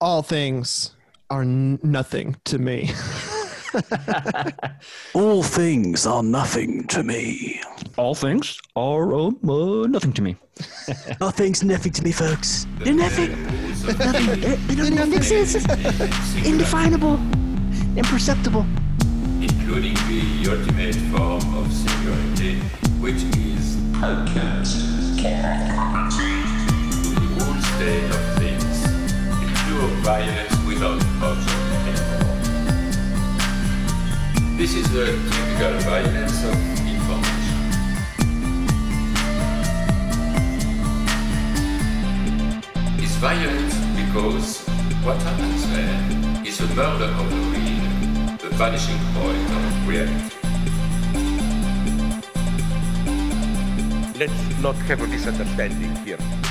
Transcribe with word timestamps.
All 0.00 0.22
things 0.22 0.92
are 1.30 1.42
n- 1.42 1.78
nothing 1.82 2.36
to 2.44 2.58
me. 2.58 2.90
All 5.14 5.42
things 5.42 6.06
are 6.06 6.22
nothing 6.22 6.86
to 6.88 7.02
me. 7.02 7.60
All 7.96 8.14
things 8.14 8.58
are 8.76 9.14
um, 9.14 9.38
uh, 9.48 9.86
nothing 9.86 10.12
to 10.14 10.22
me. 10.22 10.36
All 11.20 11.30
things 11.30 11.62
nothing 11.64 11.92
to 11.92 12.02
me, 12.04 12.12
folks. 12.12 12.66
They're 12.80 12.94
nothing. 12.94 13.30
Nothing. 13.86 13.86
They 14.66 14.74
don't 14.74 14.96
don't 14.96 15.14
exist. 15.14 15.56
Indefinable. 16.44 17.18
Imperceptible. 17.96 18.66
including 19.40 19.94
the 20.08 20.48
ultimate 20.50 20.96
form 21.12 21.54
of 21.56 21.72
security, 21.72 22.58
which 23.00 23.22
is 23.36 23.76
outcast. 24.02 24.76
To 25.16 25.22
the 27.14 27.26
whole 27.38 27.60
state 27.62 28.10
of 28.10 28.16
things, 28.16 28.35
the 28.35 28.35
violence 30.02 30.56
without. 30.66 31.00
This 34.56 34.74
is 34.74 34.90
the 34.90 35.06
typical 35.06 35.78
violence 35.80 36.44
of 36.44 36.54
information. 36.86 37.58
It's 42.98 43.16
violent 43.16 43.72
because 43.96 44.66
what 45.04 45.20
happens 45.22 45.68
there 45.70 46.46
is 46.46 46.60
a 46.60 46.66
murder 46.74 47.10
of 47.20 47.30
the 47.30 47.36
real, 47.52 48.38
the 48.38 48.56
vanishing 48.56 48.98
point 49.14 49.50
of 49.58 49.88
reality. 49.88 50.32
Let's 54.18 54.62
not 54.62 54.76
have 54.88 55.02
a 55.02 55.06
misunderstanding 55.06 55.94
here. 55.96 56.45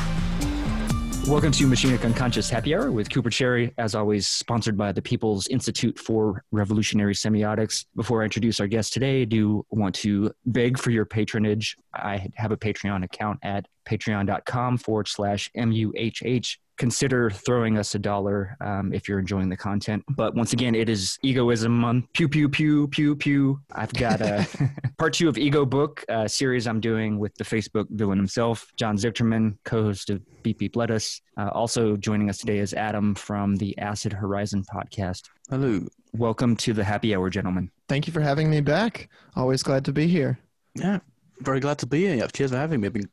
Welcome 1.28 1.54
to 1.54 1.66
Machinic 1.66 2.06
Unconscious 2.06 2.52
Happy 2.52 2.76
Hour 2.76 2.92
with 2.92 3.10
Cooper 3.10 3.32
Cherry, 3.32 3.74
as 3.80 3.96
always, 3.96 4.28
sponsored 4.28 4.78
by 4.78 4.92
the 4.92 5.02
People's 5.02 5.48
Institute 5.48 5.98
for 5.98 6.44
Revolutionary 6.52 7.16
Semiotics. 7.16 7.86
Before 7.96 8.22
I 8.22 8.26
introduce 8.26 8.60
our 8.60 8.68
guest 8.68 8.94
today, 8.94 9.24
I 9.24 9.26
do 9.26 9.66
want 9.72 9.96
to 9.96 10.32
beg 10.46 10.78
for 10.78 10.92
your 10.92 11.04
patronage. 11.04 11.78
I 11.96 12.28
have 12.36 12.52
a 12.52 12.58
Patreon 12.58 13.04
account 13.04 13.40
at 13.42 13.66
patreon.com 13.90 14.78
forward 14.78 15.08
slash 15.08 15.50
MUHH. 15.58 16.58
Consider 16.78 17.30
throwing 17.30 17.78
us 17.78 17.96
a 17.96 18.00
dollar 18.00 18.58
um, 18.60 18.94
if 18.94 19.08
you're 19.08 19.20
enjoying 19.20 19.50
the 19.50 19.56
content. 19.56 20.04
But 20.10 20.36
once 20.36 20.52
again, 20.52 20.76
it 20.76 20.90
is 20.90 21.18
egoism 21.24 21.72
month. 21.72 22.06
Pew, 22.14 22.28
pew, 22.28 22.50
pew, 22.50 22.88
pew, 22.90 23.16
pew. 23.16 23.62
I've 23.72 23.94
got 23.94 24.20
a 24.22 24.46
part 24.98 25.14
two 25.14 25.30
of 25.30 25.38
Ego 25.38 25.66
Book 25.66 26.04
uh, 26.10 26.28
series 26.28 26.68
I'm 26.68 26.82
doing 26.82 27.18
with 27.18 27.34
the 27.36 27.46
Facebook 27.46 27.86
villain 27.92 28.18
himself, 28.18 28.72
John 28.76 28.98
Zichterman, 28.98 29.58
co 29.64 29.84
host 29.84 30.10
of 30.10 30.22
Beep 30.44 30.60
Beep 30.60 30.76
Lettuce. 30.76 31.22
Uh, 31.38 31.50
also 31.54 31.96
joining 31.96 32.30
us 32.30 32.40
today 32.40 32.58
is 32.58 32.74
Adam 32.74 33.16
from 33.16 33.56
the 33.56 33.78
Acid 33.78 34.12
Horizon 34.12 34.66
podcast. 34.74 35.30
Hello. 35.50 35.88
Welcome 36.14 36.56
to 36.58 36.74
the 36.74 36.84
happy 36.84 37.16
hour, 37.16 37.30
gentlemen. 37.30 37.72
Thank 37.88 38.08
you 38.08 38.14
for 38.14 38.22
having 38.22 38.50
me 38.50 38.62
back. 38.62 39.10
Always 39.36 39.64
glad 39.64 39.86
to 39.86 39.94
be 39.94 40.08
here. 40.08 40.40
Yeah, 40.76 41.00
very 41.40 41.60
glad 41.60 41.78
to 41.80 41.86
be 41.86 42.06
here. 42.06 42.28
Cheers 42.28 42.52
for 42.52 42.58
having 42.58 42.82
me. 42.82 42.88
I've 42.88 42.94
been 42.94 43.10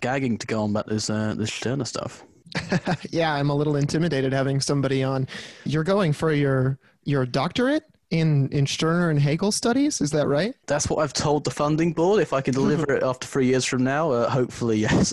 gagging 0.00 0.38
to 0.38 0.46
go 0.46 0.62
on 0.62 0.70
about 0.70 0.88
this 0.88 1.10
uh, 1.10 1.34
this 1.36 1.52
Stirner 1.52 1.84
stuff. 1.84 2.24
yeah, 3.10 3.34
I'm 3.34 3.50
a 3.50 3.54
little 3.54 3.76
intimidated 3.76 4.32
having 4.32 4.60
somebody 4.60 5.02
on. 5.02 5.28
You're 5.64 5.84
going 5.84 6.12
for 6.12 6.32
your 6.32 6.78
your 7.04 7.26
doctorate 7.26 7.84
in 8.10 8.48
in 8.50 8.66
Stirner 8.66 9.10
and 9.10 9.20
Hegel 9.20 9.52
studies, 9.52 10.00
is 10.00 10.10
that 10.12 10.26
right? 10.26 10.54
That's 10.66 10.88
what 10.88 11.02
I've 11.02 11.12
told 11.12 11.44
the 11.44 11.50
funding 11.50 11.92
board. 11.92 12.20
If 12.20 12.32
I 12.32 12.40
can 12.40 12.54
deliver 12.54 12.92
it 12.92 13.02
after 13.02 13.26
three 13.26 13.46
years 13.46 13.64
from 13.64 13.82
now, 13.82 14.10
uh, 14.10 14.30
hopefully 14.30 14.78
yes. 14.78 15.12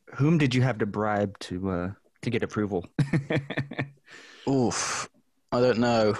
Whom 0.14 0.38
did 0.38 0.54
you 0.54 0.62
have 0.62 0.78
to 0.78 0.86
bribe 0.86 1.38
to 1.40 1.70
uh, 1.70 1.90
to 2.22 2.30
get 2.30 2.42
approval? 2.42 2.86
Oof, 4.48 5.08
I 5.52 5.60
don't 5.60 5.78
know. 5.78 6.16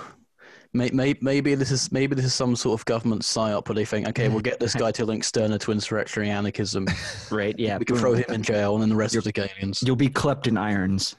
May, 0.74 0.91
may, 0.91 1.14
maybe 1.22 1.55
this 1.55 1.70
is 1.70 1.91
maybe 1.91 2.14
this 2.14 2.27
is 2.27 2.34
some 2.34 2.55
sort 2.55 2.78
of 2.78 2.84
government 2.84 3.22
psyop 3.22 3.69
where 3.69 3.74
they 3.74 3.86
think, 3.86 4.06
okay, 4.08 4.28
we'll 4.28 4.41
get 4.41 4.61
this 4.61 4.75
guy 4.75 4.92
to 4.92 5.04
link 5.06 5.25
Stirner 5.25 5.56
to 5.59 5.72
insurrectionary 5.72 6.31
anarchism. 6.31 6.87
right? 7.31 7.59
Yeah. 7.59 7.78
we 7.78 7.87
can 7.87 7.97
throw 7.97 8.15
him 8.15 8.25
in 8.28 8.42
jail, 8.42 8.75
and 8.75 8.82
then 8.82 8.91
the 8.91 8.97
rest 8.97 9.16
of 9.16 9.25
the 9.25 9.32
aliens. 9.37 9.82
You'll 9.82 9.97
be 9.97 10.10
klept 10.10 10.47
in 10.47 10.59
irons. 10.59 11.16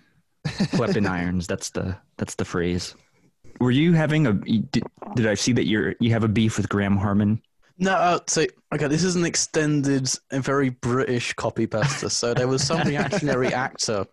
Klept 0.72 0.96
in 0.96 1.06
irons. 1.06 1.48
That's 1.48 1.72
the 1.72 1.98
that's 2.18 2.36
the 2.36 2.46
phrase. 2.46 2.96
Were 3.60 3.72
you 3.72 3.94
having 3.94 4.28
a? 4.28 4.34
Did, 4.34 4.84
did 5.16 5.28
I 5.28 5.34
see 5.34 5.52
that 5.54 5.66
you're 5.66 5.96
you 6.00 6.12
have 6.12 6.24
a 6.24 6.30
beef 6.30 6.58
with 6.58 6.70
Graham 6.70 6.96
Harman? 6.96 7.42
No, 7.80 7.94
uh, 7.94 8.20
so 8.28 8.46
okay, 8.74 8.88
this 8.88 9.04
is 9.04 9.16
an 9.16 9.26
extended 9.26 10.10
and 10.32 10.44
very 10.44 10.70
British 10.70 11.34
copy 11.34 11.66
pasta. 11.66 12.10
So 12.10 12.34
there 12.34 12.48
was 12.48 12.62
some 12.62 12.86
reactionary 12.88 13.54
actor, 13.54 14.06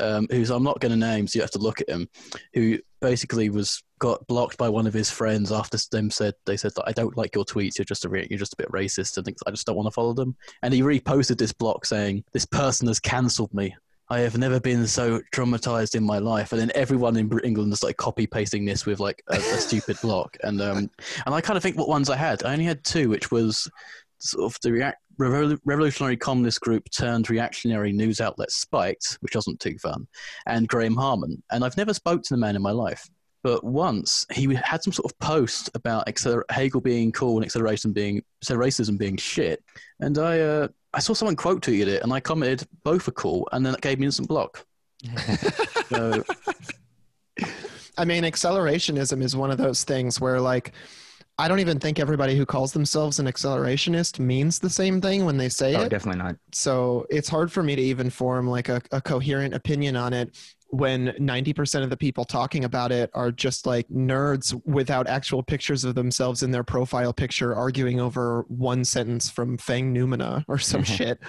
um, 0.00 0.26
who's 0.30 0.50
I'm 0.50 0.62
not 0.62 0.80
going 0.80 0.92
to 0.92 0.98
name, 0.98 1.26
so 1.26 1.38
you 1.38 1.42
have 1.42 1.50
to 1.52 1.58
look 1.58 1.80
at 1.80 1.88
him, 1.88 2.08
who 2.54 2.78
basically 3.00 3.50
was 3.50 3.82
got 3.98 4.26
blocked 4.26 4.58
by 4.58 4.68
one 4.68 4.86
of 4.86 4.92
his 4.92 5.10
friends 5.10 5.52
after 5.52 5.78
them 5.90 6.10
said 6.10 6.34
they 6.44 6.56
said 6.56 6.72
that 6.76 6.84
I 6.86 6.92
don't 6.92 7.16
like 7.16 7.34
your 7.34 7.44
tweets. 7.44 7.78
You're 7.78 7.84
just 7.84 8.04
a 8.04 8.08
re- 8.08 8.26
you're 8.28 8.38
just 8.38 8.54
a 8.54 8.56
bit 8.56 8.70
racist, 8.70 9.16
and. 9.16 9.26
I 9.46 9.50
just 9.50 9.66
don't 9.66 9.76
want 9.76 9.86
to 9.86 9.92
follow 9.92 10.12
them. 10.12 10.36
And 10.62 10.72
he 10.72 10.82
reposted 10.82 11.38
this 11.38 11.52
block 11.52 11.84
saying 11.84 12.24
this 12.32 12.46
person 12.46 12.88
has 12.88 13.00
cancelled 13.00 13.52
me. 13.52 13.74
I 14.08 14.20
have 14.20 14.38
never 14.38 14.60
been 14.60 14.86
so 14.86 15.20
traumatized 15.32 15.96
in 15.96 16.04
my 16.04 16.18
life. 16.18 16.52
And 16.52 16.60
then 16.60 16.70
everyone 16.74 17.16
in 17.16 17.30
England 17.42 17.72
is 17.72 17.82
like 17.82 17.96
copy 17.96 18.26
pasting 18.26 18.64
this 18.64 18.86
with 18.86 19.00
like 19.00 19.22
a, 19.28 19.36
a 19.36 19.40
stupid 19.40 19.98
block. 20.00 20.36
And 20.42 20.60
um, 20.60 20.90
and 21.26 21.34
I 21.34 21.40
kind 21.40 21.56
of 21.56 21.62
think 21.62 21.76
what 21.76 21.88
ones 21.88 22.08
I 22.08 22.16
had. 22.16 22.44
I 22.44 22.52
only 22.52 22.64
had 22.64 22.84
two, 22.84 23.08
which 23.08 23.30
was 23.30 23.68
sort 24.18 24.44
of 24.44 24.60
the 24.62 24.72
react- 24.72 25.02
Revol- 25.18 25.58
revolutionary 25.64 26.16
communist 26.16 26.60
group 26.60 26.90
turned 26.90 27.30
reactionary 27.30 27.92
news 27.92 28.20
outlet 28.20 28.50
Spiked, 28.50 29.18
which 29.20 29.34
wasn't 29.34 29.60
too 29.60 29.78
fun, 29.78 30.06
and 30.46 30.68
Graham 30.68 30.96
Harman. 30.96 31.42
And 31.50 31.64
I've 31.64 31.76
never 31.76 31.94
spoke 31.94 32.22
to 32.22 32.34
the 32.34 32.38
man 32.38 32.56
in 32.56 32.62
my 32.62 32.72
life. 32.72 33.08
But 33.42 33.62
once 33.62 34.26
he 34.32 34.52
had 34.54 34.82
some 34.82 34.92
sort 34.92 35.10
of 35.10 35.18
post 35.20 35.70
about 35.74 36.06
acceler- 36.06 36.42
Hegel 36.50 36.80
being 36.80 37.12
cool 37.12 37.36
and 37.36 37.44
acceleration 37.44 37.92
being 37.92 38.22
so 38.42 38.56
racism 38.56 38.98
being 38.98 39.16
shit, 39.16 39.62
and 40.00 40.18
I 40.18 40.40
uh, 40.40 40.68
I 40.92 40.98
saw 40.98 41.12
someone 41.14 41.36
quote 41.36 41.62
tweeted 41.62 41.86
it, 41.86 42.02
and 42.02 42.12
I 42.12 42.20
commented 42.20 42.68
both 42.82 43.06
are 43.06 43.12
cool, 43.12 43.48
and 43.52 43.64
then 43.64 43.74
it 43.74 43.80
gave 43.80 43.98
me 43.98 44.06
instant 44.06 44.28
block. 44.28 44.66
so 45.88 46.24
I 47.98 48.04
mean, 48.04 48.24
accelerationism 48.24 49.22
is 49.22 49.34
one 49.34 49.50
of 49.50 49.58
those 49.58 49.84
things 49.84 50.20
where 50.20 50.40
like 50.40 50.72
I 51.38 51.48
don't 51.48 51.60
even 51.60 51.78
think 51.78 51.98
everybody 51.98 52.34
who 52.36 52.46
calls 52.46 52.72
themselves 52.72 53.18
an 53.18 53.26
accelerationist 53.26 54.18
means 54.18 54.58
the 54.58 54.70
same 54.70 55.00
thing 55.02 55.24
when 55.26 55.36
they 55.36 55.50
say 55.50 55.74
Oh, 55.76 55.82
it. 55.82 55.90
definitely 55.90 56.22
not. 56.22 56.36
So 56.52 57.06
it's 57.10 57.28
hard 57.28 57.52
for 57.52 57.62
me 57.62 57.76
to 57.76 57.82
even 57.82 58.08
form 58.08 58.48
like 58.48 58.68
a, 58.70 58.80
a 58.92 59.00
coherent 59.02 59.52
opinion 59.54 59.96
on 59.96 60.14
it 60.14 60.34
when 60.70 61.08
90% 61.08 61.82
of 61.84 61.90
the 61.90 61.96
people 61.96 62.24
talking 62.24 62.64
about 62.64 62.90
it 62.90 63.10
are 63.14 63.30
just 63.30 63.66
like 63.66 63.86
nerds 63.88 64.58
without 64.64 65.06
actual 65.06 65.42
pictures 65.42 65.84
of 65.84 65.94
themselves 65.94 66.42
in 66.42 66.50
their 66.50 66.64
profile 66.64 67.12
picture 67.12 67.54
arguing 67.54 68.00
over 68.00 68.44
one 68.48 68.82
sentence 68.84 69.28
from 69.30 69.58
Fanged 69.58 69.92
Noumena 69.94 70.42
or 70.48 70.58
some 70.58 70.82
shit. 70.96 71.20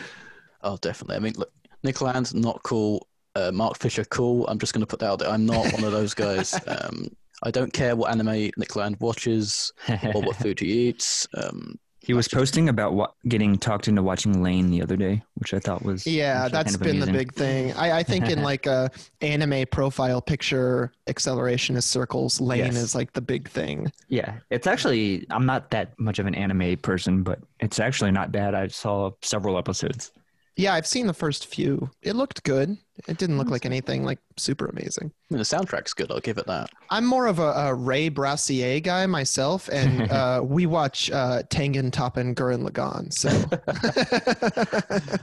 Oh, 0.62 0.78
definitely. 0.78 1.18
I 1.18 1.20
mean, 1.20 1.34
look, 1.36 1.52
Nick 1.84 2.02
Land, 2.02 2.34
not 2.34 2.64
cool. 2.64 3.08
Uh, 3.36 3.52
Mark 3.52 3.78
Fisher, 3.78 4.06
cool. 4.06 4.48
I'm 4.48 4.58
just 4.58 4.74
going 4.74 4.82
to 4.82 4.88
put 4.88 5.00
that 5.02 5.08
out 5.08 5.20
there. 5.20 5.30
I'm 5.30 5.46
not 5.46 5.72
one 5.74 5.84
of 5.84 5.92
those 5.92 6.14
guys. 6.14 6.58
Um, 6.68 7.10
I 7.44 7.52
don't 7.52 7.72
care 7.74 7.96
what 7.96 8.12
anime 8.12 8.52
Nick 8.58 8.76
Land 8.76 8.98
watches 9.00 9.72
or 9.88 10.22
what 10.22 10.36
food 10.44 10.60
he 10.60 10.90
eats. 10.90 11.28
Um, 11.36 11.78
He 12.02 12.14
was 12.14 12.28
posting 12.28 12.70
about 12.70 12.94
what, 12.94 13.14
getting 13.28 13.58
talked 13.58 13.88
into 13.88 14.02
watching 14.02 14.42
Lain 14.42 14.70
the 14.72 14.82
other 14.82 14.96
day, 14.98 15.22
which 15.36 15.54
I 15.54 15.60
thought 15.60 15.84
was 15.84 16.08
Yeah, 16.08 16.44
actually 16.46 16.52
that's 16.52 16.64
kind 16.64 16.76
of 16.76 16.82
been 16.82 17.00
the 17.00 17.18
big 17.20 17.34
thing. 17.34 17.74
I, 17.74 18.00
I 18.00 18.04
think 18.04 18.30
in 18.30 18.42
like 18.52 18.66
a 18.66 18.90
anime 19.22 19.66
profile 19.72 20.22
picture 20.22 20.92
accelerationist 21.08 21.84
circles, 21.84 22.40
Lain 22.42 22.66
Yes. 22.66 22.76
is 22.78 22.96
like 22.96 23.14
the 23.14 23.22
big 23.22 23.50
thing. 23.50 23.92
Yeah, 24.08 24.40
it's 24.50 24.68
actually 24.68 25.26
I'm 25.30 25.46
not 25.46 25.70
that 25.72 26.00
much 26.00 26.20
of 26.20 26.26
an 26.28 26.36
anime 26.36 26.78
person, 26.78 27.24
but 27.24 27.40
it's 27.60 27.80
actually 27.80 28.12
not 28.12 28.32
bad. 28.32 28.56
I 28.56 28.68
saw 28.68 29.12
several 29.22 29.58
episodes. 29.58 30.12
Yeah, 30.58 30.74
I've 30.74 30.88
seen 30.88 31.06
the 31.06 31.14
first 31.14 31.46
few. 31.46 31.92
It 32.02 32.16
looked 32.16 32.44
good. 32.44 32.78
It 33.08 33.20
didn't 33.20 33.38
look 33.38 33.52
like 33.52 33.64
anything 33.64 34.04
like 34.04 34.18
super 34.38 34.66
amazing. 34.66 35.12
I 35.30 35.34
mean, 35.34 35.38
the 35.38 35.44
soundtrack's 35.44 35.94
good. 35.94 36.12
I'll 36.12 36.20
give 36.20 36.40
it 36.40 36.48
that. 36.48 36.72
I'm 36.90 37.06
more 37.06 37.28
of 37.28 37.38
a, 37.38 37.52
a 37.52 37.74
Ray 37.76 38.10
Brassier 38.10 38.82
guy 38.82 39.06
myself, 39.06 39.70
and 39.72 40.12
uh, 40.12 40.42
we 40.44 40.66
watch 40.66 41.12
uh, 41.12 41.44
Tengen 41.44 41.92
Toppa 41.92 42.34
Gurren 42.34 42.68
Lagann. 42.68 43.14
So 43.14 43.30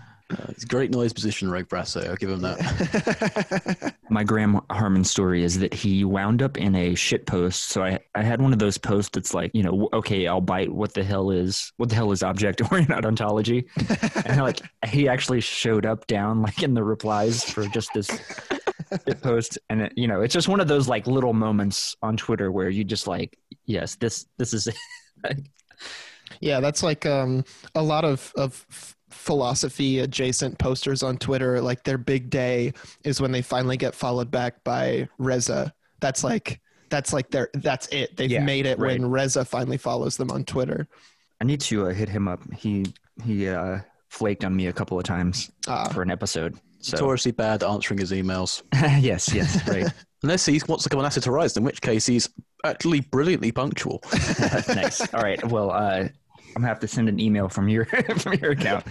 Uh, 0.34 0.46
it's 0.48 0.64
great 0.64 0.90
noise 0.90 1.12
position, 1.12 1.50
Ray 1.50 1.62
Brassier. 1.62 2.08
I'll 2.08 2.16
give 2.16 2.30
him 2.30 2.40
that. 2.42 3.94
My 4.10 4.24
Graham 4.24 4.60
Harman 4.70 5.04
story 5.04 5.42
is 5.42 5.58
that 5.58 5.72
he 5.72 6.04
wound 6.04 6.42
up 6.42 6.56
in 6.58 6.74
a 6.74 6.94
shit 6.94 7.26
post. 7.26 7.64
So 7.64 7.82
I, 7.82 7.98
I 8.14 8.22
had 8.22 8.40
one 8.40 8.52
of 8.52 8.58
those 8.58 8.78
posts 8.78 9.10
that's 9.12 9.34
like, 9.34 9.50
you 9.54 9.62
know, 9.62 9.88
okay, 9.92 10.26
I'll 10.26 10.40
bite. 10.40 10.72
What 10.72 10.94
the 10.94 11.04
hell 11.04 11.30
is 11.30 11.72
what 11.76 11.88
the 11.88 11.94
hell 11.94 12.12
is 12.12 12.22
object 12.22 12.60
oriented 12.72 13.04
ontology? 13.04 13.66
and 14.24 14.40
like 14.40 14.60
he 14.86 15.08
actually 15.08 15.40
showed 15.40 15.86
up 15.86 16.06
down 16.06 16.42
like 16.42 16.62
in 16.62 16.74
the 16.74 16.84
replies 16.84 17.44
for 17.44 17.66
just 17.68 17.90
this 17.94 18.08
shit 19.06 19.22
post, 19.22 19.58
and 19.70 19.82
it, 19.82 19.92
you 19.96 20.08
know, 20.08 20.20
it's 20.20 20.34
just 20.34 20.48
one 20.48 20.60
of 20.60 20.68
those 20.68 20.88
like 20.88 21.06
little 21.06 21.32
moments 21.32 21.96
on 22.02 22.16
Twitter 22.16 22.50
where 22.50 22.68
you 22.68 22.84
just 22.84 23.06
like, 23.06 23.38
yes, 23.66 23.96
this 23.96 24.26
this 24.38 24.52
is 24.52 24.68
it. 25.24 25.38
Yeah, 26.40 26.60
that's 26.60 26.82
like 26.82 27.06
um, 27.06 27.44
a 27.74 27.82
lot 27.82 28.04
of 28.04 28.32
of 28.36 28.66
f- 28.70 28.96
philosophy 29.14 30.00
adjacent 30.00 30.58
posters 30.58 31.02
on 31.02 31.16
Twitter, 31.18 31.60
like 31.60 31.84
their 31.84 31.98
big 31.98 32.30
day 32.30 32.72
is 33.04 33.20
when 33.20 33.32
they 33.32 33.42
finally 33.42 33.76
get 33.76 33.94
followed 33.94 34.30
back 34.30 34.62
by 34.64 35.08
Reza. 35.18 35.72
That's 36.00 36.22
like 36.24 36.60
that's 36.90 37.12
like 37.12 37.30
their 37.30 37.48
that's 37.54 37.86
it. 37.88 38.16
They've 38.16 38.30
Yeah, 38.30 38.44
made 38.44 38.66
it 38.66 38.78
right. 38.78 39.00
when 39.00 39.10
Reza 39.10 39.44
finally 39.44 39.78
follows 39.78 40.16
them 40.16 40.30
on 40.30 40.44
Twitter. 40.44 40.86
I 41.40 41.44
need 41.44 41.60
to 41.62 41.86
uh, 41.88 41.92
hit 41.92 42.08
him 42.08 42.28
up. 42.28 42.40
He 42.54 42.84
he 43.24 43.48
uh, 43.48 43.78
flaked 44.08 44.44
on 44.44 44.54
me 44.54 44.66
a 44.66 44.72
couple 44.72 44.98
of 44.98 45.04
times 45.04 45.50
Ah. 45.66 45.88
for 45.88 46.02
an 46.02 46.10
episode. 46.10 46.56
So 46.80 46.96
Notoriously 46.98 47.32
bad 47.32 47.62
at 47.62 47.68
answering 47.70 47.98
his 47.98 48.12
emails. 48.12 48.62
yes, 49.02 49.32
yes, 49.32 49.66
right. 49.66 49.86
Unless 50.22 50.46
he 50.46 50.60
wants 50.68 50.84
to 50.84 50.90
come 50.90 51.00
on 51.00 51.06
Acid 51.06 51.24
Horizon, 51.24 51.62
in 51.62 51.64
which 51.64 51.80
case 51.80 52.06
he's 52.06 52.28
actually 52.64 53.00
brilliantly 53.00 53.52
punctual. 53.52 54.02
nice. 54.68 55.00
All 55.14 55.20
right. 55.22 55.42
Well, 55.48 55.70
uh, 55.70 56.08
I'm 56.56 56.62
gonna 56.62 56.68
have 56.68 56.80
to 56.80 56.88
send 56.88 57.08
an 57.08 57.18
email 57.18 57.48
from 57.48 57.68
your 57.68 57.84
from 58.18 58.34
your 58.34 58.52
account. 58.52 58.86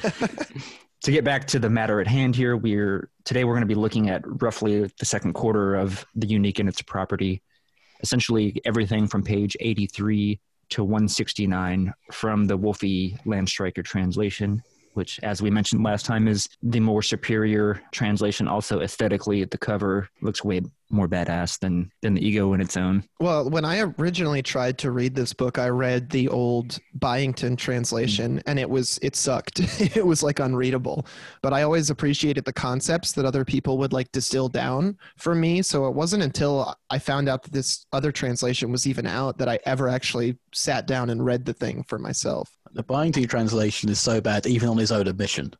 to 1.03 1.11
get 1.11 1.23
back 1.23 1.45
to 1.47 1.59
the 1.59 1.69
matter 1.69 1.99
at 1.99 2.07
hand 2.07 2.35
here, 2.35 2.55
we're 2.55 3.09
today 3.25 3.43
we're 3.43 3.53
going 3.53 3.61
to 3.61 3.67
be 3.67 3.75
looking 3.75 4.09
at 4.09 4.21
roughly 4.41 4.89
the 4.99 5.05
second 5.05 5.33
quarter 5.33 5.75
of 5.75 6.05
the 6.15 6.27
unique 6.27 6.59
and 6.59 6.69
its 6.69 6.81
property, 6.81 7.41
essentially 8.01 8.61
everything 8.65 9.07
from 9.07 9.23
page 9.23 9.55
83 9.59 10.39
to 10.69 10.83
169 10.83 11.93
from 12.11 12.45
the 12.47 12.57
Wolfi 12.57 13.21
Landstreicher 13.25 13.83
translation. 13.83 14.63
Which, 14.93 15.19
as 15.23 15.41
we 15.41 15.49
mentioned 15.49 15.83
last 15.83 16.05
time, 16.05 16.27
is 16.27 16.47
the 16.61 16.79
more 16.79 17.01
superior 17.01 17.81
translation. 17.91 18.47
Also, 18.47 18.81
aesthetically, 18.81 19.43
the 19.43 19.57
cover 19.57 20.09
looks 20.21 20.43
way 20.43 20.61
more 20.93 21.07
badass 21.09 21.59
than 21.59 21.91
than 22.01 22.13
the 22.13 22.25
ego 22.25 22.53
in 22.53 22.61
its 22.61 22.77
own. 22.77 23.03
Well, 23.19 23.49
when 23.49 23.65
I 23.65 23.79
originally 23.97 24.41
tried 24.41 24.77
to 24.79 24.91
read 24.91 25.15
this 25.15 25.33
book, 25.33 25.57
I 25.57 25.69
read 25.69 26.09
the 26.09 26.29
old 26.29 26.79
Byington 26.93 27.55
translation 27.55 28.37
mm-hmm. 28.37 28.49
and 28.49 28.59
it 28.59 28.69
was 28.69 28.99
it 29.01 29.15
sucked. 29.15 29.59
it 29.95 30.05
was 30.05 30.23
like 30.23 30.39
unreadable. 30.39 31.05
But 31.41 31.53
I 31.53 31.63
always 31.63 31.89
appreciated 31.89 32.45
the 32.45 32.53
concepts 32.53 33.11
that 33.13 33.25
other 33.25 33.43
people 33.43 33.77
would 33.79 33.91
like 33.91 34.11
distill 34.11 34.47
down 34.47 34.97
for 35.17 35.35
me, 35.35 35.61
so 35.61 35.87
it 35.87 35.95
wasn't 35.95 36.23
until 36.23 36.75
I 36.89 36.99
found 36.99 37.27
out 37.27 37.43
that 37.43 37.53
this 37.53 37.85
other 37.91 38.11
translation 38.11 38.71
was 38.71 38.87
even 38.87 39.07
out 39.07 39.39
that 39.39 39.49
I 39.49 39.59
ever 39.65 39.89
actually 39.89 40.37
sat 40.53 40.85
down 40.85 41.09
and 41.09 41.25
read 41.25 41.45
the 41.45 41.53
thing 41.53 41.83
for 41.83 41.97
myself. 41.97 42.49
The 42.73 42.83
Byington 42.83 43.27
translation 43.27 43.89
is 43.89 43.99
so 43.99 44.19
bad, 44.19 44.45
even 44.47 44.69
on 44.69 44.77
his 44.77 44.91
own 44.91 45.07
admission. 45.07 45.53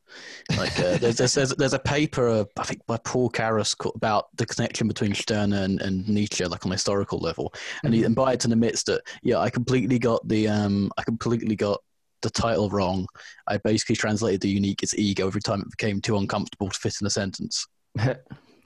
Like 0.58 0.78
uh, 0.80 0.98
there's, 0.98 1.18
there's, 1.18 1.34
there's 1.34 1.56
there's 1.56 1.74
a 1.74 1.80
paper, 1.80 2.28
uh, 2.28 2.46
I 2.58 2.64
think 2.64 2.86
by 2.88 2.98
Paul 2.98 3.30
Karras, 3.30 3.76
about 3.96 4.36
the 4.36 4.46
connection 4.46 4.88
between 4.88 5.14
Stirner 5.14 5.58
and, 5.58 5.82
and 5.82 6.08
Nietzsche, 6.08 6.46
like 6.46 6.66
on 6.66 6.72
a 6.72 6.76
historical 6.76 7.20
level, 7.20 7.54
and 7.84 7.94
he 7.94 8.04
and 8.04 8.16
Byington 8.16 8.52
admits 8.52 8.84
that 8.84 9.02
yeah, 9.22 9.38
I 9.38 9.50
completely 9.50 10.00
got 10.00 10.28
the 10.28 10.48
um, 10.48 10.92
I 10.98 11.04
completely 11.04 11.56
got 11.56 11.82
the 12.24 12.30
title 12.32 12.70
wrong. 12.70 13.06
I 13.48 13.58
basically 13.58 13.96
translated 13.96 14.42
the 14.42 14.50
unique 14.50 14.82
as 14.82 14.98
ego 14.98 15.28
every 15.28 15.42
time 15.42 15.62
it 15.62 15.70
became 15.70 16.02
too 16.02 16.18
uncomfortable 16.18 16.70
to 16.70 16.80
fit 16.80 16.96
in 17.00 17.08
a 17.08 17.12
sentence. 17.12 17.68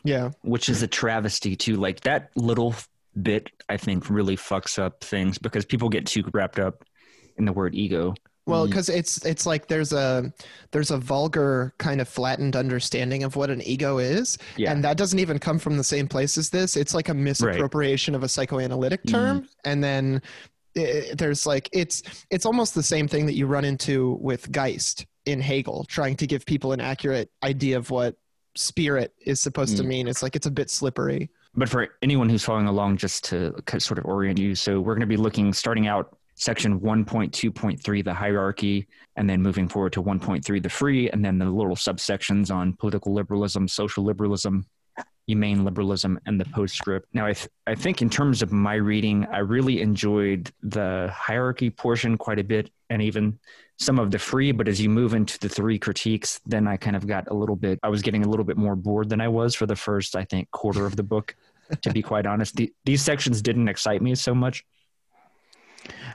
Yeah. 0.04 0.30
which 0.44 0.70
is 0.70 0.84
a 0.84 0.88
travesty 0.88 1.58
too. 1.58 1.76
Like 1.76 2.00
that 2.02 2.30
little 2.38 2.74
bit, 3.22 3.50
I 3.68 3.76
think, 3.76 4.10
really 4.10 4.38
fucks 4.38 4.80
up 4.80 5.04
things 5.04 5.38
because 5.38 5.66
people 5.66 5.90
get 5.90 6.06
too 6.06 6.24
wrapped 6.34 6.60
up 6.60 6.86
in 7.38 7.44
the 7.44 7.52
word 7.52 7.76
ego. 7.76 8.14
Well, 8.48 8.66
Mm. 8.66 8.70
because 8.70 8.90
it's 8.90 9.24
it's 9.26 9.46
like 9.46 9.68
there's 9.68 9.92
a 9.94 10.32
there's 10.72 10.90
a 10.90 10.98
vulgar 10.98 11.74
kind 11.78 12.00
of 12.02 12.08
flattened 12.08 12.56
understanding 12.56 13.24
of 13.24 13.36
what 13.36 13.50
an 13.50 13.62
ego 13.62 13.98
is, 14.00 14.38
Yeah. 14.56 14.72
and 14.72 14.84
that 14.84 14.98
doesn't 14.98 15.20
even 15.20 15.38
come 15.38 15.60
from 15.60 15.78
the 15.78 15.84
same 15.84 16.08
place 16.08 16.38
as 16.38 16.50
this. 16.50 16.76
It's 16.78 16.94
like 16.94 17.10
a 17.10 17.14
misappropriation 17.14 18.16
of 18.16 18.24
a 18.24 18.30
psychoanalytic 18.30 19.02
term, 19.06 19.48
and 19.66 19.84
then 19.84 20.22
i 20.78 21.12
there's 21.18 21.46
like 21.46 21.70
it's 21.74 22.04
it's 22.32 22.46
almost 22.46 22.74
the 22.76 22.84
same 22.84 23.08
thing 23.08 23.26
that 23.26 23.34
you 23.36 23.48
run 23.48 23.66
into 23.66 24.18
with 24.22 24.52
Geist 24.52 25.06
in 25.26 25.42
Hegel, 25.42 25.86
trying 25.90 26.16
to 26.16 26.26
give 26.28 26.46
people 26.46 26.72
an 26.72 26.80
accurate 26.80 27.30
idea 27.44 27.78
of 27.78 27.90
what 27.92 28.16
spirit 28.56 29.14
is 29.26 29.40
supposed 29.42 29.76
to 29.78 29.84
Mm. 29.84 29.88
mean. 29.88 30.08
It's 30.08 30.24
like 30.24 30.36
it's 30.38 30.48
a 30.48 30.52
bit 30.52 30.70
slippery. 30.70 31.30
But 31.56 31.68
for 31.70 31.90
anyone 32.02 32.30
who's 32.30 32.44
following 32.44 32.68
along, 32.68 32.98
just 32.98 33.24
to 33.26 33.54
sort 33.80 33.98
of 33.98 34.06
orient 34.06 34.40
you, 34.40 34.56
so 34.56 34.80
we're 34.80 34.94
going 34.94 35.02
to 35.02 35.08
be 35.08 35.18
looking, 35.18 35.52
starting 35.54 35.88
out 35.88 36.16
section 36.38 36.80
1.2.3, 36.80 38.04
the 38.04 38.14
hierarchy, 38.14 38.88
and 39.16 39.30
then 39.30 39.42
moving 39.42 39.68
forward 39.68 39.92
to 39.94 40.04
1.3, 40.04 40.64
the 40.64 40.70
free, 40.70 41.10
and 41.10 41.26
then 41.26 41.40
the 41.40 41.46
little 41.46 41.76
subsections 41.76 42.54
on 42.54 42.74
political 42.74 43.12
liberalism, 43.12 43.68
social 43.68 44.04
liberalism, 44.04 44.66
humane 45.26 45.66
liberalism, 45.66 46.20
and 46.28 46.40
the 46.40 46.46
postscript. 46.46 47.08
Now, 47.14 47.26
I, 47.26 47.34
th- 47.34 47.50
I 47.66 47.74
think 47.74 48.04
in 48.04 48.10
terms 48.10 48.44
of 48.44 48.52
my 48.52 48.76
reading, 48.76 49.26
I 49.32 49.40
really 49.40 49.82
enjoyed 49.82 50.52
the 50.62 51.12
hierarchy 51.14 51.72
portion 51.72 52.18
quite 52.18 52.40
a 52.40 52.44
bit, 52.44 52.70
and 52.92 53.02
even 53.02 53.40
some 53.80 53.98
of 53.98 54.12
the 54.12 54.20
free. 54.20 54.52
But 54.52 54.68
as 54.68 54.80
you 54.80 54.90
move 54.90 55.16
into 55.16 55.40
the 55.40 55.50
three 55.50 55.80
critiques, 55.80 56.40
then 56.46 56.68
I 56.68 56.78
kind 56.78 56.96
of 56.96 57.08
got 57.08 57.30
a 57.30 57.34
little 57.34 57.56
bit, 57.56 57.80
I 57.82 57.90
was 57.90 58.04
getting 58.04 58.24
a 58.24 58.30
little 58.30 58.46
bit 58.46 58.58
more 58.58 58.76
bored 58.76 59.10
than 59.10 59.22
I 59.22 59.28
was 59.28 59.56
for 59.56 59.66
the 59.66 59.76
first, 59.76 60.16
I 60.16 60.24
think, 60.24 60.52
quarter 60.52 60.86
of 60.86 60.96
the 60.96 61.04
book 61.04 61.36
to 61.82 61.92
be 61.92 62.02
quite 62.02 62.26
honest. 62.26 62.56
The, 62.56 62.74
these 62.86 63.02
sections 63.02 63.42
didn't 63.42 63.68
excite 63.68 64.02
me 64.02 64.16
so 64.16 64.34
much. 64.34 64.64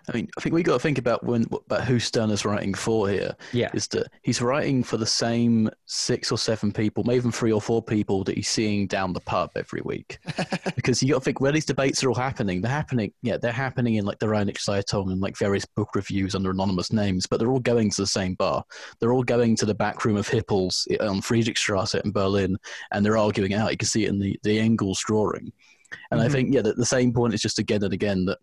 I 0.09 0.13
mean, 0.17 0.29
I 0.37 0.41
think 0.41 0.55
we 0.55 0.63
got 0.63 0.75
to 0.75 0.79
think 0.79 0.99
about 0.99 1.25
when 1.25 1.45
about 1.53 1.85
who 1.85 1.97
Stirner's 1.97 2.45
writing 2.45 2.75
for 2.75 3.09
here. 3.09 3.37
Yeah. 3.53 3.71
is 3.73 3.87
that 3.89 4.09
he's 4.23 4.43
writing 4.43 4.83
for 4.83 4.97
the 4.97 5.07
same 5.07 5.71
six 5.87 6.33
or 6.33 6.39
seven 6.39 6.73
people, 6.73 7.05
maybe 7.05 7.19
even 7.19 7.31
three 7.33 7.53
or 7.53 7.61
four 7.61 7.83
people 7.83 8.25
that 8.25 8.37
he's 8.37 8.49
seeing 8.49 8.87
down 8.87 9.13
the 9.13 9.21
pub 9.21 9.51
every 9.57 9.81
week. 9.85 10.19
because 10.77 11.03
you 11.03 11.11
got 11.11 11.19
to 11.21 11.25
think 11.25 11.41
where 11.41 11.53
these 11.53 11.67
debates 11.67 12.03
are 12.03 12.09
all 12.09 12.15
happening. 12.15 12.61
They're 12.61 12.71
happening, 12.71 13.13
yeah, 13.23 13.37
they're 13.37 13.53
happening 13.53 13.95
in 13.95 14.05
like 14.05 14.19
the 14.19 14.27
Rheinische 14.27 14.59
Zeitung 14.65 15.13
and 15.13 15.21
like 15.21 15.37
various 15.39 15.65
book 15.65 15.91
reviews 15.95 16.35
under 16.35 16.51
anonymous 16.51 16.93
names, 16.93 17.27
but 17.27 17.39
they're 17.39 17.53
all 17.53 17.61
going 17.61 17.91
to 17.91 18.03
the 18.03 18.07
same 18.07 18.35
bar. 18.35 18.65
They're 18.99 19.13
all 19.13 19.23
going 19.25 19.57
to 19.57 19.67
the 19.67 19.75
back 19.75 20.05
room 20.05 20.17
of 20.17 20.27
Hippel's 20.29 20.89
on 21.01 21.21
Friedrichstrasse 21.21 21.95
in 22.05 22.11
Berlin, 22.13 22.57
and 22.91 23.05
they're 23.05 23.19
arguing 23.19 23.55
out. 23.55 23.71
You 23.71 23.77
can 23.77 23.89
see 23.89 24.05
it 24.05 24.09
in 24.09 24.19
the 24.19 24.39
the 24.43 24.59
Engels 24.59 25.01
drawing. 25.07 25.53
And 26.11 26.21
I 26.21 26.27
Mhm. 26.27 26.33
think 26.33 26.55
yeah, 26.55 26.63
that 26.63 26.77
the 26.77 26.87
same 26.87 27.13
point 27.13 27.35
is 27.35 27.43
just 27.43 27.59
again 27.59 27.85
and 27.85 27.93
again 27.93 28.25
that 28.25 28.39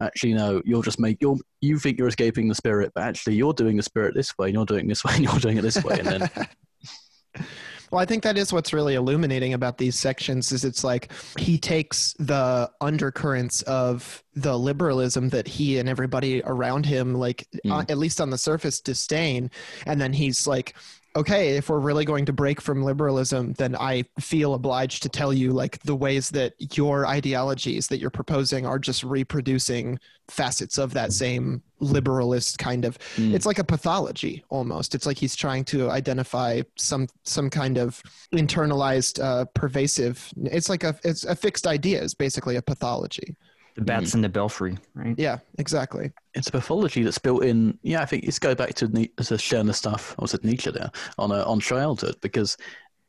actually 0.00 0.34
no 0.34 0.60
you're 0.64 0.82
just 0.82 0.98
make 0.98 1.16
you're 1.20 1.36
you 1.60 1.78
think 1.78 1.98
you're 1.98 2.08
escaping 2.08 2.48
the 2.48 2.54
spirit 2.54 2.90
but 2.94 3.04
actually 3.04 3.34
you're 3.34 3.52
doing 3.52 3.76
the 3.76 3.82
spirit 3.82 4.14
this 4.14 4.32
way 4.38 4.48
and 4.48 4.54
you're 4.54 4.64
doing 4.66 4.86
this 4.88 5.04
way 5.04 5.12
and 5.14 5.24
you're 5.24 5.38
doing 5.38 5.56
it 5.56 5.62
this 5.62 5.82
way 5.84 5.98
and 5.98 6.08
then 6.08 6.30
Well, 7.90 8.00
I 8.00 8.06
think 8.06 8.24
that 8.24 8.36
is 8.36 8.52
what's 8.52 8.72
really 8.72 8.94
illuminating 8.96 9.54
about 9.54 9.78
these 9.78 9.96
sections 9.96 10.50
is 10.50 10.64
it's 10.64 10.82
like 10.82 11.12
he 11.38 11.58
takes 11.58 12.12
the 12.18 12.68
undercurrents 12.80 13.62
of 13.62 14.24
the 14.34 14.58
liberalism 14.58 15.28
that 15.28 15.46
he 15.46 15.78
and 15.78 15.88
everybody 15.88 16.42
around 16.44 16.86
him 16.86 17.14
like 17.14 17.46
Mm. 17.64 17.70
uh, 17.72 17.84
at 17.88 17.98
least 17.98 18.20
on 18.20 18.30
the 18.30 18.38
surface 18.38 18.80
disdain 18.80 19.48
and 19.86 20.00
then 20.00 20.12
he's 20.12 20.44
like 20.46 20.74
okay 21.16 21.56
if 21.56 21.68
we're 21.68 21.78
really 21.78 22.04
going 22.04 22.24
to 22.24 22.32
break 22.32 22.60
from 22.60 22.82
liberalism 22.82 23.52
then 23.54 23.76
i 23.76 24.04
feel 24.18 24.54
obliged 24.54 25.02
to 25.02 25.08
tell 25.08 25.32
you 25.32 25.52
like 25.52 25.78
the 25.82 25.94
ways 25.94 26.30
that 26.30 26.54
your 26.76 27.06
ideologies 27.06 27.86
that 27.86 27.98
you're 27.98 28.10
proposing 28.10 28.66
are 28.66 28.78
just 28.78 29.04
reproducing 29.04 29.98
facets 30.28 30.78
of 30.78 30.92
that 30.94 31.12
same 31.12 31.62
liberalist 31.80 32.58
kind 32.58 32.84
of 32.84 32.98
Mm. 33.16 33.34
it's 33.34 33.46
like 33.46 33.58
a 33.58 33.64
pathology 33.64 34.42
almost 34.48 34.94
it's 34.94 35.06
like 35.06 35.18
he's 35.18 35.36
trying 35.36 35.64
to 35.64 35.90
identify 35.90 36.62
some 36.76 37.06
some 37.24 37.50
kind 37.50 37.76
of 37.78 38.02
internalized 38.34 39.22
uh, 39.22 39.44
pervasive 39.54 40.30
it's 40.44 40.68
like 40.68 40.82
a 40.84 40.96
it's 41.04 41.24
a 41.24 41.36
fixed 41.36 41.66
idea 41.66 42.02
is 42.02 42.14
basically 42.14 42.56
a 42.56 42.62
pathology 42.62 43.36
The 43.74 43.82
bats 43.82 44.14
in 44.14 44.20
the 44.20 44.28
belfry, 44.28 44.78
right? 44.94 45.16
yeah 45.18 45.38
exactly 45.58 46.12
it's 46.34 46.48
a 46.48 46.52
pathology 46.52 47.02
that's 47.02 47.18
built 47.18 47.44
in. 47.44 47.78
Yeah, 47.82 48.02
I 48.02 48.06
think 48.06 48.24
it's 48.24 48.38
go 48.38 48.54
back 48.54 48.74
to 48.74 48.88
Ni- 48.88 49.12
to 49.16 49.72
stuff. 49.72 50.14
Or 50.18 50.22
was 50.22 50.34
it 50.34 50.44
Nietzsche 50.44 50.70
there 50.70 50.90
on 51.18 51.32
uh, 51.32 51.44
on 51.46 51.60
childhood? 51.60 52.16
Because 52.20 52.56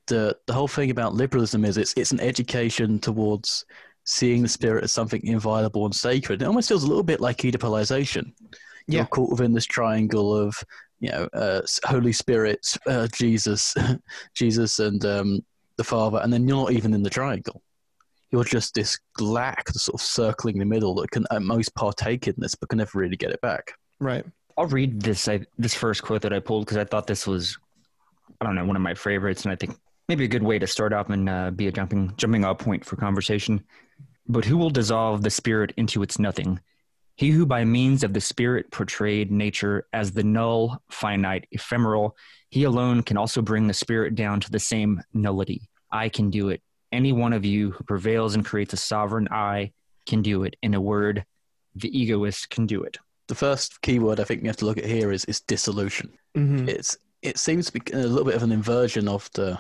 the 0.08 0.38
the 0.46 0.54
whole 0.54 0.68
thing 0.68 0.92
about 0.92 1.16
liberalism 1.16 1.66
is 1.66 1.78
it's 1.78 1.94
it's 1.98 2.12
an 2.12 2.20
education 2.20 3.00
towards 3.00 3.66
seeing 4.04 4.44
the 4.44 4.48
spirit 4.48 4.84
as 4.84 4.92
something 4.92 5.26
inviolable 5.26 5.86
and 5.86 5.96
sacred. 5.96 6.42
It 6.42 6.46
almost 6.46 6.70
feels 6.70 6.84
a 6.84 6.88
little 6.88 7.04
bit 7.04 7.20
like 7.20 7.38
Oedipalization. 7.38 8.32
Yeah. 8.88 9.00
You're 9.00 9.06
caught 9.08 9.32
within 9.32 9.54
this 9.54 9.66
triangle 9.66 10.36
of 10.36 10.56
you 11.00 11.10
know 11.12 11.28
uh, 11.34 11.62
Holy 11.86 12.14
Spirit, 12.14 12.66
uh, 12.86 13.08
Jesus, 13.12 13.74
Jesus, 14.36 14.78
and 14.78 15.04
um, 15.06 15.44
the 15.78 15.84
Father, 15.84 16.20
and 16.22 16.32
then 16.32 16.48
you're 16.48 16.58
not 16.58 16.74
even 16.74 16.94
in 16.94 17.02
the 17.02 17.10
triangle. 17.10 17.64
You're 18.36 18.44
just 18.44 18.74
this 18.74 19.00
glac 19.18 19.72
sort 19.72 19.94
of 19.94 20.02
circling 20.02 20.60
the 20.60 20.66
middle 20.66 20.94
that 20.96 21.10
can 21.10 21.26
at 21.32 21.42
most 21.42 21.74
partake 21.74 22.28
in 22.28 22.36
this, 22.38 22.54
but 22.54 22.68
can 22.68 22.80
never 22.80 23.00
really 23.00 23.16
get 23.16 23.32
it 23.32 23.40
back. 23.40 23.72
right 24.02 24.26
I'll 24.58 24.68
read 24.68 25.02
this 25.02 25.30
I, 25.30 25.40
this 25.58 25.74
first 25.74 26.04
quote 26.04 26.22
that 26.24 26.34
I 26.34 26.40
pulled 26.40 26.66
because 26.66 26.78
I 26.78 26.84
thought 26.84 27.08
this 27.08 27.26
was, 27.26 27.58
I 28.42 28.46
don't 28.46 28.56
know, 28.56 28.66
one 28.66 28.76
of 28.76 28.82
my 28.82 28.94
favorites, 28.94 29.44
and 29.44 29.54
I 29.54 29.56
think 29.56 29.78
maybe 30.10 30.26
a 30.26 30.30
good 30.30 30.44
way 30.44 30.60
to 30.60 30.68
start 30.68 30.92
off 30.92 31.10
and 31.10 31.30
uh, 31.30 31.52
be 31.52 31.68
a 31.68 31.72
jumping 31.72 32.14
jumping 32.18 32.44
off 32.44 32.58
point 32.58 32.84
for 32.84 32.98
conversation. 32.98 33.64
But 34.28 34.44
who 34.44 34.58
will 34.58 34.70
dissolve 34.70 35.22
the 35.22 35.30
spirit 35.30 35.72
into 35.78 36.04
its 36.04 36.20
nothing? 36.20 36.60
He 37.16 37.30
who 37.30 37.46
by 37.46 37.64
means 37.64 38.04
of 38.04 38.14
the 38.14 38.20
spirit 38.20 38.70
portrayed 38.70 39.32
nature 39.32 39.88
as 39.94 40.12
the 40.12 40.24
null, 40.24 40.82
finite, 40.90 41.48
ephemeral, 41.52 42.18
he 42.50 42.64
alone 42.64 43.04
can 43.04 43.16
also 43.16 43.42
bring 43.42 43.68
the 43.68 43.74
spirit 43.74 44.16
down 44.16 44.42
to 44.42 44.52
the 44.52 44.60
same 44.60 45.02
nullity. 45.14 45.70
I 45.92 46.10
can 46.10 46.30
do 46.30 46.50
it. 46.50 46.62
Any 46.92 47.12
one 47.12 47.34
of 47.34 47.46
you 47.46 47.72
who 47.72 47.84
prevails 47.84 48.36
and 48.36 48.46
creates 48.46 48.74
a 48.74 48.78
sovereign 48.78 49.28
I 49.32 49.74
can 50.08 50.22
do 50.22 50.44
it. 50.44 50.56
In 50.62 50.74
a 50.74 50.82
word, 50.82 51.26
the 51.76 51.98
egoist 51.98 52.50
can 52.50 52.66
do 52.66 52.84
it. 52.84 52.98
The 53.28 53.36
first 53.36 53.82
key 53.82 54.00
word 54.00 54.20
I 54.20 54.24
think 54.24 54.42
we 54.42 54.48
have 54.48 54.58
to 54.58 54.66
look 54.66 54.78
at 54.78 54.86
here 54.86 55.12
is, 55.12 55.26
is 55.26 55.42
dissolution. 55.42 56.12
Mhm. 56.38 56.68
It's 56.68 56.98
it 57.22 57.40
seems 57.40 57.66
to 57.66 57.72
be 57.74 57.82
a 57.92 57.98
little 57.98 58.24
bit 58.24 58.36
of 58.36 58.44
an 58.44 58.52
inversion 58.52 59.08
of 59.08 59.30
the 59.34 59.58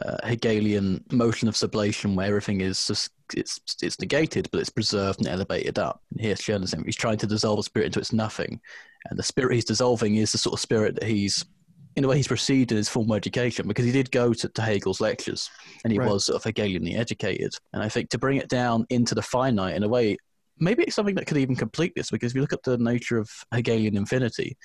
uh, 0.00 0.26
Hegelian 0.26 1.04
motion 1.12 1.46
of 1.46 1.54
sublation, 1.54 2.14
where 2.14 2.26
everything 2.26 2.62
is 2.62 2.86
just 2.86 3.10
it's 3.34 3.60
it's 3.82 4.00
negated, 4.00 4.48
but 4.50 4.60
it's 4.60 4.70
preserved 4.70 5.18
and 5.18 5.28
elevated 5.28 5.78
up. 5.78 6.00
And 6.10 6.20
here's 6.22 6.40
Chernism. 6.40 6.86
He's 6.86 6.96
trying 6.96 7.18
to 7.18 7.26
dissolve 7.26 7.58
a 7.58 7.62
spirit 7.62 7.86
into 7.86 8.00
its 8.00 8.14
nothing, 8.14 8.60
and 9.10 9.18
the 9.18 9.22
spirit 9.22 9.54
he's 9.54 9.66
dissolving 9.66 10.16
is 10.16 10.32
the 10.32 10.38
sort 10.38 10.54
of 10.54 10.60
spirit 10.60 10.94
that 10.94 11.04
he's 11.04 11.44
in 11.96 12.04
a 12.04 12.08
way 12.08 12.16
he's 12.16 12.30
received 12.30 12.72
in 12.72 12.76
his 12.76 12.88
formal 12.88 13.14
education 13.14 13.68
because 13.68 13.84
he 13.84 13.92
did 13.92 14.10
go 14.10 14.32
to, 14.32 14.48
to 14.48 14.62
Hegel's 14.62 15.00
lectures 15.00 15.50
and 15.84 15.92
he 15.92 15.98
Right. 15.98 16.08
was 16.08 16.26
sort 16.26 16.44
of 16.44 16.54
Hegelianly 16.54 16.96
educated. 16.96 17.54
And 17.72 17.82
I 17.82 17.88
think 17.88 18.10
to 18.10 18.18
bring 18.18 18.38
it 18.38 18.48
down 18.48 18.86
into 18.90 19.14
the 19.14 19.22
finite 19.22 19.76
in 19.76 19.82
a 19.82 19.88
way, 19.88 20.16
maybe 20.58 20.84
it's 20.84 20.94
something 20.94 21.14
that 21.16 21.26
could 21.26 21.36
even 21.36 21.56
complete 21.56 21.92
this 21.94 22.10
because 22.10 22.32
if 22.32 22.36
you 22.36 22.40
look 22.40 22.52
at 22.52 22.62
the 22.62 22.78
nature 22.78 23.18
of 23.18 23.30
Hegelian 23.52 23.96
infinity, 23.96 24.56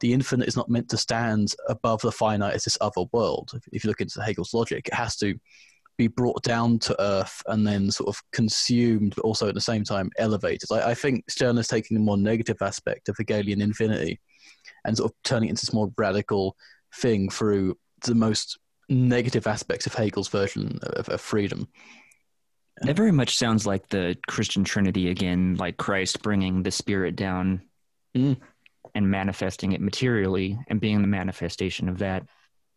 the 0.00 0.12
infinite 0.12 0.48
is 0.48 0.56
not 0.56 0.70
meant 0.70 0.88
to 0.90 0.96
stand 0.96 1.54
above 1.68 2.00
the 2.00 2.12
finite 2.12 2.54
as 2.54 2.64
this 2.64 2.78
other 2.80 3.04
world. 3.12 3.50
If, 3.54 3.62
if 3.72 3.84
you 3.84 3.88
look 3.88 4.00
into 4.00 4.22
Hegel's 4.22 4.54
logic, 4.54 4.88
it 4.88 4.94
has 4.94 5.16
to 5.16 5.38
be 5.98 6.08
brought 6.08 6.42
down 6.42 6.78
to 6.78 7.02
earth 7.02 7.42
and 7.48 7.66
then 7.66 7.90
sort 7.90 8.08
of 8.08 8.22
consumed, 8.32 9.12
but 9.16 9.24
also 9.24 9.48
at 9.48 9.54
the 9.54 9.60
same 9.60 9.84
time 9.84 10.10
elevated. 10.16 10.72
I, 10.72 10.90
I 10.90 10.94
think 10.94 11.28
Stern 11.28 11.58
is 11.58 11.68
taking 11.68 11.94
the 11.94 12.02
more 12.02 12.16
negative 12.16 12.56
aspect 12.62 13.10
of 13.10 13.18
Hegelian 13.18 13.60
infinity 13.60 14.18
and 14.84 14.96
sort 14.96 15.10
of 15.10 15.16
turning 15.24 15.48
it 15.48 15.50
into 15.50 15.62
this 15.66 15.72
more 15.72 15.92
radical 15.96 16.56
thing 16.94 17.28
through 17.30 17.76
the 18.04 18.14
most 18.14 18.58
negative 18.88 19.46
aspects 19.46 19.86
of 19.86 19.94
Hegel's 19.94 20.28
version 20.28 20.78
of, 20.82 21.08
of 21.08 21.20
freedom. 21.20 21.68
That 22.82 22.96
very 22.96 23.12
much 23.12 23.36
sounds 23.36 23.66
like 23.66 23.88
the 23.90 24.16
Christian 24.26 24.64
Trinity 24.64 25.10
again, 25.10 25.56
like 25.56 25.76
Christ 25.76 26.22
bringing 26.22 26.62
the 26.62 26.70
Spirit 26.70 27.16
down 27.16 27.62
Mm. 28.16 28.38
and 28.96 29.08
manifesting 29.08 29.70
it 29.70 29.80
materially 29.80 30.58
and 30.66 30.80
being 30.80 31.00
the 31.00 31.06
manifestation 31.06 31.88
of 31.88 31.98
that. 31.98 32.24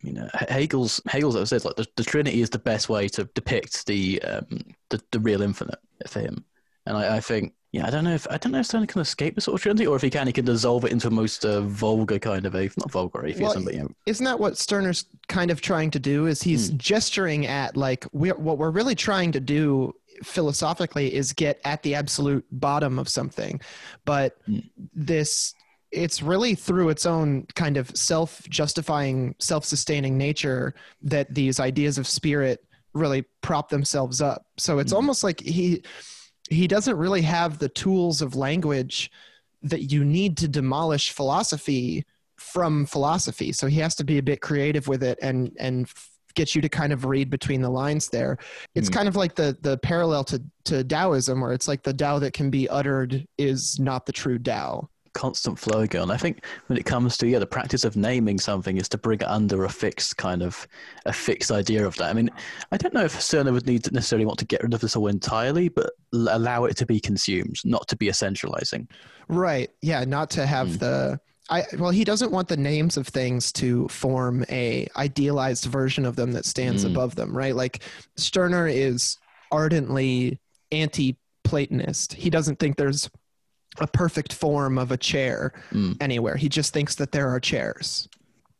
You 0.00 0.12
know, 0.12 0.28
He- 0.38 0.52
Hegel's 0.54 1.00
Hegel's 1.08 1.34
I 1.34 1.42
said, 1.42 1.64
like 1.64 1.74
the, 1.74 1.86
the 1.96 2.04
Trinity 2.04 2.40
is 2.40 2.50
the 2.50 2.58
best 2.60 2.88
way 2.88 3.08
to 3.08 3.24
depict 3.34 3.84
the 3.86 4.22
um, 4.22 4.60
the, 4.90 5.02
the 5.10 5.18
real 5.18 5.42
infinite 5.42 5.80
for 6.06 6.20
him, 6.20 6.44
and 6.86 6.96
I, 6.96 7.16
I 7.16 7.20
think. 7.20 7.52
Yeah, 7.72 7.88
I 7.88 7.90
don't 7.90 8.04
know 8.04 8.14
if 8.14 8.24
I 8.30 8.36
don't 8.36 8.52
know 8.52 8.60
if 8.60 8.66
Stern 8.66 8.86
can 8.86 9.00
escape 9.00 9.34
this 9.34 9.46
sort 9.46 9.56
of 9.56 9.62
Trinity, 9.62 9.84
or 9.84 9.96
if 9.96 10.02
he 10.02 10.08
can, 10.08 10.28
he 10.28 10.32
can 10.32 10.44
dissolve 10.44 10.84
it 10.84 10.92
into 10.92 11.08
a 11.08 11.10
most 11.10 11.44
uh, 11.44 11.60
vulgar 11.62 12.20
kind 12.20 12.46
of 12.46 12.54
atheism, 12.54 12.82
not 12.82 12.92
vulgar 12.92 13.26
atheism, 13.26 13.42
Well, 13.42 13.64
but 13.64 13.74
you 13.74 13.80
know, 13.82 13.88
isn't 14.06 14.24
that 14.24 14.38
what 14.38 14.56
Stirner's 14.56 15.06
kind 15.26 15.50
of 15.50 15.60
trying 15.60 15.90
to 15.90 15.98
do? 15.98 16.26
Is 16.26 16.40
he's 16.40 16.70
Hmm. 16.70 16.76
gesturing 16.76 17.46
at 17.46 17.76
like 17.76 18.06
we're, 18.12 18.36
what 18.36 18.58
we're 18.58 18.70
really 18.70 18.94
trying 18.94 19.32
to 19.32 19.40
do 19.40 19.92
philosophically 20.22 21.12
is 21.12 21.32
get 21.32 21.60
at 21.64 21.82
the 21.82 21.96
absolute 21.96 22.44
bottom 22.52 22.96
of 23.00 23.08
something, 23.08 23.60
but 24.04 24.36
Hmm. 24.46 24.58
this 24.94 25.52
it's 25.90 26.22
really 26.22 26.54
through 26.54 26.90
its 26.90 27.06
own 27.06 27.46
kind 27.54 27.76
of 27.76 27.90
self-justifying, 27.96 29.34
self-sustaining 29.40 30.16
nature 30.16 30.74
that 31.02 31.32
these 31.34 31.60
ideas 31.60 31.98
of 31.98 32.06
spirit 32.06 32.60
really 32.94 33.24
prop 33.42 33.68
themselves 33.68 34.20
up. 34.20 34.46
So 34.58 34.78
it's 34.78 34.92
Hmm. 34.92 34.96
almost 34.96 35.24
like 35.24 35.40
he 35.40 35.82
he 36.50 36.66
doesn't 36.66 36.96
really 36.96 37.22
have 37.22 37.58
the 37.58 37.68
tools 37.68 38.20
of 38.22 38.34
language 38.34 39.10
that 39.62 39.90
you 39.90 40.04
need 40.04 40.36
to 40.38 40.48
demolish 40.48 41.10
philosophy 41.10 42.04
from 42.36 42.84
philosophy. 42.84 43.52
So 43.52 43.66
he 43.66 43.78
has 43.80 43.94
to 43.96 44.04
be 44.04 44.18
a 44.18 44.22
bit 44.22 44.40
creative 44.40 44.88
with 44.88 45.02
it 45.02 45.18
and 45.22 45.52
and 45.58 45.88
get 46.34 46.54
you 46.54 46.60
to 46.60 46.68
kind 46.68 46.92
of 46.92 47.04
read 47.04 47.30
between 47.30 47.62
the 47.62 47.70
lines 47.70 48.08
there. 48.08 48.36
It's 48.74 48.88
Hmm. 48.88 48.94
kind 48.94 49.08
of 49.08 49.16
like 49.16 49.36
the 49.36 49.56
the 49.62 49.78
parallel 49.78 50.24
to 50.24 50.42
to 50.64 50.82
Taoism, 50.84 51.40
where 51.40 51.52
it's 51.52 51.68
like 51.68 51.82
the 51.82 51.92
Tao 51.94 52.18
that 52.18 52.32
can 52.32 52.50
be 52.50 52.68
uttered 52.68 53.26
is 53.38 53.78
not 53.78 54.04
the 54.04 54.12
true 54.12 54.38
Tao. 54.38 54.88
Constant 55.14 55.58
flow 55.58 55.86
going. 55.86 56.10
I 56.10 56.16
think 56.16 56.44
when 56.66 56.76
it 56.76 56.84
comes 56.84 57.16
to 57.18 57.26
yeah, 57.26 57.38
the 57.38 57.46
practice 57.46 57.84
of 57.84 57.96
naming 57.96 58.38
something 58.38 58.76
is 58.76 58.88
to 58.90 58.98
bring 58.98 59.20
it 59.20 59.28
under 59.28 59.64
a 59.64 59.68
fixed 59.70 60.16
kind 60.16 60.42
of 60.42 60.66
a 61.06 61.12
fixed 61.12 61.50
idea 61.50 61.86
of 61.86 61.96
that. 61.96 62.10
I 62.10 62.12
mean, 62.12 62.30
I 62.72 62.76
don't 62.76 62.92
know 62.92 63.04
if 63.04 63.20
Stirner 63.20 63.52
would 63.52 63.66
need 63.66 63.84
to 63.84 63.92
necessarily 63.92 64.26
want 64.26 64.38
to 64.40 64.44
get 64.44 64.62
rid 64.62 64.74
of 64.74 64.80
this 64.80 64.96
all 64.96 65.06
entirely, 65.06 65.68
but 65.68 65.90
allow 66.12 66.64
it 66.64 66.76
to 66.78 66.86
be 66.86 67.00
consumed, 67.00 67.56
not 67.64 67.88
to 67.88 67.96
be 67.96 68.08
essentializing. 68.08 68.88
Right. 69.28 69.70
Yeah. 69.82 70.04
Not 70.04 70.30
to 70.30 70.44
have 70.46 70.68
Hmm. 70.72 70.76
the. 70.78 71.20
I 71.50 71.64
well, 71.78 71.90
he 71.90 72.04
doesn't 72.04 72.32
want 72.32 72.48
the 72.48 72.56
names 72.56 72.96
of 72.96 73.06
things 73.06 73.52
to 73.52 73.86
form 73.88 74.44
a 74.48 74.88
idealized 74.96 75.66
version 75.66 76.04
of 76.06 76.16
them 76.16 76.32
that 76.32 76.46
stands 76.46 76.84
Mm. 76.84 76.90
above 76.90 77.14
them. 77.16 77.36
Right. 77.36 77.54
Like 77.54 77.82
Stirner 78.16 78.66
is 78.66 79.18
ardently 79.52 80.40
anti-Platonist. 80.72 82.14
He 82.14 82.30
doesn't 82.30 82.58
think 82.58 82.76
there's 82.76 83.10
a 83.80 83.86
perfect 83.86 84.32
form 84.32 84.78
of 84.78 84.92
a 84.92 84.96
chair 84.96 85.52
Mm. 85.72 85.96
anywhere. 86.00 86.36
He 86.36 86.48
just 86.48 86.72
thinks 86.72 86.94
that 86.96 87.12
there 87.12 87.28
are 87.28 87.40
chairs. 87.40 88.08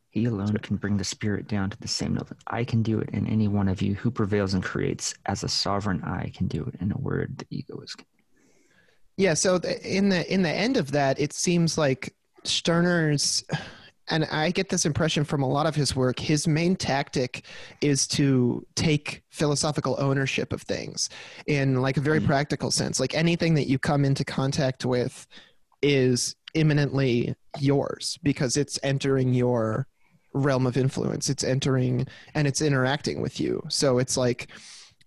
He 0.09 0.25
alone 0.25 0.55
can 0.57 0.77
bring 0.77 0.95
the 0.97 1.03
spirit 1.03 1.47
down 1.47 1.69
to 1.71 1.77
the 1.77 1.87
same 1.89 2.15
level. 2.15 2.37
I 2.47 2.63
can 2.63 2.81
do 2.81 2.99
it 2.99 3.09
in 3.11 3.27
any 3.27 3.47
one 3.49 3.67
of 3.67 3.81
you 3.81 3.95
who 3.95 4.09
prevails 4.09 4.53
and 4.53 4.63
creates. 4.63 5.13
As 5.25 5.43
a 5.43 5.49
sovereign, 5.49 6.01
I 6.03 6.31
can 6.33 6.47
do 6.47 6.63
it 6.65 6.79
in 6.81 6.91
a 6.93 6.97
word. 6.97 7.37
The 7.37 7.45
ego 7.49 7.79
is. 7.81 7.93
Yeah, 9.17 9.33
so 9.33 9.57
the, 9.57 9.81
in 9.85 10.09
the 10.09 10.33
in 10.33 10.41
the 10.41 10.49
end 10.49 10.77
of 10.77 10.91
that, 10.91 11.19
it 11.19 11.33
seems 11.33 11.77
like 11.77 12.13
Stirner's, 12.43 13.43
and 14.09 14.25
I 14.25 14.51
get 14.51 14.69
this 14.69 14.85
impression 14.85 15.23
from 15.23 15.41
a 15.41 15.47
lot 15.49 15.65
of 15.65 15.75
his 15.75 15.95
work. 15.95 16.19
His 16.19 16.47
main 16.47 16.75
tactic 16.75 17.45
is 17.81 18.07
to 18.09 18.65
take 18.75 19.23
philosophical 19.31 19.95
ownership 19.99 20.53
of 20.53 20.61
things 20.61 21.09
in 21.47 21.81
like 21.81 21.97
a 21.97 22.01
very 22.01 22.19
Mm. 22.19 22.27
practical 22.27 22.71
sense. 22.71 22.99
Like 22.99 23.15
anything 23.15 23.55
that 23.55 23.67
you 23.67 23.79
come 23.79 24.05
into 24.05 24.23
contact 24.23 24.85
with 24.85 25.25
is 25.81 26.35
imminently 26.53 27.35
yours 27.59 28.17
because 28.23 28.57
it's 28.57 28.79
entering 28.83 29.33
your 29.33 29.87
realm 30.33 30.67
of 30.67 30.77
influence. 30.77 31.29
It's 31.29 31.43
entering 31.43 32.05
and 32.33 32.47
it's 32.47 32.61
interacting 32.61 33.21
with 33.21 33.39
you. 33.39 33.63
So 33.69 33.97
it's 33.97 34.17
like 34.17 34.49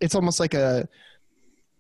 it's 0.01 0.15
almost 0.15 0.41
like 0.41 0.55
a 0.55 0.89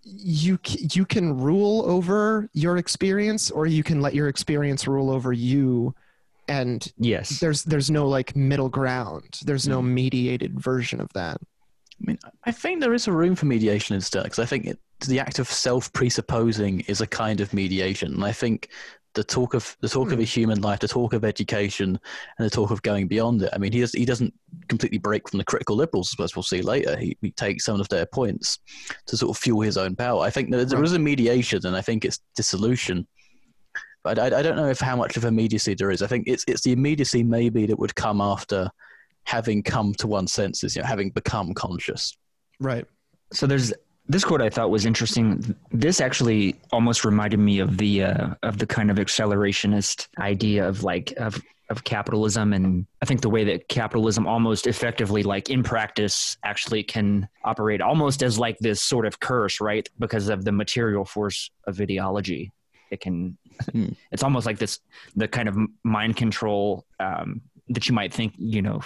you 0.04 0.58
you 0.64 1.04
can 1.04 1.38
rule 1.38 1.82
over 1.86 2.48
your 2.52 2.76
experience 2.78 3.50
or 3.50 3.66
you 3.66 3.82
can 3.82 4.00
let 4.00 4.14
your 4.14 4.28
experience 4.28 4.86
rule 4.86 5.10
over 5.10 5.32
you 5.32 5.94
and 6.48 6.92
Yes. 6.96 7.40
there's 7.40 7.64
there's 7.64 7.90
no 7.90 8.08
like 8.08 8.34
middle 8.34 8.68
ground 8.68 9.38
there's 9.44 9.68
no 9.68 9.80
mm. 9.80 9.88
mediated 9.88 10.58
version 10.58 11.00
of 11.00 11.12
that 11.14 11.38
I 12.00 12.06
mean, 12.06 12.18
I 12.44 12.52
think 12.52 12.80
there 12.80 12.94
is 12.94 13.08
a 13.08 13.12
room 13.12 13.34
for 13.34 13.46
mediation 13.46 13.96
in 13.96 14.00
because 14.00 14.38
I 14.38 14.44
think 14.44 14.66
it, 14.66 14.78
the 15.08 15.18
act 15.18 15.40
of 15.40 15.48
self 15.48 15.92
presupposing 15.92 16.80
is 16.82 17.00
a 17.00 17.08
kind 17.08 17.40
of 17.40 17.52
mediation, 17.52 18.14
and 18.14 18.24
I 18.24 18.30
think 18.30 18.68
the 19.14 19.24
talk 19.24 19.54
of 19.54 19.76
the 19.80 19.88
talk 19.88 20.08
of 20.08 20.18
hmm. 20.18 20.20
a 20.20 20.24
human 20.24 20.60
life, 20.60 20.78
the 20.78 20.88
talk 20.88 21.12
of 21.12 21.24
education, 21.24 21.98
and 22.38 22.46
the 22.46 22.50
talk 22.50 22.70
of 22.70 22.82
going 22.82 23.08
beyond 23.08 23.42
it. 23.42 23.50
I 23.52 23.58
mean, 23.58 23.72
he 23.72 23.80
does, 23.80 23.92
he 23.92 24.04
doesn't 24.04 24.32
completely 24.68 24.98
break 24.98 25.28
from 25.28 25.38
the 25.38 25.44
critical 25.44 25.74
liberals, 25.74 26.14
as 26.22 26.36
we'll 26.36 26.42
see 26.44 26.62
later. 26.62 26.96
He, 26.96 27.16
he 27.20 27.32
takes 27.32 27.64
some 27.64 27.80
of 27.80 27.88
their 27.88 28.06
points 28.06 28.60
to 29.06 29.16
sort 29.16 29.36
of 29.36 29.40
fuel 29.40 29.62
his 29.62 29.76
own 29.76 29.96
power. 29.96 30.22
I 30.22 30.30
think 30.30 30.50
that 30.52 30.68
there 30.68 30.84
is 30.84 30.92
a 30.92 30.98
mediation, 30.98 31.66
and 31.66 31.76
I 31.76 31.80
think 31.80 32.04
it's 32.04 32.20
dissolution. 32.36 33.06
But 34.08 34.18
I, 34.18 34.38
I 34.38 34.42
don't 34.42 34.56
know 34.56 34.70
if 34.70 34.80
how 34.80 34.96
much 34.96 35.18
of 35.18 35.26
immediacy 35.26 35.74
there 35.74 35.90
is. 35.90 36.00
I 36.00 36.06
think 36.06 36.26
it's 36.26 36.42
it's 36.48 36.62
the 36.62 36.72
immediacy 36.72 37.22
maybe 37.22 37.66
that 37.66 37.78
would 37.78 37.94
come 37.94 38.22
after 38.22 38.70
having 39.24 39.62
come 39.62 39.92
to 39.96 40.06
one's 40.06 40.32
senses, 40.32 40.74
you 40.74 40.80
know, 40.80 40.88
having 40.88 41.10
become 41.10 41.52
conscious. 41.52 42.16
right 42.58 42.86
So 43.34 43.46
there's 43.46 43.70
this 44.06 44.24
quote 44.24 44.40
I 44.40 44.48
thought 44.48 44.70
was 44.70 44.86
interesting. 44.86 45.54
This 45.72 46.00
actually 46.00 46.56
almost 46.72 47.04
reminded 47.04 47.38
me 47.38 47.58
of 47.58 47.76
the 47.76 48.04
uh, 48.04 48.28
of 48.42 48.56
the 48.56 48.66
kind 48.66 48.90
of 48.90 48.96
accelerationist 48.96 50.08
idea 50.18 50.66
of 50.66 50.84
like 50.84 51.12
of 51.18 51.38
of 51.68 51.84
capitalism 51.84 52.54
and 52.54 52.86
I 53.02 53.04
think 53.04 53.20
the 53.20 53.28
way 53.28 53.44
that 53.44 53.68
capitalism 53.68 54.26
almost 54.26 54.66
effectively 54.66 55.22
like 55.22 55.50
in 55.50 55.62
practice 55.62 56.38
actually 56.42 56.82
can 56.82 57.28
operate 57.44 57.82
almost 57.82 58.22
as 58.22 58.38
like 58.38 58.56
this 58.60 58.80
sort 58.80 59.04
of 59.04 59.20
curse, 59.20 59.60
right? 59.60 59.86
Because 59.98 60.30
of 60.30 60.46
the 60.46 60.52
material 60.52 61.04
force 61.04 61.50
of 61.66 61.78
ideology. 61.78 62.50
It 62.90 63.00
can 63.00 63.36
Hmm. 63.72 63.88
it's 64.12 64.22
almost 64.22 64.46
like 64.46 64.58
this 64.58 64.80
the 65.16 65.28
kind 65.28 65.48
of 65.48 65.56
mind 65.82 66.16
control 66.16 66.84
um, 67.00 67.40
that 67.68 67.88
you 67.88 67.94
might 67.94 68.12
think, 68.12 68.34
you 68.36 68.62
know, 68.62 68.80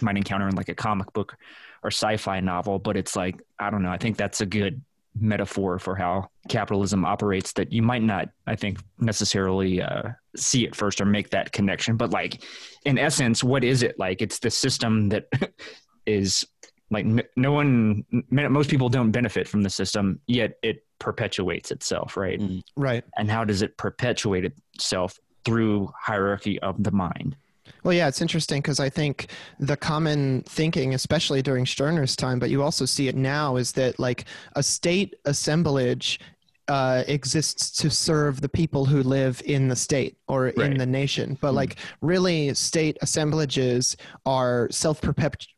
might 0.00 0.16
encounter 0.16 0.48
in 0.48 0.54
like 0.54 0.68
a 0.68 0.74
comic 0.74 1.12
book 1.12 1.36
or 1.82 1.90
sci-fi 1.90 2.40
novel, 2.40 2.78
but 2.78 2.96
it's 2.96 3.14
like 3.16 3.40
I 3.58 3.70
don't 3.70 3.82
know. 3.82 3.90
I 3.90 3.98
think 3.98 4.16
that's 4.16 4.40
a 4.40 4.46
good 4.46 4.82
metaphor 5.20 5.78
for 5.78 5.94
how 5.94 6.28
capitalism 6.48 7.04
operates 7.04 7.52
that 7.52 7.72
you 7.72 7.82
might 7.82 8.02
not, 8.02 8.30
I 8.48 8.56
think, 8.56 8.80
necessarily 8.98 9.80
uh, 9.80 10.10
see 10.34 10.64
it 10.64 10.74
first 10.74 11.00
or 11.00 11.04
make 11.04 11.30
that 11.30 11.52
connection. 11.52 11.96
But 11.96 12.10
like, 12.10 12.42
in 12.84 12.98
essence, 12.98 13.44
what 13.44 13.62
is 13.62 13.84
it 13.84 13.96
like? 13.96 14.22
It's 14.22 14.40
the 14.40 14.50
system 14.50 15.10
that 15.10 15.28
is 16.06 16.44
like 16.90 17.06
no 17.36 17.52
one, 17.52 18.04
most 18.30 18.70
people 18.70 18.88
don't 18.88 19.10
benefit 19.10 19.46
from 19.46 19.62
the 19.62 19.70
system, 19.70 20.20
yet 20.26 20.58
it 20.62 20.84
perpetuates 21.04 21.70
itself, 21.70 22.16
right? 22.16 22.40
Mm. 22.40 22.62
right 22.76 23.04
And 23.18 23.30
how 23.30 23.44
does 23.44 23.60
it 23.62 23.76
perpetuate 23.76 24.44
itself 24.46 25.18
through 25.44 25.92
hierarchy 26.00 26.58
of 26.60 26.82
the 26.82 26.90
mind? 26.90 27.36
well 27.82 27.94
yeah 27.94 28.08
it's 28.08 28.20
interesting 28.20 28.60
because 28.60 28.78
i 28.78 28.90
think 28.90 29.16
the 29.58 29.76
common 29.76 30.42
thinking 30.42 30.94
especially 30.94 31.40
during 31.42 31.64
stirner's 31.66 32.14
time 32.14 32.38
but 32.38 32.50
you 32.50 32.62
also 32.62 32.84
see 32.84 33.08
it 33.08 33.16
now 33.16 33.56
is 33.56 33.72
that 33.72 33.98
like 33.98 34.24
a 34.56 34.62
state 34.62 35.14
assemblage 35.24 36.20
uh, 36.68 37.04
exists 37.08 37.70
to 37.70 37.90
serve 37.90 38.40
the 38.40 38.48
people 38.48 38.86
who 38.86 39.02
live 39.02 39.42
in 39.44 39.68
the 39.68 39.76
state 39.76 40.16
or 40.28 40.48
in 40.48 40.78
the 40.78 40.86
nation. 40.86 41.36
But 41.42 41.50
Hmm. 41.50 41.56
like 41.56 41.76
really, 42.00 42.54
state 42.54 42.96
assemblages 43.02 43.96
are 44.24 44.68
self 44.70 44.98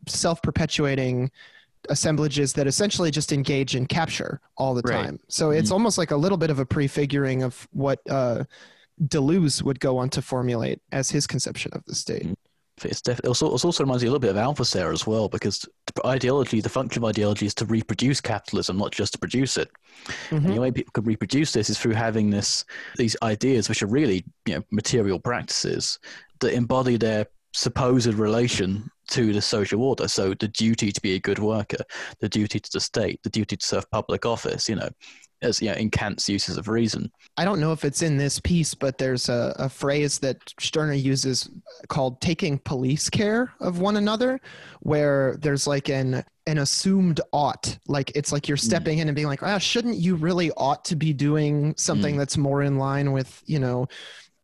self 0.09 0.43
perpetuating 0.43 1.31
assemblages 1.89 2.53
that 2.55 2.67
essentially 2.67 3.11
just 3.11 3.33
engage 3.33 3.75
in 3.77 3.87
capture 3.87 4.41
all 4.57 4.75
the 4.75 4.83
Right. 4.83 5.05
time. 5.07 5.21
So 5.29 5.51
it's 5.51 5.71
almost 5.71 5.99
like 5.99 6.11
a 6.11 6.17
little 6.17 6.39
bit 6.39 6.51
of 6.51 6.59
a 6.59 6.67
prefiguring 6.67 7.43
of 7.43 7.67
what 7.73 8.01
uh, 8.09 8.45
Deleuze 9.03 9.63
would 9.63 9.81
go 9.81 9.99
on 9.99 10.09
to 10.11 10.23
formulate 10.23 10.81
as 10.93 11.11
his 11.11 11.27
conception 11.27 11.73
of 11.75 11.85
the 11.87 11.95
state. 11.95 12.27
It's 12.85 13.01
def- 13.01 13.21
it 13.21 13.27
also, 13.27 13.47
it 13.55 13.65
also 13.65 13.85
reminds 13.85 14.03
me 14.03 14.09
a 14.09 14.11
little 14.11 14.21
bit 14.21 14.37
of 14.37 14.37
Althusser 14.37 14.93
as 14.93 15.07
well, 15.07 15.29
because 15.31 15.65
ideology, 16.05 16.61
the 16.61 16.69
function 16.69 17.03
of 17.03 17.09
ideology 17.09 17.47
is 17.47 17.55
to 17.55 17.65
reproduce 17.65 18.21
capitalism, 18.21 18.77
not 18.77 18.93
just 18.93 19.15
to 19.15 19.19
produce 19.19 19.57
it. 19.57 19.71
And 20.31 20.45
Mhm. 20.45 20.55
the 20.55 20.61
way 20.61 20.71
people 20.71 20.93
can 20.93 21.05
reproduce 21.05 21.53
this 21.53 21.71
is 21.71 21.79
through 21.79 21.95
having 21.95 22.29
this 22.29 22.65
these 22.99 23.17
ideas, 23.23 23.71
which 23.71 23.83
are 23.83 23.87
really 23.87 24.25
you 24.45 24.57
know 24.57 24.63
material 24.71 25.19
practices 25.19 25.99
that 26.41 26.53
embody 26.53 26.99
their 26.99 27.27
supposed 27.55 28.13
relation 28.13 28.91
to 29.09 29.33
the 29.33 29.41
social 29.41 29.83
order. 29.83 30.09
So 30.09 30.35
the 30.35 30.49
duty 30.49 30.93
to 30.93 31.01
be 31.01 31.15
a 31.15 31.21
good 31.21 31.39
worker, 31.39 31.79
the 32.21 32.29
duty 32.29 32.61
to 32.61 32.71
the 32.73 32.81
state, 32.81 33.23
the 33.23 33.31
duty 33.31 33.57
to 33.57 33.67
serve 33.67 33.91
public 33.91 34.27
office. 34.27 34.69
You 34.69 34.77
know, 34.77 34.89
as 35.43 35.61
you 35.61 35.69
know, 35.69 35.75
in 35.75 35.91
Kant's 35.91 36.29
uses 36.29 36.57
of 36.57 36.69
reason. 36.69 37.11
I 37.37 37.45
don't 37.45 37.61
know 37.61 37.73
if 37.73 37.85
it's 37.85 38.03
in 38.03 38.17
this 38.17 38.41
piece, 38.41 38.75
but 38.75 38.99
there's 38.99 39.29
a, 39.29 39.55
a 39.59 39.69
phrase 39.69 40.19
that 40.21 40.39
Stirner 40.59 40.95
uses 40.95 41.51
called 41.89 42.21
taking 42.21 42.59
police 42.59 43.11
care 43.11 43.53
of 43.61 43.81
one 43.81 43.97
another, 43.97 44.41
where 44.81 45.37
there's 45.41 45.67
like 45.67 45.89
an 45.89 46.25
an 46.47 46.59
assumed 46.59 47.21
ought. 47.33 47.77
Like 47.89 48.13
it's 48.15 48.33
like 48.33 48.49
you're 48.49 48.57
stepping 48.57 48.99
in 48.99 49.09
and 49.09 49.15
being 49.17 49.27
like, 49.27 49.43
ah, 49.43 49.59
shouldn't 49.59 49.97
you 49.97 50.15
really 50.15 50.51
ought 50.53 50.85
to 50.87 50.97
be 50.97 51.13
doing 51.13 51.75
something 51.77 52.17
that's 52.17 52.37
more 52.37 52.63
in 52.63 52.79
line 52.79 53.13
with, 53.13 53.43
you 53.47 53.59
know, 53.59 53.89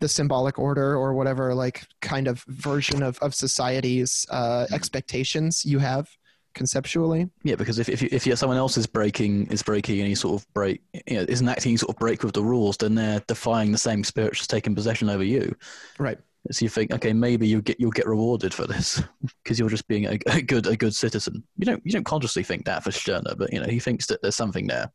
the 0.03 0.09
symbolic 0.09 0.59
order 0.59 0.97
or 0.97 1.15
whatever 1.15 1.55
like 1.55 1.87
kind 2.01 2.27
of 2.27 2.45
version 2.49 3.03
of, 3.03 3.19
of 3.21 3.35
society's 3.35 4.27
uh, 4.31 4.67
expectations 4.73 5.65
you 5.65 5.79
have 5.79 6.09
conceptually. 6.55 7.31
Yeah, 7.45 7.55
because 7.55 7.79
if 7.79 7.89
if, 7.89 8.03
you, 8.03 8.09
if 8.11 8.39
someone 8.39 8.59
else 8.59 8.77
is 8.77 8.87
breaking 8.87 9.47
is 9.47 9.63
breaking 9.63 10.01
any 10.01 10.15
sort 10.15 10.43
of 10.43 10.53
break, 10.53 10.83
you 11.07 11.17
know, 11.17 11.23
is 11.23 11.41
enacting 11.41 11.71
any 11.71 11.77
sort 11.79 11.91
of 11.91 11.99
break 11.99 12.23
with 12.25 12.35
the 12.35 12.43
rules, 12.43 12.77
then 12.77 12.95
they're 12.95 13.23
defying 13.27 13.73
the 13.73 13.79
same 13.79 14.05
spirit 14.05 14.33
that's 14.33 14.47
taking 14.47 14.75
possession 14.75 15.09
over 15.09 15.25
you. 15.25 15.55
Right. 15.99 16.19
So 16.51 16.65
you 16.65 16.69
think, 16.69 16.93
okay, 16.93 17.13
maybe 17.13 17.47
you 17.47 17.63
get 17.63 17.79
you'll 17.79 17.93
get 17.93 18.07
rewarded 18.07 18.53
for 18.53 18.67
this 18.67 19.01
because 19.45 19.59
you're 19.59 19.69
just 19.69 19.87
being 19.87 20.07
a, 20.07 20.19
a 20.27 20.43
good 20.43 20.67
a 20.67 20.77
good 20.77 20.95
citizen. 20.95 21.45
You 21.57 21.67
don't 21.67 21.83
you 21.87 21.93
don't 21.93 22.05
consciously 22.05 22.43
think 22.43 22.65
that 22.65 22.83
for 22.83 22.91
Stirner, 22.91 23.35
but 23.37 23.53
you 23.53 23.61
know 23.61 23.69
he 23.69 23.79
thinks 23.79 24.07
that 24.07 24.21
there's 24.21 24.37
something 24.37 24.67
there. 24.67 24.93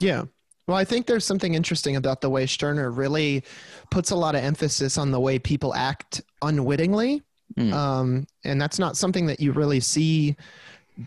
Yeah. 0.00 0.24
Well, 0.66 0.76
I 0.76 0.84
think 0.84 1.06
there's 1.06 1.24
something 1.24 1.54
interesting 1.54 1.96
about 1.96 2.20
the 2.20 2.30
way 2.30 2.46
Stirner 2.46 2.90
really 2.90 3.44
puts 3.90 4.10
a 4.10 4.16
lot 4.16 4.34
of 4.34 4.42
emphasis 4.42 4.96
on 4.96 5.10
the 5.10 5.20
way 5.20 5.38
people 5.38 5.74
act 5.74 6.22
unwittingly. 6.42 7.22
Mm. 7.56 7.72
Um, 7.72 8.26
and 8.44 8.60
that's 8.60 8.78
not 8.78 8.96
something 8.96 9.26
that 9.26 9.40
you 9.40 9.52
really 9.52 9.80
see 9.80 10.36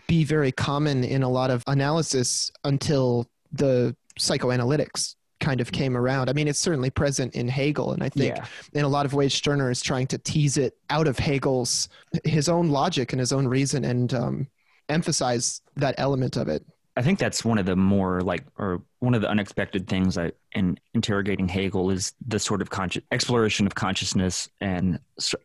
be 0.06 0.22
very 0.22 0.52
common 0.52 1.02
in 1.02 1.22
a 1.22 1.28
lot 1.28 1.50
of 1.50 1.64
analysis 1.66 2.52
until 2.64 3.28
the 3.52 3.96
psychoanalytics 4.18 5.16
kind 5.40 5.60
of 5.60 5.72
came 5.72 5.96
around. 5.96 6.28
I 6.28 6.32
mean, 6.32 6.48
it's 6.48 6.58
certainly 6.58 6.90
present 6.90 7.34
in 7.34 7.48
Hegel. 7.48 7.92
And 7.92 8.02
I 8.02 8.08
think 8.08 8.36
Yeah. 8.36 8.44
in 8.74 8.84
a 8.84 8.88
lot 8.88 9.06
of 9.06 9.14
ways, 9.14 9.32
Stirner 9.34 9.70
is 9.70 9.80
trying 9.80 10.06
to 10.08 10.18
tease 10.18 10.56
it 10.56 10.76
out 10.90 11.06
of 11.06 11.18
Hegel's, 11.18 11.88
his 12.24 12.48
own 12.48 12.70
logic 12.70 13.12
and 13.12 13.20
his 13.20 13.32
own 13.32 13.46
reason 13.46 13.84
and 13.84 14.12
um, 14.14 14.48
emphasize 14.88 15.62
that 15.76 15.94
element 15.98 16.36
of 16.36 16.48
it. 16.48 16.64
I 16.98 17.02
think 17.02 17.20
that's 17.20 17.44
one 17.44 17.58
of 17.58 17.64
the 17.66 17.76
more 17.76 18.20
like, 18.22 18.44
or 18.58 18.82
one 18.98 19.14
of 19.14 19.20
the 19.22 19.28
unexpected 19.30 19.86
things 19.86 20.18
I, 20.18 20.32
in 20.52 20.78
interrogating 20.94 21.46
Hegel 21.48 21.90
is 21.90 22.12
the 22.26 22.40
sort 22.40 22.60
of 22.60 22.70
conscious 22.70 23.04
exploration 23.12 23.66
of 23.66 23.74
consciousness 23.76 24.48
and 24.60 24.98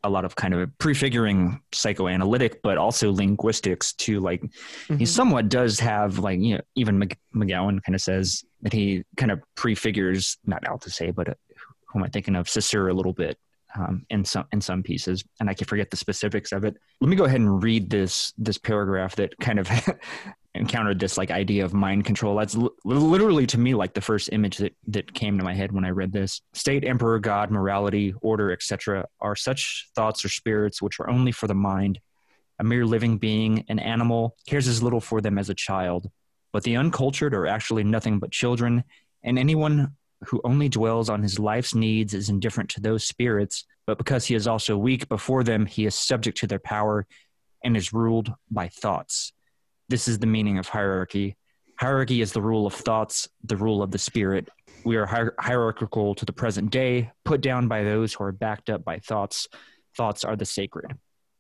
a 0.04 0.10
lot 0.10 0.26
of 0.26 0.36
kind 0.36 0.56
of 0.56 0.76
prefiguring 0.80 1.62
psychoanalytic, 1.72 2.64
but 2.64 2.80
also 2.80 3.12
linguistics 3.12 3.94
to 3.94 4.20
like, 4.20 4.42
he 4.88 4.94
Mhm. 4.96 5.08
somewhat 5.08 5.48
does 5.50 5.80
have 5.80 6.18
like, 6.18 6.40
you 6.40 6.56
know, 6.56 6.62
even 6.74 7.00
McGowan 7.36 7.84
kind 7.84 7.94
of 7.94 8.02
says 8.02 8.44
that 8.64 8.74
he 8.74 9.04
kind 9.18 9.32
of 9.32 9.40
prefigures, 9.56 10.38
not 10.46 10.64
Althusser, 10.64 11.14
but 11.14 11.30
uh, 11.30 11.34
who 11.90 12.00
am 12.00 12.06
I 12.06 12.08
thinking 12.08 12.36
of? 12.36 12.50
Saussure 12.50 12.88
a 12.90 12.94
little 12.96 13.14
bit. 13.14 13.38
Um, 13.76 14.06
in 14.12 14.24
some 14.24 14.46
in 14.52 14.62
some 14.62 14.84
pieces, 14.84 15.24
and 15.40 15.50
I 15.50 15.56
can 15.56 15.66
forget 15.66 15.90
the 15.90 15.98
specifics 15.98 16.52
of 16.52 16.64
it. 16.64 16.78
Let 17.02 17.10
me 17.10 17.16
go 17.16 17.24
ahead 17.24 17.40
and 17.40 17.64
read 17.64 17.90
this 17.90 18.32
this 18.38 18.60
paragraph 18.60 19.16
that 19.16 19.36
kind 19.40 19.58
of 19.58 19.68
encountered 20.56 21.00
this 21.00 21.18
like 21.18 21.32
idea 21.32 21.66
of 21.66 21.74
mind 21.74 22.06
control. 22.06 22.36
That's 22.36 22.56
li- 22.56 22.70
literally 22.84 23.48
to 23.48 23.58
me 23.58 23.74
like 23.74 23.94
the 23.94 24.02
first 24.02 24.30
image 24.32 24.58
that, 24.58 24.76
that 24.88 25.14
came 25.14 25.38
to 25.38 25.44
my 25.44 25.54
head 25.54 25.72
when 25.72 25.86
I 25.86 25.90
read 25.90 26.12
this. 26.12 26.42
State, 26.54 26.86
emperor, 26.86 27.20
God, 27.20 27.50
morality, 27.50 28.14
order, 28.22 28.52
etc., 28.52 29.08
are 29.20 29.36
such 29.36 29.90
thoughts 29.96 30.24
or 30.24 30.30
spirits 30.30 30.82
which 30.82 31.00
are 31.00 31.10
only 31.10 31.32
for 31.32 31.48
the 31.48 31.56
mind. 31.56 32.00
A 32.60 32.64
mere 32.64 32.86
living 32.86 33.18
being, 33.18 33.66
an 33.68 33.80
animal, 33.80 34.36
cares 34.48 34.68
as 34.68 34.84
little 34.84 35.02
for 35.02 35.22
them 35.22 35.40
as 35.40 35.50
a 35.50 35.56
child. 35.56 36.10
But 36.52 36.64
the 36.64 36.78
uncultured 36.78 37.34
are 37.34 37.48
actually 37.48 37.84
nothing 37.84 38.20
but 38.20 38.32
children, 38.32 38.84
and 39.24 39.40
anyone 39.40 39.96
who 40.28 40.40
only 40.44 40.70
dwells 40.70 41.10
on 41.10 41.24
his 41.24 41.40
life's 41.40 41.74
needs 41.74 42.14
is 42.14 42.30
indifferent 42.30 42.70
to 42.72 42.82
those 42.82 43.04
spirits. 43.04 43.66
But 43.88 43.98
because 43.98 44.26
he 44.26 44.36
is 44.36 44.48
also 44.48 44.78
weak 44.78 45.10
before 45.10 45.44
them, 45.44 45.66
he 45.66 45.86
is 45.86 45.96
subject 45.96 46.38
to 46.40 46.48
their 46.48 46.60
power 46.60 47.08
and 47.64 47.76
is 47.76 47.92
ruled 47.92 48.32
by 48.52 48.68
thoughts. 48.68 49.34
This 49.90 50.08
is 50.08 50.20
the 50.20 50.28
meaning 50.28 50.58
of 50.58 50.68
hierarchy. 50.68 51.38
Hierarchy 51.80 52.22
is 52.22 52.32
the 52.32 52.42
rule 52.42 52.66
of 52.66 52.74
thoughts, 52.74 53.28
the 53.44 53.58
rule 53.58 53.82
of 53.82 53.92
the 53.92 53.98
spirit. 53.98 54.50
We 54.86 54.96
are 54.98 55.06
hier- 55.06 55.36
hierarchical 55.40 56.16
to 56.16 56.26
the 56.26 56.34
present 56.34 56.72
day, 56.72 57.12
put 57.26 57.42
down 57.42 57.68
by 57.68 57.84
those 57.84 58.14
who 58.14 58.24
are 58.24 58.32
backed 58.32 58.70
up 58.70 58.84
by 58.84 59.00
thoughts. 59.00 59.48
Thoughts 59.96 60.24
are 60.24 60.36
the 60.36 60.46
sacred. 60.46 60.98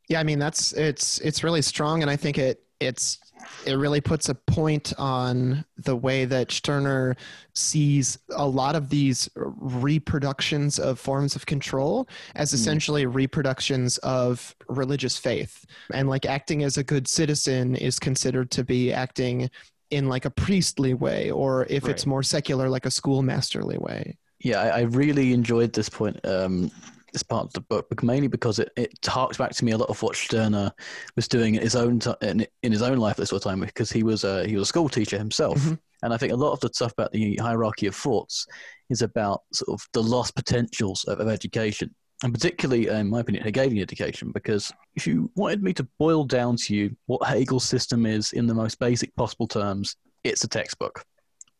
Yeah, 0.10 0.20
I 0.20 0.24
mean 0.24 0.39
that's 0.39 0.74
it's 0.74 1.20
it's 1.20 1.44
really 1.44 1.62
strong, 1.62 2.02
and 2.02 2.12
I 2.12 2.16
think 2.16 2.38
it 2.38 2.63
it's 2.80 3.20
it 3.66 3.76
really 3.76 4.02
puts 4.02 4.30
a 4.30 4.36
point 4.36 4.94
on 4.98 5.66
the 5.78 5.96
way 5.96 6.26
that 6.26 6.52
Stirner 6.52 7.16
sees 7.54 8.18
a 8.36 8.46
lot 8.46 8.76
of 8.76 8.89
these 8.89 9.30
reproductions 9.36 10.80
of 10.80 11.00
forms 11.00 11.36
of 11.36 11.46
control 11.46 12.08
as 12.36 12.54
essentially 12.54 13.06
reproductions 13.06 13.98
of 14.00 14.56
religious 14.68 15.18
faith, 15.18 15.66
and 15.94 16.10
like 16.10 16.26
acting 16.26 16.63
as 16.63 16.78
a 16.78 16.84
good 16.84 17.08
citizen 17.08 17.76
is 17.76 18.00
considered 18.00 18.52
to 18.52 18.63
be 18.63 18.92
acting 18.94 19.50
in 19.89 20.10
like 20.10 20.26
a 20.26 20.30
priestly 20.30 20.94
way, 20.94 21.30
or 21.32 21.66
if 21.70 21.88
it's 21.88 22.06
more 22.06 22.24
secular, 22.24 22.68
like 22.68 22.86
a 22.86 22.89
schoolmasterly 22.89 23.78
way. 23.78 24.18
Yeah, 24.39 24.60
I, 24.60 24.68
I 24.68 24.82
really 24.82 25.34
enjoyed 25.34 25.72
this 25.74 25.88
point, 25.88 26.20
um, 26.26 26.72
this 27.13 27.23
part 27.23 27.45
of 27.45 27.54
the 27.54 27.62
book, 27.62 27.89
bec- 27.89 28.04
mainly 28.04 28.28
because 28.28 28.60
it, 28.60 28.71
it 28.76 28.93
harks 29.06 29.38
back 29.38 29.52
to 29.52 29.63
me 29.65 29.71
a 29.71 29.78
lot 29.78 29.89
of 29.89 30.02
what 30.02 30.15
Stirner 30.15 30.71
was 31.15 31.28
doing 31.28 31.56
in 31.56 31.62
his 31.62 31.76
own 31.76 31.99
ti 31.99 32.12
in, 32.21 32.45
in 32.63 32.71
his 32.71 32.82
own 32.82 32.97
life 32.97 33.13
at 33.13 33.17
this 33.17 33.30
sort 33.30 33.45
of 33.45 33.49
time, 33.49 33.62
because 33.62 33.91
he 33.91 34.04
was 34.04 34.23
a 34.23 34.45
he 34.45 34.56
was 34.56 34.63
a 34.63 34.65
school 34.65 34.89
teacher 34.89 35.17
himself, 35.17 35.58
Mhm. 35.60 35.80
and 36.02 36.13
I 36.13 36.17
think 36.17 36.34
a 36.34 36.36
lot 36.36 36.52
of 36.52 36.60
the 36.60 36.69
stuff 36.73 36.91
about 36.93 37.12
the 37.13 37.38
hierarchy 37.38 37.88
of 37.88 37.95
thoughts 37.95 38.45
is 38.89 39.02
about 39.02 39.43
sort 39.54 39.80
of 39.80 39.88
the 39.93 40.04
lost 40.04 40.36
potentials 40.36 41.06
of, 41.06 41.19
of 41.19 41.28
education, 41.30 41.93
and 42.23 42.34
particularly, 42.34 42.89
uh, 42.89 42.97
in 42.97 43.10
my 43.10 43.21
opinion, 43.21 43.43
Hegelian 43.43 43.82
education. 43.82 44.32
Because 44.34 44.71
if 44.95 45.08
you 45.08 45.32
wanted 45.36 45.63
me 45.63 45.73
to 45.73 45.88
boil 45.99 46.26
down 46.26 46.58
to 46.58 46.76
you 46.76 46.95
what 47.06 47.28
Hegel's 47.28 47.65
system 47.65 48.06
is 48.06 48.34
in 48.34 48.47
the 48.47 48.54
most 48.54 48.80
basic 48.80 49.15
possible 49.15 49.47
terms, 49.47 49.95
it's 50.23 50.43
a 50.43 50.47
textbook. 50.47 51.04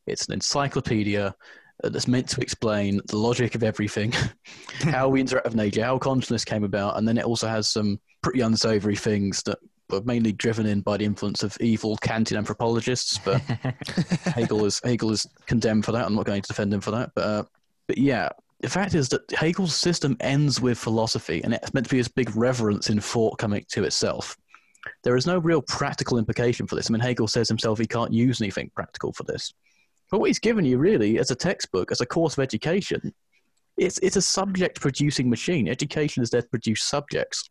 It's 0.06 0.26
an 0.28 0.34
encyclopedia 0.34 1.34
that's 1.90 2.08
meant 2.08 2.30
to 2.30 2.42
explain 2.42 3.02
the 3.08 3.18
logic 3.18 3.56
of 3.56 3.64
everything, 3.64 4.14
how 4.82 5.10
we 5.10 5.20
interact 5.20 5.46
with 5.48 5.56
nature, 5.56 5.84
how 5.84 5.98
consciousness 5.98 6.46
came 6.46 6.64
about, 6.64 6.98
and 6.98 7.08
then 7.08 7.18
it 7.18 7.26
also 7.26 7.48
has 7.48 7.68
some 7.68 8.00
pretty 8.22 8.42
unsavory 8.42 8.96
things 8.96 9.44
that 9.44 9.58
were 9.90 10.02
mainly 10.02 10.32
driven 10.32 10.66
in 10.66 10.82
by 10.82 10.98
the 10.98 11.06
influence 11.06 11.44
of 11.44 11.58
evil 11.60 11.98
Kantian 11.98 12.38
anthropologists. 12.38 13.18
But 13.18 13.40
Hegel 14.26 14.66
is 14.66 14.80
Hegel 14.84 15.12
is 15.12 15.28
condemned 15.46 15.86
for 15.86 15.92
that. 15.92 16.06
I'm 16.06 16.16
not 16.16 16.26
going 16.26 16.42
to 16.42 16.48
defend 16.48 16.74
him 16.74 16.82
for 16.82 16.92
that. 16.92 17.12
But 17.16 17.22
uh, 17.22 17.44
but 17.88 17.98
yeah, 17.98 18.30
the 18.62 18.70
fact 18.70 18.96
is 18.96 19.10
that 19.10 19.30
Hegel's 19.32 19.76
system 19.76 20.16
ends 20.22 20.62
with 20.62 20.78
philosophy, 20.78 21.42
and 21.44 21.54
it's 21.54 21.74
meant 21.74 21.86
to 21.86 21.92
be 21.92 21.98
this 21.98 22.08
big 22.08 22.36
reverence 22.36 22.90
in 22.90 23.00
thought 23.00 23.38
coming 23.38 23.66
to 23.70 23.84
itself. 23.84 24.38
There 25.04 25.16
is 25.16 25.28
no 25.28 25.38
real 25.38 25.62
practical 25.62 26.18
implication 26.18 26.68
for 26.68 26.76
this. 26.76 26.90
I 26.90 26.94
mean, 26.94 27.02
Hegel 27.02 27.28
says 27.28 27.48
himself 27.48 27.80
he 27.80 27.86
can't 27.86 28.14
use 28.14 28.42
anything 28.42 28.72
practical 28.74 29.14
for 29.14 29.24
this. 29.24 29.54
But 30.12 30.20
what 30.20 30.30
he's 30.30 30.40
given 30.40 30.66
you 30.66 30.78
really 30.78 31.18
as 31.18 31.32
a 31.32 31.36
textbook, 31.36 31.92
as 31.92 32.02
a 32.02 32.06
course 32.06 32.38
of 32.38 32.44
education, 32.44 33.14
it's, 33.78 33.98
it's 34.00 34.16
a 34.16 34.22
subject 34.22 34.80
producing 34.80 35.30
machine. 35.30 35.68
Education 35.68 36.22
is 36.22 36.30
there 36.30 36.42
to 36.42 36.48
produce 36.50 36.84
subjects. 36.84 37.50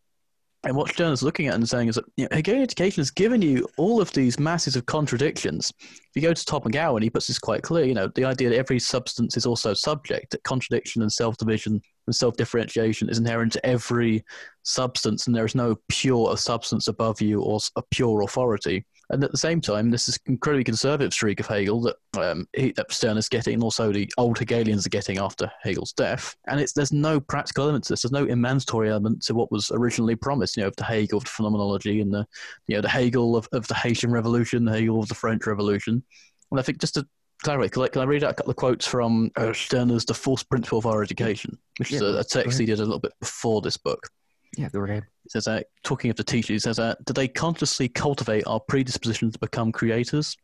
And 0.64 0.76
what 0.76 0.90
Stern 0.90 1.12
is 1.12 1.24
looking 1.24 1.48
at 1.48 1.54
and 1.54 1.68
saying 1.68 1.88
is 1.88 1.96
that 1.96 2.04
you 2.16 2.28
know, 2.30 2.36
Hegelian 2.36 2.62
education 2.62 3.00
has 3.00 3.10
given 3.10 3.42
you 3.42 3.66
all 3.78 4.00
of 4.00 4.12
these 4.12 4.38
masses 4.38 4.76
of 4.76 4.86
contradictions. 4.86 5.72
If 5.80 6.10
you 6.14 6.22
go 6.22 6.32
to 6.32 6.44
Todd 6.44 6.62
McGowan, 6.62 7.02
he 7.02 7.10
puts 7.10 7.26
this 7.26 7.40
quite 7.40 7.64
clear. 7.64 7.84
You 7.84 7.94
know, 7.94 8.06
the 8.14 8.24
idea 8.24 8.50
that 8.50 8.58
every 8.58 8.78
substance 8.78 9.36
is 9.36 9.44
also 9.44 9.74
subject, 9.74 10.30
that 10.30 10.44
contradiction 10.44 11.02
and 11.02 11.12
self-division 11.12 11.82
and 12.06 12.14
self-differentiation 12.14 13.08
is 13.08 13.18
inherent 13.18 13.52
to 13.54 13.66
every 13.66 14.24
substance, 14.62 15.27
and 15.27 15.35
there 15.35 15.44
is 15.44 15.55
no 15.55 15.77
pure 15.88 16.37
substance 16.37 16.88
above 16.88 17.20
you 17.20 17.40
or 17.42 17.61
a 17.77 17.83
pure 17.90 18.22
authority. 18.22 18.85
And 19.11 19.22
at 19.22 19.31
the 19.31 19.38
same 19.38 19.61
time, 19.61 19.90
this 19.90 20.09
is 20.09 20.18
incredibly 20.25 20.64
conservative 20.64 21.12
streak 21.12 21.38
of 21.38 21.46
Hegel 21.46 21.83
that 21.83 21.96
um, 22.16 22.46
he, 22.57 22.72
that 22.72 22.90
Stern 22.90 23.18
is 23.18 23.29
getting, 23.29 23.55
and 23.55 23.62
also 23.62 23.92
the 23.92 24.11
old 24.16 24.38
Hegelians 24.38 24.87
are 24.87 24.90
getting 24.90 25.18
after 25.18 25.51
Hegel's 25.62 25.92
death. 25.92 26.35
And 26.46 26.59
it's 26.59 26.72
there's 26.72 26.92
no 26.92 27.20
practical 27.20 27.64
element 27.64 27.85
to 27.85 27.92
this. 27.92 28.03
There's 28.03 28.12
no 28.12 28.25
emancipatory 28.25 28.90
element 28.90 29.22
to 29.25 29.35
what 29.35 29.53
was 29.53 29.70
originally 29.72 30.16
promised. 30.16 30.57
You 30.57 30.62
know, 30.62 30.68
of 30.68 30.77
the 30.77 30.85
Hegel 30.85 31.18
of 31.18 31.25
the 31.25 31.31
phenomenology 31.31 32.01
and 32.01 32.12
the 32.12 32.27
you 32.68 32.77
know 32.77 32.81
the 32.81 32.88
Hegel 32.88 33.37
of, 33.37 33.46
of 33.53 33.66
the 33.66 33.75
Haitian 33.75 34.11
Revolution, 34.11 34.64
the 34.64 34.72
Hegel 34.72 35.01
of 35.01 35.09
the 35.09 35.14
French 35.14 35.46
Revolution. 35.46 36.03
And 36.51 36.61
I 36.61 36.62
think 36.62 36.81
just 36.81 36.94
to 36.94 37.07
clarify, 37.42 37.68
can 37.68 37.83
I, 37.83 37.88
can 37.88 38.03
I 38.03 38.05
read 38.05 38.25
out 38.25 38.31
a 38.31 38.35
couple 38.35 38.51
of 38.51 38.57
quotes 38.57 38.87
from 38.87 39.31
uh, 39.37 39.53
Stirner's 39.53 40.05
The 40.05 40.14
False 40.14 40.42
Principle 40.42 40.79
of 40.79 40.87
Our 40.87 41.03
Education, 41.03 41.59
which 41.79 41.92
is 41.92 42.01
a, 42.01 42.18
a 42.18 42.25
text 42.25 42.59
he 42.59 42.66
did 42.66 42.79
a 42.79 42.85
little 42.85 43.01
bit 43.01 43.12
before 43.20 43.61
this 43.61 43.77
book. 43.77 44.09
Yeah, 44.56 44.68
go 44.68 44.84
ahead. 44.84 45.04
He 45.22 45.30
says, 45.30 45.48
uh, 45.48 45.62
talking 45.82 46.10
of 46.10 46.16
the 46.16 46.24
teachers, 46.24 46.48
he 46.48 46.58
says, 46.58 46.78
uh, 46.78 46.94
do 47.06 47.12
they 47.12 47.28
consciously 47.28 47.88
cultivate 47.88 48.46
our 48.46 48.60
predisposition 48.60 49.30
to 49.30 49.38
become 49.38 49.72
creators? 49.72 50.36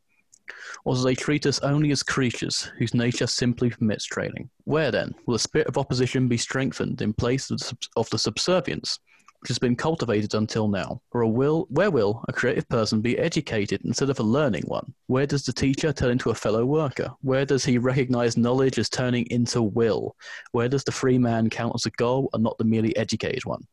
Or 0.85 0.95
do 0.95 1.03
they 1.03 1.15
treat 1.15 1.45
us 1.45 1.59
only 1.61 1.91
as 1.91 2.03
creatures 2.03 2.71
whose 2.79 2.95
nature 2.95 3.27
simply 3.27 3.69
permits 3.69 4.05
training? 4.07 4.49
Where 4.65 4.91
then 4.91 5.15
will 5.27 5.35
the 5.35 5.39
spirit 5.39 5.69
of 5.69 5.77
opposition 5.77 6.27
be 6.27 6.39
strengthened 6.39 7.03
in 7.03 7.13
place 7.13 7.51
of 7.51 7.59
the, 7.59 7.77
of 7.97 8.09
the 8.11 8.19
subservience 8.19 8.99
which 9.41 9.49
has 9.49 9.59
been 9.59 9.77
cultivated 9.77 10.33
until 10.35 10.69
now? 10.69 11.03
Or 11.13 11.27
will, 11.27 11.67
where 11.69 11.91
will 11.91 12.25
a 12.29 12.33
creative 12.33 12.69
person 12.71 13.03
be 13.03 13.19
educated 13.19 13.83
instead 13.85 14.09
of 14.09 14.19
a 14.21 14.25
learning 14.25 14.65
one? 14.67 14.95
Where 15.07 15.27
does 15.27 15.45
the 15.45 15.53
teacher 15.53 15.93
turn 15.93 16.13
into 16.13 16.31
a 16.31 16.35
fellow 16.35 16.65
worker? 16.65 17.11
Where 17.21 17.45
does 17.45 17.65
he 17.65 17.77
recognize 17.77 18.39
knowledge 18.39 18.79
as 18.79 18.89
turning 18.89 19.27
into 19.31 19.63
will? 19.63 20.17
Where 20.53 20.69
does 20.69 20.85
the 20.85 20.93
free 20.93 21.19
man 21.19 21.51
count 21.51 21.75
as 21.75 21.87
a 21.87 21.91
goal 21.91 22.31
and 22.33 22.43
not 22.43 22.57
the 22.57 22.65
merely 22.65 22.97
educated 22.97 23.45
one? 23.45 23.67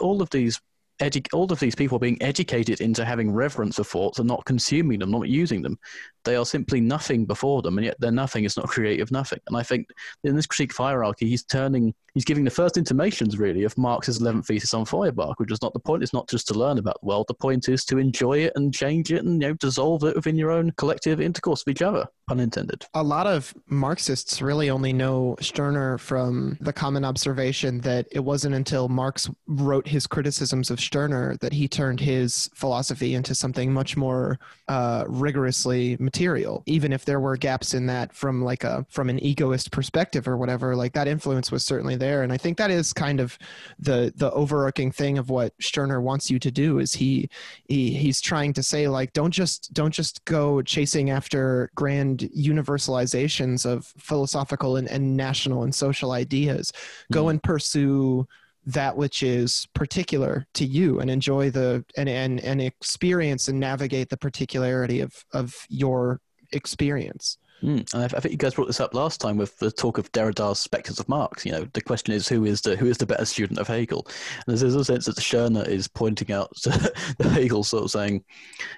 All 0.00 0.22
of 0.22 0.30
these 0.30 0.60
edu- 1.00 1.26
all 1.32 1.50
of 1.52 1.60
these 1.60 1.74
people 1.74 1.96
are 1.96 2.00
being 2.00 2.20
educated 2.22 2.80
into 2.80 3.04
having 3.04 3.32
reverence 3.32 3.76
for 3.76 3.84
thoughts 3.84 4.18
and 4.18 4.28
not 4.28 4.44
consuming 4.44 4.98
them, 4.98 5.10
not 5.10 5.28
using 5.28 5.62
them. 5.62 5.78
They 6.24 6.36
are 6.36 6.46
simply 6.46 6.80
nothing 6.80 7.26
before 7.26 7.62
them, 7.62 7.78
and 7.78 7.84
yet 7.84 8.00
their 8.00 8.12
nothing 8.12 8.44
is 8.44 8.56
not 8.56 8.68
creative 8.68 9.10
nothing. 9.10 9.40
And 9.46 9.56
I 9.56 9.62
think 9.62 9.88
in 10.22 10.36
this 10.36 10.46
critique 10.46 10.72
of 10.72 10.78
hierarchy, 10.78 11.28
he's 11.28 11.44
turning, 11.44 11.94
he's 12.14 12.24
giving 12.24 12.44
the 12.44 12.50
first 12.50 12.76
intimations 12.76 13.38
really 13.38 13.64
of 13.64 13.76
Marx's 13.76 14.20
11th 14.20 14.46
thesis 14.46 14.74
on 14.74 14.84
Feuerbach, 14.84 15.38
which 15.38 15.52
is 15.52 15.60
not 15.62 15.72
the 15.72 15.80
point. 15.80 16.02
It's 16.02 16.12
not 16.12 16.28
just 16.28 16.46
to 16.48 16.54
learn 16.54 16.78
about 16.78 17.00
the 17.00 17.06
world. 17.06 17.26
The 17.28 17.34
point 17.34 17.68
is 17.68 17.84
to 17.86 17.98
enjoy 17.98 18.38
it 18.38 18.52
and 18.56 18.72
change 18.72 19.12
it 19.12 19.24
and 19.24 19.42
you 19.42 19.48
know 19.48 19.54
dissolve 19.54 20.04
it 20.04 20.16
within 20.16 20.36
your 20.36 20.50
own 20.50 20.70
collective 20.72 21.20
intercourse 21.20 21.64
with 21.64 21.76
each 21.76 21.82
other. 21.82 22.06
Pun 22.26 22.40
intended. 22.40 22.86
a 22.94 23.02
lot 23.02 23.26
of 23.26 23.52
Marxists 23.66 24.40
really 24.40 24.70
only 24.70 24.94
know 24.94 25.36
Stirner 25.40 25.98
from 25.98 26.56
the 26.60 26.72
common 26.72 27.04
observation 27.04 27.80
that 27.80 28.06
it 28.10 28.20
wasn't 28.20 28.54
until 28.54 28.88
Marx 28.88 29.28
wrote 29.46 29.86
his 29.86 30.06
criticisms 30.06 30.70
of 30.70 30.80
Stirner 30.80 31.36
that 31.42 31.52
he 31.52 31.68
turned 31.68 32.00
his 32.00 32.48
philosophy 32.54 33.14
into 33.14 33.34
something 33.34 33.72
much 33.72 33.96
more 33.96 34.38
uh, 34.68 35.04
rigorously 35.06 35.98
material. 36.00 36.62
Even 36.64 36.92
if 36.94 37.04
there 37.04 37.20
were 37.20 37.36
gaps 37.36 37.74
in 37.74 37.86
that 37.86 38.14
from 38.14 38.42
like 38.42 38.64
a 38.64 38.86
from 38.88 39.10
an 39.10 39.22
egoist 39.22 39.70
perspective 39.70 40.26
or 40.26 40.38
whatever, 40.38 40.74
like 40.74 40.94
that 40.94 41.08
influence 41.08 41.52
was 41.52 41.64
certainly 41.64 41.96
there. 41.96 42.03
And 42.04 42.32
I 42.32 42.36
think 42.36 42.58
that 42.58 42.70
is 42.70 42.92
kind 42.92 43.20
of 43.20 43.38
the 43.78 44.12
the 44.16 44.30
overarching 44.32 44.92
thing 44.92 45.18
of 45.18 45.30
what 45.30 45.52
Stirner 45.60 46.00
wants 46.00 46.30
you 46.30 46.38
to 46.38 46.50
do 46.50 46.78
is 46.78 46.92
he 46.94 47.28
he 47.64 47.94
he's 47.94 48.20
trying 48.20 48.52
to 48.54 48.62
say 48.62 48.88
like 48.88 49.12
don't 49.12 49.30
just 49.30 49.72
don't 49.72 49.92
just 49.92 50.24
go 50.24 50.62
chasing 50.62 51.10
after 51.10 51.70
grand 51.74 52.28
universalizations 52.36 53.66
of 53.66 53.86
philosophical 53.98 54.76
and, 54.76 54.88
and 54.88 55.16
national 55.16 55.62
and 55.64 55.74
social 55.74 56.12
ideas. 56.12 56.72
Go 57.12 57.24
Mhm. 57.24 57.30
and 57.30 57.42
pursue 57.42 58.26
that 58.66 58.96
which 58.96 59.22
is 59.22 59.66
particular 59.74 60.46
to 60.54 60.64
you 60.64 60.98
and 61.00 61.10
enjoy 61.10 61.50
the 61.50 61.84
and 61.96 62.08
and, 62.08 62.40
and 62.40 62.62
experience 62.62 63.48
and 63.48 63.60
navigate 63.60 64.08
the 64.08 64.16
particularity 64.16 65.00
of 65.00 65.24
of 65.32 65.54
your 65.68 66.20
experience 66.52 67.36
Mm. 67.64 67.94
I, 67.94 68.04
I 68.04 68.20
think 68.20 68.32
you 68.32 68.38
guys 68.38 68.54
brought 68.54 68.66
this 68.66 68.80
up 68.80 68.92
last 68.92 69.20
time 69.20 69.38
with 69.38 69.58
the 69.58 69.70
talk 69.70 69.96
of 69.96 70.12
Derrida's 70.12 70.58
Spectres 70.58 71.00
of 71.00 71.08
Marx. 71.08 71.46
You 71.46 71.52
know, 71.52 71.68
the 71.72 71.80
question 71.80 72.12
is 72.12 72.28
who 72.28 72.44
is 72.44 72.60
the 72.60 72.76
who 72.76 72.86
is 72.86 72.98
the 72.98 73.06
better 73.06 73.24
student 73.24 73.58
of 73.58 73.68
Hegel? 73.68 74.06
And 74.46 74.56
there's 74.56 74.74
a 74.74 74.84
sense 74.84 75.06
that 75.06 75.16
Stirner 75.16 75.64
is 75.64 75.88
pointing 75.88 76.30
out 76.30 76.54
to 76.62 76.92
Hegel, 77.30 77.64
sort 77.64 77.84
of 77.84 77.90
saying, 77.90 78.22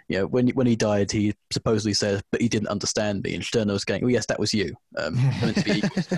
you 0.08 0.18
know, 0.18 0.26
when 0.26 0.48
when 0.50 0.66
he 0.66 0.76
died, 0.76 1.10
he 1.10 1.34
supposedly 1.50 1.94
said, 1.94 2.22
"But 2.30 2.40
he 2.40 2.48
didn't 2.48 2.68
understand 2.68 3.24
me," 3.24 3.34
and 3.34 3.44
Stirner 3.44 3.72
was 3.72 3.84
going, 3.84 4.04
"Oh 4.04 4.08
yes, 4.08 4.26
that 4.26 4.38
was 4.38 4.54
you." 4.54 4.74
Um, 4.96 5.14
meant 5.40 5.56
to 5.56 5.64
be 5.64 5.78
equals 5.78 6.08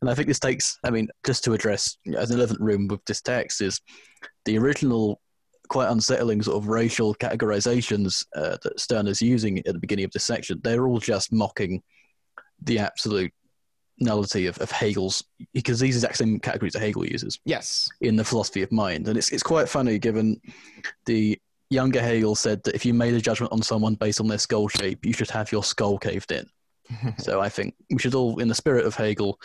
and 0.00 0.10
I 0.10 0.14
think 0.14 0.28
this 0.28 0.38
takes, 0.38 0.78
I 0.84 0.90
mean, 0.90 1.08
just 1.24 1.44
to 1.44 1.54
address 1.54 1.96
you 2.04 2.12
know, 2.12 2.18
as 2.18 2.30
an 2.30 2.38
elephant 2.38 2.60
room 2.60 2.88
with 2.88 3.04
this 3.04 3.20
text 3.20 3.60
is 3.60 3.80
the 4.44 4.58
original 4.58 5.20
quite 5.72 5.90
unsettling 5.90 6.42
sort 6.42 6.58
of 6.58 6.68
racial 6.68 7.14
categorizations 7.14 8.26
uh, 8.36 8.58
that 8.62 8.78
Stern 8.78 9.06
is 9.06 9.22
using 9.22 9.56
at 9.60 9.72
the 9.72 9.78
beginning 9.78 10.04
of 10.04 10.10
this 10.10 10.26
section, 10.26 10.60
they're 10.62 10.86
all 10.86 10.98
just 11.00 11.32
mocking 11.32 11.82
the 12.60 12.78
absolute 12.78 13.32
nullity 13.98 14.46
of, 14.46 14.58
of 14.58 14.70
Hegel's, 14.70 15.24
because 15.54 15.80
these 15.80 15.96
exact 15.96 16.18
same 16.18 16.38
categories 16.40 16.74
that 16.74 16.80
Hegel 16.80 17.06
uses 17.06 17.40
yes 17.46 17.88
in 18.02 18.16
the 18.16 18.24
philosophy 18.24 18.60
of 18.60 18.70
mind. 18.70 19.08
And 19.08 19.16
it's, 19.16 19.30
it's 19.30 19.42
quite 19.42 19.66
funny 19.66 19.98
given 19.98 20.38
the 21.06 21.40
younger 21.70 22.02
Hegel 22.02 22.34
said 22.34 22.62
that 22.64 22.74
if 22.74 22.84
you 22.84 22.92
made 22.92 23.14
a 23.14 23.20
judgment 23.20 23.50
on 23.50 23.62
someone 23.62 23.94
based 23.94 24.20
on 24.20 24.28
their 24.28 24.36
skull 24.36 24.68
shape, 24.68 25.06
you 25.06 25.14
should 25.14 25.30
have 25.30 25.50
your 25.50 25.64
skull 25.64 25.96
caved 25.96 26.32
in. 26.32 26.46
so 27.18 27.40
I 27.40 27.48
think 27.48 27.74
we 27.90 27.98
should 27.98 28.14
all, 28.14 28.38
in 28.40 28.48
the 28.48 28.54
spirit 28.54 28.84
of 28.84 28.94
Hegel, 28.94 29.40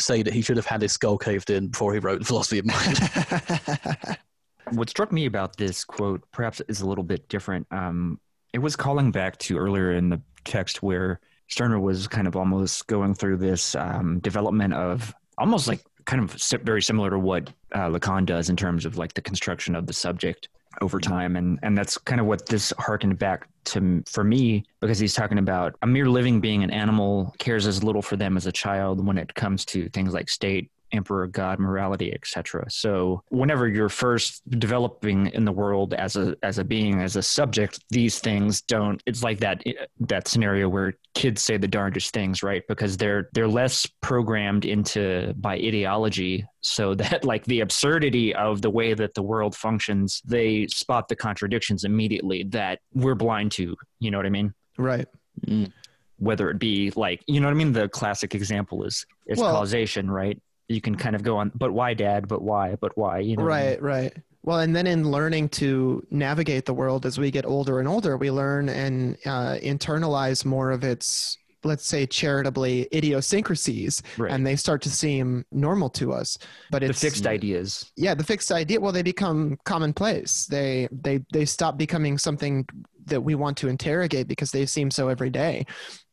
say 0.00 0.24
that 0.24 0.34
he 0.34 0.42
should 0.42 0.56
have 0.56 0.66
had 0.66 0.82
his 0.82 0.92
skull 0.92 1.18
caved 1.18 1.50
in 1.50 1.68
before 1.68 1.92
he 1.92 2.00
wrote 2.00 2.18
the 2.18 2.24
philosophy 2.24 2.58
of 2.58 2.66
mind. 2.66 4.18
What 4.72 4.90
struck 4.90 5.12
me 5.12 5.26
about 5.26 5.56
this 5.56 5.84
quote, 5.84 6.22
perhaps, 6.32 6.60
is 6.68 6.80
a 6.80 6.86
little 6.86 7.04
bit 7.04 7.28
different. 7.28 7.66
Um, 7.70 8.20
it 8.52 8.58
was 8.58 8.76
calling 8.76 9.10
back 9.10 9.38
to 9.38 9.58
earlier 9.58 9.92
in 9.92 10.08
the 10.08 10.20
text 10.44 10.82
where 10.82 11.20
Stirner 11.48 11.80
was 11.80 12.06
kind 12.06 12.26
of 12.26 12.36
almost 12.36 12.86
going 12.86 13.14
through 13.14 13.38
this 13.38 13.74
um, 13.74 14.18
development 14.20 14.74
of 14.74 15.14
almost 15.38 15.68
like 15.68 15.80
kind 16.04 16.22
of 16.22 16.36
very 16.62 16.82
similar 16.82 17.10
to 17.10 17.18
what 17.18 17.50
uh, 17.74 17.88
Lacan 17.88 18.24
does 18.24 18.48
in 18.48 18.56
terms 18.56 18.86
of 18.86 18.96
like 18.96 19.14
the 19.14 19.20
construction 19.20 19.74
of 19.74 19.86
the 19.86 19.92
subject 19.92 20.48
over 20.80 21.00
time, 21.00 21.36
and 21.36 21.58
and 21.62 21.76
that's 21.76 21.98
kind 21.98 22.20
of 22.20 22.26
what 22.26 22.46
this 22.46 22.72
harkened 22.78 23.18
back 23.18 23.48
to 23.64 24.02
for 24.06 24.24
me 24.24 24.64
because 24.80 24.98
he's 24.98 25.14
talking 25.14 25.38
about 25.38 25.74
a 25.82 25.86
mere 25.86 26.08
living 26.08 26.40
being, 26.40 26.62
an 26.62 26.70
animal 26.70 27.34
cares 27.38 27.66
as 27.66 27.82
little 27.82 28.02
for 28.02 28.16
them 28.16 28.36
as 28.36 28.46
a 28.46 28.52
child 28.52 29.04
when 29.04 29.18
it 29.18 29.34
comes 29.34 29.64
to 29.66 29.88
things 29.90 30.12
like 30.12 30.28
state 30.28 30.70
emperor 30.92 31.26
god 31.26 31.58
morality 31.58 32.12
etc 32.14 32.64
so 32.70 33.22
whenever 33.28 33.68
you're 33.68 33.88
first 33.88 34.42
developing 34.58 35.26
in 35.28 35.44
the 35.44 35.52
world 35.52 35.94
as 35.94 36.16
a 36.16 36.34
as 36.42 36.58
a 36.58 36.64
being 36.64 37.00
as 37.00 37.16
a 37.16 37.22
subject 37.22 37.80
these 37.90 38.18
things 38.18 38.60
don't 38.62 39.02
it's 39.06 39.22
like 39.22 39.38
that 39.40 39.62
that 40.00 40.26
scenario 40.28 40.68
where 40.68 40.94
kids 41.14 41.42
say 41.42 41.56
the 41.56 41.68
darndest 41.68 42.12
things 42.14 42.42
right 42.42 42.62
because 42.68 42.96
they're 42.96 43.28
they're 43.32 43.48
less 43.48 43.86
programmed 44.00 44.64
into 44.64 45.32
by 45.38 45.54
ideology 45.54 46.44
so 46.60 46.94
that 47.02 47.24
like 47.24 47.44
the 47.44 47.60
absurdity 47.60 48.34
of 48.34 48.62
the 48.62 48.70
way 48.70 48.94
that 48.94 49.14
the 49.14 49.22
world 49.22 49.54
functions 49.54 50.22
they 50.24 50.66
spot 50.68 51.08
the 51.08 51.16
contradictions 51.16 51.84
immediately 51.84 52.44
that 52.44 52.78
we're 52.94 53.14
blind 53.14 53.50
to 53.52 53.76
you 54.00 54.10
know 54.10 54.18
what 54.18 54.26
i 54.26 54.30
mean 54.30 54.52
right 54.76 55.06
Mm. 55.46 55.70
whether 56.16 56.50
it 56.50 56.58
be 56.58 56.90
like 56.96 57.22
you 57.28 57.38
know 57.40 57.46
what 57.46 57.52
I 57.52 57.54
mean. 57.54 57.72
The 57.72 57.88
classic 57.88 58.34
example 58.34 58.82
is 58.82 59.06
is 59.28 59.38
Well- 59.38 59.52
causation, 59.54 60.10
right? 60.10 60.36
You 60.68 60.80
can 60.80 60.94
kind 60.96 61.16
of 61.16 61.22
go 61.22 61.36
on, 61.38 61.50
but 61.54 61.72
why, 61.72 61.94
Dad? 61.94 62.28
But 62.28 62.42
why? 62.42 62.76
But 62.76 62.96
why? 62.96 63.20
You 63.20 63.36
know, 63.36 63.44
what 63.44 63.52
I 63.52 63.60
mean? 63.60 63.68
right 63.70 63.82
right 63.82 64.16
well 64.44 64.60
and 64.60 64.74
then 64.76 64.86
in 64.86 65.10
learning 65.10 65.48
to 65.48 66.02
navigate 66.10 66.64
the 66.64 66.72
world 66.72 67.04
as 67.04 67.18
we 67.18 67.30
get 67.30 67.44
older 67.44 67.80
and 67.80 67.88
older 67.88 68.16
we 68.16 68.30
learn 68.30 68.68
and 68.68 69.16
uh, 69.26 69.56
internalize 69.62 70.44
more 70.44 70.70
of 70.70 70.84
its 70.84 71.36
let's 71.64 71.84
say 71.84 72.06
charitably 72.06 72.86
idiosyncrasies 72.94 74.00
Right. 74.16 74.30
and 74.30 74.46
they 74.46 74.54
start 74.54 74.80
to 74.82 74.90
seem 74.90 75.44
normal 75.50 75.90
to 75.90 76.12
us 76.12 76.38
but 76.70 76.84
it's 76.84 77.00
the 77.00 77.06
fixed 77.08 77.26
ideas. 77.26 77.90
yeah 77.96 78.14
the 78.14 78.22
fixed 78.24 78.52
idea 78.52 78.78
well 78.80 78.92
they 78.92 79.02
become 79.02 79.58
commonplace 79.64 80.46
they 80.46 80.86
they 80.92 81.18
they 81.32 81.44
stop 81.44 81.76
becoming 81.76 82.16
something 82.16 82.64
that 83.06 83.20
we 83.20 83.34
want 83.34 83.56
to 83.56 83.68
interrogate 83.68 84.28
because 84.28 84.52
they 84.52 84.64
seem 84.66 84.88
so 84.90 85.08
every 85.08 85.30
day 85.30 85.66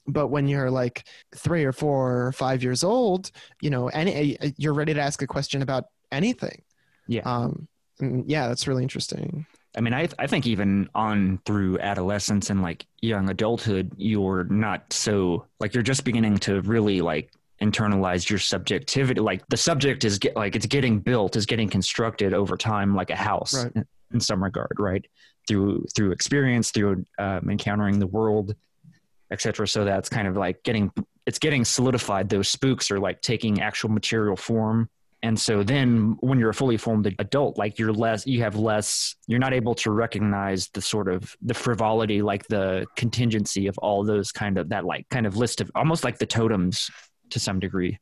but 0.07 0.27
when 0.27 0.47
you're 0.47 0.69
like 0.71 1.07
three 1.35 1.63
or 1.63 1.71
four 1.71 2.27
or 2.27 2.31
five 2.31 2.61
years 2.63 2.83
old 2.83 3.31
you 3.61 3.69
know 3.69 3.87
any 3.89 4.37
you're 4.57 4.73
ready 4.73 4.93
to 4.93 5.01
ask 5.01 5.21
a 5.21 5.27
question 5.27 5.61
about 5.61 5.85
anything 6.11 6.61
Yeah. 7.07 7.21
um 7.25 7.67
yeah 8.27 8.47
that's 8.47 8.67
really 8.67 8.83
interesting 8.83 9.45
I 9.77 9.81
mean, 9.81 9.93
I 9.93 10.07
I 10.17 10.25
think 10.25 10.47
even 10.47 10.87
on 10.95 11.39
through 11.45 11.79
adolescence 11.79 12.49
and 12.49 12.61
like 12.61 12.85
young 13.01 13.29
adulthood, 13.29 13.91
you're 13.97 14.45
not 14.45 14.93
so 14.93 15.47
like 15.59 15.73
you're 15.73 15.83
just 15.83 16.05
beginning 16.05 16.37
to 16.47 16.61
really 16.61 17.01
like 17.01 17.33
internalize 17.61 18.29
your 18.29 18.39
subjectivity. 18.39 19.19
Like 19.19 19.45
the 19.49 19.57
subject 19.57 20.05
is 20.05 20.17
get 20.17 20.33
like 20.37 20.55
it's 20.55 20.65
getting 20.65 20.99
built, 21.01 21.35
is 21.35 21.45
getting 21.45 21.67
constructed 21.67 22.33
over 22.33 22.55
time, 22.55 22.95
like 22.95 23.09
a 23.09 23.17
house 23.17 23.53
Right. 23.65 23.71
in, 23.75 23.85
in 24.13 24.19
some 24.21 24.41
regard, 24.41 24.71
right? 24.79 25.05
Through 25.45 25.87
through 25.93 26.11
experience, 26.11 26.71
through 26.71 27.03
um, 27.19 27.49
encountering 27.49 27.99
the 27.99 28.07
world, 28.07 28.55
etc. 29.31 29.67
So 29.67 29.83
that's 29.85 30.09
kind 30.09 30.27
of 30.27 30.37
like 30.37 30.63
getting 30.63 30.91
it's 31.25 31.39
getting 31.39 31.65
solidified. 31.65 32.29
Those 32.29 32.49
spooks 32.49 32.91
are 32.91 32.99
like 32.99 33.21
taking 33.21 33.61
actual 33.61 33.89
material 33.89 34.35
form. 34.35 34.89
And 35.23 35.39
so 35.39 35.63
then 35.63 36.17
when 36.19 36.37
you're 36.37 36.51
a 36.51 36.53
fully 36.53 36.77
formed 36.77 37.11
adult, 37.17 37.57
like 37.57 37.79
you're 37.79 37.91
less, 37.91 38.27
you 38.27 38.41
have 38.43 38.55
less, 38.55 39.15
you're 39.25 39.39
not 39.39 39.53
able 39.53 39.73
to 39.75 39.89
recognize 39.89 40.69
the 40.69 40.81
sort 40.81 41.07
of 41.07 41.35
the 41.41 41.55
frivolity, 41.55 42.21
like 42.21 42.45
the 42.47 42.85
contingency 42.95 43.65
of 43.65 43.75
all 43.79 44.03
those 44.03 44.31
kind 44.31 44.59
of 44.59 44.69
that 44.69 44.85
like 44.85 45.09
kind 45.09 45.25
of 45.25 45.35
list 45.35 45.61
of 45.61 45.71
almost 45.73 46.03
like 46.03 46.19
the 46.19 46.27
totems 46.27 46.91
to 47.31 47.39
some 47.39 47.59
degree 47.59 47.97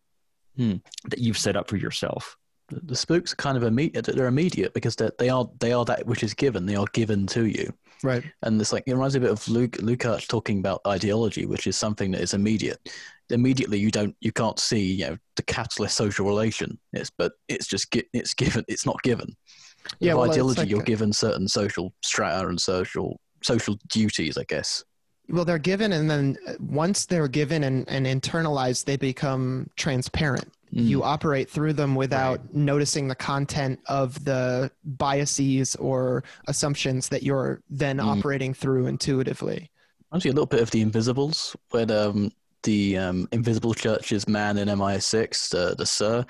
Hmm. 0.58 0.76
that 1.10 1.18
you've 1.20 1.38
set 1.38 1.56
up 1.56 1.68
for 1.68 1.78
yourself. 1.78 2.36
The, 2.70 2.80
the 2.84 2.96
spooks 2.96 3.34
are 3.34 3.38
kind 3.38 3.58
of 3.58 3.64
immediate. 3.64 4.06
They're 4.06 4.28
immediate 4.28 4.74
because 4.74 4.96
they're, 4.96 5.12
they 5.18 5.30
are 5.30 5.50
they 5.60 5.72
are 5.74 5.86
that 5.86 6.06
which 6.06 6.24
is 6.24 6.34
given. 6.34 6.66
They 6.66 6.76
are 6.76 6.86
given 6.94 7.26
to 7.28 7.46
you. 7.46 7.74
Right. 8.04 8.24
And 8.42 8.60
it's 8.60 8.74
like 8.74 8.84
it 8.86 8.94
reminds 8.94 9.16
me 9.16 9.20
a 9.20 9.22
bit 9.22 9.32
of 9.32 9.48
Luke 9.48 9.78
Lukács 9.78 10.28
talking 10.28 10.60
about 10.60 10.82
ideology, 10.86 11.46
which 11.46 11.68
is 11.68 11.78
something 11.78 12.12
that 12.12 12.22
is 12.22 12.34
immediate. 12.34 12.78
Immediately, 13.30 13.80
you 13.80 13.90
don't 13.90 14.16
you 14.20 14.32
can't 14.32 14.60
see 14.60 14.94
you 14.94 15.08
know 15.08 15.18
the 15.38 15.44
capitalist 15.44 15.96
social 15.96 16.28
relation. 16.28 16.78
It's 16.92 17.10
but 17.10 17.32
it's 17.48 17.66
just 17.66 17.88
it's 18.14 18.34
given. 18.34 18.66
It's 18.68 18.86
not 18.86 19.02
given. 19.04 19.36
Yeah, 20.00 20.14
well, 20.16 20.30
ideology, 20.30 20.62
like 20.62 20.70
you're 20.70 20.84
given 20.84 21.14
certain 21.14 21.48
social 21.48 21.94
strata 22.04 22.48
and 22.48 22.60
social 22.60 23.20
social 23.42 23.78
duties, 23.88 24.38
I 24.38 24.44
guess. 24.44 24.84
Well, 25.30 25.46
they're 25.46 25.58
given, 25.58 25.94
and 25.94 26.10
then 26.10 26.38
once 26.60 27.06
they're 27.06 27.30
given 27.30 27.64
and, 27.64 27.88
and 27.88 28.06
internalized, 28.06 28.84
they 28.84 28.98
become 28.98 29.70
transparent. 29.78 30.52
Mm. 30.74 30.88
You 30.88 31.04
operate 31.04 31.50
through 31.50 31.74
them 31.74 31.96
without 31.96 32.54
noticing 32.54 33.08
the 33.08 33.16
content 33.16 33.80
of 33.88 34.24
the 34.26 34.72
biases 34.84 35.76
or 35.76 36.24
assumptions 36.48 37.10
that 37.10 37.24
you're 37.24 37.62
then 37.70 37.98
Mm. 37.98 38.18
operating 38.18 38.54
through 38.54 38.88
intuitively. 38.88 39.70
Reminds 40.12 40.26
me 40.26 40.32
a 40.32 40.34
little 40.34 40.46
bit 40.48 40.62
of 40.62 40.72
the 40.72 40.82
Invisibles, 40.82 41.56
when 41.72 41.92
um, 41.92 42.32
the 42.64 42.98
um, 42.98 43.28
Invisible 43.32 43.74
Church's 43.74 44.28
man 44.28 44.58
in 44.58 44.70
MI6, 44.70 45.54
uh, 45.54 45.76
the 45.76 45.86
Sir, 45.86 46.26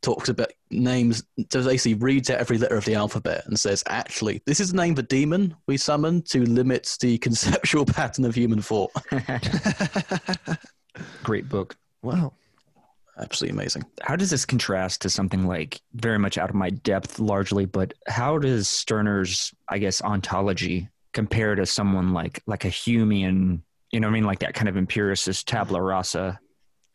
talks 0.00 0.28
about 0.28 0.52
names. 0.70 1.24
So 1.50 1.64
basically, 1.64 1.94
reads 1.94 2.30
out 2.30 2.38
every 2.38 2.56
letter 2.56 2.76
of 2.76 2.84
the 2.84 2.94
alphabet 2.94 3.44
and 3.46 3.58
says, 3.58 3.82
"Actually, 3.88 4.40
this 4.46 4.60
is 4.60 4.70
the 4.70 4.76
name 4.76 4.92
of 4.92 5.00
a 5.00 5.02
demon 5.02 5.56
we 5.66 5.76
summon 5.76 6.22
to 6.22 6.44
limit 6.44 6.96
the 7.00 7.18
conceptual 7.26 7.84
pattern 7.84 8.24
of 8.24 8.34
human 8.34 8.62
thought." 8.62 8.92
Great 11.22 11.48
book. 11.48 11.76
wow. 12.02 12.32
Absolutely 13.18 13.54
amazing. 13.54 13.84
How 14.02 14.14
does 14.14 14.30
this 14.30 14.46
contrast 14.46 15.02
to 15.02 15.10
something 15.10 15.46
like 15.46 15.80
very 15.94 16.18
much 16.18 16.38
out 16.38 16.50
of 16.50 16.54
my 16.54 16.70
depth 16.70 17.18
largely, 17.18 17.64
but 17.64 17.92
how 18.06 18.38
does 18.38 18.68
Stirner's, 18.68 19.52
I 19.68 19.78
guess, 19.78 20.00
ontology 20.02 20.88
compare 21.12 21.54
to 21.56 21.66
someone 21.66 22.12
like 22.12 22.40
like 22.46 22.64
a 22.64 22.68
Humean, 22.68 23.60
you 23.90 24.00
know 24.00 24.06
what 24.06 24.12
I 24.12 24.14
mean, 24.14 24.24
like 24.24 24.38
that 24.40 24.54
kind 24.54 24.68
of 24.68 24.76
empiricist 24.76 25.48
tabula 25.48 25.82
rasa 25.82 26.38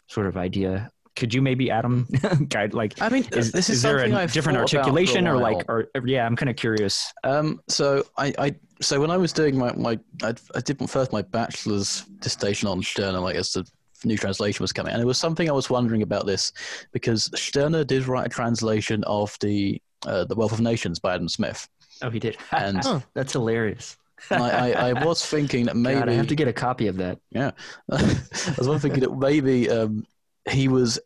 sort 0.07 0.27
of 0.27 0.38
idea? 0.38 0.89
Could 1.15 1.33
you 1.33 1.41
maybe 1.41 1.69
Adam 1.69 2.07
guide 2.47 2.73
like 2.73 2.99
I 3.01 3.09
mean, 3.09 3.25
is, 3.33 3.51
this 3.51 3.69
is, 3.69 3.77
is 3.77 3.81
there 3.81 3.99
something 3.99 4.13
a 4.13 4.19
I've 4.19 4.31
different 4.31 4.57
thought 4.57 4.62
about 4.62 4.69
for 4.71 4.77
a 4.77 4.79
articulation 4.79 5.27
or 5.27 5.38
like 5.38 5.65
or 5.67 5.89
yeah, 6.05 6.25
I'm 6.25 6.38
kind 6.38 6.49
of 6.49 6.55
curious. 6.55 7.13
Um, 7.25 7.62
so 7.67 8.03
I, 8.17 8.33
I, 8.39 8.55
so 8.81 8.99
when 8.99 9.12
I 9.12 9.17
was 9.17 9.33
doing 9.33 9.57
my, 9.57 9.73
my 9.73 9.99
I, 10.23 10.33
I 10.55 10.62
did 10.62 10.89
first 10.89 11.12
my 11.12 11.21
bachelor's 11.21 12.03
dissertation 12.19 12.69
on 12.69 12.81
Stirner, 12.81 13.19
like 13.19 13.36
as 13.36 13.51
the 13.51 13.69
new 14.05 14.17
translation 14.17 14.63
was 14.63 14.73
coming, 14.73 14.93
and 14.93 15.01
it 15.01 15.05
was 15.05 15.17
something 15.17 15.49
I 15.49 15.53
was 15.53 15.69
wondering 15.69 16.01
about 16.01 16.25
this 16.25 16.51
because 16.91 17.29
Stirner 17.39 17.83
did 17.83 18.07
write 18.07 18.27
a 18.27 18.29
translation 18.29 19.03
of 19.05 19.37
the 19.41 19.81
uh, 20.05 20.25
the 20.25 20.35
Wealth 20.35 20.51
of 20.51 20.59
Nations 20.61 20.99
by 20.99 21.13
Adam 21.15 21.29
Smith, 21.29 21.67
Oh, 22.01 22.09
he 22.09 22.19
did. 22.19 22.37
and 22.51 22.81
Oh. 22.85 23.01
That's 23.13 23.33
hilarious. 23.33 23.97
I, 24.29 24.71
I, 24.71 24.89
I 24.89 24.93
was 25.05 25.25
thinking 25.25 25.65
that 25.65 25.75
maybe 25.75 25.99
God, 25.99 26.09
I 26.09 26.13
have 26.13 26.27
to 26.27 26.35
get 26.35 26.47
a 26.47 26.53
copy 26.53 26.87
of 26.87 26.97
that. 26.97 27.19
Yeah, 27.31 27.51
I 27.91 28.15
was 28.57 28.81
thinking 28.81 29.01
that 29.01 29.17
maybe 29.17 29.69
um, 29.69 30.05
he 30.49 30.67
was 30.67 30.99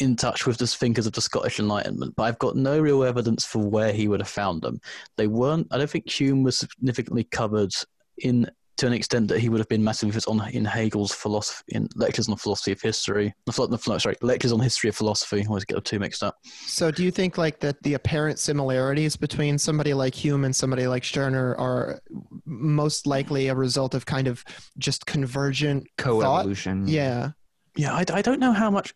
in 0.00 0.16
touch 0.16 0.46
with 0.46 0.58
the 0.58 0.66
thinkers 0.66 1.06
of 1.06 1.12
the 1.12 1.20
Scottish 1.20 1.60
Enlightenment, 1.60 2.14
but 2.16 2.24
I've 2.24 2.38
got 2.38 2.56
no 2.56 2.80
real 2.80 3.04
evidence 3.04 3.44
for 3.44 3.58
where 3.58 3.92
he 3.92 4.08
would 4.08 4.20
have 4.20 4.28
found 4.28 4.62
them. 4.62 4.80
They 5.16 5.26
weren't. 5.26 5.68
I 5.70 5.78
don't 5.78 5.90
think 5.90 6.10
Hume 6.10 6.42
was 6.42 6.58
significantly 6.58 7.24
covered 7.24 7.72
in 8.18 8.50
to 8.76 8.86
an 8.86 8.92
extent 8.92 9.28
that 9.28 9.38
he 9.38 9.48
would 9.48 9.58
have 9.58 9.68
been 9.68 9.84
massively 9.84 10.20
on 10.26 10.48
in 10.50 10.64
Hegel's 10.64 11.12
philosophy 11.12 11.62
in 11.68 11.88
lectures 11.94 12.28
on 12.28 12.32
the 12.32 12.38
philosophy 12.38 12.72
of 12.72 12.80
history. 12.80 13.34
No, 13.46 13.52
philo- 13.52 13.68
no, 13.68 13.98
sorry, 13.98 14.16
lectures 14.20 14.52
on 14.52 14.60
history 14.60 14.88
of 14.88 14.96
philosophy. 14.96 15.42
I 15.42 15.46
always 15.46 15.64
get 15.64 15.76
the 15.76 15.80
two 15.80 15.98
mixed 15.98 16.22
up. 16.22 16.36
So, 16.44 16.90
do 16.90 17.04
you 17.04 17.10
think 17.10 17.38
like 17.38 17.60
that 17.60 17.82
the 17.82 17.94
apparent 17.94 18.38
similarities 18.38 19.16
between 19.16 19.58
somebody 19.58 19.94
like 19.94 20.14
Hume 20.14 20.44
and 20.44 20.54
somebody 20.54 20.86
like 20.86 21.04
Stirner 21.04 21.54
are 21.56 22.00
most 22.44 23.06
likely 23.06 23.48
a 23.48 23.54
result 23.54 23.94
of 23.94 24.06
kind 24.06 24.26
of 24.26 24.44
just 24.78 25.06
convergent 25.06 25.86
thought? 25.98 26.22
Co-evolution. 26.22 26.88
Yeah. 26.88 27.30
Yeah, 27.76 27.92
I, 27.92 28.04
I 28.12 28.22
don't 28.22 28.38
know 28.38 28.52
how 28.52 28.70
much 28.70 28.94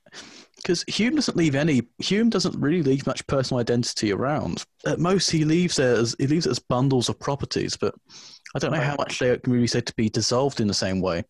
because 0.57 0.85
Hume 0.87 1.17
doesn't 1.17 1.37
leave 1.37 1.55
any. 1.55 1.83
Hume 1.99 2.31
doesn't 2.31 2.59
really 2.61 2.83
leave 2.83 3.07
much 3.07 3.27
personal 3.27 3.61
identity 3.61 4.13
around. 4.13 4.65
At 4.87 4.99
most, 4.99 5.31
he 5.31 5.45
leaves 5.45 5.79
it 5.79 5.99
as 5.99 6.15
he 6.19 6.27
leaves 6.27 6.47
it 6.47 6.51
as 6.51 6.59
bundles 6.59 7.09
of 7.09 7.19
properties, 7.19 7.77
but 7.77 7.95
I 8.55 8.59
don't 8.59 8.73
know 8.73 8.81
how 8.81 8.97
much 8.97 9.19
they 9.19 9.37
can 9.39 9.53
really 9.53 9.67
said 9.67 9.87
to 9.87 9.95
be 9.95 10.09
dissolved 10.09 10.61
in 10.61 10.69
the 10.69 10.75
same 10.75 11.01
way. 11.01 11.23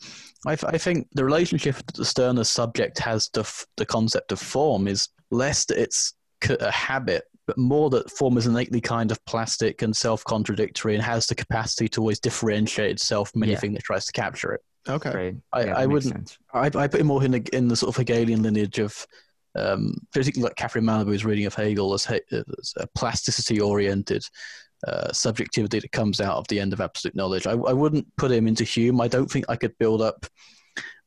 I, 0.46 0.54
th- 0.54 0.72
I 0.72 0.78
think 0.78 1.08
the 1.12 1.24
relationship 1.24 1.74
that 1.76 1.96
the 1.96 2.04
Stirner 2.04 2.44
subject 2.44 2.98
has 3.00 3.28
to 3.30 3.40
f- 3.40 3.66
the 3.76 3.84
concept 3.86 4.30
of 4.32 4.38
form 4.38 4.86
is 4.86 5.08
less 5.30 5.64
that 5.66 5.78
it's 5.82 6.14
c- 6.44 6.56
a 6.60 6.70
habit, 6.70 7.24
but 7.48 7.58
more 7.58 7.90
that 7.90 8.08
form 8.10 8.38
is 8.38 8.46
innately 8.46 8.80
kind 8.80 9.10
of 9.10 9.22
plastic 9.24 9.82
and 9.82 9.96
self-contradictory 9.96 10.94
and 10.94 11.02
has 11.02 11.26
the 11.26 11.34
capacity 11.34 11.88
to 11.88 12.00
always 12.00 12.20
differentiate 12.20 12.92
itself 12.92 13.30
from 13.32 13.42
Yeah. 13.42 13.50
anything 13.50 13.72
that 13.74 13.82
tries 13.82 14.06
to 14.06 14.12
capture 14.12 14.52
it. 14.52 14.60
Okay. 14.88 15.10
Right. 15.12 15.36
I- 15.52 15.64
Yeah, 15.64 15.76
I 15.76 15.80
that 15.82 15.88
wouldn't- 15.90 16.38
I, 16.54 16.66
I 16.66 16.86
put 16.86 17.00
it 17.00 17.04
more 17.04 17.24
in 17.24 17.32
the, 17.32 17.48
in 17.52 17.66
the 17.66 17.74
sort 17.76 17.88
of 17.88 17.96
Hegelian 17.96 18.44
lineage 18.44 18.78
of, 18.78 19.04
um, 19.56 19.94
particularly 20.12 20.48
like 20.50 20.56
Catherine 20.56 20.84
Malabou's 20.84 21.24
reading 21.24 21.46
of 21.46 21.54
Hegel 21.54 21.92
as, 21.94 22.06
he, 22.06 22.20
as 22.30 22.74
a 22.76 22.86
plasticity 22.94 23.60
oriented 23.60 24.22
uh, 24.86 25.12
subjectivity 25.12 25.80
that 25.80 25.92
comes 25.92 26.20
out 26.20 26.36
of 26.36 26.46
the 26.48 26.60
end 26.60 26.72
of 26.72 26.80
absolute 26.80 27.16
knowledge. 27.16 27.46
I, 27.46 27.52
I 27.52 27.72
wouldn't 27.72 28.06
put 28.16 28.30
him 28.30 28.46
into 28.46 28.64
Hume. 28.64 29.00
I 29.00 29.08
don't 29.08 29.30
think 29.30 29.46
I 29.48 29.56
could 29.56 29.76
build 29.78 30.02
up 30.02 30.26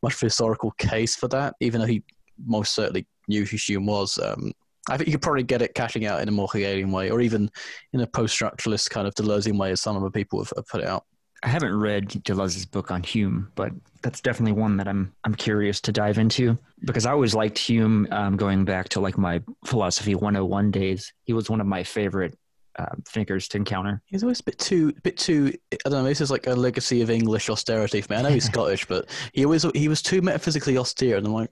much 0.04 0.16
of 0.16 0.24
a 0.24 0.26
historical 0.26 0.72
case 0.72 1.16
for 1.16 1.28
that, 1.30 1.56
even 1.60 1.80
though 1.80 1.88
he 1.88 2.04
most 2.46 2.74
certainly 2.74 3.08
knew 3.28 3.46
who 3.46 3.58
Hume 3.58 3.86
was. 3.86 4.18
Um, 4.18 4.52
I 4.90 4.98
think 4.98 5.08
you 5.08 5.14
could 5.14 5.22
probably 5.22 5.44
get 5.44 5.62
it 5.62 5.76
cashing 5.76 6.06
out 6.06 6.22
in 6.22 6.28
a 6.28 6.32
more 6.32 6.48
Hegelian 6.52 6.92
way, 6.92 7.12
or 7.12 7.22
even 7.22 7.50
in 7.94 8.02
a 8.02 8.08
post-structuralist 8.08 8.90
kind 8.90 9.08
of 9.08 9.14
Deleuzean 9.14 9.58
way, 9.58 9.72
as 9.72 9.82
some 9.82 9.96
of 9.96 10.02
the 10.02 10.12
people 10.12 10.40
have, 10.40 10.52
have 10.56 10.68
put 10.68 10.82
it 10.82 10.88
out. 10.88 11.06
I 11.44 11.48
haven't 11.48 11.76
read 11.76 12.10
Deleuze's 12.24 12.66
book 12.66 12.92
on 12.92 13.02
Hume, 13.02 13.52
but 13.56 13.72
that's 14.04 14.22
definitely 14.22 14.60
one 14.60 14.78
that 14.78 14.88
I'm 14.88 15.12
I'm 15.24 15.34
curious 15.34 15.82
to 15.82 15.92
dive 15.92 16.20
into 16.20 16.58
because 16.86 17.06
I 17.06 17.12
always 17.12 17.34
liked 17.34 17.58
Hume. 17.58 18.08
Um, 18.12 18.38
going 18.38 18.64
back 18.64 18.90
to 18.90 19.00
like 19.00 19.18
my 19.18 19.42
philosophy 19.66 20.14
101 20.14 20.70
days, 20.70 21.12
he 21.24 21.34
was 21.34 21.50
one 21.50 21.60
of 21.60 21.66
my 21.66 21.84
favorite 21.84 22.38
uh, 22.80 22.86
thinkers 23.08 23.48
to 23.50 23.58
encounter. 23.58 24.02
He's 24.06 24.24
always 24.24 24.40
a 24.40 24.44
bit 24.44 24.58
too, 24.60 24.92
bit 25.04 25.18
too. 25.18 25.54
I 25.74 25.90
don't 25.90 26.04
know. 26.04 26.10
This 26.10 26.22
is 26.22 26.32
like 26.32 26.48
a 26.48 26.54
legacy 26.56 27.02
of 27.02 27.10
English 27.10 27.50
austerity 27.50 28.02
for 28.02 28.14
me. 28.14 28.20
I 28.20 28.22
know 28.24 28.30
he's 28.30 28.46
Scottish, 28.54 28.86
but 28.86 29.10
he 29.34 29.46
always 29.46 29.66
he 29.74 29.88
was 29.88 30.02
too 30.02 30.22
metaphysically 30.22 30.78
austere, 30.78 31.18
and 31.18 31.26
I'm 31.28 31.34
like, 31.34 31.50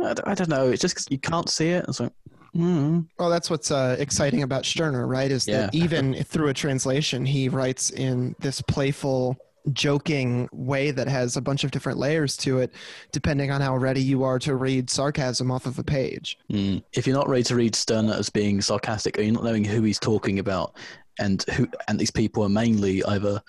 I 0.00 0.14
don't, 0.14 0.28
I 0.28 0.34
don't 0.34 0.48
know. 0.48 0.68
It's 0.70 0.82
just 0.82 0.96
'cause 0.96 1.06
you 1.10 1.18
can't 1.18 1.48
see 1.48 1.70
it. 1.70 1.84
It's 1.88 2.00
like, 2.00 2.12
mm. 2.56 3.06
Well, 3.18 3.30
that's 3.30 3.50
what's 3.50 3.70
uh, 3.70 3.96
exciting 3.98 4.42
about 4.42 4.64
Stirner, 4.64 5.06
right? 5.06 5.30
Is 5.30 5.44
that 5.46 5.74
even 5.74 6.14
through 6.24 6.48
a 6.48 6.54
translation, 6.54 7.24
he 7.24 7.48
writes 7.48 7.90
in 7.90 8.34
this 8.40 8.60
playful, 8.62 9.36
joking 9.72 10.48
way 10.52 10.90
that 10.90 11.08
has 11.08 11.36
a 11.36 11.40
bunch 11.40 11.64
of 11.64 11.70
different 11.70 11.98
layers 11.98 12.36
to 12.38 12.58
it, 12.58 12.72
depending 13.12 13.50
on 13.50 13.60
how 13.60 13.76
ready 13.76 14.02
you 14.02 14.22
are 14.22 14.38
to 14.40 14.56
read 14.56 14.90
sarcasm 14.90 15.50
off 15.50 15.66
of 15.66 15.78
a 15.78 15.84
page. 15.84 16.38
Mm. 16.50 16.82
if 16.92 17.06
you're 17.06 17.16
not 17.16 17.28
ready 17.28 17.44
to 17.44 17.54
read 17.54 17.74
Stirner 17.74 18.14
as 18.14 18.30
being 18.30 18.60
sarcastic, 18.60 19.18
or 19.18 19.22
you're 19.22 19.34
not 19.34 19.44
knowing 19.44 19.64
who 19.64 19.82
he's 19.82 19.98
talking 20.00 20.38
about, 20.38 20.76
and 21.18 21.42
who 21.54 21.68
and 21.88 21.98
these 21.98 22.10
people 22.10 22.42
are 22.42 22.48
mainly 22.48 23.04
either 23.04 23.42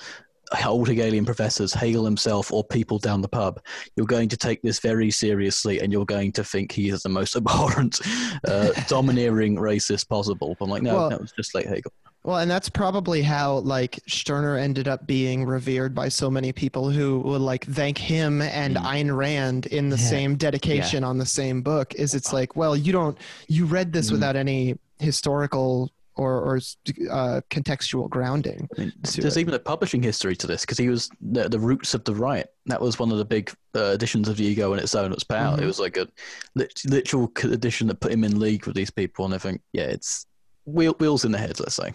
old 0.66 0.88
Hegelian 0.88 1.26
professors, 1.26 1.74
Hegel 1.74 2.06
himself, 2.06 2.52
or 2.52 2.64
people 2.64 3.00
down 3.00 3.22
the 3.22 3.28
pub, 3.28 3.60
you're 3.96 4.06
going 4.06 4.30
to 4.30 4.38
take 4.38 4.62
this 4.62 4.80
very 4.80 5.10
seriously, 5.12 5.80
and 5.80 5.92
you're 5.92 6.06
going 6.06 6.32
to 6.34 6.44
think 6.44 6.72
he 6.72 6.90
is 6.90 7.02
the 7.04 7.10
most 7.10 7.36
abhorrent, 7.38 8.00
uh, 8.48 8.72
domineering 8.88 9.56
racist 9.56 10.08
possible. 10.10 10.56
I'm 10.62 10.70
like, 10.70 10.84
no, 10.84 10.96
Well- 10.96 11.10
that 11.10 11.22
was 11.22 11.32
just 11.32 11.54
like 11.56 11.66
Hegel. 11.66 11.92
Well, 12.26 12.38
and 12.38 12.50
that's 12.50 12.70
probably 12.70 13.22
how 13.22 13.56
like 13.58 14.00
Stirner 14.08 14.56
ended 14.58 14.88
up 14.88 15.06
being 15.06 15.44
revered 15.46 15.94
by 15.94 16.08
so 16.08 16.32
many 16.32 16.54
people 16.54 16.90
who 16.90 17.20
would 17.20 17.42
like 17.42 17.66
thank 17.66 17.98
him 17.98 18.42
and 18.42 18.78
Mm. 18.78 18.82
Ayn 18.86 19.18
Rand 19.18 19.66
in 19.66 19.90
the 19.90 19.98
Yeah. 19.98 20.04
same 20.10 20.36
dedication 20.38 21.04
on 21.04 21.18
the 21.18 21.26
same 21.26 21.62
book. 21.62 21.94
Is 21.96 22.14
it's 22.14 22.32
like, 22.32 22.56
well, 22.56 22.78
you 22.78 22.94
don't 22.94 23.18
you 23.50 23.66
read 23.66 23.92
this 23.92 24.08
Mm. 24.08 24.12
without 24.14 24.38
any 24.38 24.78
historical 25.00 25.92
or 26.16 26.42
or 26.42 26.56
uh, 26.58 27.42
contextual 27.50 28.10
grounding. 28.10 28.68
I 28.78 28.82
mean, 28.82 28.94
there's 29.02 29.38
it. 29.38 29.40
even 29.40 29.54
a 29.54 29.60
publishing 29.60 30.04
history 30.04 30.36
to 30.36 30.48
this 30.48 30.62
because 30.62 30.78
he 30.78 30.90
was 30.90 31.10
the, 31.22 31.50
the 31.50 31.60
roots 31.60 31.94
of 31.94 32.04
the 32.04 32.14
riot. 32.16 32.54
That 32.68 32.82
was 32.82 33.00
one 33.00 33.12
of 33.12 33.18
the 33.18 33.26
big 33.26 33.52
uh, 33.76 33.92
editions 33.94 34.28
of 34.30 34.38
the 34.38 34.46
ego 34.46 34.74
in 34.74 34.80
its 34.80 34.96
own. 34.96 35.12
It 35.12 35.16
was 35.16 35.24
power. 35.24 35.58
Mhm. 35.58 35.62
It 35.62 35.66
was 35.66 35.80
like 35.80 35.98
a 35.98 36.08
lit- 36.56 36.82
literal 36.86 37.32
c- 37.38 37.52
edition 37.52 37.88
that 37.88 38.00
put 38.00 38.12
him 38.12 38.24
in 38.24 38.40
league 38.40 38.66
with 38.66 38.76
these 38.76 38.92
people 38.92 39.26
and 39.26 39.34
everything. 39.34 39.60
Yeah, 39.74 39.86
it's 39.86 40.26
wheel, 40.66 40.96
wheels 41.00 41.26
in 41.26 41.32
the 41.32 41.38
head. 41.40 41.60
Let's 41.60 41.76
say. 41.76 41.94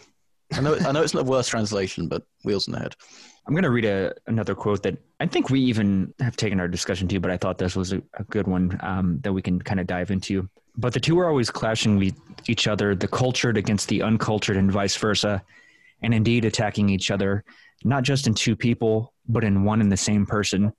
I 0.54 0.60
know, 0.62 0.76
I 0.76 0.92
know 0.92 1.02
it's 1.02 1.12
not 1.12 1.24
the 1.26 1.30
worst 1.30 1.50
translation, 1.50 2.08
but 2.08 2.22
wheels 2.42 2.68
in 2.68 2.72
the 2.72 2.78
head. 2.80 2.96
I'm 3.46 3.52
going 3.54 3.64
to 3.64 3.70
read 3.70 3.84
a, 3.84 4.14
another 4.26 4.54
quote 4.54 4.82
that 4.82 4.96
I 5.20 5.26
think 5.26 5.50
we 5.50 5.60
even 5.60 6.12
have 6.20 6.36
taken 6.36 6.58
our 6.58 6.68
discussion 6.68 7.06
to, 7.08 7.20
but 7.20 7.30
I 7.30 7.36
thought 7.36 7.58
this 7.58 7.76
was 7.76 7.92
a, 7.92 8.02
a 8.14 8.24
good 8.24 8.46
one 8.46 8.78
um, 8.82 9.20
that 9.22 9.32
we 9.32 9.42
can 9.42 9.60
kind 9.60 9.78
of 9.80 9.86
dive 9.86 10.10
into. 10.10 10.48
But 10.78 10.94
the 10.94 11.00
two 11.00 11.18
are 11.18 11.28
always 11.28 11.50
clashing 11.50 11.98
with 11.98 12.14
each 12.46 12.66
other, 12.66 12.94
the 12.94 13.08
cultured 13.08 13.58
against 13.58 13.88
the 13.88 14.02
uncultured 14.02 14.56
and 14.56 14.72
vice 14.72 14.96
versa, 14.96 15.42
and 16.02 16.14
indeed 16.14 16.44
attacking 16.44 16.88
each 16.88 17.10
other, 17.10 17.44
not 17.84 18.04
just 18.04 18.26
in 18.26 18.34
two 18.34 18.56
people, 18.56 19.12
but 19.28 19.44
in 19.44 19.64
one 19.64 19.80
and 19.80 19.92
the 19.92 19.96
same 19.96 20.24
person. 20.24 20.72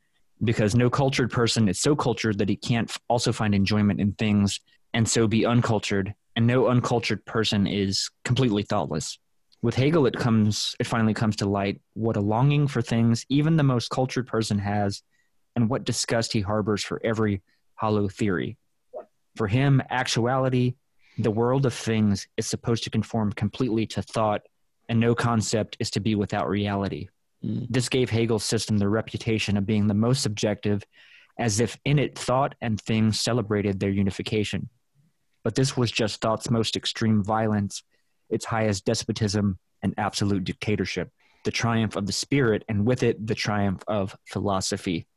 Because 0.43 0.73
no 0.73 0.89
cultured 0.89 1.29
person 1.29 1.67
is 1.67 1.81
so 1.81 1.95
cultured 1.95 2.37
that 2.37 2.49
he 2.49 2.55
can't 2.55 2.91
also 3.09 3.33
find 3.33 3.53
enjoyment 3.53 3.99
in 3.99 4.13
things 4.13 4.59
and 4.93 5.07
so 5.07 5.27
be 5.27 5.45
uncultured, 5.45 6.15
and 6.35 6.47
no 6.47 6.67
uncultured 6.67 7.23
person 7.25 7.67
is 7.67 8.09
completely 8.23 8.63
thoughtless 8.63 9.19
with 9.61 9.75
Hegel, 9.75 10.05
it 10.05 10.15
comes, 10.15 10.75
it 10.79 10.87
finally 10.87 11.13
comes 11.13 11.35
to 11.37 11.45
light 11.45 11.81
what 11.93 12.15
a 12.15 12.21
longing 12.21 12.67
for 12.67 12.81
things 12.81 13.25
even 13.29 13.57
the 13.57 13.63
most 13.63 13.89
cultured 13.89 14.27
person 14.27 14.57
has, 14.59 15.03
and 15.55 15.69
what 15.69 15.83
disgust 15.83 16.31
he 16.31 16.41
harbors 16.41 16.83
for 16.83 17.01
every 17.03 17.41
hollow 17.75 18.07
theory. 18.07 18.57
For 19.35 19.47
him, 19.47 19.81
actuality, 19.89 20.75
the 21.17 21.31
world 21.31 21.65
of 21.65 21.73
things, 21.73 22.27
is 22.37 22.47
supposed 22.47 22.83
to 22.85 22.89
conform 22.89 23.31
completely 23.33 23.85
to 23.87 24.01
thought, 24.01 24.41
and 24.87 24.99
no 24.99 25.13
concept 25.15 25.77
is 25.79 25.91
to 25.91 25.99
be 25.99 26.15
without 26.15 26.47
reality. 26.47 27.09
Mm. 27.43 27.67
This 27.69 27.89
gave 27.89 28.09
Hegel's 28.09 28.43
system 28.43 28.77
the 28.77 28.89
reputation 28.89 29.57
of 29.57 29.65
being 29.65 29.87
the 29.87 29.93
most 29.93 30.21
subjective, 30.21 30.83
as 31.37 31.59
if 31.59 31.77
in 31.85 31.99
it 31.99 32.17
thought 32.17 32.55
and 32.61 32.79
things 32.79 33.21
celebrated 33.21 33.79
their 33.79 33.89
unification. 33.89 34.69
But 35.43 35.55
this 35.55 35.77
was 35.77 35.91
just 35.91 36.21
thought's 36.21 36.49
most 36.49 36.75
extreme 36.75 37.23
violence 37.23 37.83
its 38.29 38.45
highest 38.45 38.85
despotism 38.85 39.57
and 39.81 39.93
absolute 39.97 40.43
dictatorship, 40.43 41.11
the 41.45 41.51
triumph 41.51 41.95
of 41.95 42.05
the 42.05 42.11
spirit, 42.11 42.63
and 42.69 42.85
with 42.85 43.03
it, 43.03 43.25
the 43.25 43.35
triumph 43.35 43.83
of 43.87 44.15
philosophy. 44.27 45.07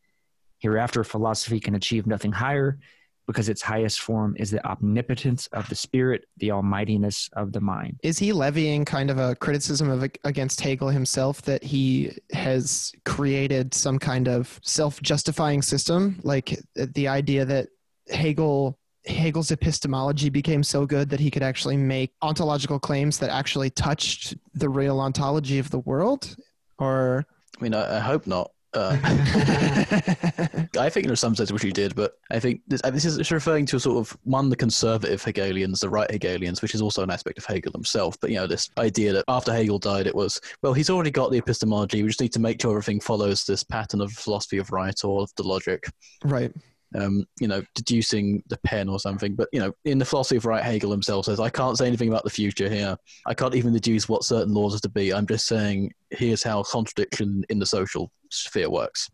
Hereafter, 0.59 1.05
philosophy 1.05 1.61
can 1.61 1.75
achieve 1.75 2.07
nothing 2.07 2.33
higher 2.33 2.79
because 3.27 3.49
its 3.49 3.63
highest 3.63 4.01
form 4.01 4.35
is 4.39 4.51
the 4.51 4.65
omnipotence 4.67 5.47
of 5.49 5.69
the 5.69 5.75
spirit, 5.75 6.25
the 6.39 6.51
almightiness 6.51 7.29
of 7.35 7.53
the 7.53 7.61
mind. 7.61 7.99
Is 8.03 8.19
he 8.19 8.33
levying 8.33 8.85
kind 8.85 9.11
of 9.11 9.19
a 9.19 9.35
criticism 9.37 9.91
of 9.91 10.03
against 10.25 10.61
Hegel 10.61 10.89
himself 10.89 11.43
that 11.43 11.63
he 11.63 12.13
has 12.33 12.93
created 13.05 13.75
some 13.75 13.99
kind 13.99 14.29
of 14.29 14.59
self-justifying 14.63 15.63
system, 15.63 16.19
like 16.23 16.59
the 16.75 17.09
idea 17.09 17.45
that 17.45 17.69
Hegel 18.11 18.79
Hegel's 19.05 19.51
epistemology 19.51 20.29
became 20.29 20.63
so 20.63 20.87
good 20.87 21.09
that 21.11 21.19
he 21.19 21.31
could 21.31 21.43
actually 21.43 21.77
make 21.77 22.13
ontological 22.23 22.79
claims 22.79 23.19
that 23.19 23.31
actually 23.31 23.69
touched 23.71 24.37
the 24.55 24.69
real 24.69 25.01
ontology 25.01 25.59
of 25.59 25.71
the 25.71 25.81
world? 25.81 26.37
Or 26.79 27.27
I 27.59 27.63
mean, 27.63 27.75
I, 27.75 27.97
I 27.97 28.01
hope 28.01 28.27
not. 28.27 28.53
Uh, 28.75 28.97
I 30.79 30.89
think 30.89 31.07
in 31.07 31.17
some 31.17 31.35
sense 31.35 31.53
which 31.53 31.63
he 31.63 31.73
did, 31.73 31.95
but 31.95 32.17
I 32.31 32.39
think 32.39 32.63
this, 32.67 32.81
uh, 32.85 32.91
this 32.91 33.05
is 33.05 33.19
it's 33.19 33.31
referring 33.31 33.67
to 33.67 33.77
a 33.77 33.81
sort 33.81 33.99
of 33.99 34.17
one 34.25 34.49
the 34.49 34.57
conservative 34.57 35.23
Hegelians, 35.23 35.81
the 35.81 35.91
right 35.91 36.11
Hegelians, 36.11 36.63
which 36.63 36.75
is 36.75 36.81
also 36.81 37.03
an 37.03 37.11
aspect 37.11 37.39
of 37.39 37.45
Hegel 37.45 37.73
himself. 37.73 38.17
But 38.21 38.31
you 38.31 38.37
know, 38.37 38.47
this 38.47 38.71
idea 38.79 39.13
that 39.13 39.25
after 39.29 39.53
Hegel 39.53 39.79
died, 39.79 40.07
it 40.07 40.15
was 40.15 40.41
well, 40.63 40.73
he's 40.73 40.91
already 40.91 41.11
got 41.11 41.31
the 41.31 41.39
epistemology. 41.39 42.03
We 42.03 42.09
just 42.09 42.21
need 42.21 42.33
to 42.33 42.41
make 42.41 42.61
sure 42.61 42.73
everything 42.73 43.01
follows 43.01 43.45
this 43.45 43.63
pattern 43.63 44.01
of 44.01 44.13
philosophy 44.13 44.59
of 44.59 44.71
right 44.73 44.99
or 45.05 45.23
of 45.23 45.31
the 45.37 45.43
logic. 45.43 45.85
right. 46.25 46.53
Um, 46.95 47.27
you 47.41 47.49
know, 47.49 47.63
deducing 47.75 48.43
the 48.49 48.59
pen 48.59 48.89
or 48.89 48.99
something. 48.99 49.35
But 49.35 49.49
you 49.53 49.61
know, 49.61 49.73
in 49.85 49.99
the 49.99 50.05
philosophy 50.05 50.37
of 50.37 50.47
right, 50.47 50.63
Hegel 50.63 50.91
himself 50.91 51.27
says, 51.27 51.41
"I 51.41 51.51
can't 51.51 51.79
say 51.79 51.87
anything 51.87 52.09
about 52.09 52.25
the 52.25 52.31
future 52.31 52.69
here. 52.69 52.97
I 53.27 53.35
can't 53.35 53.55
even 53.55 53.73
deduce 53.73 54.09
what 54.09 54.25
certain 54.25 54.55
laws 54.55 54.75
are 54.75 54.81
to 54.81 54.89
be. 54.89 55.13
I'm 55.13 55.27
just 55.27 55.47
saying 55.47 55.93
here's 56.11 56.43
how 56.43 56.63
contradiction 56.63 57.45
in 57.49 57.59
the 57.59 57.67
social 57.67 58.11
sphere 58.31 58.71
works." 58.71 59.11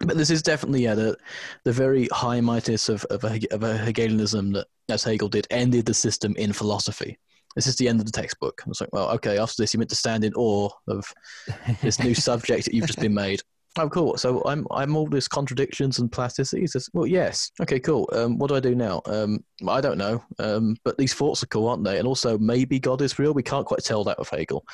But 0.00 0.16
this 0.16 0.30
is 0.30 0.42
definitely 0.42 0.84
yeah, 0.84 0.94
the 0.94 1.16
the 1.64 1.72
very 1.72 2.08
high 2.12 2.40
mightiness 2.40 2.88
of 2.88 3.04
of 3.06 3.24
a, 3.24 3.40
of 3.50 3.62
a 3.62 3.76
Hegelianism 3.76 4.52
that, 4.52 4.66
as 4.88 5.02
Hegel 5.02 5.28
did, 5.28 5.46
ended 5.50 5.86
the 5.86 5.94
system 5.94 6.34
in 6.36 6.52
philosophy. 6.52 7.18
This 7.56 7.66
is 7.66 7.76
the 7.76 7.88
end 7.88 7.98
of 7.98 8.06
the 8.06 8.12
textbook. 8.12 8.62
I 8.64 8.68
was 8.68 8.80
like, 8.80 8.92
well, 8.92 9.10
okay. 9.10 9.38
After 9.38 9.62
this, 9.62 9.74
you 9.74 9.78
meant 9.78 9.90
to 9.90 9.96
stand 9.96 10.24
in 10.24 10.32
awe 10.34 10.68
of 10.86 11.12
this 11.82 11.98
new 11.98 12.14
subject 12.28 12.66
that 12.66 12.74
you've 12.74 12.86
just 12.86 13.00
been 13.00 13.14
made. 13.14 13.42
Oh, 13.76 13.88
cool. 13.88 14.16
So 14.16 14.42
I'm 14.44 14.66
I'm 14.70 14.96
all 14.96 15.06
this 15.06 15.28
contradictions 15.28 15.98
and 15.98 16.10
plasticities. 16.10 16.88
Well, 16.94 17.06
yes. 17.06 17.52
Okay, 17.60 17.78
cool. 17.78 18.08
Um, 18.12 18.38
what 18.38 18.48
do 18.48 18.56
I 18.56 18.60
do 18.60 18.74
now? 18.74 19.02
Um, 19.06 19.44
I 19.68 19.80
don't 19.80 19.98
know. 19.98 20.24
Um, 20.38 20.76
but 20.84 20.96
these 20.98 21.14
thoughts 21.14 21.42
are 21.42 21.46
cool, 21.46 21.68
aren't 21.68 21.84
they? 21.84 21.98
And 21.98 22.08
also, 22.08 22.38
maybe 22.38 22.80
God 22.80 23.02
is 23.02 23.18
real. 23.18 23.34
We 23.34 23.42
can't 23.42 23.66
quite 23.66 23.84
tell 23.84 24.02
that 24.04 24.18
with 24.18 24.30
Hegel. 24.30 24.64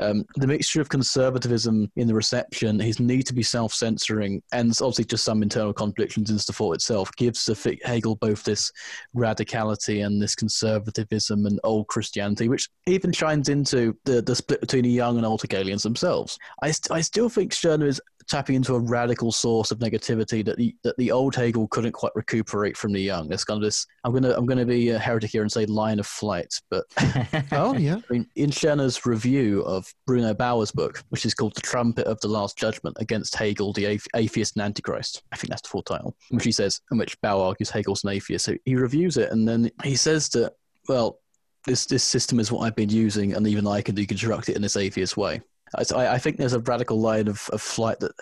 Um, 0.00 0.24
the 0.36 0.46
mixture 0.46 0.80
of 0.80 0.88
conservatism 0.88 1.90
in 1.96 2.06
the 2.06 2.14
reception, 2.14 2.78
his 2.78 3.00
need 3.00 3.26
to 3.26 3.34
be 3.34 3.42
self-censoring, 3.42 4.42
and 4.52 4.70
obviously 4.80 5.06
just 5.06 5.24
some 5.24 5.42
internal 5.42 5.72
contradictions 5.72 6.30
in 6.30 6.36
the 6.36 6.42
thought 6.42 6.74
itself, 6.74 7.10
gives 7.16 7.44
the 7.44 7.78
Hegel 7.84 8.16
both 8.16 8.44
this 8.44 8.70
radicality 9.16 10.04
and 10.04 10.20
this 10.20 10.34
conservatism 10.34 11.46
and 11.46 11.58
old 11.64 11.88
Christianity, 11.88 12.48
which 12.48 12.68
even 12.86 13.12
shines 13.12 13.48
into 13.48 13.96
the, 14.04 14.22
the 14.22 14.36
split 14.36 14.60
between 14.60 14.82
the 14.82 14.90
young 14.90 15.16
and 15.16 15.26
old 15.26 15.40
Hegelians 15.40 15.82
themselves. 15.82 16.38
I, 16.62 16.70
st- 16.70 16.96
I 16.96 17.00
still 17.00 17.28
think 17.28 17.52
Stirner 17.52 17.86
is 17.86 18.00
tapping 18.28 18.56
into 18.56 18.74
a 18.74 18.78
radical 18.78 19.32
source 19.32 19.70
of 19.70 19.78
negativity 19.78 20.44
that 20.44 20.56
the, 20.56 20.74
that 20.84 20.96
the 20.96 21.10
old 21.10 21.34
Hegel 21.34 21.68
couldn't 21.68 21.92
quite 21.92 22.12
recuperate 22.14 22.76
from 22.76 22.92
the 22.92 23.00
young. 23.00 23.28
There's 23.28 23.44
kind 23.44 23.58
of 23.58 23.64
this. 23.64 23.86
I'm 24.04 24.12
gonna 24.12 24.32
I'm 24.36 24.46
gonna 24.46 24.64
be 24.64 24.90
a 24.90 24.98
heretic 24.98 25.30
here 25.30 25.42
and 25.42 25.50
say 25.50 25.66
line 25.66 25.98
of 25.98 26.06
flight, 26.06 26.54
but 26.70 26.84
Oh 27.52 27.74
yeah. 27.76 27.96
I 27.96 28.02
mean, 28.12 28.26
in 28.36 28.50
Stirner's 28.50 29.04
review 29.06 29.62
of 29.62 29.92
Bruno 30.06 30.34
Bauer's 30.34 30.72
book, 30.72 31.02
which 31.10 31.26
is 31.26 31.34
called 31.34 31.54
The 31.54 31.60
Trumpet 31.60 32.06
of 32.06 32.20
the 32.20 32.28
Last 32.28 32.56
Judgment 32.56 32.96
Against 33.00 33.34
Hegel, 33.34 33.72
the 33.72 33.84
Athe- 33.84 34.06
Atheist 34.14 34.56
and 34.56 34.64
Antichrist, 34.64 35.22
I 35.32 35.36
think 35.36 35.50
that's 35.50 35.62
the 35.62 35.68
full 35.68 35.82
title, 35.82 36.16
which 36.30 36.44
he 36.44 36.52
says, 36.52 36.80
in 36.90 36.98
which 36.98 37.20
Bauer 37.20 37.44
argues 37.44 37.70
Hegel's 37.70 38.04
an 38.04 38.10
atheist. 38.10 38.44
So 38.44 38.56
he 38.64 38.76
reviews 38.76 39.16
it 39.16 39.30
and 39.30 39.48
then 39.48 39.70
he 39.84 39.96
says 39.96 40.28
that, 40.30 40.54
well, 40.88 41.18
this, 41.64 41.86
this 41.86 42.02
system 42.02 42.40
is 42.40 42.50
what 42.50 42.62
I've 42.62 42.76
been 42.76 42.88
using 42.88 43.34
and 43.34 43.46
even 43.46 43.66
I 43.66 43.82
can 43.82 43.94
deconstruct 43.94 44.48
it 44.48 44.56
in 44.56 44.62
this 44.62 44.76
atheist 44.76 45.16
way. 45.16 45.40
I, 45.74 46.14
I 46.14 46.18
think 46.18 46.36
there's 46.36 46.52
a 46.52 46.60
radical 46.60 47.00
line 47.00 47.28
of, 47.28 47.48
of 47.52 47.62
flight 47.62 48.00
that 48.00 48.12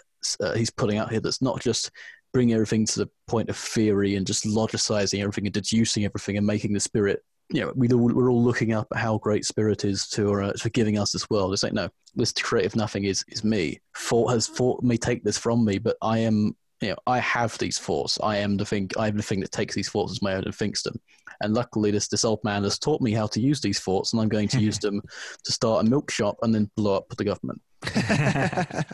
uh, 0.40 0.54
he's 0.54 0.70
putting 0.70 0.98
out 0.98 1.10
here 1.10 1.20
that's 1.20 1.42
not 1.42 1.60
just 1.60 1.90
bringing 2.32 2.54
everything 2.54 2.86
to 2.86 3.00
the 3.00 3.10
point 3.26 3.48
of 3.48 3.56
theory 3.56 4.16
and 4.16 4.26
just 4.26 4.44
logicizing 4.44 5.20
everything 5.20 5.46
and 5.46 5.54
deducing 5.54 6.04
everything 6.04 6.36
and 6.36 6.46
making 6.46 6.72
the 6.72 6.80
spirit 6.80 7.22
you 7.52 7.62
know, 7.62 7.72
we, 7.74 7.88
we're 7.88 8.30
all 8.30 8.42
looking 8.42 8.72
up 8.72 8.86
at 8.92 8.98
how 8.98 9.18
great 9.18 9.44
spirit 9.44 9.84
is 9.84 10.06
to 10.10 10.32
uh, 10.40 10.52
for 10.52 10.68
giving 10.70 10.98
us 10.98 11.10
this 11.10 11.28
world. 11.28 11.52
It's 11.52 11.64
like 11.64 11.72
no, 11.72 11.88
this 12.14 12.32
creative 12.32 12.76
nothing 12.76 13.04
is 13.04 13.24
is 13.28 13.42
me. 13.42 13.80
Thought 13.96 14.28
has 14.28 14.46
thought 14.46 14.82
may 14.84 14.96
take 14.96 15.24
this 15.24 15.36
from 15.36 15.64
me, 15.64 15.78
but 15.78 15.96
I 16.00 16.18
am 16.18 16.56
you 16.80 16.90
know 16.90 16.96
I 17.06 17.18
have 17.18 17.56
these 17.58 17.78
thoughts. 17.78 18.18
I 18.22 18.36
am 18.38 18.56
the 18.56 18.64
thing. 18.64 18.90
I 18.98 19.08
am 19.08 19.16
the 19.16 19.22
thing 19.22 19.40
that 19.40 19.52
takes 19.52 19.74
these 19.74 19.88
thoughts 19.90 20.12
as 20.12 20.22
my 20.22 20.34
own 20.34 20.44
and 20.44 20.54
thinks 20.54 20.82
them. 20.82 20.98
And 21.42 21.54
luckily, 21.54 21.90
this 21.90 22.08
this 22.08 22.24
old 22.24 22.42
man 22.44 22.64
has 22.64 22.78
taught 22.78 23.00
me 23.00 23.12
how 23.12 23.26
to 23.28 23.40
use 23.40 23.60
these 23.60 23.80
thoughts, 23.80 24.12
and 24.12 24.20
I'm 24.20 24.28
going 24.28 24.48
to 24.48 24.60
use 24.60 24.78
them 24.86 25.00
to 25.44 25.52
start 25.52 25.86
a 25.86 25.90
milk 25.90 26.10
shop 26.10 26.36
and 26.42 26.54
then 26.54 26.70
blow 26.76 26.96
up 26.96 27.08
the 27.16 27.24
government. 27.24 27.60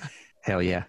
Hell 0.43 0.63
yeah. 0.63 0.85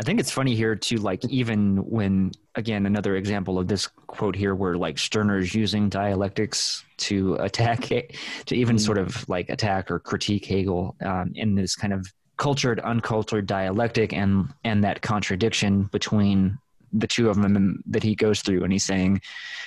I 0.00 0.04
think 0.04 0.20
it's 0.20 0.30
funny 0.30 0.54
here 0.54 0.76
too, 0.76 0.98
like 0.98 1.24
even 1.24 1.78
when 1.78 2.30
again 2.54 2.86
another 2.86 3.16
example 3.16 3.58
of 3.58 3.66
this 3.66 3.88
quote 3.88 4.36
here 4.36 4.54
where 4.54 4.76
like 4.76 4.96
Stirner 4.96 5.38
is 5.38 5.54
using 5.56 5.88
dialectics 5.88 6.84
to 6.98 7.34
attack 7.36 7.80
to 8.46 8.54
even 8.54 8.76
Mm. 8.76 8.80
sort 8.80 8.98
of 8.98 9.28
like 9.28 9.48
attack 9.50 9.90
or 9.90 9.98
critique 9.98 10.44
Hegel 10.44 10.94
um, 11.04 11.32
in 11.34 11.56
this 11.56 11.74
kind 11.74 11.92
of 11.92 12.06
cultured 12.38 12.80
uncultured 12.80 13.46
dialectic 13.46 14.12
and 14.12 14.48
and 14.64 14.82
that 14.82 15.02
contradiction 15.02 15.84
between 15.92 16.58
the 16.92 17.06
two 17.06 17.28
of 17.28 17.36
them 17.36 17.82
that 17.86 18.02
he 18.02 18.14
goes 18.14 18.40
through 18.40 18.64
and 18.64 18.72
he's 18.72 18.84
saying 18.84 19.20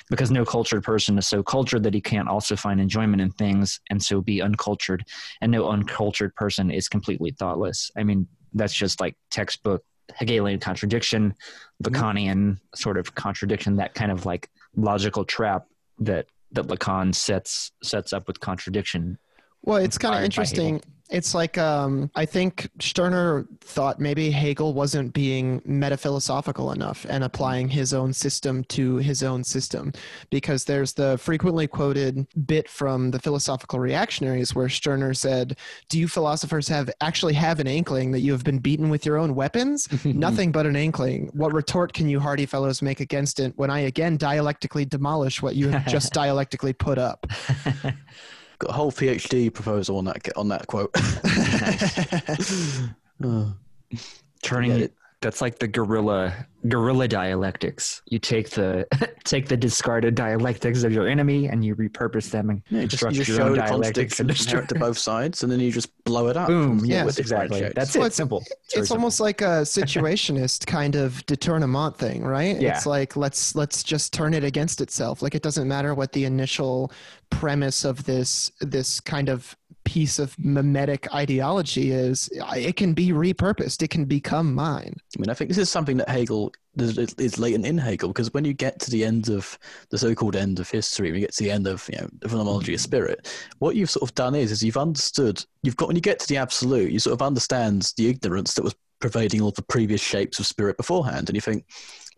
because 0.09 0.31
no 0.31 0.43
cultured 0.43 0.83
person 0.83 1.17
is 1.17 1.27
so 1.27 1.43
cultured 1.43 1.83
that 1.83 1.93
he 1.93 2.01
can't 2.01 2.27
also 2.27 2.55
find 2.55 2.81
enjoyment 2.81 3.21
in 3.21 3.29
things 3.31 3.79
and 3.91 4.01
so 4.01 4.21
be 4.21 4.41
uncultured 4.41 5.05
and 5.41 5.51
no 5.51 5.69
uncultured 5.69 6.33
person 6.35 6.71
is 6.71 6.87
completely 6.87 7.31
thoughtless 7.31 7.91
i 7.97 8.03
mean 8.03 8.27
that's 8.53 8.73
just 8.73 8.99
like 8.99 9.15
textbook 9.29 9.83
hegelian 10.15 10.59
contradiction 10.59 11.35
mm-hmm. 11.83 11.93
lacanian 11.93 12.57
sort 12.73 12.97
of 12.97 13.13
contradiction 13.13 13.75
that 13.75 13.93
kind 13.93 14.11
of 14.11 14.25
like 14.25 14.49
logical 14.75 15.23
trap 15.23 15.67
that 15.99 16.25
that 16.51 16.67
lacan 16.67 17.13
sets 17.13 17.71
sets 17.83 18.13
up 18.13 18.27
with 18.27 18.39
contradiction 18.39 19.17
Well, 19.63 19.77
it's 19.77 19.97
kind 19.97 20.15
of 20.15 20.23
Inspired 20.23 20.45
by 20.45 20.49
Hegel. 20.49 20.65
interesting. 20.65 21.00
It's 21.11 21.35
like 21.35 21.57
um, 21.57 22.09
I 22.15 22.25
think 22.25 22.69
Stirner 22.79 23.45
thought 23.59 23.99
maybe 23.99 24.31
Hegel 24.31 24.73
wasn't 24.73 25.13
being 25.13 25.61
metaphilosophical 25.65 26.71
enough 26.71 27.05
and 27.09 27.23
applying 27.23 27.67
his 27.67 27.93
own 27.93 28.13
system 28.13 28.63
to 28.65 28.95
his 28.97 29.21
own 29.21 29.43
system, 29.43 29.91
because 30.29 30.63
there's 30.63 30.93
the 30.93 31.17
frequently 31.17 31.67
quoted 31.67 32.25
bit 32.45 32.69
from 32.69 33.11
the 33.11 33.19
philosophical 33.19 33.79
reactionaries 33.79 34.55
where 34.55 34.69
Stirner 34.69 35.13
said, 35.13 35.57
"Do 35.89 35.99
you 35.99 36.07
philosophers 36.07 36.69
have 36.69 36.89
actually 37.01 37.33
have 37.33 37.59
an 37.59 37.67
inkling 37.67 38.11
that 38.11 38.21
you 38.21 38.31
have 38.31 38.45
been 38.45 38.59
beaten 38.59 38.89
with 38.89 39.05
your 39.05 39.17
own 39.17 39.35
weapons? 39.35 39.89
Nothing 40.05 40.53
but 40.53 40.65
an 40.65 40.77
inkling. 40.77 41.29
What 41.33 41.53
retort 41.53 41.91
can 41.91 42.07
you 42.07 42.21
hardy 42.21 42.45
fellows 42.45 42.81
make 42.81 43.01
against 43.01 43.41
it 43.41 43.51
when 43.57 43.69
I 43.69 43.79
again 43.79 44.17
dialectically 44.17 44.85
demolish 44.85 45.41
what 45.41 45.55
you 45.55 45.67
have 45.69 45.85
just 45.87 46.13
dialectically 46.13 46.71
put 46.71 46.97
up?" 46.97 47.27
got 48.61 48.69
a 48.69 48.73
whole 48.73 48.91
PhD 48.91 49.51
proposal 49.53 49.97
on 49.97 50.05
that 50.05 50.37
on 50.37 50.47
that 50.49 50.67
quote. 50.67 50.93
Oh. 53.23 53.53
turning 54.41 54.71
Yeah, 54.71 54.77
it 54.77 54.81
it- 54.83 54.93
that's 55.21 55.41
like 55.41 55.59
the 55.59 55.67
guerrilla 55.67 56.33
guerrilla 56.67 57.07
dialectics 57.07 58.01
you 58.07 58.19
take 58.19 58.49
the 58.51 58.85
take 59.23 59.47
the 59.47 59.57
discarded 59.57 60.13
dialectics 60.15 60.83
of 60.83 60.91
your 60.91 61.07
enemy 61.07 61.47
and 61.47 61.63
you 61.65 61.75
repurpose 61.75 62.29
them 62.29 62.49
and 62.49 62.61
Yeah, 62.69 62.81
you 62.81 62.87
just, 62.87 63.03
you 63.03 63.11
just 63.11 63.27
your 63.29 63.37
show 63.37 63.43
own 63.45 63.51
the 63.53 63.57
dialectics 63.57 64.19
and 64.19 64.29
contradictions 64.29 64.45
destroy 64.45 64.65
to 64.65 64.75
both 64.75 64.97
sides, 64.97 65.43
and 65.43 65.51
then 65.51 65.59
you 65.59 65.71
just 65.71 65.89
blow 66.03 66.27
it 66.27 66.37
up. 66.37 66.47
boom 66.47 66.79
and 66.79 66.87
yes 66.87 67.17
exactly 67.17 67.61
differentiates. 67.61 67.75
that's 67.75 67.95
Well, 67.95 68.03
it 68.03 68.07
it's- 68.07 68.15
simple 68.17 68.39
It's 68.39 68.49
very 68.73 68.81
it's 68.81 68.89
simple. 68.89 68.97
almost 69.01 69.19
like 69.19 69.41
a 69.41 69.63
situationist 69.63 70.65
kind 70.67 70.95
of 70.95 71.25
détournement 71.25 71.95
thing, 71.97 72.23
right? 72.23 72.59
Yeah. 72.59 72.75
It's 72.75 72.85
like 72.85 73.15
let's 73.15 73.55
let's 73.55 73.83
just 73.83 74.13
turn 74.13 74.33
it 74.33 74.43
against 74.43 74.81
itself. 74.81 75.21
Like 75.21 75.35
it 75.35 75.41
doesn't 75.43 75.67
matter 75.67 75.93
what 75.95 76.11
the 76.13 76.25
initial 76.25 76.91
premise 77.29 77.85
of 77.85 78.03
this 78.05 78.51
this 78.59 78.99
kind 78.99 79.29
of 79.29 79.55
piece 79.83 80.19
of 80.19 80.37
mimetic 80.37 81.13
ideology 81.13 81.91
is. 81.91 82.29
It 82.55 82.75
can 82.75 82.93
be 82.93 83.09
repurposed. 83.09 83.81
It 83.81 83.89
can 83.89 84.05
become 84.05 84.53
mine. 84.53 84.95
I 85.15 85.19
mean, 85.19 85.29
I 85.29 85.33
think 85.33 85.49
this 85.49 85.57
is 85.57 85.69
something 85.69 85.97
that 85.97 86.09
Hegel 86.09 86.51
is, 86.77 87.39
latent 87.39 87.65
in 87.65 87.77
Hegel 87.77 88.09
because 88.09 88.33
when 88.33 88.45
you 88.45 88.53
get 88.53 88.79
to 88.79 88.91
the 88.91 89.03
end 89.03 89.29
of 89.29 89.57
the 89.89 89.97
so-called 89.97 90.35
end 90.35 90.59
of 90.59 90.69
history, 90.69 91.11
when 91.11 91.19
you 91.19 91.27
get 91.27 91.35
to 91.35 91.43
the 91.43 91.51
end 91.51 91.67
of 91.67 91.89
you 91.91 91.99
know 91.99 92.07
the 92.19 92.29
phenomenology 92.29 92.73
of 92.73 92.79
mm-hmm. 92.79 92.83
spirit, 92.83 93.33
what 93.59 93.75
you've 93.75 93.89
sort 93.89 94.09
of 94.09 94.15
done 94.15 94.35
is 94.35 94.51
is 94.51 94.63
you've 94.63 94.77
understood. 94.77 95.43
You've 95.63 95.77
got 95.77 95.87
when 95.87 95.95
you 95.95 96.01
get 96.01 96.19
to 96.19 96.27
the 96.27 96.37
absolute, 96.37 96.91
you 96.91 96.99
sort 96.99 97.13
of 97.13 97.21
understand 97.21 97.91
the 97.97 98.09
ignorance 98.09 98.53
that 98.53 98.63
was 98.63 98.75
pervading 98.99 99.41
all 99.41 99.51
the 99.51 99.63
previous 99.63 100.01
shapes 100.01 100.39
of 100.39 100.45
spirit 100.45 100.77
beforehand, 100.77 101.29
and 101.29 101.35
you 101.35 101.41
think, 101.41 101.65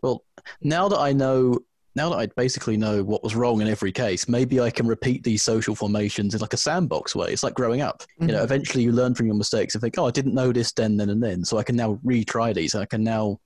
well, 0.02 0.24
now 0.62 0.88
that 0.88 0.98
I 0.98 1.12
know. 1.12 1.58
Now 1.96 2.10
that 2.10 2.16
I 2.16 2.26
basically 2.36 2.76
know 2.76 3.04
what 3.04 3.22
was 3.22 3.36
wrong 3.36 3.60
in 3.60 3.68
every 3.68 3.92
case, 3.92 4.28
maybe 4.28 4.60
I 4.60 4.70
can 4.70 4.86
repeat 4.86 5.22
these 5.22 5.42
social 5.42 5.74
formations 5.76 6.34
in 6.34 6.40
like 6.40 6.52
a 6.52 6.56
sandbox 6.56 7.14
way. 7.14 7.28
It's 7.32 7.42
like 7.44 7.54
growing 7.54 7.82
up. 7.82 8.02
You 8.20 8.28
know, 8.28 8.40
Mhm. 8.40 8.44
eventually 8.44 8.82
you 8.82 8.90
learn 8.92 9.14
from 9.14 9.26
your 9.26 9.36
mistakes 9.36 9.74
and 9.74 9.82
think, 9.82 9.96
oh, 9.98 10.06
I 10.06 10.10
didn't 10.10 10.34
know 10.34 10.52
this 10.52 10.72
then, 10.72 10.96
then, 10.96 11.10
and 11.10 11.22
then, 11.22 11.44
so 11.44 11.56
I 11.56 11.62
can 11.62 11.76
now 11.76 12.00
retry 12.04 12.52
these. 12.54 12.74
I 12.74 12.84
can 12.86 13.04
now 13.04 13.38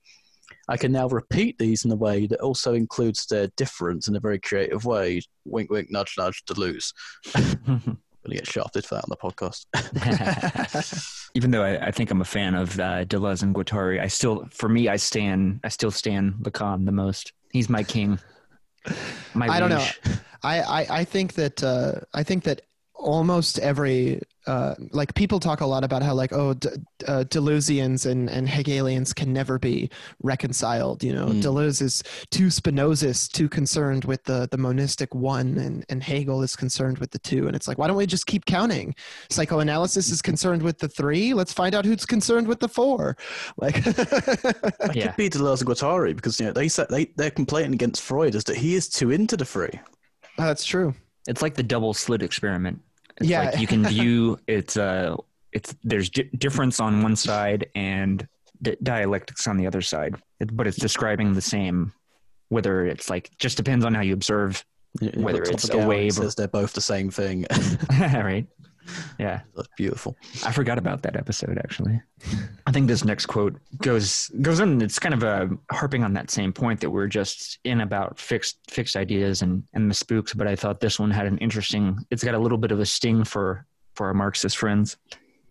I 0.67 0.77
can 0.77 0.91
now 0.91 1.07
repeat 1.07 1.57
these 1.57 1.83
in 1.85 1.91
a 1.91 1.95
way 1.95 2.27
that 2.27 2.39
also 2.41 2.73
includes 2.75 3.25
their 3.25 3.47
difference 3.57 4.07
in 4.07 4.15
a 4.15 4.19
very 4.19 4.39
creative 4.39 4.85
way. 4.85 5.21
Wink, 5.45 5.71
wink, 5.71 5.89
nudge, 5.89 6.13
nudge, 6.15 6.43
Deleuze. 6.45 6.93
Gonna 7.65 8.35
get 8.35 8.45
shafted 8.47 8.85
for 8.85 8.95
that 8.95 9.03
on 9.05 9.09
the 9.09 9.17
podcast. 9.17 9.65
even 11.33 11.51
though 11.51 11.63
I, 11.63 11.87
I 11.87 11.91
think 11.91 12.11
I'm 12.11 12.21
a 12.21 12.25
fan 12.25 12.53
of 12.53 12.79
uh, 12.79 13.05
Deleuze 13.05 13.41
and 13.43 13.55
Guattari, 13.55 13.99
I 13.99 14.07
still, 14.07 14.47
for 14.51 14.69
me, 14.69 14.87
I 14.89 14.97
stand, 14.97 15.59
I 15.63 15.69
still 15.69 15.91
stand 15.91 16.33
Lacan 16.41 16.85
the 16.85 16.91
most. 16.91 17.33
He's 17.51 17.69
my 17.69 17.83
king. 17.83 18.19
My 19.33 19.47
I 19.47 19.59
don't 19.59 19.69
know. 19.69 19.85
I, 20.43 20.61
I, 20.61 20.87
I 20.99 21.03
think 21.03 21.33
that 21.33 21.63
uh, 21.63 22.01
I 22.13 22.23
think 22.23 22.43
that 22.45 22.61
almost 22.99 23.59
every 23.59 24.21
uh, 24.47 24.73
like 24.91 25.13
people 25.13 25.39
talk 25.39 25.61
a 25.61 25.65
lot 25.65 25.83
about 25.83 26.01
how 26.01 26.13
like 26.13 26.33
oh 26.33 26.53
D- 26.55 26.69
uh, 27.07 27.23
Deleuzians 27.27 28.05
and, 28.09 28.29
and 28.29 28.49
Hegelians 28.49 29.13
can 29.13 29.31
never 29.31 29.59
be 29.59 29.89
reconciled. 30.23 31.03
You 31.03 31.13
know, 31.13 31.27
Mm. 31.27 31.41
Deleuze 31.41 31.81
is 31.81 32.01
too 32.31 32.47
Spinozist, 32.47 33.31
too 33.31 33.47
concerned 33.47 34.05
with 34.05 34.23
the 34.23 34.47
the 34.49 34.57
monistic 34.57 35.13
one, 35.13 35.57
and 35.57 35.85
and 35.89 36.01
Hegel 36.03 36.41
is 36.41 36.55
concerned 36.55 36.97
with 36.97 37.11
the 37.11 37.19
two. 37.19 37.45
And 37.47 37.55
it's 37.55 37.67
like, 37.67 37.77
why 37.77 37.87
don't 37.87 37.95
we 37.97 38.05
just 38.07 38.25
keep 38.25 38.45
counting? 38.45 38.95
Psychoanalysis 39.29 40.09
is 40.09 40.21
concerned 40.21 40.63
with 40.63 40.79
the 40.79 40.87
three. 40.89 41.33
Let's 41.33 41.53
find 41.53 41.75
out 41.75 41.85
who's 41.85 42.05
concerned 42.05 42.47
with 42.47 42.59
the 42.59 42.69
four. 42.69 43.17
Like, 43.57 43.77
It 43.85 44.95
Yeah. 44.95 45.07
could 45.07 45.15
be 45.17 45.29
Deleuze 45.29 45.61
and 45.61 45.69
Guattari 45.69 46.15
because 46.15 46.39
you 46.39 46.47
know 46.47 46.53
they 46.53 46.67
said 46.69 46.87
they 46.89 47.05
their 47.17 47.31
complaint 47.31 47.73
against 47.73 48.01
Freud 48.01 48.33
is 48.35 48.43
that 48.45 48.57
he 48.57 48.73
is 48.75 48.89
too 48.89 49.11
into 49.11 49.37
the 49.37 49.45
three. 49.45 49.79
that's 50.37 50.65
true. 50.65 50.95
It's 51.27 51.41
like 51.43 51.53
the 51.55 51.63
double 51.63 51.93
slit 51.93 52.23
experiment. 52.23 52.81
It's 53.19 53.29
Yeah. 53.29 53.43
like 53.51 53.59
you 53.59 53.67
can 53.67 53.85
view 53.85 54.39
it's 54.47 54.77
uh 54.77 55.15
it's 55.51 55.75
there's 55.83 56.09
di- 56.09 56.29
difference 56.37 56.79
on 56.79 57.01
one 57.01 57.15
side 57.15 57.69
and 57.75 58.27
di- 58.61 58.77
dialectics 58.83 59.47
on 59.47 59.57
the 59.57 59.65
other 59.67 59.81
side, 59.81 60.15
It- 60.39 60.55
but 60.55 60.67
it's 60.67 60.77
describing 60.77 61.33
the 61.33 61.41
same. 61.41 61.91
Whether 62.49 62.85
it's 62.85 63.09
like 63.09 63.29
just 63.37 63.57
depends 63.57 63.85
on 63.85 63.93
how 63.93 64.01
you 64.01 64.13
observe, 64.13 64.63
You- 65.01 65.11
you've 65.13 65.23
Whether 65.23 65.43
it's 65.43 65.63
a 65.65 65.67
Topper 65.67 65.79
Gower, 65.81 65.87
wave 65.89 66.11
or- 66.19 66.23
says 66.23 66.35
they're 66.35 66.47
both 66.47 66.73
the 66.73 66.81
same 66.81 67.09
thing. 67.11 67.45
right? 67.99 68.47
Yeah, 69.19 69.41
That's 69.55 69.67
beautiful. 69.77 70.15
I 70.45 70.51
forgot 70.51 70.77
about 70.77 71.01
that 71.03 71.15
episode 71.15 71.57
actually. 71.57 72.01
I 72.65 72.71
think 72.71 72.87
this 72.87 73.03
next 73.03 73.25
quote 73.25 73.59
goes 73.77 74.29
goes 74.41 74.59
in. 74.59 74.81
It's 74.81 74.99
kind 74.99 75.13
of 75.13 75.23
uh, 75.23 75.47
harping 75.71 76.03
on 76.03 76.13
that 76.13 76.31
same 76.31 76.53
point 76.53 76.79
that 76.81 76.89
we're 76.89 77.07
just 77.07 77.59
in 77.63 77.81
about 77.81 78.19
fixed 78.19 78.59
fixed 78.69 78.95
ideas 78.95 79.41
and 79.41 79.63
and 79.73 79.89
the 79.89 79.95
spooks. 79.95 80.33
But 80.33 80.47
I 80.47 80.55
thought 80.55 80.79
this 80.79 80.99
one 80.99 81.11
had 81.11 81.25
an 81.25 81.37
interesting. 81.39 81.97
It's 82.11 82.23
got 82.23 82.35
a 82.35 82.39
little 82.39 82.57
bit 82.57 82.71
of 82.71 82.79
a 82.79 82.85
sting 82.85 83.23
for 83.23 83.65
for 83.95 84.07
our 84.07 84.13
Marxist 84.13 84.57
friends. 84.57 84.97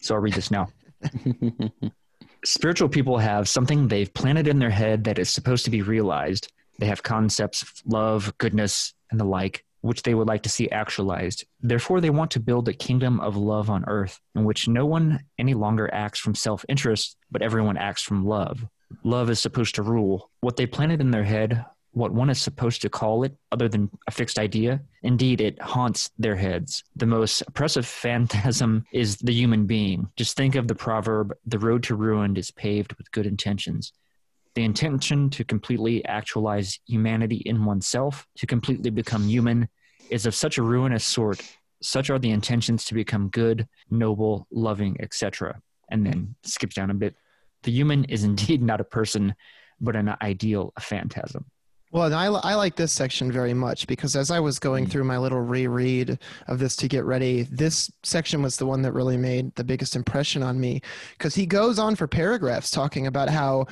So 0.00 0.14
I'll 0.14 0.20
read 0.20 0.34
this 0.34 0.50
now. 0.50 0.68
Spiritual 2.44 2.88
people 2.88 3.18
have 3.18 3.48
something 3.48 3.88
they've 3.88 4.12
planted 4.14 4.46
in 4.46 4.58
their 4.58 4.70
head 4.70 5.04
that 5.04 5.18
is 5.18 5.28
supposed 5.28 5.64
to 5.64 5.70
be 5.70 5.82
realized. 5.82 6.52
They 6.78 6.86
have 6.86 7.02
concepts 7.02 7.62
of 7.62 7.72
love, 7.84 8.32
goodness, 8.38 8.94
and 9.10 9.18
the 9.18 9.24
like, 9.24 9.64
which 9.88 10.02
they 10.02 10.14
would 10.14 10.28
like 10.28 10.42
to 10.42 10.50
see 10.50 10.68
actualized. 10.68 11.46
Therefore, 11.60 12.00
they 12.00 12.10
want 12.10 12.30
to 12.32 12.40
build 12.40 12.68
a 12.68 12.74
kingdom 12.74 13.18
of 13.20 13.36
love 13.36 13.70
on 13.70 13.84
earth 13.88 14.20
in 14.34 14.44
which 14.44 14.68
no 14.68 14.84
one 14.84 15.24
any 15.38 15.54
longer 15.54 15.88
acts 15.92 16.20
from 16.20 16.34
self 16.34 16.64
interest, 16.68 17.16
but 17.30 17.42
everyone 17.42 17.78
acts 17.78 18.02
from 18.02 18.26
love. 18.26 18.66
Love 19.02 19.30
is 19.30 19.40
supposed 19.40 19.74
to 19.76 19.82
rule. 19.82 20.30
What 20.40 20.56
they 20.56 20.66
planted 20.66 21.00
in 21.00 21.10
their 21.10 21.24
head, 21.24 21.64
what 21.92 22.12
one 22.12 22.28
is 22.28 22.38
supposed 22.38 22.82
to 22.82 22.90
call 22.90 23.24
it, 23.24 23.34
other 23.50 23.68
than 23.68 23.90
a 24.06 24.10
fixed 24.10 24.38
idea, 24.38 24.82
indeed, 25.02 25.40
it 25.40 25.60
haunts 25.60 26.10
their 26.18 26.36
heads. 26.36 26.84
The 26.96 27.06
most 27.06 27.42
oppressive 27.46 27.86
phantasm 27.86 28.84
is 28.92 29.16
the 29.16 29.32
human 29.32 29.66
being. 29.66 30.10
Just 30.16 30.36
think 30.36 30.54
of 30.54 30.68
the 30.68 30.74
proverb 30.74 31.34
the 31.46 31.58
road 31.58 31.82
to 31.84 31.94
ruin 31.94 32.36
is 32.36 32.50
paved 32.50 32.92
with 32.94 33.10
good 33.10 33.26
intentions. 33.26 33.92
The 34.54 34.64
intention 34.64 35.30
to 35.30 35.44
completely 35.44 36.04
actualize 36.04 36.80
humanity 36.86 37.42
in 37.46 37.64
oneself, 37.64 38.26
to 38.38 38.46
completely 38.46 38.90
become 38.90 39.28
human, 39.28 39.68
is 40.10 40.26
of 40.26 40.34
such 40.34 40.58
a 40.58 40.62
ruinous 40.62 41.04
sort. 41.04 41.40
Such 41.80 42.10
are 42.10 42.18
the 42.18 42.30
intentions 42.30 42.84
to 42.86 42.94
become 42.94 43.28
good, 43.28 43.68
noble, 43.90 44.46
loving, 44.50 44.96
etc. 45.00 45.60
And 45.90 46.04
then 46.04 46.34
skips 46.42 46.74
down 46.74 46.90
a 46.90 46.94
bit. 46.94 47.14
The 47.62 47.70
human 47.70 48.04
is 48.04 48.24
indeed 48.24 48.62
not 48.70 48.80
a 48.80 48.84
person, 48.84 49.34
but 49.80 49.96
an 49.96 50.14
ideal, 50.20 50.72
a 50.76 50.80
phantasm. 50.80 51.46
Well, 51.90 52.04
and 52.04 52.14
I, 52.14 52.26
I 52.26 52.54
like 52.54 52.76
this 52.76 52.92
section 52.92 53.32
very 53.32 53.54
much 53.54 53.86
because 53.86 54.14
as 54.14 54.30
I 54.30 54.40
was 54.40 54.58
going 54.58 54.86
mm. 54.86 54.90
through 54.90 55.04
my 55.04 55.16
little 55.16 55.40
reread 55.40 56.18
of 56.46 56.58
this 56.58 56.76
to 56.76 56.88
get 56.88 57.04
ready, 57.04 57.42
this 57.44 57.90
section 58.02 58.42
was 58.42 58.56
the 58.56 58.66
one 58.66 58.82
that 58.82 58.92
really 58.92 59.16
made 59.16 59.54
the 59.54 59.64
biggest 59.64 59.96
impression 59.96 60.42
on 60.42 60.60
me 60.60 60.82
because 61.16 61.34
he 61.34 61.46
goes 61.46 61.78
on 61.78 61.96
for 61.96 62.06
paragraphs 62.06 62.70
talking 62.70 63.06
about 63.06 63.30
how 63.30 63.66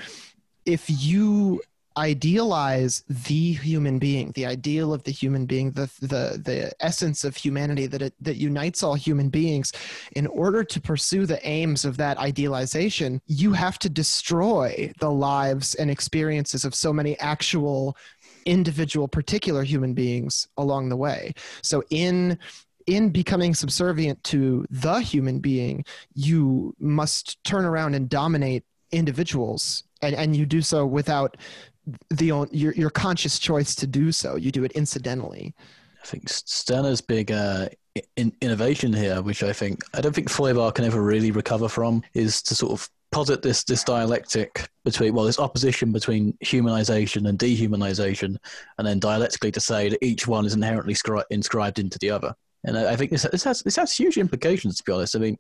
if 0.64 0.87
you 0.89 1.61
idealize 1.97 3.05
the 3.09 3.53
human 3.53 3.99
being, 3.99 4.33
the 4.33 4.47
ideal 4.47 4.93
of 4.93 5.03
the 5.05 5.11
human 5.11 5.47
being, 5.47 5.73
the 5.73 5.91
the 6.01 6.41
the 6.45 6.73
essence 6.81 7.25
of 7.25 7.37
humanity 7.37 7.87
that 7.87 8.03
it, 8.03 8.15
that 8.21 8.37
unites 8.37 8.83
all 8.83 8.95
human 8.95 9.29
beings, 9.29 9.73
in 10.13 10.27
order 10.27 10.63
to 10.63 10.81
pursue 10.81 11.27
the 11.27 11.45
aims 11.47 11.85
of 11.85 11.97
that 11.97 12.19
idealization, 12.19 13.21
you 13.27 13.53
have 13.53 13.79
to 13.79 13.89
destroy 13.89 14.93
the 15.01 15.11
lives 15.11 15.75
and 15.77 15.91
experiences 15.91 16.65
of 16.65 16.75
so 16.75 16.93
many 16.93 17.19
actual 17.19 17.97
individual 18.45 19.09
particular 19.09 19.63
human 19.63 19.95
beings 19.95 20.47
along 20.57 20.89
the 20.89 20.97
way. 20.97 21.33
So 21.63 21.83
in 21.91 22.39
in 22.87 23.11
becoming 23.11 23.53
subservient 23.53 24.23
to 24.23 24.65
the 24.71 25.01
human 25.01 25.41
being, 25.41 25.85
you 26.15 26.75
must 26.79 27.43
turn 27.43 27.65
around 27.65 27.95
and 27.95 28.09
dominate 28.09 28.65
individuals 28.93 29.83
and, 30.03 30.15
and 30.15 30.37
you 30.37 30.47
do 30.47 30.63
so 30.63 30.87
without 30.87 31.37
the 32.11 32.26
your, 32.51 32.72
your 32.72 32.91
conscious 32.91 33.39
choice 33.39 33.74
to 33.76 33.87
do 33.87 34.12
so. 34.12 34.37
You 34.37 34.51
do 34.51 34.64
it 34.64 34.72
incidentally. 34.72 35.55
I 36.03 36.07
think 36.07 36.28
Stirner's 36.28 37.01
big 37.01 37.32
uh, 37.32 37.68
in, 38.16 38.32
innovation 38.41 38.93
here, 38.93 39.22
which 39.22 39.43
I 39.43 39.53
think 39.53 39.82
I 39.95 40.01
don't 40.01 40.14
think 40.14 40.30
Feuerbach 40.30 40.76
can 40.76 40.84
ever 40.84 41.03
really 41.03 41.30
recover 41.30 41.68
from, 41.68 42.03
is 42.14 42.43
to 42.43 42.55
sort 42.55 42.72
of 42.72 42.89
posit 43.12 43.43
this 43.43 43.64
this 43.64 43.84
dialectic 43.84 44.68
between 44.84 45.14
well, 45.14 45.24
this 45.24 45.39
opposition 45.39 45.93
between 45.93 46.32
humanization 46.45 47.28
and 47.28 47.39
dehumanization, 47.39 48.37
and 48.78 48.87
then 48.87 48.99
dialectically 48.99 49.53
to 49.53 49.61
say 49.61 49.89
that 49.89 50.05
each 50.05 50.26
one 50.26 50.47
is 50.47 50.55
inherently 50.55 50.95
scri- 50.95 51.24
inscribed 51.30 51.78
into 51.78 51.99
the 51.99 52.11
other. 52.11 52.34
And 52.64 52.76
I, 52.76 52.93
I 52.93 52.97
think 52.97 53.11
this, 53.11 53.26
this 53.30 53.45
has 53.45 53.62
this 53.62 53.76
has 53.76 53.95
huge 53.95 54.18
implications. 54.18 54.76
To 54.76 54.84
be 54.84 54.93
honest, 54.93 55.16
I 55.16 55.20
mean, 55.20 55.39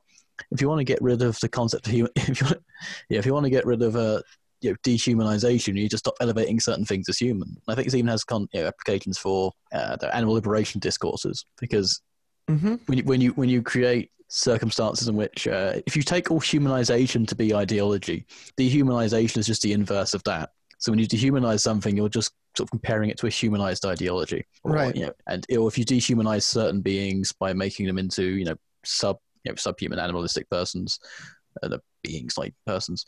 if 0.50 0.60
you 0.60 0.68
want 0.68 0.80
to 0.80 0.84
get 0.84 1.02
rid 1.02 1.22
of 1.22 1.38
the 1.40 1.48
concept 1.48 1.86
of 1.86 1.92
human, 1.92 2.12
if 2.16 2.40
you 2.40 2.46
want, 2.46 2.62
yeah, 3.08 3.18
if 3.18 3.26
you 3.26 3.34
want 3.34 3.44
to 3.44 3.50
get 3.50 3.66
rid 3.66 3.82
of 3.82 3.96
uh, 3.96 4.22
you 4.60 4.70
know, 4.70 4.76
dehumanization, 4.84 5.76
you 5.76 5.88
just 5.88 6.04
stop 6.04 6.14
elevating 6.20 6.60
certain 6.60 6.84
things 6.84 7.08
as 7.08 7.18
human. 7.18 7.56
I 7.68 7.74
think 7.74 7.86
this 7.86 7.94
even 7.94 8.08
has 8.08 8.24
con- 8.24 8.48
you 8.52 8.60
know, 8.62 8.66
applications 8.68 9.18
for 9.18 9.52
uh, 9.72 9.96
the 9.96 10.14
animal 10.14 10.34
liberation 10.34 10.80
discourses 10.80 11.44
because 11.60 12.00
Mm-hmm. 12.48 12.76
when 12.86 12.98
you, 12.98 13.04
when 13.04 13.20
you 13.20 13.30
when 13.32 13.48
you 13.48 13.60
create 13.60 14.10
circumstances 14.28 15.08
in 15.08 15.16
which 15.16 15.48
uh, 15.48 15.80
if 15.86 15.96
you 15.96 16.02
take 16.02 16.30
all 16.30 16.40
humanization 16.40 17.26
to 17.26 17.34
be 17.34 17.52
ideology, 17.54 18.24
dehumanization 18.56 19.38
is 19.38 19.46
just 19.46 19.62
the 19.62 19.72
inverse 19.72 20.14
of 20.14 20.22
that. 20.24 20.50
So 20.78 20.92
when 20.92 20.98
you 20.98 21.08
dehumanize 21.08 21.60
something, 21.60 21.96
you're 21.96 22.08
just 22.08 22.32
sort 22.56 22.66
of 22.66 22.70
comparing 22.70 23.10
it 23.10 23.18
to 23.18 23.26
a 23.26 23.30
humanized 23.30 23.84
ideology, 23.84 24.44
Or, 24.62 24.74
Right. 24.74 24.94
You 24.94 25.06
know, 25.06 25.12
and 25.26 25.44
or 25.58 25.66
if 25.68 25.76
you 25.78 25.84
dehumanize 25.84 26.42
certain 26.42 26.82
beings 26.82 27.32
by 27.32 27.52
making 27.52 27.86
them 27.86 27.98
into 27.98 28.22
you 28.24 28.44
know 28.44 28.54
sub 28.84 29.18
you 29.42 29.50
know 29.50 29.56
subhuman 29.56 29.98
animalistic 29.98 30.48
persons, 30.50 31.00
uh, 31.62 31.68
the 31.68 31.80
beings 32.06 32.38
like 32.38 32.54
persons, 32.66 33.04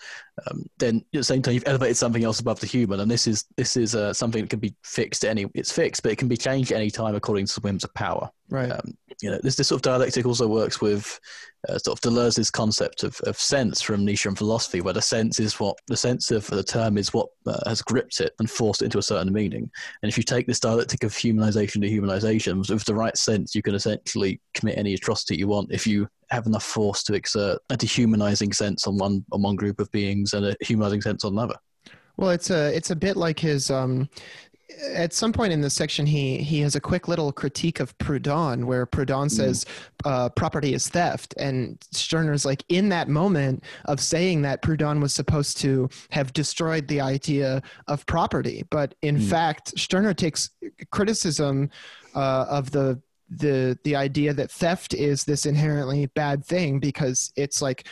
um, 0.47 0.65
then 0.79 0.97
at 0.97 1.19
the 1.19 1.25
same 1.25 1.43
time 1.43 1.55
you've 1.55 1.67
elevated 1.67 1.97
something 1.97 2.25
else 2.25 2.41
above 2.41 2.61
the 2.61 2.67
human, 2.67 3.01
and 3.01 3.11
this 3.11 3.27
is 3.27 3.45
this 3.57 3.77
is 3.77 3.95
uh, 3.95 4.13
something 4.13 4.43
that 4.43 4.51
can 4.51 4.61
be 4.61 4.75
fixed 4.83 5.25
at 5.25 5.31
any. 5.31 5.47
It's 5.55 5.73
fixed, 5.73 6.03
but 6.03 6.13
it 6.13 6.19
can 6.19 6.29
be 6.29 6.37
changed 6.37 6.73
at 6.73 6.77
any 6.77 6.91
time 6.91 7.15
according 7.15 7.47
to 7.47 7.55
the 7.55 7.61
whims 7.61 7.85
of 7.85 7.95
power 7.95 8.31
Right. 8.51 8.71
um, 8.71 8.97
you 9.21 9.31
know, 9.31 9.39
this, 9.43 9.57
this 9.57 9.69
sort 9.69 9.79
of 9.79 9.83
dialectic 9.83 10.25
also 10.25 10.47
works 10.47 10.81
with 10.81 11.21
uh, 11.69 11.79
sort 11.79 11.99
of 11.99 12.01
Deleuze's 12.01 12.51
concept 12.51 13.03
of, 13.03 13.21
of 13.23 13.39
sense 13.39 13.83
from 13.83 14.05
Nietzschean 14.05 14.35
philosophy, 14.35 14.81
where 14.81 14.95
the 14.95 15.03
sense 15.03 15.41
is 15.41 15.59
what 15.59 15.77
the 15.87 15.97
sense 15.97 16.31
of 16.31 16.47
the 16.47 16.63
term 16.63 16.97
is 16.97 17.13
what 17.13 17.29
uh, 17.47 17.59
has 17.67 17.83
gripped 17.83 18.21
it 18.21 18.33
and 18.39 18.51
forced 18.51 18.81
it 18.81 18.87
into 18.87 18.99
a 18.99 19.03
certain 19.03 19.33
meaning. 19.33 19.71
And 20.03 20.11
if 20.11 20.17
you 20.17 20.23
take 20.23 20.47
this 20.47 20.61
dialectic 20.61 21.05
of 21.05 21.13
humanization 21.13 21.83
to 21.83 21.91
humanization 21.91 22.69
with 22.71 22.85
the 22.85 22.95
right 22.95 23.17
sense, 23.17 23.55
you 23.55 23.63
can 23.63 23.75
essentially 23.75 24.41
commit 24.55 24.79
any 24.79 24.95
atrocity 24.95 25.37
you 25.37 25.49
want 25.49 25.73
if 25.73 25.87
you 25.87 26.09
have 26.31 26.47
enough 26.47 26.65
force 26.65 27.03
to 27.03 27.15
exert 27.15 27.59
a 27.71 27.77
dehumanizing 27.77 28.53
sense 28.53 28.87
on 28.87 28.97
one 28.99 29.25
on 29.33 29.43
one 29.43 29.57
group 29.57 29.81
of 29.81 29.91
beings 29.91 30.35
and 30.35 30.47
a 30.47 30.57
humanizing 30.61 31.01
sense 31.01 31.25
on 31.25 31.33
another. 31.33 31.57
Well, 32.17 32.31
it's 32.31 32.51
a 32.51 32.75
it's 32.75 32.91
a 32.91 32.97
bit 32.97 33.17
like 33.17 33.39
his. 33.39 33.71
Um, 33.71 34.09
at 34.93 35.13
some 35.13 35.33
point 35.33 35.53
in 35.53 35.61
this 35.61 35.75
section, 35.75 36.07
he 36.07 36.39
he 36.39 36.61
has 36.61 36.75
a 36.77 36.81
quick 36.81 37.09
little 37.09 37.33
critique 37.33 37.81
of 37.81 37.97
Proudhon, 37.99 38.65
where 38.65 38.87
Proudhon 38.87 39.31
says 39.31 39.65
uh, 40.05 40.29
property 40.31 40.75
is 40.75 40.89
theft, 40.89 41.35
and 41.39 41.79
Stirner's 41.93 42.45
like 42.45 42.65
in 42.69 42.89
that 42.91 43.09
moment 43.09 43.65
of 43.87 43.99
saying 44.01 44.43
that 44.43 44.63
Proudhon 44.63 45.01
was 45.01 45.15
supposed 45.15 45.57
to 45.59 45.89
have 46.11 46.33
destroyed 46.33 46.87
the 46.89 47.01
idea 47.01 47.63
of 47.87 48.05
property, 48.07 48.65
but 48.71 48.95
in 49.03 49.17
Mm. 49.17 49.29
fact, 49.31 49.79
Stirner 49.79 50.15
takes 50.15 50.51
criticism 50.91 51.71
uh, 52.15 52.47
of 52.49 52.71
the 52.71 53.01
the 53.31 53.79
the 53.85 53.95
idea 53.97 54.33
that 54.33 54.51
theft 54.51 54.95
is 54.95 55.25
this 55.25 55.45
inherently 55.47 56.07
bad 56.07 56.45
thing 56.45 56.79
because 56.79 57.33
it's 57.37 57.61
like 57.61 57.87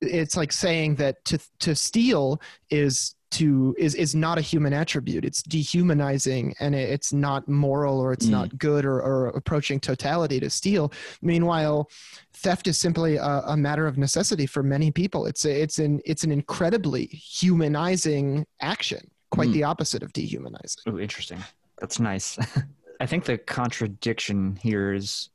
it's 0.00 0.36
like 0.36 0.52
saying 0.52 0.96
that 0.96 1.24
to 1.24 1.38
to 1.60 1.74
steal 1.76 2.40
is 2.70 3.14
to 3.32 3.74
is 3.78 3.94
is 3.94 4.14
not 4.14 4.38
a 4.38 4.40
human 4.40 4.72
attribute 4.72 5.24
it's 5.24 5.42
dehumanizing 5.42 6.54
and 6.60 6.74
it, 6.74 6.88
it's 6.90 7.12
not 7.12 7.48
moral 7.48 7.98
or 8.00 8.12
it's 8.12 8.26
Mm. 8.26 8.30
not 8.30 8.58
good 8.58 8.84
or, 8.84 9.00
or 9.00 9.28
approaching 9.28 9.80
totality 9.80 10.38
to 10.40 10.48
steal 10.50 10.92
meanwhile 11.22 11.90
theft 12.34 12.66
is 12.68 12.78
simply 12.78 13.16
a, 13.16 13.42
a 13.46 13.56
matter 13.56 13.86
of 13.86 13.98
necessity 13.98 14.46
for 14.46 14.62
many 14.62 14.90
people 14.90 15.26
it's 15.26 15.44
a, 15.44 15.62
it's 15.62 15.78
an 15.78 16.00
it's 16.04 16.24
an 16.24 16.30
incredibly 16.32 17.06
humanizing 17.06 18.46
action 18.60 19.10
quite 19.30 19.48
Mm. 19.48 19.52
the 19.54 19.64
opposite 19.64 20.02
of 20.02 20.12
dehumanizing 20.12 20.82
Oh, 20.86 20.98
interesting. 20.98 21.38
That's 21.80 21.98
nice. 21.98 22.38
I 23.00 23.06
think 23.06 23.24
the 23.24 23.38
contradiction 23.38 24.56
here 24.62 24.92
is 24.92 25.30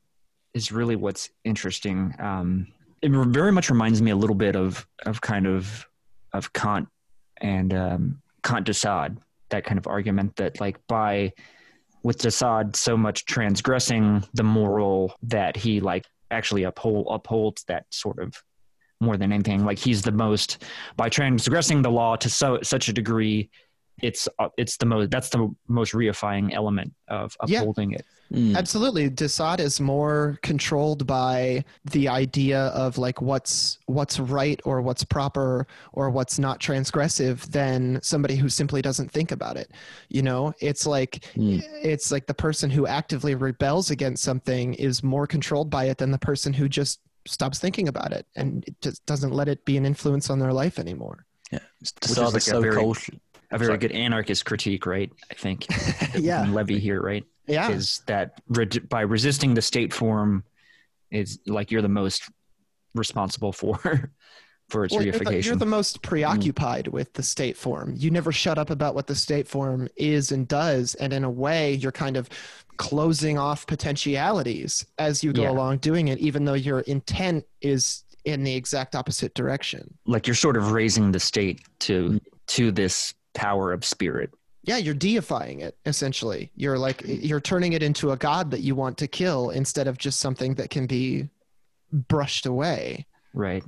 is 0.53 0.71
really 0.71 0.95
what's 0.95 1.29
interesting. 1.43 2.13
Um, 2.19 2.67
it 3.01 3.11
very 3.11 3.51
much 3.51 3.69
reminds 3.69 4.01
me 4.01 4.11
a 4.11 4.15
little 4.15 4.35
bit 4.35 4.55
of 4.55 4.87
of 5.05 5.19
kind 5.21 5.45
of 5.45 5.85
of 6.33 6.53
Kant 6.53 6.87
and 7.41 7.73
um, 7.73 8.21
Kant 8.43 8.65
de 8.65 8.73
that 9.49 9.63
kind 9.63 9.77
of 9.77 9.87
argument 9.87 10.35
that 10.35 10.59
like 10.59 10.77
by 10.87 11.31
with 12.03 12.19
de 12.19 12.31
so 12.31 12.97
much 12.97 13.25
transgressing 13.25 14.23
the 14.33 14.43
moral 14.43 15.13
that 15.23 15.55
he 15.55 15.79
like 15.79 16.05
actually 16.31 16.63
uphold 16.63 17.07
upholds 17.09 17.63
that 17.65 17.85
sort 17.89 18.19
of 18.19 18.35
more 18.99 19.17
than 19.17 19.31
anything. 19.31 19.65
Like 19.65 19.77
he's 19.77 20.01
the 20.01 20.11
most 20.11 20.63
by 20.95 21.09
transgressing 21.09 21.81
the 21.81 21.91
law 21.91 22.15
to 22.17 22.29
so 22.29 22.59
such 22.63 22.87
a 22.87 22.93
degree 22.93 23.49
it's 24.01 24.27
uh, 24.39 24.49
it's 24.57 24.77
the 24.77 24.85
most 24.85 25.09
that's 25.11 25.29
the 25.29 25.53
most 25.67 25.93
reifying 25.93 26.53
element 26.53 26.93
of 27.07 27.35
Yeah. 27.47 27.59
upholding 27.61 27.91
it. 27.93 28.05
Mm. 28.31 28.57
Absolutely. 28.57 29.09
de 29.09 29.29
Sade 29.29 29.61
is 29.61 29.79
more 29.79 30.37
controlled 30.43 31.07
by 31.07 31.63
the 31.85 32.09
idea 32.09 32.59
of 32.67 32.97
like 32.97 33.21
what's 33.21 33.79
what's 33.85 34.19
right 34.19 34.59
or 34.65 34.81
what's 34.81 35.03
proper 35.05 35.65
or 35.93 36.09
what's 36.09 36.37
not 36.37 36.59
transgressive 36.59 37.39
than 37.51 37.99
somebody 38.03 38.35
who 38.35 38.49
simply 38.49 38.81
doesn't 38.81 39.09
think 39.09 39.31
about 39.31 39.55
it. 39.55 39.71
You 40.09 40.23
know, 40.23 40.53
it's 40.59 40.85
like 40.85 41.25
Mm. 41.35 41.63
it's 41.81 42.11
like 42.11 42.27
the 42.27 42.33
person 42.33 42.69
who 42.69 42.85
actively 42.85 43.33
rebels 43.33 43.91
against 43.91 44.23
something 44.23 44.73
is 44.73 45.01
more 45.03 45.25
controlled 45.25 45.69
by 45.69 45.85
it 45.85 45.97
than 45.97 46.11
the 46.11 46.17
person 46.19 46.51
who 46.53 46.67
just 46.67 46.99
stops 47.25 47.59
thinking 47.59 47.87
about 47.87 48.11
it 48.13 48.25
and 48.35 48.63
it 48.67 48.75
just 48.81 49.05
doesn't 49.05 49.31
let 49.33 49.47
it 49.47 49.63
be 49.65 49.75
an 49.77 49.85
influence 49.85 50.29
on 50.29 50.39
their 50.39 50.53
life 50.53 50.79
anymore. 50.79 51.25
Yeah, 51.51 51.59
is 51.81 51.93
like 52.17 52.35
is 52.35 52.43
so 52.43 52.59
very- 52.61 52.75
cold. 52.75 52.97
A 53.51 53.57
very 53.57 53.69
Sorry. 53.69 53.77
good 53.79 53.91
anarchist 53.93 54.45
critique, 54.45 54.85
right? 54.85 55.11
I 55.31 55.33
think. 55.35 55.65
Yeah. 56.17 56.45
Levy 56.49 56.79
here, 56.79 57.01
right? 57.01 57.23
Yeah. 57.47 57.69
Is 57.71 58.01
that 58.07 58.41
re- 58.49 58.65
by 58.65 59.01
resisting 59.01 59.53
the 59.53 59.61
state 59.61 59.93
form 59.93 60.43
is 61.11 61.39
like 61.45 61.71
you're 61.71 61.81
the 61.83 61.87
most 61.89 62.23
responsible 62.95 63.53
for 63.53 63.77
for 64.69 64.83
its 64.83 64.93
Well, 64.93 65.03
you're, 65.03 65.13
the, 65.13 65.19
reification. 65.19 65.45
you're 65.45 65.55
the 65.55 65.65
most 65.65 66.01
preoccupied 66.01 66.87
with 66.89 67.13
the 67.13 67.23
state 67.23 67.55
form. 67.55 67.93
You 67.95 68.11
never 68.11 68.31
shut 68.33 68.57
up 68.57 68.69
about 68.69 68.95
what 68.95 69.07
the 69.07 69.15
state 69.15 69.47
form 69.47 69.87
is 69.95 70.31
and 70.33 70.45
does, 70.47 70.95
and 70.95 71.13
in 71.13 71.23
a 71.23 71.29
way, 71.29 71.73
you're 71.75 71.91
kind 71.93 72.17
of 72.17 72.27
closing 72.77 73.37
off 73.37 73.65
potentialities 73.67 74.85
as 74.97 75.23
you 75.23 75.31
go 75.33 75.43
Yeah. 75.43 75.51
along 75.51 75.77
doing 75.77 76.09
it, 76.09 76.19
even 76.19 76.43
though 76.45 76.53
your 76.53 76.81
intent 76.81 77.45
is 77.61 78.03
in 78.25 78.43
the 78.43 78.53
exact 78.55 78.93
opposite 78.95 79.33
direction. 79.35 79.93
like 80.05 80.27
you're 80.27 80.35
sort 80.35 80.57
of 80.57 80.71
raising 80.73 81.11
the 81.13 81.19
state 81.19 81.61
to 81.79 82.09
Mm. 82.09 82.21
to 82.47 82.71
this 82.71 83.13
power 83.37 83.71
of 83.71 83.85
spirit. 83.85 84.31
Yeah, 84.63 84.77
you're 84.77 84.93
deifying 84.93 85.61
it 85.61 85.77
essentially. 85.85 86.51
You're 86.55 86.77
like 86.77 87.01
you're 87.05 87.39
turning 87.39 87.71
it 87.71 87.81
into 87.81 88.11
a 88.11 88.17
god 88.17 88.51
that 88.51 88.59
you 88.59 88.75
want 88.75 88.97
to 88.97 89.07
kill 89.07 89.51
instead 89.51 89.87
of 89.87 89.97
just 89.97 90.19
something 90.19 90.55
that 90.55 90.69
can 90.69 90.87
be 90.87 91.29
brushed 91.93 92.45
away. 92.45 93.05
Right. 93.33 93.63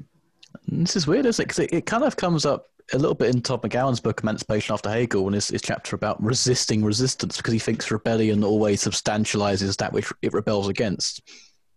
This 0.67 0.97
is 0.97 1.07
weird, 1.07 1.25
isn't 1.25 1.41
it? 1.41 1.47
Because 1.47 1.59
it, 1.59 1.73
it 1.73 1.85
kind 1.85 2.03
of 2.03 2.17
comes 2.17 2.45
up 2.45 2.65
a 2.91 2.97
little 2.97 3.15
bit 3.15 3.33
in 3.33 3.41
Todd 3.41 3.61
McGowan's 3.61 3.99
book 3.99 4.21
Emancipation 4.21 4.73
After 4.73 4.89
Hegel, 4.89 5.27
and 5.27 5.35
his, 5.35 5.49
his 5.49 5.61
chapter 5.61 5.95
about 5.95 6.21
resisting 6.23 6.83
resistance, 6.83 7.37
because 7.37 7.53
he 7.53 7.59
thinks 7.59 7.91
rebellion 7.91 8.43
always 8.43 8.83
substantializes 8.83 9.77
that 9.77 9.93
which 9.93 10.11
it 10.21 10.33
rebels 10.33 10.67
against. 10.67 11.21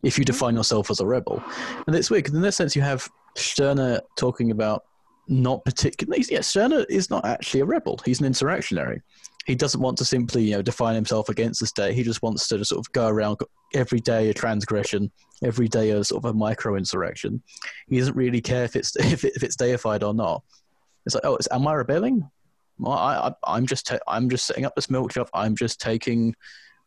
If 0.03 0.19
you 0.19 0.25
mm-hmm. 0.25 0.33
define 0.33 0.55
yourself 0.57 0.91
as 0.91 1.01
a 1.01 1.07
rebel, 1.07 1.43
and 1.87 1.95
it's 1.95 2.11
weird 2.11 2.25
because 2.25 2.35
in 2.35 2.43
this 2.43 2.57
sense 2.57 2.75
you 2.75 2.83
have 2.83 3.09
Stirner 3.37 4.01
talking 4.17 4.51
about 4.51 4.85
not 5.29 5.65
particularly. 5.65 6.25
Yeah, 6.29 6.41
Stirner 6.41 6.85
is 6.89 7.11
not 7.11 7.25
actually 7.25 7.61
a 7.61 7.65
rebel; 7.65 8.01
he's 8.05 8.21
an 8.21 8.27
insurrectionary. 8.27 9.03
He 9.47 9.55
doesn't 9.57 9.81
want 9.81 9.99
to 9.99 10.05
simply, 10.05 10.45
you 10.45 10.53
know, 10.53 10.63
define 10.63 10.95
himself 10.95 11.29
against 11.29 11.59
the 11.59 11.67
state. 11.67 11.95
He 11.95 12.05
just 12.05 12.23
wants 12.23 12.47
to 12.49 12.65
sort 12.65 12.79
of 12.79 12.93
go 12.93 13.09
around 13.09 13.39
every 13.75 13.99
day 13.99 14.31
a 14.31 14.35
transgression, 14.35 15.11
every 15.43 15.67
day 15.67 15.91
a 15.91 16.05
sort 16.05 16.25
of 16.25 16.31
a 16.31 16.35
micro 16.35 16.77
insurrection. 16.77 17.43
He 17.89 17.99
doesn't 17.99 18.17
really 18.17 18.41
care 18.41 18.65
if 18.65 18.77
it's 18.77 18.95
if, 18.97 19.25
it, 19.25 19.33
if 19.35 19.43
it's 19.43 19.57
deified 19.57 20.03
or 20.05 20.15
not. 20.15 20.43
It's 21.07 21.15
like, 21.17 21.25
oh, 21.25 21.35
it's, 21.35 21.49
am 21.51 21.67
I 21.67 21.73
rebelling? 21.75 22.31
Well, 22.79 22.93
I, 22.93 23.29
I 23.29 23.33
I'm 23.57 23.67
just 23.67 23.87
ta- 23.87 23.99
I'm 24.07 24.29
just 24.29 24.47
setting 24.47 24.65
up 24.65 24.75
this 24.77 24.91
milk 24.91 25.13
shop. 25.13 25.29
I'm 25.35 25.57
just 25.57 25.81
taking 25.81 26.35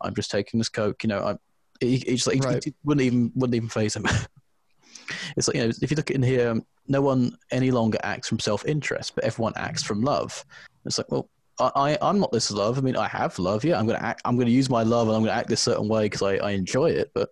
I'm 0.02 0.16
just 0.16 0.32
taking 0.32 0.58
this 0.58 0.70
coke. 0.70 1.04
You 1.04 1.10
know, 1.10 1.20
I 1.20 1.36
he, 1.80 1.98
he 1.98 2.16
just 2.16 2.32
he- 2.32 2.40
Right. 2.40 2.64
he 2.64 2.74
wouldn't 2.84 3.06
even 3.06 3.32
wouldn't 3.36 3.56
even 3.56 3.70
phase 3.70 3.96
him. 3.96 4.06
it's 5.38 5.47
like 5.47 5.56
you 5.56 5.64
know, 5.64 5.72
if 5.82 5.91
you 5.91 5.97
look 5.97 6.12
in 6.12 6.24
here, 6.24 6.60
no 6.88 7.01
one 7.01 7.38
any 7.51 7.72
longer 7.72 7.97
acts 8.03 8.28
from 8.28 8.39
self 8.39 8.66
interest, 8.66 9.16
but 9.16 9.24
everyone 9.24 9.53
acts 9.56 9.84
from 9.84 10.01
love. 10.01 10.45
It's 10.86 10.97
like, 10.97 11.12
well, 11.12 11.30
I, 11.60 11.72
I 11.76 11.97
I'm 12.01 12.20
not 12.20 12.32
this 12.32 12.51
love. 12.51 12.78
I 12.78 12.82
mean, 12.82 12.95
I 12.95 13.08
have 13.08 13.38
love. 13.39 13.64
Yeah, 13.64 13.80
I'm 13.80 13.88
gonna 13.88 13.99
act. 13.99 14.22
I'm 14.26 14.38
gonna 14.38 14.51
use 14.51 14.70
my 14.70 14.84
love, 14.84 15.08
and 15.08 15.16
I'm 15.16 15.24
gonna 15.24 15.38
act 15.38 15.49
this 15.49 15.62
certain 15.62 15.88
way 15.88 16.03
because 16.03 16.22
I, 16.22 16.36
I 16.36 16.51
enjoy 16.51 16.91
it. 16.91 17.12
But 17.14 17.30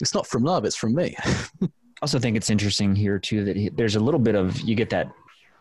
it's 0.00 0.14
not 0.14 0.26
from 0.26 0.44
love. 0.44 0.64
It's 0.64 0.76
from 0.76 0.94
me. 0.94 1.16
I 1.62 1.68
also 2.02 2.18
think 2.18 2.36
it's 2.36 2.50
interesting 2.50 2.96
here 2.96 3.18
too 3.18 3.44
that 3.44 3.56
he, 3.56 3.68
there's 3.68 3.96
a 3.96 4.00
little 4.00 4.20
bit 4.20 4.34
of 4.34 4.60
you 4.60 4.74
get 4.74 4.90
that 4.90 5.10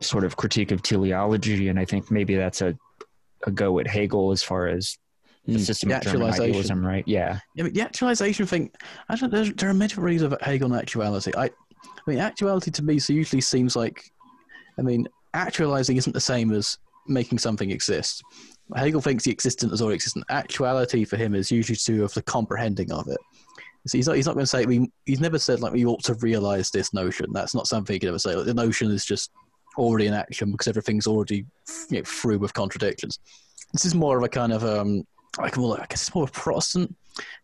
sort 0.01 0.23
of 0.23 0.37
critique 0.37 0.71
of 0.71 0.81
teleology, 0.81 1.67
and 1.67 1.79
I 1.79 1.85
think 1.85 2.09
maybe 2.11 2.35
that's 2.35 2.61
a 2.61 2.77
a 3.47 3.51
go 3.51 3.79
at 3.79 3.87
Hegel 3.87 4.31
as 4.31 4.43
far 4.43 4.67
as 4.67 4.97
the 5.45 5.53
Mm, 5.53 5.65
system 5.65 5.89
the 5.89 5.95
of 5.95 6.01
German 6.01 6.21
actualization. 6.21 6.45
idealism, 6.45 6.85
right? 6.85 7.03
Yeah, 7.07 7.39
Yeah, 7.55 7.67
the 7.67 7.81
actualization 7.81 8.45
thing, 8.45 8.71
I 9.09 9.15
don't. 9.15 9.31
There's, 9.31 9.53
there 9.53 9.69
are 9.69 9.73
many 9.73 9.93
reasons 9.95 10.27
about 10.27 10.43
Hegel 10.43 10.71
and 10.71 10.81
actuality. 10.81 11.31
I, 11.35 11.45
I 11.45 11.49
mean, 12.05 12.19
actuality 12.19 12.71
to 12.71 12.83
me 12.83 12.99
so 12.99 13.13
usually 13.13 13.41
seems 13.41 13.75
like, 13.75 14.03
I 14.77 14.83
mean, 14.83 15.07
actualizing 15.33 15.97
isn't 15.97 16.13
the 16.13 16.21
same 16.21 16.51
as 16.51 16.77
making 17.07 17.39
something 17.39 17.71
exist. 17.71 18.23
Hegel 18.75 19.01
thinks 19.01 19.23
the 19.23 19.31
existent 19.31 19.73
is 19.73 19.81
already 19.81 19.95
existent. 19.95 20.25
Actuality 20.29 21.03
for 21.05 21.17
him 21.17 21.33
is 21.33 21.51
usually 21.51 21.75
to 21.75 21.85
do 21.85 22.01
with 22.03 22.13
the 22.13 22.21
comprehending 22.21 22.91
of 22.91 23.07
it. 23.07 23.19
So 23.87 23.97
he's 23.97 24.07
not. 24.07 24.15
He's 24.15 24.27
not 24.27 24.35
going 24.35 24.43
to 24.43 24.47
say 24.47 24.65
we. 24.67 24.91
He's 25.05 25.19
never 25.19 25.39
said 25.39 25.59
like 25.59 25.73
we 25.73 25.85
ought 25.85 26.03
to 26.03 26.13
realize 26.15 26.69
this 26.69 26.93
notion. 26.93 27.33
That's 27.33 27.55
not 27.55 27.65
something 27.65 27.93
he 27.95 27.99
could 27.99 28.09
ever 28.09 28.19
say. 28.19 28.35
Like, 28.35 28.45
the 28.45 28.53
notion 28.53 28.91
is 28.91 29.05
just 29.05 29.31
already 29.75 30.05
in 30.05 30.13
action 30.13 30.51
because 30.51 30.67
everything's 30.67 31.07
already 31.07 31.45
you 31.89 31.97
know, 31.97 32.03
through 32.05 32.37
with 32.37 32.53
contradictions. 32.53 33.17
This 33.73 33.85
is 33.85 33.95
more 33.95 34.17
of 34.17 34.23
a 34.23 34.29
kind 34.29 34.53
of 34.53 34.63
um, 34.63 35.03
like 35.37 35.57
more 35.57 35.75
I 35.75 35.85
guess 35.87 36.07
it's 36.07 36.15
more 36.15 36.25
of 36.25 36.29
a 36.29 36.33
Protestant 36.33 36.95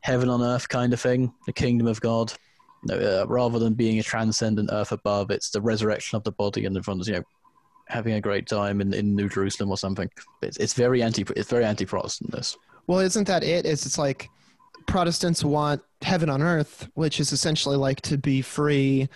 heaven 0.01 0.29
on 0.29 0.41
earth 0.41 0.69
kind 0.69 0.93
of 0.93 1.01
thing, 1.01 1.33
the 1.45 1.53
kingdom 1.53 1.87
of 1.87 2.01
God. 2.01 2.33
Know, 2.83 2.95
uh, 2.95 3.25
rather 3.27 3.59
than 3.59 3.73
being 3.73 3.99
a 3.99 4.03
transcendent 4.03 4.69
earth 4.71 4.91
above, 4.91 5.31
it's 5.31 5.49
the 5.49 5.61
resurrection 5.61 6.15
of 6.15 6.23
the 6.23 6.31
body 6.31 6.65
and 6.65 6.77
everyone's 6.77 7.07
you 7.07 7.15
know 7.15 7.23
having 7.87 8.13
a 8.13 8.21
great 8.21 8.47
time 8.47 8.81
in, 8.81 8.93
in 8.93 9.15
New 9.15 9.29
Jerusalem 9.29 9.71
or 9.71 9.77
something. 9.77 10.09
It's, 10.41 10.57
it's 10.57 10.73
very 10.73 11.01
anti 11.01 11.25
it's 11.35 11.49
very 11.49 11.65
anti 11.65 11.85
Protestant. 11.85 12.31
This. 12.31 12.57
Well, 12.85 12.99
isn't 12.99 13.27
that 13.27 13.43
it? 13.43 13.65
it? 13.65 13.65
Is 13.65 13.85
it's 13.85 13.97
like 13.97 14.29
Protestants 14.85 15.43
want 15.43 15.81
heaven 16.01 16.29
on 16.29 16.41
earth, 16.41 16.89
which 16.93 17.19
is 17.19 17.31
essentially 17.31 17.77
like 17.77 18.01
to 18.01 18.17
be 18.17 18.41
free 18.41 19.09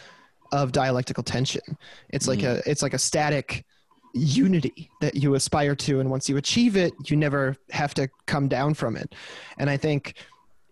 of 0.52 0.72
dialectical 0.72 1.24
tension. 1.24 1.62
It's 2.10 2.28
like 2.28 2.44
a 2.44 2.62
it's 2.66 2.82
like 2.82 2.94
a 2.94 3.00
static 3.00 3.66
unity 4.14 4.90
that 5.02 5.16
you 5.16 5.36
aspire 5.36 5.76
to 5.76 6.00
and 6.00 6.10
once 6.10 6.28
you 6.30 6.38
achieve 6.38 6.76
it, 6.76 6.94
you 7.10 7.16
never 7.18 7.56
have 7.70 7.94
to 7.96 8.10
come 8.28 8.48
down 8.48 8.74
from 8.74 8.96
it. 8.96 9.14
And 9.58 9.70
I 9.70 9.78
think 9.78 10.16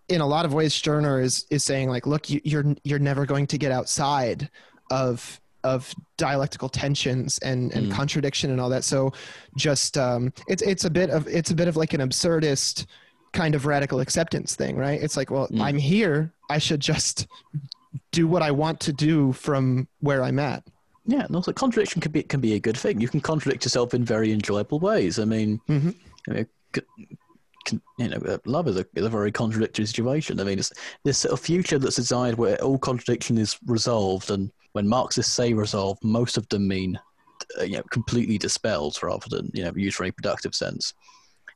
in 0.08 0.20
a 0.20 0.26
lot 0.26 0.44
of 0.44 0.52
ways 0.52 0.74
Stirner 0.74 1.20
is 1.20 1.46
is 1.50 1.62
saying 1.64 1.88
like 1.88 2.06
look 2.06 2.28
you, 2.30 2.40
you're 2.44 2.74
you're 2.84 2.98
never 2.98 3.24
going 3.26 3.46
to 3.48 3.58
get 3.58 3.72
outside 3.72 4.50
of 4.90 5.40
of 5.62 5.94
dialectical 6.16 6.68
tensions 6.70 7.38
and, 7.38 7.70
and 7.74 7.86
Mm. 7.88 7.92
contradiction 7.92 8.50
and 8.50 8.60
all 8.60 8.70
that. 8.70 8.82
So 8.82 9.12
just 9.56 9.98
um, 9.98 10.32
it's 10.48 10.62
it's 10.62 10.84
a 10.84 10.90
bit 10.90 11.10
of 11.10 11.26
it's 11.28 11.50
a 11.50 11.54
bit 11.54 11.68
of 11.68 11.76
like 11.76 11.92
an 11.92 12.00
absurdist 12.00 12.86
kind 13.32 13.54
of 13.54 13.66
radical 13.66 14.00
acceptance 14.00 14.56
thing, 14.56 14.76
right? 14.76 15.00
It's 15.00 15.16
like, 15.16 15.30
well, 15.30 15.48
Mm. 15.48 15.60
I'm 15.62 15.76
here. 15.78 16.32
I 16.48 16.58
should 16.58 16.80
just 16.80 17.26
do 18.10 18.26
what 18.26 18.42
I 18.42 18.50
want 18.50 18.80
to 18.80 18.92
do 18.92 19.32
from 19.32 19.86
where 20.00 20.22
I'm 20.24 20.38
at. 20.38 20.64
Yeah, 21.10 21.24
and 21.24 21.34
also 21.34 21.52
contradiction 21.52 22.00
can 22.00 22.12
be 22.12 22.22
can 22.22 22.40
be 22.40 22.54
a 22.54 22.60
good 22.60 22.76
thing. 22.76 23.00
You 23.00 23.08
can 23.08 23.20
contradict 23.20 23.64
yourself 23.64 23.94
in 23.94 24.04
very 24.04 24.30
enjoyable 24.32 24.78
ways. 24.78 25.18
I 25.18 25.24
mean, 25.24 25.60
Mhm. 25.68 25.94
I 26.28 26.32
mean, 26.32 26.46
can, 27.64 27.82
you 27.98 28.08
know, 28.08 28.18
uh, 28.18 28.38
love 28.46 28.68
is 28.68 28.76
a, 28.76 28.86
is 28.94 29.04
a 29.04 29.08
very 29.10 29.32
contradictory 29.32 29.86
situation. 29.86 30.38
I 30.40 30.44
mean, 30.44 30.58
it's 30.60 30.72
this 31.04 31.18
sort 31.18 31.32
of 31.32 31.40
future 31.40 31.78
that's 31.80 31.96
designed 31.96 32.38
where 32.38 32.62
all 32.62 32.78
contradiction 32.78 33.38
is 33.38 33.58
resolved, 33.66 34.30
and 34.30 34.50
when 34.72 34.86
Marxists 34.88 35.32
say 35.34 35.52
resolved, 35.52 36.02
most 36.04 36.36
of 36.36 36.48
them 36.48 36.68
mean 36.68 36.98
uh, 37.58 37.64
you 37.64 37.76
know 37.78 37.82
completely 37.90 38.38
dispelled 38.38 39.02
rather 39.02 39.26
than 39.28 39.50
you 39.52 39.64
know 39.64 39.72
used 39.74 39.96
for 39.96 40.04
any 40.04 40.12
productive 40.12 40.54
sense. 40.54 40.94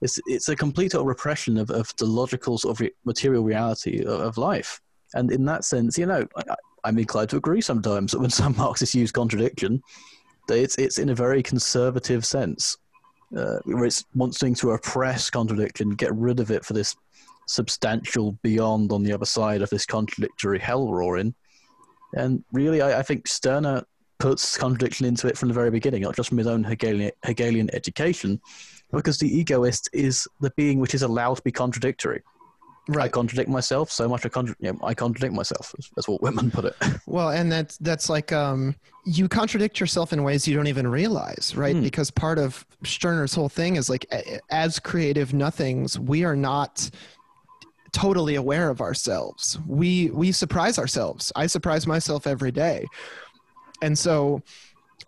It's 0.02 0.18
it's 0.26 0.48
a 0.48 0.56
complete 0.56 0.94
repression 0.94 1.56
of, 1.58 1.70
of 1.70 1.94
the 1.98 2.06
logical 2.06 2.58
sort 2.58 2.74
of 2.76 2.80
re- 2.80 2.90
material 3.04 3.44
reality 3.44 4.00
of, 4.00 4.20
of 4.20 4.36
life, 4.36 4.80
and 5.14 5.30
in 5.30 5.44
that 5.44 5.64
sense, 5.64 5.96
you 5.96 6.06
know, 6.06 6.26
I, 6.36 6.42
I- 6.50 6.56
I'm 6.84 6.98
inclined 6.98 7.30
to 7.30 7.36
agree 7.36 7.60
sometimes 7.60 8.12
that 8.12 8.20
when 8.20 8.30
some 8.30 8.54
Marxists 8.58 8.94
use 8.94 9.10
contradiction, 9.10 9.82
it's 10.48 10.76
it's 10.76 10.98
in 10.98 11.08
a 11.08 11.14
very 11.14 11.42
conservative 11.42 12.24
sense, 12.24 12.76
uh, 13.36 13.58
where 13.64 13.84
it's 13.84 14.04
wanting 14.14 14.54
to 14.56 14.72
oppress 14.72 15.30
contradiction, 15.30 15.90
get 15.90 16.14
rid 16.14 16.40
of 16.40 16.50
it 16.50 16.64
for 16.64 16.74
this 16.74 16.94
substantial 17.46 18.32
beyond 18.42 18.92
on 18.92 19.02
the 19.02 19.12
other 19.12 19.26
side 19.26 19.62
of 19.62 19.70
this 19.70 19.86
contradictory 19.86 20.58
hell 20.58 20.92
roaring. 20.92 21.34
And 22.14 22.44
really, 22.52 22.80
I, 22.80 23.00
I 23.00 23.02
think 23.02 23.26
Stirner 23.26 23.84
puts 24.18 24.56
contradiction 24.56 25.06
into 25.06 25.26
it 25.26 25.36
from 25.36 25.48
the 25.48 25.54
very 25.54 25.70
beginning, 25.70 26.02
not 26.02 26.16
just 26.16 26.28
from 26.28 26.38
his 26.38 26.46
own 26.46 26.64
Hegelian, 26.64 27.10
Hegelian 27.24 27.68
education, 27.74 28.40
because 28.92 29.18
the 29.18 29.38
egoist 29.38 29.90
is 29.92 30.28
the 30.40 30.50
being 30.50 30.78
which 30.78 30.94
is 30.94 31.02
allowed 31.02 31.36
to 31.36 31.42
be 31.42 31.52
contradictory. 31.52 32.22
I 32.98 33.08
contradict 33.08 33.48
myself 33.48 33.90
so 33.90 34.08
much. 34.08 34.26
I, 34.26 34.28
contra- 34.28 34.56
you 34.60 34.72
know, 34.72 34.78
I 34.82 34.94
contradict 34.94 35.32
myself. 35.32 35.74
That's- 35.94 36.08
what 36.08 36.20
Whitman 36.22 36.50
put 36.50 36.66
it. 36.66 36.76
Well, 37.06 37.30
and 37.30 37.50
that's 37.50 37.76
that's 37.78 38.08
like 38.08 38.32
um, 38.32 38.74
you 39.04 39.28
contradict 39.28 39.78
yourself 39.78 40.12
in 40.12 40.22
ways 40.22 40.48
you 40.48 40.56
don't 40.56 40.66
even 40.66 40.86
realize, 40.86 41.54
right? 41.56 41.76
Hmm. 41.76 41.82
Because 41.82 42.10
part 42.10 42.38
of 42.38 42.66
Stirner's 42.82 43.34
whole 43.34 43.48
thing 43.48 43.76
is 43.76 43.88
like, 43.88 44.06
as 44.50 44.78
creative 44.78 45.32
nothings, 45.32 45.98
we 45.98 46.24
are 46.24 46.36
not 46.36 46.90
totally 47.92 48.34
aware 48.34 48.68
of 48.68 48.80
ourselves. 48.80 49.58
We 49.66 50.10
we 50.10 50.32
surprise 50.32 50.78
ourselves. 50.78 51.32
I 51.36 51.46
surprise 51.46 51.86
myself 51.86 52.26
every 52.26 52.50
day, 52.50 52.86
and 53.80 53.96
so 53.96 54.42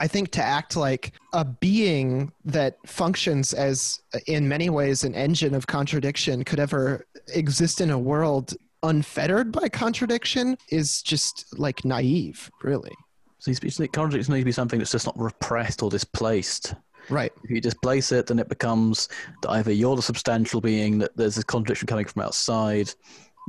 I 0.01 0.09
think 0.09 0.30
to 0.32 0.42
act 0.42 0.76
like 0.76 1.12
a 1.32 1.44
being 1.44 2.32
that 2.44 2.76
functions 2.86 3.53
as, 3.53 4.01
in 4.26 4.49
many 4.49 4.70
ways, 4.70 5.05
an 5.05 5.14
engine 5.14 5.55
of 5.55 5.66
contradiction 5.66 6.44
could 6.44 6.61
ever 6.61 7.07
exist 7.34 7.80
in 7.80 7.90
a 7.90 7.99
world 7.99 8.55
unfettered 8.82 9.51
by 9.53 9.68
contradiction 9.68 10.57
is 10.70 11.03
just 11.03 11.59
like 11.59 11.84
naive, 11.84 12.51
really. 12.62 12.92
So 13.38 13.53
contradiction 13.88 14.34
needs 14.34 14.42
to 14.42 14.44
be 14.44 14.53
something 14.53 14.78
that's 14.78 14.92
just 14.92 15.07
not 15.07 15.18
repressed 15.18 15.82
or 15.82 15.90
displaced. 15.90 16.74
Right. 17.09 17.32
If 17.44 17.51
you 17.51 17.61
displace 17.61 18.11
it, 18.12 18.26
then 18.26 18.38
it 18.38 18.49
becomes 18.49 19.09
that 19.42 19.51
either 19.51 19.72
you're 19.72 19.97
the 19.97 20.03
substantial 20.03 20.61
being, 20.61 20.99
that 20.99 21.16
there's 21.16 21.36
this 21.36 21.44
contradiction 21.44 21.86
coming 21.86 22.07
from 22.07 22.22
outside, 22.22 22.92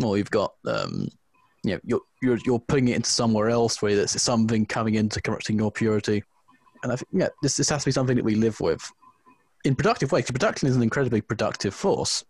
or 0.04 0.18
you've 0.18 0.30
got, 0.30 0.54
um, 0.66 1.08
you 1.64 1.72
know, 1.72 1.80
you're, 1.84 2.02
you're, 2.22 2.38
you're 2.46 2.60
putting 2.60 2.90
it 2.90 2.96
into 2.96 3.10
somewhere 3.10 3.50
else 3.50 3.82
where 3.82 3.96
there's 3.96 4.22
something 4.22 4.66
coming 4.66 4.96
into 4.96 5.22
corrupting 5.22 5.58
your 5.58 5.72
purity. 5.72 6.24
And 6.84 6.92
I 6.92 6.96
think, 6.96 7.10
yeah, 7.12 7.30
this, 7.42 7.58
this 7.58 7.70
has 7.70 7.84
to 7.84 7.88
be 7.88 7.92
something 7.92 8.16
that 8.16 8.26
we 8.26 8.36
live 8.36 8.60
with 8.60 8.92
in 9.64 9.76
productive 9.76 10.12
ways. 10.12 10.30
Production 10.30 10.68
is 10.68 10.76
an 10.76 10.84
incredibly 10.84 11.22
productive 11.22 11.74
force. 11.74 12.24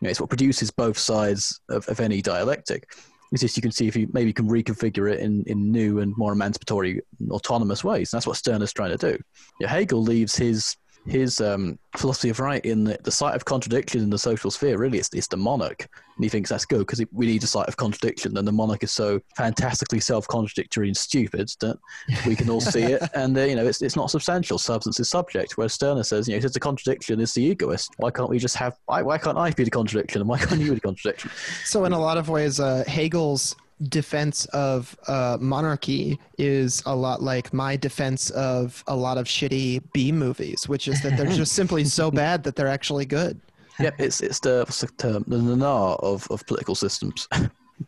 You 0.00 0.06
know, 0.06 0.10
it's 0.10 0.20
what 0.20 0.30
produces 0.30 0.70
both 0.70 0.98
sides 0.98 1.60
of, 1.68 1.88
of 1.88 2.00
any 2.00 2.22
dialectic. 2.22 2.92
It's 3.32 3.42
just 3.42 3.56
you 3.56 3.62
can 3.62 3.72
see 3.72 3.86
if 3.86 3.96
you 3.96 4.08
maybe 4.12 4.32
can 4.32 4.48
reconfigure 4.48 5.12
it 5.12 5.20
in, 5.20 5.44
in 5.46 5.70
new 5.70 6.00
and 6.00 6.16
more 6.16 6.32
emancipatory, 6.32 7.02
autonomous 7.30 7.84
ways. 7.84 8.12
And 8.12 8.18
that's 8.18 8.26
what 8.26 8.36
Stirner's 8.36 8.72
trying 8.72 8.96
to 8.96 8.96
do. 8.96 9.18
Yeah, 9.60 9.68
Hegel 9.68 10.02
leaves 10.02 10.34
his 10.34 10.76
his 11.08 11.40
um, 11.40 11.78
philosophy 11.96 12.28
of 12.28 12.38
right 12.38 12.64
in 12.64 12.84
the, 12.84 12.98
the 13.02 13.10
site 13.10 13.34
of 13.34 13.44
contradiction 13.44 14.02
in 14.02 14.10
the 14.10 14.18
social 14.18 14.50
sphere. 14.50 14.78
Really, 14.78 14.98
it's, 14.98 15.08
it's 15.14 15.26
the 15.26 15.36
monarch, 15.36 15.88
and 16.16 16.24
he 16.24 16.28
thinks 16.28 16.50
that's 16.50 16.64
good 16.64 16.80
because 16.80 17.02
we 17.12 17.26
need 17.26 17.42
a 17.42 17.46
site 17.46 17.68
of 17.68 17.76
contradiction. 17.76 18.36
And 18.36 18.46
the 18.46 18.52
monarch 18.52 18.82
is 18.82 18.92
so 18.92 19.20
fantastically 19.36 20.00
self-contradictory 20.00 20.88
and 20.88 20.96
stupid 20.96 21.50
that 21.60 21.78
we 22.26 22.36
can 22.36 22.50
all 22.50 22.60
see 22.60 22.82
it. 22.82 23.02
And 23.14 23.36
uh, 23.36 23.42
you 23.42 23.56
know, 23.56 23.66
it's 23.66 23.82
it's 23.82 23.96
not 23.96 24.10
substantial. 24.10 24.58
Substance 24.58 25.00
is 25.00 25.08
subject. 25.08 25.56
Whereas 25.56 25.72
Stirner 25.72 26.02
says, 26.02 26.28
you 26.28 26.34
know, 26.34 26.38
if 26.38 26.44
it's 26.44 26.56
a 26.56 26.60
contradiction, 26.60 27.20
it's 27.20 27.32
the 27.34 27.42
egoist. 27.42 27.90
Why 27.96 28.10
can't 28.10 28.28
we 28.28 28.38
just 28.38 28.54
have? 28.56 28.76
Why, 28.86 29.02
why 29.02 29.18
can't 29.18 29.38
I 29.38 29.50
be 29.50 29.64
the 29.64 29.70
contradiction, 29.70 30.20
and 30.20 30.28
why 30.28 30.38
can't 30.38 30.60
you 30.60 30.68
be 30.68 30.74
the 30.74 30.80
contradiction? 30.80 31.30
So, 31.64 31.84
in 31.84 31.92
a 31.92 31.98
lot 31.98 32.16
of 32.16 32.28
ways, 32.28 32.60
uh, 32.60 32.84
Hegel's 32.86 33.56
defense 33.88 34.44
of 34.46 34.96
uh, 35.06 35.36
monarchy 35.40 36.18
is 36.36 36.82
a 36.86 36.94
lot 36.94 37.22
like 37.22 37.52
my 37.52 37.76
defense 37.76 38.30
of 38.30 38.82
a 38.88 38.96
lot 38.96 39.18
of 39.18 39.26
shitty 39.26 39.82
B 39.92 40.10
movies, 40.12 40.68
which 40.68 40.88
is 40.88 41.00
that 41.02 41.16
they're 41.16 41.26
just 41.26 41.52
simply 41.52 41.84
so 41.84 42.10
bad 42.22 42.42
that 42.44 42.56
they're 42.56 42.66
actually 42.68 43.06
good. 43.06 43.40
yep, 43.78 43.94
it's 44.00 44.20
it's 44.20 44.40
the 44.40 44.64
what's 44.66 44.80
the 44.80 44.88
term? 44.98 45.24
The 45.28 45.36
nanar 45.36 45.98
of 46.02 46.26
of 46.30 46.44
political 46.46 46.74
systems. 46.74 47.28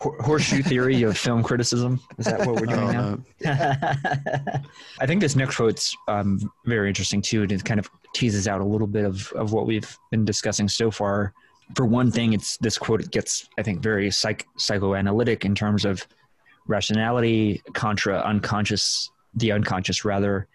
Horseshoe 0.00 0.62
theory 0.62 1.02
of 1.02 1.18
film 1.18 1.42
criticism. 1.42 1.98
Is 2.16 2.26
that 2.26 2.46
what 2.46 2.60
we're 2.60 2.66
doing 2.66 2.80
Oh, 2.80 2.92
now? 2.92 3.18
no. 3.40 4.60
I 5.00 5.06
think 5.06 5.20
this 5.20 5.34
next 5.34 5.56
quote's 5.56 5.96
um, 6.06 6.38
very 6.64 6.86
interesting 6.88 7.20
too, 7.20 7.42
and 7.42 7.50
it 7.50 7.64
kind 7.64 7.80
of 7.80 7.90
teases 8.14 8.46
out 8.46 8.60
a 8.60 8.64
little 8.64 8.86
bit 8.86 9.04
of, 9.04 9.32
of 9.32 9.52
what 9.52 9.66
we've 9.66 9.98
been 10.12 10.24
discussing 10.24 10.68
so 10.68 10.92
far. 10.92 11.32
For 11.76 11.86
one 11.86 12.10
thing, 12.10 12.32
it's 12.32 12.56
this 12.58 12.76
quote 12.78 13.10
gets, 13.10 13.48
I 13.58 13.62
think, 13.62 13.82
very 13.82 14.10
psych, 14.10 14.46
psychoanalytic 14.58 15.44
in 15.44 15.54
terms 15.54 15.84
of 15.84 16.06
rationality 16.66 17.62
contra 17.74 18.18
unconscious, 18.20 19.10
the 19.34 19.52
unconscious 19.52 20.04
rather, 20.04 20.48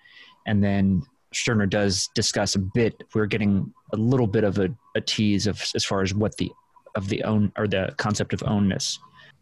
and 0.45 0.63
then 0.63 1.03
Stirner 1.33 1.65
does 1.65 2.09
discuss 2.15 2.55
a 2.55 2.59
bit. 2.59 3.03
We're 3.13 3.25
getting 3.25 3.73
a 3.93 3.97
little 3.97 4.27
bit 4.27 4.43
of 4.43 4.57
a, 4.59 4.69
a 4.95 5.01
tease 5.01 5.47
of 5.47 5.61
as 5.75 5.83
far 5.83 6.01
as 6.01 6.13
what 6.13 6.37
the 6.37 6.51
of 6.95 7.09
the 7.09 7.23
own 7.23 7.51
or 7.57 7.67
the 7.67 7.93
concept 7.97 8.31
of 8.31 8.39
ownness, 8.41 8.97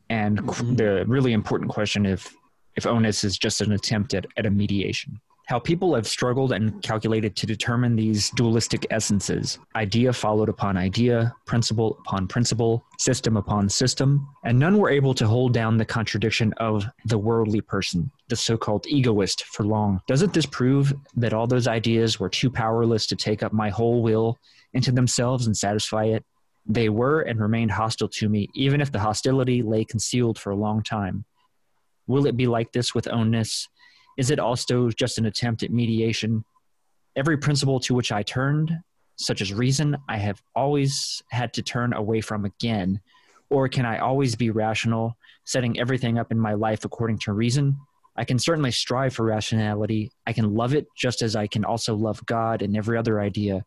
and 0.09 0.39
Mhm. 0.39 0.77
the 0.77 1.05
really 1.05 1.33
important 1.33 1.69
question 1.69 2.05
if 2.05 2.35
if 2.75 2.85
ownness 2.85 3.23
is 3.23 3.37
just 3.37 3.61
an 3.61 3.71
attempt 3.71 4.15
at, 4.15 4.25
at 4.37 4.47
a 4.47 4.49
mediation. 4.49 5.19
How 5.53 5.59
people 5.59 5.93
have 5.93 6.07
struggled 6.07 6.51
and 6.51 6.81
calculated 6.81 7.35
to 7.35 7.45
determine 7.45 7.95
these 7.95 8.31
dualistic 8.31 8.87
essences 8.89 9.59
idea 9.75 10.11
followed 10.11 10.49
upon 10.49 10.77
idea, 10.77 11.31
principle 11.45 11.99
upon 11.99 12.27
principle, 12.27 12.83
system 12.97 13.37
upon 13.37 13.69
system, 13.69 14.27
and 14.43 14.57
none 14.57 14.79
were 14.79 14.89
able 14.89 15.13
to 15.13 15.27
hold 15.27 15.53
down 15.53 15.77
the 15.77 15.85
contradiction 15.85 16.55
of 16.57 16.85
the 17.05 17.19
worldly 17.19 17.61
person, 17.61 18.09
the 18.29 18.35
so 18.35 18.57
called 18.57 18.87
egoist, 18.87 19.43
for 19.43 19.63
long. 19.63 20.01
Doesn't 20.07 20.33
this 20.33 20.47
prove 20.47 20.91
that 21.17 21.33
all 21.33 21.45
those 21.45 21.67
ideas 21.67 22.19
were 22.19 22.29
too 22.29 22.49
powerless 22.49 23.05
to 23.05 23.15
take 23.15 23.43
up 23.43 23.53
my 23.53 23.69
whole 23.69 24.01
will 24.01 24.39
into 24.73 24.91
themselves 24.91 25.45
and 25.45 25.55
satisfy 25.55 26.05
it? 26.05 26.25
They 26.65 26.89
were 26.89 27.21
and 27.21 27.39
remained 27.39 27.69
hostile 27.69 28.09
to 28.09 28.27
me, 28.27 28.49
even 28.55 28.81
if 28.81 28.91
the 28.91 28.97
hostility 28.97 29.61
lay 29.61 29.85
concealed 29.85 30.39
for 30.39 30.49
a 30.49 30.55
long 30.55 30.81
time. 30.81 31.25
Will 32.07 32.25
it 32.25 32.35
be 32.35 32.47
like 32.47 32.71
this 32.71 32.95
with 32.95 33.05
ownness? 33.05 33.67
Is 34.17 34.31
it 34.31 34.39
also 34.39 34.89
just 34.89 35.17
an 35.17 35.25
attempt 35.25 35.63
at 35.63 35.71
mediation? 35.71 36.43
Every 37.15 37.37
principle 37.37 37.79
to 37.81 37.93
which 37.93 38.11
I 38.11 38.23
turned, 38.23 38.79
such 39.15 39.41
as 39.41 39.53
reason, 39.53 39.97
I 40.09 40.17
have 40.17 40.41
always 40.55 41.21
had 41.29 41.53
to 41.53 41.61
turn 41.61 41.93
away 41.93 42.21
from 42.21 42.45
again. 42.45 43.01
Or 43.49 43.67
can 43.67 43.85
I 43.85 43.99
always 43.99 44.35
be 44.35 44.49
rational, 44.49 45.15
setting 45.45 45.79
everything 45.79 46.17
up 46.17 46.31
in 46.31 46.39
my 46.39 46.53
life 46.53 46.85
according 46.85 47.19
to 47.19 47.33
reason? 47.33 47.77
I 48.15 48.25
can 48.25 48.37
certainly 48.37 48.71
strive 48.71 49.13
for 49.13 49.25
rationality. 49.25 50.11
I 50.25 50.33
can 50.33 50.53
love 50.53 50.73
it 50.73 50.87
just 50.95 51.21
as 51.21 51.35
I 51.35 51.47
can 51.47 51.65
also 51.65 51.95
love 51.95 52.25
God 52.25 52.61
and 52.61 52.77
every 52.77 52.97
other 52.97 53.19
idea. 53.19 53.65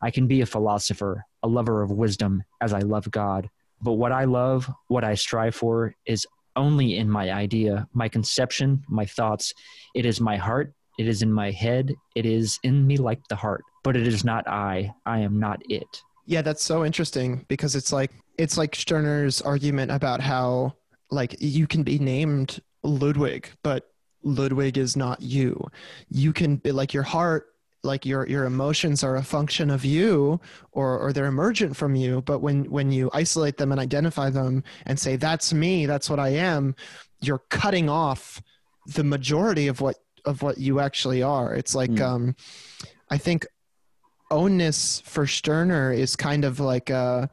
I 0.00 0.10
can 0.10 0.26
be 0.26 0.40
a 0.40 0.46
philosopher, 0.46 1.24
a 1.42 1.48
lover 1.48 1.82
of 1.82 1.90
wisdom, 1.90 2.42
as 2.60 2.72
I 2.72 2.80
love 2.80 3.10
God. 3.10 3.48
But 3.80 3.92
what 3.92 4.12
I 4.12 4.24
love, 4.24 4.70
what 4.88 5.04
I 5.04 5.14
strive 5.14 5.54
for, 5.54 5.94
is 6.06 6.26
only 6.56 6.96
in 6.98 7.10
my 7.10 7.32
idea, 7.32 7.88
my 7.92 8.08
conception, 8.08 8.84
my 8.88 9.04
thoughts. 9.04 9.52
It 9.94 10.06
is 10.06 10.20
my 10.20 10.36
heart, 10.36 10.74
It 10.98 11.08
is 11.08 11.22
in 11.22 11.32
my 11.32 11.50
head. 11.50 11.92
It 12.14 12.26
is 12.26 12.58
in 12.62 12.86
me 12.86 12.96
like 12.96 13.26
the 13.28 13.36
heart. 13.36 13.64
But 13.82 13.96
it 13.96 14.06
is 14.06 14.24
not 14.24 14.46
I. 14.48 14.94
I 15.04 15.18
am 15.20 15.40
not 15.40 15.60
it. 15.68 16.02
Yeah, 16.26 16.42
that's 16.42 16.62
so 16.64 16.84
interesting 16.84 17.44
because 17.48 17.74
it's 17.74 17.92
like 17.92 18.12
it's 18.38 18.56
like 18.56 18.74
Stirner's 18.74 19.42
argument 19.42 19.90
about 19.90 20.20
how 20.20 20.74
like 21.10 21.36
you 21.40 21.66
can 21.66 21.82
be 21.82 21.98
named 21.98 22.60
Ludwig, 22.82 23.50
but 23.62 23.90
Ludwig 24.22 24.78
is 24.78 24.96
not 24.96 25.20
you. 25.20 25.68
You 26.08 26.32
can 26.32 26.56
be 26.56 26.72
like 26.72 26.94
your 26.94 27.02
heart, 27.02 27.46
like 27.84 28.06
your 28.06 28.26
your 28.26 28.44
emotions 28.44 29.04
are 29.04 29.16
a 29.16 29.22
function 29.22 29.70
of 29.70 29.84
you 29.84 30.40
or 30.72 30.98
or 30.98 31.12
they're 31.12 31.26
emergent 31.26 31.76
from 31.76 31.94
you, 31.94 32.22
but 32.22 32.40
when 32.40 32.70
when 32.70 32.90
you 32.90 33.10
isolate 33.12 33.56
them 33.56 33.72
and 33.72 33.80
identify 33.80 34.30
them 34.30 34.64
and 34.86 34.98
say 34.98 35.16
that's 35.16 35.52
me, 35.52 35.86
that's 35.86 36.08
what 36.08 36.18
I 36.18 36.30
am, 36.30 36.74
you're 37.20 37.42
cutting 37.50 37.88
off 37.88 38.42
the 38.86 39.04
majority 39.04 39.68
of 39.68 39.80
what 39.80 39.96
of 40.24 40.42
what 40.42 40.58
you 40.58 40.80
actually 40.80 41.22
are. 41.22 41.54
It's 41.54 41.74
like 41.74 41.90
Mm. 41.90 42.02
um 42.02 42.36
I 43.10 43.18
think 43.18 43.46
ownness 44.30 45.02
for 45.02 45.26
Stirner 45.26 45.92
is 45.92 46.16
kind 46.16 46.44
of 46.44 46.60
like 46.60 46.90
a 46.90 47.28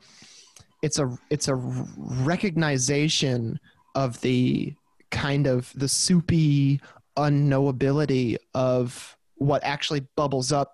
it's 0.82 1.00
a 1.00 1.18
it's 1.30 1.48
a 1.48 1.56
recognition 1.56 3.60
of 3.96 4.20
the 4.22 4.74
kind 5.12 5.48
of 5.48 5.72
the 5.76 5.88
soupy 5.88 6.80
unknowability 7.18 8.38
of 8.54 9.18
what 9.42 9.64
actually 9.64 10.02
bubbles 10.16 10.52
up 10.52 10.70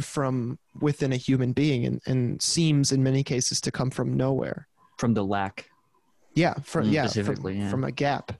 from 0.00 0.58
within 0.80 1.12
a 1.12 1.16
human 1.16 1.52
being 1.52 1.86
and, 1.86 2.00
and 2.06 2.42
seems 2.42 2.90
in 2.90 3.00
many 3.02 3.22
cases 3.22 3.60
to 3.60 3.70
come 3.70 3.90
from 3.90 4.16
nowhere 4.16 4.66
From 4.98 5.14
the 5.14 5.24
lack. 5.24 5.70
yeah 6.34 6.54
from 6.64 6.86
Mm, 6.86 6.92
yeah 6.92 7.06
from, 7.06 7.48
yeah. 7.48 7.70
from 7.70 7.84
a 7.84 7.92
gap 7.92 8.32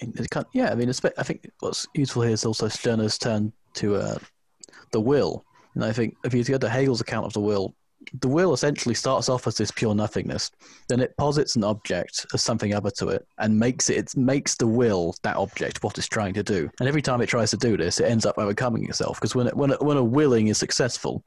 I 0.00 0.04
mean, 0.04 0.14
it 0.18 0.30
can't, 0.30 0.46
yeah, 0.52 0.70
I 0.70 0.74
mean, 0.74 0.90
I 0.90 1.22
think 1.22 1.50
what's 1.60 1.86
useful 1.94 2.22
here 2.22 2.32
is 2.32 2.44
also 2.44 2.68
Stirner's 2.68 3.16
turn 3.18 3.52
to 3.74 3.96
uh, 3.96 4.18
the 4.92 5.00
will. 5.00 5.44
And 5.74 5.84
I 5.84 5.92
think 5.92 6.16
if 6.24 6.34
you 6.34 6.44
go 6.44 6.58
to 6.58 6.68
Hegel's 6.68 7.00
account 7.00 7.26
of 7.26 7.32
the 7.32 7.40
will, 7.40 7.74
the 8.20 8.28
will 8.28 8.52
essentially 8.52 8.94
starts 8.94 9.28
off 9.28 9.46
as 9.46 9.56
this 9.56 9.70
pure 9.70 9.94
nothingness. 9.94 10.50
Then 10.88 11.00
it 11.00 11.16
posits 11.16 11.56
an 11.56 11.64
object 11.64 12.26
as 12.34 12.42
something 12.42 12.74
other 12.74 12.90
to 12.92 13.08
it 13.08 13.26
and 13.38 13.58
makes 13.58 13.90
it, 13.90 13.96
it 13.96 14.16
makes 14.16 14.54
the 14.54 14.66
will 14.66 15.14
that 15.22 15.36
object 15.36 15.82
what 15.82 15.98
it's 15.98 16.06
trying 16.06 16.34
to 16.34 16.42
do. 16.42 16.70
And 16.78 16.88
every 16.88 17.02
time 17.02 17.20
it 17.20 17.28
tries 17.28 17.50
to 17.50 17.56
do 17.56 17.76
this, 17.76 18.00
it 18.00 18.10
ends 18.10 18.26
up 18.26 18.38
overcoming 18.38 18.84
itself. 18.84 19.18
Because 19.18 19.34
when 19.34 19.48
it, 19.48 19.56
when, 19.56 19.72
it, 19.72 19.82
when 19.82 19.96
a 19.96 20.04
willing 20.04 20.48
is 20.48 20.58
successful, 20.58 21.22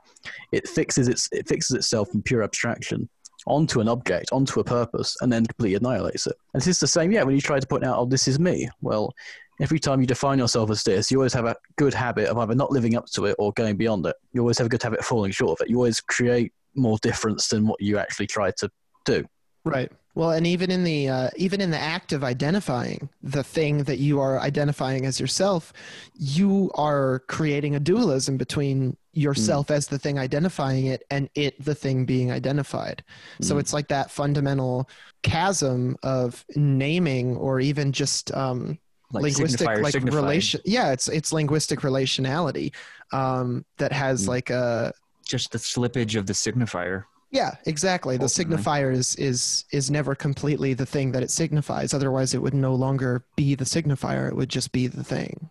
it 0.52 0.68
fixes 0.68 1.08
its 1.08 1.28
it 1.32 1.48
fixes 1.48 1.76
itself 1.76 2.10
from 2.10 2.22
pure 2.24 2.44
abstraction 2.44 3.10
onto 3.48 3.80
an 3.80 3.88
object, 3.88 4.30
onto 4.32 4.60
a 4.60 4.64
purpose, 4.64 5.16
and 5.22 5.32
then 5.32 5.46
completely 5.46 5.76
annihilates 5.76 6.28
it. 6.28 6.36
And 6.54 6.62
this 6.62 6.68
is 6.68 6.80
the 6.80 6.88
same, 6.88 7.12
yeah, 7.12 7.24
when 7.24 7.36
you 7.36 7.42
try 7.42 7.60
to 7.60 7.68
point 7.68 7.86
out, 7.86 7.98
oh, 7.98 8.06
this 8.06 8.28
is 8.28 8.40
me. 8.40 8.70
Well, 8.82 9.14
every 9.62 9.80
time 9.80 10.02
you 10.02 10.08
define 10.08 10.40
yourself 10.40 10.70
as 10.70 10.84
this, 10.84 11.10
you 11.10 11.18
always 11.18 11.34
have 11.34 11.46
a 11.46 11.56
good 11.78 11.94
habit 11.94 12.28
of 12.28 12.38
either 12.38 12.56
not 12.56 12.72
living 12.72 12.96
up 12.96 13.06
to 13.08 13.26
it 13.26 13.36
or 13.40 13.54
going 13.54 13.78
beyond 13.78 14.06
it. 14.06 14.16
You 14.34 14.42
always 14.42 14.58
have 14.58 14.68
a 14.68 14.70
good 14.70 14.84
habit 14.84 15.00
of 15.00 15.06
falling 15.06 15.32
short 15.32 15.60
of 15.60 15.66
it. 15.66 15.70
You 15.70 15.78
always 15.78 16.02
create 16.02 16.54
more 16.80 16.98
difference 17.02 17.48
than 17.50 17.68
what 17.68 17.82
you 17.82 17.98
actually 17.98 18.28
try 18.28 18.52
to 18.58 18.70
do. 19.06 19.26
Right. 19.66 19.92
Well, 20.16 20.32
and 20.32 20.48
even 20.48 20.72
in 20.72 20.84
the 20.84 21.08
uh, 21.08 21.30
even 21.38 21.62
in 21.62 21.70
the 21.72 21.78
act 21.78 22.12
of 22.14 22.24
identifying 22.24 23.10
the 23.22 23.44
thing 23.44 23.84
that 23.84 24.00
you 24.00 24.20
are 24.20 24.40
identifying 24.40 25.06
as 25.06 25.20
yourself, 25.20 25.72
you 26.14 26.72
are 26.76 27.20
creating 27.28 27.76
a 27.76 27.80
dualism 27.80 28.36
between 28.38 28.98
yourself 29.14 29.70
as 29.72 29.88
the 29.88 30.00
thing 30.00 30.18
identifying 30.20 30.88
it 30.88 31.04
and 31.12 31.30
it 31.36 31.64
the 31.64 31.76
thing 31.76 32.06
being 32.06 32.32
identified. 32.32 33.04
So 33.42 33.56
Mm. 33.56 33.60
it's 33.60 33.74
like 33.74 33.88
that 33.90 34.12
fundamental 34.12 34.90
chasm 35.24 35.96
of 36.04 36.44
naming 36.56 37.36
or 37.38 37.60
even 37.60 37.92
just 37.92 38.32
um, 38.36 38.78
Like 39.12 39.24
linguistic 39.24 39.68
like 39.68 39.92
signifying. 39.92 40.24
relation. 40.24 40.62
Yeah, 40.66 40.92
it's 40.92 41.08
it's 41.08 41.32
linguistic 41.34 41.80
relationality 41.82 42.74
um, 43.12 43.66
that 43.78 43.92
has 43.92 44.26
Mm. 44.26 44.28
like 44.30 44.50
a 44.50 44.94
Just 45.30 45.52
the 45.52 45.60
slippage 45.60 46.18
of 46.18 46.26
the 46.26 46.34
signifier. 46.34 47.04
yeah, 47.32 47.52
exactly. 47.66 48.18
The 48.18 48.24
Ultimately. 48.24 48.58
signifier 48.64 48.92
is 48.92 49.16
is 49.16 49.64
is 49.72 49.92
never 49.92 50.16
completely 50.16 50.74
the 50.74 50.86
thing 50.88 51.12
that 51.14 51.22
it 51.24 51.30
signifies. 51.32 51.94
Otherwise, 51.94 52.34
it 52.34 52.42
would 52.42 52.56
no 52.56 52.74
longer 52.76 53.24
be 53.36 53.54
the 53.56 53.66
signifier. 53.66 54.28
It 54.28 54.36
would 54.36 54.50
just 54.50 54.72
be 54.72 54.88
the 54.88 55.04
thing. 55.04 55.50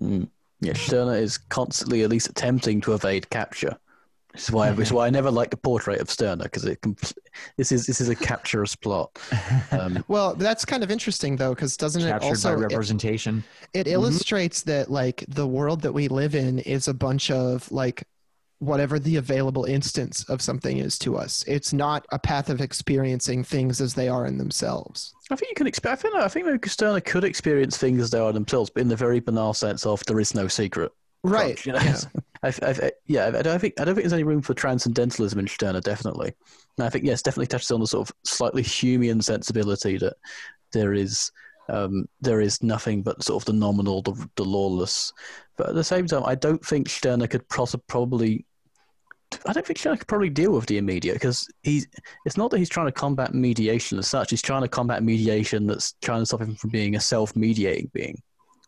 Mm. 0.00 0.28
Yeah, 0.60 0.74
Stirner 0.74 1.16
is 1.16 1.38
constantly 1.38 2.02
at 2.04 2.10
least 2.10 2.28
attempting 2.28 2.80
to 2.82 2.94
evade 2.94 3.28
capture. 3.30 3.76
This 4.32 4.44
is 4.44 4.50
why, 4.52 4.70
this 4.70 4.88
is 4.88 4.92
why 4.94 5.08
I 5.08 5.10
never 5.10 5.30
liked 5.30 5.50
the 5.50 5.56
portrait 5.58 6.00
of 6.00 6.08
Stirner 6.08 6.44
because 6.44 6.64
it 6.64 6.80
compl- 6.80 7.12
this 7.58 7.70
is 7.72 7.84
this 7.86 8.00
is 8.00 8.08
a 8.08 8.14
capturous 8.14 8.74
plot. 8.76 9.10
Um, 9.72 10.02
Well, 10.08 10.34
that's 10.36 10.64
kind 10.64 10.82
of 10.84 10.90
interesting 10.90 11.36
though, 11.36 11.52
because 11.54 11.76
doesn't 11.76 12.02
it 12.02 12.22
also 12.22 12.50
by 12.50 12.54
it, 12.54 12.66
representation. 12.68 13.42
it 13.74 13.86
Mm-hmm. 13.86 13.92
illustrates 13.94 14.62
that 14.62 14.88
like 14.90 15.24
the 15.28 15.46
world 15.48 15.82
that 15.82 15.92
we 15.92 16.06
live 16.08 16.34
in 16.36 16.60
is 16.60 16.86
a 16.88 16.94
bunch 16.94 17.30
of 17.30 17.70
like 17.72 18.04
whatever 18.62 18.98
the 18.98 19.16
available 19.16 19.64
instance 19.64 20.24
of 20.28 20.40
something 20.40 20.78
is 20.78 20.98
to 21.00 21.16
us. 21.16 21.42
It's 21.48 21.72
not 21.72 22.06
a 22.12 22.18
path 22.18 22.48
of 22.48 22.60
experiencing 22.60 23.42
things 23.42 23.80
as 23.80 23.94
they 23.94 24.08
are 24.08 24.24
in 24.24 24.38
themselves. 24.38 25.12
I 25.30 25.36
think 25.36 25.50
you 25.50 25.56
can 25.56 25.66
expect. 25.66 25.92
I 25.92 26.02
think 26.02 26.14
I 26.14 26.28
think 26.28 26.46
maybe 26.46 26.68
Stirner 26.68 27.00
could 27.00 27.24
experience 27.24 27.76
things 27.76 28.00
as 28.00 28.10
they 28.10 28.20
are 28.20 28.28
in 28.28 28.34
themselves, 28.34 28.70
but 28.70 28.82
in 28.82 28.88
the 28.88 28.96
very 28.96 29.18
banal 29.18 29.52
sense 29.52 29.84
of 29.84 30.04
there 30.06 30.20
is 30.20 30.34
no 30.34 30.46
secret. 30.46 30.92
Right. 31.24 31.56
crunch, 31.60 31.66
you 31.66 31.72
know? 31.72 31.80
yeah. 31.80 32.00
I, 32.44 32.52
I, 32.62 32.92
yeah, 33.06 33.26
I 33.26 33.42
don't 33.42 33.60
think 33.60 33.80
I 33.80 33.84
don't 33.84 33.94
think 33.94 34.04
there's 34.04 34.12
any 34.12 34.24
room 34.24 34.42
for 34.42 34.54
transcendentalism 34.54 35.38
in 35.38 35.46
Stirner. 35.46 35.80
Definitely, 35.80 36.32
and 36.76 36.86
I 36.86 36.88
think 36.90 37.04
yes, 37.04 37.22
definitely 37.22 37.46
touches 37.46 37.70
on 37.70 37.80
the 37.80 37.86
sort 37.86 38.08
of 38.08 38.16
slightly 38.24 38.62
Humean 38.62 39.22
sensibility 39.22 39.96
that 39.98 40.14
there 40.72 40.92
is 40.92 41.30
um, 41.68 42.08
there 42.20 42.40
is 42.40 42.62
nothing 42.62 43.02
but 43.02 43.22
sort 43.22 43.42
of 43.42 43.46
the 43.46 43.52
nominal, 43.52 44.02
the, 44.02 44.28
the 44.36 44.44
lawless. 44.44 45.12
But 45.56 45.68
at 45.68 45.74
the 45.74 45.84
same 45.84 46.06
time, 46.06 46.22
I 46.24 46.34
don't 46.34 46.64
think 46.64 46.88
Stirner 46.88 47.26
could 47.26 47.48
poss- 47.48 47.76
probably. 47.86 48.44
I 49.46 49.52
don't 49.52 49.66
think 49.66 49.78
Stirner 49.78 49.96
could 49.96 50.06
probably 50.08 50.30
deal 50.30 50.52
with 50.52 50.66
the 50.66 50.78
immediate 50.78 51.14
because 51.14 51.48
he's. 51.62 51.86
It's 52.24 52.36
not 52.36 52.50
that 52.50 52.58
he's 52.58 52.68
trying 52.68 52.86
to 52.86 52.92
combat 52.92 53.34
mediation 53.34 53.98
as 53.98 54.08
such. 54.08 54.30
He's 54.30 54.42
trying 54.42 54.62
to 54.62 54.68
combat 54.68 55.02
mediation 55.02 55.66
that's 55.66 55.94
trying 56.02 56.20
to 56.20 56.26
stop 56.26 56.40
him 56.42 56.54
from 56.54 56.70
being 56.70 56.96
a 56.96 57.00
self-mediating 57.00 57.90
being, 57.92 58.20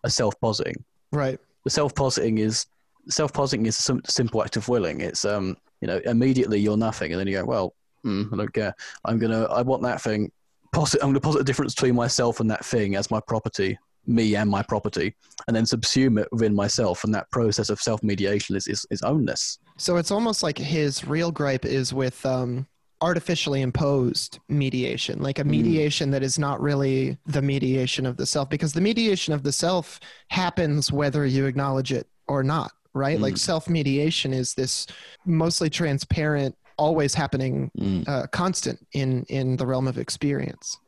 a 0.04 0.10
self-positing 0.10 0.84
Right. 1.12 1.38
the 1.64 1.70
self-positing 1.70 2.38
is 2.38 2.66
self-positing 3.08 3.66
is 3.66 3.78
a 3.78 3.82
sim- 3.82 4.02
simple 4.06 4.42
act 4.42 4.56
of 4.56 4.68
willing. 4.68 5.00
It's 5.00 5.24
um 5.24 5.56
you 5.80 5.88
know 5.88 6.00
immediately 6.04 6.58
you're 6.60 6.76
nothing, 6.76 7.12
and 7.12 7.20
then 7.20 7.26
you 7.26 7.34
go 7.38 7.44
well 7.44 7.74
mm, 8.04 8.32
I 8.32 8.36
don't 8.36 8.52
care. 8.52 8.74
I'm 9.04 9.18
gonna 9.18 9.44
I 9.44 9.62
want 9.62 9.82
that 9.82 10.00
thing. 10.00 10.30
Posit, 10.72 11.00
I'm 11.02 11.10
gonna 11.10 11.20
posit 11.20 11.42
a 11.42 11.44
difference 11.44 11.74
between 11.74 11.94
myself 11.94 12.40
and 12.40 12.50
that 12.50 12.64
thing 12.64 12.96
as 12.96 13.10
my 13.10 13.20
property, 13.20 13.78
me 14.06 14.36
and 14.36 14.50
my 14.50 14.62
property, 14.62 15.14
and 15.46 15.56
then 15.56 15.64
subsume 15.64 16.20
it 16.20 16.28
within 16.32 16.54
myself. 16.54 17.04
And 17.04 17.14
that 17.14 17.30
process 17.30 17.70
of 17.70 17.80
self-mediation 17.80 18.56
is 18.56 18.66
is, 18.68 18.86
is 18.90 19.00
ownness. 19.02 19.58
So 19.78 19.96
it's 19.96 20.10
almost 20.10 20.42
like 20.42 20.58
his 20.58 21.06
real 21.06 21.32
gripe 21.32 21.64
is 21.64 21.92
with 21.92 22.24
um, 22.24 22.66
artificially 23.00 23.60
imposed 23.60 24.38
mediation, 24.48 25.20
like 25.20 25.38
a 25.38 25.44
mediation 25.44 26.10
that 26.12 26.22
is 26.22 26.38
not 26.38 26.60
really 26.60 27.18
the 27.26 27.42
mediation 27.42 28.06
of 28.06 28.16
the 28.16 28.24
self, 28.26 28.48
because 28.48 28.72
the 28.72 28.80
mediation 28.80 29.34
of 29.34 29.42
the 29.42 29.52
self 29.52 30.00
happens 30.28 30.92
whether 30.92 31.26
you 31.26 31.46
acknowledge 31.46 31.92
it 31.92 32.06
or 32.28 32.42
not, 32.42 32.72
right? 32.94 33.20
Like 33.20 33.34
Mm. 33.34 33.38
self 33.38 33.68
mediation 33.68 34.32
is 34.32 34.54
this 34.54 34.86
mostly 35.26 35.68
transparent, 35.68 36.54
always 36.78 37.14
happening, 37.14 37.70
Mm. 37.78 38.08
uh, 38.08 38.26
constant 38.28 38.78
in 38.92 39.24
in 39.28 39.56
the 39.56 39.66
realm 39.66 39.86
of 39.88 39.98
experience. 39.98 40.78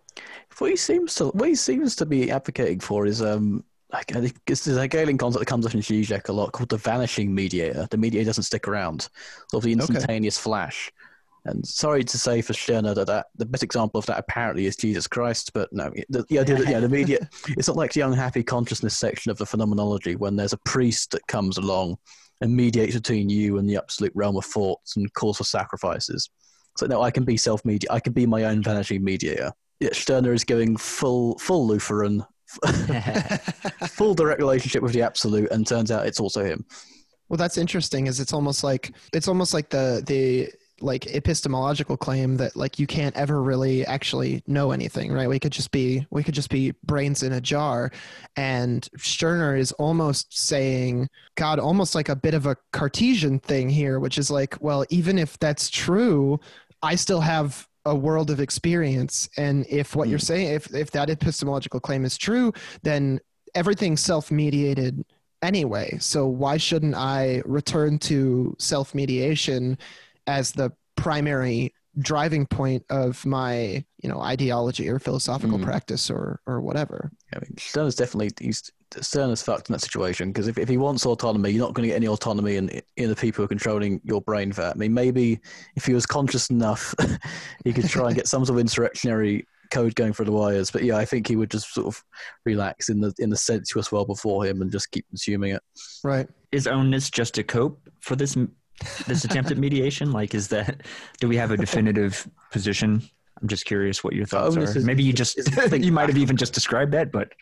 What 0.58 0.70
he 0.70 0.76
seems 0.76 1.14
to 1.16 1.26
what 1.28 1.48
he 1.48 1.54
seems 1.54 1.96
to 1.96 2.06
be 2.06 2.30
advocating 2.30 2.80
for 2.80 3.06
is 3.06 3.22
um 3.22 3.64
like 3.92 4.14
I 4.16 4.32
there's 4.46 4.66
a 4.66 4.80
Hegelian 4.82 5.18
concept 5.18 5.40
that 5.40 5.46
comes 5.46 5.66
up 5.66 5.74
in 5.74 5.80
Zizek 5.80 6.28
a 6.28 6.32
lot 6.32 6.52
called 6.52 6.70
the 6.70 6.76
vanishing 6.76 7.34
mediator. 7.34 7.86
The 7.90 7.96
mediator 7.96 8.26
doesn't 8.26 8.44
stick 8.44 8.66
around, 8.66 9.08
sort 9.50 9.60
of 9.60 9.62
the 9.62 9.72
Okay. 9.72 9.72
instantaneous 9.72 10.38
flash. 10.38 10.92
And 11.44 11.64
sorry 11.64 12.02
to 12.02 12.18
say 12.18 12.42
for 12.42 12.54
Stirner 12.54 12.92
that, 12.94 13.06
that 13.06 13.26
the 13.36 13.46
best 13.46 13.62
example 13.62 14.00
of 14.00 14.06
that 14.06 14.18
apparently 14.18 14.66
is 14.66 14.74
Jesus 14.76 15.06
Christ, 15.06 15.52
but 15.54 15.72
no, 15.72 15.92
the, 16.08 16.24
the 16.28 16.40
idea 16.40 16.56
that 16.56 16.68
yeah, 16.68 16.80
the 16.80 16.88
media 16.88 17.30
it's 17.50 17.68
not 17.68 17.76
like 17.76 17.92
the 17.92 18.00
unhappy 18.00 18.42
consciousness 18.42 18.98
section 18.98 19.30
of 19.30 19.38
the 19.38 19.46
phenomenology 19.46 20.16
when 20.16 20.34
there's 20.34 20.52
a 20.52 20.58
priest 20.58 21.12
that 21.12 21.24
comes 21.28 21.56
along 21.58 21.96
and 22.40 22.54
mediates 22.54 22.96
between 22.96 23.28
you 23.28 23.58
and 23.58 23.68
the 23.68 23.76
absolute 23.76 24.12
realm 24.14 24.36
of 24.36 24.44
thoughts 24.44 24.96
and 24.96 25.12
calls 25.14 25.38
for 25.38 25.44
sacrifices. 25.44 26.28
So 26.76 26.86
no, 26.86 27.00
I 27.00 27.10
can 27.12 27.24
be 27.24 27.36
self 27.36 27.64
media. 27.64 27.88
I 27.92 28.00
can 28.00 28.12
be 28.12 28.26
my 28.26 28.44
own 28.44 28.62
vanishing 28.62 29.04
mediator. 29.04 29.52
Yeah, 29.80 29.90
Stirner 29.92 30.32
is 30.32 30.44
going 30.44 30.76
full 30.76 31.38
full 31.38 31.66
Lutheran, 31.66 32.24
full 33.88 34.14
direct 34.14 34.40
relationship 34.40 34.82
with 34.82 34.92
the 34.92 35.02
absolute, 35.02 35.50
and 35.50 35.66
turns 35.66 35.90
out 35.90 36.06
it's 36.06 36.20
also 36.20 36.44
him. 36.44 36.64
Well, 37.28 37.36
that's 37.36 37.58
interesting. 37.58 38.06
Is 38.06 38.20
it's 38.20 38.32
almost 38.32 38.64
like 38.64 38.92
it's 39.12 39.28
almost 39.28 39.52
like 39.52 39.70
the 39.70 40.02
the 40.06 40.50
like 40.80 41.06
epistemological 41.14 41.96
claim 41.96 42.36
that 42.36 42.54
like 42.54 42.78
you 42.78 42.86
can't 42.86 43.16
ever 43.16 43.42
really 43.42 43.86
actually 43.86 44.42
know 44.46 44.72
anything, 44.72 45.10
right? 45.10 45.28
We 45.28 45.38
could 45.38 45.52
just 45.52 45.70
be 45.70 46.06
we 46.10 46.22
could 46.22 46.34
just 46.34 46.50
be 46.50 46.72
brains 46.84 47.22
in 47.22 47.32
a 47.32 47.40
jar, 47.40 47.90
and 48.36 48.88
Stirner 48.96 49.56
is 49.56 49.72
almost 49.72 50.36
saying, 50.36 51.08
God, 51.36 51.58
almost 51.58 51.94
like 51.94 52.08
a 52.08 52.16
bit 52.16 52.34
of 52.34 52.46
a 52.46 52.56
Cartesian 52.72 53.38
thing 53.38 53.70
here, 53.70 53.98
which 53.98 54.18
is 54.18 54.30
like, 54.30 54.56
well, 54.60 54.84
even 54.90 55.18
if 55.18 55.38
that's 55.38 55.70
true, 55.70 56.38
I 56.82 56.94
still 56.94 57.20
have 57.20 57.66
a 57.86 57.94
world 57.94 58.30
of 58.30 58.40
experience, 58.40 59.28
and 59.38 59.64
if 59.70 59.96
what 59.96 60.08
you're 60.08 60.18
hmm. 60.18 60.24
saying, 60.24 60.48
if 60.54 60.74
if 60.74 60.90
that 60.90 61.08
epistemological 61.08 61.80
claim 61.80 62.04
is 62.04 62.18
true, 62.18 62.52
then 62.82 63.20
everything's 63.54 64.02
self-mediated 64.02 65.04
anyway. 65.40 65.96
So 66.00 66.26
why 66.26 66.58
shouldn't 66.58 66.94
I 66.94 67.42
return 67.46 67.98
to 68.00 68.54
self 68.58 68.94
mediation 68.94 69.78
as 70.26 70.52
the 70.52 70.72
primary 70.96 71.72
driving 71.98 72.46
point 72.46 72.84
of 72.90 73.24
my 73.24 73.84
you 74.02 74.08
know 74.08 74.20
ideology 74.20 74.88
or 74.88 74.98
philosophical 74.98 75.58
Mm. 75.58 75.64
practice 75.64 76.10
or 76.10 76.40
or 76.46 76.60
whatever 76.60 77.10
I 77.34 77.38
mean, 77.40 77.56
Stirner 77.58 77.88
is 77.88 77.94
definitely 77.94 78.30
he's 78.38 78.70
Stirner 79.00 79.32
is 79.32 79.42
fucked 79.42 79.68
in 79.68 79.72
that 79.72 79.80
situation 79.80 80.30
because 80.30 80.46
if, 80.46 80.58
if 80.58 80.68
he 80.68 80.76
wants 80.76 81.04
autonomy, 81.06 81.50
you're 81.50 81.64
not 81.64 81.74
going 81.74 81.82
to 81.84 81.88
get 81.88 81.96
any 81.96 82.06
autonomy 82.08 82.56
in 82.56 82.80
in 82.96 83.08
the 83.08 83.16
people 83.16 83.38
who 83.38 83.44
are 83.44 83.48
controlling 83.48 84.00
your 84.04 84.20
brain 84.22 84.50
That 84.50 84.76
I 84.76 84.78
mean, 84.78 84.94
maybe 84.94 85.40
if 85.74 85.84
he 85.86 85.92
was 85.94 86.06
conscious 86.06 86.50
enough, 86.50 86.94
he 87.64 87.72
could 87.72 87.88
try 87.88 88.06
and 88.08 88.14
get 88.16 88.28
some 88.28 88.44
sort 88.44 88.56
of 88.56 88.60
insurrectionary 88.60 89.46
code 89.72 89.96
going 89.96 90.12
for 90.12 90.24
the 90.24 90.30
wires. 90.30 90.70
But 90.70 90.84
yeah, 90.84 90.96
I 90.96 91.04
think 91.04 91.26
he 91.26 91.34
would 91.34 91.50
just 91.50 91.74
sort 91.74 91.88
of 91.88 92.04
relax 92.44 92.88
in 92.88 93.00
the 93.00 93.12
in 93.18 93.30
the 93.30 93.36
sensuous 93.36 93.90
world 93.90 94.06
before 94.06 94.44
him 94.46 94.62
and 94.62 94.70
just 94.70 94.90
keep 94.92 95.04
consuming 95.08 95.52
it. 95.52 95.62
right 96.04 96.28
Is 96.52 96.66
ownness 96.68 97.10
just 97.10 97.38
a 97.38 97.42
cope 97.42 97.80
for 98.00 98.14
this 98.14 98.36
this 99.06 99.24
attempt 99.24 99.50
at 99.50 99.58
mediation? 99.58 100.12
Like, 100.12 100.34
is 100.34 100.48
that 100.48 100.82
do 101.20 101.28
we 101.28 101.36
have 101.36 101.50
a 101.50 101.56
definitive 101.56 102.28
position? 102.50 103.02
I'm 103.40 103.48
just 103.48 103.64
curious 103.66 104.02
what 104.02 104.14
your 104.14 104.26
thoughts 104.26 104.56
Ownness 104.56 104.74
are. 104.74 104.78
is- 104.78 104.84
Maybe 104.84 105.02
you 105.02 105.12
just 105.12 105.38
you 105.72 105.92
might 105.92 106.08
have 106.08 106.18
even 106.18 106.36
just 106.36 106.54
described 106.60 106.92
that, 106.92 107.12
but 107.12 107.32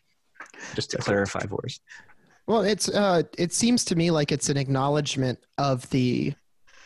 just 0.74 0.90
to 0.90 0.98
clarify 0.98 1.40
for 1.46 1.64
us. 1.64 1.80
Well, 2.46 2.60
it's 2.62 2.88
uh, 2.88 3.22
it 3.38 3.52
seems 3.52 3.84
to 3.86 3.96
me 3.96 4.10
like 4.10 4.30
it's 4.32 4.48
an 4.48 4.56
acknowledgement 4.56 5.38
of 5.58 5.88
the 5.90 6.34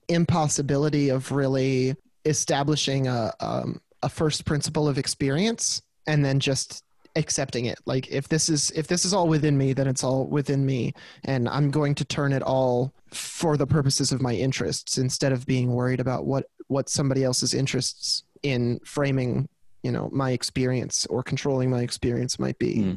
impossibility 0.08 1.10
of 1.10 1.30
really 1.32 1.96
establishing 2.24 3.06
a 3.06 3.32
um, 3.40 3.80
a 4.02 4.08
first 4.08 4.44
principle 4.44 4.88
of 4.88 4.98
experience 4.98 5.82
and 6.06 6.24
then 6.24 6.38
just 6.40 6.82
accepting 7.18 7.66
it. 7.66 7.78
Like 7.84 8.08
if 8.08 8.28
this 8.28 8.48
is 8.48 8.70
if 8.72 8.86
this 8.86 9.04
is 9.04 9.12
all 9.12 9.28
within 9.28 9.58
me, 9.58 9.72
then 9.72 9.86
it's 9.86 10.04
all 10.04 10.26
within 10.26 10.64
me, 10.64 10.94
and 11.24 11.48
I'm 11.48 11.70
going 11.70 11.94
to 11.96 12.04
turn 12.04 12.32
it 12.32 12.42
all 12.42 12.94
for 13.12 13.56
the 13.56 13.66
purposes 13.66 14.12
of 14.12 14.22
my 14.22 14.34
interests 14.34 14.98
instead 14.98 15.32
of 15.32 15.46
being 15.46 15.72
worried 15.72 16.00
about 16.00 16.26
what 16.26 16.46
what 16.68 16.88
somebody 16.88 17.24
else's 17.24 17.54
interests 17.54 18.24
in 18.42 18.78
framing 18.84 19.48
you 19.82 19.92
know 19.92 20.08
my 20.12 20.30
experience 20.30 21.06
or 21.06 21.22
controlling 21.22 21.70
my 21.70 21.82
experience 21.82 22.38
might 22.38 22.58
be. 22.58 22.82
Hmm. 22.82 22.94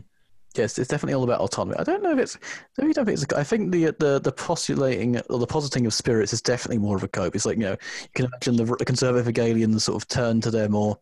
Yes, 0.55 0.77
it's 0.77 0.89
definitely 0.89 1.13
all 1.13 1.23
about 1.23 1.39
autonomy. 1.39 1.77
I 1.77 1.83
don't 1.83 2.03
know 2.03 2.11
if 2.11 2.19
it's. 2.19 2.37
I 2.77 2.91
don't 2.91 3.05
think 3.05 3.21
it's. 3.21 3.25
A, 3.31 3.39
I 3.39 3.43
think 3.43 3.71
the 3.71 3.95
the 3.99 4.19
the 4.19 4.31
postulating 4.33 5.17
or 5.29 5.39
the 5.39 5.47
positing 5.47 5.85
of 5.85 5.93
spirits 5.93 6.33
is 6.33 6.41
definitely 6.41 6.79
more 6.79 6.97
of 6.97 7.03
a 7.03 7.07
cope. 7.07 7.35
It's 7.35 7.45
like 7.45 7.57
you 7.57 7.63
know 7.63 7.71
you 7.71 8.09
can 8.13 8.25
imagine 8.25 8.57
the, 8.57 8.65
the 8.65 8.85
conservative 8.85 9.27
Hegelians 9.27 9.85
sort 9.85 10.01
of 10.01 10.07
turn 10.09 10.41
to 10.41 10.51
their 10.51 10.67
more 10.67 10.99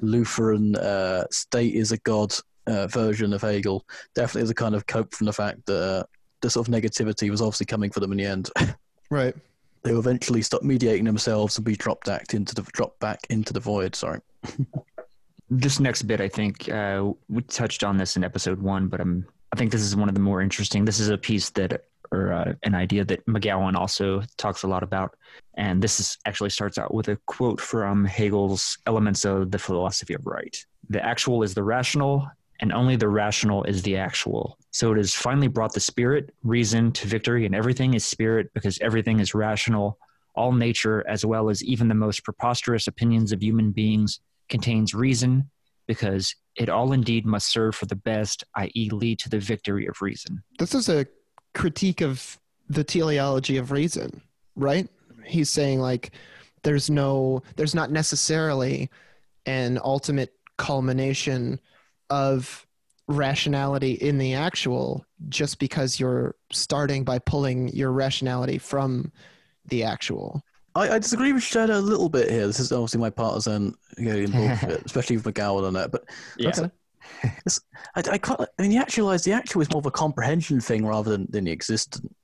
Lutheran 0.00 0.76
uh, 0.76 1.24
state 1.30 1.74
is 1.74 1.92
a 1.92 1.98
god 1.98 2.34
uh, 2.68 2.86
version 2.86 3.32
of 3.32 3.42
Hegel. 3.42 3.84
Definitely 4.14 4.42
as 4.42 4.50
a 4.50 4.54
kind 4.54 4.74
of 4.74 4.86
cope 4.86 5.14
from 5.14 5.26
the 5.26 5.32
fact 5.32 5.66
that 5.66 5.82
uh, 5.82 6.04
the 6.40 6.50
sort 6.50 6.68
of 6.68 6.74
negativity 6.74 7.30
was 7.30 7.40
obviously 7.40 7.66
coming 7.66 7.90
for 7.90 8.00
them 8.00 8.12
in 8.12 8.18
the 8.18 8.26
end. 8.26 8.50
Right. 9.10 9.34
they 9.84 9.92
will 9.92 10.00
eventually 10.00 10.42
stop 10.42 10.62
mediating 10.62 11.06
themselves 11.06 11.56
and 11.56 11.64
be 11.64 11.74
dropped 11.74 12.04
back 12.06 12.34
into 12.34 12.54
the 12.54 12.60
drop 12.74 12.98
back 13.00 13.20
into 13.30 13.54
the 13.54 13.60
void. 13.60 13.94
Sorry. 13.94 14.20
This 15.50 15.80
next 15.80 16.02
bit, 16.02 16.20
I 16.20 16.28
think 16.28 16.68
uh, 16.68 17.12
we 17.30 17.40
touched 17.42 17.82
on 17.82 17.96
this 17.96 18.16
in 18.16 18.22
episode 18.24 18.60
one, 18.60 18.88
but 18.88 19.00
I'm, 19.00 19.26
I 19.50 19.56
think 19.56 19.72
this 19.72 19.80
is 19.80 19.96
one 19.96 20.10
of 20.10 20.14
the 20.14 20.20
more 20.20 20.42
interesting. 20.42 20.84
This 20.84 21.00
is 21.00 21.08
a 21.08 21.16
piece 21.16 21.48
that, 21.50 21.84
or 22.12 22.34
uh, 22.34 22.52
an 22.64 22.74
idea 22.74 23.02
that 23.06 23.24
McGowan 23.24 23.74
also 23.74 24.20
talks 24.36 24.62
a 24.62 24.68
lot 24.68 24.82
about. 24.82 25.16
And 25.54 25.82
this 25.82 26.00
is 26.00 26.18
actually 26.26 26.50
starts 26.50 26.76
out 26.76 26.92
with 26.92 27.08
a 27.08 27.16
quote 27.24 27.62
from 27.62 28.04
Hegel's 28.04 28.76
Elements 28.86 29.24
of 29.24 29.50
the 29.50 29.58
Philosophy 29.58 30.12
of 30.12 30.26
Right. 30.26 30.54
The 30.90 31.02
actual 31.02 31.42
is 31.42 31.54
the 31.54 31.64
rational, 31.64 32.28
and 32.60 32.72
only 32.72 32.96
the 32.96 33.08
rational 33.08 33.64
is 33.64 33.82
the 33.82 33.96
actual. 33.96 34.58
So 34.70 34.92
it 34.92 34.96
has 34.96 35.14
finally 35.14 35.48
brought 35.48 35.72
the 35.72 35.80
spirit, 35.80 36.34
reason 36.42 36.92
to 36.92 37.06
victory, 37.06 37.46
and 37.46 37.54
everything 37.54 37.94
is 37.94 38.04
spirit 38.04 38.50
because 38.54 38.78
everything 38.80 39.20
is 39.20 39.34
rational. 39.34 39.98
All 40.34 40.52
nature, 40.52 41.04
as 41.08 41.24
well 41.24 41.50
as 41.50 41.62
even 41.64 41.88
the 41.88 41.94
most 41.94 42.24
preposterous 42.24 42.86
opinions 42.86 43.32
of 43.32 43.42
human 43.42 43.70
beings, 43.70 44.20
contains 44.48 44.94
reason 44.94 45.50
because 45.86 46.34
it 46.56 46.68
all 46.68 46.92
indeed 46.92 47.24
must 47.24 47.50
serve 47.50 47.74
for 47.74 47.86
the 47.86 47.96
best, 47.96 48.44
i.e., 48.56 48.90
lead 48.90 49.18
to 49.20 49.28
the 49.28 49.38
victory 49.38 49.86
of 49.86 50.00
reason. 50.02 50.42
this 50.58 50.74
is 50.74 50.88
a 50.88 51.06
critique 51.54 52.00
of 52.00 52.38
the 52.68 52.84
teleology 52.84 53.56
of 53.56 53.70
reason, 53.70 54.20
right? 54.54 54.88
He's 55.24 55.50
saying 55.50 55.80
like 55.80 56.12
there's 56.62 56.90
no 56.90 57.42
there's 57.56 57.74
not 57.74 57.90
necessarily 57.90 58.90
an 59.46 59.78
ultimate 59.82 60.34
culmination 60.56 61.60
of 62.10 62.66
rationality 63.06 63.92
in 63.92 64.18
the 64.18 64.34
actual 64.34 65.04
just 65.28 65.58
because 65.58 65.98
you're 65.98 66.34
starting 66.52 67.04
by 67.04 67.18
pulling 67.18 67.68
your 67.68 67.92
rationality 67.92 68.58
from 68.58 69.10
the 69.66 69.82
actual. 69.84 70.42
I, 70.74 70.90
I 70.90 70.98
disagree 70.98 71.32
with 71.32 71.42
Shadow 71.42 71.78
a 71.78 71.80
little 71.80 72.08
bit 72.08 72.30
here. 72.30 72.46
This 72.46 72.60
is 72.60 72.70
obviously 72.70 73.00
my 73.00 73.10
partisan 73.10 73.74
Hegelian 73.96 74.30
bullshit, 74.30 74.82
especially 74.86 75.16
with 75.16 75.24
McGowan 75.24 75.66
on 75.66 75.72
that. 75.74 75.90
But 75.90 76.04
Yeah. 76.36 76.68
it's, 77.46 77.60
I, 77.96 78.02
I 78.12 78.18
can't. 78.18 78.40
I 78.40 78.62
mean, 78.62 78.70
the 78.70 78.76
actualize 78.76 79.24
the 79.24 79.32
actual 79.32 79.62
is 79.62 79.70
more 79.70 79.80
of 79.80 79.86
a 79.86 79.90
comprehension 79.90 80.60
thing 80.60 80.84
rather 80.86 81.10
than, 81.10 81.26
than 81.30 81.44
the 81.44 81.50
existent. 81.52 82.14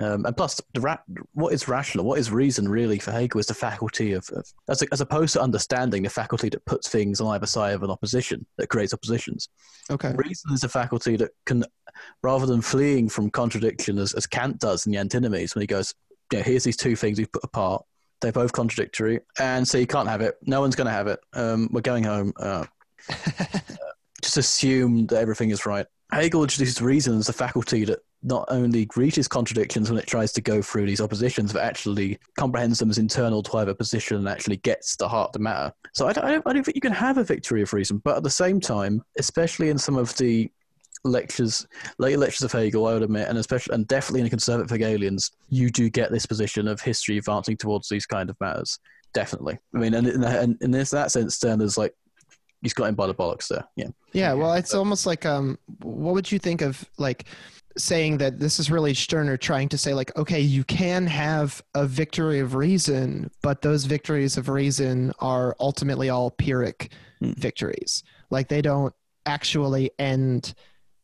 Um, 0.00 0.24
and 0.26 0.36
plus, 0.36 0.60
the 0.74 0.80
ra- 0.80 0.98
what 1.32 1.52
is 1.52 1.66
rational, 1.66 2.04
what 2.04 2.18
is 2.18 2.30
reason 2.30 2.68
really 2.68 2.98
for 2.98 3.10
Hegel 3.10 3.40
is 3.40 3.46
the 3.46 3.54
faculty 3.54 4.12
of, 4.12 4.28
of 4.30 4.46
as, 4.68 4.82
as 4.92 5.00
opposed 5.00 5.32
to 5.32 5.42
understanding, 5.42 6.04
the 6.04 6.10
faculty 6.10 6.48
that 6.50 6.64
puts 6.66 6.88
things 6.88 7.20
on 7.20 7.34
either 7.34 7.46
side 7.46 7.74
of 7.74 7.82
an 7.82 7.90
opposition, 7.90 8.46
that 8.58 8.68
creates 8.68 8.94
oppositions. 8.94 9.48
Okay. 9.90 10.12
Reason 10.14 10.52
is 10.52 10.62
a 10.62 10.68
faculty 10.68 11.16
that 11.16 11.30
can, 11.46 11.64
rather 12.22 12.46
than 12.46 12.60
fleeing 12.60 13.08
from 13.08 13.30
contradiction 13.30 13.98
as, 13.98 14.14
as 14.14 14.26
Kant 14.26 14.58
does 14.58 14.86
in 14.86 14.92
the 14.92 14.98
Antinomies, 14.98 15.54
when 15.54 15.62
he 15.62 15.66
goes, 15.66 15.94
you 16.32 16.38
know, 16.38 16.44
here's 16.44 16.64
these 16.64 16.76
two 16.76 16.94
things 16.94 17.18
we've 17.18 17.32
put 17.32 17.44
apart. 17.44 17.84
They're 18.20 18.32
both 18.32 18.52
contradictory, 18.52 19.20
and 19.38 19.66
so 19.66 19.78
you 19.78 19.86
can't 19.86 20.08
have 20.08 20.20
it. 20.20 20.36
No 20.42 20.60
one's 20.60 20.74
going 20.74 20.86
to 20.86 20.92
have 20.92 21.06
it. 21.06 21.20
Um, 21.34 21.68
we're 21.72 21.80
going 21.80 22.04
home. 22.04 22.32
Uh, 22.42 22.64
just 24.22 24.36
assume 24.36 25.06
that 25.06 25.18
everything 25.18 25.50
is 25.50 25.64
right. 25.64 25.86
Hegel 26.12 26.42
introduces 26.42 26.82
reason 26.82 27.16
as 27.16 27.28
a 27.28 27.32
faculty 27.32 27.84
that 27.84 28.00
not 28.22 28.44
only 28.48 28.88
reaches 28.96 29.28
contradictions 29.28 29.90
when 29.90 29.98
it 29.98 30.06
tries 30.06 30.32
to 30.32 30.40
go 30.40 30.60
through 30.60 30.86
these 30.86 31.00
oppositions, 31.00 31.52
but 31.52 31.62
actually 31.62 32.18
comprehends 32.36 32.78
them 32.78 32.90
as 32.90 32.98
internal 32.98 33.42
to 33.44 33.56
either 33.58 33.74
position 33.74 34.16
and 34.16 34.28
actually 34.28 34.56
gets 34.58 34.96
the 34.96 35.08
heart 35.08 35.28
of 35.28 35.32
the 35.34 35.38
matter. 35.38 35.72
So 35.94 36.08
I 36.08 36.12
don't, 36.12 36.24
I 36.24 36.30
don't, 36.32 36.46
I 36.46 36.52
don't 36.52 36.64
think 36.64 36.74
you 36.74 36.80
can 36.80 36.92
have 36.92 37.18
a 37.18 37.24
victory 37.24 37.62
of 37.62 37.72
reason, 37.72 37.98
but 38.04 38.16
at 38.16 38.22
the 38.24 38.30
same 38.30 38.58
time, 38.60 39.02
especially 39.18 39.68
in 39.70 39.78
some 39.78 39.96
of 39.96 40.16
the 40.16 40.50
lectures, 41.04 41.66
later 41.98 42.18
lectures 42.18 42.42
of 42.42 42.50
Hegel, 42.52 42.86
I 42.86 42.94
would 42.94 43.02
admit, 43.02 43.28
and 43.28 43.38
especially 43.38 43.74
and 43.74 43.86
definitely 43.86 44.20
in 44.20 44.24
the 44.24 44.30
conservative 44.30 44.70
Hegelians, 44.70 45.30
you 45.48 45.70
do 45.70 45.88
get 45.88 46.10
this 46.10 46.26
position 46.26 46.66
of 46.66 46.80
history 46.80 47.18
advancing 47.18 47.56
towards 47.56 47.88
these 47.88 48.04
kind 48.06 48.30
of 48.30 48.36
matters. 48.40 48.78
Definitely. 49.14 49.58
I 49.74 49.78
mean, 49.78 49.94
and 49.94 50.06
in, 50.08 50.20
that- 50.22 50.42
and 50.42 50.56
in 50.60 50.70
this 50.70 50.90
that 50.90 51.12
sense, 51.12 51.36
Stirner's 51.36 51.78
like 51.78 51.94
he's 52.62 52.74
got 52.74 52.86
him 52.86 52.96
by 52.96 53.06
the 53.06 53.14
bollocks 53.14 53.46
there. 53.46 53.64
Yeah. 53.76 53.88
Yeah, 54.12 54.32
well, 54.32 54.54
it's 54.54 54.74
almost 54.74 55.06
like 55.06 55.24
um, 55.24 55.56
what 55.82 56.14
would 56.14 56.30
you 56.32 56.40
think 56.40 56.60
of 56.60 56.84
like 56.98 57.26
saying 57.78 58.18
that 58.18 58.38
this 58.40 58.58
is 58.58 58.70
really 58.70 58.92
Stirner 58.94 59.36
trying 59.36 59.68
to 59.70 59.78
say 59.78 59.94
like, 59.94 60.14
okay, 60.16 60.40
you 60.40 60.64
can 60.64 61.06
have 61.06 61.62
a 61.74 61.86
victory 61.86 62.40
of 62.40 62.54
reason, 62.54 63.30
but 63.42 63.62
those 63.62 63.84
victories 63.84 64.36
of 64.36 64.48
reason 64.48 65.12
are 65.20 65.54
ultimately 65.60 66.08
all 66.10 66.30
pyrrhic 66.30 66.92
Hmm. 67.20 67.32
victories. 67.32 68.04
Like 68.30 68.46
they 68.48 68.62
don't 68.62 68.94
actually 69.26 69.90
end 69.98 70.54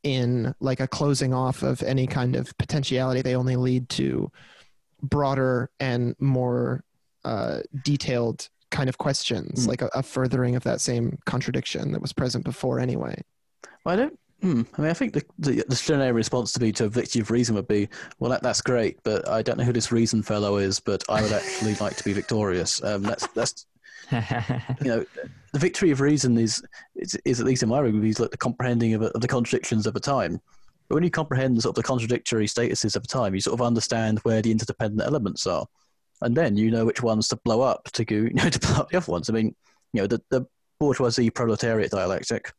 in 0.05 0.55
like 0.61 0.79
a 0.81 0.87
closing 0.87 1.35
off 1.35 1.63
of 1.63 1.83
any 1.83 2.07
kind 2.07 2.37
of 2.37 2.57
potentiality. 2.59 3.21
They 3.23 3.35
only 3.35 3.57
lead 3.57 3.89
to 3.91 4.31
broader 5.03 5.71
and 5.81 6.15
more 6.21 6.85
uh, 7.25 7.61
detailed 7.83 8.49
kind 8.71 8.89
of 8.89 8.99
questions, 8.99 9.65
Hmm. 9.65 9.71
like 9.71 9.83
a, 9.83 9.91
a 9.95 10.03
furthering 10.03 10.57
of 10.57 10.63
that 10.65 10.81
same 10.81 11.19
contradiction 11.27 11.93
that 11.93 12.03
was 12.03 12.13
present 12.13 12.45
before 12.45 12.79
anyway. 12.81 13.21
Well, 13.85 13.95
I 13.95 13.97
don't. 13.97 14.19
Hmm. 14.41 14.63
I 14.77 14.83
mean, 14.83 14.91
I 14.91 14.95
think 14.95 15.15
the 15.15 15.25
the, 15.39 15.65
the 15.69 16.13
response 16.13 16.53
to 16.53 16.61
be 16.61 16.73
to 16.73 16.85
a 16.85 16.89
victory 16.89 17.23
of 17.23 17.31
reason 17.31 17.55
would 17.55 17.69
be, 17.69 17.89
well, 18.19 18.31
that, 18.31 18.43
that's 18.43 18.61
great, 18.61 18.99
but 19.03 19.27
I 19.29 19.43
don't 19.43 19.57
know 19.57 19.65
who 19.65 19.73
this 19.73 19.93
reason 19.93 20.23
fellow 20.23 20.57
is, 20.57 20.81
but 20.81 21.03
I 21.09 21.23
would 21.23 21.33
actually 21.33 21.75
like 21.81 21.97
to 21.97 22.05
be 22.05 22.13
victorious. 22.13 22.83
Um, 22.83 23.03
that's 23.03 23.27
that's 23.29 23.67
you 24.13 24.19
know, 24.83 25.05
the 25.53 25.59
victory 25.59 25.91
of 25.91 26.01
reason 26.01 26.37
is 26.39 26.63
is, 26.95 27.19
is 27.25 27.41
at 27.41 27.47
least 27.47 27.63
in 27.63 27.69
my 27.69 27.81
review, 27.81 28.03
is 28.03 28.21
like 28.21 28.31
the 28.31 28.37
comprehending 28.37 28.95
of, 28.95 29.03
of 29.03 29.21
the 29.21 29.29
contradictions 29.29 29.87
of 29.87 29.97
a 29.97 30.01
time. 30.01 30.41
But 30.89 30.97
when 30.97 31.05
you 31.05 31.11
comprehend 31.11 31.63
sort 31.63 31.77
of 31.77 31.83
the 31.83 31.87
contradictory 31.87 32.47
statuses 32.47 32.97
of 32.97 33.05
a 33.05 33.07
time, 33.07 33.35
you 33.35 33.41
sort 33.41 33.59
of 33.59 33.67
understand 33.67 34.19
where 34.21 34.43
the 34.43 34.51
interdependent 34.51 35.07
elements 35.07 35.47
are, 35.47 35.67
and 36.21 36.37
then 36.37 36.57
you 36.57 36.71
know 36.71 36.85
which 36.85 37.03
ones 37.03 37.29
to 37.29 37.37
blow 37.37 37.63
up 37.63 37.85
to 37.93 38.05
go, 38.05 38.17
you 38.17 38.35
know, 38.35 38.51
to 38.51 38.59
blow 38.59 38.77
up 38.77 38.91
the 38.91 38.97
other 38.97 39.11
ones. 39.11 39.31
I 39.31 39.33
mean, 39.33 39.55
you 39.93 40.03
know, 40.03 40.07
the, 40.07 40.21
the 40.31 40.47
bourgeoisie 40.79 41.31
proletariat 41.31 41.91
dialectic. 41.91 42.53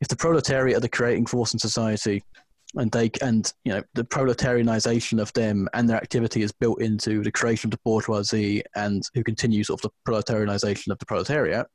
If 0.00 0.08
the 0.08 0.16
proletariat 0.16 0.76
are 0.76 0.80
the 0.80 0.88
creating 0.88 1.26
force 1.26 1.52
in 1.52 1.58
society, 1.58 2.22
and 2.74 2.90
they 2.90 3.10
and 3.22 3.52
you 3.64 3.72
know 3.72 3.82
the 3.94 4.04
proletarianization 4.04 5.20
of 5.20 5.32
them 5.32 5.68
and 5.72 5.88
their 5.88 5.96
activity 5.96 6.42
is 6.42 6.52
built 6.52 6.80
into 6.82 7.22
the 7.22 7.32
creation 7.32 7.68
of 7.68 7.72
the 7.72 7.80
bourgeoisie 7.84 8.62
and 8.74 9.02
who 9.14 9.22
continues 9.22 9.68
sort 9.68 9.84
of 9.84 9.90
the 9.90 10.12
proletarianization 10.12 10.90
of 10.90 10.98
the 10.98 11.06
proletariat. 11.06 11.66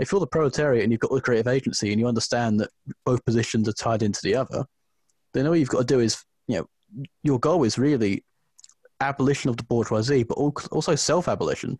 If 0.00 0.12
you're 0.12 0.20
the 0.20 0.26
proletariat 0.26 0.82
and 0.82 0.92
you've 0.92 1.00
got 1.00 1.12
the 1.12 1.20
creative 1.20 1.48
agency 1.48 1.92
and 1.92 2.00
you 2.00 2.06
understand 2.06 2.60
that 2.60 2.70
both 3.04 3.24
positions 3.24 3.68
are 3.68 3.72
tied 3.72 4.02
into 4.02 4.20
the 4.22 4.34
other, 4.34 4.64
then 5.34 5.46
all 5.46 5.56
you've 5.56 5.68
got 5.68 5.86
to 5.86 5.94
do 5.94 6.00
is 6.00 6.22
you 6.46 6.58
know 6.58 6.68
your 7.22 7.38
goal 7.38 7.64
is 7.64 7.78
really 7.78 8.24
abolition 9.00 9.50
of 9.50 9.56
the 9.56 9.64
bourgeoisie, 9.64 10.24
but 10.24 10.34
also 10.34 10.94
self-abolition. 10.94 11.78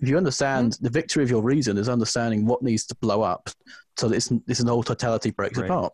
If 0.00 0.08
you 0.08 0.16
understand 0.16 0.76
the 0.80 0.90
victory 0.90 1.22
of 1.22 1.30
your 1.30 1.42
reason 1.42 1.78
is 1.78 1.88
understanding 1.88 2.46
what 2.46 2.62
needs 2.62 2.84
to 2.86 2.96
blow 2.96 3.22
up 3.22 3.48
so 3.96 4.08
that 4.08 4.14
this, 4.14 4.32
this 4.46 4.60
whole 4.60 4.82
totality 4.82 5.30
breaks 5.30 5.58
Right. 5.58 5.70
apart. 5.70 5.92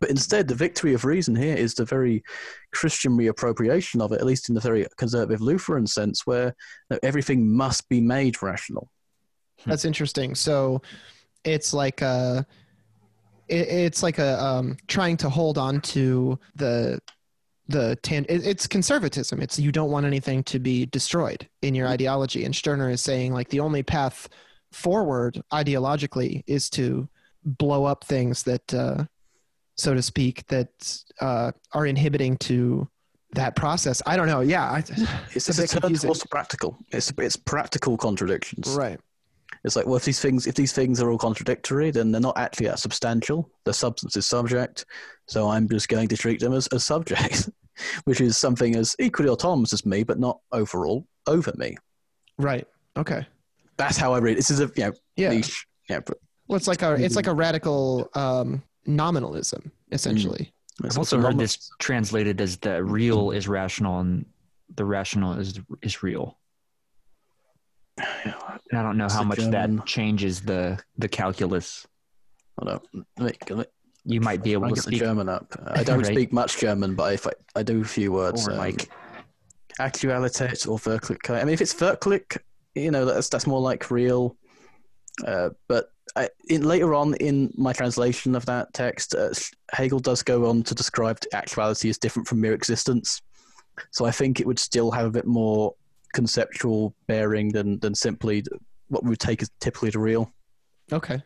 But 0.00 0.10
instead, 0.10 0.48
the 0.48 0.54
victory 0.54 0.94
of 0.94 1.04
reason 1.04 1.34
here 1.34 1.56
is 1.56 1.74
the 1.74 1.84
very 1.84 2.22
Christian 2.72 3.16
reappropriation 3.16 4.00
of 4.00 4.12
it, 4.12 4.20
at 4.20 4.26
least 4.26 4.48
in 4.48 4.54
the 4.54 4.60
very 4.60 4.86
conservative 4.96 5.40
Lutheran 5.40 5.86
sense, 5.86 6.26
where 6.26 6.46
you 6.46 6.52
know, 6.90 6.98
everything 7.02 7.48
must 7.48 7.88
be 7.88 8.00
made 8.00 8.42
rational. 8.42 8.90
That's 9.64 9.84
interesting. 9.84 10.34
So 10.34 10.82
it's 11.44 11.72
like 11.72 12.02
a 12.02 12.46
it, 13.48 13.68
it's 13.68 14.02
like 14.02 14.18
a 14.18 14.42
um, 14.42 14.76
trying 14.88 15.16
to 15.18 15.30
hold 15.30 15.56
on 15.56 15.80
to 15.82 16.38
the 16.56 16.98
the 17.68 17.96
tan- 18.02 18.26
it, 18.28 18.46
it's 18.46 18.66
conservatism. 18.66 19.40
It's 19.40 19.58
you 19.58 19.72
don't 19.72 19.90
want 19.90 20.06
anything 20.06 20.42
to 20.44 20.58
be 20.58 20.86
destroyed 20.86 21.48
in 21.62 21.74
your 21.74 21.88
ideology. 21.88 22.44
And 22.44 22.54
Stirner 22.54 22.90
is 22.90 23.00
saying 23.00 23.32
like 23.32 23.48
the 23.48 23.60
only 23.60 23.82
path 23.82 24.28
forward 24.72 25.40
ideologically 25.52 26.42
is 26.46 26.70
to 26.70 27.08
blow 27.44 27.84
up 27.84 28.04
things 28.04 28.42
that, 28.44 28.74
uh, 28.74 29.04
so 29.76 29.94
to 29.94 30.02
speak, 30.02 30.46
that 30.48 30.68
uh, 31.20 31.52
are 31.72 31.86
inhibiting 31.86 32.36
to 32.38 32.88
that 33.32 33.56
process. 33.56 34.00
I 34.06 34.16
don't 34.16 34.28
know. 34.28 34.40
Yeah, 34.40 34.64
I, 34.70 34.78
It's, 35.34 35.48
a 35.48 35.50
it's 35.50 35.58
a 35.58 35.62
bit 35.62 35.70
confusing. 35.82 36.14
practical. 36.30 36.78
It's 36.92 37.12
it's 37.18 37.36
practical 37.36 37.96
contradictions. 37.96 38.68
right. 38.70 38.98
It's 39.64 39.74
like, 39.74 39.86
well, 39.86 39.96
if 39.96 40.04
these 40.04 40.20
things 40.20 40.46
if 40.46 40.54
these 40.54 40.72
things 40.72 41.00
are 41.02 41.10
all 41.10 41.18
contradictory, 41.18 41.90
then 41.90 42.12
they're 42.12 42.20
not 42.20 42.38
actually 42.38 42.66
that 42.66 42.78
substantial. 42.78 43.50
The 43.64 43.72
substance 43.72 44.16
is 44.16 44.24
subject, 44.26 44.84
so 45.26 45.48
I'm 45.48 45.68
just 45.68 45.88
going 45.88 46.08
to 46.08 46.16
treat 46.16 46.40
them 46.40 46.52
as, 46.52 46.66
as 46.68 46.84
subject, 46.84 47.48
which 48.04 48.20
is 48.20 48.36
something 48.36 48.74
as 48.76 48.94
equally 48.98 49.28
autonomous 49.28 49.72
as 49.72 49.84
me, 49.86 50.02
but 50.04 50.18
not 50.18 50.40
overall 50.52 51.06
over 51.26 51.52
me. 51.56 51.76
Right. 52.38 52.66
Okay. 52.96 53.26
That's 53.76 53.96
how 53.96 54.14
I 54.14 54.18
read. 54.18 54.32
It. 54.32 54.36
This 54.36 54.50
is 54.50 54.60
a 54.60 54.70
you 54.76 54.84
know 54.84 54.92
Yeah. 55.16 55.30
niche. 55.30 55.66
Yeah, 55.90 56.00
but 56.00 56.18
Well, 56.48 56.56
it's 56.56 56.68
like 56.68 56.82
a 56.82 56.94
it's 56.94 57.16
like 57.16 57.26
a 57.26 57.34
radical 57.34 58.08
um, 58.14 58.62
nominalism, 58.86 59.70
essentially. 59.92 60.52
it's 60.84 60.94
I've 60.96 60.98
also 60.98 61.16
also 61.16 61.20
heard 61.20 61.38
this 61.38 61.70
translated 61.78 62.40
as 62.40 62.56
the 62.58 62.82
real 62.82 63.30
is 63.30 63.46
rational 63.48 64.00
and 64.00 64.24
the 64.74 64.84
rational 64.84 65.34
is 65.38 65.60
is 65.82 66.02
real. 66.02 66.38
And 67.98 68.34
I 68.78 68.82
don't 68.82 68.96
know 68.98 69.06
It's 69.06 69.14
how 69.14 69.22
much 69.22 69.38
German- 69.38 69.76
that 69.76 69.86
changes 69.86 70.40
the 70.42 70.78
the 70.98 71.08
calculus. 71.08 71.86
Hold 72.58 72.80
on. 72.94 73.04
Let 73.18 73.26
me, 73.50 73.54
let 73.56 73.58
me 73.58 73.64
You 74.06 74.20
might 74.20 74.42
be 74.42 74.52
try 74.52 74.60
able 74.66 74.68
to 74.68 74.74
the 74.76 74.82
speak 74.82 75.00
German 75.00 75.28
up. 75.28 75.52
I 75.66 75.82
don't 75.82 75.98
Right. 75.98 76.06
speak 76.06 76.32
much 76.32 76.58
German, 76.58 76.94
but 76.94 77.12
if 77.12 77.26
I, 77.26 77.32
I 77.56 77.62
do 77.62 77.80
a 77.80 77.84
few 77.84 78.12
words. 78.12 78.46
or 78.46 78.52
um, 78.52 78.58
like 78.58 78.88
Actualität 79.80 80.66
or 80.68 80.78
Wirklichkeit. 80.78 81.40
I 81.40 81.44
mean, 81.44 81.52
if 81.54 81.60
it's 81.60 81.74
Wirklich, 81.74 82.38
you 82.74 82.90
know, 82.90 83.04
that's 83.04 83.28
that's 83.28 83.46
more 83.46 83.60
like 83.60 83.90
real. 83.90 84.36
Uh, 85.26 85.50
but 85.68 85.90
I, 86.14 86.28
in, 86.48 86.62
later 86.62 86.94
on 86.94 87.14
in 87.14 87.52
my 87.56 87.72
translation 87.72 88.34
of 88.34 88.46
that 88.46 88.72
text, 88.72 89.14
uh, 89.14 89.30
Hegel 89.72 89.98
does 89.98 90.22
go 90.22 90.46
on 90.46 90.62
to 90.62 90.74
describe 90.74 91.18
actuality 91.32 91.88
as 91.90 91.98
different 91.98 92.28
from 92.28 92.40
mere 92.40 92.54
existence. 92.54 93.20
So 93.90 94.06
I 94.06 94.10
think 94.10 94.40
it 94.40 94.46
would 94.46 94.58
still 94.58 94.90
have 94.92 95.06
a 95.06 95.10
bit 95.10 95.26
more 95.26 95.74
conceptual 96.14 96.94
bearing 97.08 97.52
than 97.52 97.78
than 97.80 97.94
simply 97.94 98.44
what 98.88 99.02
we 99.02 99.10
would 99.10 99.18
take 99.18 99.42
as 99.42 99.50
typically 99.60 99.90
the 99.90 99.98
real. 99.98 100.32
Okay. 100.92 101.20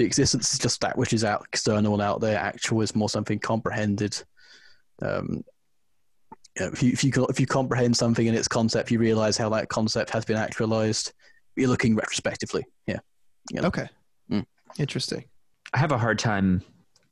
The 0.00 0.06
existence 0.06 0.54
is 0.54 0.58
just 0.58 0.80
that 0.80 0.96
which 0.96 1.12
is 1.12 1.24
out 1.24 1.44
external 1.52 1.92
and 1.92 2.00
out 2.00 2.22
there. 2.22 2.38
Actual 2.38 2.80
is 2.80 2.96
more 2.96 3.10
something 3.10 3.38
comprehended. 3.38 4.16
Um, 5.02 5.44
you 6.56 6.64
know, 6.64 6.72
if 6.72 6.82
you 6.82 6.92
if 6.92 7.04
you 7.04 7.12
if 7.28 7.38
you 7.38 7.46
comprehend 7.46 7.94
something 7.94 8.26
in 8.26 8.34
its 8.34 8.48
concept, 8.48 8.90
you 8.90 8.98
realize 8.98 9.36
how 9.36 9.50
that 9.50 9.68
concept 9.68 10.08
has 10.08 10.24
been 10.24 10.38
actualized. 10.38 11.12
You're 11.54 11.68
looking 11.68 11.96
retrospectively. 11.96 12.64
Yeah. 12.86 13.00
Yeah. 13.50 13.66
Okay. 13.66 13.90
Mm. 14.32 14.46
Interesting. 14.78 15.26
I 15.74 15.78
have 15.78 15.92
a 15.92 15.98
hard 15.98 16.18
time, 16.18 16.62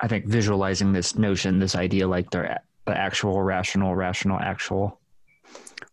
I 0.01 0.09
think, 0.09 0.24
visualizing 0.24 0.95
this 0.95 1.14
notion, 1.14 1.59
this 1.59 1.74
idea, 1.74 2.09
like 2.09 2.30
the 2.30 2.59
the 2.86 2.97
actual, 2.97 3.43
rational, 3.43 3.95
rational, 3.95 4.41
actual. 4.41 4.97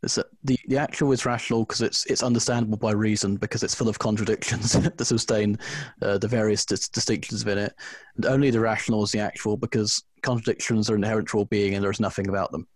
It's 0.04 0.18
a- 0.18 0.26
the 0.43 0.58
the 0.68 0.78
actual 0.78 1.12
is 1.12 1.26
rational 1.26 1.62
because 1.66 1.82
it's 1.82 2.06
it's 2.06 2.24
understandable 2.24 2.78
by 2.78 2.91
reason 2.91 3.38
because 3.38 3.64
it's 3.64 3.76
full 3.76 3.89
of 3.89 4.00
contradictions 4.00 4.74
that 4.98 5.04
sustain 5.06 5.58
uh, 6.02 6.18
the 6.18 6.28
various 6.28 6.66
dis- 6.66 6.89
distinctions 6.89 7.46
within 7.46 7.66
it, 7.66 7.74
and 8.16 8.26
only 8.26 8.52
the 8.52 8.60
rational 8.60 9.04
is 9.04 9.12
the 9.12 9.20
actual 9.20 9.58
because 9.58 10.04
contradictions 10.22 10.89
are 10.89 10.96
inherent 10.96 11.28
to 11.30 11.38
all 11.38 11.46
being 11.46 11.76
and 11.76 11.84
there 11.84 11.91
is 11.91 12.00
nothing 12.00 12.28
about 12.30 12.52
them. 12.52 12.68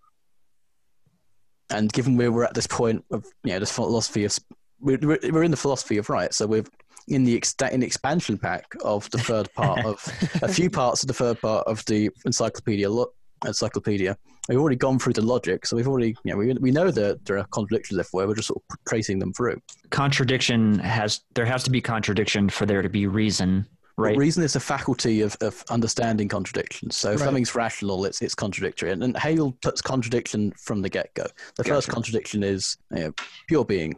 And 1.72 1.92
given 1.94 2.18
where 2.18 2.32
we're 2.32 2.46
at 2.46 2.54
this 2.56 2.68
point 2.68 3.04
of 3.12 3.26
you 3.44 3.54
know 3.54 3.60
this 3.60 3.72
philosophy 3.72 4.26
of 4.26 4.38
we're, 4.80 4.98
we're 5.02 5.44
in 5.44 5.52
the 5.52 5.58
philosophy 5.58 5.98
of 5.98 6.10
right, 6.10 6.34
so 6.34 6.48
we're 6.48 6.64
in 7.10 7.24
the 7.24 7.36
ex- 7.36 7.56
in 7.72 7.80
the 7.82 7.86
expansion 7.88 8.38
pack 8.38 8.66
of 8.84 9.10
the 9.12 9.18
third 9.20 9.52
part 9.54 9.84
of 9.86 10.04
a 10.42 10.48
few 10.48 10.70
parts 10.80 11.04
of 11.04 11.08
the 11.08 11.14
third 11.14 11.40
part 11.42 11.68
of 11.68 11.84
the 11.86 12.10
encyclopedia 12.26 12.90
lo- 12.90 13.12
encyclopedia. 13.46 14.18
We've 14.48 14.60
already 14.60 14.78
gone 14.78 14.98
through 14.98 15.14
the 15.14 15.22
logic, 15.22 15.66
so 15.66 15.76
we've 15.76 15.88
already, 15.88 16.16
you 16.24 16.32
know, 16.32 16.38
we, 16.38 16.54
we 16.54 16.72
know 16.72 16.90
that 16.90 17.26
there 17.26 17.38
are 17.38 17.46
contradictions 17.52 18.00
everywhere. 18.00 18.28
We're 18.28 18.36
just 18.36 18.48
sort 18.48 18.64
of 18.72 18.78
tracing 18.88 19.20
them 19.20 19.34
through. 19.34 19.62
Contradiction 19.92 20.80
has 20.80 21.22
there 21.36 21.46
has 21.46 21.64
to 21.64 21.70
be 21.70 21.82
contradiction 21.82 22.50
for 22.50 22.66
there 22.66 22.82
to 22.82 22.90
be 22.90 23.06
reason, 23.06 23.68
But 23.98 24.04
right? 24.04 24.18
reason 24.18 24.44
is 24.44 24.56
a 24.56 24.60
faculty 24.60 25.22
of, 25.22 25.36
of 25.42 25.64
understanding 25.70 26.28
contradictions. 26.30 26.96
So 26.96 27.12
if 27.12 27.20
Right. 27.20 27.26
something's 27.26 27.54
rational, 27.54 28.06
it's 28.06 28.22
it's 28.22 28.34
contradictory. 28.34 28.92
And, 28.92 29.04
and 29.04 29.16
Hegel 29.18 29.52
puts 29.62 29.82
contradiction 29.82 30.52
from 30.58 30.82
the 30.82 30.90
get 30.90 31.14
go. 31.14 31.26
The 31.58 31.64
first 31.64 31.90
contradiction 31.90 32.42
is 32.42 32.78
you 32.92 33.00
know, 33.00 33.14
pure 33.48 33.66
being. 33.66 33.94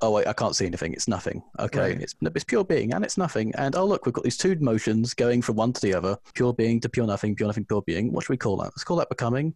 Oh 0.00 0.12
wait, 0.12 0.26
I 0.28 0.32
can't 0.32 0.54
see 0.54 0.66
anything. 0.66 0.92
It's 0.92 1.08
nothing. 1.08 1.42
Okay, 1.58 1.80
Right. 1.80 2.00
it's 2.00 2.14
it's 2.22 2.44
pure 2.44 2.64
being 2.64 2.94
and 2.94 3.04
it's 3.04 3.18
nothing. 3.18 3.52
And 3.56 3.74
oh 3.74 3.84
look, 3.84 4.06
we've 4.06 4.12
got 4.12 4.24
these 4.24 4.36
two 4.36 4.54
motions 4.60 5.12
going 5.14 5.42
from 5.42 5.56
one 5.56 5.72
to 5.72 5.80
the 5.80 5.92
other: 5.94 6.16
pure 6.34 6.52
being 6.52 6.80
to 6.80 6.88
pure 6.88 7.06
nothing, 7.06 7.34
pure 7.34 7.48
nothing, 7.48 7.64
pure 7.64 7.82
being. 7.82 8.12
What 8.12 8.24
should 8.24 8.30
we 8.30 8.36
call 8.36 8.56
that? 8.58 8.66
Let's 8.66 8.84
call 8.84 8.96
that 8.98 9.08
becoming. 9.08 9.54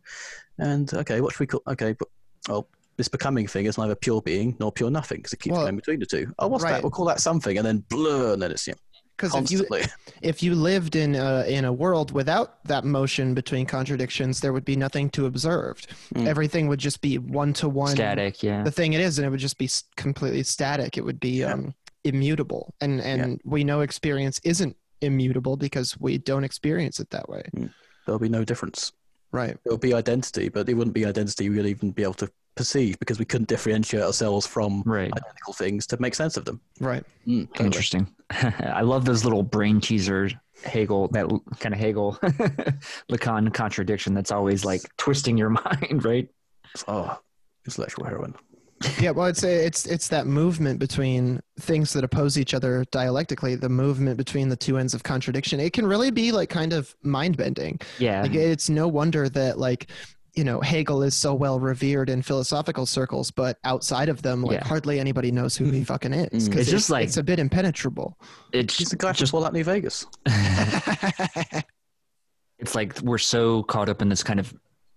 And 0.58 0.92
okay, 0.94 1.20
what 1.20 1.32
should 1.32 1.40
we 1.40 1.46
call? 1.46 1.62
Okay, 1.68 1.92
but 1.92 2.08
oh, 2.48 2.66
this 2.96 3.08
becoming 3.08 3.46
thing 3.46 3.66
is 3.66 3.78
neither 3.78 3.94
pure 3.94 4.20
being 4.20 4.56
nor 4.58 4.72
pure 4.72 4.90
nothing 4.90 5.18
because 5.18 5.32
it 5.32 5.40
keeps 5.40 5.54
Well, 5.54 5.62
going 5.62 5.76
between 5.76 6.00
the 6.00 6.06
two. 6.06 6.32
Oh, 6.40 6.48
what's 6.48 6.64
right. 6.64 6.72
that? 6.72 6.82
We'll 6.82 6.90
call 6.90 7.06
that 7.06 7.20
something, 7.20 7.56
and 7.56 7.66
then 7.66 7.84
blur, 7.88 8.32
and 8.32 8.42
then 8.42 8.50
it's 8.50 8.66
know, 8.66 8.74
Because 9.22 9.34
if 9.36 9.50
you 9.50 9.66
if 10.22 10.42
you 10.42 10.54
lived 10.54 10.96
in 10.96 11.14
a, 11.14 11.44
in 11.48 11.64
a 11.64 11.72
world 11.72 12.10
without 12.12 12.64
that 12.64 12.84
motion 12.84 13.34
between 13.34 13.66
contradictions, 13.66 14.40
there 14.40 14.52
would 14.52 14.64
be 14.64 14.76
nothing 14.76 15.10
to 15.10 15.26
observe. 15.26 15.80
Mm. 16.14 16.26
Everything 16.26 16.66
would 16.68 16.80
just 16.80 17.00
be 17.00 17.18
one 17.18 17.52
to 17.54 17.68
one. 17.68 17.94
Static, 17.94 18.42
yeah. 18.42 18.62
The 18.62 18.70
thing 18.70 18.92
it 18.94 19.00
is, 19.00 19.18
and 19.18 19.26
it 19.26 19.30
would 19.30 19.40
just 19.40 19.58
be 19.58 19.70
completely 19.96 20.42
static. 20.42 20.96
It 20.98 21.04
would 21.04 21.20
be 21.20 21.40
Yeah. 21.40 21.52
um, 21.52 21.74
immutable, 22.04 22.74
and 22.80 23.00
and 23.00 23.40
we 23.44 23.64
know 23.64 23.80
experience 23.80 24.40
isn't 24.44 24.76
immutable 25.00 25.56
because 25.56 25.98
we 26.00 26.18
don't 26.18 26.44
experience 26.44 27.00
it 27.00 27.10
that 27.10 27.28
way. 27.28 27.42
There'll 28.06 28.18
be 28.18 28.28
no 28.28 28.44
difference. 28.44 28.92
Right. 29.32 29.56
It'll 29.64 29.78
be 29.78 29.94
identity, 29.94 30.48
but 30.48 30.68
it 30.68 30.74
wouldn't 30.74 30.94
be 30.94 31.06
identity 31.06 31.48
we'd 31.48 31.64
even 31.66 31.90
be 31.90 32.02
able 32.02 32.14
to 32.14 32.30
perceive 32.54 32.98
because 32.98 33.18
we 33.18 33.24
couldn't 33.24 33.48
differentiate 33.48 34.02
ourselves 34.02 34.46
from 34.46 34.82
Right. 34.84 35.10
identical 35.10 35.54
things 35.54 35.86
to 35.86 35.96
make 36.00 36.14
sense 36.14 36.36
of 36.36 36.44
them. 36.44 36.60
Right. 36.80 37.02
Mm, 37.26 37.48
totally. 37.48 37.66
Interesting. 37.66 38.06
I 38.74 38.82
love 38.82 39.04
those 39.04 39.24
little 39.24 39.42
brain 39.42 39.80
teasers. 39.80 40.34
Hegel, 40.64 41.08
that 41.08 41.28
kind 41.58 41.74
of 41.74 41.80
Hegel 41.80 42.12
Lacan 43.10 43.52
contradiction 43.52 44.14
that's 44.14 44.30
always 44.30 44.64
like 44.64 44.82
twisting 44.96 45.36
your 45.36 45.50
mind, 45.64 46.04
right? 46.04 46.28
Oh, 46.88 47.18
intellectual 47.66 48.04
heroin. 48.04 48.34
yeah 48.98 49.10
well 49.12 49.26
it's 49.26 49.44
it's 49.44 49.86
it's 49.86 50.08
that 50.08 50.26
movement 50.26 50.80
between 50.80 51.40
things 51.60 51.92
that 51.92 52.02
oppose 52.02 52.36
each 52.36 52.52
other 52.54 52.84
dialectically 52.90 53.54
the 53.54 53.68
movement 53.68 54.16
between 54.16 54.48
the 54.48 54.56
two 54.56 54.76
ends 54.76 54.92
of 54.92 55.04
contradiction 55.04 55.60
it 55.60 55.72
can 55.72 55.86
really 55.86 56.10
be 56.10 56.32
like 56.32 56.48
kind 56.50 56.72
of 56.72 56.92
mind 57.04 57.36
bending 57.36 57.78
Yeah. 58.00 58.22
like 58.22 58.34
it's 58.34 58.68
no 58.68 58.88
wonder 58.88 59.28
that 59.28 59.56
like 59.56 59.88
you 60.34 60.44
know 60.44 60.60
hegel 60.60 61.02
is 61.02 61.14
so 61.14 61.34
well 61.34 61.60
revered 61.60 62.08
in 62.08 62.22
philosophical 62.22 62.86
circles 62.86 63.30
but 63.30 63.58
outside 63.64 64.08
of 64.08 64.22
them 64.22 64.42
like 64.42 64.60
Yeah. 64.60 64.66
hardly 64.66 64.98
anybody 64.98 65.30
knows 65.30 65.56
who 65.56 65.66
he 65.70 65.84
fucking 65.84 66.12
is 66.14 66.48
Mm. 66.48 66.52
'cause 66.52 66.60
It's 66.62 66.70
just 66.70 66.90
like- 66.90 67.04
it's 67.06 67.18
a 67.18 67.22
bit 67.22 67.38
impenetrable 67.38 68.18
it's 68.52 68.76
He's 68.76 68.88
the 68.88 68.96
guy 68.96 69.12
just 69.12 69.30
from 69.30 69.38
Fallout 69.40 69.52
New 69.52 69.64
Vegas. 69.64 70.06
it's 72.58 72.74
like 72.74 73.00
we're 73.02 73.18
so 73.18 73.62
caught 73.64 73.88
up 73.88 74.02
in 74.02 74.08
this 74.08 74.22
kind 74.22 74.40
of 74.40 74.54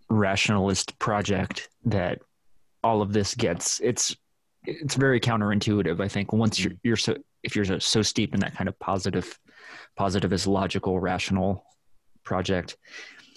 rationalist 0.10 0.98
project 1.00 1.70
that 1.86 2.20
all 2.84 3.02
of 3.02 3.12
this 3.12 3.34
gets 3.36 3.80
it's 3.82 4.16
it's 4.66 4.96
very 4.96 5.20
counterintuitive 5.20 6.00
i 6.00 6.08
think 6.08 6.32
once 6.32 6.60
you're 6.60 6.74
you're 6.84 6.96
so 6.96 7.16
if 7.44 7.56
you're 7.56 7.66
so, 7.66 7.78
so 7.80 8.02
steeped 8.02 8.34
in 8.34 8.40
that 8.40 8.56
kind 8.56 8.68
of 8.70 8.78
positive 8.80 9.40
positivist 9.96 10.48
logical 10.48 11.00
rational 11.00 11.66
project 12.24 12.78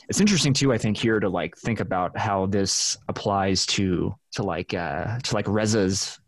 it's 0.08 0.20
interesting 0.20 0.52
too 0.52 0.72
i 0.72 0.78
think 0.78 0.96
here 0.96 1.20
to 1.20 1.28
like 1.28 1.56
think 1.56 1.80
about 1.80 2.16
how 2.16 2.46
this 2.46 2.96
applies 3.08 3.66
to 3.66 4.14
to 4.32 4.42
like 4.42 4.74
uh 4.74 5.18
to 5.20 5.34
like 5.34 5.46
reza's 5.48 6.18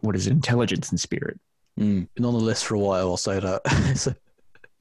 what 0.00 0.14
is 0.16 0.26
it, 0.26 0.32
intelligence 0.32 0.90
and 0.90 1.00
spirit 1.00 1.38
Mm. 1.78 2.08
Been 2.14 2.24
on 2.24 2.32
the 2.32 2.40
list 2.40 2.64
for 2.64 2.74
a 2.74 2.78
while, 2.78 3.08
I'll 3.10 3.16
say 3.18 3.38
that. 3.38 4.16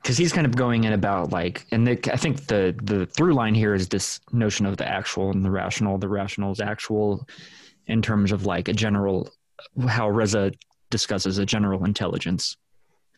Because 0.02 0.18
he's 0.18 0.32
kind 0.32 0.46
of 0.46 0.56
going 0.56 0.84
in 0.86 0.94
about 0.94 1.32
like, 1.32 1.66
and 1.72 1.86
the, 1.88 2.14
I 2.14 2.16
think 2.16 2.46
the 2.46 2.74
the 2.84 3.08
through 3.08 3.34
line 3.34 3.56
here 3.56 3.74
is 3.74 3.90
this 3.90 4.20
notion 4.32 4.68
of 4.68 4.78
the 4.78 4.88
actual 4.88 5.32
and 5.32 5.44
the 5.44 5.50
rational. 5.50 5.98
The 5.98 6.08
rational 6.08 6.52
is 6.52 6.60
actual 6.62 7.28
in 7.88 8.02
terms 8.04 8.32
of 8.32 8.46
like 8.46 8.68
a 8.70 8.74
general 8.74 9.30
how 9.88 10.08
Reza 10.08 10.52
discusses 10.92 11.38
a 11.40 11.46
general 11.46 11.84
intelligence 11.86 12.56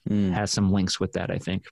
Mm. 0.09 0.31
has 0.31 0.49
some 0.49 0.71
links 0.71 0.97
with 0.99 1.11
that. 1.11 1.29
I 1.29 1.37
think. 1.37 1.65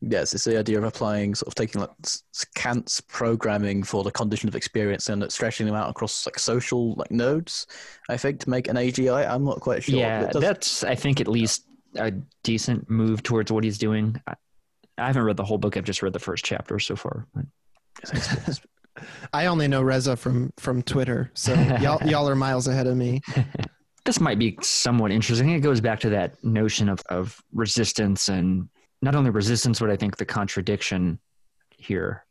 Yes, 0.00 0.34
it's 0.34 0.44
the 0.44 0.58
idea 0.58 0.76
of 0.78 0.84
applying 0.84 1.34
sort 1.34 1.48
of 1.48 1.54
taking 1.54 1.80
like 1.80 1.90
s- 2.04 2.22
Kant's 2.54 3.00
programming 3.00 3.82
for 3.82 4.04
the 4.04 4.10
condition 4.10 4.48
of 4.48 4.54
experience 4.56 5.08
and 5.08 5.30
stretching 5.32 5.64
them 5.66 5.74
out 5.74 5.88
across 5.88 6.26
like 6.26 6.38
social 6.38 6.94
like 6.96 7.10
nodes. 7.10 7.66
I 8.10 8.16
think 8.18 8.40
to 8.40 8.50
make 8.50 8.68
an 8.68 8.76
AGI. 8.76 9.26
I'm 9.28 9.44
not 9.44 9.60
quite 9.60 9.82
sure. 9.84 9.98
yeah, 9.98 10.26
does- 10.26 10.42
that's 10.42 10.84
I 10.84 10.94
think 10.94 11.20
at 11.20 11.28
least 11.28 11.64
a 11.96 12.10
decent 12.42 12.90
move 12.90 13.22
towards 13.22 13.50
what 13.52 13.64
he's 13.64 13.78
doing. 13.78 14.20
I, 14.26 14.34
I 14.98 15.06
haven't 15.06 15.22
read 15.22 15.36
the 15.36 15.44
whole 15.44 15.58
book. 15.58 15.76
I've 15.76 15.84
just 15.84 16.02
read 16.02 16.12
the 16.12 16.18
first 16.18 16.44
chapter 16.44 16.78
so 16.78 16.96
far. 16.96 17.26
I 19.32 19.46
only 19.46 19.66
know 19.68 19.82
Reza 19.82 20.16
from 20.16 20.52
from 20.56 20.82
Twitter, 20.82 21.30
so 21.34 21.54
y'all 21.80 22.06
y'all 22.06 22.28
are 22.28 22.36
miles 22.36 22.68
ahead 22.68 22.86
of 22.86 22.96
me. 22.96 23.20
this 24.04 24.20
might 24.20 24.38
be 24.38 24.56
somewhat 24.60 25.10
interesting. 25.10 25.50
It 25.50 25.60
goes 25.60 25.80
back 25.80 26.00
to 26.00 26.10
that 26.10 26.42
notion 26.44 26.88
of, 26.88 27.00
of 27.08 27.40
resistance 27.52 28.28
and 28.28 28.68
not 29.04 29.14
only 29.14 29.30
resistance, 29.30 29.80
but 29.80 29.90
I 29.90 29.96
think 29.96 30.16
the 30.16 30.24
contradiction 30.24 31.18
here 31.76 32.24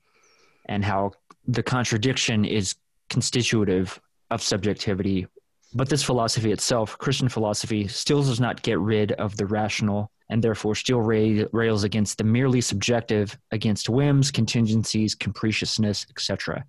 and 0.66 0.84
how 0.84 1.12
the 1.48 1.64
contradiction 1.64 2.46
is 2.46 2.76
constitutive 3.10 4.00
of 4.32 4.42
subjectivity. 4.42 5.28
But 5.76 5.90
this 5.90 6.04
philosophy 6.04 6.52
itself, 6.52 6.98
Christian 6.98 7.30
philosophy, 7.30 7.88
still 7.88 8.24
does 8.24 8.40
not 8.40 8.62
get 8.62 8.80
rid 8.80 9.12
of 9.14 9.38
the 9.38 9.46
rational 9.46 10.12
and 10.30 10.44
therefore 10.44 10.76
still 10.76 11.02
rails 11.02 11.84
against 11.84 12.18
the 12.18 12.24
merely 12.24 12.62
subjective, 12.62 13.38
against 13.52 13.90
whims, 13.90 14.32
contingencies, 14.32 15.16
capriciousness, 15.16 16.08
etc. 16.10 16.66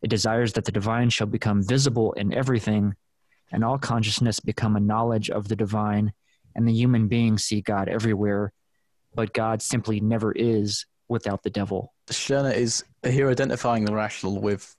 It 0.00 0.08
desires 0.08 0.52
that 0.54 0.64
the 0.64 0.72
divine 0.72 1.10
shall 1.10 1.26
become 1.26 1.62
visible 1.62 2.12
in 2.14 2.32
everything 2.32 2.94
and 3.52 3.62
all 3.64 3.78
consciousness 3.78 4.40
become 4.40 4.76
a 4.76 4.80
knowledge 4.80 5.30
of 5.30 5.48
the 5.48 5.56
divine, 5.56 6.12
and 6.56 6.66
the 6.66 6.72
human 6.72 7.08
being 7.08 7.38
see 7.38 7.60
God 7.60 7.88
everywhere, 7.88 8.52
but 9.14 9.32
God 9.32 9.62
simply 9.62 10.00
never 10.00 10.32
is 10.32 10.86
without 11.08 11.42
the 11.42 11.50
devil. 11.50 11.92
Stirner 12.08 12.50
is 12.50 12.84
here 13.04 13.30
identifying 13.30 13.84
the 13.84 13.94
rational 13.94 14.40
with 14.40 14.74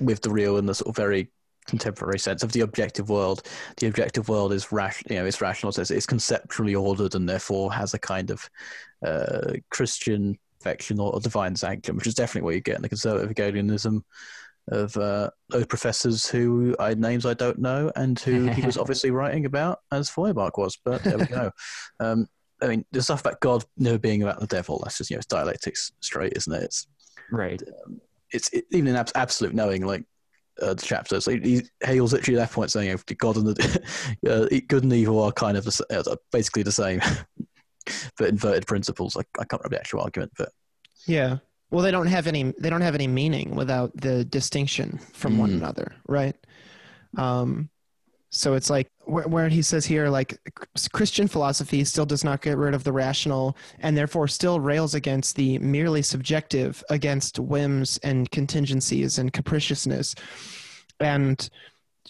with 0.00 0.22
the 0.22 0.30
real 0.30 0.58
in 0.58 0.66
the 0.66 0.74
sort 0.74 0.90
of 0.90 0.96
very 0.96 1.30
contemporary 1.66 2.18
sense 2.18 2.42
of 2.42 2.52
the 2.52 2.60
objective 2.60 3.08
world. 3.10 3.42
The 3.76 3.86
objective 3.86 4.28
world 4.28 4.52
is 4.52 4.72
rational, 4.72 5.12
you 5.12 5.20
know, 5.20 5.26
it's 5.26 5.40
rational, 5.40 5.72
so 5.72 5.82
it's, 5.82 6.06
conceptually 6.06 6.74
ordered 6.74 7.14
and 7.14 7.28
therefore 7.28 7.72
has 7.72 7.94
a 7.94 7.98
kind 7.98 8.30
of 8.30 8.48
uh, 9.06 9.54
Christian 9.70 10.38
affection 10.60 10.98
or, 10.98 11.12
or 11.12 11.20
divine 11.20 11.54
sanctum, 11.54 11.96
which 11.96 12.06
is 12.06 12.14
definitely 12.14 12.46
what 12.46 12.54
you 12.54 12.60
get 12.60 12.76
in 12.76 12.82
the 12.82 12.88
conservative 12.88 13.28
Hegelianism 13.28 14.04
of 14.68 14.96
uh, 14.96 15.30
those 15.48 15.66
professors 15.66 16.26
who 16.28 16.76
I 16.78 16.94
names 16.94 17.24
I 17.24 17.34
don't 17.34 17.58
know 17.58 17.90
and 17.96 18.18
who 18.18 18.48
he 18.48 18.64
was 18.64 18.76
obviously 18.78 19.10
writing 19.10 19.46
about 19.46 19.80
as 19.92 20.10
Feuerbach 20.10 20.56
was. 20.58 20.78
But 20.84 21.04
there 21.04 21.18
we 21.18 21.26
go. 21.26 21.50
Um, 22.00 22.28
I 22.62 22.66
mean, 22.68 22.84
the 22.92 23.02
stuff 23.02 23.20
about 23.20 23.40
God 23.40 23.64
never 23.76 23.98
being 23.98 24.22
about 24.22 24.40
the 24.40 24.46
devil, 24.46 24.80
that's 24.82 24.98
just, 24.98 25.10
you 25.10 25.16
know, 25.16 25.18
it's 25.18 25.26
dialectics 25.26 25.92
straight, 26.00 26.32
isn't 26.36 26.52
it? 26.52 26.62
It's, 26.64 26.86
Right. 27.30 27.62
it's 28.32 28.48
it, 28.52 28.64
even 28.70 28.88
in 28.88 28.96
abs- 28.96 29.12
absolute 29.14 29.54
knowing, 29.54 29.84
like 29.86 30.04
uh, 30.60 30.74
the 30.74 30.82
chapter. 30.82 31.20
So 31.20 31.30
he, 31.32 31.62
Hegel's 31.82 32.12
literally 32.12 32.40
at 32.40 32.48
that 32.48 32.54
point 32.54 32.70
saying, 32.70 32.88
you 32.88 32.94
know, 32.94 33.14
God 33.18 33.36
and 33.36 33.46
the 33.46 33.82
uh, 34.28 34.58
good 34.68 34.82
and 34.82 34.92
evil 34.92 35.22
are 35.22 35.32
kind 35.32 35.56
of 35.56 35.64
the, 35.64 35.86
uh, 35.90 36.16
basically 36.32 36.62
the 36.64 36.72
same, 36.72 37.00
but 38.18 38.28
inverted 38.28 38.66
principles. 38.66 39.16
I, 39.16 39.20
I 39.38 39.44
can't 39.44 39.62
remember 39.62 39.76
the 39.76 39.80
actual 39.80 40.00
argument, 40.00 40.32
but 40.36 40.50
Yeah. 41.06 41.38
Well, 41.70 41.82
they 41.84 41.90
don't 41.90 42.06
have 42.06 42.26
any. 42.26 42.44
They 42.58 42.70
don't 42.70 42.80
have 42.80 42.94
any 42.94 43.06
meaning 43.06 43.54
without 43.54 43.94
the 43.94 44.24
distinction 44.24 44.98
from 45.12 45.36
one 45.36 45.50
Mm. 45.50 45.56
another, 45.58 45.94
right? 46.06 46.34
Um, 47.18 47.68
so 48.30 48.54
it's 48.54 48.68
like 48.68 48.90
where, 49.06 49.48
he 49.48 49.62
says 49.62 49.86
here, 49.86 50.08
like 50.08 50.38
Christian 50.92 51.28
philosophy 51.28 51.82
still 51.84 52.04
does 52.04 52.24
not 52.24 52.42
get 52.42 52.58
rid 52.58 52.74
of 52.74 52.84
the 52.84 52.92
rational, 52.92 53.56
and 53.78 53.96
therefore 53.96 54.28
still 54.28 54.60
rails 54.60 54.94
against 54.94 55.34
the 55.36 55.58
merely 55.58 56.02
subjective, 56.02 56.84
against 56.90 57.38
whims 57.38 57.98
and 58.02 58.30
contingencies 58.30 59.18
and 59.18 59.32
capriciousness, 59.32 60.14
and 61.00 61.48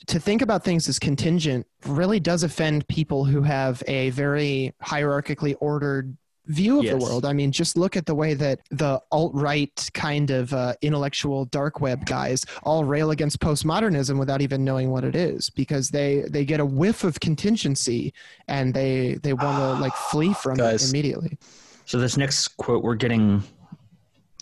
to 0.07 0.21
think 0.21 0.43
about 0.43 0.65
things 0.65 0.89
as 0.89 0.99
contingent 0.99 1.67
really 1.87 2.21
does 2.21 2.43
offend 2.43 2.87
people 2.89 3.25
who 3.25 3.43
have 3.43 3.83
a 3.87 4.11
very 4.11 4.73
hierarchically 4.83 5.57
ordered 5.61 6.17
view 6.49 6.81
of 6.81 6.87
the 6.87 6.97
world. 6.97 7.25
I 7.25 7.33
mean, 7.33 7.53
just 7.53 7.77
look 7.77 7.97
at 7.97 8.07
the 8.07 8.15
way 8.15 8.35
that 8.35 8.61
the 8.71 9.01
alt 9.13 9.33
right 9.35 9.91
kind 9.95 10.31
of 10.31 10.53
uh, 10.53 10.75
intellectual 10.83 11.45
dark 11.47 11.81
web 11.81 12.05
guys 12.07 12.45
all 12.63 12.85
rail 12.85 13.11
against 13.11 13.39
postmodernism 13.41 14.19
without 14.19 14.41
even 14.41 14.65
knowing 14.65 14.91
what 14.91 15.05
it 15.05 15.15
is, 15.15 15.51
because 15.51 15.91
they 15.91 16.25
they 16.29 16.45
get 16.45 16.59
a 16.61 16.65
whiff 16.67 17.05
of 17.05 17.21
contingency 17.21 18.13
and 18.49 18.75
they 18.75 19.15
they 19.23 19.33
want 19.33 19.59
to 19.59 19.81
like 19.81 19.95
flee 19.95 20.33
from 20.35 20.59
it 20.59 20.83
immediately. 20.89 21.39
So 21.85 21.99
this 21.99 22.17
next 22.17 22.49
quote, 22.57 22.83
we're 22.83 22.97
getting, 22.97 23.43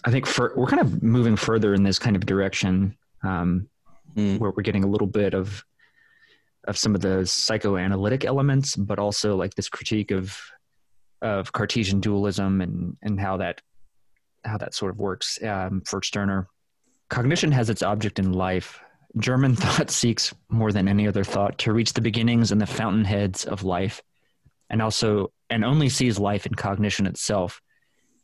I 0.04 0.11
think, 0.11 0.26
for, 0.26 0.52
we're 0.57 0.66
kind 0.66 0.82
of 0.82 1.02
moving 1.02 1.36
further 1.36 1.74
in 1.74 1.84
this 1.84 1.98
kind 1.98 2.16
of 2.16 2.26
direction, 2.26 2.96
um, 3.22 3.68
Mm. 4.16 4.38
where 4.38 4.50
we're 4.50 4.62
getting 4.62 4.82
a 4.82 4.86
little 4.86 5.07
bit 5.07 5.34
of 5.34 5.62
of 6.66 6.78
some 6.78 6.94
of 6.94 7.02
the 7.02 7.26
psychoanalytic 7.26 8.24
elements, 8.24 8.74
but 8.74 8.98
also 8.98 9.36
like 9.36 9.54
this 9.54 9.68
critique 9.68 10.11
of 10.11 10.40
of 11.23 11.53
Cartesian 11.53 12.01
dualism 12.01 12.61
and 12.61 12.97
and 13.03 13.21
how 13.21 13.37
that 13.39 13.61
how 14.45 14.59
that 14.59 14.75
sort 14.75 14.93
of 14.93 14.99
works 14.99 15.43
um, 15.43 15.83
for 15.87 16.03
Stirner. 16.03 16.49
Cognition 17.09 17.53
has 17.53 17.71
its 17.71 17.83
object 17.83 18.19
in 18.19 18.33
life. 18.33 18.81
German 19.19 19.57
thought 19.57 19.91
seeks 19.91 20.35
more 20.49 20.73
than 20.73 20.89
any 20.89 21.09
other 21.09 21.25
thought 21.25 21.59
to 21.59 21.73
reach 21.73 21.93
the 21.93 22.01
beginnings 22.01 22.53
and 22.53 22.61
the 22.61 22.67
fountainheads 22.67 23.45
of 23.45 23.64
life, 23.64 24.03
and 24.71 24.83
also 24.83 25.33
and 25.51 25.64
only 25.64 25.89
sees 25.89 26.19
life 26.19 26.47
in 26.47 26.55
cognition 26.55 27.07
itself. 27.07 27.61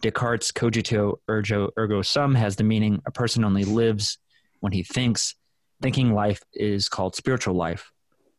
Descartes' 0.03 0.53
cogito 0.53 1.21
ergo 1.31 1.71
ergo 1.79 2.03
sum 2.03 2.35
has 2.35 2.57
the 2.57 2.65
meaning 2.65 3.01
a 3.07 3.13
person 3.13 3.45
only 3.45 3.65
lives 3.65 4.19
when 4.61 4.73
he 4.73 4.83
thinks. 4.83 5.35
Thinking 5.81 6.15
life 6.15 6.41
is 6.53 6.89
called 6.89 7.17
spiritual 7.17 7.55
life. 7.55 7.91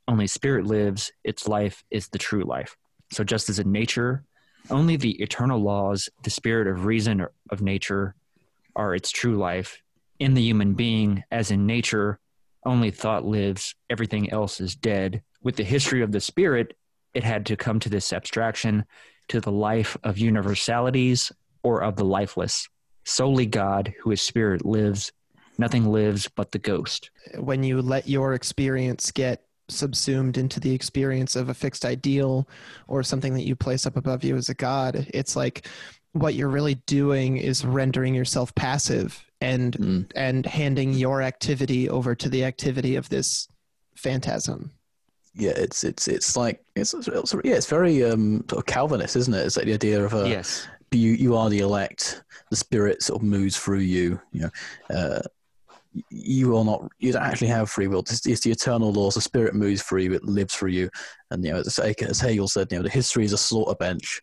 Only 0.08 0.28
spirit 0.28 0.66
lives, 0.66 1.12
its 1.24 1.48
life 1.48 1.84
is 1.92 2.08
the 2.10 2.18
true 2.18 2.44
life. 2.44 2.78
So 3.12 3.24
just 3.24 3.50
as 3.50 3.60
in 3.60 3.72
nature, 3.72 4.24
only 4.70 4.96
the 4.96 5.22
eternal 5.22 5.60
laws, 5.60 6.10
the 6.24 6.30
spirit 6.30 6.68
of 6.68 6.86
reason 6.86 7.26
of 7.50 7.62
nature, 7.62 8.16
are 8.76 8.96
its 8.96 9.12
true 9.12 9.38
life. 9.38 9.82
In 10.20 10.34
the 10.34 10.42
human 10.42 10.74
being, 10.74 11.24
as 11.32 11.52
in 11.52 11.66
nature, 11.66 12.20
only 12.66 12.92
thought 12.92 13.26
lives, 13.26 13.76
everything 13.90 14.32
else 14.32 14.62
is 14.62 14.76
dead. 14.76 15.22
With 15.42 15.58
the 15.58 15.64
history 15.64 16.02
of 16.02 16.12
the 16.12 16.22
spirit, 16.22 16.78
it 17.14 17.24
had 17.24 17.46
to 17.48 17.58
come 17.58 17.80
to 17.82 17.90
this 17.90 18.14
abstraction 18.14 18.86
to 19.28 19.40
the 19.40 19.52
life 19.52 19.98
of 20.04 20.18
universalities 20.18 21.32
or 21.64 21.84
of 21.84 21.96
the 21.96 22.06
lifeless. 22.06 22.68
Solely 23.04 23.46
God, 23.46 23.94
who 24.02 24.12
is 24.12 24.22
spirit, 24.22 24.66
lives. 24.66 25.12
Nothing 25.58 25.92
lives 25.92 26.30
but 26.36 26.52
the 26.52 26.60
ghost. 26.60 27.12
when 27.38 27.64
you 27.64 27.82
let 27.82 28.08
your 28.08 28.34
experience 28.34 29.12
get 29.12 29.46
subsumed 29.70 30.38
into 30.38 30.60
the 30.60 30.74
experience 30.74 31.36
of 31.36 31.50
a 31.50 31.54
fixed 31.54 31.86
ideal 31.86 32.48
or 32.88 33.04
something 33.04 33.34
that 33.34 33.46
you 33.46 33.56
place 33.56 33.86
up 33.86 33.98
above 33.98 34.24
you 34.24 34.36
as 34.36 34.50
a 34.50 34.54
god 34.54 35.08
it's 35.14 35.36
like 35.36 35.68
what 36.12 36.36
you're 36.36 36.50
really 36.50 36.76
doing 36.86 37.38
is 37.38 37.66
rendering 37.66 38.14
yourself 38.14 38.54
passive 38.56 39.24
and 39.42 39.74
Mm. 39.78 40.12
and 40.16 40.46
handing 40.46 40.94
your 40.94 41.22
activity 41.22 41.90
over 41.90 42.16
to 42.16 42.30
the 42.30 42.44
activity 42.46 42.96
of 42.96 43.10
this 43.10 43.48
phantasm 43.96 44.72
yeah, 45.36 45.54
it's 45.56 45.84
it's 45.84 46.08
it's 46.08 46.38
like 46.38 46.64
it's, 46.76 46.94
it's 46.94 47.08
yeah, 47.44 47.56
it's 47.56 47.66
very 47.66 48.04
um 48.04 48.46
sort 48.50 48.60
of 48.60 48.66
Calvinist, 48.68 49.16
isn't 49.16 49.34
it? 49.34 49.46
It's 49.46 49.58
like 49.58 49.66
the 49.66 49.74
idea 49.74 50.04
of 50.06 50.14
a 50.14 50.30
yes. 50.30 50.68
you 50.92 51.14
you 51.14 51.36
are 51.36 51.50
the 51.50 51.60
elect. 51.60 52.24
The 52.52 52.56
spirit 52.56 53.02
sort 53.02 53.22
of 53.22 53.28
moves 53.28 53.58
through 53.58 53.80
you. 53.80 54.22
You 54.32 54.42
know, 54.42 54.96
uh, 54.96 55.22
you 56.10 56.50
will 56.50 56.64
not. 56.64 56.88
You 57.00 57.14
don't 57.14 57.24
actually 57.24 57.48
have 57.48 57.70
free 57.70 57.88
will. 57.88 58.00
It's, 58.00 58.26
it's 58.26 58.42
the 58.42 58.52
eternal 58.52 58.92
laws. 58.92 59.16
The 59.16 59.22
spirit 59.22 59.56
moves 59.56 59.84
through 59.84 60.02
you. 60.02 60.14
It 60.14 60.24
lives 60.24 60.56
through 60.56 60.72
you. 60.72 60.90
And 61.32 61.44
you 61.44 61.52
know, 61.52 61.60
as, 61.60 61.78
as 61.80 62.20
Hegel 62.20 62.48
said, 62.48 62.72
you 62.72 62.78
know, 62.78 62.84
the 62.84 62.90
history 62.90 63.26
is 63.26 63.34
a 63.34 63.38
slaughter 63.38 63.76
bench, 63.76 64.22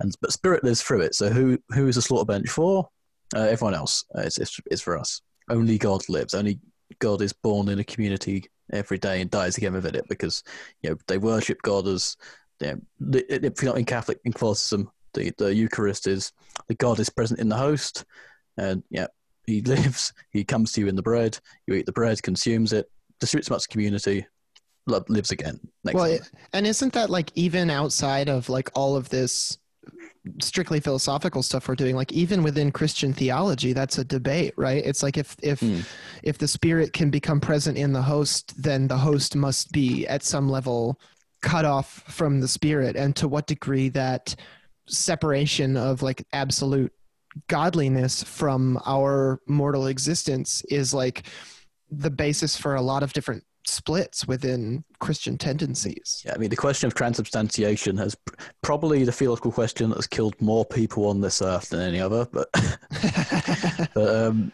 and 0.00 0.12
but 0.20 0.32
spirit 0.32 0.64
lives 0.64 0.82
through 0.82 1.02
it. 1.02 1.14
So 1.14 1.30
who 1.30 1.58
who 1.70 1.88
is 1.88 1.96
the 1.96 2.02
slaughter 2.02 2.26
bench 2.26 2.48
for? 2.48 2.88
Uh, 3.34 3.40
everyone 3.40 3.74
else. 3.74 4.04
Uh, 4.16 4.22
it's, 4.22 4.38
it's 4.38 4.58
it's 4.70 4.82
for 4.82 4.98
us. 4.98 5.22
Only 5.48 5.78
God 5.78 6.02
lives. 6.08 6.34
Only 6.34 6.58
God 6.98 7.22
is 7.22 7.32
born 7.32 7.68
in 7.68 7.78
a 7.78 7.84
community 7.84 8.44
every 8.72 8.98
day 8.98 9.20
and 9.20 9.30
dies 9.30 9.56
again 9.58 9.72
within 9.72 9.94
it 9.94 10.08
because 10.08 10.42
you 10.82 10.90
know 10.90 10.96
they 11.06 11.18
worship 11.18 11.60
God 11.62 11.86
as 11.86 12.16
you 12.60 12.80
know, 13.00 13.20
if 13.28 13.62
you're 13.62 13.72
not 13.72 13.78
in 13.78 13.84
Catholic 13.84 14.18
in 14.24 14.32
Catholicism, 14.32 14.90
the, 15.14 15.32
the 15.38 15.54
Eucharist 15.54 16.06
is 16.06 16.32
the 16.68 16.74
God 16.74 17.00
is 17.00 17.10
present 17.10 17.40
in 17.40 17.48
the 17.48 17.56
host, 17.56 18.04
and 18.56 18.82
yeah, 18.90 19.06
he 19.46 19.60
lives. 19.62 20.12
He 20.30 20.44
comes 20.44 20.72
to 20.72 20.80
you 20.80 20.88
in 20.88 20.96
the 20.96 21.02
bread. 21.02 21.38
You 21.66 21.74
eat 21.74 21.86
the 21.86 21.92
bread, 21.92 22.22
consumes 22.22 22.72
it, 22.72 22.90
distributes 23.20 23.48
the 23.48 23.66
community, 23.70 24.26
lives 24.86 25.30
again. 25.30 25.60
Next 25.84 25.94
well 25.94 26.04
it, 26.04 26.30
and 26.52 26.66
isn't 26.66 26.92
that 26.94 27.10
like 27.10 27.30
even 27.34 27.70
outside 27.70 28.28
of 28.28 28.48
like 28.48 28.70
all 28.74 28.96
of 28.96 29.08
this 29.08 29.58
strictly 30.40 30.78
philosophical 30.78 31.42
stuff 31.42 31.66
we're 31.66 31.74
doing 31.74 31.96
like 31.96 32.12
even 32.12 32.44
within 32.44 32.70
christian 32.70 33.12
theology 33.12 33.72
that's 33.72 33.98
a 33.98 34.04
debate 34.04 34.54
right 34.56 34.84
it's 34.86 35.02
like 35.02 35.18
if 35.18 35.34
if 35.42 35.58
Hmm. 35.58 35.80
if 36.22 36.38
the 36.38 36.46
spirit 36.46 36.92
can 36.92 37.10
become 37.10 37.40
present 37.40 37.76
in 37.76 37.92
the 37.92 38.02
host 38.02 38.54
then 38.62 38.86
the 38.86 38.96
host 38.96 39.34
must 39.34 39.72
be 39.72 40.06
at 40.06 40.22
some 40.22 40.48
level 40.48 41.00
cut 41.40 41.64
off 41.64 42.04
from 42.06 42.40
the 42.40 42.46
spirit 42.46 42.94
and 42.94 43.16
to 43.16 43.26
what 43.26 43.48
degree 43.48 43.88
that 43.88 44.36
separation 44.86 45.76
of 45.76 46.02
like 46.02 46.24
absolute 46.32 46.92
godliness 47.48 48.22
from 48.22 48.78
our 48.86 49.40
mortal 49.46 49.86
existence 49.86 50.62
is 50.68 50.92
like 50.92 51.26
the 51.90 52.10
basis 52.10 52.56
for 52.56 52.74
a 52.74 52.82
lot 52.82 53.02
of 53.02 53.12
different 53.12 53.44
splits 53.64 54.26
within 54.26 54.82
christian 54.98 55.38
tendencies 55.38 56.22
Yeah, 56.26 56.34
I 56.34 56.38
mean, 56.38 56.50
the 56.50 56.56
question 56.56 56.88
of 56.88 56.94
transubstantiation 56.94 57.96
has 57.96 58.14
pr- 58.14 58.34
probably 58.60 59.04
the 59.04 59.12
theological 59.12 59.52
question 59.52 59.90
that 59.90 59.96
has 59.96 60.06
killed 60.06 60.34
more 60.40 60.64
people 60.64 61.06
on 61.06 61.20
this 61.20 61.40
earth 61.42 61.68
than 61.68 61.80
any 61.80 62.00
other. 62.00 62.26
But, 62.32 62.48
but 63.94 64.14
um, 64.14 64.52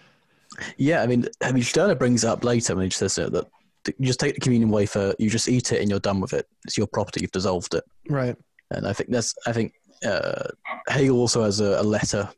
yeah, 0.77 1.03
I 1.03 1.07
mean, 1.07 1.27
I 1.43 1.53
mean, 1.53 1.63
Stirner 1.63 1.95
brings 1.95 2.25
up 2.25 2.45
later 2.45 2.75
when 2.75 2.85
he 2.85 2.91
says 2.91 3.17
it, 3.19 3.33
that 3.33 3.47
you 3.87 4.07
just 4.07 4.21
take 4.21 4.35
the 4.35 4.41
communion 4.41 4.71
wafer, 4.71 5.15
you 5.19 5.31
just 5.31 5.49
eat 5.49 5.73
it, 5.73 5.81
and 5.81 5.91
you're 5.91 6.01
done 6.01 6.21
with 6.21 6.33
it. 6.33 6.47
It's 6.65 6.77
your 6.77 6.87
property. 6.87 7.21
You've 7.21 7.33
dissolved 7.33 7.75
it. 7.75 7.85
right 8.09 8.37
And 8.71 8.87
I 8.87 8.93
think 8.93 9.11
that's. 9.11 9.35
I 9.47 9.53
think 9.53 9.73
uh, 10.05 10.49
Hegel 10.89 11.19
also 11.19 11.45
has 11.45 11.61
a, 11.61 11.81
a 11.81 11.83
letter 11.83 12.29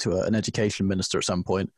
to 0.00 0.12
a, 0.12 0.24
an 0.24 0.34
education 0.34 0.86
minister 0.86 1.18
at 1.18 1.24
some 1.24 1.42
point, 1.42 1.72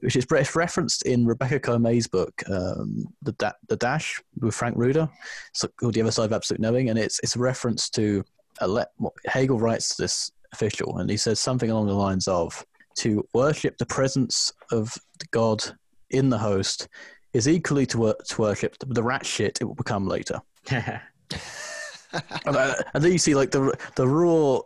which 0.00 0.16
is 0.16 0.26
referenced 0.30 1.02
in 1.06 1.26
Rebecca 1.26 1.60
Comay's 1.60 2.06
book, 2.06 2.42
um, 2.48 3.06
the 3.22 3.32
da- 3.32 3.52
the 3.68 3.76
Dash 3.76 4.20
with 4.40 4.54
Frank 4.54 4.76
Ruda. 4.76 5.10
It's 5.50 5.64
called 5.78 5.94
The 5.94 6.02
Other 6.02 6.10
Side 6.10 6.26
of 6.26 6.32
Absolute 6.32 6.60
Knowing, 6.60 6.90
and 6.90 6.98
it's 6.98 7.20
it's 7.22 7.36
a 7.36 7.40
reference 7.40 7.88
to 7.90 8.24
a 8.60 8.68
le- 8.68 8.86
what 8.96 9.14
Hegel 9.26 9.58
writes 9.58 9.94
to 9.96 10.02
this 10.02 10.30
official, 10.52 10.98
and 10.98 11.08
he 11.08 11.16
says 11.16 11.40
something 11.40 11.70
along 11.70 11.86
the 11.86 11.94
lines 11.94 12.28
of 12.28 12.64
to 12.98 13.26
worship 13.32 13.78
the 13.78 13.86
presence 13.86 14.52
of 14.72 14.92
God 15.30 15.62
in 16.10 16.28
the 16.28 16.38
host 16.38 16.88
is 17.32 17.48
equally 17.48 17.86
to, 17.86 17.98
wor- 17.98 18.16
to 18.28 18.40
worship 18.40 18.76
the, 18.78 18.86
the 18.86 19.02
rat 19.02 19.24
shit 19.24 19.58
it 19.60 19.64
will 19.64 19.74
become 19.74 20.06
later. 20.06 20.40
And, 22.44 22.56
uh, 22.56 22.74
and 22.92 23.04
then 23.04 23.12
you 23.12 23.18
see 23.18 23.36
like 23.36 23.52
the 23.52 23.72
the 23.94 24.08
raw 24.08 24.60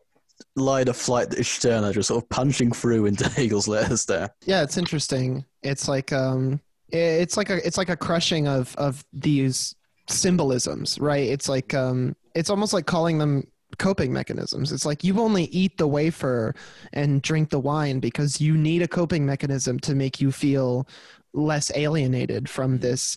line 0.57 0.89
of 0.89 0.97
flight 0.97 1.31
that 1.31 1.39
is 1.39 1.49
Stirner 1.49 1.93
just 1.93 2.09
sort 2.09 2.23
of 2.23 2.29
punching 2.29 2.73
through 2.73 3.07
into 3.07 3.29
Hegel's 3.29 3.69
letters 3.75 4.05
there. 4.07 4.31
yeah 4.47 4.63
it's 4.63 4.77
interesting. 4.77 5.45
It's 5.63 5.89
like 5.89 6.13
um 6.13 6.61
it's 6.91 7.37
like 7.37 7.51
a 7.51 7.67
it's 7.67 7.79
like 7.79 7.89
a 7.89 7.97
crushing 7.97 8.47
of 8.47 8.75
of 8.77 9.05
these 9.13 9.75
symbolisms 10.09 10.99
right? 10.99 11.29
It's 11.29 11.49
like 11.49 11.75
um 11.75 12.15
it's 12.35 12.51
almost 12.51 12.73
like 12.73 12.87
calling 12.87 13.19
them 13.19 13.47
coping 13.79 14.13
mechanisms. 14.13 14.73
It's 14.73 14.87
like 14.87 15.03
you 15.05 15.19
only 15.21 15.45
eat 15.45 15.77
the 15.79 15.87
wafer 15.89 16.55
and 16.93 17.23
drink 17.23 17.51
the 17.51 17.59
wine 17.59 18.01
because 18.01 18.41
you 18.41 18.57
need 18.57 18.83
a 18.83 18.89
coping 18.89 19.27
mechanism 19.27 19.79
to 19.81 19.95
make 19.95 20.21
you 20.21 20.31
feel 20.31 20.87
less 21.33 21.73
alienated 21.75 22.49
from 22.49 22.79
this 22.79 23.17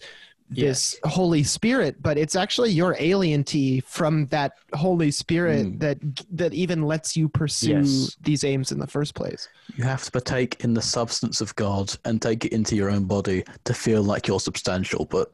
this 0.49 0.95
holy 1.03 1.43
spirit 1.43 2.01
but 2.01 2.17
it's 2.17 2.35
actually 2.35 2.71
your 2.71 2.95
alienty 2.95 3.83
from 3.83 4.25
that 4.27 4.53
holy 4.73 5.11
spirit 5.11 5.65
Mm. 5.67 5.79
that 5.79 5.97
that 6.31 6.53
even 6.53 6.83
lets 6.83 7.17
you 7.17 7.27
pursue 7.27 7.79
Yes. 7.81 8.15
these 8.21 8.43
aims 8.45 8.71
in 8.71 8.79
the 8.79 8.87
first 8.87 9.13
place 9.13 9.49
You 9.75 9.83
have 9.83 10.03
to 10.05 10.11
partake 10.11 10.63
in 10.63 10.73
the 10.73 10.81
substance 10.81 11.41
of 11.41 11.53
God 11.57 11.93
and 12.05 12.21
take 12.21 12.45
it 12.45 12.53
into 12.53 12.75
your 12.77 12.89
own 12.89 13.03
body 13.05 13.43
to 13.65 13.73
feel 13.73 14.01
like 14.03 14.27
you're 14.27 14.39
substantial. 14.39 15.03
But 15.05 15.33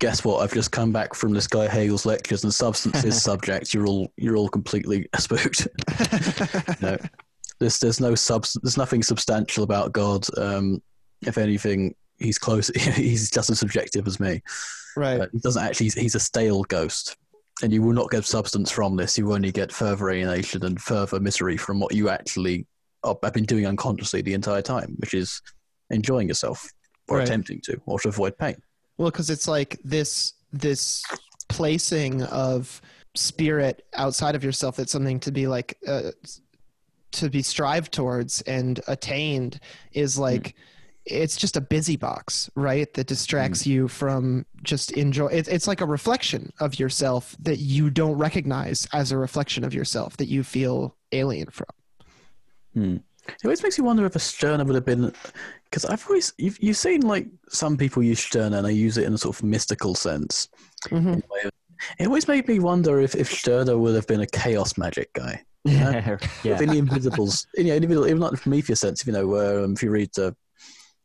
guess 0.00 0.24
what? 0.24 0.42
I've 0.42 0.52
just 0.52 0.72
come 0.72 0.92
back 0.92 1.14
from 1.14 1.32
this 1.32 1.46
guy 1.46 1.68
Hegel's 1.68 2.04
lectures, 2.04 2.42
and 2.42 2.52
substance 2.52 3.04
is 3.04 3.22
subject. 3.30 3.72
You're 3.72 3.86
all 3.86 4.12
you're 4.16 4.36
all 4.36 4.48
completely 4.48 5.06
spooked. 5.18 5.68
no, 6.82 6.96
there's 7.60 7.78
there's 7.78 8.00
no 8.00 8.14
subs 8.16 8.58
there's 8.62 8.76
nothing 8.76 9.02
substantial 9.04 9.62
about 9.62 9.92
God. 9.92 10.26
Um, 10.36 10.82
if 11.24 11.38
anything, 11.38 11.94
he's 12.22 12.38
close. 12.38 12.68
he's 12.74 13.30
just 13.30 13.50
as 13.50 13.58
subjective 13.58 14.06
as 14.06 14.20
me. 14.20 14.42
right 14.96 15.20
Uh, 15.20 15.26
he 15.32 15.38
doesn't 15.38 15.62
actually. 15.62 15.86
He's, 15.86 15.94
he's 15.94 16.14
a 16.14 16.20
stale 16.20 16.62
ghost, 16.64 17.16
and 17.62 17.72
you 17.72 17.82
will 17.82 17.92
not 17.92 18.10
get 18.10 18.24
substance 18.24 18.70
from 18.70 18.96
this. 18.96 19.18
You 19.18 19.32
only 19.32 19.52
get 19.52 19.72
further 19.72 20.10
alienation 20.10 20.64
and 20.64 20.80
further 20.80 21.20
misery 21.20 21.56
from 21.56 21.80
what 21.80 21.94
you 21.94 22.08
actually 22.08 22.66
are, 23.04 23.16
have 23.22 23.32
been 23.32 23.44
doing 23.44 23.66
unconsciously 23.66 24.22
the 24.22 24.34
entire 24.34 24.62
time, 24.62 24.94
which 24.98 25.14
is 25.14 25.40
enjoying 25.90 26.28
yourself 26.28 26.66
or 27.08 27.18
Right. 27.18 27.28
attempting 27.28 27.60
to, 27.64 27.80
or 27.86 27.98
to 28.00 28.08
avoid 28.08 28.38
pain. 28.38 28.56
Well, 28.96 29.10
because 29.10 29.28
it's 29.28 29.48
like 29.48 29.78
this 29.84 30.34
this 30.52 31.04
placing 31.48 32.22
of 32.24 32.80
spirit 33.14 33.84
outside 33.94 34.34
of 34.34 34.42
yourself 34.44 34.76
that's 34.76 34.92
something 34.92 35.20
to 35.20 35.30
be 35.32 35.46
like 35.46 35.76
uh, 35.86 36.10
to 37.10 37.28
be 37.28 37.42
strived 37.42 37.92
towards 37.92 38.40
and 38.42 38.80
attained 38.88 39.60
is 39.92 40.18
like 40.18 40.54
it's 41.04 41.36
just 41.36 41.56
a 41.56 41.60
busy 41.60 41.96
box 41.96 42.48
right 42.54 42.92
that 42.94 43.08
distracts 43.08 43.66
you 43.66 43.88
from 43.88 44.46
just 44.62 44.92
enjoy 44.92 45.26
it, 45.26 45.48
it's 45.48 45.66
like 45.66 45.80
a 45.80 45.86
reflection 45.86 46.52
of 46.60 46.78
yourself 46.78 47.34
that 47.40 47.58
you 47.58 47.90
don't 47.90 48.16
recognize 48.16 48.86
as 48.92 49.10
a 49.10 49.16
reflection 49.16 49.64
of 49.64 49.74
yourself 49.74 50.16
that 50.16 50.28
you 50.28 50.42
feel 50.44 50.96
alien 51.12 51.48
from 51.50 51.66
It 53.28 53.44
always 53.44 53.62
makes 53.62 53.78
me 53.78 53.84
wonder 53.84 54.04
if 54.04 54.16
a 54.16 54.18
Stirner 54.18 54.64
would 54.64 54.74
have 54.74 54.84
been, 54.84 55.12
because 55.64 55.84
I've 55.84 56.04
always 56.06 56.32
you've, 56.38 56.58
you've 56.62 56.76
seen 56.76 57.02
like 57.02 57.28
some 57.48 57.76
people 57.76 58.02
use 58.02 58.20
Stirner 58.20 58.58
and 58.58 58.66
they 58.66 58.72
use 58.72 58.98
it 58.98 59.04
in 59.04 59.14
a 59.14 59.18
sort 59.18 59.36
of 59.36 59.44
mystical 59.44 59.94
sense. 59.94 60.48
Mhm. 60.86 61.22
It 61.98 62.06
always 62.06 62.28
made 62.28 62.46
me 62.46 62.58
wonder 62.58 63.00
if 63.00 63.14
if 63.14 63.32
Stirner 63.32 63.78
would 63.78 63.94
have 63.94 64.06
been 64.06 64.20
a 64.20 64.26
chaos 64.26 64.76
magic 64.76 65.12
guy. 65.12 65.42
yeah. 65.64 66.18
in 66.44 66.68
the 66.68 66.78
Invisibles, 66.78 67.46
in 67.54 67.66
the 67.66 67.76
Invisible, 67.76 68.06
even 68.06 68.20
like 68.20 68.32
the 68.32 68.38
Promethea 68.38 68.76
sense, 68.76 69.00
if 69.00 69.06
you 69.06 69.12
know, 69.12 69.28
where 69.28 69.64
um, 69.64 69.74
if 69.74 69.82
you 69.82 69.90
read 69.90 70.10
the 70.14 70.34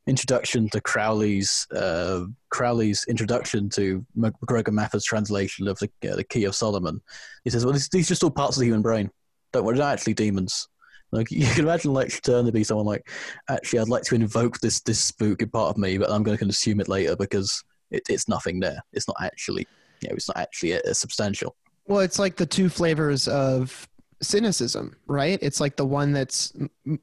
introduction 0.08 0.70
to 0.70 0.82
Crowley's 0.82 1.68
uh, 1.76 2.26
Crowley's 2.50 3.06
introduction 3.08 3.70
to 3.70 4.06
MacGregor 4.16 4.72
Mathers' 4.72 5.04
translation 5.04 5.68
of 5.68 5.78
the 5.80 5.90
uh, 6.10 6.16
the 6.16 6.24
Key 6.24 6.46
of 6.46 6.56
Solomon, 6.56 7.02
he 7.44 7.50
says, 7.50 7.66
"Well, 7.66 7.74
these, 7.74 7.90
these 7.90 8.08
are 8.08 8.14
just 8.14 8.24
all 8.24 8.32
parts 8.32 8.58
of 8.58 8.62
the 8.62 8.68
human 8.68 8.82
brain. 8.82 9.12
Don't 9.54 9.66
worry, 9.66 9.76
they're 9.76 9.86
not 9.86 9.94
actually 9.94 10.16
demons." 10.16 10.68
Like 11.12 11.30
you 11.32 11.46
can 11.48 11.66
imagine, 11.66 11.94
like 11.94 12.12
Stirner 12.12 12.48
to 12.48 12.52
be 12.52 12.64
someone 12.64 12.86
like, 12.86 13.10
actually, 13.50 13.80
I'd 13.80 13.90
like 13.90 14.04
to 14.04 14.16
invoke 14.16 14.60
this 14.60 14.82
this 14.82 15.00
spooky 15.00 15.46
part 15.46 15.70
of 15.70 15.78
me, 15.78 15.98
but 15.98 16.10
I'm 16.10 16.24
going 16.24 16.38
to 16.38 16.44
consume 16.44 16.80
it 16.80 16.88
later 16.88 17.16
because 17.16 17.64
it, 17.92 18.04
it's 18.10 18.28
nothing 18.28 18.60
there. 18.60 18.82
It's 18.94 19.08
not 19.08 19.18
actually, 19.22 19.68
you 20.02 20.10
know, 20.10 20.16
it's 20.16 20.28
not 20.28 20.38
actually 20.38 20.74
a 20.74 20.94
substantial. 20.94 21.56
Well, 21.86 22.02
it's 22.02 22.20
like 22.20 22.36
the 22.36 22.46
two 22.46 22.68
flavors 22.68 23.28
of 23.28 23.88
cynicism, 24.22 24.96
right? 25.08 25.40
It's 25.42 25.60
like 25.60 25.76
the 25.76 25.86
one 25.86 26.12
that's 26.14 26.54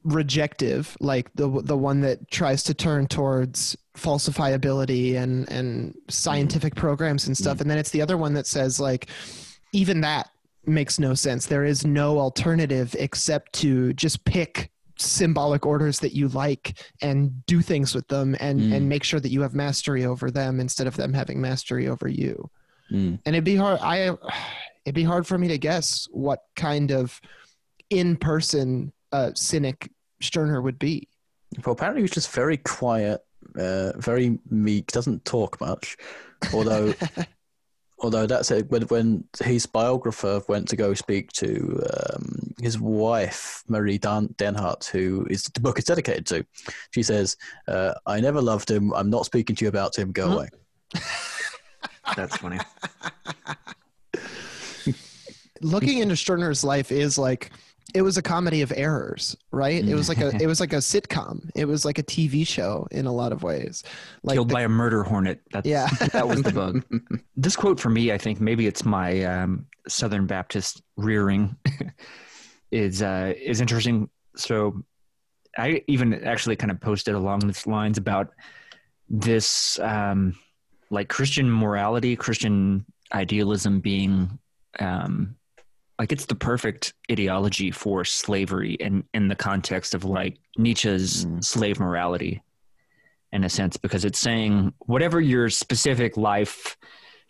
rejective, 0.03 0.95
like 0.99 1.31
the 1.35 1.61
the 1.63 1.77
one 1.77 2.01
that 2.01 2.29
tries 2.31 2.63
to 2.63 2.73
turn 2.73 3.07
towards 3.07 3.75
falsifiability 3.97 5.15
and 5.15 5.49
and 5.49 5.95
scientific 6.09 6.75
programs 6.75 7.27
and 7.27 7.37
stuff, 7.37 7.61
and 7.61 7.69
then 7.69 7.77
it's 7.77 7.91
the 7.91 8.01
other 8.01 8.17
one 8.17 8.33
that 8.33 8.47
says 8.47 8.79
like 8.79 9.07
even 9.73 10.01
that 10.01 10.29
makes 10.65 10.99
no 10.99 11.13
sense. 11.13 11.45
There 11.45 11.63
is 11.65 11.85
no 11.85 12.19
alternative 12.19 12.95
except 12.97 13.53
to 13.53 13.93
just 13.93 14.23
pick 14.25 14.71
symbolic 14.97 15.65
orders 15.65 15.99
that 15.99 16.13
you 16.13 16.27
like 16.29 16.77
and 17.01 17.45
do 17.45 17.61
things 17.61 17.93
with 17.93 18.07
them 18.07 18.35
and 18.39 18.59
Mm. 18.61 18.75
and 18.75 18.89
make 18.89 19.03
sure 19.03 19.19
that 19.19 19.29
you 19.29 19.41
have 19.41 19.53
mastery 19.53 20.05
over 20.05 20.31
them 20.31 20.59
instead 20.59 20.87
of 20.87 20.95
them 20.95 21.13
having 21.13 21.41
mastery 21.41 21.87
over 21.87 22.07
you 22.07 22.49
Mm. 22.91 23.19
and 23.25 23.35
it'd 23.35 23.43
be 23.43 23.57
hard 23.57 23.79
i 23.81 24.15
it'd 24.85 24.95
be 24.95 25.03
hard 25.03 25.25
for 25.27 25.37
me 25.37 25.47
to 25.47 25.57
guess 25.57 26.07
what 26.11 26.39
kind 26.55 26.91
of 26.91 27.19
in-person 27.89 28.91
uh, 29.11 29.31
cynic 29.35 29.89
Stirner 30.21 30.61
would 30.61 30.79
be 30.79 31.07
Well, 31.65 31.73
apparently 31.73 32.01
he's 32.01 32.11
just 32.11 32.31
very 32.31 32.57
quiet, 32.57 33.21
uh, 33.59 33.91
very 33.97 34.39
meek, 34.49 34.91
doesn't 34.91 35.25
talk 35.25 35.59
much. 35.59 35.97
Although, 36.53 36.93
although 37.99 38.25
that's 38.25 38.49
it. 38.51 38.69
When 38.69 38.83
when 38.83 39.23
his 39.43 39.65
biographer 39.65 40.41
went 40.47 40.67
to 40.69 40.75
go 40.75 40.93
speak 40.93 41.31
to 41.33 41.83
um, 41.93 42.53
his 42.61 42.79
wife 42.79 43.63
Marie 43.67 43.97
Dan- 43.97 44.33
Dähnhardt, 44.37 44.85
who 44.85 45.25
is 45.29 45.43
the 45.43 45.59
book 45.59 45.77
is 45.79 45.85
dedicated 45.85 46.25
to, 46.27 46.45
she 46.91 47.03
says, 47.03 47.35
uh, 47.67 47.93
"I 48.05 48.19
never 48.21 48.41
loved 48.41 48.69
him. 48.71 48.93
I'm 48.93 49.09
not 49.09 49.25
speaking 49.25 49.55
to 49.57 49.65
you 49.65 49.69
about 49.69 49.97
him. 49.97 50.11
Go 50.11 50.27
Huh? 50.29 50.35
away." 50.35 50.49
That's 52.15 52.37
funny. 52.37 52.59
looking 55.65 55.99
into 55.99 56.15
Stirner's 56.15 56.63
life 56.63 56.91
is 56.91 57.17
like 57.17 57.51
it 57.93 58.01
was 58.01 58.17
a 58.17 58.21
comedy 58.21 58.61
of 58.61 58.73
errors 58.75 59.35
right 59.51 59.87
it 59.87 59.93
was 59.93 60.09
like 60.09 60.19
a 60.19 60.35
it 60.41 60.47
was 60.47 60.59
like 60.59 60.73
a 60.73 60.77
sitcom 60.77 61.49
it 61.55 61.65
was 61.65 61.85
like 61.85 61.99
a 61.99 62.03
tv 62.03 62.45
show 62.45 62.87
in 62.89 63.05
a 63.05 63.11
lot 63.11 63.31
of 63.31 63.43
ways 63.43 63.83
like 64.23 64.35
Killed 64.35 64.49
the- 64.49 64.53
by 64.53 64.63
a 64.63 64.69
murder 64.69 65.03
hornet. 65.03 65.39
That's, 65.51 65.67
Yeah. 65.67 65.87
that 66.11 66.27
was 66.27 66.41
the 66.41 66.51
bug. 66.51 66.83
This 67.37 67.55
quote 67.55 67.79
for 67.79 67.89
me, 67.89 68.11
I 68.11 68.17
think 68.17 68.39
maybe 68.41 68.65
it's 68.65 68.85
my 68.85 69.23
um, 69.23 69.67
Southern 69.87 70.25
Baptist 70.25 70.81
rearing, 70.97 71.55
is 72.71 73.01
uh, 73.03 73.33
is 73.39 73.61
interesting. 73.61 74.09
So, 74.35 74.83
I 75.57 75.83
even 75.87 76.13
actually 76.23 76.55
kind 76.55 76.71
of 76.71 76.79
posted 76.81 77.13
along 77.13 77.39
these 77.39 77.67
lines 77.67 77.97
about 77.97 78.31
this, 79.09 79.77
um, 79.79 80.33
like 80.89 81.07
Christian 81.09 81.51
morality, 81.51 82.15
Christian 82.15 82.85
idealism 83.13 83.79
being 83.81 84.39
um, 84.79 85.35
like 85.99 86.11
it's 86.11 86.25
the 86.25 86.35
perfect 86.35 86.93
ideology 87.11 87.71
for 87.71 88.03
slavery 88.03 88.73
in 88.73 89.03
in 89.13 89.27
the 89.27 89.35
context 89.35 89.93
of 89.93 90.03
like 90.03 90.37
Nietzsche's 90.57 91.25
Mm. 91.25 91.43
slave 91.43 91.79
morality 91.79 92.41
in 93.31 93.43
a 93.43 93.49
sense 93.49 93.77
because 93.77 94.05
it's 94.05 94.19
saying 94.19 94.73
whatever 94.79 95.19
your 95.19 95.49
specific 95.49 96.15
life 96.17 96.77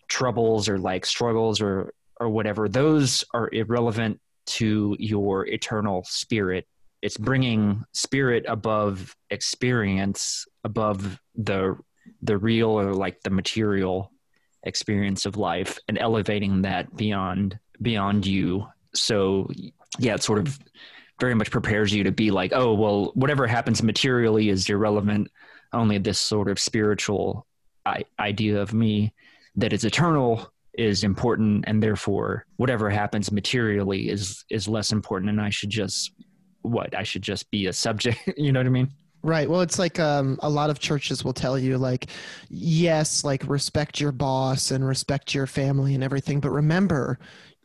troubles 0.07 0.67
or 0.69 0.77
like 0.77 1.05
struggles 1.05 1.61
or 1.61 1.93
or 2.19 2.29
whatever 2.29 2.67
those 2.69 3.23
are 3.33 3.49
irrelevant 3.51 4.19
to 4.45 4.95
your 4.99 5.47
eternal 5.47 6.03
spirit 6.07 6.67
it's 7.01 7.17
bringing 7.17 7.83
spirit 7.93 8.45
above 8.47 9.15
experience 9.31 10.45
above 10.63 11.19
the 11.35 11.75
the 12.21 12.37
real 12.37 12.69
or 12.79 12.93
like 12.93 13.19
the 13.23 13.29
material 13.31 14.11
experience 14.63 15.25
of 15.25 15.37
life 15.37 15.79
and 15.87 15.97
elevating 15.97 16.61
that 16.61 16.95
beyond 16.95 17.57
beyond 17.81 18.25
you. 18.25 18.67
So 18.93 19.49
yeah 19.99 20.15
it 20.15 20.23
sort 20.23 20.39
of 20.39 20.59
very 21.19 21.33
much 21.33 21.49
prepares 21.49 21.93
you 21.93 22.03
to 22.03 22.11
be 22.11 22.29
like 22.29 22.51
oh 22.53 22.73
well 22.73 23.11
whatever 23.15 23.47
happens 23.47 23.83
materially 23.83 24.49
is 24.49 24.69
irrelevant. 24.69 25.29
Only 25.73 25.97
this 25.97 26.19
sort 26.19 26.49
of 26.49 26.59
spiritual 26.59 27.45
I- 27.85 28.05
idea 28.19 28.61
of 28.61 28.73
me 28.73 29.13
that 29.55 29.73
is 29.73 29.85
eternal 29.85 30.51
is 30.73 31.03
important 31.03 31.63
and 31.67 31.81
therefore 31.81 32.45
whatever 32.57 32.89
happens 32.89 33.31
materially 33.31 34.09
is 34.09 34.43
is 34.49 34.67
less 34.67 34.91
important 34.91 35.29
and 35.29 35.39
i 35.39 35.49
should 35.49 35.69
just 35.69 36.11
what 36.63 36.93
i 36.93 37.03
should 37.03 37.21
just 37.21 37.49
be 37.49 37.67
a 37.67 37.73
subject 37.73 38.19
you 38.37 38.51
know 38.51 38.59
what 38.59 38.67
i 38.67 38.69
mean? 38.69 38.91
Right. 39.25 39.49
Well, 39.49 39.61
it's 39.61 39.79
like 39.79 39.99
um, 39.99 40.37
a 40.43 40.49
lot 40.51 40.69
of 40.69 40.77
churches 40.77 41.25
will 41.25 41.33
tell 41.33 41.57
you, 41.57 41.79
like, 41.79 42.11
yes, 42.47 43.23
like 43.23 43.43
respect 43.47 43.99
your 43.99 44.11
boss 44.11 44.69
and 44.69 44.87
respect 44.87 45.33
your 45.33 45.47
family 45.47 45.95
and 45.95 46.03
everything, 46.03 46.39
but 46.39 46.51
remember, 46.51 47.17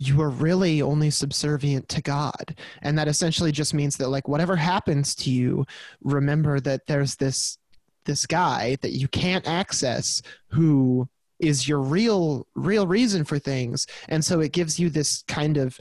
you 0.02 0.20
are 0.22 0.30
really 0.30 0.80
only 0.80 1.10
subservient 1.10 1.86
to 1.90 2.00
God. 2.00 2.56
And 2.80 2.98
that 2.98 3.06
essentially 3.06 3.52
just 3.52 3.74
means 3.74 3.98
that, 3.98 4.08
like, 4.08 4.26
whatever 4.26 4.56
happens 4.56 5.14
to 5.16 5.30
you, 5.30 5.66
remember 6.02 6.58
that 6.60 6.86
there's 6.86 7.16
this 7.16 7.58
this 8.06 8.24
guy 8.24 8.76
that 8.80 8.92
you 8.92 9.06
can't 9.08 9.46
access 9.46 10.22
who 10.48 11.06
is 11.38 11.68
your 11.68 11.80
real 11.80 12.46
real 12.54 12.86
reason 12.86 13.24
for 13.24 13.38
things 13.38 13.86
and 14.08 14.24
so 14.24 14.40
it 14.40 14.52
gives 14.52 14.80
you 14.80 14.88
this 14.88 15.22
kind 15.28 15.58
of 15.58 15.78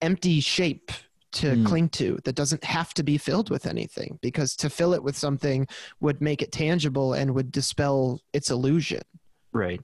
empty 0.00 0.40
shape 0.40 0.90
to 1.32 1.54
Mm. 1.54 1.66
cling 1.66 1.88
to 1.90 2.18
that 2.24 2.34
doesn't 2.34 2.64
have 2.64 2.92
to 2.94 3.02
be 3.02 3.18
filled 3.18 3.50
with 3.50 3.66
anything 3.66 4.18
because 4.22 4.56
to 4.56 4.70
fill 4.70 4.94
it 4.94 5.02
with 5.02 5.16
something 5.16 5.66
would 6.00 6.20
make 6.22 6.40
it 6.42 6.50
tangible 6.50 7.12
and 7.12 7.34
would 7.34 7.52
dispel 7.52 8.20
its 8.32 8.50
illusion 8.50 9.02
right 9.52 9.80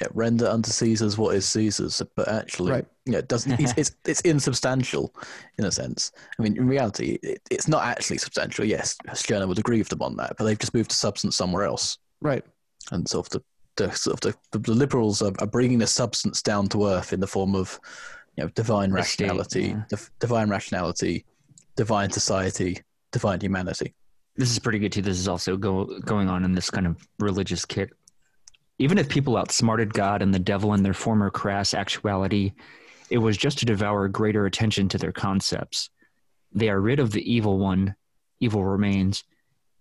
Yeah, 0.00 0.08
render 0.14 0.46
unto 0.48 0.70
Caesar's 0.70 1.16
what 1.18 1.34
is 1.36 1.48
Caesar's, 1.48 2.02
but 2.16 2.26
actually, 2.28 2.72
Right. 2.72 2.86
yeah, 3.06 3.18
it 3.18 3.28
doesn't. 3.28 3.60
It's, 3.60 3.72
it's 3.76 3.92
it's 4.04 4.20
insubstantial 4.22 5.14
in 5.58 5.64
a 5.64 5.70
sense. 5.72 6.12
I 6.38 6.42
mean, 6.42 6.56
in 6.56 6.66
reality, 6.66 7.18
it, 7.22 7.40
it's 7.50 7.68
not 7.68 7.84
actually 7.84 8.18
substantial. 8.18 8.64
Yes, 8.64 8.96
Stirner 9.14 9.46
would 9.46 9.58
agree 9.58 9.78
with 9.78 9.88
them 9.90 10.02
on 10.02 10.16
that, 10.16 10.34
but 10.38 10.44
they've 10.44 10.58
just 10.58 10.74
moved 10.74 10.90
to 10.90 10.96
substance 10.96 11.36
somewhere 11.36 11.64
else, 11.64 11.98
right 12.20 12.44
and 12.90 13.08
sort 13.08 13.26
of 13.26 13.30
the, 13.76 13.84
the 13.84 13.92
sort 13.94 14.24
of 14.24 14.34
the, 14.50 14.58
the 14.58 14.72
liberals 14.72 15.22
are, 15.22 15.32
are 15.38 15.46
bringing 15.46 15.78
the 15.78 15.86
substance 15.86 16.42
down 16.42 16.68
to 16.68 16.86
earth 16.88 17.12
in 17.12 17.20
the 17.20 17.26
form 17.28 17.54
of, 17.54 17.78
you 18.36 18.42
know, 18.42 18.50
divine 18.56 18.90
The 18.90 18.96
rationality, 18.96 19.62
yeah. 19.68 19.82
div- 19.88 20.10
divine 20.18 20.48
rationality, 20.50 21.24
divine 21.76 22.10
society, 22.10 22.78
divine 23.12 23.40
humanity. 23.40 23.94
this 24.36 24.50
is 24.50 24.58
pretty 24.58 24.78
good 24.80 24.90
too. 24.92 25.00
This 25.02 25.18
is 25.18 25.28
also 25.28 25.56
go, 25.56 25.84
going 26.00 26.28
on 26.28 26.44
in 26.44 26.52
this 26.54 26.70
kind 26.70 26.86
of 26.88 27.06
religious 27.20 27.64
kick. 27.64 27.92
Even 28.78 28.98
if 28.98 29.08
people 29.08 29.36
outsmarted 29.36 29.94
God 29.94 30.22
and 30.22 30.34
the 30.34 30.38
devil 30.38 30.74
in 30.74 30.82
their 30.82 30.94
former 30.94 31.30
crass 31.30 31.74
actuality, 31.74 32.52
it 33.10 33.18
was 33.18 33.36
just 33.36 33.58
to 33.58 33.66
devour 33.66 34.08
greater 34.08 34.46
attention 34.46 34.88
to 34.88 34.98
their 34.98 35.12
concepts. 35.12 35.90
They 36.52 36.68
are 36.68 36.80
rid 36.80 36.98
of 36.98 37.12
the 37.12 37.32
evil 37.32 37.58
one, 37.58 37.94
evil 38.40 38.64
remains. 38.64 39.24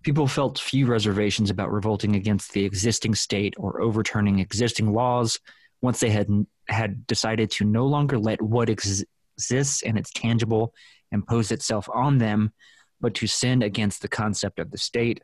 People 0.04 0.28
felt 0.28 0.60
few 0.60 0.86
reservations 0.88 1.50
about 1.50 1.72
revolting 1.72 2.16
against 2.16 2.54
the 2.54 2.66
existing 2.66 3.16
state 3.16 3.54
or 3.58 3.82
overturning 3.82 4.40
existing 4.40 4.94
laws 4.94 5.40
once 5.82 6.00
they 6.00 6.10
had 6.10 6.28
had 6.68 7.06
decided 7.08 7.52
to 7.52 7.66
no 7.66 7.86
longer 7.86 8.18
let 8.18 8.42
what 8.42 8.70
ex- 8.70 9.04
exists 9.38 9.84
and 9.84 9.98
it's 9.98 10.12
tangible 10.12 10.74
impose 11.12 11.52
itself 11.52 11.90
on 11.94 12.18
them 12.18 12.54
but 13.02 13.16
to 13.16 13.28
sin 13.28 13.64
against 13.64 14.02
the 14.02 14.08
concept 14.08 14.60
of 14.60 14.72
the 14.72 14.78
state, 14.78 15.22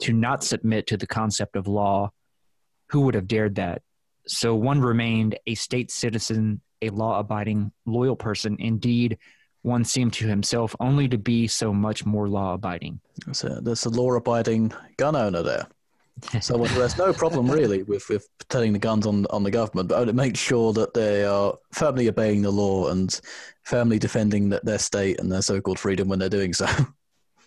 to 0.00 0.12
not 0.12 0.44
submit 0.44 0.86
to 0.86 0.96
the 0.96 1.06
concept 1.06 1.56
of 1.56 1.66
law. 1.66 2.12
Who 2.88 3.02
would 3.02 3.14
have 3.14 3.26
dared 3.26 3.56
that? 3.56 3.82
So 4.26 4.54
one 4.54 4.80
remained 4.80 5.38
a 5.46 5.54
state 5.54 5.90
citizen, 5.90 6.60
a 6.82 6.90
law 6.90 7.18
abiding, 7.18 7.72
loyal 7.84 8.16
person. 8.16 8.56
Indeed, 8.58 9.18
one 9.62 9.84
seemed 9.84 10.12
to 10.14 10.26
himself 10.26 10.76
only 10.78 11.08
to 11.08 11.18
be 11.18 11.48
so 11.48 11.72
much 11.72 12.06
more 12.06 12.28
law 12.28 12.54
abiding. 12.54 13.00
So 13.32 13.60
there's 13.60 13.84
a 13.84 13.90
law-abiding 13.90 14.72
gun 14.96 15.16
owner 15.16 15.42
there. 15.42 15.66
Who 16.32 16.64
has 16.80 16.96
no 16.96 17.12
problem 17.12 17.50
really 17.50 17.82
with, 17.82 18.08
with 18.08 18.26
turning 18.48 18.72
the 18.72 18.78
guns 18.78 19.06
on 19.06 19.26
on 19.26 19.42
the 19.42 19.50
government, 19.50 19.90
but 19.90 19.98
only 19.98 20.14
makes 20.14 20.40
sure 20.40 20.72
that 20.72 20.94
they 20.94 21.24
are 21.24 21.54
firmly 21.72 22.08
obeying 22.08 22.40
the 22.40 22.50
law 22.50 22.88
and 22.88 23.20
firmly 23.64 23.98
defending 23.98 24.48
th- 24.48 24.62
their 24.62 24.78
state 24.78 25.20
and 25.20 25.30
their 25.30 25.42
so-called 25.42 25.78
freedom 25.78 26.08
when 26.08 26.18
they're 26.18 26.30
doing 26.30 26.54
so. 26.54 26.66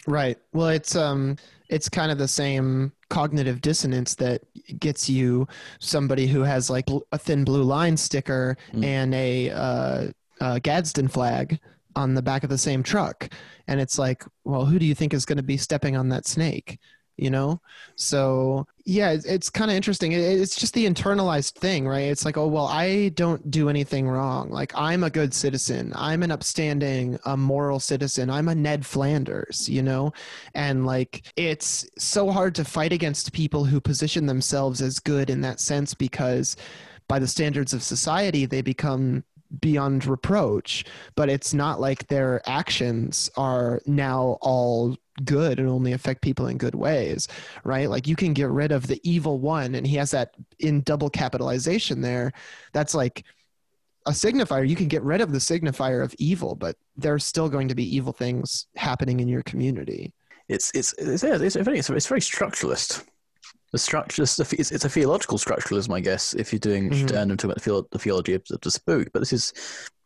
right 0.10 0.38
well 0.53 0.69
it's 0.69 0.95
um 0.95 1.36
it's 1.69 1.88
kind 1.88 2.11
of 2.11 2.18
the 2.18 2.27
same 2.27 2.91
cognitive 3.10 3.61
dissonance 3.61 4.15
that 4.15 4.41
gets 4.80 5.10
you 5.10 5.48
somebody 5.80 6.26
who 6.27 6.41
has 6.41 6.69
like 6.69 6.86
bl- 6.88 6.99
a 7.11 7.18
thin 7.18 7.44
blue 7.44 7.64
line 7.64 7.95
sticker 7.95 8.57
Mm. 8.73 8.84
and 8.86 9.14
a 9.15 9.49
uh, 9.52 10.07
uh, 10.41 10.60
Gadsden 10.60 11.07
flag 11.07 11.60
on 11.95 12.14
the 12.14 12.22
back 12.22 12.44
of 12.44 12.49
the 12.49 12.57
same 12.57 12.81
truck, 12.84 13.30
and 13.68 13.80
it's 13.81 13.99
like, 13.99 14.23
well, 14.45 14.64
who 14.65 14.80
do 14.80 14.86
you 14.86 14.95
think 14.95 15.14
is 15.14 15.26
going 15.26 15.38
to 15.38 15.44
be 15.44 15.57
stepping 15.57 15.98
on 15.98 16.07
that 16.10 16.26
snake? 16.27 16.80
You 17.22 17.30
know, 17.30 17.62
so 17.96 18.66
yeah, 18.86 19.12
it's, 19.12 19.26
it's 19.26 19.50
kind 19.50 19.70
of 19.70 19.78
interesting. 19.78 20.14
It, 20.14 20.20
it's 20.20 20.56
just 20.56 20.74
the 20.74 20.86
internalized 20.86 21.54
thing, 21.54 21.88
right? 21.88 22.06
It's 22.06 22.26
like, 22.26 22.38
oh 22.38 22.48
well, 22.48 22.68
I 22.68 23.10
don't 23.10 23.52
do 23.52 23.70
anything 23.70 24.08
wrong. 24.08 24.50
Like 24.50 24.72
I'm 24.76 25.04
a 25.04 25.10
good 25.10 25.34
citizen. 25.34 25.94
I'm 25.96 26.24
an 26.24 26.32
upstanding, 26.32 27.20
a 27.26 27.38
moral 27.38 27.80
citizen. 27.80 28.30
I'm 28.30 28.48
a 28.48 28.56
Ned 28.56 28.86
Flanders, 28.86 29.70
you 29.70 29.84
know, 29.84 30.14
and 30.56 30.86
like 30.86 31.24
it's 31.36 31.86
so 31.98 32.32
hard 32.32 32.56
to 32.56 32.66
fight 32.66 32.94
against 32.94 33.34
people 33.34 33.66
who 33.66 33.80
position 33.80 34.26
themselves 34.26 34.82
as 34.82 35.00
good 35.00 35.30
in 35.30 35.41
that 35.41 35.60
sense 35.60 35.94
because 35.94 36.56
by 37.08 37.20
the 37.20 37.28
standards 37.28 37.74
of 37.74 37.84
society 37.84 38.46
they 38.46 38.62
become 38.62 39.24
beyond 39.60 40.06
reproach 40.06 40.86
but 41.16 41.28
it's 41.28 41.56
not 41.56 41.82
like 41.82 42.08
their 42.08 42.40
actions 42.48 43.32
are 43.36 43.82
now 43.88 44.38
all 44.41 44.96
good 45.26 45.60
and 45.60 45.68
only 45.68 45.94
affect 45.94 46.22
people 46.22 46.48
in 46.48 46.58
good 46.58 46.76
ways 46.76 47.28
right 47.64 47.90
like 47.90 48.08
you 48.08 48.16
can 48.16 48.34
get 48.34 48.50
rid 48.50 48.72
of 48.72 48.88
the 48.88 49.00
evil 49.04 49.40
one 49.40 49.76
and 49.76 49.86
he 49.86 49.96
has 49.96 50.12
that 50.12 50.36
in 50.60 50.82
double 50.82 51.10
capitalization 51.10 52.02
there 52.02 52.32
that's 52.74 52.94
like 52.94 53.24
a 54.06 54.12
signifier 54.12 54.68
you 54.68 54.76
can 54.76 54.88
get 54.88 55.04
rid 55.04 55.22
of 55.22 55.32
the 55.32 55.40
signifier 55.40 56.04
of 56.04 56.16
evil 56.18 56.56
but 56.56 56.76
there's 56.96 57.26
still 57.26 57.50
going 57.50 57.68
to 57.68 57.76
be 57.76 57.96
evil 57.96 58.14
things 58.14 58.68
happening 58.76 59.20
in 59.20 59.28
your 59.28 59.44
community 59.44 60.14
It's 60.48 60.72
it's 60.74 60.94
it's 60.98 61.24
yeah, 61.24 61.38
it's, 61.40 61.56
very 61.56 61.78
it's, 61.78 61.90
it's 61.90 62.08
very 62.08 62.22
structuralist. 62.22 63.06
The 63.72 63.78
structure 63.78 64.24
it's, 64.24 64.40
it's 64.72 64.86
a 64.86 64.90
theological 64.90 65.38
structuralism, 65.38 65.94
I 65.94 66.00
guess. 66.00 66.34
If 66.34 66.52
you're 66.52 66.60
doing 66.60 66.90
Mhm. 66.90 67.08
Stirner 67.08 67.32
and 67.34 67.40
talking 67.40 67.52
about 67.52 67.64
the, 67.64 67.84
the 67.91 68.00
theology 68.00 68.34
of 68.34 68.44
the 68.48 68.72
spook, 68.72 69.10
but 69.14 69.20
this 69.20 69.32
is, 69.32 69.54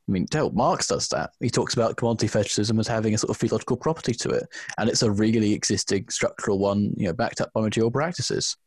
I 0.07 0.11
mean, 0.11 0.25
hell, 0.31 0.51
Marx 0.51 0.87
does 0.87 1.07
that. 1.09 1.31
He 1.39 1.49
talks 1.49 1.73
about 1.75 1.95
commodity 1.95 2.27
fetishism 2.27 2.79
as 2.79 2.87
having 2.87 3.13
a 3.13 3.17
sort 3.17 3.29
of 3.31 3.37
theological 3.37 3.77
property 3.77 4.13
to 4.13 4.29
it, 4.31 4.43
and 4.77 4.89
it's 4.89 5.01
a 5.01 5.09
really 5.11 5.53
existing 5.53 6.09
structural 6.09 6.59
one, 6.59 6.93
you 6.97 7.07
know, 7.07 7.13
backed 7.13 7.39
up 7.39 7.51
by 7.53 7.61
material 7.61 7.89
practices. 7.91 8.57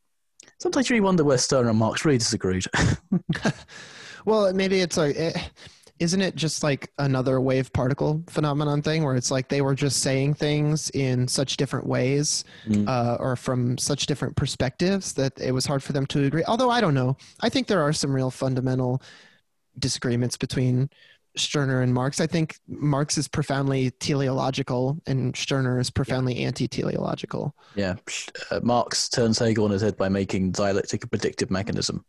Sometimes 0.61 0.89
you 0.89 0.95
really 0.95 1.05
wonder 1.05 1.25
where 1.25 1.37
Stirner 1.39 1.69
and 1.71 1.79
Marx 1.79 2.05
really 2.05 2.19
disagreed. 2.19 2.65
Well, 4.25 4.53
maybe 4.53 4.81
it's 4.81 4.97
like, 4.97 5.15
eh, 5.17 5.33
isn't 6.01 6.21
it 6.21 6.35
just 6.35 6.65
like 6.65 6.91
another 6.99 7.41
wave 7.41 7.73
particle 7.73 8.25
phenomenon 8.29 8.83
thing 8.83 9.05
where 9.05 9.15
it's 9.15 9.31
like 9.31 9.49
they 9.49 9.61
were 9.61 9.75
just 9.77 10.03
saying 10.03 10.35
things 10.35 10.91
in 10.91 11.29
such 11.29 11.57
different 11.57 11.87
ways 11.87 12.43
Mm. 12.67 12.89
uh, 12.89 13.17
or 13.21 13.37
from 13.37 13.79
such 13.79 14.07
different 14.07 14.35
perspectives 14.37 15.13
that 15.13 15.33
it 15.41 15.53
was 15.53 15.65
hard 15.65 15.81
for 15.83 15.93
them 15.93 16.07
to 16.07 16.25
agree? 16.25 16.43
Although 16.49 16.71
I 16.71 16.81
don't 16.81 16.95
know. 16.95 17.17
I 17.41 17.49
think 17.49 17.69
there 17.69 17.83
are 17.83 17.93
some 17.93 18.13
real 18.13 18.33
fundamental 18.33 19.01
disagreements 19.79 20.37
between 20.37 20.91
Stirner 21.37 21.83
and 21.83 21.93
Marx. 21.93 22.21
I 22.21 22.27
think 22.27 22.57
Marx 22.67 23.19
is 23.19 23.29
profoundly 23.29 23.91
teleological 23.93 24.99
and 25.07 25.37
Stirner 25.37 25.79
is 25.79 25.91
profoundly 25.91 26.45
anti 26.45 26.67
teleological. 26.69 27.55
yeah, 27.75 27.97
uh, 28.51 28.61
Marx 28.63 29.09
turns 29.09 29.39
Hegel 29.39 29.65
on 29.65 29.71
his 29.71 29.83
head 29.83 29.97
by 29.97 30.09
making 30.09 30.53
dialectic 30.53 31.05
a 31.05 31.07
predictive 31.07 31.51
mechanism. 31.51 32.05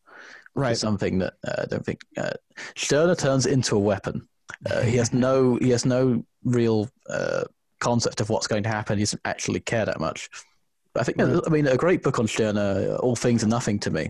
Right. 0.56 0.78
Something 0.78 1.20
that 1.20 1.34
uh, 1.48 1.62
I 1.64 1.66
don't 1.66 1.86
think 1.86 2.02
uh, 2.18 2.32
Stirner 2.76 3.16
turns 3.16 3.46
into 3.46 3.76
a 3.76 3.80
weapon. 3.80 4.28
Uh, 4.70 4.82
he 4.82 4.98
has 4.98 5.14
no 5.14 5.58
he 5.58 5.70
has 5.70 5.86
no 5.86 6.24
real 6.44 6.90
uh, 7.10 7.44
concept 7.80 8.22
of 8.22 8.30
what's 8.30 8.48
going 8.48 8.64
to 8.64 8.70
happen. 8.70 8.98
He 8.98 9.04
doesn't 9.04 9.22
actually 9.26 9.60
care 9.60 9.86
that 9.86 10.00
much. 10.00 10.30
But 10.94 11.02
I 11.02 11.04
think 11.04 11.18
Right. 11.20 11.42
I 11.46 11.50
mean 11.50 11.68
a 11.68 11.78
great 11.78 12.02
book 12.02 12.18
on 12.18 12.28
Stirner, 12.28 12.96
All 13.02 13.16
Things 13.16 13.44
are 13.44 13.48
Nothing 13.48 13.78
to 13.82 13.92
me, 13.92 14.10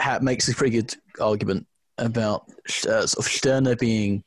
ha- 0.00 0.20
makes 0.22 0.48
a 0.48 0.54
pretty 0.54 0.76
good 0.76 0.94
argument 1.20 1.66
about 1.96 2.44
uh, 2.86 3.06
sort 3.06 3.16
of 3.18 3.24
Stirner 3.24 3.74
being 3.74 4.22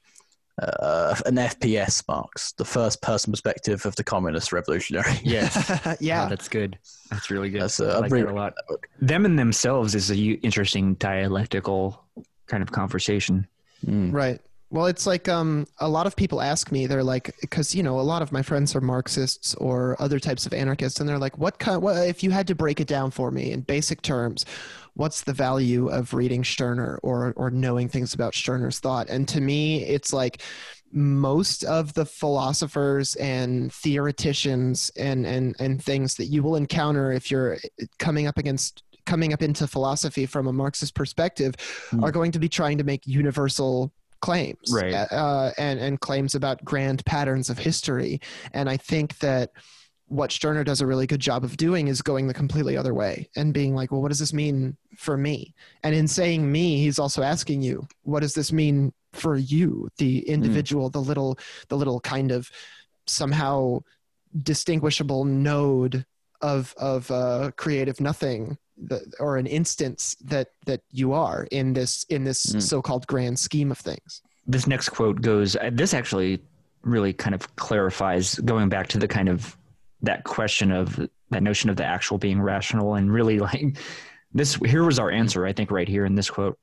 uh, 0.61 1.15
an 1.25 1.35
FPS, 1.35 2.07
Marx, 2.07 2.51
the 2.53 2.65
first 2.65 3.01
person 3.01 3.31
perspective 3.31 3.85
of 3.85 3.95
the 3.95 4.03
communist 4.03 4.51
revolutionary. 4.53 5.11
Yes. 5.23 5.97
yeah. 5.99 6.25
Oh, 6.25 6.29
that's 6.29 6.49
good. 6.49 6.77
That's 7.09 7.29
really 7.29 7.49
good. 7.49 7.61
That's, 7.61 7.79
uh, 7.79 7.93
I 7.93 7.95
I'm 7.95 8.01
like 8.01 8.11
really 8.11 8.25
that 8.25 8.33
a 8.33 8.35
lot. 8.35 8.53
Them 8.99 9.25
and 9.25 9.37
themselves 9.37 9.95
is 9.95 10.11
a 10.11 10.15
u- 10.15 10.39
interesting 10.41 10.95
dialectical 10.95 12.03
kind 12.47 12.61
of 12.63 12.71
conversation. 12.71 13.47
Mm. 13.85 14.13
Right. 14.13 14.41
Well, 14.71 14.85
it's 14.85 15.05
like 15.05 15.27
um, 15.27 15.67
a 15.79 15.89
lot 15.89 16.07
of 16.07 16.15
people 16.15 16.41
ask 16.41 16.71
me. 16.71 16.87
They're 16.87 17.03
like, 17.03 17.35
because 17.41 17.75
you 17.75 17.83
know, 17.83 17.99
a 17.99 18.01
lot 18.01 18.21
of 18.21 18.31
my 18.31 18.41
friends 18.41 18.73
are 18.73 18.79
Marxists 18.81 19.53
or 19.55 19.97
other 19.99 20.17
types 20.17 20.45
of 20.45 20.53
anarchists, 20.53 21.01
and 21.01 21.09
they're 21.09 21.17
like, 21.17 21.37
"What 21.37 21.59
kind? 21.59 21.81
What 21.81 22.07
if 22.07 22.23
you 22.23 22.31
had 22.31 22.47
to 22.47 22.55
break 22.55 22.79
it 22.79 22.87
down 22.87 23.11
for 23.11 23.31
me 23.31 23.51
in 23.51 23.61
basic 23.61 24.01
terms? 24.01 24.45
What's 24.93 25.21
the 25.23 25.33
value 25.33 25.87
of 25.89 26.13
reading 26.13 26.43
Stirner 26.43 26.99
or 27.03 27.33
or 27.35 27.49
knowing 27.49 27.87
things 27.89 28.13
about 28.13 28.33
Stirner's 28.35 28.79
thought?" 28.79 29.09
And 29.09 29.27
to 29.29 29.41
me, 29.41 29.83
it's 29.85 30.11
like 30.13 30.41
most 30.91 31.63
of 31.63 31.93
the 31.93 32.05
philosophers 32.05 33.15
and 33.15 33.71
theoreticians 33.73 34.91
and 34.97 35.25
and 35.25 35.55
and 35.59 35.83
things 35.83 36.15
that 36.15 36.25
you 36.25 36.43
will 36.43 36.55
encounter 36.55 37.11
if 37.11 37.31
you're 37.31 37.57
coming 37.99 38.27
up 38.27 38.37
against 38.37 38.83
coming 39.05 39.33
up 39.33 39.41
into 39.41 39.65
philosophy 39.67 40.25
from 40.25 40.47
a 40.47 40.53
Marxist 40.53 40.93
perspective 40.93 41.55
Hmm. 41.89 42.03
are 42.03 42.11
going 42.11 42.31
to 42.33 42.39
be 42.39 42.49
trying 42.49 42.77
to 42.77 42.83
make 42.83 43.07
universal 43.07 43.91
claims 44.21 44.71
Right. 44.71 44.93
uh, 44.93 45.51
and 45.57 45.79
and 45.79 45.99
claims 45.99 46.35
about 46.35 46.63
grand 46.63 47.03
patterns 47.05 47.49
of 47.49 47.57
history 47.57 48.21
and 48.53 48.69
i 48.69 48.77
think 48.77 49.17
that 49.19 49.49
what 50.11 50.31
Stirner 50.31 50.63
does 50.65 50.81
a 50.81 50.85
really 50.85 51.07
good 51.07 51.21
job 51.21 51.43
of 51.45 51.55
doing 51.55 51.87
is 51.87 52.01
going 52.01 52.27
the 52.27 52.33
completely 52.33 52.75
other 52.75 52.93
way 52.93 53.29
and 53.37 53.53
being 53.53 53.73
like, 53.73 53.91
well, 53.91 54.01
what 54.01 54.09
does 54.09 54.19
this 54.19 54.33
mean 54.33 54.75
for 54.97 55.15
me? 55.15 55.55
And 55.83 55.95
in 55.95 56.07
saying 56.07 56.51
me, 56.51 56.65
he's 56.83 56.99
also 56.99 57.21
asking 57.23 57.61
you, 57.61 57.87
what 58.03 58.19
does 58.19 58.33
this 58.33 58.51
mean 58.51 58.91
for 59.13 59.37
you, 59.37 59.87
the 59.97 60.27
individual, 60.27 60.89
the 60.89 61.01
little, 61.01 61.39
the 61.69 61.77
little 61.77 61.99
kind 62.01 62.31
of 62.31 62.49
somehow 63.07 63.79
distinguishable 64.43 65.25
node 65.25 66.05
of 66.41 66.73
of 66.77 67.09
uh, 67.11 67.51
creative 67.55 68.01
nothing, 68.01 68.57
or 69.19 69.37
an 69.37 69.45
instance 69.45 70.15
that 70.23 70.47
that 70.65 70.81
you 70.91 71.13
are 71.13 71.47
in 71.51 71.73
this 71.73 72.05
in 72.09 72.23
this 72.23 72.45
Mm. 72.45 72.61
so-called 72.61 73.05
grand 73.07 73.37
scheme 73.37 73.71
of 73.71 73.77
things. 73.77 74.21
This 74.47 74.65
next 74.67 74.89
quote 74.89 75.21
goes, 75.21 75.55
this 75.71 75.93
actually 75.93 76.41
really 76.83 77.13
kind 77.13 77.35
of 77.35 77.55
clarifies 77.57 78.35
going 78.39 78.69
back 78.69 78.87
to 78.87 78.97
the 78.97 79.07
kind 79.07 79.29
of 79.29 79.55
that 80.01 80.23
question 80.23 80.71
of 80.71 80.99
that 81.29 81.43
notion 81.43 81.69
of 81.69 81.75
the 81.75 81.85
actual 81.85 82.17
being 82.17 82.41
rational 82.41 82.95
and 82.95 83.11
really 83.11 83.39
like 83.39 83.77
this 84.33 84.55
here 84.55 84.83
was 84.83 84.99
our 84.99 85.11
answer 85.11 85.45
i 85.45 85.53
think 85.53 85.71
right 85.71 85.87
here 85.87 86.05
in 86.05 86.15
this 86.15 86.29
quote. 86.29 86.57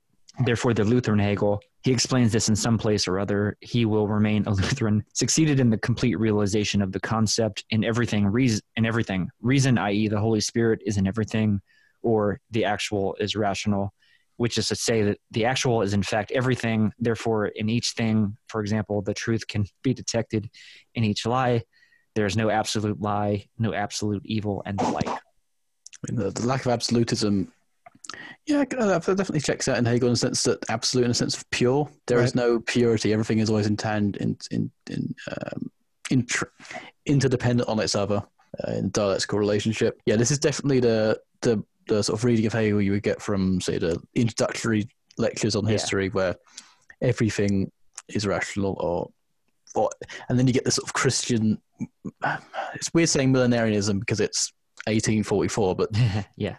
Therefore 0.45 0.75
the 0.75 0.85
lutheran 0.85 1.19
hegel 1.19 1.61
he 1.83 1.93
explains 1.93 2.33
this 2.33 2.49
in 2.49 2.57
some 2.57 2.77
place 2.77 3.07
or 3.07 3.19
other. 3.21 3.57
He 3.61 3.85
will 3.85 4.09
remain 4.09 4.45
a 4.47 4.51
lutheran 4.51 5.05
succeeded 5.15 5.61
in 5.61 5.71
the 5.71 5.79
complete 5.79 6.19
realization 6.19 6.83
of 6.83 6.93
the 6.93 7.01
concept 7.01 7.65
in 7.71 7.85
everything 7.85 8.27
reason 8.27 8.61
in 8.77 8.85
everything. 8.85 9.29
Reason 9.41 9.79
i.e 9.79 10.09
the 10.09 10.21
holy 10.21 10.41
spirit 10.41 10.81
is 10.85 10.97
in 10.97 11.07
everything 11.07 11.61
or 12.03 12.41
the 12.51 12.65
actual 12.65 13.17
is 13.21 13.37
rational 13.37 13.93
which 14.37 14.57
is 14.57 14.69
to 14.69 14.77
say 14.77 15.03
that 15.03 15.19
the 15.33 15.45
actual 15.45 15.83
is 15.83 15.95
in 15.95 16.03
fact 16.03 16.31
everything. 16.31 16.93
Therefore 16.99 17.47
in 17.47 17.69
each 17.69 17.93
thing 17.97 18.37
for 18.49 18.61
example 18.61 19.03
the 19.03 19.15
truth 19.15 19.47
can 19.47 19.65
be 19.83 19.95
detected 19.95 20.51
in 20.95 21.05
each 21.05 21.27
lie 21.27 21.63
there's 22.15 22.37
no 22.37 22.51
absolute 22.51 23.01
lie, 23.01 23.47
no 23.59 23.73
absolute 23.75 24.23
evil, 24.25 24.63
and 24.67 24.79
the 24.79 24.89
like. 24.89 25.09
I 25.09 25.19
mean, 26.11 26.21
the, 26.21 26.31
the 26.31 26.47
lack 26.47 26.65
of 26.67 26.73
absolutism. 26.73 27.53
Yeah, 28.47 28.65
that 28.71 29.05
definitely 29.05 29.41
checks 29.41 29.69
out 29.69 29.77
in 29.79 29.85
Hegel 29.85 30.09
in 30.09 30.13
the 30.15 30.17
sense 30.19 30.43
that 30.45 30.65
absolute, 30.71 31.05
in 31.05 31.11
the 31.11 31.15
sense 31.15 31.37
of 31.37 31.49
pure. 31.51 31.89
There 32.07 32.19
is 32.21 32.35
Right. 32.35 32.43
no 32.47 32.61
purity. 32.61 33.13
Everything 33.13 33.39
is 33.41 33.51
always 33.51 33.67
in 33.67 33.77
in 33.85 34.37
in 34.51 34.71
in, 34.91 35.15
um, 35.31 35.71
inter- 36.11 36.51
interdependent 37.05 37.69
on 37.69 37.79
its 37.81 37.95
other 37.95 38.23
uh, 38.67 38.73
in 38.73 38.91
dialectical 38.91 39.39
relationship. 39.39 40.01
Yeah, 40.07 40.17
this 40.17 40.31
is 40.31 40.39
definitely 40.39 40.81
the 40.81 41.21
the 41.43 41.63
the 41.89 42.03
sort 42.03 42.19
of 42.19 42.25
reading 42.25 42.47
of 42.47 42.53
Hegel 42.53 42.81
you 42.81 42.93
would 42.93 43.03
get 43.03 43.21
from 43.21 43.61
say 43.61 43.77
the 43.79 44.01
introductory 44.15 44.89
lectures 45.19 45.55
on 45.57 45.65
Yeah. 45.67 45.73
history, 45.73 46.09
where 46.09 46.37
everything 47.03 47.71
is 48.09 48.27
rational, 48.27 48.77
or 48.81 49.11
or 49.75 49.91
and 50.31 50.39
then 50.39 50.47
you 50.47 50.53
get 50.55 50.65
the 50.65 50.71
sort 50.71 50.89
of 50.89 50.95
Christian. 50.95 51.61
It's 52.75 52.93
weird 52.93 53.09
saying 53.09 53.33
millenarianism 53.33 54.01
because 54.01 54.21
it's 54.21 54.53
1844, 54.87 55.75
but 55.77 55.91
yeah. 56.37 56.57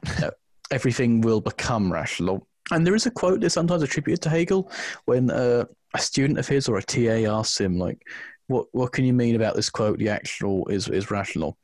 everything 0.71 1.21
will 1.21 1.41
become 1.41 1.91
rational. 1.91 2.47
And 2.71 2.85
there 2.85 2.95
is 2.95 3.05
a 3.05 3.11
quote 3.11 3.41
that's 3.41 3.53
sometimes 3.53 3.83
attributed 3.83 4.21
to 4.23 4.29
Hegel 4.29 4.71
when 5.05 5.31
uh, 5.31 5.65
a 5.93 5.99
student 5.99 6.39
of 6.39 6.47
his 6.47 6.67
or 6.67 6.77
a 6.77 6.83
TA 6.83 7.31
asks 7.31 7.59
him, 7.59 7.79
like, 7.79 8.01
what, 8.47 8.67
what 8.71 8.91
can 8.91 9.05
you 9.05 9.13
mean 9.13 9.35
about 9.35 9.55
this 9.55 9.69
quote, 9.69 9.97
the 9.99 10.09
actual 10.09 10.67
is, 10.67 10.87
is 10.87 11.11
rational? 11.11 11.57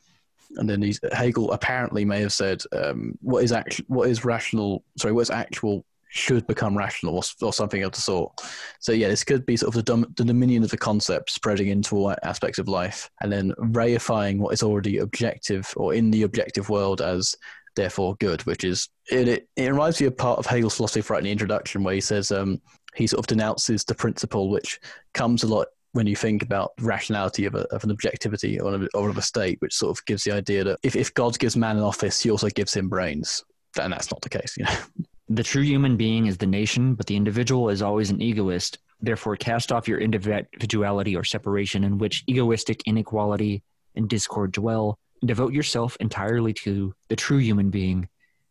And 0.58 0.70
then 0.70 0.82
he's, 0.82 1.00
Hegel 1.12 1.52
apparently 1.52 2.06
may 2.06 2.22
have 2.22 2.34
said, 2.34 2.62
um, 2.72 3.18
what 3.22 3.44
is 3.44 3.52
actual, 3.52 3.86
what 3.88 4.10
is 4.10 4.24
rational, 4.24 4.84
sorry, 4.98 5.14
what 5.14 5.22
is 5.22 5.30
actual 5.30 5.86
should 6.16 6.48
become 6.48 6.78
rational 6.78 7.16
or, 7.16 7.24
or 7.42 7.54
something 7.54 7.84
of 7.84 7.92
the 7.92 8.02
sort. 8.02 8.32
So 8.80 8.94
yeah, 8.94 9.10
this 9.10 9.24
could 9.24 9.46
be 9.46 9.58
sort 9.58 9.70
of 9.70 9.76
the, 9.76 9.84
dom- 9.84 10.14
the 10.16 10.24
dominion 10.24 10.64
of 10.64 10.72
the 10.72 10.78
concept 10.78 11.30
spreading 11.30 11.68
into 11.68 11.96
all 11.96 12.16
aspects 12.24 12.58
of 12.58 12.68
life 12.68 13.10
and 13.22 13.32
then 13.32 13.52
reifying 13.60 14.40
what 14.40 14.54
is 14.54 14.64
already 14.64 15.00
objective 15.00 15.72
or 15.76 15.94
in 15.94 16.12
the 16.12 16.24
objective 16.24 16.70
world 16.70 17.02
as 17.02 17.36
therefore 17.76 18.16
good, 18.16 18.42
which 18.46 18.64
is 18.64 18.88
it. 19.12 19.28
It, 19.28 19.50
it 19.58 19.70
reminds 19.70 20.00
me 20.00 20.08
of 20.08 20.18
part 20.18 20.40
of 20.40 20.46
Hegel's 20.46 20.78
philosophy 20.78 21.06
right 21.12 21.20
in 21.20 21.26
the 21.26 21.32
introduction, 21.32 21.84
where 21.84 21.96
he 21.96 22.02
says 22.02 22.32
um, 22.32 22.62
he 22.96 23.08
sort 23.08 23.20
of 23.20 23.28
denounces 23.28 23.84
the 23.84 23.94
principle 23.96 24.50
which 24.50 24.80
comes 25.14 25.44
a 25.44 25.48
lot 25.48 25.68
when 25.92 26.08
you 26.08 26.16
think 26.16 26.44
about 26.44 26.72
rationality 26.80 27.46
of, 27.46 27.56
a, 27.56 27.64
of 27.74 27.84
an 27.84 27.92
objectivity 27.92 28.60
or, 28.60 28.74
of- 28.74 28.90
or 28.94 29.10
of 29.10 29.18
a 29.18 29.22
state, 29.22 29.58
which 29.60 29.74
sort 29.74 29.98
of 29.98 30.06
gives 30.06 30.24
the 30.24 30.32
idea 30.32 30.64
that 30.64 30.80
if, 30.84 30.96
if 30.96 31.14
God 31.14 31.38
gives 31.40 31.58
man 31.58 31.78
an 31.78 31.84
office, 31.84 32.22
he 32.22 32.32
also 32.32 32.50
gives 32.50 32.74
him 32.74 32.90
brains. 32.90 33.44
And 33.80 33.92
that's 33.92 34.12
not 34.12 34.22
the 34.22 34.30
case, 34.30 34.56
you 34.58 34.64
know. 34.64 34.76
The 35.28 35.44
true 35.44 35.64
human 35.64 35.98
being 35.98 36.28
is 36.28 36.38
the 36.38 36.46
nation, 36.46 36.94
but 36.94 37.08
the 37.08 37.16
individual 37.16 37.70
is 37.70 37.82
always 37.82 38.12
an 38.12 38.22
egoist. 38.22 38.78
Therefore, 39.02 39.36
cast 39.36 39.72
off 39.72 39.88
your 39.88 39.98
individuality 39.98 41.16
or 41.16 41.24
separation 41.24 41.84
in 41.84 41.98
which 41.98 42.24
egoistic 42.28 42.84
inequality 42.86 43.64
and 43.96 44.08
discord 44.08 44.52
dwell. 44.52 45.00
and 45.22 45.28
Devote 45.28 45.52
yourself 45.52 45.98
entirely 46.00 46.54
to 46.54 46.94
the 47.08 47.16
true 47.16 47.40
human 47.40 47.72
being, 47.72 48.08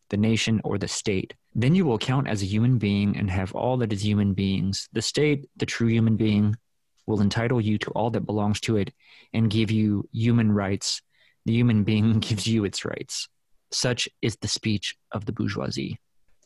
the 0.09 0.17
nation, 0.17 0.59
or 0.65 0.77
the 0.77 0.89
state. 0.89 1.33
Then 1.53 1.75
you 1.75 1.85
will 1.85 1.97
count 1.97 2.27
as 2.27 2.41
a 2.41 2.45
human 2.45 2.77
being 2.77 3.15
and 3.15 3.31
have 3.31 3.55
all 3.55 3.77
that 3.77 3.93
is 3.93 4.03
human 4.03 4.33
beings. 4.33 4.89
The 4.91 5.01
state, 5.01 5.49
the 5.55 5.65
true 5.65 5.87
human 5.87 6.17
being, 6.17 6.57
will 7.07 7.21
entitle 7.21 7.61
you 7.61 7.77
to 7.77 7.91
all 7.91 8.09
that 8.09 8.25
belongs 8.25 8.59
to 8.61 8.75
it 8.75 8.93
and 9.33 9.49
give 9.49 9.71
you 9.71 10.09
human 10.11 10.51
rights. 10.51 11.01
The 11.45 11.53
human 11.53 11.85
being 11.85 12.19
gives 12.19 12.45
you 12.45 12.65
its 12.65 12.83
rights. 12.83 13.29
Such 13.71 14.09
is 14.21 14.35
the 14.35 14.49
speech 14.49 14.95
of 15.13 15.25
the 15.25 15.31
bourgeoisie. 15.31 15.99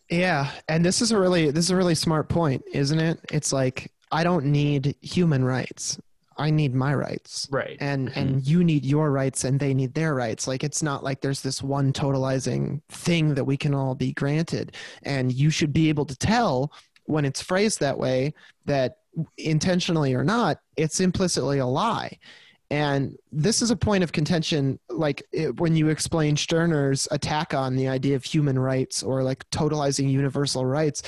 Yeah, 0.10 0.52
and 0.68 0.84
this 0.84 1.02
is 1.02 1.12
a 1.12 1.20
really 1.20 1.52
this 1.52 1.66
is 1.66 1.72
a 1.72 1.76
really 1.76 1.96
smart 1.96 2.30
point, 2.30 2.64
isn't 2.74 3.00
it? 3.00 3.20
It's 3.32 3.54
like 3.54 3.92
I 4.12 4.24
don't 4.24 4.46
need 4.46 4.96
human 5.02 5.44
rights. 5.44 6.00
I 6.38 6.50
need 6.50 6.74
my 6.74 6.94
rights. 6.96 7.48
Right. 7.52 7.78
And 7.80 8.10
mm-hmm. 8.10 8.20
and 8.20 8.48
you 8.48 8.64
need 8.64 8.86
your 8.86 9.12
rights 9.12 9.44
and 9.44 9.60
they 9.60 9.74
need 9.74 9.94
their 9.94 10.16
rights. 10.16 10.48
Like 10.48 10.64
it's 10.64 10.82
not 10.82 11.04
like 11.04 11.22
there's 11.22 11.42
this 11.42 11.62
one 11.62 11.94
totalizing 11.94 12.82
thing 12.90 13.36
that 13.36 13.44
we 13.44 13.58
can 13.58 13.76
all 13.76 13.94
be 13.94 14.14
granted. 14.14 14.76
And 15.04 15.32
you 15.32 15.50
should 15.50 15.74
be 15.74 15.90
able 15.90 16.06
to 16.06 16.18
tell 16.18 16.72
when 17.06 17.26
it's 17.26 17.42
phrased 17.42 17.82
that 17.82 17.98
way 17.98 18.34
that 18.66 19.00
intentionally 19.38 20.14
or 20.14 20.24
not, 20.24 20.60
it's 20.78 21.00
implicitly 21.00 21.60
a 21.60 21.66
lie. 21.66 22.18
And 22.72 23.18
this 23.32 23.62
is 23.64 23.72
a 23.72 23.76
point 23.76 24.04
of 24.04 24.12
contention, 24.12 24.80
like 24.90 25.24
it, 25.32 25.60
when 25.60 25.76
you 25.76 25.90
explain 25.90 26.36
Stirner's 26.36 27.08
attack 27.10 27.54
on 27.56 27.76
the 27.76 27.88
idea 27.88 28.16
of 28.16 28.24
human 28.24 28.60
rights 28.60 29.02
or 29.02 29.24
like 29.24 29.50
totalizing 29.50 30.12
universal 30.12 30.66
rights, 30.66 31.02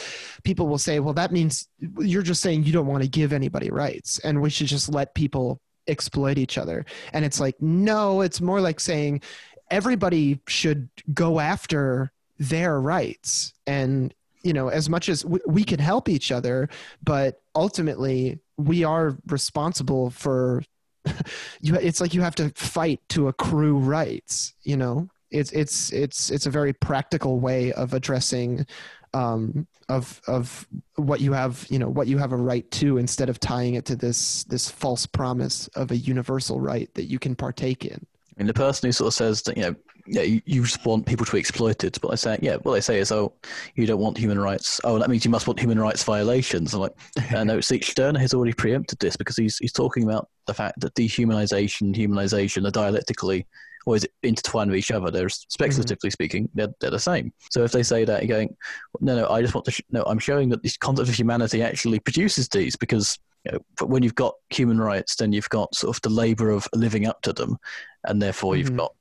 people 0.43 0.67
will 0.67 0.79
say, 0.79 0.99
well, 0.99 1.13
that 1.13 1.31
means 1.31 1.67
you're 1.99 2.23
just 2.23 2.41
saying 2.41 2.63
you 2.63 2.73
don't 2.73 2.87
want 2.87 3.03
to 3.03 3.09
give 3.09 3.31
anybody 3.31 3.69
rights 3.69 4.17
and 4.19 4.41
we 4.41 4.49
should 4.49 4.67
just 4.67 4.89
let 4.89 5.13
people 5.13 5.61
exploit 5.87 6.39
each 6.39 6.57
other. 6.57 6.83
And 7.13 7.23
it's 7.23 7.39
like, 7.39 7.61
no, 7.61 8.21
it's 8.21 8.41
more 8.41 8.59
like 8.59 8.79
saying 8.79 9.21
everybody 9.69 10.39
should 10.47 10.89
go 11.13 11.39
after 11.39 12.11
their 12.39 12.81
rights. 12.81 13.53
And, 13.67 14.13
you 14.41 14.53
know, 14.53 14.69
as 14.69 14.89
much 14.89 15.09
as 15.09 15.23
we, 15.23 15.39
we 15.45 15.63
can 15.63 15.79
help 15.79 16.09
each 16.09 16.31
other, 16.31 16.69
but 17.03 17.39
ultimately 17.53 18.39
we 18.57 18.83
are 18.83 19.17
responsible 19.27 20.09
for 20.09 20.63
you 21.61 21.75
it's 21.75 22.01
like 22.01 22.13
you 22.13 22.21
have 22.21 22.35
to 22.35 22.49
fight 22.49 22.99
to 23.09 23.27
accrue 23.27 23.77
rights 23.77 24.53
you 24.63 24.77
know? 24.77 25.07
It's 25.31 25.51
it's 25.53 25.93
it's 25.93 26.29
it's 26.29 26.45
a 26.45 26.49
very 26.49 26.73
practical 26.73 27.39
way 27.39 27.71
of 27.73 27.93
addressing 27.93 28.65
um 29.13 29.65
of 29.87 30.21
of 30.27 30.67
what 30.95 31.21
you 31.21 31.33
have 31.33 31.65
you 31.69 31.79
know 31.79 31.89
what 31.89 32.07
you 32.07 32.17
have 32.17 32.31
a 32.31 32.37
right 32.37 32.69
to 32.71 32.97
instead 32.97 33.29
of 33.29 33.39
tying 33.39 33.75
it 33.75 33.85
to 33.85 33.95
this 33.95 34.43
this 34.45 34.69
false 34.69 35.05
promise 35.05 35.67
of 35.69 35.91
a 35.91 35.97
universal 35.97 36.59
right 36.59 36.93
that 36.95 37.05
you 37.05 37.19
can 37.19 37.35
partake 37.35 37.85
in. 37.85 38.05
I 38.37 38.41
mean, 38.41 38.47
the 38.47 38.53
person 38.53 38.87
who 38.87 38.91
sort 38.91 39.07
of 39.07 39.13
says 39.13 39.41
that, 39.43 39.57
you 39.57 39.63
know, 39.63 39.75
yeah, 40.11 40.23
you, 40.23 40.41
you 40.45 40.63
just 40.63 40.85
want 40.85 41.05
people 41.05 41.25
to 41.25 41.31
be 41.31 41.39
exploited. 41.39 41.97
But 42.01 42.09
I 42.09 42.15
say, 42.15 42.37
yeah, 42.41 42.57
what 42.57 42.73
they 42.73 42.81
say 42.81 42.99
is, 42.99 43.11
oh, 43.11 43.33
you 43.75 43.85
don't 43.85 43.99
want 43.99 44.17
human 44.17 44.37
rights. 44.39 44.81
Oh, 44.83 44.99
that 44.99 45.09
means 45.09 45.23
you 45.23 45.31
must 45.31 45.47
want 45.47 45.59
human 45.59 45.79
rights 45.79 46.03
violations. 46.03 46.73
I'm 46.73 46.81
like, 46.81 46.95
uh, 47.33 47.43
no, 47.45 47.61
see, 47.61 47.79
Stirner 47.81 48.19
has 48.19 48.33
already 48.33 48.53
preempted 48.53 48.99
this 48.99 49.15
because 49.15 49.37
he's 49.37 49.57
he's 49.57 49.71
talking 49.71 50.03
about 50.03 50.27
the 50.47 50.53
fact 50.53 50.81
that 50.81 50.93
dehumanization, 50.95 51.95
humanization 51.95 52.67
are 52.67 52.71
dialectically 52.71 53.47
always 53.85 54.05
intertwined 54.21 54.69
with 54.69 54.77
each 54.77 54.91
other. 54.91 55.09
They're 55.09 55.29
speculatively 55.29 56.11
speaking, 56.11 56.49
they're, 56.53 56.67
they're 56.79 56.91
the 56.91 56.99
same. 56.99 57.33
So 57.49 57.63
if 57.63 57.71
they 57.71 57.81
say 57.81 58.05
that, 58.05 58.21
you're 58.21 58.37
going, 58.37 58.55
no, 58.99 59.15
no, 59.15 59.29
I 59.29 59.41
just 59.41 59.55
want 59.55 59.65
to, 59.65 59.71
sh- 59.71 59.81
no, 59.89 60.03
I'm 60.03 60.19
showing 60.19 60.49
that 60.49 60.61
this 60.61 60.77
concept 60.77 61.09
of 61.09 61.15
humanity 61.15 61.63
actually 61.63 61.99
produces 61.99 62.47
these 62.49 62.75
because 62.75 63.17
you 63.45 63.53
know, 63.53 63.59
but 63.79 63.89
when 63.89 64.03
you've 64.03 64.13
got 64.13 64.35
human 64.51 64.79
rights, 64.79 65.15
then 65.15 65.33
you've 65.33 65.49
got 65.49 65.73
sort 65.73 65.95
of 65.95 66.01
the 66.03 66.09
labour 66.09 66.51
of 66.51 66.67
living 66.75 67.07
up 67.07 67.23
to 67.23 67.33
them, 67.33 67.57
and 68.03 68.21
therefore 68.21 68.55
you've 68.55 68.69
Mhm. 68.69 68.77
got 68.77 68.93
the 68.93 68.93
what 68.93 68.99
is 68.99 69.00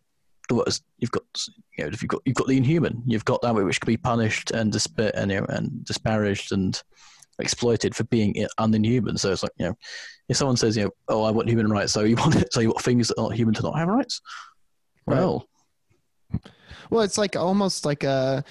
you've 0.98 1.10
got 1.10 1.22
you 1.76 1.84
know 1.84 1.90
if 1.92 2.02
you've 2.02 2.08
got 2.08 2.22
you've 2.24 2.36
got 2.36 2.46
the 2.46 2.56
inhuman, 2.56 3.02
you've 3.06 3.24
got 3.24 3.42
that 3.42 3.54
which 3.54 3.80
can 3.80 3.86
be 3.86 3.96
punished 3.96 4.50
and 4.50 4.72
disp- 4.72 4.98
and, 4.98 5.30
you 5.30 5.40
know, 5.40 5.46
and 5.48 5.84
disparaged 5.84 6.52
and 6.52 6.82
exploited 7.38 7.94
for 7.94 8.04
being 8.04 8.34
i- 8.38 8.62
uninhuman. 8.64 9.18
So 9.18 9.32
it's 9.32 9.42
like 9.42 9.52
you 9.58 9.66
know, 9.66 9.74
if 10.28 10.36
someone 10.36 10.56
says 10.56 10.76
you 10.76 10.84
know, 10.84 10.90
oh, 11.08 11.22
I 11.24 11.30
want 11.30 11.48
human 11.48 11.70
rights, 11.70 11.92
so 11.92 12.02
you 12.04 12.16
want 12.24 12.36
it, 12.36 12.52
so 12.52 12.60
you 12.60 12.68
want 12.68 12.82
things 12.82 13.08
that 13.08 13.18
are 13.18 13.28
not 13.28 13.34
human 13.34 13.54
to 13.54 13.62
not 13.62 13.78
have 13.78 13.88
rights. 13.88 14.20
Right. 15.06 15.18
Well, 15.18 15.48
Well, 16.90 17.02
it's 17.02 17.18
like 17.18 17.36
almost 17.36 17.84
like 17.84 18.04
a 18.04 18.44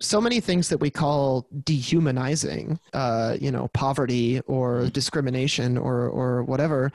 so 0.00 0.20
many 0.20 0.40
things 0.40 0.68
that 0.68 0.78
we 0.78 0.90
call 0.90 1.48
dehumanizing, 1.64 2.78
uh, 2.92 3.36
you 3.40 3.50
know, 3.50 3.68
poverty 3.74 4.40
or 4.46 4.86
discrimination 4.90 5.76
or 5.76 6.08
or 6.08 6.44
whatever, 6.44 6.92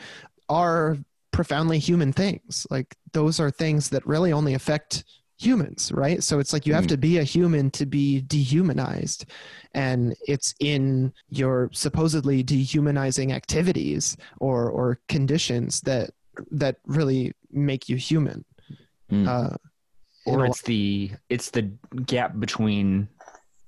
are 0.49 0.97
profoundly 1.33 1.79
human 1.79 2.13
things. 2.13 2.65
Like 2.69 2.95
those 3.11 3.41
are 3.41 3.51
things 3.51 3.89
that 3.89 4.07
really 4.07 4.31
only 4.31 4.53
affect 4.53 5.03
humans, 5.37 5.91
right? 5.91 6.23
So 6.23 6.39
it's 6.39 6.53
like 6.53 6.65
you 6.65 6.73
have 6.73 6.85
Mm. 6.85 6.89
to 6.89 6.97
be 6.97 7.17
a 7.17 7.23
human 7.23 7.69
to 7.71 7.85
be 7.85 8.21
dehumanized, 8.21 9.25
and 9.73 10.15
it's 10.27 10.53
in 10.61 11.11
your 11.29 11.69
supposedly 11.73 12.43
dehumanizing 12.43 13.33
activities 13.33 14.15
or 14.39 14.69
or 14.69 14.99
conditions 15.09 15.81
that 15.81 16.11
that 16.51 16.77
really 16.85 17.33
make 17.51 17.89
you 17.89 17.97
human. 17.97 18.45
Mm. 19.11 19.27
Uh, 19.27 19.57
or 20.25 20.45
it's 20.45 20.61
the 20.61 21.11
it's 21.29 21.49
the 21.49 21.63
gap 22.05 22.39
between 22.39 23.09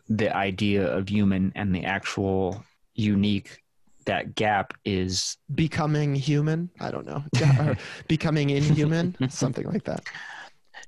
the 0.08 0.34
idea 0.36 0.88
of 0.88 1.10
human 1.10 1.52
and 1.56 1.76
the 1.76 1.84
actual 1.84 2.64
unique 2.94 3.62
that 4.06 4.36
gap 4.36 4.74
is 4.86 5.38
becoming 5.56 6.16
human 6.16 6.70
i 6.80 6.92
don't 6.92 7.06
know 7.06 7.24
or 7.60 7.76
becoming 8.08 8.50
inhuman 8.52 9.16
something 9.30 9.66
like 9.68 9.84
that 9.84 10.04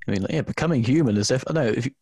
I 0.06 0.12
mean, 0.12 0.26
yeah, 0.30 0.40
becoming 0.40 0.82
human 0.82 1.16
is 1.18 1.28
def- 1.28 1.44
I 1.48 1.52
know 1.52 1.66
if 1.66 1.84
you, 1.86 1.92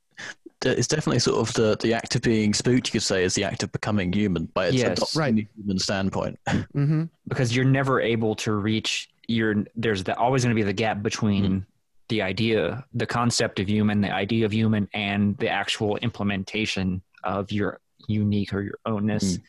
it's 0.64 0.86
definitely 0.86 1.18
sort 1.18 1.38
of 1.38 1.52
the 1.54 1.76
the 1.80 1.92
act 1.92 2.14
of 2.14 2.22
being 2.22 2.54
spooked. 2.54 2.88
You 2.88 2.92
could 2.92 3.02
say 3.02 3.24
is 3.24 3.34
the 3.34 3.44
act 3.44 3.62
of 3.64 3.72
becoming 3.72 4.12
human 4.12 4.46
by 4.54 4.66
its 4.66 4.76
Yes. 4.76 4.98
adopting 4.98 5.20
Right. 5.20 5.34
the 5.34 5.46
human 5.56 5.78
standpoint. 5.78 6.38
hmm 6.72 7.04
because 7.28 7.54
you're 7.54 7.64
never 7.64 8.00
able 8.00 8.34
to 8.36 8.52
reach 8.52 9.08
your 9.26 9.64
there's 9.74 10.04
the, 10.04 10.16
always 10.16 10.44
going 10.44 10.54
to 10.54 10.58
be 10.58 10.62
the 10.64 10.72
gap 10.72 11.02
between 11.02 11.66
the 12.08 12.22
idea 12.22 12.84
the 12.94 13.06
concept 13.06 13.58
of 13.58 13.68
human 13.68 14.00
the 14.00 14.12
idea 14.12 14.46
of 14.46 14.52
human 14.52 14.88
and 14.94 15.36
the 15.38 15.48
actual 15.48 15.96
implementation 15.96 17.02
of 17.24 17.50
your 17.50 17.80
unique 18.06 18.54
or 18.54 18.62
your 18.62 18.78
ownness 18.86 19.40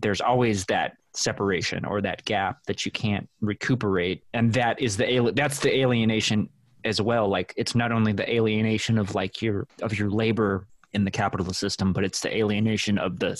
there's 0.00 0.20
always 0.20 0.64
that 0.66 0.96
separation 1.14 1.84
or 1.84 2.00
that 2.00 2.24
gap 2.24 2.58
that 2.66 2.84
you 2.84 2.92
can't 2.92 3.28
recuperate. 3.40 4.22
And 4.34 4.52
that 4.54 4.80
is 4.80 4.96
the 4.96 5.32
that's 5.34 5.58
the 5.60 5.74
alienation 5.80 6.48
as 6.84 7.00
well. 7.00 7.28
Like 7.28 7.52
it's 7.56 7.74
not 7.74 7.92
only 7.92 8.12
the 8.12 8.30
alienation 8.32 8.98
of 8.98 9.14
like 9.14 9.42
your 9.42 9.66
of 9.82 9.98
your 9.98 10.10
labor 10.10 10.66
in 10.94 11.04
the 11.04 11.10
capitalist 11.10 11.60
system 11.60 11.92
but 11.92 12.04
it's 12.04 12.20
the 12.20 12.34
alienation 12.36 12.98
of 12.98 13.18
the 13.18 13.36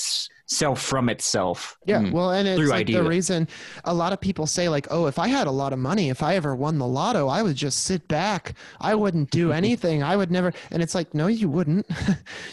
self 0.51 0.81
from 0.81 1.11
itself. 1.11 1.77
Yeah 1.85 2.01
Mm. 2.01 2.13
well 2.13 2.31
and 2.31 2.49
it's 2.49 2.71
like 2.71 2.87
the 2.87 3.03
reason 3.03 3.47
a 3.85 3.93
lot 3.93 4.13
of 4.15 4.21
people 4.21 4.47
say 4.47 4.69
like 4.71 4.87
oh 4.91 5.07
if 5.07 5.19
i 5.19 5.29
had 5.29 5.47
a 5.47 5.51
lot 5.51 5.73
of 5.75 5.79
money 5.79 6.09
if 6.09 6.23
i 6.23 6.37
ever 6.37 6.57
won 6.57 6.79
the 6.79 6.87
lotto 6.87 7.29
i 7.29 7.43
would 7.43 7.57
just 7.57 7.85
sit 7.85 8.07
back. 8.09 8.55
I 8.81 8.95
wouldn't 8.95 9.31
do 9.31 9.53
anything. 9.61 10.03
I 10.03 10.17
would 10.17 10.31
never 10.31 10.53
and 10.71 10.83
it's 10.83 10.95
like 10.95 11.13
no 11.15 11.27
you 11.27 11.49
wouldn't. 11.49 11.87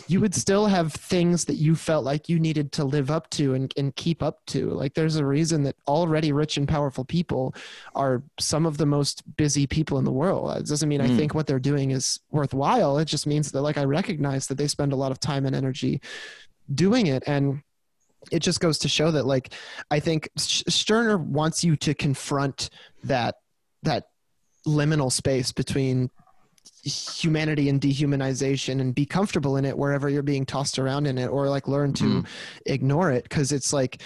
You 0.08 0.20
would 0.22 0.36
still 0.46 0.68
have 0.68 0.94
things 0.94 1.46
that 1.46 1.56
you 1.56 1.76
felt 1.76 2.04
like 2.06 2.28
you 2.30 2.38
needed 2.40 2.72
to 2.74 2.84
live 2.84 3.10
up 3.10 3.30
to 3.32 3.54
and, 3.54 3.74
and 3.78 3.96
keep 3.96 4.22
up 4.22 4.46
to. 4.48 4.70
Like 4.72 4.94
there's 4.94 5.16
a 5.16 5.26
reason 5.26 5.64
that 5.64 5.76
already 5.88 6.32
rich 6.32 6.58
and 6.58 6.68
powerful 6.68 7.06
people 7.06 7.56
are 7.96 8.22
some 8.40 8.66
of 8.66 8.78
the 8.78 8.86
most 8.86 9.24
busy 9.38 9.66
people 9.68 9.98
in 9.98 10.06
the 10.06 10.12
world. 10.12 10.56
It 10.58 10.68
doesn't 10.68 10.90
mean 10.90 11.02
i 11.02 11.08
Mm. 11.08 11.16
think 11.18 11.34
what 11.34 11.48
they're 11.48 11.60
doing 11.60 11.92
is 11.92 12.20
worthwhile. 12.32 12.98
It 13.00 13.06
just 13.06 13.26
means 13.26 13.52
that 13.52 13.62
like 13.62 13.78
i 13.78 13.84
recognize 13.86 14.48
that 14.48 14.58
they 14.58 14.68
spend 14.68 14.85
a 14.94 14.96
lot 14.96 15.12
of 15.12 15.20
time 15.20 15.46
and 15.46 15.56
energy 15.56 16.02
doing 16.74 17.08
it. 17.08 17.24
And 17.28 17.62
it 18.32 18.40
just 18.40 18.60
goes 18.60 18.80
to 18.80 18.90
show 18.90 19.12
that 19.12 19.28
like 19.28 19.54
i 19.92 20.00
think 20.00 20.28
Stirner 20.36 21.20
wants 21.20 21.64
you 21.64 21.76
to 21.76 21.94
confront 21.94 22.72
that 23.04 23.36
that 23.84 24.06
liminal 24.66 25.12
space 25.12 25.52
between 25.52 26.10
humanity 26.84 27.70
and 27.70 27.82
dehumanization 27.82 28.80
and 28.80 28.94
be 28.94 29.06
comfortable 29.06 29.58
in 29.58 29.66
it 29.66 29.78
wherever 29.78 30.10
you're 30.10 30.24
being 30.24 30.46
tossed 30.46 30.78
around 30.78 31.08
in 31.08 31.18
it 31.18 31.28
or 31.28 31.50
like 31.50 31.68
learn 31.68 31.94
to 31.94 32.04
mm-hmm. 32.04 32.30
ignore 32.66 33.12
it. 33.12 33.24
Because 33.24 33.52
it's 33.52 33.74
like 33.74 34.02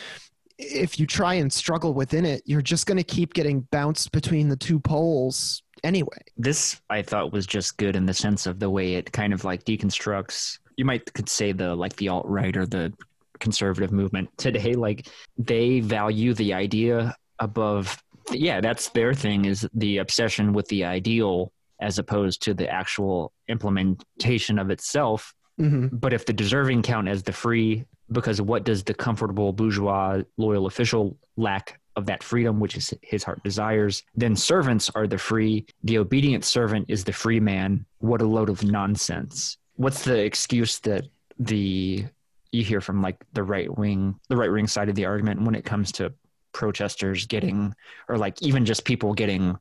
if 0.57 0.99
you 0.99 1.05
try 1.05 1.35
and 1.35 1.51
struggle 1.51 1.93
within 1.93 2.25
it 2.25 2.41
you're 2.45 2.61
just 2.61 2.85
going 2.85 2.97
to 2.97 3.03
keep 3.03 3.33
getting 3.33 3.61
bounced 3.71 4.11
between 4.11 4.49
the 4.49 4.55
two 4.55 4.79
poles 4.79 5.63
anyway. 5.83 6.17
This 6.37 6.81
I 6.89 7.01
thought 7.01 7.31
was 7.31 7.45
just 7.45 7.77
good 7.77 7.95
in 7.95 8.05
the 8.05 8.13
sense 8.13 8.45
of 8.45 8.59
the 8.59 8.69
way 8.69 8.95
it 8.95 9.11
kind 9.11 9.33
of 9.33 9.43
like 9.43 9.63
deconstructs. 9.63 10.59
You 10.79 10.85
might 10.85 11.13
could 11.13 11.27
say 11.27 11.51
the 11.51 11.75
like 11.75 11.97
the 11.97 12.07
alt 12.07 12.25
right 12.25 12.55
or 12.55 12.65
the 12.65 12.93
conservative 13.39 13.91
movement 13.91 14.29
today. 14.37 14.75
Like 14.75 15.09
they 15.37 15.81
value 15.81 16.33
the 16.33 16.53
idea 16.53 17.15
above. 17.39 18.01
Yeah, 18.31 18.61
that's 18.61 18.87
their 18.89 19.13
thing 19.13 19.43
is 19.43 19.67
the 19.73 19.97
obsession 19.97 20.53
with 20.53 20.69
the 20.69 20.85
ideal 20.85 21.51
as 21.81 21.99
opposed 21.99 22.41
to 22.43 22.53
the 22.53 22.69
actual 22.69 23.33
implementation 23.49 24.57
of 24.57 24.69
itself. 24.69 25.33
hmm 25.57 25.87
But 25.91 26.13
if 26.13 26.25
the 26.25 26.31
deserving 26.31 26.83
count 26.83 27.09
as 27.09 27.23
the 27.23 27.33
free, 27.33 27.83
because 28.09 28.41
what 28.41 28.63
does 28.63 28.81
the 28.85 28.93
comfortable 28.93 29.51
bourgeois 29.51 30.21
loyal 30.37 30.65
official 30.65 31.17
lack 31.35 31.79
of 31.97 32.05
that 32.05 32.23
freedom, 32.23 32.61
which 32.61 32.77
is 32.77 32.93
his 33.01 33.25
heart 33.25 33.43
desires, 33.43 34.03
then 34.15 34.33
servants 34.33 34.89
are 34.95 35.07
the 35.07 35.17
free. 35.17 35.65
The 35.83 35.97
obedient 35.97 36.45
servant 36.45 36.85
is 36.87 37.03
the 37.03 37.11
free 37.11 37.41
man. 37.41 37.85
What 37.97 38.21
a 38.21 38.25
load 38.25 38.47
of 38.47 38.63
nonsense. 38.63 39.57
What's 39.79 40.03
the 40.03 40.19
excuse 40.19 40.79
that 40.79 41.05
the 41.39 42.03
you 42.51 42.63
hear 42.65 42.81
from 42.81 43.01
like 43.01 43.23
the 43.31 43.43
right 43.43 43.75
wing, 43.77 44.19
the 44.27 44.35
right 44.35 44.51
wing 44.51 44.67
side 44.67 44.89
of 44.89 44.95
the 44.95 45.05
argument 45.05 45.41
when 45.43 45.55
it 45.55 45.63
comes 45.63 45.93
to 45.93 46.11
protesters 46.51 47.25
getting, 47.25 47.73
or 48.09 48.17
like 48.17 48.41
even 48.41 48.65
just 48.65 48.83
people 48.83 49.13
getting 49.13 49.57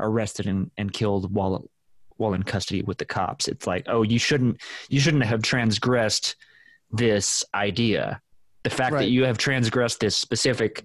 arrested 0.00 0.48
and, 0.48 0.68
and 0.78 0.92
killed 0.92 1.32
while 1.32 1.64
while 2.16 2.34
in 2.34 2.42
custody 2.42 2.82
with 2.82 2.98
the 2.98 3.04
cops. 3.04 3.46
It's 3.46 3.64
like, 3.64 3.84
oh, 3.86 4.02
you 4.02 4.18
shouldn't 4.18 4.60
you 4.88 4.98
shouldn't 4.98 5.26
have 5.26 5.42
transgressed 5.42 6.34
this 6.90 7.44
idea. 7.54 8.20
The 8.64 8.70
fact 8.70 8.94
Right. 8.94 9.02
that 9.02 9.10
you 9.10 9.24
have 9.26 9.38
transgressed 9.38 10.00
this 10.00 10.16
specific 10.16 10.82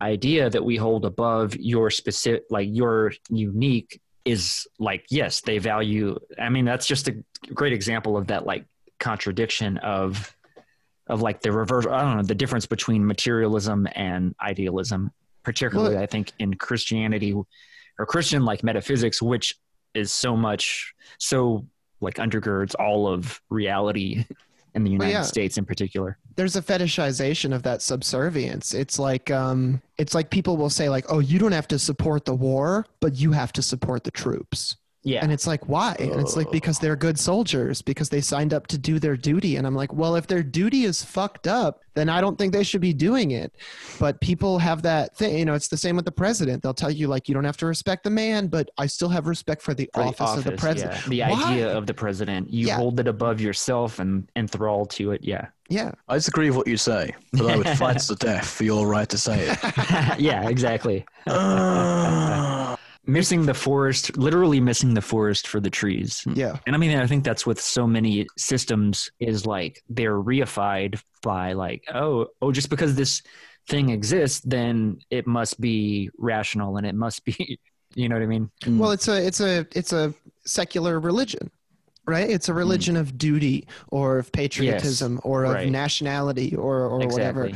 idea 0.00 0.48
that 0.50 0.64
we 0.64 0.76
hold 0.76 1.04
above 1.04 1.56
your 1.56 1.90
specific 1.90 2.44
like 2.48 2.68
your 2.70 3.12
unique 3.28 4.00
is 4.30 4.66
like 4.78 5.04
yes 5.10 5.40
they 5.40 5.58
value 5.58 6.18
i 6.38 6.48
mean 6.48 6.64
that's 6.64 6.86
just 6.86 7.08
a 7.08 7.16
great 7.54 7.72
example 7.72 8.16
of 8.16 8.26
that 8.28 8.46
like 8.46 8.64
contradiction 8.98 9.76
of 9.78 10.36
of 11.08 11.22
like 11.22 11.40
the 11.40 11.50
reverse 11.50 11.86
i 11.86 12.02
don't 12.02 12.16
know 12.16 12.22
the 12.22 12.34
difference 12.34 12.66
between 12.66 13.06
materialism 13.06 13.88
and 13.94 14.34
idealism 14.40 15.10
particularly 15.42 15.96
i 15.96 16.06
think 16.06 16.32
in 16.38 16.54
christianity 16.54 17.34
or 17.98 18.06
christian 18.06 18.44
like 18.44 18.62
metaphysics 18.62 19.20
which 19.20 19.56
is 19.94 20.12
so 20.12 20.36
much 20.36 20.94
so 21.18 21.66
like 22.00 22.14
undergirds 22.14 22.74
all 22.78 23.08
of 23.08 23.40
reality 23.48 24.24
in 24.74 24.84
the 24.84 24.90
united 24.90 25.12
yeah. 25.12 25.22
states 25.22 25.58
in 25.58 25.64
particular. 25.64 26.18
There's 26.36 26.56
a 26.56 26.62
fetishization 26.62 27.54
of 27.54 27.62
that 27.64 27.82
subservience. 27.82 28.72
It's 28.72 28.98
like 28.98 29.30
um 29.30 29.82
it's 29.98 30.14
like 30.14 30.30
people 30.30 30.56
will 30.56 30.70
say 30.70 30.88
like 30.88 31.04
oh 31.08 31.18
you 31.18 31.38
don't 31.38 31.52
have 31.52 31.68
to 31.68 31.78
support 31.78 32.24
the 32.24 32.34
war 32.34 32.86
but 33.00 33.16
you 33.16 33.32
have 33.32 33.52
to 33.52 33.62
support 33.62 34.04
the 34.04 34.10
troops 34.10 34.76
yeah. 35.02 35.20
And 35.22 35.32
it's 35.32 35.46
like 35.46 35.66
why? 35.68 35.96
And 35.98 36.20
it's 36.20 36.36
like 36.36 36.50
because 36.50 36.78
they're 36.78 36.96
good 36.96 37.18
soldiers 37.18 37.80
because 37.80 38.10
they 38.10 38.20
signed 38.20 38.52
up 38.52 38.66
to 38.66 38.76
do 38.76 38.98
their 38.98 39.16
duty. 39.16 39.56
And 39.56 39.66
i'm 39.66 39.74
like 39.74 39.92
well 39.92 40.14
if 40.16 40.26
their 40.26 40.42
duty 40.42 40.84
is 40.84 41.02
fucked 41.02 41.46
up 41.46 41.80
then 41.94 42.08
i 42.08 42.20
don't 42.20 42.38
think 42.38 42.52
they 42.52 42.62
should 42.62 42.80
be 42.80 42.92
doing 42.92 43.30
it. 43.30 43.54
But 43.98 44.20
people 44.20 44.58
have 44.58 44.82
that 44.82 45.16
thing 45.16 45.38
you 45.38 45.44
know 45.44 45.54
it's 45.54 45.68
the 45.68 45.76
same 45.76 45.96
with 45.96 46.04
the 46.04 46.12
president. 46.12 46.62
They'll 46.62 46.74
tell 46.74 46.90
you 46.90 47.08
like 47.08 47.28
you 47.28 47.34
don't 47.34 47.44
have 47.44 47.56
to 47.58 47.66
respect 47.66 48.04
the 48.04 48.10
man 48.10 48.48
but 48.48 48.70
i 48.78 48.86
still 48.86 49.08
have 49.08 49.26
respect 49.26 49.62
for 49.62 49.74
the, 49.74 49.88
for 49.94 50.02
the 50.02 50.08
office, 50.08 50.36
of 50.36 50.44
the 50.44 50.52
president 50.52 51.00
yeah. 51.08 51.28
the 51.28 51.32
Why? 51.34 51.50
idea 51.50 51.76
of 51.76 51.86
the 51.86 51.94
president. 51.94 52.50
You 52.50 52.66
Yeah. 52.66 52.76
hold 52.76 53.00
it 53.00 53.08
above 53.08 53.40
yourself 53.40 53.98
and 53.98 54.28
enthrall 54.36 54.86
to 54.86 55.12
it 55.12 55.24
yeah. 55.24 55.46
Yeah. 55.68 55.92
I 56.08 56.16
disagree 56.16 56.50
with 56.50 56.56
what 56.56 56.66
you 56.66 56.76
say, 56.76 57.14
but 57.32 57.46
I 57.48 57.56
would 57.56 57.68
fight 57.78 57.98
to 58.00 58.08
the 58.08 58.16
death 58.16 58.48
for 58.48 58.64
your 58.64 58.86
right 58.88 59.08
to 59.08 59.16
say 59.16 59.48
it. 59.48 59.58
yeah 60.20 60.48
exactly. 60.48 61.06
Uh, 61.26 62.76
missing 63.06 63.46
the 63.46 63.54
forest, 63.54 64.16
literally 64.16 64.60
missing 64.60 64.94
the 64.94 65.02
forest 65.02 65.46
for 65.46 65.60
the 65.60 65.70
trees. 65.70 66.22
Yeah. 66.34 66.58
And 66.66 66.74
I 66.74 66.78
mean, 66.78 66.96
I 66.98 67.06
think 67.06 67.24
that's 67.24 67.46
with 67.46 67.60
so 67.60 67.86
many 67.86 68.26
systems 68.36 69.10
is 69.18 69.46
like 69.46 69.82
they're 69.88 70.20
reified 70.20 71.00
by 71.22 71.54
like, 71.54 71.84
oh, 71.92 72.26
oh, 72.42 72.52
just 72.52 72.70
because 72.70 72.94
this 72.94 73.22
thing 73.68 73.90
exists, 73.90 74.40
then 74.40 74.98
it 75.10 75.26
must 75.26 75.60
be 75.60 76.10
rational 76.18 76.76
and 76.76 76.86
it 76.86 76.94
must 76.94 77.24
be, 77.24 77.58
you 77.94 78.08
know 78.08 78.16
what 78.16 78.22
I 78.22 78.26
mean? 78.26 78.50
Mm. 78.62 78.78
Well, 78.78 78.90
it's 78.90 79.08
a 79.08 79.26
it's 79.26 79.40
a 79.40 79.66
it's 79.74 79.92
a 79.92 80.14
secular 80.44 81.00
religion, 81.00 81.50
right? 82.06 82.28
It's 82.28 82.48
a 82.48 82.54
religion 82.54 82.96
of 82.96 83.18
duty 83.18 83.66
or 83.88 84.18
of 84.18 84.30
patriotism 84.32 85.20
or 85.24 85.44
of 85.44 85.54
right. 85.54 85.70
nationality 85.70 86.54
or 86.54 86.84
or 86.84 86.98
whatever. 86.98 87.50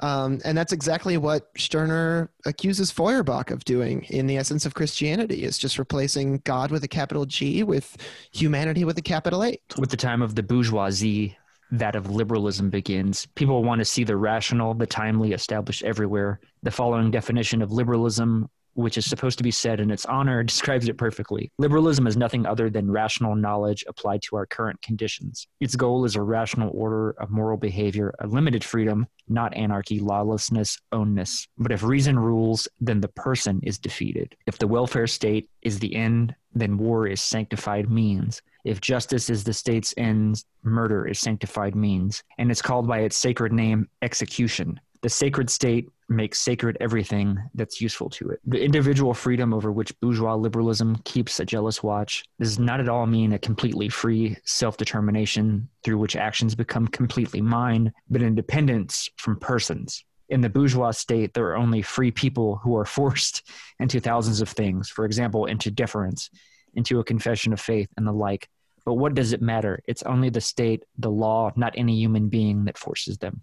Um, 0.00 0.40
and 0.44 0.56
that's 0.56 0.72
exactly 0.72 1.16
what 1.16 1.50
Stirner 1.56 2.30
accuses 2.46 2.90
Feuerbach 2.90 3.50
of 3.50 3.64
doing 3.64 4.02
in 4.04 4.26
the 4.26 4.38
essence 4.38 4.64
of 4.64 4.74
Christianity 4.74 5.44
is 5.44 5.58
just 5.58 5.78
replacing 5.78 6.38
God 6.44 6.70
with 6.70 6.82
a 6.84 6.88
capital 6.88 7.26
G 7.26 7.62
with 7.62 7.96
humanity 8.32 8.84
with 8.84 8.96
a 8.98 9.02
capital 9.02 9.44
A. 9.44 9.58
With 9.78 9.90
the 9.90 9.96
time 9.96 10.22
of 10.22 10.34
the 10.34 10.42
bourgeoisie, 10.42 11.36
that 11.72 11.94
of 11.94 12.10
liberalism 12.10 12.70
begins. 12.70 13.26
People 13.34 13.62
want 13.62 13.78
to 13.78 13.84
see 13.84 14.02
the 14.02 14.16
rational, 14.16 14.74
the 14.74 14.86
timely, 14.86 15.32
established 15.32 15.84
everywhere. 15.84 16.40
The 16.62 16.70
following 16.70 17.10
definition 17.10 17.62
of 17.62 17.70
liberalism, 17.70 18.48
which 18.74 18.98
is 18.98 19.06
supposed 19.06 19.38
to 19.38 19.44
be 19.44 19.50
said 19.50 19.80
in 19.80 19.90
its 19.90 20.06
honor, 20.06 20.42
describes 20.50 20.88
it 20.88 20.98
perfectly. 20.98 21.50
Liberalism 21.58 22.06
is 22.06 22.16
nothing 22.16 22.46
other 22.46 22.70
than 22.70 22.90
rational 22.90 23.34
knowledge 23.34 23.84
applied 23.88 24.22
to 24.22 24.36
our 24.36 24.46
current 24.46 24.80
conditions. 24.82 25.46
Its 25.60 25.76
goal 25.76 26.04
is 26.04 26.16
a 26.16 26.22
rational 26.22 26.70
order 26.74 27.10
of 27.18 27.30
moral 27.30 27.56
behavior, 27.56 28.14
a 28.20 28.26
limited 28.26 28.64
freedom, 28.64 29.06
not 29.28 29.54
anarchy, 29.54 30.00
lawlessness, 30.00 30.78
ownness. 30.92 31.46
But 31.58 31.72
if 31.72 31.82
reason 31.82 32.18
rules, 32.18 32.66
then 32.80 33.00
the 33.00 33.08
person 33.08 33.60
is 33.62 33.78
defeated. 33.78 34.34
If 34.46 34.58
the 34.58 34.66
welfare 34.66 35.06
state 35.06 35.48
is 35.62 35.78
the 35.78 35.94
end, 35.94 36.34
then 36.54 36.78
war 36.78 37.06
is 37.06 37.22
sanctified 37.22 37.90
means. 37.90 38.42
If 38.64 38.80
justice 38.80 39.30
is 39.30 39.44
the 39.44 39.52
state's 39.52 39.94
end, 39.96 40.44
murder 40.62 41.06
is 41.06 41.18
sanctified 41.18 41.74
means. 41.74 42.22
And 42.38 42.50
it's 42.50 42.62
called 42.62 42.86
by 42.86 43.00
its 43.00 43.16
sacred 43.16 43.52
name, 43.52 43.88
execution. 44.02 44.80
The 45.02 45.08
sacred 45.08 45.48
state 45.48 45.88
makes 46.10 46.40
sacred 46.40 46.76
everything 46.80 47.38
that's 47.54 47.80
useful 47.80 48.10
to 48.10 48.28
it. 48.30 48.40
The 48.44 48.62
individual 48.62 49.14
freedom 49.14 49.54
over 49.54 49.70
which 49.70 49.98
bourgeois 50.00 50.34
liberalism 50.34 50.96
keeps 51.04 51.38
a 51.38 51.44
jealous 51.44 51.82
watch 51.82 52.24
does 52.40 52.58
not 52.58 52.80
at 52.80 52.88
all 52.88 53.06
mean 53.06 53.32
a 53.32 53.38
completely 53.38 53.88
free 53.88 54.36
self 54.44 54.76
determination 54.76 55.68
through 55.84 55.98
which 55.98 56.16
actions 56.16 56.54
become 56.54 56.88
completely 56.88 57.40
mine, 57.40 57.92
but 58.10 58.22
independence 58.22 59.08
from 59.16 59.38
persons. 59.38 60.04
In 60.28 60.40
the 60.40 60.48
bourgeois 60.48 60.90
state, 60.90 61.32
there 61.32 61.46
are 61.46 61.56
only 61.56 61.82
free 61.82 62.10
people 62.10 62.56
who 62.56 62.76
are 62.76 62.84
forced 62.84 63.48
into 63.78 64.00
thousands 64.00 64.40
of 64.40 64.48
things, 64.48 64.88
for 64.88 65.04
example, 65.04 65.46
into 65.46 65.70
deference, 65.70 66.30
into 66.74 67.00
a 67.00 67.04
confession 67.04 67.52
of 67.52 67.60
faith, 67.60 67.88
and 67.96 68.06
the 68.06 68.12
like. 68.12 68.48
But 68.84 68.94
what 68.94 69.14
does 69.14 69.32
it 69.32 69.42
matter? 69.42 69.80
It's 69.86 70.02
only 70.04 70.30
the 70.30 70.40
state, 70.40 70.84
the 70.98 71.10
law, 71.10 71.52
not 71.56 71.74
any 71.76 71.96
human 71.96 72.28
being 72.28 72.64
that 72.64 72.78
forces 72.78 73.18
them. 73.18 73.42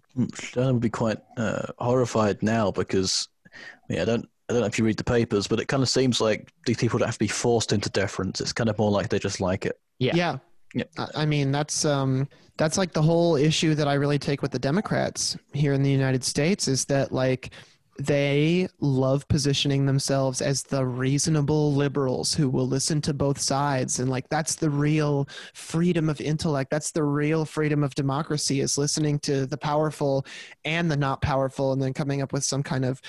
I 0.56 0.70
would 0.70 0.80
be 0.80 0.90
quite 0.90 1.18
uh, 1.36 1.66
horrified 1.78 2.42
now 2.42 2.70
because 2.70 3.28
I, 3.54 3.92
mean, 3.92 4.00
I 4.00 4.04
don't 4.04 4.28
I 4.48 4.54
don't 4.54 4.60
know 4.62 4.66
if 4.66 4.78
you 4.78 4.84
read 4.84 4.96
the 4.96 5.04
papers, 5.04 5.46
but 5.46 5.60
it 5.60 5.68
kind 5.68 5.82
of 5.82 5.88
seems 5.90 6.20
like 6.20 6.50
these 6.66 6.78
people 6.78 6.98
don't 6.98 7.06
have 7.08 7.16
to 7.16 7.18
be 7.18 7.28
forced 7.28 7.72
into 7.72 7.90
deference. 7.90 8.40
It's 8.40 8.52
kind 8.52 8.70
of 8.70 8.78
more 8.78 8.90
like 8.90 9.10
they 9.10 9.18
just 9.18 9.40
like 9.40 9.66
it. 9.66 9.78
Yeah. 9.98 10.14
Yeah. 10.14 10.38
Yeah. 10.74 10.84
I- 10.96 11.22
I 11.22 11.26
mean, 11.26 11.52
that's 11.52 11.84
um, 11.84 12.28
that's 12.56 12.78
like 12.78 12.92
the 12.92 13.02
whole 13.02 13.36
issue 13.36 13.74
that 13.74 13.86
I 13.86 13.94
really 13.94 14.18
take 14.18 14.40
with 14.42 14.50
the 14.50 14.58
Democrats 14.58 15.36
here 15.52 15.72
in 15.74 15.82
the 15.82 15.90
United 15.90 16.24
States 16.24 16.66
is 16.66 16.84
that 16.86 17.12
like 17.12 17.50
they 17.98 18.68
love 18.78 19.26
positioning 19.26 19.84
themselves 19.84 20.40
as 20.40 20.62
the 20.62 20.86
reasonable 20.86 21.74
liberals 21.74 22.32
who 22.32 22.48
will 22.48 22.66
listen 22.66 23.00
to 23.02 23.12
both 23.12 23.40
sides. 23.40 23.98
And 23.98 24.08
like 24.08 24.28
that's 24.28 24.54
the 24.54 24.70
real 24.70 25.28
freedom 25.52 26.08
of 26.08 26.20
intellect. 26.20 26.70
That's 26.70 26.92
the 26.92 27.02
real 27.02 27.44
freedom 27.44 27.82
of 27.82 27.94
democracy 27.96 28.60
is 28.60 28.78
listening 28.78 29.18
to 29.20 29.46
the 29.46 29.56
powerful 29.56 30.24
and 30.64 30.88
the 30.88 30.96
not 30.96 31.20
powerful 31.22 31.72
and 31.72 31.82
then 31.82 31.92
coming 31.92 32.22
up 32.22 32.32
with 32.32 32.44
some 32.44 32.62
kind 32.62 32.84
of 32.84 33.00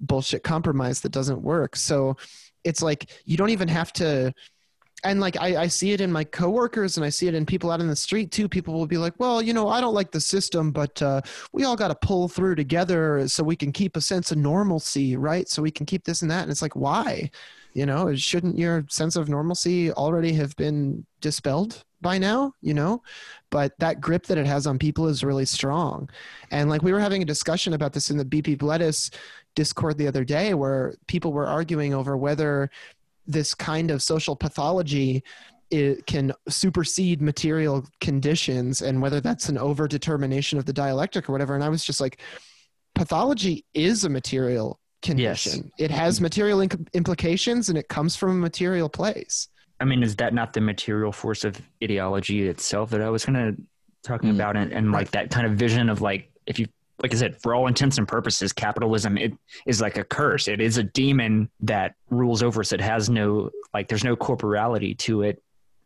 bullshit 0.00 0.42
compromise 0.42 1.00
that 1.00 1.12
doesn't 1.12 1.40
work. 1.40 1.74
So 1.74 2.16
it's 2.64 2.82
like 2.82 3.10
you 3.24 3.38
don't 3.38 3.50
even 3.50 3.68
have 3.68 3.92
to 3.94 4.32
and 5.04 5.20
like 5.20 5.36
I, 5.38 5.62
I 5.62 5.66
see 5.68 5.92
it 5.92 6.00
in 6.00 6.10
my 6.10 6.24
coworkers 6.24 6.96
and 6.96 7.04
I 7.04 7.10
see 7.10 7.28
it 7.28 7.34
in 7.34 7.44
people 7.44 7.70
out 7.70 7.80
in 7.80 7.88
the 7.88 7.94
street 7.94 8.30
too. 8.30 8.48
People 8.48 8.74
will 8.74 8.86
be 8.86 8.96
like, 8.96 9.12
well, 9.18 9.42
you 9.42 9.52
know, 9.52 9.68
I 9.68 9.80
don't 9.80 9.94
like 9.94 10.10
the 10.10 10.20
system, 10.20 10.72
but 10.72 11.00
uh, 11.02 11.20
we 11.52 11.64
all 11.64 11.76
got 11.76 11.88
to 11.88 11.94
pull 11.94 12.28
through 12.28 12.54
together 12.54 13.28
so 13.28 13.44
we 13.44 13.56
can 13.56 13.70
keep 13.70 13.96
a 13.96 14.00
sense 14.00 14.32
of 14.32 14.38
normalcy, 14.38 15.16
right? 15.16 15.48
So 15.48 15.62
we 15.62 15.70
can 15.70 15.86
keep 15.86 16.04
this 16.04 16.22
and 16.22 16.30
that. 16.30 16.42
And 16.42 16.50
it's 16.50 16.62
like, 16.62 16.74
why? 16.74 17.30
You 17.74 17.86
know, 17.86 18.14
shouldn't 18.14 18.56
your 18.56 18.86
sense 18.88 19.16
of 19.16 19.28
normalcy 19.28 19.92
already 19.92 20.32
have 20.34 20.56
been 20.56 21.04
dispelled 21.20 21.84
by 22.00 22.18
now? 22.18 22.54
You 22.62 22.72
know, 22.72 23.02
but 23.50 23.78
that 23.80 24.00
grip 24.00 24.26
that 24.26 24.38
it 24.38 24.46
has 24.46 24.66
on 24.66 24.78
people 24.78 25.08
is 25.08 25.24
really 25.24 25.44
strong. 25.44 26.08
And 26.50 26.70
like 26.70 26.82
we 26.82 26.92
were 26.92 27.00
having 27.00 27.20
a 27.20 27.26
discussion 27.26 27.74
about 27.74 27.92
this 27.92 28.10
in 28.10 28.16
the 28.16 28.24
BP 28.24 28.62
Lettuce 28.62 29.10
Discord 29.54 29.98
the 29.98 30.06
other 30.06 30.24
day, 30.24 30.54
where 30.54 30.94
people 31.08 31.32
were 31.32 31.46
arguing 31.46 31.92
over 31.92 32.16
whether 32.16 32.70
this 33.26 33.54
kind 33.54 33.90
of 33.90 34.02
social 34.02 34.36
pathology 34.36 35.22
it 35.70 36.06
can 36.06 36.32
supersede 36.48 37.22
material 37.22 37.84
conditions 38.00 38.82
and 38.82 39.00
whether 39.00 39.20
that's 39.20 39.48
an 39.48 39.56
over 39.58 39.88
determination 39.88 40.58
of 40.58 40.66
the 40.66 40.72
dialectic 40.72 41.28
or 41.28 41.32
whatever 41.32 41.54
and 41.54 41.64
i 41.64 41.68
was 41.68 41.84
just 41.84 42.00
like 42.00 42.20
pathology 42.94 43.64
is 43.74 44.04
a 44.04 44.08
material 44.08 44.78
condition 45.02 45.70
it 45.78 45.90
has 45.90 46.20
material 46.20 46.58
inc- 46.60 46.86
implications 46.92 47.68
and 47.68 47.78
it 47.78 47.88
comes 47.88 48.14
from 48.16 48.30
a 48.30 48.34
material 48.34 48.88
place 48.88 49.48
I 49.80 49.84
mean, 49.84 50.02
is 50.04 50.14
that 50.16 50.32
not 50.32 50.52
the 50.52 50.60
material 50.60 51.10
force 51.10 51.44
of 51.44 51.60
ideology 51.82 52.48
itself 52.48 52.90
that 52.90 53.02
I 53.02 53.10
was 53.10 53.24
kind 53.24 53.36
of 53.36 53.56
talking 54.04 54.30
Mm. 54.30 54.36
about? 54.36 54.56
And, 54.56 54.72
and 54.72 54.92
like 54.92 55.10
that 55.10 55.30
kind 55.30 55.46
of 55.46 55.54
vision 55.54 55.88
of 55.88 56.00
like, 56.00 56.30
if 56.46 56.60
you, 56.60 56.66
like 57.02 57.12
I 57.12 57.16
said, 57.16 57.40
for 57.42 57.54
all 57.54 57.66
intents 57.66 57.98
and 57.98 58.06
purposes, 58.06 58.52
capitalism 58.52 59.18
it 59.18 59.32
is 59.66 59.80
like 59.80 59.98
a 59.98 60.04
curse. 60.04 60.46
It 60.48 60.60
is 60.60 60.78
a 60.78 60.84
demon 60.84 61.50
that 61.60 61.94
rules 62.10 62.42
over 62.42 62.60
us. 62.60 62.72
It 62.72 62.80
has 62.80 63.10
no 63.10 63.50
like, 63.72 63.88
there's 63.88 64.04
no 64.04 64.14
corporality 64.16 64.94
to 64.96 65.22
it, 65.22 65.42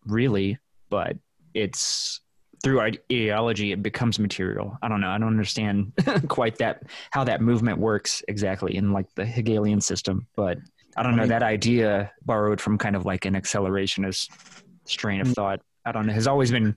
really. 0.06 0.58
But 0.90 1.16
it's 1.54 2.20
through 2.62 2.80
ide- 2.80 2.98
ideology, 3.10 3.72
it 3.72 3.82
becomes 3.82 4.18
material. 4.18 4.76
I 4.82 4.88
don't 4.88 5.00
know. 5.00 5.08
I 5.08 5.16
don't 5.18 5.28
understand 5.28 5.92
quite 6.28 6.58
that 6.58 6.82
how 7.10 7.24
that 7.24 7.40
movement 7.40 7.78
works 7.78 8.22
exactly 8.28 8.76
in 8.76 8.92
like 8.92 9.06
the 9.14 9.24
Hegelian 9.24 9.80
system, 9.80 10.26
but 10.36 10.58
I 10.96 11.02
don't 11.02 11.12
I 11.12 11.16
know. 11.16 11.22
mean- 11.22 11.28
that 11.30 11.42
idea 11.42 12.12
borrowed 12.24 12.60
from 12.60 12.76
kind 12.76 12.96
of 12.96 13.06
like 13.06 13.24
an 13.24 13.34
accelerationist 13.34 14.28
strain 14.84 15.20
of 15.20 15.28
Mm. 15.28 15.34
thought. 15.34 15.60
I 15.84 15.92
don't 15.92 16.06
know. 16.06 16.12
Has 16.12 16.26
always 16.26 16.50
been 16.50 16.76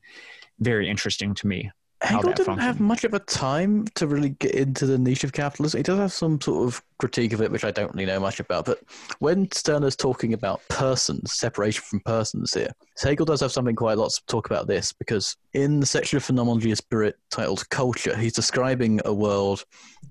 very 0.59 0.89
interesting 0.89 1.33
to 1.35 1.47
me. 1.47 1.69
Hegel 2.01 2.33
didn't 2.33 2.57
have 2.57 2.79
much 2.79 3.03
of 3.03 3.13
a 3.13 3.19
time 3.19 3.85
to 3.95 4.07
really 4.07 4.29
get 4.29 4.55
into 4.55 4.87
the 4.87 4.97
niche 4.97 5.23
of 5.23 5.33
capitalism. 5.33 5.77
He 5.77 5.83
does 5.83 5.99
have 5.99 6.11
some 6.11 6.41
sort 6.41 6.67
of 6.67 6.83
critique 6.97 7.31
of 7.31 7.41
it, 7.41 7.51
which 7.51 7.63
I 7.63 7.69
don't 7.69 7.93
really 7.93 8.07
know 8.07 8.19
much 8.19 8.39
about. 8.39 8.65
But 8.65 8.79
when 9.19 9.47
Stirner's 9.47 9.95
talking 9.95 10.33
about 10.33 10.61
persons, 10.67 11.33
separation 11.33 11.83
from 11.83 11.99
persons 11.99 12.53
here, 12.53 12.71
Hegel 13.01 13.25
does 13.25 13.41
have 13.41 13.51
something 13.51 13.75
quite 13.75 13.97
a 13.97 14.01
lot 14.01 14.11
to 14.11 14.25
talk 14.25 14.47
about 14.47 14.67
this 14.67 14.91
because 14.91 15.37
in 15.53 15.79
the 15.79 15.85
section 15.85 16.17
of 16.17 16.23
Phenomenology 16.23 16.71
of 16.71 16.79
Spirit 16.79 17.17
titled 17.29 17.69
Culture, 17.69 18.17
he's 18.17 18.33
describing 18.33 18.99
a 19.05 19.13
world 19.13 19.63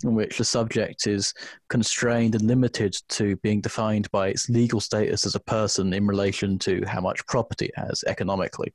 in 0.05 0.15
which 0.15 0.39
the 0.39 0.45
subject 0.45 1.09
is 1.09 1.35
constrained 1.69 2.37
and 2.37 2.45
limited 2.45 2.97
to 3.09 3.35
being 3.37 3.61
defined 3.61 4.09
by 4.13 4.29
its 4.29 4.49
legal 4.49 4.81
status 4.81 5.27
as 5.27 5.35
a 5.35 5.41
person 5.41 5.93
in 5.93 6.07
relation 6.07 6.57
to 6.61 6.85
how 6.87 7.01
much 7.01 7.27
property 7.27 7.67
it 7.67 7.77
has 7.77 8.05
economically. 8.07 8.73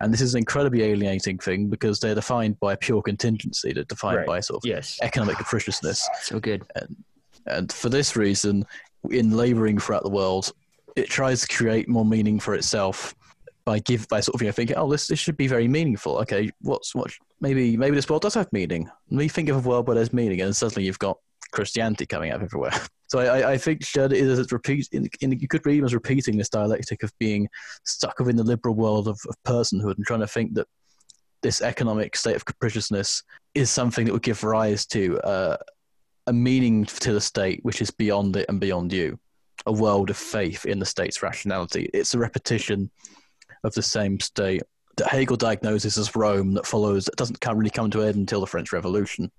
And 0.00 0.12
this 0.12 0.20
is 0.20 0.34
an 0.34 0.38
incredibly 0.38 0.82
alienating 0.82 1.38
thing 1.38 1.68
because 1.68 2.00
they're 2.00 2.14
defined 2.14 2.58
by 2.60 2.76
pure 2.76 3.02
contingency. 3.02 3.72
They're 3.72 3.84
defined 3.84 4.18
Right. 4.18 4.26
by 4.26 4.40
sort 4.40 4.64
of 4.64 4.68
Yes. 4.68 4.98
economic 5.02 5.36
capriciousness. 5.36 6.08
So 6.22 6.40
good. 6.40 6.62
And 7.46 7.70
for 7.72 7.88
this 7.88 8.16
reason, 8.16 8.64
in 9.10 9.30
labouring 9.36 9.78
throughout 9.78 10.02
the 10.02 10.10
world, 10.10 10.52
it 10.96 11.08
tries 11.08 11.42
to 11.46 11.54
create 11.56 11.88
more 11.88 12.04
meaning 12.04 12.40
for 12.40 12.54
itself 12.54 13.14
by 13.64 13.78
give 13.80 14.08
by 14.08 14.20
sort 14.20 14.34
of 14.36 14.42
you 14.42 14.48
know 14.48 14.52
thinking, 14.52 14.76
oh, 14.76 14.90
this 14.90 15.06
this 15.08 15.18
should 15.18 15.36
be 15.36 15.46
very 15.46 15.68
meaningful. 15.68 16.16
Okay, 16.18 16.50
what's 16.62 16.94
what? 16.94 17.12
Maybe 17.40 17.76
maybe 17.76 17.94
this 17.96 18.08
world 18.08 18.22
does 18.22 18.34
have 18.34 18.50
meaning. 18.52 18.88
Let 19.10 19.18
me 19.18 19.28
think 19.28 19.48
of 19.48 19.64
a 19.64 19.68
world 19.68 19.86
where 19.86 19.94
there's 19.96 20.12
meaning, 20.12 20.40
and 20.40 20.56
suddenly 20.56 20.86
you've 20.86 20.98
got 20.98 21.18
Christianity 21.56 22.06
coming 22.06 22.30
out 22.30 22.36
of 22.36 22.42
everywhere. 22.44 22.72
So 23.08 23.20
I, 23.20 23.52
I- 23.52 23.58
think 23.58 23.82
Sherd 23.82 24.12
is 24.12 24.50
repeat. 24.50 24.88
In, 24.90 25.08
in, 25.20 25.30
you 25.38 25.46
could 25.46 25.64
read 25.64 25.78
him 25.78 25.84
as 25.84 25.94
repeating 25.94 26.36
this 26.36 26.48
dialectic 26.48 27.04
of 27.04 27.12
being 27.20 27.48
stuck 27.84 28.18
within 28.18 28.34
the 28.34 28.42
liberal 28.42 28.74
world 28.74 29.06
of, 29.06 29.16
of 29.28 29.36
personhood 29.44 29.94
and 29.96 30.04
trying 30.04 30.26
to 30.26 30.26
think 30.26 30.54
that 30.54 30.66
this 31.40 31.62
economic 31.62 32.16
state 32.16 32.34
of 32.34 32.44
capriciousness 32.44 33.22
is 33.54 33.70
something 33.70 34.06
that 34.06 34.12
would 34.12 34.24
give 34.24 34.42
rise 34.42 34.86
to 34.86 35.20
uh, 35.20 35.56
a 36.26 36.32
meaning 36.32 36.84
to 36.84 37.12
the 37.12 37.20
state 37.20 37.60
which 37.62 37.80
is 37.80 37.92
beyond 37.92 38.34
it 38.34 38.46
and 38.48 38.58
beyond 38.58 38.92
you, 38.92 39.16
a 39.66 39.72
world 39.72 40.10
of 40.10 40.16
faith 40.16 40.66
in 40.66 40.80
the 40.80 40.84
state's 40.84 41.22
rationality. 41.22 41.88
It's 41.94 42.14
a 42.14 42.18
repetition 42.18 42.90
of 43.62 43.72
the 43.74 43.82
same 43.82 44.18
state 44.18 44.64
that 44.96 45.06
Hegel 45.06 45.36
diagnoses 45.36 45.96
as 45.96 46.16
Rome 46.16 46.54
that 46.54 46.66
follows 46.66 47.04
that 47.04 47.14
doesn't 47.14 47.40
come, 47.40 47.56
really 47.56 47.70
come 47.70 47.90
to 47.92 48.02
an 48.02 48.08
end 48.08 48.16
until 48.16 48.40
the 48.40 48.48
French 48.48 48.72
Revolution. 48.72 49.30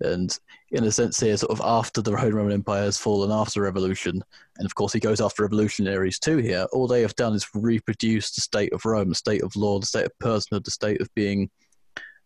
And 0.00 0.36
in 0.72 0.84
a 0.84 0.92
sense, 0.92 1.20
here, 1.20 1.36
sort 1.36 1.52
of 1.52 1.60
after 1.64 2.02
the 2.02 2.12
Roman 2.12 2.52
Empire 2.52 2.82
has 2.82 2.98
fallen 2.98 3.30
after 3.30 3.60
the 3.60 3.64
revolution, 3.64 4.22
and 4.58 4.66
of 4.66 4.74
course 4.74 4.92
he 4.92 5.00
goes 5.00 5.20
after 5.20 5.42
revolutionaries 5.42 6.18
too 6.18 6.36
here, 6.38 6.66
all 6.72 6.86
they 6.86 7.00
have 7.00 7.14
done 7.16 7.34
is 7.34 7.46
reproduce 7.54 8.34
the 8.34 8.42
state 8.42 8.72
of 8.72 8.84
Rome, 8.84 9.08
the 9.08 9.14
state 9.14 9.42
of 9.42 9.56
law, 9.56 9.78
the 9.78 9.86
state 9.86 10.06
of 10.06 10.12
personhood, 10.22 10.64
the 10.64 10.70
state 10.70 11.00
of 11.00 11.08
being 11.14 11.48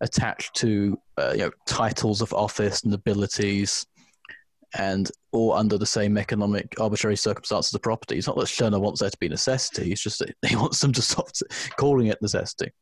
attached 0.00 0.54
to 0.56 0.98
uh, 1.18 1.32
you 1.32 1.44
know 1.44 1.50
titles 1.66 2.22
of 2.22 2.32
office 2.32 2.82
and 2.82 2.92
abilities, 2.92 3.86
and 4.76 5.10
all 5.30 5.52
under 5.52 5.78
the 5.78 5.86
same 5.86 6.18
economic 6.18 6.74
arbitrary 6.80 7.16
circumstances 7.16 7.72
of 7.72 7.82
property. 7.82 8.18
It's 8.18 8.26
not 8.26 8.36
that 8.36 8.48
Stirner 8.48 8.80
wants 8.80 9.00
there 9.00 9.10
to 9.10 9.18
be 9.18 9.28
necessity; 9.28 9.92
it's 9.92 10.02
just 10.02 10.18
that 10.18 10.34
he 10.46 10.56
wants 10.56 10.80
them 10.80 10.92
to 10.92 11.02
stop 11.02 11.30
calling 11.76 12.08
it 12.08 12.20
necessity 12.20 12.72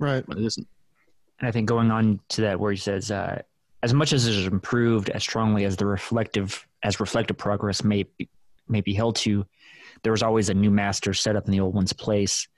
Right. 0.00 0.26
when 0.26 0.38
it 0.38 0.44
isn't. 0.44 0.66
And 1.38 1.48
I 1.48 1.52
think 1.52 1.68
going 1.68 1.90
on 1.92 2.20
to 2.30 2.40
that, 2.42 2.58
where 2.58 2.72
he 2.72 2.78
says, 2.78 3.10
uh, 3.10 3.42
as 3.82 3.92
much 3.92 4.12
as 4.12 4.26
it 4.26 4.34
is 4.34 4.46
improved 4.46 5.10
as 5.10 5.22
strongly 5.22 5.64
as 5.64 5.76
the 5.76 5.86
reflective 5.86 6.66
as 6.82 7.00
reflective 7.00 7.36
progress 7.36 7.84
may 7.84 8.04
be, 8.04 8.28
may 8.68 8.80
be 8.80 8.94
held 8.94 9.16
to, 9.16 9.46
there 10.02 10.12
was 10.12 10.22
always 10.22 10.48
a 10.48 10.54
new 10.54 10.70
master 10.70 11.14
set 11.14 11.36
up 11.36 11.46
in 11.46 11.52
the 11.52 11.60
old 11.60 11.74
one's 11.74 11.92
place, 11.92 12.48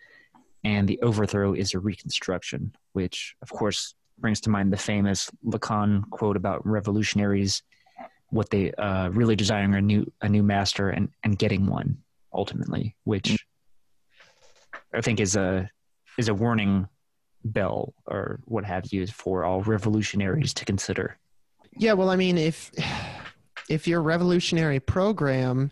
and 0.63 0.89
the 0.89 1.01
overthrow 1.03 1.53
is 1.53 1.75
a 1.75 1.79
reconstruction, 1.79 2.75
which 2.93 3.35
of 3.43 3.51
course 3.51 3.95
brings 4.19 4.41
to 4.43 4.51
mind 4.51 4.73
the 4.73 4.77
famous 4.77 5.31
Lacan 5.45 6.09
quote 6.11 6.37
about 6.37 6.67
revolutionaries, 6.67 7.63
what 8.31 8.51
they 8.51 8.73
uh, 8.73 9.09
really 9.11 9.37
desiring 9.37 9.75
a 9.75 9.81
new 9.81 10.11
a 10.21 10.29
new 10.29 10.43
master 10.43 10.91
and 10.91 11.09
and 11.23 11.39
getting 11.39 11.67
one 11.67 11.99
ultimately, 12.33 12.97
which 13.05 13.47
I 14.93 15.01
think 15.01 15.21
is 15.21 15.37
a 15.37 15.71
is 16.19 16.29
a 16.29 16.35
warning 16.35 16.89
bell 17.45 17.95
or 18.07 18.41
what 18.47 18.65
have 18.65 18.93
you 18.93 19.07
for 19.07 19.45
all 19.45 19.62
revolutionaries 19.62 20.55
to 20.55 20.65
consider. 20.65 21.19
Yeah, 21.77 21.93
well, 21.93 22.11
I 22.11 22.16
mean, 22.16 22.39
if 22.39 22.71
if 23.69 23.87
your 23.87 24.03
revolutionary 24.03 24.81
program 24.81 25.71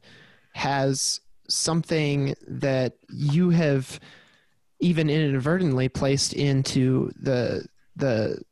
has 0.55 1.21
something 1.49 2.35
that 2.47 2.95
you 3.11 3.51
have 3.51 4.01
even 4.81 5.09
inadvertently 5.09 5.89
placed 5.89 6.33
into 6.33 7.11
the 7.21 7.67
the 7.97 8.43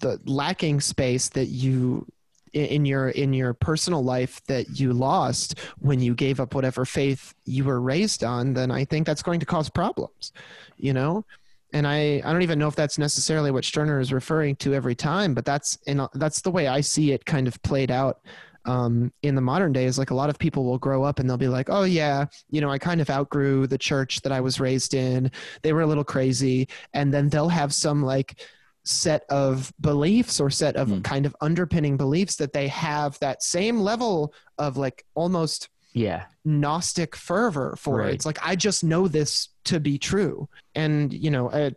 the 0.00 0.18
lacking 0.24 0.80
space 0.80 1.28
that 1.30 1.46
you 1.46 2.06
in- 2.52 2.84
your 2.84 3.08
in 3.10 3.32
your 3.32 3.54
personal 3.54 4.02
life 4.02 4.42
that 4.46 4.78
you 4.78 4.92
lost 4.92 5.58
when 5.78 6.00
you 6.00 6.14
gave 6.14 6.40
up 6.40 6.54
whatever 6.54 6.84
faith 6.84 7.34
you 7.44 7.64
were 7.64 7.80
raised 7.80 8.24
on 8.24 8.54
then 8.54 8.70
i 8.70 8.84
think 8.84 9.06
that's 9.06 9.22
going 9.22 9.40
to 9.40 9.46
cause 9.46 9.68
problems 9.68 10.32
you 10.76 10.92
know 10.92 11.24
and 11.72 11.86
I, 11.86 12.22
I 12.24 12.32
don't 12.32 12.42
even 12.42 12.58
know 12.58 12.68
if 12.68 12.76
that's 12.76 12.98
necessarily 12.98 13.50
what 13.50 13.64
Stirner 13.64 14.00
is 14.00 14.12
referring 14.12 14.56
to 14.56 14.74
every 14.74 14.94
time, 14.94 15.34
but 15.34 15.44
that's 15.44 15.78
and 15.86 16.06
that's 16.14 16.40
the 16.40 16.50
way 16.50 16.68
I 16.68 16.80
see 16.80 17.12
it 17.12 17.24
kind 17.24 17.48
of 17.48 17.60
played 17.62 17.90
out 17.90 18.20
um, 18.64 19.12
in 19.22 19.34
the 19.34 19.40
modern 19.40 19.72
days. 19.72 19.98
Like 19.98 20.10
a 20.10 20.14
lot 20.14 20.30
of 20.30 20.38
people 20.38 20.64
will 20.64 20.78
grow 20.78 21.02
up 21.02 21.18
and 21.18 21.28
they'll 21.28 21.36
be 21.36 21.48
like, 21.48 21.68
"Oh 21.70 21.84
yeah, 21.84 22.26
you 22.50 22.60
know, 22.60 22.70
I 22.70 22.78
kind 22.78 23.00
of 23.00 23.10
outgrew 23.10 23.66
the 23.66 23.78
church 23.78 24.20
that 24.22 24.32
I 24.32 24.40
was 24.40 24.60
raised 24.60 24.94
in. 24.94 25.30
They 25.62 25.72
were 25.72 25.82
a 25.82 25.86
little 25.86 26.04
crazy," 26.04 26.68
and 26.94 27.12
then 27.12 27.28
they'll 27.28 27.48
have 27.48 27.74
some 27.74 28.02
like 28.02 28.40
set 28.84 29.22
of 29.28 29.72
beliefs 29.80 30.40
or 30.40 30.50
set 30.50 30.76
of 30.76 30.88
Hmm. 30.88 31.00
kind 31.02 31.24
of 31.26 31.36
underpinning 31.40 31.96
beliefs 31.96 32.36
that 32.36 32.52
they 32.52 32.68
have 32.68 33.18
that 33.20 33.42
same 33.42 33.78
level 33.80 34.34
of 34.58 34.76
like 34.76 35.04
almost 35.14 35.68
Yeah. 35.94 36.24
gnostic 36.44 37.14
fervor 37.14 37.76
for 37.76 37.98
Right. 37.98 38.10
it. 38.10 38.14
It's 38.14 38.26
like 38.26 38.38
I 38.42 38.56
just 38.56 38.82
know 38.82 39.06
this 39.08 39.48
to 39.64 39.78
be 39.78 39.98
true, 39.98 40.48
and 40.74 41.12
you 41.12 41.30
know, 41.30 41.48
uh, 41.50 41.70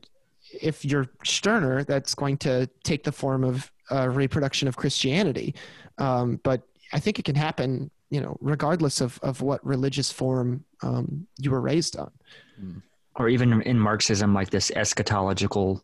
if 0.61 0.83
you're 0.85 1.07
Stirner 1.23 1.83
that's 1.83 2.15
going 2.15 2.37
to 2.37 2.67
take 2.83 3.03
the 3.03 3.11
form 3.11 3.43
of 3.43 3.71
uh, 3.91 4.07
reproduction 4.09 4.67
of 4.67 4.75
Christianity. 4.77 5.53
Um, 5.97 6.39
but 6.43 6.63
I 6.93 6.99
think 6.99 7.19
it 7.19 7.25
can 7.25 7.35
happen, 7.35 7.91
you 8.09 8.21
know, 8.21 8.37
regardless 8.41 9.01
of 9.01 9.19
of 9.21 9.41
what 9.41 9.63
religious 9.65 10.11
form 10.11 10.63
um, 10.81 11.27
you 11.37 11.51
were 11.51 11.61
raised 11.61 11.97
on. 11.97 12.11
Or 13.17 13.29
even 13.29 13.61
in 13.61 13.79
Marxism, 13.79 14.33
like 14.33 14.49
this 14.49 14.71
eschatological 14.71 15.81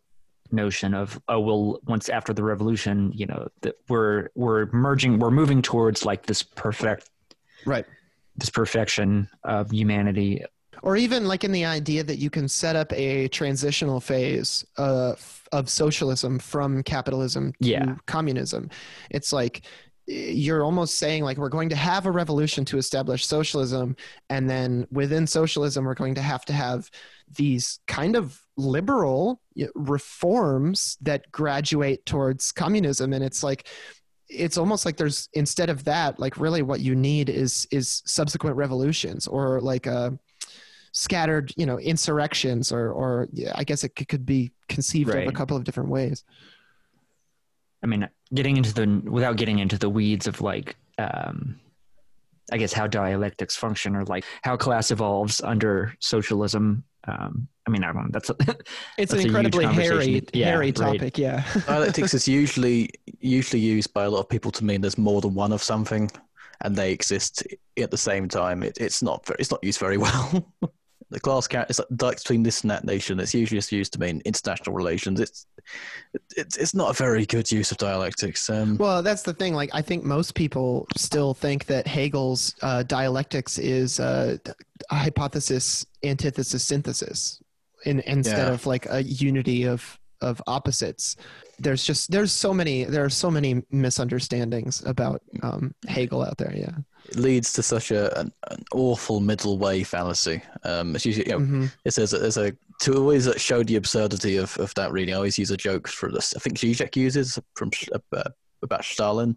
notion 0.53 0.93
of 0.93 1.21
oh 1.29 1.39
well 1.39 1.79
once 1.85 2.09
after 2.09 2.33
the 2.33 2.43
revolution 2.43 3.09
you 3.15 3.25
know 3.25 3.47
that 3.61 3.75
we're 3.87 4.27
we're 4.35 4.65
merging 4.73 5.17
we're 5.17 5.31
moving 5.31 5.61
towards 5.61 6.03
like 6.05 6.25
this 6.25 6.43
perfect 6.43 7.09
Right. 7.65 7.85
This 8.41 8.49
perfection 8.49 9.29
of 9.43 9.71
humanity. 9.71 10.43
Or 10.83 10.95
even 10.97 11.25
like 11.25 11.43
in 11.43 11.51
the 11.51 11.65
idea 11.65 12.03
that 12.03 12.17
you 12.17 12.29
can 12.29 12.47
set 12.47 12.75
up 12.75 12.91
a 12.93 13.27
transitional 13.27 13.99
phase 13.99 14.65
uh, 14.77 15.13
of 15.51 15.69
socialism 15.69 16.39
from 16.39 16.81
capitalism 16.83 17.53
to 17.61 17.69
Yeah. 17.69 17.95
communism. 18.07 18.69
It's 19.09 19.31
like 19.31 19.61
you're 20.07 20.63
almost 20.63 20.97
saying 20.97 21.23
like 21.23 21.37
we're 21.37 21.49
going 21.49 21.69
to 21.69 21.75
have 21.75 22.05
a 22.05 22.11
revolution 22.11 22.65
to 22.65 22.77
establish 22.77 23.25
socialism 23.25 23.95
and 24.29 24.49
then 24.49 24.85
within 24.91 25.27
socialism 25.27 25.85
we're 25.85 25.93
going 25.93 26.15
to 26.15 26.21
have 26.21 26.43
to 26.45 26.53
have 26.53 26.89
these 27.37 27.79
kind 27.87 28.15
of 28.15 28.41
liberal 28.57 29.39
reforms 29.75 30.97
that 31.01 31.31
graduate 31.31 32.05
towards 32.05 32.51
communism. 32.51 33.13
And 33.13 33.23
it's 33.23 33.43
like 33.43 33.67
it's 34.31 34.57
almost 34.57 34.85
like 34.85 34.97
there's 34.97 35.29
instead 35.33 35.69
of 35.69 35.83
that 35.83 36.19
like 36.19 36.37
really 36.37 36.61
what 36.61 36.79
you 36.79 36.95
need 36.95 37.29
is 37.29 37.67
is 37.71 38.01
subsequent 38.05 38.55
revolutions 38.55 39.27
or 39.27 39.59
like 39.59 39.85
a 39.85 40.17
scattered 40.93 41.53
you 41.55 41.65
know 41.65 41.79
insurrections 41.79 42.71
or 42.71 42.91
or 42.91 43.27
yeah, 43.33 43.51
i 43.55 43.63
guess 43.63 43.83
it 43.83 43.95
could, 43.95 44.07
could 44.07 44.25
be 44.25 44.51
conceived 44.67 45.09
of 45.09 45.27
a 45.27 45.31
couple 45.31 45.55
of 45.55 45.63
different 45.63 45.89
ways. 45.89 46.23
I 47.83 47.87
mean 47.87 48.07
getting 48.33 48.57
into 48.57 48.73
the 48.73 49.01
without 49.09 49.37
getting 49.37 49.59
into 49.59 49.77
the 49.77 49.89
weeds 49.89 50.27
of 50.27 50.41
like 50.41 50.75
um 50.97 51.59
i 52.51 52.57
guess 52.57 52.73
how 52.73 52.87
dialectics 52.87 53.55
function 53.55 53.95
or 53.95 54.05
like 54.05 54.23
how 54.43 54.55
class 54.55 54.91
evolves 54.91 55.41
under 55.41 55.93
socialism 55.99 56.83
um 57.07 57.47
i 57.67 57.71
mean 57.71 57.83
i 57.83 57.91
don't 57.91 58.03
know 58.03 58.09
that's 58.11 58.29
a, 58.29 58.35
it's 58.39 59.11
That's 59.11 59.13
an 59.13 59.19
incredibly 59.21 59.65
hairy. 59.65 60.23
Yeah, 60.33 60.45
hairy 60.45 60.67
right. 60.67 60.75
topic 60.75 61.17
yeah 61.17 61.43
Dialectics 61.67 62.13
is 62.13 62.27
usually 62.27 62.89
usually 63.21 63.61
used 63.61 63.93
by 63.93 64.03
a 64.05 64.09
lot 64.09 64.19
of 64.19 64.29
people 64.29 64.51
to 64.51 64.63
mean 64.65 64.81
there's 64.81 64.97
more 64.97 65.21
than 65.21 65.33
one 65.33 65.51
of 65.51 65.63
something, 65.63 66.09
and 66.61 66.75
they 66.75 66.91
exist 66.91 67.43
at 67.79 67.91
the 67.91 67.97
same 67.97 68.27
time. 68.27 68.63
It, 68.63 68.77
it's 68.79 69.01
not 69.01 69.25
very, 69.25 69.37
it's 69.39 69.51
not 69.51 69.63
used 69.63 69.79
very 69.79 69.97
well. 69.97 70.45
the 71.09 71.19
class 71.19 71.45
count 71.45 71.69
it's 71.69 71.77
like 71.79 71.87
dialects 71.97 72.23
between 72.23 72.41
this 72.43 72.61
and 72.61 72.71
that 72.71 72.85
nation. 72.85 73.19
It's 73.19 73.33
usually 73.33 73.57
just 73.57 73.71
used 73.71 73.93
to 73.93 73.99
mean 73.99 74.21
international 74.25 74.75
relations. 74.75 75.19
It's 75.19 75.45
it's 76.35 76.57
it's 76.57 76.73
not 76.73 76.89
a 76.89 76.93
very 76.93 77.25
good 77.25 77.51
use 77.51 77.71
of 77.71 77.77
dialectics. 77.77 78.49
Um, 78.49 78.77
well 78.77 79.03
that's 79.03 79.21
the 79.21 79.33
thing 79.33 79.53
like 79.53 79.69
i 79.73 79.81
think 79.81 80.03
most 80.03 80.33
people 80.33 80.87
still 80.97 81.33
think 81.33 81.65
that 81.65 81.87
hegel's 81.87 82.55
uh, 82.61 82.83
dialectics 82.83 83.59
is 83.59 83.99
uh, 83.99 84.37
a 84.89 84.95
hypothesis 84.95 85.85
antithesis 86.03 86.63
synthesis 86.63 87.41
in, 87.85 87.99
instead 88.01 88.47
Yeah. 88.47 88.53
of 88.53 88.65
like 88.65 88.87
a 88.89 89.03
unity 89.03 89.63
of 89.65 89.97
of 90.21 90.39
opposites 90.45 91.15
there's 91.57 91.83
just 91.83 92.11
there's 92.11 92.31
so 92.31 92.53
many 92.53 92.83
there 92.83 93.03
are 93.03 93.09
so 93.09 93.31
many 93.31 93.63
misunderstandings 93.71 94.83
about 94.85 95.21
um, 95.41 95.73
hegel 95.87 96.21
out 96.23 96.37
there 96.37 96.53
yeah 96.55 96.77
it 97.05 97.17
leads 97.17 97.51
to 97.53 97.63
such 97.63 97.89
a 97.91 98.15
an, 98.19 98.31
an 98.51 98.63
awful 98.73 99.19
middle 99.19 99.57
way 99.57 99.83
fallacy. 99.83 100.41
Um, 100.63 100.95
it's 100.95 101.05
usually 101.05 101.25
you 101.27 101.31
know, 101.39 101.39
hmm 101.45 101.65
It 101.83 101.93
says 101.95 102.11
there's 102.11 102.37
a 102.37 102.53
to 102.81 102.95
always 102.95 103.27
show 103.37 103.63
the 103.63 103.75
absurdity 103.75 104.37
of, 104.37 104.55
of 104.59 104.73
that 104.75 104.91
reading. 104.91 105.13
I 105.15 105.17
always 105.17 105.37
use 105.39 105.49
a 105.51 105.57
joke 105.57 105.87
for 105.87 106.11
this. 106.11 106.35
I 106.35 106.39
think 106.39 106.57
Zizek 106.57 106.95
uses 106.95 107.39
from 107.55 107.71
uh, 108.15 108.29
about 108.61 108.85
Stalin. 108.85 109.35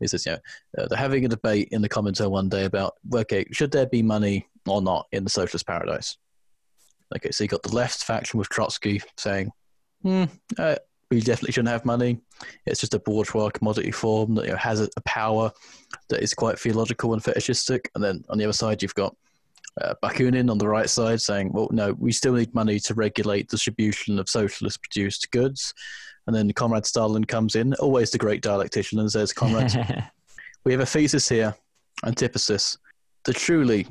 He 0.00 0.08
says, 0.08 0.26
you 0.26 0.32
know, 0.32 0.38
uh, 0.82 0.88
they're 0.88 0.98
having 0.98 1.24
a 1.24 1.28
debate 1.28 1.68
in 1.70 1.80
the 1.80 1.88
Comintern 1.88 2.30
one 2.30 2.48
day 2.48 2.64
about 2.64 2.94
okay, 3.14 3.46
should 3.52 3.70
there 3.70 3.86
be 3.86 4.02
money 4.02 4.46
or 4.66 4.82
not 4.82 5.06
in 5.12 5.24
the 5.24 5.30
socialist 5.30 5.66
paradise? 5.66 6.16
Okay, 7.16 7.30
so 7.30 7.44
you 7.44 7.48
got 7.48 7.62
the 7.62 7.74
left 7.74 8.04
faction 8.04 8.38
with 8.38 8.48
Trotsky 8.48 9.00
saying, 9.16 9.50
hmm, 10.02 10.24
uh, 10.58 10.76
we 11.10 11.20
definitely 11.20 11.52
shouldn't 11.52 11.68
have 11.68 11.84
money. 11.84 12.20
It's 12.66 12.80
just 12.80 12.94
a 12.94 12.98
bourgeois 12.98 13.50
commodity 13.50 13.90
form 13.90 14.34
that 14.34 14.46
you 14.46 14.50
know, 14.50 14.56
has 14.56 14.80
a, 14.80 14.88
a 14.96 15.00
power 15.02 15.50
that 16.08 16.22
is 16.22 16.34
quite 16.34 16.58
theological 16.58 17.12
and 17.12 17.22
fetishistic. 17.22 17.90
And 17.94 18.02
then 18.02 18.24
on 18.30 18.38
the 18.38 18.44
other 18.44 18.52
side, 18.52 18.82
you've 18.82 18.94
got 18.94 19.14
uh, 19.80 19.94
Bukharin 20.02 20.50
on 20.50 20.58
the 20.58 20.68
right 20.68 20.88
side 20.88 21.20
saying, 21.20 21.52
well, 21.52 21.68
no, 21.70 21.92
we 21.94 22.12
still 22.12 22.34
need 22.34 22.54
money 22.54 22.80
to 22.80 22.94
regulate 22.94 23.48
distribution 23.48 24.18
of 24.18 24.28
socialist 24.28 24.82
produced 24.82 25.30
goods. 25.30 25.74
And 26.26 26.34
then 26.34 26.52
Comrade 26.52 26.86
Stalin 26.86 27.24
comes 27.24 27.54
in, 27.54 27.74
always 27.74 28.10
the 28.10 28.18
great 28.18 28.42
dialectician, 28.42 28.98
and 28.98 29.10
says, 29.10 29.32
Comrades, 29.32 29.76
we 30.64 30.72
have 30.72 30.80
a 30.80 30.86
thesis 30.86 31.28
here, 31.28 31.54
antithesis, 32.04 32.78
the 33.24 33.32
truly 33.32 33.86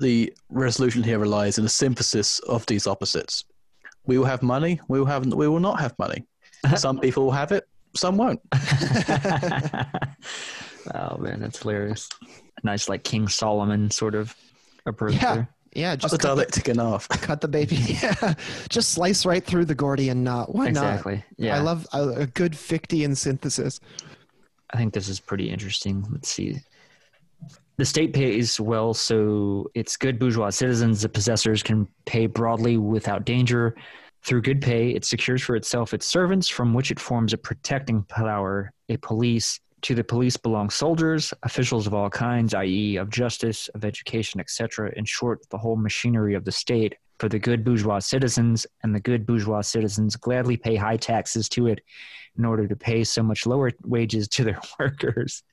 the 0.00 0.32
resolution 0.48 1.02
here 1.02 1.18
relies 1.18 1.58
in 1.58 1.64
a 1.64 1.68
synthesis 1.68 2.38
of 2.40 2.64
these 2.66 2.86
opposites. 2.86 3.44
We 4.06 4.18
will 4.18 4.26
have 4.26 4.42
money, 4.42 4.80
we 4.88 4.98
will, 4.98 5.06
have, 5.06 5.26
we 5.26 5.48
will 5.48 5.60
not 5.60 5.80
have 5.80 5.98
money. 5.98 6.26
Some 6.76 6.98
people 6.98 7.24
will 7.24 7.32
have 7.32 7.52
it, 7.52 7.68
some 7.94 8.16
won't. 8.16 8.40
oh 10.94 11.16
man, 11.18 11.40
that's 11.40 11.60
hilarious. 11.60 12.08
A 12.22 12.66
nice 12.66 12.88
like 12.88 13.04
King 13.04 13.28
Solomon 13.28 13.90
sort 13.90 14.14
of 14.14 14.34
approach 14.86 15.14
Yeah. 15.14 15.34
there. 15.34 15.48
Yeah, 15.74 15.96
just 15.96 16.12
the 16.12 16.18
cut 16.18 16.22
the, 16.22 16.28
dialectic 16.28 16.68
in 16.68 16.78
half. 16.78 17.08
cut 17.08 17.40
the 17.40 17.48
baby. 17.48 17.76
Yeah, 17.76 18.34
just 18.68 18.90
slice 18.90 19.26
right 19.26 19.44
through 19.44 19.66
the 19.66 19.74
Gordian 19.74 20.24
knot. 20.24 20.54
Why 20.54 20.68
exactly. 20.68 21.16
not? 21.16 21.24
Yeah. 21.36 21.56
I 21.56 21.60
love 21.60 21.86
a, 21.92 22.08
a 22.10 22.26
good 22.26 22.52
Fichtean 22.52 23.16
synthesis. 23.16 23.78
I 24.72 24.76
think 24.78 24.94
this 24.94 25.08
is 25.08 25.20
pretty 25.20 25.50
interesting. 25.50 26.06
Let's 26.10 26.30
see. 26.30 26.58
The 27.78 27.84
state 27.84 28.12
pays 28.12 28.58
well, 28.58 28.92
so 28.92 29.70
its 29.72 29.96
good 29.96 30.18
bourgeois 30.18 30.50
citizens, 30.50 31.02
the 31.02 31.08
possessors, 31.08 31.62
can 31.62 31.86
pay 32.06 32.26
broadly 32.26 32.76
without 32.76 33.24
danger. 33.24 33.76
Through 34.24 34.42
good 34.42 34.60
pay, 34.60 34.90
it 34.90 35.04
secures 35.04 35.42
for 35.42 35.54
itself 35.54 35.94
its 35.94 36.04
servants, 36.04 36.48
from 36.48 36.74
which 36.74 36.90
it 36.90 36.98
forms 36.98 37.32
a 37.32 37.38
protecting 37.38 38.02
power, 38.02 38.72
a 38.88 38.96
police. 38.96 39.60
To 39.82 39.94
the 39.94 40.02
police 40.02 40.36
belong 40.36 40.70
soldiers, 40.70 41.32
officials 41.44 41.86
of 41.86 41.94
all 41.94 42.10
kinds, 42.10 42.52
i.e., 42.52 42.96
of 42.96 43.10
justice, 43.10 43.68
of 43.76 43.84
education, 43.84 44.40
etc. 44.40 44.92
In 44.96 45.04
short, 45.04 45.48
the 45.50 45.58
whole 45.58 45.76
machinery 45.76 46.34
of 46.34 46.44
the 46.44 46.50
state 46.50 46.96
for 47.20 47.28
the 47.28 47.38
good 47.38 47.64
bourgeois 47.64 48.00
citizens, 48.00 48.66
and 48.82 48.92
the 48.92 48.98
good 48.98 49.24
bourgeois 49.24 49.60
citizens 49.60 50.16
gladly 50.16 50.56
pay 50.56 50.74
high 50.74 50.96
taxes 50.96 51.48
to 51.50 51.68
it 51.68 51.80
in 52.36 52.44
order 52.44 52.66
to 52.66 52.74
pay 52.74 53.04
so 53.04 53.22
much 53.22 53.46
lower 53.46 53.70
wages 53.84 54.26
to 54.26 54.42
their 54.42 54.60
workers. 54.80 55.44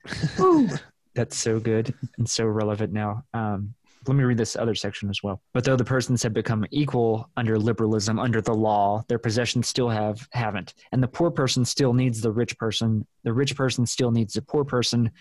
That's 1.16 1.38
so 1.38 1.60
good 1.60 1.94
and 2.18 2.30
so 2.30 2.46
relevant 2.46 2.94
now. 2.94 3.24
Um, 3.34 3.74
let 4.08 4.16
me 4.16 4.24
read 4.24 4.38
this 4.38 4.56
other 4.56 4.76
section 4.76 5.10
as 5.10 5.24
well. 5.24 5.42
But 5.54 5.64
though 5.64 5.76
the 5.76 5.84
persons 5.84 6.22
have 6.24 6.34
become 6.34 6.66
equal 6.70 7.30
under 7.38 7.58
liberalism, 7.58 8.20
under 8.20 8.42
the 8.42 8.54
law, 8.54 9.04
their 9.08 9.18
possessions 9.18 9.68
still 9.68 9.90
have 9.90 10.28
haven't. 10.32 10.76
And 10.92 11.02
the 11.02 11.08
poor 11.08 11.32
person 11.32 11.66
still 11.66 11.94
needs 11.94 12.22
the 12.22 12.32
rich 12.32 12.58
person. 12.58 13.08
The 13.24 13.34
rich 13.34 13.56
person 13.56 13.86
still 13.86 14.12
needs 14.12 14.34
the 14.34 14.44
poor 14.44 14.64
person. 14.64 15.12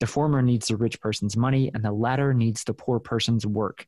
The 0.00 0.06
former 0.06 0.42
needs 0.42 0.68
the 0.68 0.76
rich 0.76 1.00
person's 1.00 1.36
money, 1.36 1.70
and 1.72 1.84
the 1.84 1.92
latter 1.92 2.34
needs 2.34 2.64
the 2.64 2.74
poor 2.74 2.98
person's 2.98 3.46
work. 3.46 3.86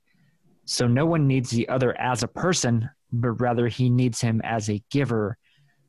So 0.65 0.87
no 0.87 1.05
one 1.05 1.27
needs 1.27 1.51
the 1.51 1.69
other 1.69 1.99
as 2.01 2.23
a 2.23 2.29
person, 2.29 2.89
but 3.13 3.41
rather 3.41 3.69
he 3.69 3.91
needs 3.91 4.21
him 4.21 4.41
as 4.43 4.71
a 4.71 4.83
giver, 4.91 5.37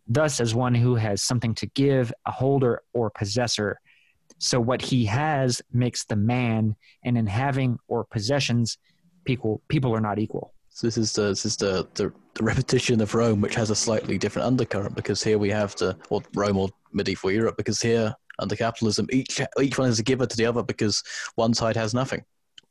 thus 0.08 0.42
as 0.42 0.54
one 0.54 0.76
who 0.76 0.96
has 0.96 1.22
something 1.22 1.54
to 1.56 1.68
give, 1.68 2.12
a 2.26 2.32
holder 2.32 2.82
or 2.94 3.10
possessor. 3.12 3.80
So 4.40 4.60
what 4.60 4.82
he 4.82 5.06
has 5.06 5.62
makes 5.72 6.06
the 6.06 6.16
man, 6.16 6.76
and 7.04 7.18
in 7.18 7.28
having 7.28 7.80
or 7.88 8.04
possessions, 8.04 8.78
people 9.26 9.62
people 9.68 9.96
are 9.96 10.02
not 10.02 10.20
equal. 10.20 10.54
So 10.70 10.88
this 10.88 10.98
is 10.98 11.14
the 11.14 11.30
this 11.30 11.46
is 11.46 11.58
the, 11.58 11.88
the 11.96 12.14
the 12.36 12.44
repetition 12.44 13.02
of 13.02 13.16
Rome, 13.16 13.42
which 13.42 13.56
has 13.56 13.72
a 13.72 13.76
slightly 13.76 14.18
different 14.18 14.48
undercurrent 14.48 14.96
because 14.96 15.24
here 15.24 15.40
we 15.40 15.50
have 15.50 15.76
the 15.76 15.98
or 16.10 16.22
Rome 16.36 16.58
or 16.58 16.70
medieval 16.94 17.32
Europe 17.32 17.58
because 17.58 17.82
here 17.82 18.14
under 18.40 18.56
capitalism 18.56 19.08
each 19.12 19.42
each 19.60 19.78
one 19.78 19.90
is 19.90 20.00
a 20.00 20.04
giver 20.04 20.28
to 20.28 20.38
the 20.38 20.46
other 20.46 20.62
because 20.62 21.04
one 21.36 21.54
side 21.54 21.76
has 21.76 21.94
nothing. 21.94 22.24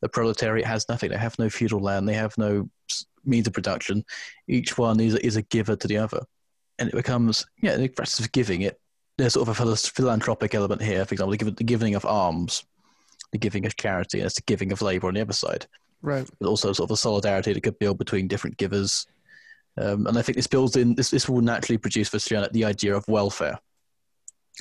The 0.03 0.09
proletariat 0.09 0.67
has 0.67 0.89
nothing. 0.89 1.11
They 1.11 1.17
have 1.17 1.39
no 1.39 1.51
feudal 1.51 1.81
land. 1.81 2.09
They 2.09 2.15
have 2.15 2.37
no 2.39 2.69
means 3.25 3.47
of 3.47 3.53
production. 3.53 4.05
Each 4.47 4.79
one 4.79 5.01
is 5.01 5.15
is 5.17 5.37
a 5.37 5.43
giver 5.43 5.75
to 5.75 5.89
the 5.89 5.97
other, 5.97 6.21
and 6.79 6.89
it 6.89 6.95
becomes 6.95 7.45
yeah 7.61 7.77
the 7.77 7.89
process 7.89 8.25
of 8.25 8.33
giving 8.33 8.63
it. 8.63 8.79
There's 9.19 9.35
sort 9.35 9.49
of 9.49 9.61
a 9.61 9.77
philanthropic 9.77 10.55
element 10.55 10.83
here. 10.83 11.05
For 11.05 11.15
example, 11.15 11.31
the 11.33 11.39
giving, 11.39 11.55
the 11.55 11.65
giving 11.65 11.95
of 11.95 12.05
alms, 12.05 12.65
the 13.33 13.39
giving 13.39 13.65
of 13.67 13.77
charity, 13.77 14.19
and 14.19 14.27
it's 14.27 14.37
the 14.37 14.43
giving 14.43 14.73
of 14.73 14.83
labor 14.83 15.09
on 15.09 15.15
the 15.15 15.21
other 15.21 15.33
side 15.33 15.67
Right. 16.03 16.29
but 16.39 16.49
also 16.49 16.73
sort 16.73 16.91
of 16.91 16.95
a 16.95 16.97
solidarity 16.97 17.53
that 17.53 17.63
could 17.63 17.79
build 17.79 17.99
between 17.99 18.29
different 18.29 18.57
givers. 18.59 19.07
Um, 19.79 20.07
and 20.07 20.17
I 20.17 20.23
think 20.23 20.37
this 20.37 20.47
builds 20.47 20.77
in 20.77 20.95
this, 20.95 21.11
this 21.11 21.29
will 21.29 21.41
naturally 21.41 21.79
produce 21.79 22.09
for 22.09 22.19
Stirner 22.19 22.49
the 22.53 22.65
idea 22.65 22.95
of 22.95 23.07
welfare 23.09 23.59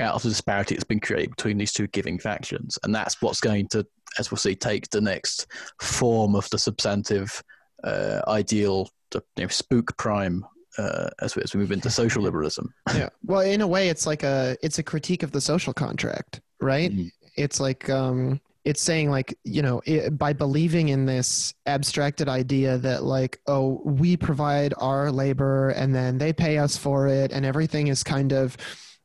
out 0.01 0.15
of 0.15 0.23
the 0.23 0.29
disparity 0.29 0.75
that's 0.75 0.83
been 0.83 0.99
created 0.99 1.31
between 1.31 1.57
these 1.57 1.71
two 1.71 1.87
giving 1.87 2.19
factions. 2.19 2.77
And 2.83 2.93
that's 2.93 3.21
what's 3.21 3.39
going 3.39 3.67
to, 3.69 3.85
as 4.19 4.29
we'll 4.31 4.37
see, 4.37 4.55
take 4.55 4.89
the 4.89 5.01
next 5.01 5.47
form 5.81 6.35
of 6.35 6.49
the 6.49 6.59
substantive 6.59 7.41
uh, 7.83 8.21
ideal, 8.27 8.89
the 9.11 9.23
you 9.37 9.43
know, 9.43 9.47
spook 9.49 9.95
prime. 9.97 10.45
Uh, 10.77 11.09
as, 11.21 11.35
we, 11.35 11.41
as 11.41 11.53
we 11.53 11.59
move 11.59 11.71
into 11.71 11.89
social 11.89 12.21
liberalism, 12.21 12.73
yeah. 12.95 13.09
Well 13.23 13.41
in 13.41 13.61
a 13.61 13.67
way 13.67 13.89
it's 13.89 14.05
like 14.05 14.23
a 14.23 14.57
it's 14.61 14.79
a 14.79 14.83
critique 14.83 15.23
of 15.23 15.31
the 15.31 15.41
social 15.41 15.73
contract 15.73 16.41
right? 16.59 16.91
Mhm. 16.91 17.11
it's 17.37 17.59
like 17.59 17.89
um 17.89 18.39
it's 18.63 18.81
saying 18.81 19.09
like 19.11 19.37
you 19.43 19.61
know 19.61 19.81
it, 19.85 20.17
by 20.17 20.33
believing 20.33 20.89
in 20.89 21.05
this 21.05 21.53
abstracted 21.67 22.27
idea 22.27 22.77
that 22.79 23.03
like 23.03 23.39
oh 23.47 23.81
we 23.85 24.17
provide 24.17 24.73
our 24.77 25.11
labor 25.11 25.69
and 25.69 25.93
then 25.93 26.17
they 26.17 26.33
pay 26.33 26.57
us 26.57 26.75
for 26.75 27.07
it 27.07 27.31
and 27.31 27.45
everything 27.45 27.87
is 27.87 28.03
kind 28.03 28.31
of 28.33 28.57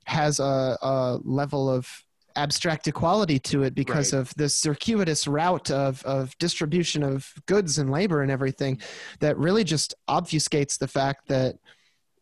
has 0.04 0.40
a, 0.40 0.76
a 0.82 1.18
level 1.24 1.68
of 1.70 1.86
abstract 2.36 2.88
equality 2.88 3.38
to 3.38 3.62
it 3.62 3.74
because 3.74 4.12
of 4.12 4.34
this 4.34 4.56
circuitous 4.56 5.26
route 5.26 5.70
of, 5.70 6.02
of 6.04 6.36
distribution 6.38 7.02
of 7.02 7.32
goods 7.46 7.78
and 7.78 7.90
labor 7.90 8.22
and 8.22 8.30
everything 8.30 8.80
that 9.20 9.36
really 9.38 9.64
just 9.64 9.94
obfuscates 10.08 10.78
the 10.78 10.88
fact 10.88 11.28
that 11.28 11.56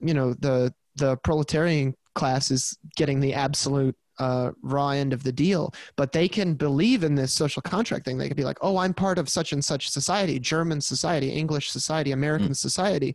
you 0.01 0.15
know 0.15 0.35
the 0.35 0.73
the 0.97 1.17
proletarian 1.19 1.95
class 2.15 2.51
is 2.51 2.77
getting 2.97 3.21
the 3.21 3.35
absolute 3.35 3.97
uh, 4.19 4.51
raw 4.63 4.91
end 4.91 5.13
of 5.13 5.23
the 5.23 5.33
deal, 5.33 5.73
but 5.97 6.11
they 6.13 6.29
can 6.29 6.55
believe 6.55 7.05
in 7.05 7.15
this 7.15 7.33
social 7.33 7.63
contract 7.63 8.05
thing. 8.05 8.19
They 8.19 8.27
can 8.27 8.37
be 8.37 8.45
like, 8.45 8.59
"Oh, 8.61 8.77
I'm 8.77 8.93
part 8.93 9.19
of 9.19 9.29
such 9.29 9.53
and 9.53 9.65
such 9.65 9.89
society, 9.89 10.39
German 10.41 10.81
society, 10.81 11.31
English 11.31 11.71
society, 11.71 12.11
American 12.13 12.55
society," 12.55 13.15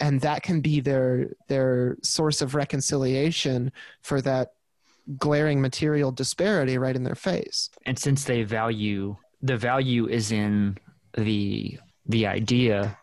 and 0.00 0.20
that 0.20 0.42
can 0.42 0.60
be 0.60 0.80
their 0.80 1.30
their 1.48 1.96
source 2.02 2.42
of 2.42 2.54
reconciliation 2.54 3.70
for 4.02 4.20
that 4.22 4.54
glaring 5.18 5.60
material 5.60 6.12
disparity 6.12 6.78
right 6.78 6.96
in 6.96 7.04
their 7.04 7.14
face. 7.14 7.70
And 7.86 7.98
since 7.98 8.24
they 8.24 8.42
value 8.42 9.16
the 9.42 9.56
value 9.56 10.08
is 10.08 10.30
in 10.32 10.78
the 11.14 11.78
the 12.06 12.26
idea 12.26 12.96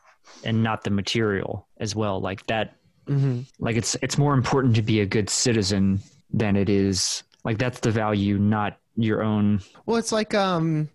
and 0.43 0.63
not 0.63 0.84
the 0.84 0.89
material 0.89 1.67
as 1.80 1.95
well. 1.95 2.19
Like 2.21 2.45
that 2.47 2.76
Mm-hmm. 3.07 3.41
like 3.57 3.76
it's 3.76 3.95
it's 4.03 4.19
more 4.19 4.35
important 4.35 4.76
to 4.76 4.84
be 4.84 4.99
a 5.01 5.05
good 5.05 5.31
citizen 5.31 5.99
than 6.31 6.55
it 6.55 6.69
is 6.69 7.23
like 7.43 7.57
that's 7.57 7.80
the 7.80 7.89
value, 7.89 8.38
not 8.38 8.77
your 8.95 9.23
own 9.23 9.61
Well, 9.88 9.97
it's 9.97 10.11
like 10.11 10.35
um, 10.35 10.89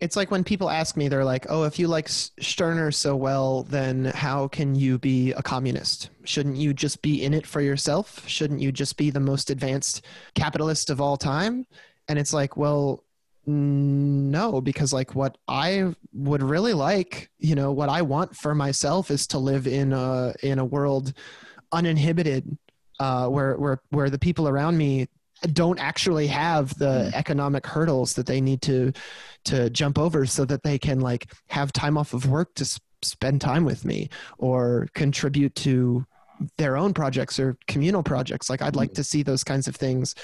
it's 0.00 0.16
like 0.16 0.30
when 0.30 0.44
people 0.44 0.70
ask 0.70 0.96
me, 0.96 1.08
they're 1.08 1.24
like, 1.24 1.46
"Oh, 1.48 1.64
if 1.64 1.78
you 1.78 1.88
like 1.88 2.08
Stirner 2.08 2.90
so 2.90 3.16
well, 3.16 3.64
then 3.64 4.06
how 4.06 4.48
can 4.48 4.74
you 4.74 4.98
be 4.98 5.32
a 5.32 5.42
communist? 5.42 6.10
Shouldn't 6.24 6.56
you 6.56 6.72
just 6.72 7.02
be 7.02 7.24
in 7.24 7.34
it 7.34 7.46
for 7.46 7.60
yourself? 7.60 8.26
Shouldn't 8.28 8.60
you 8.60 8.70
just 8.72 8.96
be 8.96 9.10
the 9.10 9.20
most 9.20 9.50
advanced 9.50 10.04
capitalist 10.34 10.90
of 10.90 11.00
all 11.00 11.16
time?" 11.16 11.66
And 12.08 12.18
it's 12.18 12.32
like, 12.32 12.56
well, 12.56 13.04
no, 13.48 14.60
because 14.60 14.92
like 14.92 15.14
what 15.14 15.38
I 15.48 15.94
would 16.12 16.42
really 16.42 16.74
like, 16.74 17.30
you 17.38 17.54
know, 17.54 17.72
what 17.72 17.88
I 17.88 18.02
want 18.02 18.36
for 18.36 18.54
myself 18.54 19.10
is 19.10 19.26
to 19.28 19.38
live 19.38 19.66
in 19.66 19.92
a 19.92 20.34
in 20.42 20.58
a 20.58 20.64
world 20.64 21.14
uninhibited, 21.72 22.58
uh, 23.00 23.28
where 23.28 23.56
where 23.56 23.80
where 23.90 24.10
the 24.10 24.18
people 24.18 24.48
around 24.48 24.76
me 24.76 25.08
don't 25.52 25.78
actually 25.78 26.26
have 26.26 26.76
the 26.78 27.10
economic 27.14 27.66
hurdles 27.66 28.14
that 28.14 28.26
they 28.26 28.40
need 28.40 28.62
to 28.62 28.92
to 29.44 29.70
jump 29.70 29.98
over 29.98 30.26
so 30.26 30.44
that 30.44 30.62
they 30.62 30.78
can 30.78 31.00
like 31.00 31.32
have 31.48 31.72
time 31.72 31.96
off 31.96 32.12
of 32.12 32.26
work 32.26 32.54
to 32.54 32.64
s- 32.64 32.80
spend 33.02 33.40
time 33.40 33.64
with 33.64 33.84
me 33.84 34.08
or 34.38 34.88
contribute 34.94 35.54
to 35.54 36.04
their 36.56 36.76
own 36.76 36.92
projects 36.94 37.38
or 37.38 37.56
communal 37.66 38.02
projects. 38.02 38.50
Like 38.50 38.62
i'd 38.62 38.76
like 38.76 38.94
to 38.94 39.04
see 39.04 39.22
those 39.22 39.44
kinds 39.44 39.68
of 39.68 39.76
things 39.76 40.14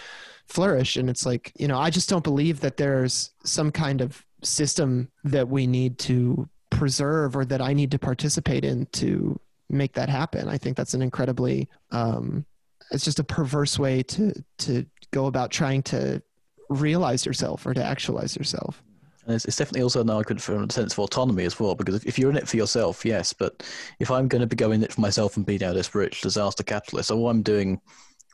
flourish. 0.46 0.96
And 0.96 1.08
it's 1.08 1.24
like 1.24 1.52
you 1.56 1.68
know 1.68 1.78
i 1.78 1.90
just 1.90 2.08
don't 2.08 2.24
believe 2.24 2.60
that 2.60 2.76
there's 2.76 3.30
some 3.44 3.70
kind 3.70 4.00
of 4.00 4.24
system 4.42 5.08
that 5.24 5.48
we 5.48 5.66
need 5.66 5.98
to 5.98 6.48
preserve 6.70 7.36
or 7.36 7.44
that 7.44 7.62
i 7.62 7.72
need 7.72 7.90
to 7.92 7.98
participate 7.98 8.64
in 8.64 8.84
to 8.86 9.38
make 9.70 9.94
that 9.94 10.08
happen. 10.08 10.48
I 10.48 10.58
think 10.58 10.76
that's 10.76 10.94
an 10.94 11.02
incredibly 11.02 11.68
um, 11.90 12.44
it's 12.90 13.04
just 13.04 13.18
a 13.18 13.24
perverse 13.24 13.78
way 13.78 14.02
to 14.02 14.32
to 14.58 14.86
go 15.14 15.26
about 15.26 15.50
trying 15.50 15.82
to 15.82 16.20
realize 16.68 17.24
yourself 17.24 17.66
or 17.66 17.72
to 17.74 17.84
actualize 17.84 18.36
yourself 18.36 18.82
And 19.26 19.34
it's, 19.34 19.44
it's 19.44 19.56
definitely 19.56 19.82
also 19.82 20.00
an 20.00 20.10
argument 20.10 20.42
for 20.42 20.62
a 20.62 20.70
sense 20.70 20.92
of 20.92 20.98
autonomy 20.98 21.44
as 21.44 21.58
well, 21.58 21.74
because 21.74 21.94
if, 21.94 22.06
if 22.06 22.18
you're 22.18 22.30
in 22.30 22.36
it 22.36 22.48
for 22.48 22.56
yourself, 22.56 23.04
yes, 23.04 23.32
but 23.32 23.62
if 23.98 24.10
I'm 24.10 24.28
going 24.28 24.40
to 24.40 24.46
be 24.46 24.56
going 24.56 24.80
in 24.80 24.84
it 24.84 24.92
for 24.92 25.00
myself 25.00 25.36
and 25.36 25.46
be 25.46 25.58
now 25.58 25.72
this 25.72 25.94
rich 25.94 26.20
disaster 26.20 26.62
capitalist, 26.62 27.10
all 27.10 27.30
I'm 27.30 27.42
doing 27.42 27.80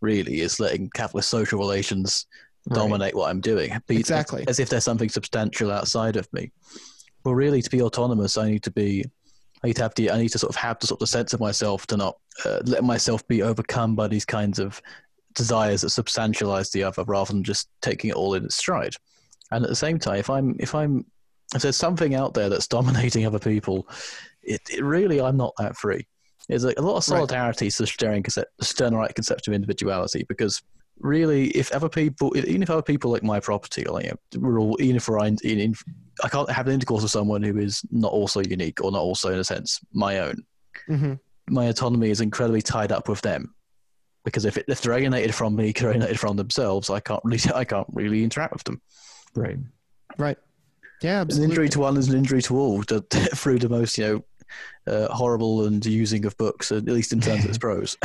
really 0.00 0.40
is 0.40 0.58
letting 0.58 0.90
capitalist 0.90 1.28
social 1.28 1.58
relations 1.58 2.26
dominate 2.72 3.14
what 3.14 3.30
I'm 3.30 3.40
doing. 3.40 3.78
Exactly. 3.88 4.44
As 4.48 4.58
if 4.58 4.68
there's 4.68 4.84
something 4.84 5.08
substantial 5.08 5.70
outside 5.70 6.16
of 6.16 6.30
me. 6.32 6.50
Well, 7.24 7.34
really, 7.34 7.62
to 7.62 7.70
be 7.70 7.82
autonomous, 7.82 8.36
I 8.36 8.50
need 8.50 8.62
to 8.64 8.70
be, 8.70 9.04
I 9.62 9.68
need 9.68 9.76
to 9.76 9.82
have 9.82 9.94
the, 9.94 10.10
I 10.10 10.18
need 10.18 10.30
to 10.30 10.38
sort 10.38 10.50
of 10.50 10.56
have 10.56 10.78
the 10.78 10.86
sort 10.86 11.02
of 11.02 11.08
sense 11.08 11.34
of 11.34 11.40
myself 11.40 11.86
to 11.88 11.96
not 11.96 12.16
uh, 12.44 12.60
let 12.64 12.82
myself 12.82 13.26
be 13.28 13.42
overcome 13.42 13.94
by 13.94 14.08
these 14.08 14.24
kinds 14.24 14.58
of 14.58 14.80
desires 15.34 15.82
that 15.82 15.88
substantialize 15.88 16.70
the 16.72 16.84
other 16.84 17.04
rather 17.04 17.32
than 17.32 17.44
just 17.44 17.68
taking 17.82 18.10
it 18.10 18.16
all 18.16 18.34
in 18.34 18.44
its 18.44 18.56
stride. 18.56 18.94
And 19.50 19.64
at 19.64 19.68
the 19.70 19.76
same 19.76 19.98
time, 19.98 20.16
if 20.16 20.30
I'm 20.30 20.56
if 20.58 20.74
I'm 20.74 21.04
if 21.54 21.62
there's 21.62 21.76
something 21.76 22.14
out 22.14 22.34
there 22.34 22.48
that's 22.48 22.68
dominating 22.78 23.26
other 23.26 23.38
people, 23.38 23.88
it, 24.42 24.60
it 24.70 24.82
really 24.84 25.20
I'm 25.20 25.36
not 25.36 25.54
that 25.58 25.76
free. 25.76 26.06
There's 26.48 26.64
a, 26.64 26.74
a 26.76 26.82
lot 26.82 26.96
of 26.96 27.08
Right. 27.08 27.18
solidarity 27.18 27.70
to 27.70 27.82
the 27.82 27.86
Stern 27.86 28.22
concept, 28.22 28.50
the 28.58 28.64
Stirnerite 28.64 29.14
conception 29.14 29.52
of 29.52 29.56
individuality 29.56 30.24
because 30.28 30.60
really, 30.98 31.48
if 31.50 31.72
other 31.72 31.88
people, 31.88 32.36
even 32.36 32.62
if 32.62 32.70
other 32.70 32.82
people 32.82 33.10
like 33.10 33.22
my 33.22 33.40
property, 33.40 33.84
like 33.84 34.04
you 34.06 34.10
know, 34.10 34.40
we're 34.40 34.60
all, 34.60 34.76
even 34.80 34.96
if 34.96 35.08
we're 35.08 35.24
in, 35.24 35.36
in, 35.44 35.74
I 36.22 36.28
can't 36.28 36.50
have 36.50 36.66
an 36.66 36.74
intercourse 36.74 37.02
with 37.02 37.10
someone 37.12 37.42
who 37.42 37.58
is 37.58 37.82
not 37.90 38.12
also 38.12 38.40
unique 38.40 38.82
or 38.82 38.90
not 38.92 39.00
also, 39.00 39.32
in 39.32 39.38
a 39.38 39.44
sense, 39.44 39.80
my 39.92 40.18
own. 40.18 40.44
hmm 40.86 41.14
My 41.48 41.66
autonomy 41.66 42.10
is 42.10 42.20
incredibly 42.20 42.62
tied 42.62 42.92
up 42.92 43.08
with 43.08 43.20
them, 43.22 43.54
because 44.24 44.44
if 44.44 44.56
it, 44.56 44.66
if 44.68 44.80
they're 44.80 44.92
alienated 44.92 45.34
from 45.34 45.56
me, 45.56 45.72
they're 45.76 45.90
alienated 45.90 46.20
from 46.20 46.36
themselves, 46.36 46.90
I 46.90 47.00
can't 47.00 47.22
really, 47.24 47.40
I 47.54 47.64
can't 47.64 47.88
really 47.92 48.24
interact 48.24 48.52
with 48.52 48.64
them. 48.64 48.80
Right. 49.34 49.58
Right. 50.18 50.38
Yeah, 51.02 51.22
An 51.22 51.42
injury 51.42 51.70
to 51.70 51.80
one 51.80 51.96
is 51.96 52.08
an 52.08 52.18
injury 52.18 52.42
to 52.42 52.58
all, 52.58 52.82
to, 52.84 53.00
through 53.00 53.58
the 53.58 53.68
most, 53.68 53.96
you 53.96 54.24
know, 54.86 54.92
uh, 54.92 55.08
horrible 55.14 55.66
and 55.66 55.84
using 55.86 56.24
of 56.26 56.36
books, 56.36 56.72
at 56.72 56.84
least 56.84 57.12
in 57.12 57.20
terms 57.20 57.44
of 57.44 57.50
its 57.50 57.58
prose. 57.58 57.96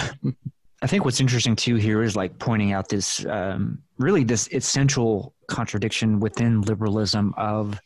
I 0.82 0.88
think 0.88 1.04
what's 1.04 1.20
interesting 1.20 1.56
too 1.56 1.76
here 1.76 2.04
is 2.04 2.16
like 2.16 2.38
pointing 2.38 2.72
out 2.72 2.90
this 2.90 3.26
um, 3.26 3.82
really 3.98 4.24
this 4.24 4.48
essential 4.52 5.34
contradiction 5.48 6.20
within 6.20 6.62
liberalism 6.62 7.34
of 7.38 7.80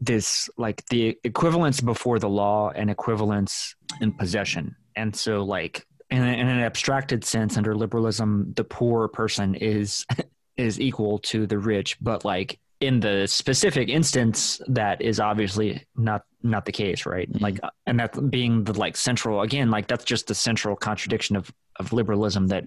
this 0.00 0.48
like 0.56 0.84
the 0.86 1.16
equivalence 1.22 1.80
before 1.80 2.18
the 2.18 2.28
law 2.28 2.70
and 2.70 2.90
equivalence 2.90 3.74
in 4.00 4.12
possession. 4.12 4.74
And 4.96 5.14
so 5.14 5.44
like 5.44 5.86
in, 6.10 6.22
in 6.22 6.48
an 6.48 6.60
abstracted 6.60 7.24
sense 7.24 7.56
under 7.56 7.74
liberalism, 7.74 8.52
the 8.56 8.64
poor 8.64 9.08
person 9.08 9.54
is 9.54 10.06
is 10.56 10.80
equal 10.80 11.18
to 11.18 11.46
the 11.46 11.58
rich, 11.58 11.96
but 12.00 12.24
like 12.24 12.58
in 12.80 12.98
the 13.00 13.26
specific 13.26 13.88
instance 13.88 14.60
that 14.66 15.00
is 15.02 15.20
obviously 15.20 15.86
not 15.96 16.22
not 16.42 16.64
the 16.64 16.72
case 16.72 17.04
right? 17.04 17.30
Mhm. 17.30 17.40
like 17.40 17.60
and 17.86 18.00
that 18.00 18.30
being 18.30 18.64
the 18.64 18.72
like 18.72 18.96
central 18.96 19.42
again 19.42 19.70
like 19.70 19.86
that's 19.86 20.04
just 20.04 20.26
the 20.26 20.34
central 20.34 20.74
contradiction 20.74 21.36
of 21.36 21.52
of 21.78 21.92
liberalism 21.92 22.46
that 22.46 22.64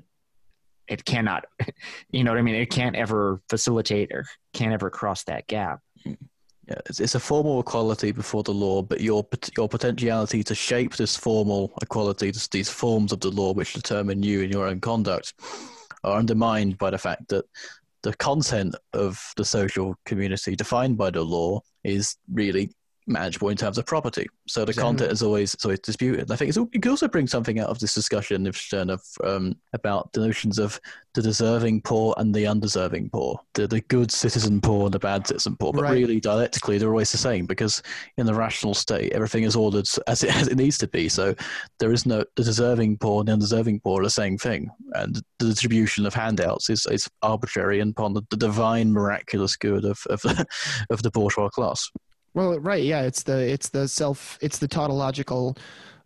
it 0.87 1.03
cannot 1.03 1.45
you 2.11 2.23
know 2.23 2.31
what 2.31 2.37
i 2.37 2.43
mean? 2.43 2.55
It 2.55 2.69
can't 2.69 2.95
ever 2.95 3.41
facilitate 3.49 4.11
or 4.11 4.25
can't 4.53 4.71
ever 4.73 4.91
cross 4.91 5.23
that 5.23 5.47
gap 5.47 5.79
Yeah, 6.67 6.79
it's, 6.85 6.99
it's 6.99 7.15
a 7.15 7.19
formal 7.19 7.59
equality 7.59 8.11
before 8.11 8.43
the 8.43 8.53
law, 8.53 8.81
but 8.81 9.01
your 9.01 9.27
your 9.57 9.67
potentiality 9.67 10.43
to 10.43 10.55
shape 10.55 10.95
this 10.95 11.17
formal 11.17 11.73
equality, 11.81 12.31
this, 12.31 12.47
these 12.47 12.69
forms 12.69 13.11
of 13.11 13.19
the 13.19 13.31
law 13.31 13.53
which 13.53 13.73
determine 13.73 14.23
you 14.23 14.43
and 14.43 14.51
your 14.51 14.67
own 14.67 14.79
conduct, 14.79 15.33
are 16.03 16.17
undermined 16.17 16.77
by 16.77 16.89
the 16.89 16.97
fact 16.97 17.27
that 17.29 17.45
the 18.03 18.13
content 18.15 18.75
of 18.93 19.21
the 19.35 19.45
social 19.45 19.95
community 20.05 20.55
defined 20.55 20.97
by 20.97 21.09
the 21.09 21.21
law 21.21 21.59
is 21.83 22.15
really 22.31 22.69
manageable 23.07 23.49
in 23.49 23.57
terms 23.57 23.77
of 23.77 23.85
property. 23.85 24.27
So 24.47 24.61
the 24.65 24.71
Exactly. 24.71 24.87
content 24.89 25.11
is 25.11 25.21
always 25.21 25.55
is 25.55 25.65
always 25.65 25.79
disputed. 25.79 26.31
I 26.31 26.35
think 26.35 26.49
it's, 26.49 26.57
al- 26.57 26.65
could 26.67 26.87
also 26.87 27.07
bring 27.07 27.27
something 27.27 27.59
out 27.59 27.69
of 27.69 27.79
this 27.79 27.93
discussion 27.93 28.47
of 28.47 29.01
um, 29.23 29.55
about 29.73 30.11
the 30.13 30.21
notions 30.25 30.59
of 30.59 30.79
the 31.13 31.21
deserving 31.21 31.81
poor 31.81 32.13
and 32.17 32.33
the 32.33 32.47
undeserving 32.47 33.09
poor, 33.11 33.39
the 33.53 33.67
the 33.67 33.81
good 33.81 34.11
citizen 34.11 34.59
poor 34.61 34.85
and 34.85 34.93
the 34.93 34.99
bad 34.99 35.27
citizen 35.27 35.55
poor. 35.57 35.71
But 35.73 35.83
Right. 35.83 35.93
really, 35.93 36.19
dialectically, 36.19 36.77
they're 36.77 36.89
always 36.89 37.11
the 37.11 37.17
same 37.17 37.45
because 37.45 37.81
in 38.17 38.25
the 38.25 38.33
rational 38.33 38.73
state, 38.73 39.11
everything 39.13 39.43
is 39.43 39.55
ordered 39.55 39.87
as 40.07 40.23
it, 40.23 40.35
as 40.35 40.47
it 40.47 40.55
needs 40.57 40.77
to 40.79 40.87
be. 40.87 41.09
So 41.09 41.35
there 41.79 41.91
is 41.91 42.05
no 42.05 42.23
the 42.35 42.43
deserving 42.43 42.97
poor 42.97 43.19
and 43.19 43.27
the 43.27 43.33
undeserving 43.33 43.81
poor 43.81 44.01
are 44.01 44.03
the 44.03 44.09
same 44.09 44.37
thing, 44.37 44.69
and 44.93 45.15
the 45.39 45.45
distribution 45.45 46.05
of 46.05 46.13
handouts 46.13 46.69
is, 46.69 46.85
is 46.89 47.09
arbitrary 47.21 47.79
and 47.79 47.91
upon 47.91 48.13
the, 48.13 48.21
the 48.29 48.37
divine 48.37 48.91
miraculous 48.91 49.55
good 49.55 49.85
of 49.85 49.99
of 50.09 50.21
the, 50.21 50.45
of 50.89 51.03
the 51.03 51.11
bourgeois 51.11 51.49
class. 51.49 51.89
Well, 52.33 52.59
right, 52.59 52.83
yeah, 52.83 53.01
it's 53.03 53.23
the 53.23 53.37
it's 53.39 53.69
the 53.69 53.87
self 53.87 54.37
it's 54.41 54.57
the 54.59 54.67
tautological 54.67 55.57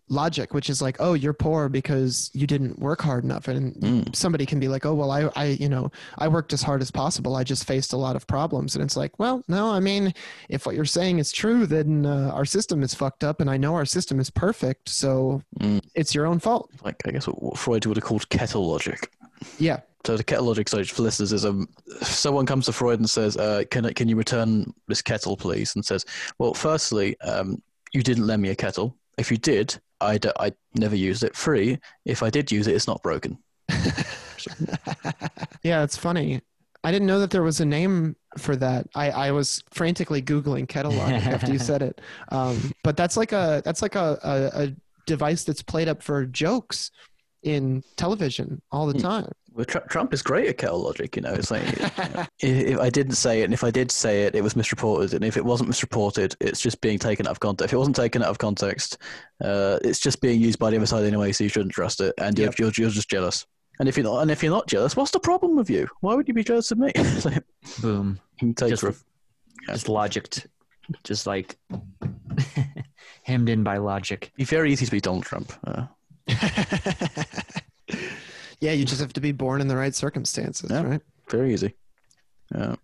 logic, 0.10 0.54
which 0.54 0.70
is 0.70 0.82
like, 0.82 0.95
oh, 1.02 1.14
you're 1.16 1.34
poor 1.34 1.68
because 1.68 2.32
you 2.34 2.48
didn't 2.48 2.80
work 2.80 3.02
hard 3.02 3.26
enough, 3.26 3.49
and 3.49 3.76
Mm. 3.76 4.16
somebody 4.16 4.45
can 4.45 4.58
be 4.58 4.70
like, 4.70 4.86
oh, 4.86 4.94
well, 4.94 5.12
I, 5.12 5.30
I, 5.36 5.45
you 5.60 5.68
know, 5.68 5.91
I 6.18 6.30
worked 6.30 6.54
as 6.54 6.62
hard 6.64 6.82
as 6.82 6.90
possible. 6.90 7.36
I 7.36 7.44
just 7.44 7.66
faced 7.66 7.91
a 7.91 7.98
lot 7.98 8.16
of 8.16 8.26
problems, 8.26 8.74
and 8.74 8.82
it's 8.86 8.95
like, 8.95 9.20
well, 9.20 9.44
no, 9.49 9.70
I 9.70 9.82
mean, 9.82 10.14
if 10.48 10.66
what 10.66 10.76
you're 10.76 10.86
saying 10.86 11.20
is 11.20 11.34
true, 11.34 11.66
then 11.66 12.06
uh, 12.06 12.32
our 12.34 12.45
system 12.45 12.84
is 12.84 12.94
fucked 12.94 13.26
up, 13.26 13.41
and 13.41 13.49
I 13.49 13.58
know 13.58 13.76
our 13.76 13.84
system 13.86 14.22
is 14.22 14.30
perfect, 14.30 14.88
so 14.88 15.41
Mm. 15.60 15.82
it's 15.94 16.16
your 16.16 16.26
own 16.26 16.40
fault. 16.40 16.72
Like 16.86 17.02
I 17.06 17.12
guess 17.12 17.28
what, 17.28 17.44
what 17.44 17.58
Freud 17.58 17.86
would 17.86 17.98
have 17.98 18.06
called 18.06 18.30
kettle 18.30 18.66
logic. 18.66 19.12
Yeah, 19.59 19.81
So 20.05 20.18
the 20.18 20.23
kettle 20.23 20.45
logic, 20.45 20.69
so 20.69 20.84
for 20.84 21.01
listeners, 21.03 21.34
is 21.34 21.45
um, 21.45 21.68
someone 22.01 22.45
comes 22.45 22.65
to 22.65 22.73
Freud 22.73 22.99
and 22.99 23.09
says, 23.09 23.38
uh, 23.38 23.64
"Can 23.72 23.93
can 23.93 24.07
you 24.07 24.15
return 24.15 24.73
this 24.88 25.01
kettle, 25.01 25.38
please?" 25.38 25.76
and 25.76 25.85
says, 25.85 26.05
"Well, 26.39 26.53
firstly, 26.53 27.19
um, 27.22 27.61
you 27.93 28.03
didn't 28.03 28.27
lend 28.27 28.41
me 28.41 28.49
a 28.49 28.55
kettle. 28.55 28.95
If 29.18 29.31
you 29.31 29.38
did, 29.38 29.80
I 30.01 30.18
d- 30.18 30.31
I 30.39 30.53
never 30.76 30.95
used 30.95 31.23
it 31.23 31.35
free. 31.35 31.80
If 32.05 32.23
I 32.23 32.30
did 32.30 32.51
use 32.51 32.68
it, 32.68 32.76
it's 32.76 32.88
not 32.88 33.01
broken." 33.03 33.38
yeah, 35.64 35.84
it's 35.84 35.97
funny. 35.97 36.41
I 36.84 36.91
didn't 36.91 37.07
know 37.07 37.19
that 37.19 37.31
there 37.31 37.43
was 37.43 37.59
a 37.59 37.65
name 37.65 38.15
for 38.38 38.55
that. 38.55 38.88
I, 38.95 39.09
I 39.09 39.31
was 39.31 39.64
frantically 39.72 40.22
googling 40.22 40.68
kettle 40.69 40.93
logic 40.93 41.26
after 41.26 41.51
you 41.51 41.59
said 41.59 41.81
it. 41.81 42.01
Um, 42.30 42.72
but 42.84 42.95
that's 42.97 43.18
like 43.18 43.31
a 43.31 43.61
that's 43.64 43.81
like 43.81 43.95
a, 43.95 44.19
a, 44.23 44.64
a 44.64 44.76
device 45.05 45.43
that's 45.43 45.61
played 45.61 45.88
up 45.88 46.03
for 46.03 46.26
jokes 46.26 46.91
in 47.48 47.84
television 47.95 48.61
all 48.72 48.86
the 48.88 48.94
Hmm. 48.94 48.99
time. 48.99 49.32
Well, 49.53 49.65
Trump 49.65 50.14
is 50.14 50.22
great 50.22 50.48
at 50.49 50.60
kettle 50.60 50.84
logic. 50.84 51.15
You 51.15 51.24
know, 51.24 51.34
it's 51.34 51.49
like 51.49 51.64
if, 52.40 52.68
if 52.68 52.80
I 52.80 52.91
didn't 52.91 53.15
say 53.15 53.41
it, 53.41 53.45
and 53.45 53.53
if 53.56 53.64
I 53.64 53.72
did 53.72 53.90
say 53.91 54.24
it, 54.26 54.36
it 54.36 54.44
was 54.44 54.56
misreported, 54.56 55.15
and 55.15 55.26
if 55.26 55.36
it 55.36 55.44
wasn't 55.44 55.69
misreported, 55.69 56.36
it's 56.40 56.61
just 56.61 56.80
being 56.82 56.99
taken 56.99 57.26
out 57.26 57.32
of 57.32 57.40
context. 57.40 57.69
If 57.69 57.74
it 57.74 57.78
wasn't 57.78 57.95
taken 57.95 58.22
out 58.22 58.30
of 58.30 58.38
context, 58.38 58.99
uh, 59.44 59.80
it's 59.84 59.99
just 59.99 60.22
being 60.22 60.40
used 60.40 60.60
by 60.60 60.69
the 60.69 60.78
other 60.78 60.86
side 60.86 61.06
anyway, 61.06 61.32
so 61.32 61.44
you 61.44 61.49
shouldn't 61.49 61.74
trust 61.74 62.02
it, 62.02 62.14
and 62.19 62.38
you're, 62.38 62.49
Yep. 62.49 62.60
you're, 62.60 62.72
you're 62.78 62.90
just 62.91 63.10
jealous. 63.10 63.48
And 63.80 63.90
if 63.90 63.98
you're 63.98 64.03
not, 64.03 64.22
and 64.22 64.30
if 64.30 64.44
you're 64.44 64.52
not 64.52 64.68
jealous, 64.68 64.95
what's 64.95 65.11
the 65.11 65.19
problem 65.19 65.56
with 65.56 65.69
you? 65.72 65.88
Why 66.02 66.14
would 66.14 66.28
you 66.28 66.34
be 66.36 66.44
jealous 66.44 66.69
of 66.72 66.78
me? 66.78 66.91
Like, 67.26 67.44
boom 67.82 68.19
take 68.40 68.69
Just- 68.69 68.82
for 68.82 68.90
a- 68.90 69.72
just 69.72 69.90
logic 69.90 70.28
just 71.03 71.26
like 71.28 71.57
hemmed 73.24 73.49
in 73.49 73.64
by 73.64 73.78
logic 73.78 74.32
be 74.38 74.44
very 74.45 74.72
easy 74.72 74.86
to 74.86 74.91
be 74.91 75.02
Donald 75.02 75.24
Trump. 75.26 75.52
Uh, 75.65 75.86
yeah, 78.60 78.72
you 78.72 78.86
just 78.86 79.02
have 79.02 79.14
to 79.14 79.22
be 79.22 79.32
born 79.32 79.62
in 79.62 79.68
the 79.68 79.78
right 79.78 79.95
circumstances, 79.95 80.70
Yeah. 80.70 80.84
right? 80.84 81.02
very 81.30 81.54
easy. 81.54 81.74
Uh, 82.56 82.76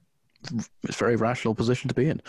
it's 0.84 0.96
a 0.96 1.00
very 1.00 1.16
rational 1.16 1.56
position 1.56 1.88
to 1.88 1.94
be 1.96 2.10
in. 2.10 2.22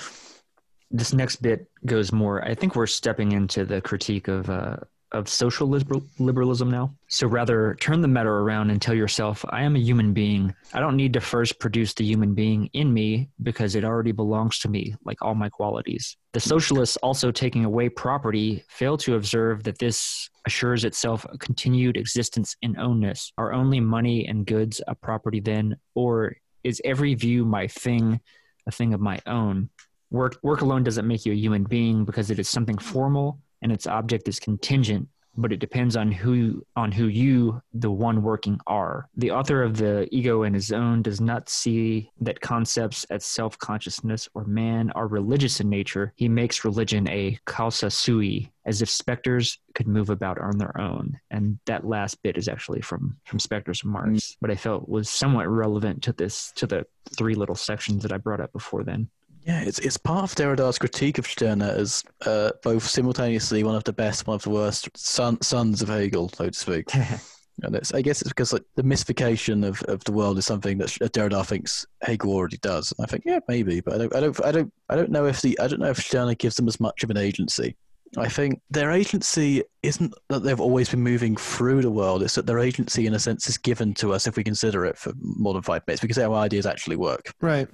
this 0.90 1.12
next 1.12 1.36
bit 1.42 1.66
goes 1.86 2.12
more 2.12 2.44
i 2.44 2.54
think 2.54 2.76
we're 2.76 2.86
stepping 2.86 3.32
into 3.32 3.64
the 3.64 3.80
critique 3.80 4.28
of 4.28 4.48
uh, 4.48 4.76
of 5.14 5.28
social 5.28 5.68
liberal, 5.68 6.02
liberalism 6.18 6.68
now. 6.70 6.92
So 7.06 7.28
rather 7.28 7.76
turn 7.80 8.00
the 8.00 8.08
matter 8.08 8.40
around 8.40 8.70
and 8.70 8.82
tell 8.82 8.94
yourself 8.94 9.44
i 9.50 9.62
am 9.62 9.76
a 9.76 9.78
human 9.78 10.12
being. 10.12 10.52
I 10.74 10.80
don't 10.80 10.96
need 10.96 11.12
to 11.12 11.20
first 11.20 11.60
produce 11.60 11.94
the 11.94 12.04
human 12.04 12.34
being 12.34 12.68
in 12.72 12.92
me 12.92 13.30
because 13.42 13.76
it 13.76 13.84
already 13.84 14.10
belongs 14.10 14.58
to 14.60 14.68
me 14.68 14.96
like 15.04 15.22
all 15.22 15.36
my 15.36 15.48
qualities. 15.48 16.16
The 16.32 16.40
socialists 16.40 16.96
also 16.96 17.30
taking 17.30 17.64
away 17.64 17.88
property 17.88 18.64
fail 18.68 18.96
to 18.98 19.14
observe 19.14 19.62
that 19.62 19.78
this 19.78 20.28
assures 20.46 20.84
itself 20.84 21.24
a 21.32 21.38
continued 21.38 21.96
existence 21.96 22.56
in 22.60 22.74
ownness. 22.74 23.30
Are 23.38 23.52
only 23.52 23.78
money 23.78 24.26
and 24.26 24.44
goods 24.44 24.82
a 24.88 24.96
property 24.96 25.38
then 25.38 25.76
or 25.94 26.36
is 26.64 26.82
every 26.84 27.14
view 27.14 27.44
my 27.44 27.68
thing 27.68 28.20
a 28.66 28.72
thing 28.72 28.92
of 28.94 29.00
my 29.00 29.20
own? 29.26 29.70
Work, 30.10 30.38
work 30.42 30.60
alone 30.60 30.82
doesn't 30.82 31.06
make 31.06 31.24
you 31.24 31.32
a 31.32 31.36
human 31.36 31.64
being 31.64 32.04
because 32.04 32.30
it 32.30 32.38
is 32.40 32.48
something 32.48 32.78
formal 32.78 33.38
and 33.64 33.72
its 33.72 33.88
object 33.88 34.28
is 34.28 34.38
contingent, 34.38 35.08
but 35.36 35.52
it 35.52 35.58
depends 35.58 35.96
on 35.96 36.12
who 36.12 36.64
on 36.76 36.92
who 36.92 37.06
you, 37.06 37.60
the 37.72 37.90
one 37.90 38.22
working, 38.22 38.60
are. 38.68 39.08
The 39.16 39.32
author 39.32 39.64
of 39.64 39.78
the 39.78 40.06
ego 40.12 40.44
and 40.44 40.54
his 40.54 40.70
own 40.70 41.02
does 41.02 41.20
not 41.20 41.48
see 41.48 42.08
that 42.20 42.40
concepts 42.40 43.02
as 43.10 43.24
self-consciousness 43.24 44.28
or 44.34 44.44
man 44.44 44.92
are 44.92 45.08
religious 45.08 45.58
in 45.58 45.68
nature. 45.68 46.12
He 46.14 46.28
makes 46.28 46.64
religion 46.64 47.08
a 47.08 47.36
causa 47.46 47.90
sui, 47.90 48.52
as 48.64 48.80
if 48.80 48.88
specters 48.88 49.58
could 49.74 49.88
move 49.88 50.10
about 50.10 50.38
on 50.38 50.56
their 50.56 50.80
own. 50.80 51.18
And 51.32 51.58
that 51.66 51.84
last 51.84 52.22
bit 52.22 52.36
is 52.36 52.46
actually 52.46 52.82
from 52.82 53.16
from 53.24 53.40
Specters 53.40 53.80
of 53.82 53.90
Marx, 53.90 54.10
mm. 54.12 54.36
but 54.40 54.52
I 54.52 54.54
felt 54.54 54.88
was 54.88 55.10
somewhat 55.10 55.48
relevant 55.48 56.02
to 56.04 56.12
this 56.12 56.52
to 56.56 56.66
the 56.66 56.86
three 57.16 57.34
little 57.34 57.56
sections 57.56 58.02
that 58.02 58.12
I 58.12 58.18
brought 58.18 58.40
up 58.40 58.52
before 58.52 58.84
then. 58.84 59.08
Yeah, 59.46 59.60
it's 59.60 59.78
it's 59.80 59.98
part 59.98 60.24
of 60.24 60.34
Derrida's 60.34 60.78
critique 60.78 61.18
of 61.18 61.26
Stirner 61.26 61.66
as 61.66 62.02
uh, 62.24 62.52
both 62.62 62.84
simultaneously 62.86 63.62
one 63.62 63.74
of 63.74 63.84
the 63.84 63.92
best, 63.92 64.26
one 64.26 64.36
of 64.36 64.42
the 64.42 64.50
worst 64.50 64.88
son, 64.96 65.40
sons 65.42 65.82
of 65.82 65.88
Hegel, 65.88 66.30
so 66.30 66.48
to 66.48 66.58
speak. 66.58 66.88
And 67.62 67.76
it's, 67.76 67.94
I 67.94 68.02
guess 68.02 68.20
it's 68.20 68.30
because 68.30 68.52
like 68.52 68.64
the 68.74 68.82
mystification 68.82 69.62
of, 69.62 69.80
of 69.84 70.02
the 70.04 70.12
world 70.12 70.38
is 70.38 70.46
something 70.46 70.78
that 70.78 70.88
Derrida 70.88 71.46
thinks 71.46 71.86
Hegel 72.02 72.32
already 72.32 72.56
does. 72.58 72.92
And 72.96 73.04
I 73.04 73.08
think, 73.08 73.22
yeah, 73.24 73.38
maybe, 73.46 73.80
but 73.80 73.94
I 73.94 73.98
don't, 73.98 74.14
I 74.16 74.20
don't, 74.20 74.44
I 74.44 74.52
don't, 74.52 74.72
I 74.88 74.96
don't 74.96 75.10
know 75.10 75.26
if 75.26 75.40
the, 75.40 75.58
I 75.60 75.68
don't 75.68 75.80
know 75.80 75.90
if 75.90 75.98
Stirner 75.98 76.34
gives 76.34 76.56
them 76.56 76.66
as 76.66 76.80
much 76.80 77.04
of 77.04 77.10
an 77.10 77.16
agency. 77.16 77.76
I 78.16 78.28
think 78.28 78.60
their 78.70 78.92
agency 78.92 79.62
isn't 79.82 80.14
that 80.28 80.44
they've 80.44 80.60
always 80.60 80.88
been 80.88 81.00
moving 81.00 81.36
through 81.36 81.82
the 81.82 81.90
world. 81.90 82.22
It's 82.22 82.36
that 82.36 82.46
their 82.46 82.60
agency, 82.60 83.06
in 83.06 83.14
a 83.14 83.18
sense, 83.18 83.48
is 83.48 83.58
given 83.58 83.92
to 83.94 84.12
us 84.12 84.26
if 84.26 84.36
we 84.36 84.44
consider 84.44 84.84
it 84.84 84.96
for 84.96 85.12
more 85.20 85.52
than 85.52 85.62
five 85.62 85.82
minutes, 85.86 86.00
because 86.00 86.18
our 86.18 86.34
ideas 86.34 86.66
actually 86.66 86.96
work. 86.96 87.32
Right. 87.40 87.68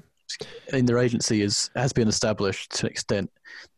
I 0.72 0.76
mean, 0.76 0.86
their 0.86 0.98
agency 0.98 1.42
is 1.42 1.70
has 1.76 1.92
been 1.92 2.08
established 2.08 2.72
to 2.76 2.86
an 2.86 2.92
extent. 2.92 3.30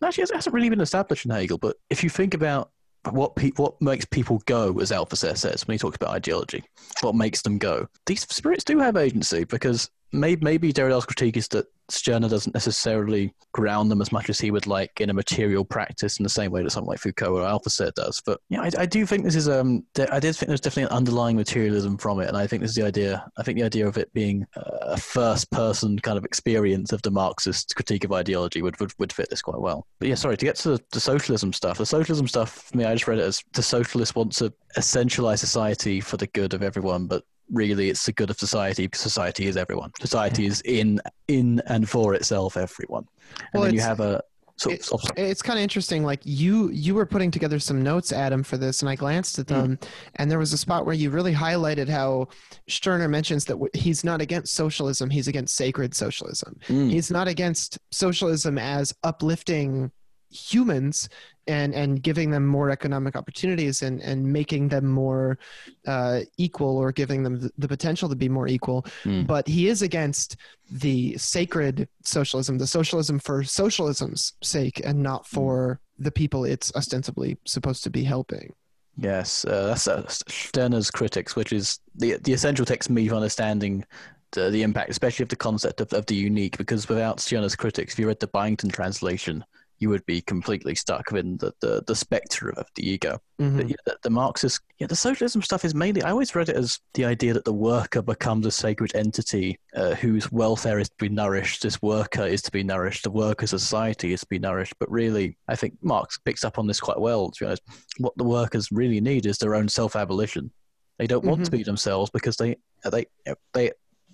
Actually, 0.02 0.24
it 0.24 0.34
hasn't 0.34 0.54
really 0.54 0.70
been 0.70 0.80
established 0.80 1.24
in 1.24 1.30
Hegel. 1.30 1.58
But 1.58 1.76
if 1.90 2.02
you 2.02 2.10
think 2.10 2.34
about 2.34 2.70
what 3.10 3.34
pe- 3.36 3.52
what 3.56 3.80
makes 3.80 4.04
people 4.04 4.42
go, 4.46 4.78
as 4.80 4.90
Althusser 4.90 5.36
says 5.36 5.66
when 5.66 5.74
he 5.74 5.78
talks 5.78 5.96
about 5.96 6.10
ideology, 6.10 6.64
what 7.00 7.14
makes 7.14 7.42
them 7.42 7.58
go. 7.58 7.88
These 8.06 8.22
spirits 8.32 8.64
do 8.64 8.78
have 8.78 8.96
agency 8.96 9.44
because 9.44 9.90
maybe, 10.12 10.44
maybe 10.44 10.72
Derrida's 10.72 11.06
critique 11.06 11.36
is 11.36 11.48
that 11.48 11.66
Stirner 11.88 12.28
doesn't 12.28 12.54
necessarily 12.54 13.34
ground 13.52 13.90
them 13.90 14.00
as 14.00 14.12
much 14.12 14.30
as 14.30 14.40
he 14.40 14.50
would 14.50 14.66
like 14.66 15.00
in 15.00 15.10
a 15.10 15.14
material 15.14 15.64
practice 15.64 16.18
in 16.18 16.22
the 16.22 16.28
same 16.28 16.50
way 16.50 16.62
that 16.62 16.70
something 16.70 16.88
like 16.88 17.00
Foucault 17.00 17.36
or 17.36 17.42
Althusser 17.42 17.92
does. 17.92 18.22
But 18.24 18.40
yeah, 18.48 18.62
I, 18.62 18.70
I 18.78 18.86
do 18.86 19.04
think 19.04 19.24
this 19.24 19.34
is 19.34 19.48
um, 19.48 19.84
I 20.10 20.20
did 20.20 20.34
think 20.34 20.48
there's 20.48 20.60
definitely 20.60 20.84
an 20.84 20.96
underlying 20.96 21.36
materialism 21.36 21.98
from 21.98 22.20
it, 22.20 22.28
and 22.28 22.36
I 22.36 22.46
think 22.46 22.62
this 22.62 22.70
is 22.70 22.76
the 22.76 22.84
idea. 22.84 23.26
I 23.36 23.42
think 23.42 23.58
the 23.58 23.64
idea 23.64 23.86
of 23.86 23.98
it 23.98 24.12
being 24.14 24.46
a 24.54 24.96
first-person 24.96 25.98
kind 25.98 26.16
of 26.16 26.24
experience 26.24 26.92
of 26.92 27.02
the 27.02 27.10
Marxist 27.10 27.74
critique 27.74 28.04
of 28.04 28.12
ideology 28.12 28.62
would 28.62 28.78
would, 28.80 28.92
would 28.98 29.12
fit 29.12 29.28
this 29.28 29.42
quite 29.42 29.60
well. 29.60 29.86
But 29.98 30.08
yeah, 30.08 30.14
sorry 30.14 30.36
to 30.36 30.46
get 30.46 30.56
to 30.56 30.70
the, 30.70 30.84
the 30.92 31.00
socialism 31.00 31.52
stuff. 31.52 31.78
The 31.78 31.84
socialism 31.84 32.26
stuff, 32.26 32.68
for 32.70 32.76
me, 32.78 32.84
I 32.84 32.94
just 32.94 33.08
read 33.08 33.18
it 33.18 33.24
as 33.24 33.42
the 33.52 33.62
socialists 33.62 34.14
want 34.14 34.32
to 34.32 34.52
essentialize 34.78 35.40
society 35.40 36.00
for 36.00 36.16
the 36.16 36.28
good 36.28 36.54
of 36.54 36.62
everyone, 36.62 37.06
but 37.06 37.24
really 37.50 37.90
it's 37.90 38.06
the 38.06 38.12
good 38.12 38.30
of 38.30 38.38
society 38.38 38.86
because 38.86 39.00
society 39.00 39.46
is 39.46 39.56
everyone. 39.56 39.90
Society 40.00 40.46
is 40.46 40.60
in 40.62 41.00
in 41.28 41.60
and 41.66 41.88
for 41.88 42.14
itself 42.14 42.56
everyone. 42.56 43.04
And 43.38 43.48
Well, 43.54 43.62
then 43.64 43.74
you 43.74 43.80
have 43.80 44.00
a 44.00 44.22
sort 44.56 44.74
it- 44.74 45.18
it's 45.18 45.40
kind 45.42 45.58
of 45.58 45.62
interesting 45.62 46.04
like 46.04 46.20
you 46.24 46.68
you 46.70 46.94
were 46.94 47.06
putting 47.06 47.30
together 47.30 47.58
some 47.58 47.82
notes 47.82 48.12
adam 48.12 48.42
for 48.42 48.58
this 48.58 48.82
and 48.82 48.88
i 48.88 48.94
glanced 48.94 49.38
at 49.38 49.46
them 49.46 49.78
and 50.16 50.30
there 50.30 50.38
was 50.38 50.52
a 50.52 50.58
spot 50.58 50.84
where 50.84 50.94
you 50.94 51.08
really 51.08 51.32
highlighted 51.32 51.88
how 51.88 52.28
stirner 52.68 53.08
mentions 53.08 53.46
that 53.46 53.54
w- 53.54 53.70
he's 53.72 54.04
not 54.04 54.20
against 54.20 54.54
socialism 54.54 55.08
he's 55.08 55.26
against 55.26 55.56
sacred 55.56 55.94
socialism 55.94 56.54
Mm. 56.68 56.90
he's 56.90 57.10
not 57.10 57.28
against 57.28 57.78
socialism 57.90 58.58
as 58.58 58.94
uplifting 59.02 59.90
humans 60.32 61.08
and 61.46 61.74
and 61.74 62.02
giving 62.02 62.30
them 62.30 62.46
more 62.46 62.70
economic 62.70 63.16
opportunities 63.16 63.82
and 63.82 64.00
and 64.00 64.24
making 64.24 64.68
them 64.68 64.86
more 64.86 65.38
uh, 65.86 66.20
equal 66.38 66.78
or 66.78 66.92
giving 66.92 67.22
them 67.22 67.50
the, 67.58 67.68
potential 67.68 68.08
to 68.08 68.16
be 68.16 68.28
more 68.28 68.48
equal 68.48 68.84
Mm. 69.04 69.26
but 69.26 69.48
he 69.48 69.68
is 69.68 69.82
against 69.82 70.36
the 70.70 71.16
sacred 71.18 71.88
socialism 72.04 72.58
the 72.58 72.66
socialism 72.66 73.18
for 73.18 73.42
socialism's 73.42 74.34
sake 74.42 74.80
and 74.84 75.02
not 75.02 75.26
for 75.26 75.80
the 75.98 76.10
people 76.10 76.44
it's 76.44 76.72
ostensibly 76.76 77.36
supposed 77.44 77.82
to 77.84 77.90
be 77.90 78.04
helping 78.04 78.54
Yes, 78.98 79.46
uh, 79.46 79.68
that's 79.68 79.88
uh, 79.88 80.02
Stirner's 80.06 80.90
critics, 80.90 81.34
which 81.34 81.52
is 81.52 81.80
the 81.94 82.18
the 82.18 82.32
essential 82.34 82.66
text 82.66 82.88
for 82.88 82.92
me 82.92 83.08
for 83.08 83.14
understanding 83.14 83.84
the, 84.32 84.50
the 84.50 84.62
impact, 84.62 84.90
especially 84.90 85.22
of 85.22 85.30
the 85.30 85.36
concept 85.36 85.80
of, 85.80 85.92
of 85.94 86.04
the 86.06 86.14
unique. 86.14 86.58
Because 86.58 86.88
without 86.88 87.18
Stirner's 87.18 87.56
critics, 87.56 87.94
if 87.94 87.98
you 87.98 88.06
read 88.06 88.20
the 88.20 88.26
Byington 88.26 88.68
translation, 88.70 89.44
you 89.82 89.88
would 89.88 90.06
be 90.06 90.20
completely 90.22 90.74
stuck 90.74 91.10
within 91.10 91.36
the, 91.38 91.52
the, 91.60 91.82
the 91.86 91.94
spectre 91.94 92.50
of 92.50 92.66
the 92.76 92.88
ego. 92.88 93.18
Mhm. 93.40 93.56
But 93.56 93.68
yeah, 93.68 93.76
the, 93.84 93.98
the 94.04 94.10
Marxist, 94.10 94.60
yeah, 94.78 94.86
the 94.86 94.96
socialism 94.96 95.42
stuff 95.42 95.64
is 95.64 95.74
mainly. 95.74 96.02
I 96.02 96.10
always 96.10 96.34
read 96.34 96.48
it 96.48 96.56
as 96.56 96.78
the 96.94 97.04
idea 97.04 97.34
that 97.34 97.44
the 97.44 97.52
worker 97.52 98.00
becomes 98.00 98.46
a 98.46 98.50
sacred 98.52 98.94
entity 98.94 99.58
uh, 99.74 99.96
whose 99.96 100.30
welfare 100.30 100.78
is 100.78 100.88
to 100.88 100.94
be 100.98 101.08
nourished. 101.08 101.62
This 101.62 101.82
worker 101.82 102.24
is 102.24 102.42
to 102.42 102.52
be 102.52 102.62
nourished. 102.62 103.02
The 103.02 103.10
worker 103.10 103.48
society 103.48 104.12
is 104.12 104.20
to 104.20 104.26
be 104.28 104.38
nourished. 104.38 104.74
But 104.78 104.90
really, 104.90 105.36
I 105.48 105.56
think 105.56 105.74
Marx 105.82 106.16
picks 106.18 106.44
up 106.44 106.58
on 106.58 106.68
this 106.68 106.80
quite 106.80 107.00
well. 107.00 107.30
To 107.30 107.40
be 107.40 107.46
honest, 107.46 107.62
what 107.98 108.16
the 108.16 108.24
workers 108.24 108.68
really 108.70 109.00
need 109.00 109.26
is 109.26 109.38
their 109.38 109.56
own 109.56 109.68
self-abolition. 109.68 110.52
They 110.98 111.08
don't 111.08 111.24
want 111.24 111.44
to 111.44 111.50
be 111.50 111.64
themselves 111.64 112.10
because 112.10 112.36
they 112.36 112.56
they 112.88 113.06
they. 113.52 113.72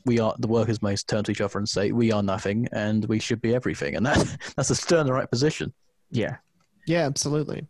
We 0.09 0.19
are 0.19 0.35
the 0.39 0.49
workers 0.49 0.81
may 0.83 0.97
turn 0.97 1.23
to 1.25 1.31
each 1.33 1.41
other 1.43 1.59
and 1.59 1.69
say 1.69 1.93
we 1.93 2.11
are 2.13 2.23
nothing 2.23 2.67
and 2.73 3.05
we 3.05 3.19
should 3.19 3.41
be 3.43 3.55
everything, 3.55 3.95
and 3.95 4.05
that 4.07 4.19
that's 4.57 4.71
a 4.71 4.75
Stirnerite 4.75 5.31
position. 5.31 5.73
Yeah. 6.11 6.37
Yeah, 6.87 7.05
absolutely. 7.05 7.67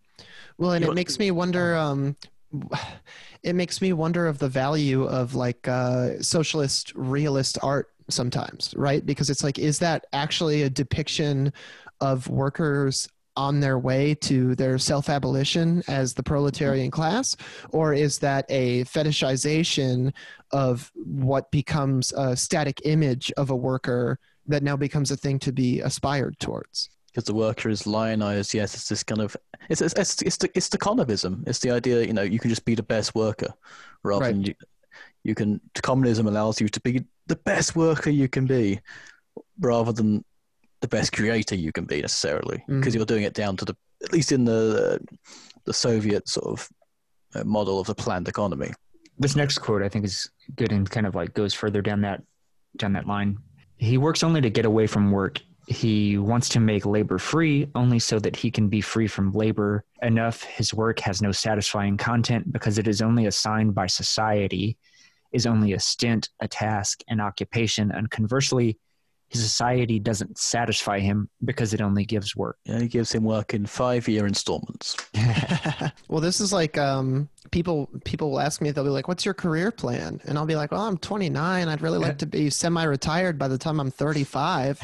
Well, 0.57 0.71
and 0.73 0.83
You 0.83 0.87
it 0.87 0.91
know- 0.93 0.95
makes 0.95 1.19
me 1.19 1.31
wonder. 1.33 1.77
Um, 1.77 2.17
it 3.43 3.55
makes 3.55 3.81
me 3.83 3.93
wonder 3.93 4.27
of 4.27 4.39
the 4.39 4.49
value 4.49 5.05
of 5.05 5.35
like 5.35 5.67
uh, 5.69 6.21
socialist 6.23 6.93
realist 6.95 7.59
art 7.63 7.89
sometimes, 8.09 8.73
right? 8.77 9.05
Because 9.05 9.31
it's 9.31 9.45
like, 9.45 9.59
is 9.59 9.79
that 9.81 10.07
actually 10.13 10.63
a 10.63 10.71
depiction 10.71 11.53
of 12.01 12.29
workers 12.29 13.09
on 13.39 13.61
their 13.61 13.79
way 13.79 14.15
to 14.15 14.55
their 14.57 14.77
self-abolition 14.79 15.83
as 15.89 16.13
the 16.13 16.23
proletarian 16.23 16.91
class, 16.91 17.37
or 17.71 17.95
is 17.95 18.19
that 18.19 18.45
a 18.49 18.85
fetishization 18.85 20.13
of 20.51 20.91
what 20.95 21.51
becomes 21.51 22.13
a 22.17 22.37
static 22.37 22.81
image 22.85 23.33
of 23.37 23.51
a 23.51 23.57
worker 23.57 24.19
that 24.47 24.63
now 24.63 24.77
becomes 24.77 25.11
a 25.11 25.17
thing 25.17 25.39
to 25.39 25.53
be 25.53 25.81
aspired 25.81 26.35
towards? 26.41 26.91
because 27.11 27.25
the 27.25 27.35
worker 27.35 27.71
is 27.71 27.87
lionized. 27.87 28.53
Yes, 28.55 28.75
it's 28.75 28.89
this 28.89 29.03
kind 29.03 29.21
of 29.23 29.35
it's 29.71 29.81
it's 29.81 29.95
it's, 29.95 30.23
it's 30.23 30.37
the 30.37 30.49
it's 30.55 30.69
the 30.69 30.79
communism. 30.79 31.43
It's 31.47 31.59
the 31.59 31.71
idea 31.71 32.03
you 32.05 32.13
know 32.13 32.23
you 32.23 32.39
can 32.39 32.51
just 32.51 32.65
be 32.67 32.75
the 32.75 32.83
best 32.83 33.15
worker, 33.15 33.53
rather 34.03 34.27
Right. 34.27 34.35
than 34.35 34.43
you 34.45 34.55
you 35.25 35.35
can. 35.35 35.61
Communism 35.83 36.27
allows 36.29 36.61
you 36.61 36.69
to 36.69 36.81
be 36.81 37.05
the 37.27 37.37
best 37.37 37.75
worker 37.75 38.11
you 38.11 38.29
can 38.29 38.47
be, 38.47 38.81
rather 39.59 39.93
than 39.93 40.23
the 40.81 40.89
best 40.89 41.13
creator 41.13 41.55
you 41.55 41.73
can 41.73 41.85
be 41.85 42.01
necessarily, 42.01 42.63
because 42.69 42.95
Mhm. 42.95 42.97
you're 42.97 43.07
doing 43.07 43.25
it 43.25 43.35
down 43.35 43.57
to 43.57 43.65
the 43.65 43.75
at 44.05 44.13
least 44.13 44.31
in 44.33 44.45
the 44.45 45.01
the 45.65 45.73
Soviet 45.75 46.29
sort 46.29 46.47
of 46.47 46.69
uh, 47.35 47.45
model 47.45 47.81
of 47.81 47.87
the 47.89 47.95
planned 47.95 48.29
economy. 48.29 48.71
This 49.19 49.35
next 49.37 49.59
quote 49.59 49.83
I 49.83 49.89
think 49.89 50.05
is 50.05 50.31
good 50.55 50.71
and 50.73 50.89
kind 50.89 51.07
of 51.07 51.15
like 51.15 51.35
goes 51.35 51.53
further 51.53 51.83
down 51.83 52.01
that 52.03 52.23
down 52.77 52.93
that 52.93 53.07
line. 53.07 53.39
He 53.77 53.99
works 53.99 54.23
only 54.23 54.41
to 54.41 54.51
get 54.51 54.65
away 54.65 54.87
from 54.87 55.11
work. 55.11 55.41
He 55.67 56.17
wants 56.17 56.49
to 56.51 56.61
make 56.61 56.87
labor 56.87 57.19
free 57.19 57.69
only 57.75 57.99
so 57.99 58.19
that 58.21 58.37
he 58.37 58.51
can 58.51 58.69
be 58.69 58.81
free 58.81 59.07
from 59.09 59.33
labor. 59.33 59.85
Enough 60.01 60.43
his 60.45 60.73
work 60.73 61.01
has 61.01 61.21
no 61.21 61.33
satisfying 61.33 61.97
content 61.97 62.53
because 62.53 62.79
it 62.79 62.87
is 62.89 63.03
only 63.03 63.27
assigned 63.27 63.75
by 63.75 63.87
society, 63.89 64.79
is 65.33 65.45
only 65.45 65.73
a 65.75 65.81
stint, 65.81 66.31
a 66.41 66.49
task, 66.49 67.03
an 67.09 67.21
occupation, 67.21 67.91
and 67.91 68.11
conversely, 68.11 68.79
his 69.29 69.43
society 69.43 69.99
doesn't 69.99 70.39
satisfy 70.39 70.99
him 70.99 71.29
because 71.45 71.75
it 71.75 71.83
only 71.83 72.05
gives 72.05 72.35
work. 72.35 72.57
Yeah, 72.65 72.81
he 72.81 72.89
gives 72.89 73.13
him 73.13 73.25
work 73.25 73.53
in 73.53 73.67
five 73.67 74.09
year 74.09 74.27
installments. 74.27 74.97
well, 76.09 76.21
this 76.21 76.41
is 76.41 76.51
like 76.51 76.79
um, 76.79 77.29
people. 77.51 77.91
People 78.05 78.31
will 78.31 78.41
ask 78.41 78.63
me. 78.63 78.71
They'll 78.71 78.85
be 78.85 78.91
like, 78.91 79.07
"What's 79.07 79.27
your 79.27 79.35
career 79.35 79.71
plan?" 79.71 80.21
And 80.25 80.39
I'll 80.39 80.47
be 80.47 80.57
like, 80.57 80.73
"Well, 80.73 80.81
I'm 80.81 80.97
29. 80.97 81.69
I'd 81.69 81.83
really 81.83 81.99
like 81.99 82.17
to 82.19 82.27
be 82.27 82.49
semi-retired 82.49 83.39
by 83.39 83.49
the 83.49 83.59
time 83.59 83.81
I'm 83.81 83.91
35." 83.91 84.81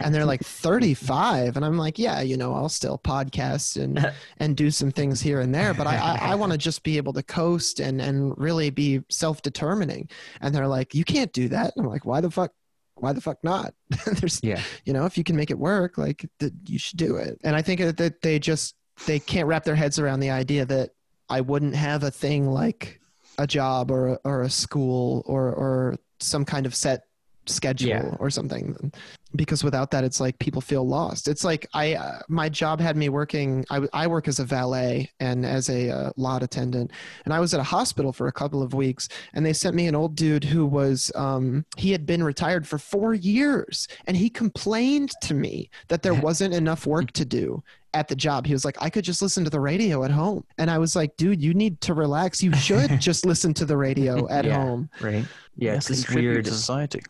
And 0.00 0.14
they're 0.14 0.24
like, 0.24 0.42
"35," 0.42 1.56
and 1.56 1.64
I'm 1.64 1.76
like, 1.76 1.98
"Yeah, 1.98 2.22
you 2.22 2.38
know, 2.38 2.54
I'll 2.54 2.70
still 2.70 2.98
podcast 2.98 3.82
and 3.82 4.12
and 4.38 4.56
do 4.56 4.70
some 4.70 4.92
things 4.92 5.20
here 5.20 5.40
and 5.40 5.54
there, 5.54 5.74
but 5.74 5.86
I 5.86 5.96
I, 5.96 6.32
I 6.32 6.34
want 6.36 6.52
to 6.52 6.58
just 6.58 6.82
be 6.84 6.96
able 6.96 7.12
to 7.12 7.22
coast 7.22 7.80
and 7.80 8.00
and 8.00 8.32
really 8.38 8.70
be 8.70 9.02
self-determining." 9.10 10.08
And 10.40 10.54
they're 10.54 10.68
like, 10.68 10.94
"You 10.94 11.04
can't 11.04 11.32
do 11.34 11.48
that." 11.48 11.76
And 11.76 11.84
I'm 11.84 11.92
like, 11.92 12.06
"Why 12.06 12.22
the 12.22 12.30
fuck?" 12.30 12.50
Why 12.96 13.12
the 13.12 13.20
fuck 13.20 13.38
not? 13.42 13.74
There's 14.06 14.40
yeah. 14.42 14.60
you 14.84 14.92
know 14.92 15.04
if 15.04 15.18
you 15.18 15.24
can 15.24 15.36
make 15.36 15.50
it 15.50 15.58
work 15.58 15.98
like 15.98 16.26
th- 16.40 16.52
you 16.66 16.78
should 16.78 16.98
do 16.98 17.16
it 17.16 17.38
and 17.44 17.56
i 17.56 17.62
think 17.62 17.80
that- 17.80 18.20
they 18.22 18.38
just 18.38 18.74
they 19.06 19.18
can't 19.18 19.48
wrap 19.48 19.64
their 19.64 19.74
heads 19.74 19.98
around 19.98 20.20
the 20.20 20.30
idea 20.30 20.64
that 20.64 20.90
i 21.28 21.40
wouldn't 21.40 21.74
have 21.74 22.02
a 22.04 22.10
thing 22.10 22.48
like 22.48 23.00
a 23.38 23.46
job 23.46 23.90
or 23.90 24.08
a, 24.08 24.18
or 24.24 24.42
a 24.42 24.50
school 24.50 25.22
or 25.26 25.52
or 25.52 25.96
some 26.20 26.44
kind 26.44 26.66
of 26.66 26.74
set 26.74 27.02
schedule 27.46 27.88
Yeah. 27.88 28.16
or 28.18 28.30
something 28.30 28.92
because 29.36 29.64
without 29.64 29.90
that 29.90 30.04
it's 30.04 30.20
like 30.20 30.38
people 30.38 30.60
feel 30.60 30.86
lost 30.86 31.26
it's 31.28 31.44
like 31.44 31.66
i 31.74 31.94
uh, 31.94 32.20
my 32.28 32.48
job 32.48 32.80
had 32.80 32.96
me 32.96 33.08
working 33.08 33.64
i, 33.70 33.80
I 33.92 34.06
work 34.06 34.28
as 34.28 34.38
a 34.38 34.44
valet 34.44 35.10
and 35.18 35.44
as 35.44 35.68
a 35.68 35.90
uh, 35.90 36.10
lot 36.16 36.42
attendant 36.42 36.92
and 37.24 37.34
i 37.34 37.40
was 37.40 37.52
at 37.52 37.60
a 37.60 37.64
hospital 37.64 38.12
for 38.12 38.28
a 38.28 38.32
couple 38.32 38.62
of 38.62 38.74
weeks 38.74 39.08
and 39.32 39.44
they 39.44 39.52
sent 39.52 39.74
me 39.74 39.86
an 39.88 39.94
old 39.96 40.14
dude 40.14 40.44
who 40.44 40.64
was 40.66 41.10
um, 41.16 41.64
he 41.76 41.90
had 41.90 42.06
been 42.06 42.22
retired 42.22 42.66
for 42.66 42.78
four 42.78 43.12
years 43.14 43.88
and 44.06 44.16
he 44.16 44.30
complained 44.30 45.12
to 45.22 45.34
me 45.34 45.68
that 45.88 46.02
there 46.02 46.14
wasn't 46.28 46.54
enough 46.54 46.86
work 46.86 47.10
to 47.12 47.24
do 47.24 47.62
at 47.92 48.08
the 48.08 48.16
job 48.16 48.44
he 48.46 48.52
was 48.52 48.64
like 48.64 48.76
i 48.80 48.88
could 48.90 49.04
just 49.04 49.22
listen 49.22 49.44
to 49.44 49.50
the 49.50 49.60
radio 49.60 50.02
at 50.04 50.10
home 50.10 50.44
and 50.58 50.68
i 50.70 50.78
was 50.78 50.96
like 50.96 51.16
dude 51.16 51.40
you 51.42 51.54
need 51.54 51.80
to 51.80 51.94
relax 51.94 52.42
you 52.42 52.52
should 52.54 52.90
just 53.00 53.24
listen 53.26 53.52
to 53.54 53.64
the 53.64 53.76
radio 53.76 54.28
at 54.28 54.44
Yeah. 54.44 54.56
home 54.62 54.88
Right. 55.00 55.24
Yeah. 55.56 55.74
It's 55.74 55.86
this 55.86 56.08
weird 56.10 56.46
society. 56.48 57.00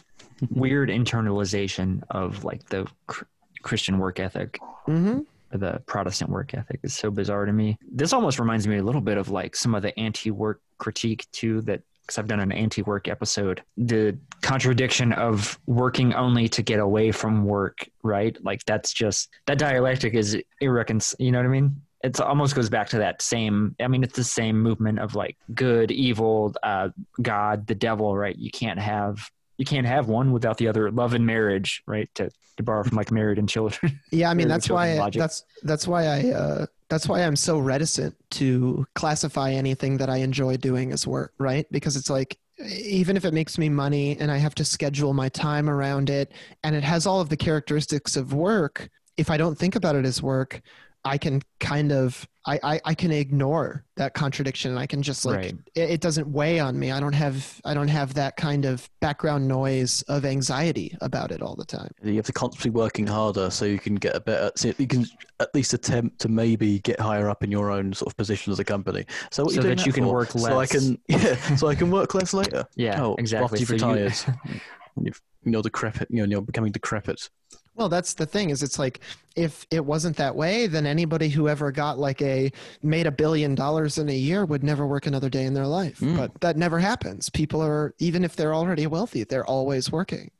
Weird 0.51 0.89
internalization 0.89 2.03
of 2.11 2.45
like 2.45 2.69
the 2.69 2.87
cr- 3.07 3.25
Christian 3.63 3.99
work 3.99 4.21
ethic, 4.21 4.59
hmm 4.87 5.21
or 5.53 5.59
the 5.59 5.81
Protestant 5.87 6.31
work 6.31 6.53
ethic 6.53 6.81
is 6.83 6.95
so 6.95 7.11
bizarre 7.11 7.47
to 7.47 7.53
me. 7.53 7.79
This 7.91 8.13
almost 8.13 8.39
reminds 8.39 8.67
me 8.67 8.79
a 8.79 8.83
little 8.83 9.01
bit 9.01 9.17
of 9.17 9.29
like 9.29 9.55
some 9.55 9.75
of 9.75 9.83
the 9.83 9.99
anti-work 9.99 10.61
critique 10.79 11.27
too 11.33 11.61
that 11.63 11.83
because 12.05 12.19
I've 12.19 12.29
done 12.29 12.41
an 12.41 12.53
anti-work 12.53 13.09
episode. 13.09 13.63
The 13.79 14.19
contradiction 14.43 15.13
of 15.13 15.59
working 15.67 16.13
only 16.13 16.49
to 16.51 16.63
get 16.63 16.79
away 16.79 17.13
from 17.13 17.47
work, 17.47 17.89
right? 18.03 18.37
Like 18.45 18.63
that's 18.67 18.93
just 18.93 19.31
that 19.47 19.59
dialectic 19.59 20.13
is 20.13 20.37
irreconcilable. 20.61 21.25
You 21.25 21.33
know 21.33 21.39
what 21.39 21.47
I 21.47 21.51
mean? 21.51 21.81
It 22.03 22.21
almost 22.21 22.55
goes 22.55 22.69
back 22.69 22.91
to 22.91 22.99
that 22.99 23.23
same. 23.23 23.75
I 23.81 23.89
mean, 23.89 24.05
it's 24.05 24.17
the 24.17 24.25
same 24.25 24.61
movement 24.61 24.99
of 24.99 25.15
like 25.15 25.39
good, 25.55 25.91
evil, 25.91 26.55
uh, 26.63 26.91
God, 27.23 27.67
the 27.67 27.75
devil, 27.75 28.15
right? 28.15 28.37
You 28.37 28.51
can't 28.51 28.79
have 28.79 29.31
you 29.57 29.65
can't 29.65 29.87
have 29.87 30.09
one 30.09 30.33
without 30.33 30.59
the 30.59 30.69
other. 30.69 30.91
Love 30.91 31.15
and 31.15 31.27
marriage, 31.27 31.83
right? 31.87 32.09
To 32.17 32.31
to 32.57 32.63
borrow 32.63 32.85
from 32.85 32.97
like 32.97 33.11
married 33.11 33.39
and 33.39 33.49
children. 33.49 34.01
Yeah, 34.13 34.31
I 34.31 34.35
mean 34.35 34.49
that's 34.49 34.71
why 34.71 35.11
that's 35.11 35.45
that's 35.63 35.87
why 35.89 36.07
I 36.07 36.31
uh, 36.31 36.67
That's 36.89 37.09
why 37.09 37.23
I'm 37.23 37.37
so 37.37 37.59
reticent 37.59 38.15
to 38.33 38.87
classify 38.95 39.51
anything 39.51 39.97
that 39.99 40.09
I 40.09 40.19
enjoy 40.19 40.57
doing 40.59 40.93
as 40.93 41.07
work, 41.07 41.33
right? 41.39 41.67
Because 41.73 41.97
it's 41.97 42.11
like, 42.11 42.39
even 42.61 43.17
if 43.17 43.25
it 43.25 43.35
makes 43.35 43.59
me 43.59 43.69
money 43.69 44.17
and 44.21 44.31
I 44.31 44.37
have 44.37 44.55
to 44.57 44.65
schedule 44.65 45.13
my 45.15 45.29
time 45.31 45.69
around 45.69 46.11
it 46.11 46.31
and 46.63 46.77
it 46.77 46.85
has 46.85 47.07
all 47.07 47.21
of 47.21 47.29
the 47.29 47.37
characteristics 47.37 48.17
of 48.17 48.33
work, 48.33 48.89
if 49.17 49.31
I 49.31 49.37
don't 49.37 49.59
think 49.59 49.75
about 49.75 49.97
it 49.97 50.05
as 50.05 50.23
work, 50.23 50.61
I 51.07 51.19
can 51.19 51.43
kind 51.61 51.93
of 51.93 52.27
I, 52.47 52.61
I, 52.63 52.81
I 52.85 52.95
can 52.95 53.11
ignore 53.11 53.87
that 53.97 54.13
contradiction 54.13 54.71
and 54.71 54.79
I 54.79 54.87
can 54.87 55.03
just 55.03 55.25
like 55.25 55.37
Right. 55.37 55.55
it, 55.75 55.91
it 55.93 56.01
doesn't 56.03 56.29
weigh 56.29 56.61
on 56.61 56.79
me. 56.79 56.91
I 56.93 57.01
don't 57.01 57.13
have 57.15 57.61
I 57.65 57.73
don't 57.75 57.89
have 57.89 58.15
that 58.15 58.37
kind 58.37 58.65
of 58.65 58.89
background 59.01 59.49
noise 59.49 60.03
of 60.09 60.25
anxiety 60.27 60.97
about 61.01 61.31
it 61.33 61.41
all 61.43 61.57
the 61.57 61.65
time. 61.65 61.91
You 62.03 62.17
have 62.17 62.27
to 62.27 62.33
constantly 62.33 62.71
working 62.71 63.07
harder 63.07 63.51
so 63.51 63.65
you 63.65 63.79
can 63.79 63.95
get 63.95 64.15
a 64.17 64.21
better, 64.21 64.51
so 64.57 64.73
you 64.79 64.87
can 64.87 65.07
at 65.41 65.55
least 65.55 65.73
attempt 65.75 66.21
to 66.21 66.29
maybe 66.29 66.81
get 66.81 67.01
higher 67.01 67.29
up 67.31 67.43
in 67.43 67.51
your 67.51 67.71
own 67.71 67.93
sort 67.95 68.13
of 68.13 68.17
position 68.17 68.53
as 68.53 68.59
a 68.59 68.65
company. 68.65 69.05
So 69.31 69.45
what 69.45 69.53
So 69.53 69.57
you 69.57 69.63
doing 69.63 69.77
that 69.77 69.87
you 69.87 69.93
can 69.93 70.05
for? 70.05 70.13
work 70.13 70.31
So 70.31 70.59
I 70.61 70.67
can, 70.67 70.99
yeah, 71.09 71.37
so 71.57 71.69
I 71.69 71.75
can 71.75 71.91
work 71.91 72.15
less 72.15 72.35
later. 72.35 72.65
Yeah, 72.77 73.03
oh, 73.03 73.15
exactly. 73.19 73.45
After 73.45 73.57
you've 73.59 73.81
So 73.81 73.89
you- 73.89 73.95
retired, 73.95 74.39
you've, 75.03 75.21
you 75.45 75.51
know, 75.53 75.63
decrepit, 75.63 76.09
you 76.11 76.19
know, 76.27 76.31
you're 76.31 76.43
becoming 76.43 76.73
decrepit. 76.73 77.29
Well, 77.77 77.89
that's 77.89 78.15
the 78.15 78.27
thing 78.27 78.51
is 78.51 78.63
it's 78.63 78.79
like 78.79 79.01
if 79.35 79.67
it 79.71 79.85
wasn't 79.85 80.17
that 80.17 80.37
way, 80.37 80.67
then 80.67 80.87
anybody 80.87 81.29
who 81.29 81.49
ever 81.49 81.73
got 81.73 81.99
like 81.99 82.23
a 82.23 82.53
made 82.83 83.07
a 83.07 83.11
billion 83.11 83.55
dollars 83.55 83.99
in 83.99 84.09
a 84.09 84.15
year 84.15 84.45
would 84.45 84.63
never 84.63 84.87
work 84.87 85.07
another 85.07 85.29
day 85.29 85.45
in 85.45 85.55
their 85.55 85.67
life. 85.67 85.99
Mm. 85.99 86.17
But 86.17 86.41
that 86.41 86.57
never 86.57 86.79
happens. 86.79 87.29
People 87.31 87.61
are 87.63 87.95
even 87.99 88.25
if 88.25 88.37
they're 88.37 88.55
already 88.55 88.87
wealthy, 88.87 89.25
they're 89.25 89.47
always 89.47 89.91
working. 89.91 90.31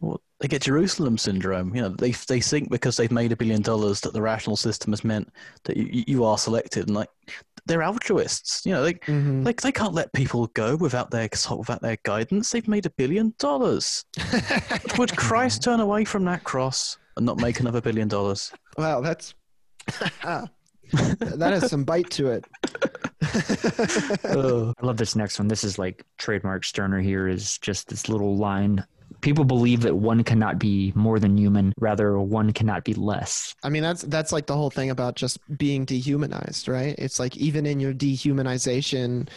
Well, 0.00 0.20
they 0.40 0.48
get 0.48 0.62
Jerusalem 0.62 1.16
syndrome. 1.16 1.74
You 1.74 1.82
know, 1.82 1.88
they 1.88 2.10
they 2.10 2.40
think 2.40 2.70
because 2.70 2.96
they've 2.96 3.12
made 3.12 3.32
a 3.32 3.36
billion 3.36 3.62
dollars 3.62 4.00
that 4.02 4.12
the 4.12 4.20
rational 4.20 4.56
system 4.56 4.92
has 4.92 5.04
meant 5.04 5.32
that 5.64 5.76
you, 5.76 6.04
you 6.06 6.24
are 6.24 6.36
selected, 6.36 6.88
and 6.88 6.96
like 6.96 7.08
they're 7.66 7.82
altruists. 7.82 8.64
You 8.66 8.72
know, 8.72 8.82
they 8.82 8.94
Mhm. 8.94 9.44
like 9.44 9.60
they 9.60 9.72
can't 9.72 9.94
let 9.94 10.12
people 10.12 10.46
go 10.48 10.76
without 10.76 11.10
their 11.10 11.28
without 11.56 11.82
their 11.82 11.96
guidance. 12.04 12.50
They've 12.50 12.66
made 12.68 12.86
a 12.86 12.90
billion 12.90 13.34
dollars. 13.38 14.04
Would 14.98 15.16
Christ 15.16 15.62
turn 15.64 15.80
away 15.80 16.04
from 16.04 16.24
that 16.24 16.44
cross 16.44 16.98
and 17.16 17.24
not 17.26 17.40
make 17.40 17.60
another 17.60 17.80
billion 17.80 18.08
dollars? 18.08 18.52
Wow, 18.76 19.00
that's 19.00 19.34
that 20.22 20.50
has 21.40 21.70
some 21.70 21.84
bite 21.84 22.10
to 22.10 22.28
it. 22.28 22.44
Ugh. 24.24 24.74
I 24.80 24.86
love 24.86 24.96
this 24.96 25.16
next 25.16 25.38
one. 25.38 25.48
This 25.48 25.64
is 25.64 25.78
like 25.78 26.04
trademark 26.18 26.64
Stirner 26.64 27.00
here 27.00 27.28
is 27.28 27.58
just 27.58 27.88
this 27.88 28.08
little 28.08 28.36
line. 28.36 28.84
People 29.22 29.44
believe 29.44 29.80
that 29.82 29.96
one 29.96 30.22
cannot 30.24 30.58
be 30.58 30.92
more 30.94 31.18
than 31.18 31.36
human, 31.36 31.72
rather 31.78 32.18
one 32.18 32.52
cannot 32.52 32.84
be 32.84 32.94
less. 32.94 33.54
I 33.62 33.68
mean, 33.68 33.82
that's 33.82 34.02
that's 34.02 34.32
like 34.32 34.46
the 34.46 34.56
whole 34.56 34.70
thing 34.70 34.90
about 34.90 35.14
just 35.14 35.38
being 35.56 35.84
dehumanized, 35.84 36.68
right? 36.68 36.94
It's 36.98 37.18
like 37.18 37.36
even 37.36 37.64
in 37.64 37.80
your 37.80 37.94
dehumanization, 37.94 39.28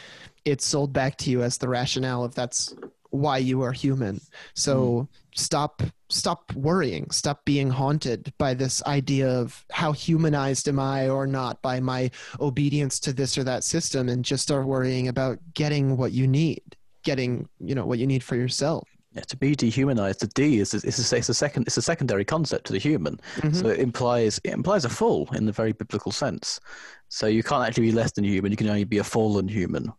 it's 0.43 0.65
sold 0.65 0.91
back 0.91 1.17
to 1.19 1.29
you 1.29 1.43
as 1.43 1.57
the 1.57 1.69
rationale 1.69 2.23
of 2.23 2.35
that's 2.35 2.75
why 3.15 3.37
you 3.37 3.61
are 3.61 3.71
human. 3.71 4.21
So 4.53 4.77
mm-hmm. 4.77 5.05
stop 5.35 5.81
stop 6.09 6.53
worrying, 6.53 7.09
stop 7.11 7.43
being 7.45 7.69
haunted 7.69 8.33
by 8.37 8.53
this 8.53 8.83
idea 8.85 9.29
of 9.29 9.65
how 9.71 9.91
humanized 9.91 10.67
am 10.67 10.79
I 10.79 11.09
or 11.09 11.25
not 11.25 11.61
by 11.61 11.79
my 11.79 12.11
obedience 12.39 12.99
to 13.01 13.13
this 13.13 13.37
or 13.37 13.43
that 13.43 13.63
system 13.63 14.07
and 14.07 14.23
just 14.23 14.43
start 14.43 14.65
worrying 14.65 15.07
about 15.07 15.39
getting 15.53 15.97
what 15.97 16.11
you 16.11 16.27
need, 16.27 16.61
getting, 17.03 17.49
you 17.59 17.73
know, 17.73 17.85
what 17.85 17.99
you 17.99 18.07
need 18.07 18.23
for 18.23 18.35
yourself. 18.35 18.87
Yeah, 19.15 19.21
to 19.21 19.37
be 19.37 19.55
dehumanized, 19.55 20.19
the 20.19 20.27
D 20.27 20.59
is 20.59 20.73
is 20.73 20.83
a, 20.83 21.17
it's 21.17 21.29
a 21.29 21.33
second 21.33 21.67
it's 21.67 21.77
a 21.77 21.81
secondary 21.81 22.25
concept 22.25 22.67
to 22.67 22.73
the 22.73 22.79
human. 22.79 23.19
Mhm. 23.37 23.55
So 23.55 23.67
it 23.67 23.79
implies 23.79 24.41
it 24.43 24.53
implies 24.53 24.83
a 24.83 24.89
fall 24.89 25.29
in 25.33 25.45
the 25.45 25.53
very 25.53 25.71
biblical 25.71 26.11
sense. 26.11 26.59
So 27.07 27.27
you 27.27 27.41
can't 27.41 27.65
actually 27.65 27.87
be 27.87 27.91
less 27.93 28.11
than 28.11 28.25
human. 28.25 28.51
You 28.51 28.57
can 28.57 28.67
only 28.67 28.83
be 28.83 28.97
a 28.97 29.03
fallen 29.03 29.47
human. 29.47 29.91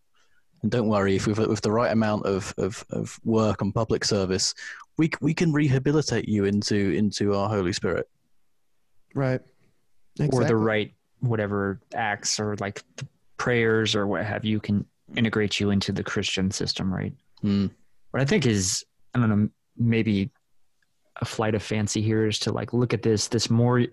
And 0.63 0.71
don't 0.71 0.89
worry, 0.89 1.17
if 1.17 1.27
with 1.27 1.39
with 1.39 1.63
the 1.63 1.71
right 1.71 1.93
amount 1.93 2.27
of, 2.27 2.53
of, 2.59 2.85
of 2.91 3.19
work 3.25 3.63
and 3.63 3.75
public 3.75 4.05
service, 4.05 4.55
we 4.99 5.11
we 5.23 5.33
can 5.33 5.51
rehabilitate 5.51 6.29
you 6.29 6.45
into 6.45 6.77
into 6.77 7.35
our 7.35 7.49
Holy 7.49 7.73
Spirit. 7.73 8.09
Right. 9.15 9.41
Exactly. 10.19 10.45
Or 10.45 10.47
the 10.47 10.57
right 10.57 10.93
whatever 11.21 11.81
acts 11.95 12.39
or 12.39 12.57
like 12.57 12.83
prayers 13.39 13.95
or 13.95 14.07
what 14.07 14.25
have 14.27 14.45
you 14.45 14.61
can 14.61 14.85
integrate 15.15 15.59
you 15.59 15.71
into 15.71 15.93
the 15.93 16.03
Christian 16.03 16.51
system, 16.51 16.93
right? 16.93 17.15
Hmm. 17.41 17.69
What 18.11 18.23
I 18.23 18.25
think 18.25 18.47
is, 18.47 18.85
I 19.23 19.27
don't 19.27 19.43
know, 19.43 19.49
maybe 19.77 20.31
a 21.21 21.25
flight 21.25 21.55
of 21.55 21.63
fancy 21.63 22.03
here 22.03 22.27
is 22.27 22.39
to 22.41 22.53
like 22.53 22.73
look 22.73 22.93
at 22.93 23.03
this 23.03 23.29
this 23.29 23.49
more 23.49 23.87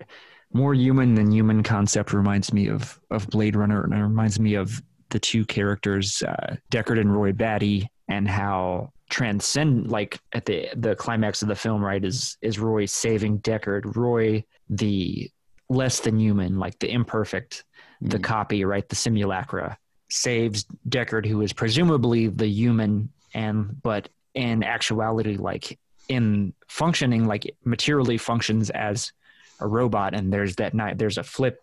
more 0.52 0.74
human 0.74 1.14
than 1.14 1.32
human 1.32 1.62
concept 1.62 2.12
reminds 2.12 2.52
me 2.52 2.68
of 2.68 3.00
of 3.10 3.28
Blade 3.28 3.56
Runner 3.56 3.82
and 3.82 3.94
it 3.94 4.02
reminds 4.02 4.38
me 4.38 4.54
of 4.54 4.82
the 5.10 5.18
two 5.18 5.44
characters 5.46 6.22
uh, 6.22 6.56
Deckard 6.70 7.00
and 7.00 7.14
Roy 7.14 7.32
Batty 7.32 7.88
and 8.08 8.28
how 8.28 8.90
transcend 9.10 9.90
like 9.90 10.18
at 10.32 10.44
the 10.44 10.68
the 10.76 10.94
climax 10.96 11.40
of 11.42 11.48
the 11.48 11.54
film 11.54 11.82
right 11.82 12.04
is 12.04 12.36
is 12.42 12.58
Roy 12.58 12.84
saving 12.84 13.38
Deckard 13.40 13.96
Roy 13.96 14.44
the 14.68 15.30
less 15.70 16.00
than 16.00 16.18
human 16.20 16.58
like 16.58 16.78
the 16.78 16.90
imperfect 16.90 17.64
the 18.02 18.18
Mm. 18.18 18.22
copy 18.24 18.64
right 18.66 18.86
the 18.88 18.96
simulacra 18.96 19.78
saves 20.10 20.66
Deckard 20.88 21.24
who 21.24 21.40
is 21.40 21.54
presumably 21.54 22.26
the 22.26 22.46
human 22.46 23.08
and 23.32 23.80
but 23.82 24.08
in 24.34 24.62
actuality 24.62 25.36
like 25.36 25.78
in 26.08 26.52
functioning 26.68 27.26
like 27.26 27.54
materially 27.64 28.18
functions 28.18 28.70
as 28.70 29.12
a 29.60 29.66
robot 29.66 30.14
and 30.14 30.32
there's 30.32 30.56
that 30.56 30.74
night 30.74 30.98
there's 30.98 31.18
a 31.18 31.22
flip 31.22 31.62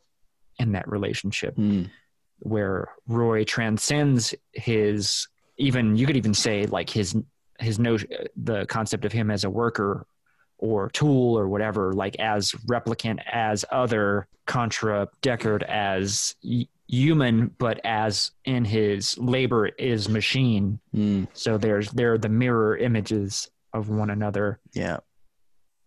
in 0.58 0.72
that 0.72 0.88
relationship 0.88 1.56
Hmm. 1.56 1.84
where 2.40 2.90
Roy 3.08 3.44
transcends 3.44 4.34
his 4.54 5.28
even 5.58 5.96
you 5.96 6.08
could 6.08 6.18
even 6.18 6.34
say 6.34 6.66
like 6.66 6.90
his 6.90 7.16
his 7.60 7.78
notion 7.78 8.10
the 8.36 8.66
concept 8.66 9.06
of 9.06 9.12
him 9.12 9.30
as 9.30 9.44
a 9.44 9.50
worker 9.50 10.08
or 10.58 10.90
tool 10.90 11.38
or 11.38 11.48
whatever 11.48 11.94
like 11.94 12.16
as 12.20 12.52
replicant 12.68 13.20
as 13.32 13.66
other 13.72 14.28
contra 14.48 15.08
Deckard 15.22 15.64
as 15.64 16.36
human 16.92 17.48
but 17.58 17.80
as 17.86 18.32
in 18.46 18.66
his 18.66 19.18
labor 19.18 19.68
is 19.68 20.10
machine 20.10 20.78
Hmm. 20.94 21.24
so 21.34 21.58
there's 21.58 21.90
they're 21.92 22.18
the 22.18 22.30
mirror 22.30 22.76
images 22.78 23.50
of 23.74 23.90
one 23.90 24.10
another 24.10 24.60
Yeah. 24.74 24.98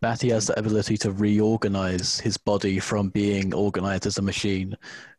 Batty 0.01 0.29
has 0.31 0.49
the 0.49 0.59
ability 0.59 0.99
to 0.99 1.13
reorganize 1.13 2.21
his 2.21 2.37
body 2.37 2.79
from 2.79 3.09
being 3.09 3.55
organized 3.55 4.05
as 4.07 4.19
a 4.19 4.23
machine 4.23 4.77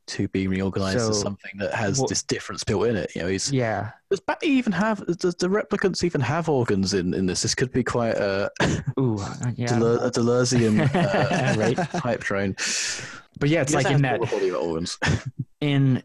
to 0.07 0.27
being 0.27 0.49
reorganized 0.49 0.99
as 1.09 1.19
something 1.19 1.53
that 1.57 1.73
has 1.73 1.99
what- 1.99 2.09
this 2.09 2.21
difference 2.21 2.63
built 2.63 2.85
in 2.85 2.95
it. 2.95 3.09
You 3.15 3.23
know, 3.23 3.27
he's 3.27 3.51
yeah 3.51 3.91
does 4.11 4.19
Batty 4.19 4.47
even 4.47 4.71
have 4.73 5.03
does 5.17 5.33
the 5.35 5.47
replicants 5.49 6.03
even 6.03 6.21
have 6.21 6.49
organs 6.49 6.93
in, 6.93 7.15
in 7.15 7.25
this? 7.25 7.41
This 7.41 7.55
could 7.55 7.71
be 7.71 7.83
quite 7.83 8.15
a, 8.15 8.51
ooh 8.99 9.17
uh, 9.19 9.35
yeah 9.55 9.67
Deleu- 9.73 10.03
a 10.03 10.11
Deleuzian 10.11 10.75
uh, 10.95 11.99
hype 11.99 12.21
train. 12.21 12.55
But 13.39 13.49
yeah 13.49 13.61
it's 13.61 13.73
like 13.73 13.89
in 13.89 14.01
that 14.03 14.19
all 14.19 14.25
the 14.25 14.31
body 14.31 14.51
organs. 14.51 14.97
in 15.61 16.03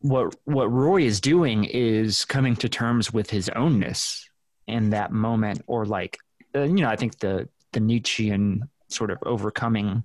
what 0.00 0.34
what 0.44 0.70
Roy 0.70 1.02
is 1.02 1.20
doing 1.20 1.64
is 1.64 2.24
coming 2.24 2.56
to 2.56 2.68
terms 2.68 3.12
with 3.12 3.30
his 3.30 3.48
ownness 3.56 4.22
in 4.66 4.90
that 4.90 5.12
moment, 5.12 5.62
or 5.66 5.86
like 5.86 6.18
uh, 6.54 6.62
you 6.62 6.74
know, 6.74 6.88
I 6.88 6.96
think 6.96 7.18
the 7.18 7.48
the 7.72 7.80
Nietzschean 7.80 8.68
sort 8.88 9.10
of 9.10 9.18
overcoming 9.24 10.04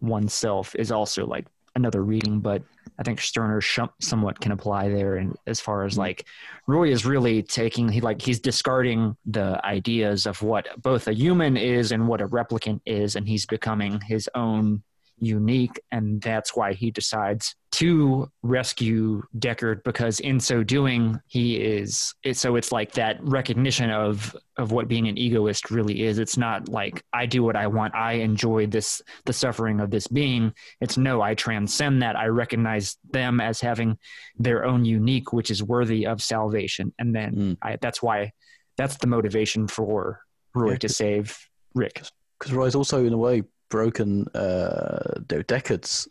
oneself 0.00 0.74
is 0.76 0.90
also 0.90 1.26
like 1.26 1.46
another 1.76 2.02
reading, 2.02 2.40
but 2.40 2.62
I 2.98 3.02
think 3.02 3.20
Stirner 3.20 3.60
sh- 3.60 3.80
somewhat 4.00 4.40
can 4.40 4.52
apply 4.52 4.88
there. 4.88 5.16
And 5.16 5.36
as 5.46 5.60
far 5.60 5.84
as 5.84 5.96
like 5.96 6.26
Roy 6.66 6.90
is 6.90 7.06
really 7.06 7.42
taking, 7.42 7.88
he 7.88 8.00
like 8.00 8.20
he's 8.20 8.40
discarding 8.40 9.16
the 9.26 9.60
ideas 9.64 10.26
of 10.26 10.42
what 10.42 10.68
both 10.82 11.08
a 11.08 11.12
human 11.12 11.56
is 11.56 11.92
and 11.92 12.08
what 12.08 12.20
a 12.20 12.28
replicant 12.28 12.80
is, 12.86 13.16
and 13.16 13.28
he's 13.28 13.46
becoming 13.46 14.00
his 14.00 14.28
own 14.34 14.82
unique, 15.20 15.80
and 15.92 16.20
that's 16.20 16.56
why 16.56 16.72
he 16.72 16.90
decides 16.90 17.54
to 17.72 18.28
rescue 18.42 19.22
Deckard 19.38 19.84
because 19.84 20.18
in 20.18 20.40
so 20.40 20.64
doing 20.64 21.20
he 21.28 21.54
is 21.54 22.12
so 22.32 22.56
it's 22.56 22.72
like 22.72 22.92
that 22.92 23.22
recognition 23.22 23.90
of 23.90 24.36
of 24.56 24.72
what 24.72 24.88
being 24.88 25.06
an 25.06 25.16
egoist 25.16 25.70
really 25.70 26.02
is. 26.02 26.18
It's 26.18 26.36
not 26.36 26.68
like 26.68 27.04
I 27.12 27.26
do 27.26 27.44
what 27.44 27.54
I 27.54 27.68
want 27.68 27.94
I 27.94 28.14
enjoy 28.14 28.66
this 28.66 29.00
the 29.24 29.32
suffering 29.32 29.78
of 29.78 29.90
this 29.90 30.08
being. 30.08 30.52
It's 30.80 30.96
no 30.96 31.22
I 31.22 31.34
transcend 31.34 32.02
that. 32.02 32.16
I 32.16 32.26
recognize 32.26 32.96
them 33.12 33.40
as 33.40 33.60
having 33.60 33.98
their 34.36 34.64
own 34.64 34.84
unique 34.84 35.32
which 35.32 35.50
is 35.50 35.62
worthy 35.62 36.06
of 36.06 36.22
salvation. 36.22 36.92
And 36.98 37.14
then 37.14 37.30
Mm. 37.30 37.56
I, 37.62 37.76
that's 37.80 38.02
why 38.02 38.32
that's 38.76 38.96
the 38.96 39.06
motivation 39.06 39.68
for 39.68 40.20
Roy 40.54 40.72
Yeah, 40.72 40.78
to 40.78 40.88
save 40.88 41.38
Rick. 41.74 42.02
Because 42.38 42.52
Roy's 42.52 42.74
also 42.74 43.04
in 43.04 43.12
a 43.12 43.18
way 43.18 43.44
broken 43.70 44.26
uh, 44.34 45.20
Deckard's 45.26 46.08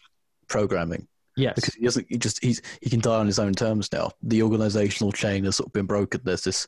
programming. 0.48 1.08
yes 1.38 1.54
because 1.56 1.76
he 1.76 1.86
doesn't. 1.86 2.08
He 2.10 2.18
just 2.18 2.44
he's 2.44 2.62
he 2.82 2.90
can 2.90 3.00
die 3.00 3.20
on 3.20 3.28
his 3.28 3.40
own 3.40 3.54
terms 3.54 3.92
now. 3.92 4.12
The 4.24 4.42
organizational 4.42 5.12
chain 5.12 5.46
has 5.46 5.58
sort 5.58 5.68
of 5.68 5.74
been 5.74 5.86
broken. 5.86 6.22
There's 6.24 6.44
this. 6.44 6.68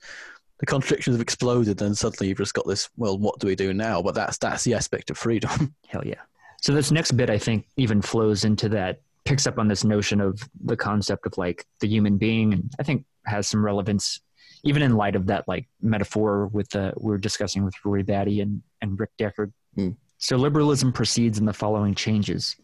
The 0.60 0.68
contradictions 0.68 1.16
have 1.16 1.22
exploded, 1.22 1.82
and 1.82 1.98
suddenly 1.98 2.30
you've 2.30 2.38
just 2.38 2.54
got 2.54 2.68
this. 2.68 2.88
Well, 2.96 3.18
what 3.18 3.40
do 3.40 3.48
we 3.48 3.56
do 3.56 3.74
now? 3.74 4.02
But 4.02 4.14
that's 4.14 4.38
that's 4.38 4.64
the 4.64 4.76
aspect 4.76 5.10
of 5.10 5.18
freedom. 5.18 5.74
Hell 5.88 6.06
yeah. 6.06 6.22
So 6.62 6.74
this 6.74 6.92
next 6.92 7.14
bit, 7.14 7.32
I 7.32 7.40
think, 7.40 7.66
even 7.78 8.02
flows 8.02 8.46
into 8.46 8.70
that 8.70 9.02
picks 9.26 9.48
up 9.48 9.58
on 9.58 9.68
this 9.68 9.84
notion 9.84 10.22
of 10.22 10.48
the 10.64 10.78
concept 10.78 11.26
of 11.26 11.38
like 11.38 11.66
the 11.80 11.88
human 11.88 12.18
being, 12.18 12.54
and 12.54 12.72
I 12.80 12.84
think 12.84 13.06
has 13.26 13.48
some 13.48 13.66
relevance 13.66 14.20
even 14.64 14.82
in 14.82 14.96
light 14.96 15.16
of 15.16 15.28
that 15.28 15.48
like 15.48 15.68
metaphor 15.82 16.48
with 16.48 16.70
the 16.70 16.94
we 16.98 17.14
are 17.14 17.18
discussing 17.18 17.64
with 17.64 17.74
rory 17.84 18.04
Batty 18.04 18.42
and, 18.42 18.62
and 18.82 19.00
Rick 19.00 19.12
Deckard. 19.20 19.52
Hmm. 19.76 19.92
So 20.22 20.38
liberalism 20.38 20.94
proceeds 20.94 21.40
in 21.40 21.46
the 21.46 21.54
following 21.54 21.96
changes. 21.96 22.56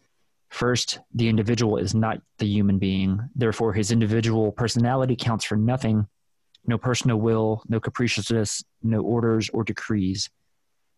First, 0.48 1.00
the 1.12 1.28
individual 1.28 1.76
is 1.76 1.92
not 1.92 2.22
the 2.38 2.46
human 2.46 2.78
being. 2.78 3.20
Therefore, 3.34 3.72
his 3.72 3.90
individual 3.90 4.52
personality 4.52 5.16
counts 5.16 5.44
for 5.44 5.56
nothing. 5.56 6.06
No 6.68 6.78
personal 6.78 7.16
will, 7.16 7.64
no 7.68 7.80
capriciousness, 7.80 8.62
no 8.84 9.00
orders 9.00 9.50
or 9.50 9.64
decrees. 9.64 10.30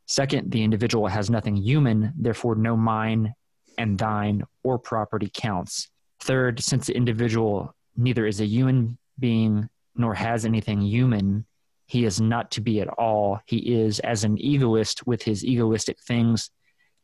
Second, 0.06 0.52
the 0.52 0.62
individual 0.62 1.06
has 1.06 1.30
nothing 1.30 1.56
human. 1.56 2.12
Therefore, 2.14 2.54
no 2.54 2.76
mine 2.76 3.32
and 3.78 3.98
thine 3.98 4.42
or 4.62 4.78
property 4.78 5.30
counts. 5.32 5.88
Third, 6.20 6.60
since 6.60 6.86
the 6.86 6.94
individual 6.94 7.74
neither 7.96 8.26
is 8.26 8.38
a 8.42 8.46
human 8.46 8.98
being 9.18 9.70
nor 9.96 10.12
has 10.12 10.44
anything 10.44 10.82
human, 10.82 11.46
he 11.90 12.04
is 12.04 12.20
not 12.20 12.52
to 12.52 12.60
be 12.60 12.80
at 12.80 12.86
all. 12.86 13.40
He 13.46 13.58
is, 13.58 13.98
as 13.98 14.22
an 14.22 14.38
egoist 14.38 15.04
with 15.08 15.22
his 15.22 15.44
egoistic 15.44 16.00
things, 16.00 16.48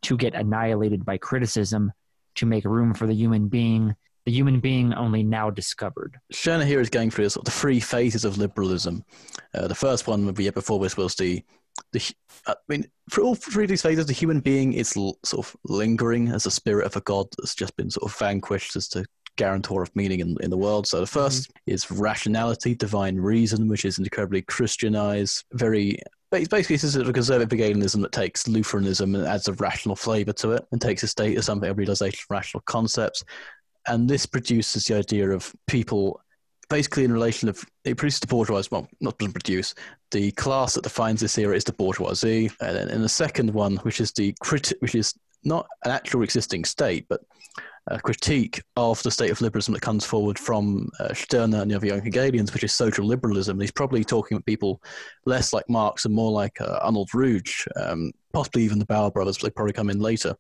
to 0.03 0.17
get 0.17 0.37
annihilated 0.37 1.05
by 1.05 1.19
criticism, 1.19 1.91
to 2.37 2.47
make 2.47 2.65
room 2.65 2.95
for 2.95 3.09
the 3.09 3.15
human 3.15 3.49
being, 3.49 3.97
the 4.27 4.31
human 4.31 4.61
being 4.61 4.95
only 4.95 5.25
now 5.25 5.51
discovered. 5.51 6.17
Stirner 6.31 6.65
here 6.65 6.81
is 6.81 6.89
going 6.89 7.11
through 7.11 7.29
sort 7.31 7.49
of 7.49 7.53
the 7.53 7.59
three 7.59 7.81
phases 7.81 8.25
of 8.25 8.39
liberalism. 8.39 9.05
Uh, 9.53 9.67
the 9.67 9.75
first 9.75 10.07
one 10.07 10.25
would 10.25 10.37
be 10.37 10.49
before 10.51 10.79
this 10.79 10.97
was 10.97 11.17
the, 11.17 11.43
I 12.47 12.55
mean, 12.69 12.87
for 13.11 13.23
all 13.23 13.35
three 13.35 13.65
of 13.65 13.71
these 13.71 13.83
phases, 13.83 14.07
the 14.07 14.13
human 14.13 14.39
being 14.39 14.73
is 14.73 14.97
l- 14.97 15.19
sort 15.25 15.47
of 15.47 15.57
lingering 15.65 16.29
as 16.29 16.47
a 16.47 16.51
spirit 16.53 16.87
of 16.87 16.95
a 16.95 17.01
god 17.01 17.27
that's 17.37 17.57
just 17.57 17.77
been 17.77 17.91
sort 17.91 18.09
of 18.09 18.17
vanquished 18.17 18.77
as 18.77 18.87
the 18.91 19.05
guarantor 19.37 19.83
of 19.83 19.95
meaning 19.95 20.21
in, 20.21 20.37
in 20.41 20.51
the 20.51 20.57
world. 20.57 20.87
So 20.87 21.01
the 21.01 21.07
1st 21.07 21.41
mm-hmm. 21.41 21.73
is 21.73 21.91
rationality, 21.91 22.75
divine 22.75 23.17
reason, 23.17 23.69
which 23.69 23.85
is 23.85 23.99
incredibly 23.99 24.43
Christianized, 24.43 25.45
very 25.53 26.01
it's 26.33 26.49
basically 26.49 26.75
this 26.75 26.85
is 26.85 26.97
a 26.97 27.13
conservative 27.13 27.51
Hegelianism 27.51 28.01
that 28.03 28.13
takes 28.13 28.49
Lutheranism 28.49 29.15
and 29.15 29.27
adds 29.27 29.49
a 29.49 29.53
rational 29.55 29.95
flavour 29.95 30.33
to 30.35 30.53
it 30.53 30.67
and 30.73 30.81
takes 30.81 31.03
a 31.03 31.09
state 31.09 31.39
as 31.39 31.47
something 31.47 31.71
a 31.71 31.75
realization 31.75 32.19
of 32.19 32.35
rational 32.35 32.63
concepts. 32.67 33.25
And 33.87 34.09
this 34.09 34.27
produces 34.27 34.85
the 34.85 34.97
idea 34.97 35.31
of 35.31 35.55
people 35.69 36.21
basically 36.69 37.05
in 37.05 37.13
relation 37.13 37.49
of 37.49 37.65
it 37.85 37.97
produces 37.97 38.21
the 38.21 38.27
bourgeoisie 38.27 38.69
well 38.71 38.89
not 39.01 39.17
doesn't 39.19 39.33
produce 39.33 39.75
the 40.11 40.31
class 40.33 40.75
that 40.75 40.83
defines 40.83 41.21
this 41.21 41.39
era 41.39 41.55
is 41.55 41.65
the 41.65 41.73
bourgeoisie 41.73 42.51
and 42.61 42.77
then 42.77 42.89
in 42.89 43.03
the 43.03 43.09
second 43.09 43.51
one 43.53 43.77
which 43.79 44.01
is 44.01 44.13
the 44.13 44.35
crit 44.41 44.73
which 44.81 44.95
is 44.95 45.15
not 45.45 45.67
an 45.85 45.93
actual 45.93 46.23
existing 46.23 46.65
state 46.65 47.07
but 47.09 47.21
a 47.89 48.01
critique 48.01 48.63
of 48.77 49.01
the 49.03 49.11
state 49.11 49.31
of 49.31 49.41
liberalism 49.41 49.73
that 49.73 49.81
comes 49.81 50.05
forward 50.05 50.39
from 50.39 50.91
uh, 50.99 51.15
Stirner 51.15 51.63
and 51.63 51.71
the 51.71 51.77
other 51.77 51.87
young 51.87 52.03
Hegelians, 52.03 52.53
which 52.53 52.65
is 52.65 52.73
social 52.73 53.07
liberalism. 53.07 53.61
He's 53.61 53.71
probably 53.71 54.03
talking 54.03 54.37
about 54.37 54.47
people 54.47 54.83
less 55.25 55.53
like 55.53 55.69
Marx 55.69 56.05
and 56.05 56.13
more 56.13 56.33
like 56.33 56.61
uh, 56.61 56.81
Arnold 56.83 57.11
Ruge, 57.15 57.67
um, 57.77 58.11
possibly 58.33 58.65
even 58.65 58.81
the 58.81 58.87
Bauer 58.87 59.13
brothers, 59.13 59.39
but 59.39 59.47
they 59.47 59.51
probably 59.51 59.73
come 59.73 59.91
in 59.91 60.01
later. 60.01 60.35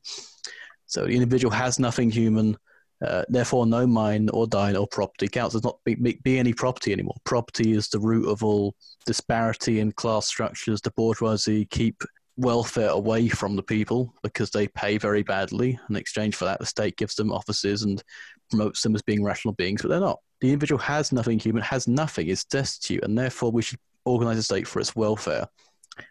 So 0.87 1.05
the 1.05 1.15
individual 1.15 1.53
has 1.53 1.79
nothing 1.79 2.11
human, 2.11 2.57
uh, 3.05 3.25
therefore 3.29 3.67
no 3.67 3.87
mine 3.87 4.29
or 4.33 4.47
dine 4.47 4.77
or 4.77 4.87
property 4.87 5.29
counts. 5.29 5.55
There's 5.55 5.65
not 5.65 5.79
be, 5.85 5.95
be, 5.95 6.39
any 6.39 6.53
property 6.53 6.93
anymore. 6.93 7.17
Property 7.25 7.73
is 7.73 7.89
the 7.89 8.01
root 8.01 8.29
of 8.29 8.43
all 8.43 8.75
disparity 9.05 9.81
in 9.81 9.93
class 9.93 10.27
structures. 10.27 10.81
The 10.81 10.91
bourgeoisie 10.93 11.67
keep 11.67 12.03
welfare 12.37 12.91
away 12.91 13.29
from 13.29 13.57
the 13.57 13.63
people 13.63 14.15
because 14.23 14.51
they 14.51 14.69
pay 14.69 14.99
very 14.99 15.23
badly. 15.23 15.79
In 15.89 15.97
exchange 15.97 16.37
for 16.37 16.45
that, 16.45 16.59
the 16.59 16.67
state 16.67 16.97
gives 16.97 17.15
them 17.15 17.33
offices 17.33 17.83
and 17.83 18.03
promotes 18.51 18.83
them 18.83 18.95
as 18.95 19.03
being 19.03 19.25
rational 19.25 19.55
beings, 19.55 19.83
but 19.83 19.89
they're 19.89 20.01
not. 20.01 20.21
The 20.41 20.53
individual 20.53 20.79
has 20.81 21.13
nothing 21.13 21.39
human, 21.39 21.63
has 21.63 21.89
nothing, 21.89 22.29
is 22.29 22.45
destitute, 22.45 23.05
and 23.05 23.17
therefore 23.17 23.51
we 23.51 23.63
should 23.63 23.79
organize 24.05 24.37
the 24.37 24.43
state 24.43 24.69
for 24.69 24.81
its 24.81 24.95
welfare. 24.95 25.47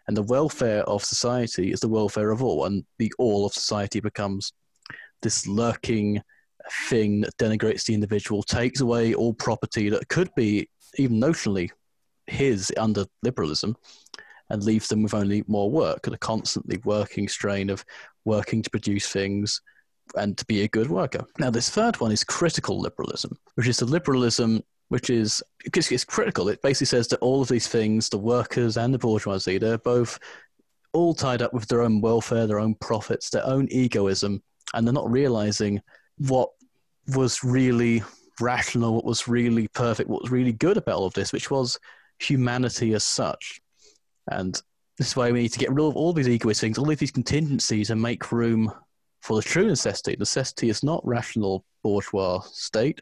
And 0.08 0.16
the 0.16 0.22
welfare 0.22 0.82
of 0.82 1.04
society 1.04 1.72
is 1.72 1.78
the 1.78 1.88
welfare 1.88 2.30
of 2.30 2.42
all, 2.42 2.64
and 2.64 2.84
the 2.98 3.12
all 3.18 3.46
of 3.46 3.54
society 3.54 4.00
becomes 4.00 4.52
this 5.22 5.46
lurking 5.46 6.20
thing 6.88 7.20
that 7.22 7.36
denigrates 7.36 7.84
the 7.84 7.94
individual, 7.94 8.42
takes 8.42 8.80
away 8.80 9.14
all 9.14 9.34
property 9.34 9.88
that 9.90 10.08
could 10.08 10.30
be, 10.34 10.68
even 10.96 11.20
notionally, 11.20 11.70
his 12.26 12.72
under 12.76 13.04
liberalism, 13.22 13.76
and 14.50 14.62
leaves 14.62 14.88
them 14.88 15.02
with 15.02 15.14
only 15.14 15.44
more 15.46 15.70
work 15.70 16.06
and 16.06 16.14
a 16.14 16.18
constantly 16.18 16.78
working 16.84 17.28
strain 17.28 17.70
of 17.70 17.84
working 18.24 18.62
to 18.62 18.70
produce 18.70 19.08
things 19.08 19.60
and 20.14 20.38
to 20.38 20.44
be 20.46 20.62
a 20.62 20.68
good 20.68 20.88
worker. 20.88 21.24
Now, 21.38 21.50
this 21.50 21.70
third 21.70 21.98
one 22.00 22.12
is 22.12 22.22
critical 22.22 22.80
liberalism, 22.80 23.36
which 23.54 23.66
is 23.66 23.78
the 23.78 23.86
liberalism 23.86 24.62
which 24.88 25.10
is 25.10 25.42
because 25.64 25.90
it's 25.90 26.04
critical. 26.04 26.48
It 26.48 26.62
basically 26.62 26.86
says 26.86 27.08
that 27.08 27.20
all 27.20 27.42
of 27.42 27.48
these 27.48 27.66
things, 27.66 28.08
the 28.08 28.18
workers 28.18 28.76
and 28.76 28.94
the 28.94 28.98
bourgeoisie, 28.98 29.58
they're 29.58 29.78
both 29.78 30.18
all 30.92 31.14
tied 31.14 31.42
up 31.42 31.52
with 31.52 31.66
their 31.66 31.82
own 31.82 32.00
welfare, 32.00 32.46
their 32.46 32.60
own 32.60 32.74
profits, 32.76 33.30
their 33.30 33.44
own 33.44 33.68
egoism, 33.70 34.42
and 34.74 34.86
they're 34.86 34.94
not 34.94 35.10
realizing 35.10 35.82
what 36.18 36.50
was 37.14 37.44
really 37.44 38.02
rational, 38.40 38.94
what 38.94 39.04
was 39.04 39.28
really 39.28 39.68
perfect, 39.68 40.08
what 40.08 40.22
was 40.22 40.30
really 40.30 40.52
good 40.52 40.76
about 40.76 40.96
all 40.96 41.06
of 41.06 41.14
this, 41.14 41.32
which 41.32 41.50
was 41.50 41.78
humanity 42.18 42.94
as 42.94 43.04
such. 43.04 43.60
And 44.30 44.60
this 44.98 45.08
is 45.08 45.16
why 45.16 45.30
we 45.30 45.42
need 45.42 45.52
to 45.52 45.58
get 45.58 45.70
rid 45.70 45.84
of 45.84 45.96
all 45.96 46.12
these 46.12 46.28
egoist 46.28 46.60
things, 46.60 46.78
all 46.78 46.90
of 46.90 46.98
these 46.98 47.10
contingencies, 47.10 47.90
and 47.90 48.00
make 48.00 48.32
room 48.32 48.72
for 49.20 49.36
the 49.36 49.42
true 49.42 49.66
necessity. 49.66 50.16
Necessity 50.18 50.68
is 50.68 50.82
not 50.82 51.06
rational 51.06 51.64
bourgeois 51.82 52.40
state. 52.40 53.00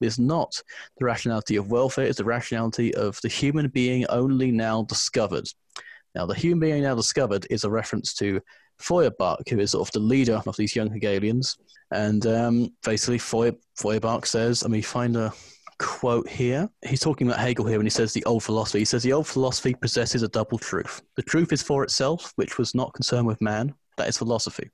It 0.00 0.06
is 0.06 0.18
not 0.18 0.60
the 0.98 1.04
rationality 1.04 1.56
of 1.56 1.70
welfare. 1.70 2.06
It's 2.06 2.18
the 2.18 2.24
rationality 2.24 2.94
of 2.94 3.20
the 3.22 3.28
human 3.28 3.68
being 3.68 4.06
only 4.08 4.50
now 4.50 4.82
discovered. 4.82 5.48
Now, 6.14 6.26
the 6.26 6.34
human 6.34 6.60
being 6.60 6.82
now 6.82 6.94
discovered 6.94 7.46
is 7.50 7.64
a 7.64 7.70
reference 7.70 8.14
to 8.14 8.40
Feuerbach, 8.78 9.48
who 9.48 9.58
is 9.60 9.72
sort 9.72 9.88
of 9.88 9.92
the 9.92 10.00
leader 10.00 10.40
of 10.46 10.56
these 10.56 10.76
young 10.76 10.90
Hegelians. 10.90 11.56
And 11.90 12.26
um, 12.26 12.70
basically, 12.84 13.18
Feuer, 13.18 13.52
Feuerbach 13.76 14.26
says, 14.26 14.62
I 14.64 14.68
mean, 14.68 14.82
find 14.82 15.16
a 15.16 15.32
quote 15.78 16.28
here. 16.28 16.68
He's 16.86 17.00
talking 17.00 17.26
about 17.26 17.40
Hegel 17.40 17.66
here 17.66 17.78
when 17.78 17.86
he 17.86 17.90
says 17.90 18.12
the 18.12 18.24
old 18.24 18.42
philosophy. 18.42 18.80
He 18.80 18.84
says 18.84 19.02
the 19.02 19.12
old 19.12 19.26
philosophy 19.26 19.74
possesses 19.74 20.22
a 20.22 20.28
double 20.28 20.58
truth. 20.58 21.02
The 21.16 21.22
truth 21.22 21.52
is 21.52 21.62
for 21.62 21.82
itself, 21.82 22.32
which 22.36 22.58
was 22.58 22.74
not 22.74 22.94
concerned 22.94 23.26
with 23.26 23.40
man, 23.40 23.74
that 23.96 24.08
is 24.08 24.18
philosophy. 24.18 24.70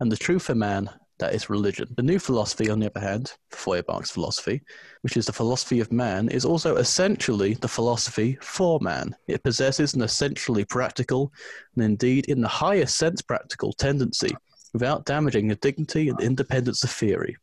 And 0.00 0.10
the 0.10 0.16
truth 0.16 0.42
for 0.42 0.54
man, 0.54 0.90
that 1.18 1.34
is 1.34 1.50
religion. 1.50 1.88
The 1.96 2.02
new 2.02 2.18
philosophy, 2.18 2.68
on 2.68 2.78
the 2.78 2.90
other 2.90 3.00
hand, 3.00 3.32
Feuerbach's 3.50 4.10
philosophy, 4.10 4.62
which 5.02 5.16
is 5.16 5.26
the 5.26 5.32
philosophy 5.32 5.80
of 5.80 5.92
man, 5.92 6.28
is 6.28 6.44
also 6.44 6.76
essentially 6.76 7.54
the 7.54 7.68
philosophy 7.68 8.38
for 8.40 8.78
man. 8.80 9.16
It 9.26 9.42
possesses 9.42 9.94
an 9.94 10.02
essentially 10.02 10.64
practical, 10.64 11.32
and 11.74 11.84
indeed 11.84 12.26
in 12.26 12.40
the 12.40 12.48
highest 12.48 12.96
sense 12.98 13.22
practical, 13.22 13.72
tendency 13.72 14.36
without 14.72 15.06
damaging 15.06 15.48
the 15.48 15.56
dignity 15.56 16.08
and 16.08 16.20
independence 16.20 16.84
of 16.84 16.90
theory 16.90 17.36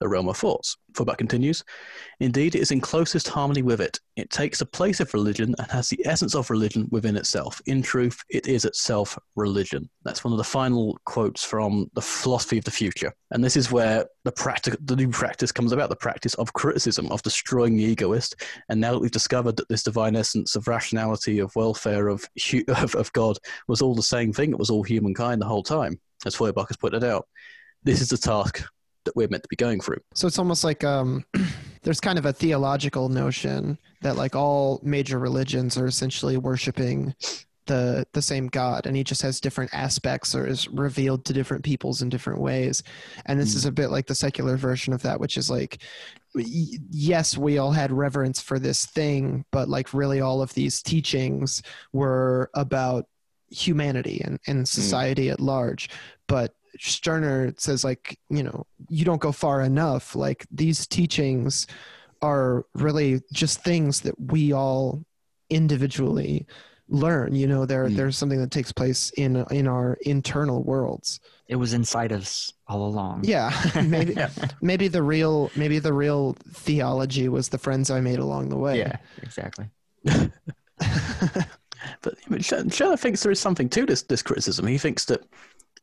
the 0.00 0.08
realm 0.08 0.28
of 0.28 0.36
thoughts. 0.36 0.76
Feuerbach 0.94 1.18
continues, 1.18 1.62
Indeed, 2.20 2.54
it 2.54 2.60
is 2.60 2.70
in 2.70 2.80
closest 2.80 3.28
harmony 3.28 3.62
with 3.62 3.80
it. 3.80 4.00
It 4.16 4.30
takes 4.30 4.58
the 4.58 4.66
place 4.66 4.98
of 5.00 5.12
religion 5.14 5.54
and 5.58 5.70
has 5.70 5.88
the 5.88 6.00
essence 6.06 6.34
of 6.34 6.50
religion 6.50 6.88
within 6.90 7.16
itself. 7.16 7.60
In 7.66 7.82
truth, 7.82 8.18
it 8.30 8.46
is 8.46 8.64
itself 8.64 9.18
religion. 9.36 9.88
That's 10.04 10.24
one 10.24 10.32
of 10.32 10.38
the 10.38 10.44
final 10.44 10.98
quotes 11.04 11.44
from 11.44 11.90
the 11.94 12.02
philosophy 12.02 12.58
of 12.58 12.64
the 12.64 12.70
future. 12.70 13.12
And 13.30 13.44
this 13.44 13.56
is 13.56 13.70
where 13.70 14.06
the, 14.24 14.32
practic- 14.32 14.78
the 14.86 14.96
new 14.96 15.08
practice 15.08 15.52
comes 15.52 15.72
about 15.72 15.90
the 15.90 15.96
practice 15.96 16.34
of 16.34 16.52
criticism, 16.52 17.10
of 17.12 17.22
destroying 17.22 17.76
the 17.76 17.84
egoist. 17.84 18.36
And 18.68 18.80
now 18.80 18.92
that 18.92 19.00
we've 19.00 19.10
discovered 19.10 19.56
that 19.56 19.68
this 19.68 19.82
divine 19.82 20.16
essence 20.16 20.56
of 20.56 20.66
rationality, 20.66 21.38
of 21.38 21.54
welfare, 21.54 22.08
of, 22.08 22.24
hu- 22.50 22.64
of, 22.68 22.94
of 22.94 23.12
God 23.12 23.38
was 23.68 23.82
all 23.82 23.94
the 23.94 24.02
same 24.02 24.32
thing, 24.32 24.50
it 24.50 24.58
was 24.58 24.70
all 24.70 24.82
humankind 24.82 25.40
the 25.40 25.46
whole 25.46 25.62
time, 25.62 26.00
as 26.24 26.34
Feuerbach 26.34 26.68
has 26.68 26.76
pointed 26.76 27.04
out. 27.04 27.28
This 27.82 28.02
is 28.02 28.08
the 28.08 28.18
task 28.18 28.62
that 29.04 29.16
we're 29.16 29.28
meant 29.28 29.42
to 29.42 29.48
be 29.48 29.56
going 29.56 29.80
through. 29.80 30.00
So 30.14 30.26
it's 30.26 30.38
almost 30.38 30.64
like 30.64 30.84
um, 30.84 31.24
there's 31.82 32.00
kind 32.00 32.18
of 32.18 32.26
a 32.26 32.32
theological 32.32 33.08
notion 33.08 33.78
that 34.02 34.16
like 34.16 34.34
all 34.36 34.80
major 34.82 35.18
religions 35.18 35.76
are 35.78 35.86
essentially 35.86 36.36
worshiping 36.36 37.14
the 37.66 38.04
the 38.14 38.22
same 38.22 38.48
God, 38.48 38.86
and 38.86 38.96
he 38.96 39.04
just 39.04 39.22
has 39.22 39.40
different 39.40 39.72
aspects 39.72 40.34
or 40.34 40.44
is 40.46 40.66
revealed 40.68 41.24
to 41.26 41.32
different 41.32 41.62
peoples 41.62 42.02
in 42.02 42.08
different 42.08 42.40
ways. 42.40 42.82
And 43.26 43.38
this 43.38 43.52
Mm. 43.52 43.56
is 43.56 43.64
a 43.66 43.72
bit 43.72 43.90
like 43.90 44.06
the 44.06 44.14
secular 44.14 44.56
version 44.56 44.92
of 44.92 45.02
that, 45.02 45.20
which 45.20 45.36
is 45.36 45.50
like, 45.50 45.78
yes, 46.34 47.36
we 47.36 47.58
all 47.58 47.72
had 47.72 47.92
reverence 47.92 48.40
for 48.40 48.58
this 48.58 48.86
thing, 48.86 49.44
but 49.52 49.68
like 49.68 49.94
really 49.94 50.20
all 50.20 50.42
of 50.42 50.52
these 50.54 50.82
teachings 50.82 51.62
were 51.92 52.50
about 52.54 53.06
humanity 53.50 54.20
and, 54.24 54.38
and 54.46 54.66
society 54.68 55.28
at 55.30 55.40
large. 55.40 55.90
But 56.28 56.54
Stirner 56.78 57.52
says 57.58 57.84
like, 57.84 58.18
you 58.28 58.42
know, 58.42 58.66
you 58.88 59.04
don't 59.04 59.20
go 59.20 59.32
far 59.32 59.60
enough. 59.62 60.14
Like 60.14 60.46
these 60.50 60.86
teachings 60.86 61.66
are 62.22 62.64
really 62.74 63.20
just 63.32 63.62
things 63.64 64.00
that 64.02 64.14
we 64.20 64.52
all 64.52 65.02
individually 65.48 66.46
learn. 66.88 67.34
You 67.34 67.46
know, 67.46 67.66
there 67.66 67.88
Mm. 67.88 67.96
there's 67.96 68.16
something 68.16 68.40
that 68.40 68.50
takes 68.50 68.72
place 68.72 69.10
in 69.16 69.44
in 69.50 69.66
our 69.66 69.96
internal 70.02 70.62
worlds. 70.62 71.20
It 71.48 71.56
was 71.56 71.72
inside 71.72 72.12
us 72.12 72.52
all 72.68 72.86
along. 72.86 73.24
Yeah, 73.24 73.50
maybe 73.84 74.14
maybe 74.60 74.88
the 74.88 75.02
real 75.02 75.50
maybe 75.56 75.78
the 75.78 75.92
real 75.92 76.34
theology 76.52 77.28
was 77.28 77.48
the 77.48 77.58
friends 77.58 77.90
I 77.90 78.00
made 78.00 78.18
along 78.18 78.48
the 78.50 78.56
way. 78.56 78.78
Yeah, 78.78 78.96
exactly. 79.22 79.66
But 82.02 82.14
Stirner 82.44 82.96
thinks 82.96 83.22
there 83.22 83.32
is 83.32 83.40
something 83.40 83.68
to 83.70 83.86
this 83.86 84.02
this 84.02 84.22
criticism. 84.22 84.66
He 84.66 84.78
thinks 84.78 85.06
that, 85.06 85.22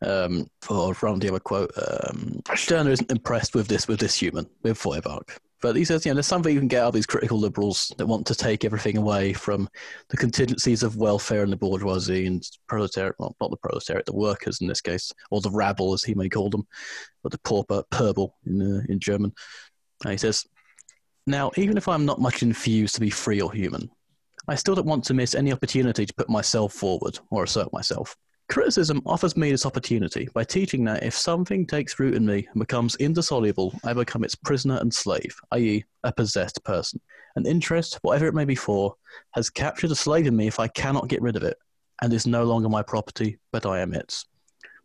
um, 0.05 0.47
for 0.61 0.93
other 1.07 1.39
quote, 1.39 1.71
um, 1.77 2.41
Stirner 2.55 2.91
isn't 2.91 3.11
impressed 3.11 3.55
with 3.55 3.67
this 3.67 3.87
with 3.87 3.99
this 3.99 4.15
human 4.15 4.47
with 4.63 4.77
Feuerbach. 4.77 5.39
But 5.59 5.75
he 5.75 5.85
says, 5.85 6.05
you 6.05 6.11
know, 6.11 6.15
there's 6.15 6.27
something 6.27 6.53
you 6.53 6.59
can 6.59 6.67
get 6.67 6.83
out 6.83 6.89
of 6.89 6.93
these 6.93 7.07
critical 7.07 7.39
liberals 7.39 7.91
that 7.97 8.05
want 8.05 8.27
to 8.27 8.35
take 8.35 8.63
everything 8.63 8.95
away 8.95 9.33
from 9.33 9.67
the 10.09 10.17
contingencies 10.17 10.83
of 10.83 10.97
welfare 10.97 11.41
and 11.41 11.51
the 11.51 11.57
bourgeoisie 11.57 12.27
and 12.27 12.47
proletariat, 12.67 13.15
well, 13.17 13.35
not 13.41 13.49
the 13.49 13.57
proletariat, 13.57 14.05
the 14.05 14.15
workers 14.15 14.61
in 14.61 14.67
this 14.67 14.81
case, 14.81 15.11
or 15.31 15.41
the 15.41 15.49
rabble 15.49 15.93
as 15.93 16.03
he 16.03 16.13
may 16.13 16.29
call 16.29 16.51
them, 16.51 16.67
or 17.23 17.31
the 17.31 17.39
pauper, 17.39 17.83
Pöbel 17.91 18.29
in 18.45 18.61
uh, 18.61 18.81
in 18.87 18.99
German. 18.99 19.33
And 20.03 20.11
he 20.11 20.17
says, 20.17 20.45
now, 21.25 21.51
even 21.57 21.75
if 21.75 21.87
I'm 21.87 22.05
not 22.05 22.21
much 22.21 22.43
infused 22.43 22.93
to 22.95 23.01
be 23.01 23.09
free 23.09 23.41
or 23.41 23.51
human, 23.51 23.89
I 24.47 24.55
still 24.55 24.75
don't 24.75 24.85
want 24.85 25.03
to 25.05 25.15
miss 25.15 25.33
any 25.33 25.51
opportunity 25.51 26.05
to 26.05 26.13
put 26.13 26.29
myself 26.29 26.71
forward 26.73 27.19
or 27.31 27.43
assert 27.43 27.73
myself. 27.73 28.15
Criticism 28.49 29.01
offers 29.05 29.35
me 29.35 29.51
this 29.51 29.65
opportunity 29.65 30.29
by 30.33 30.43
teaching 30.43 30.85
that 30.85 31.03
if 31.03 31.13
something 31.13 31.65
takes 31.65 31.99
root 31.99 32.15
in 32.15 32.25
me 32.25 32.47
and 32.51 32.59
becomes 32.59 32.95
indissoluble, 32.95 33.77
I 33.83 33.91
become 33.93 34.23
its 34.23 34.35
prisoner 34.35 34.77
and 34.77 34.93
slave, 34.93 35.35
i.e., 35.51 35.83
a 36.03 36.13
possessed 36.13 36.63
person. 36.63 37.01
An 37.35 37.45
interest, 37.45 37.99
whatever 38.03 38.25
it 38.27 38.33
may 38.33 38.45
be 38.45 38.55
for, 38.55 38.95
has 39.31 39.49
captured 39.49 39.91
a 39.91 39.95
slave 39.95 40.27
in 40.27 40.35
me 40.35 40.47
if 40.47 40.59
I 40.61 40.69
cannot 40.69 41.09
get 41.09 41.21
rid 41.21 41.35
of 41.35 41.43
it, 41.43 41.57
and 42.01 42.13
is 42.13 42.25
no 42.25 42.45
longer 42.45 42.69
my 42.69 42.81
property, 42.81 43.37
but 43.51 43.65
I 43.65 43.79
am 43.79 43.93
its. 43.93 44.25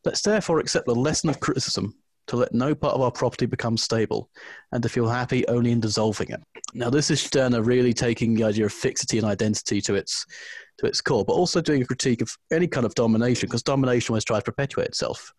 Let's 0.04 0.22
therefore 0.22 0.58
accept 0.58 0.86
the 0.86 0.94
lesson 0.94 1.30
of 1.30 1.38
criticism 1.38 1.94
to 2.28 2.36
let 2.36 2.54
no 2.54 2.74
part 2.74 2.94
of 2.94 3.00
our 3.00 3.10
property 3.10 3.46
become 3.46 3.76
stable, 3.76 4.30
and 4.72 4.82
to 4.82 4.88
feel 4.88 5.08
happy 5.08 5.46
only 5.48 5.72
in 5.72 5.80
dissolving 5.80 6.30
it. 6.30 6.40
Now, 6.74 6.88
this 6.90 7.10
is 7.10 7.20
Stirner 7.20 7.62
really 7.62 7.92
taking 7.92 8.34
the 8.34 8.44
idea 8.44 8.66
of 8.66 8.72
fixity 8.72 9.18
and 9.18 9.26
identity 9.26 9.80
to 9.82 9.94
its 9.94 10.24
to 10.78 10.86
its 10.86 11.00
core, 11.00 11.24
but 11.24 11.34
also 11.34 11.60
doing 11.60 11.82
a 11.82 11.86
critique 11.86 12.22
of 12.22 12.34
any 12.50 12.66
kind 12.66 12.86
of 12.86 12.94
domination, 12.94 13.48
because 13.48 13.62
domination 13.62 14.12
always 14.12 14.24
tries 14.24 14.40
to 14.42 14.52
perpetuate 14.52 14.88
itself. 14.88 15.32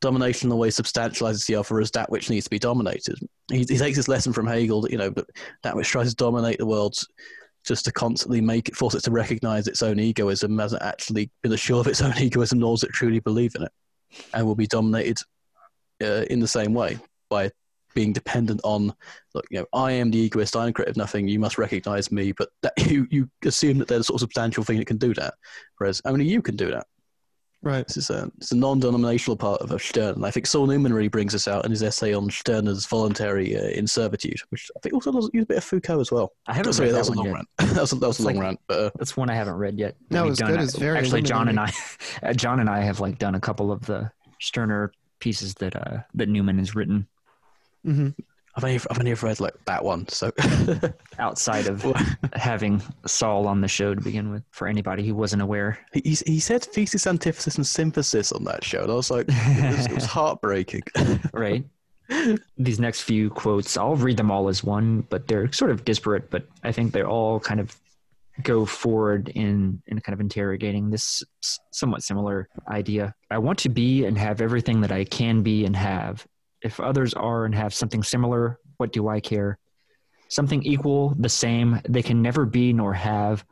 Domination 0.00 0.50
always 0.50 0.76
substantializes 0.76 1.46
the 1.46 1.54
other 1.54 1.80
as 1.80 1.90
that 1.92 2.10
which 2.10 2.28
needs 2.28 2.44
to 2.44 2.50
be 2.50 2.58
dominated. 2.58 3.16
He, 3.50 3.58
he 3.58 3.78
takes 3.78 3.96
this 3.96 4.08
lesson 4.08 4.32
from 4.32 4.46
Hegel 4.46 4.82
that 4.82 4.90
you 4.90 4.98
know 4.98 5.10
that, 5.10 5.26
that 5.62 5.76
which 5.76 5.88
tries 5.88 6.10
to 6.10 6.16
dominate 6.16 6.58
the 6.58 6.66
world 6.66 6.96
just 7.64 7.84
to 7.86 7.92
constantly 7.92 8.40
make 8.40 8.68
it 8.68 8.76
force 8.76 8.94
it 8.94 9.02
to 9.04 9.10
recognize 9.10 9.66
its 9.66 9.82
own 9.82 9.98
egoism 9.98 10.58
hasn't 10.58 10.82
actually 10.82 11.30
been 11.42 11.52
assured 11.52 11.86
of 11.86 11.90
its 11.90 12.02
own 12.02 12.16
egoism 12.18 12.58
nor 12.58 12.74
does 12.74 12.82
it 12.82 12.90
truly 12.92 13.20
believe 13.20 13.54
in 13.54 13.62
it, 13.62 13.72
and 14.34 14.46
will 14.46 14.54
be 14.54 14.66
dominated 14.66 15.16
uh, 16.04 16.24
in 16.30 16.38
the 16.40 16.48
same 16.48 16.74
way 16.74 16.98
by 17.30 17.50
being 17.94 18.12
dependent 18.12 18.60
on 18.64 18.92
look 19.34 19.44
you 19.50 19.58
know 19.60 19.66
i 19.72 19.92
am 19.92 20.10
the 20.10 20.18
egoist 20.18 20.56
i'm 20.56 20.72
creative 20.72 20.96
nothing 20.96 21.28
you 21.28 21.38
must 21.38 21.58
recognize 21.58 22.10
me 22.10 22.32
but 22.32 22.48
that 22.62 22.72
you, 22.90 23.06
you 23.10 23.28
assume 23.44 23.78
that 23.78 23.86
there's 23.88 24.00
a 24.00 24.04
sort 24.04 24.16
of 24.16 24.20
substantial 24.20 24.64
thing 24.64 24.78
that 24.78 24.86
can 24.86 24.96
do 24.98 25.14
that 25.14 25.34
whereas 25.78 26.02
only 26.04 26.24
you 26.24 26.42
can 26.42 26.56
do 26.56 26.70
that 26.70 26.86
Right. 27.62 27.86
this 27.86 27.96
is 27.96 28.10
a, 28.10 28.30
it's 28.36 28.52
a 28.52 28.56
non-denominational 28.56 29.38
part 29.38 29.62
of 29.62 29.70
a 29.70 29.78
Stern, 29.78 30.16
and 30.16 30.26
I 30.26 30.30
think 30.30 30.46
Saul 30.46 30.66
Newman 30.66 30.92
really 30.92 31.08
brings 31.08 31.32
this 31.32 31.48
out 31.48 31.64
in 31.64 31.70
his 31.70 31.82
essay 31.82 32.12
on 32.12 32.28
Stirner's 32.28 32.84
voluntary 32.84 33.56
uh, 33.56 33.68
inservitude, 33.68 34.36
which 34.50 34.70
I 34.76 34.80
think 34.80 34.92
also 34.92 35.10
does 35.12 35.30
use 35.32 35.44
a 35.44 35.46
bit 35.46 35.56
of 35.56 35.64
Foucault 35.64 35.98
as 36.00 36.12
well. 36.12 36.34
I 36.46 36.52
haven't 36.52 36.74
Sorry, 36.74 36.88
read 36.88 36.94
that 36.96 36.98
was 36.98 37.08
that 37.08 37.14
a 37.14 37.16
long 37.16 37.26
yet. 37.28 37.34
rant. 37.36 37.48
that 37.74 37.80
was 37.80 37.92
a, 37.92 37.94
that 37.94 38.06
was 38.06 38.18
a 38.18 38.20
It's 38.20 38.26
long 38.26 38.34
like- 38.34 38.42
rant, 38.42 38.60
but 38.68 38.78
uh, 38.78 38.90
That's 38.98 39.16
one 39.16 39.30
I 39.30 39.34
haven't 39.34 39.54
read 39.54 39.78
yet. 39.78 39.96
No, 40.10 40.28
it's 40.28 40.40
done 40.40 40.50
good. 40.50 40.60
it- 40.60 40.64
It's 40.64 40.76
very 40.76 40.98
actually 40.98 41.22
John 41.22 41.48
and 41.48 41.58
I, 41.58 41.72
uh, 42.22 42.32
John 42.34 42.60
and 42.60 42.68
I 42.68 42.82
have 42.82 43.00
like 43.00 43.18
done 43.18 43.34
a 43.34 43.40
couple 43.40 43.72
of 43.72 43.80
the 43.86 44.10
Stirner 44.42 44.92
pieces 45.20 45.54
that 45.54 45.76
uh, 45.76 45.98
that 46.14 46.28
Newman 46.28 46.58
has 46.58 46.74
written 46.74 47.06
hmm 47.84 48.08
I've 48.56 48.62
only, 48.62 48.76
I've 48.76 48.98
only 49.00 49.14
read 49.14 49.40
like 49.40 49.54
that 49.64 49.84
one, 49.84 50.06
so 50.06 50.30
outside 51.18 51.66
of 51.66 51.82
having 52.34 52.80
Saul 53.04 53.48
on 53.48 53.60
the 53.60 53.66
show 53.66 53.94
to 53.94 54.00
begin 54.00 54.30
with. 54.30 54.44
For 54.52 54.68
anybody 54.68 55.04
who 55.04 55.14
wasn't 55.16 55.42
aware, 55.42 55.78
he, 55.92 56.16
he 56.24 56.38
said 56.38 56.62
thesis, 56.62 57.06
antithesis, 57.06 57.56
and 57.56 57.66
synthesis 57.66 58.30
on 58.30 58.44
that 58.44 58.62
show, 58.62 58.82
and 58.82 58.92
I 58.92 58.94
was 58.94 59.10
like, 59.10 59.26
it 59.28 59.76
was, 59.76 59.86
it 59.86 59.92
was 59.92 60.04
heartbreaking. 60.18 60.84
right? 61.32 61.64
These 62.56 62.78
next 62.78 63.00
few 63.00 63.28
quotes, 63.28 63.76
I'll 63.76 63.96
read 63.96 64.18
them 64.18 64.30
all 64.30 64.48
as 64.48 64.62
one, 64.62 65.00
but 65.10 65.26
they're 65.26 65.50
sort 65.50 65.72
of 65.72 65.84
disparate. 65.84 66.30
But 66.30 66.46
I 66.62 66.70
think 66.70 66.92
they're 66.92 67.08
all 67.08 67.40
kind 67.40 67.58
of 67.58 67.76
go 68.42 68.66
forward 68.66 69.28
in 69.28 69.80
in 69.86 70.00
kind 70.00 70.14
of 70.14 70.20
interrogating 70.20 70.90
this 70.90 71.22
somewhat 71.70 72.02
similar 72.02 72.48
idea. 72.68 73.14
I 73.30 73.38
want 73.38 73.58
to 73.60 73.68
be 73.68 74.04
and 74.04 74.18
have 74.18 74.40
everything 74.40 74.80
that 74.80 74.92
I 74.92 75.04
can 75.04 75.42
be 75.42 75.64
and 75.64 75.76
have. 75.76 76.26
If 76.62 76.80
others 76.80 77.14
are 77.14 77.44
and 77.44 77.54
have 77.54 77.74
something 77.74 78.02
similar, 78.02 78.58
what 78.78 78.92
do 78.92 79.08
I 79.08 79.20
care? 79.20 79.58
Something 80.28 80.62
equal, 80.62 81.14
the 81.18 81.28
same, 81.28 81.80
they 81.88 82.02
can 82.02 82.22
never 82.22 82.44
be 82.46 82.72
nor 82.72 82.92
have. 82.94 83.44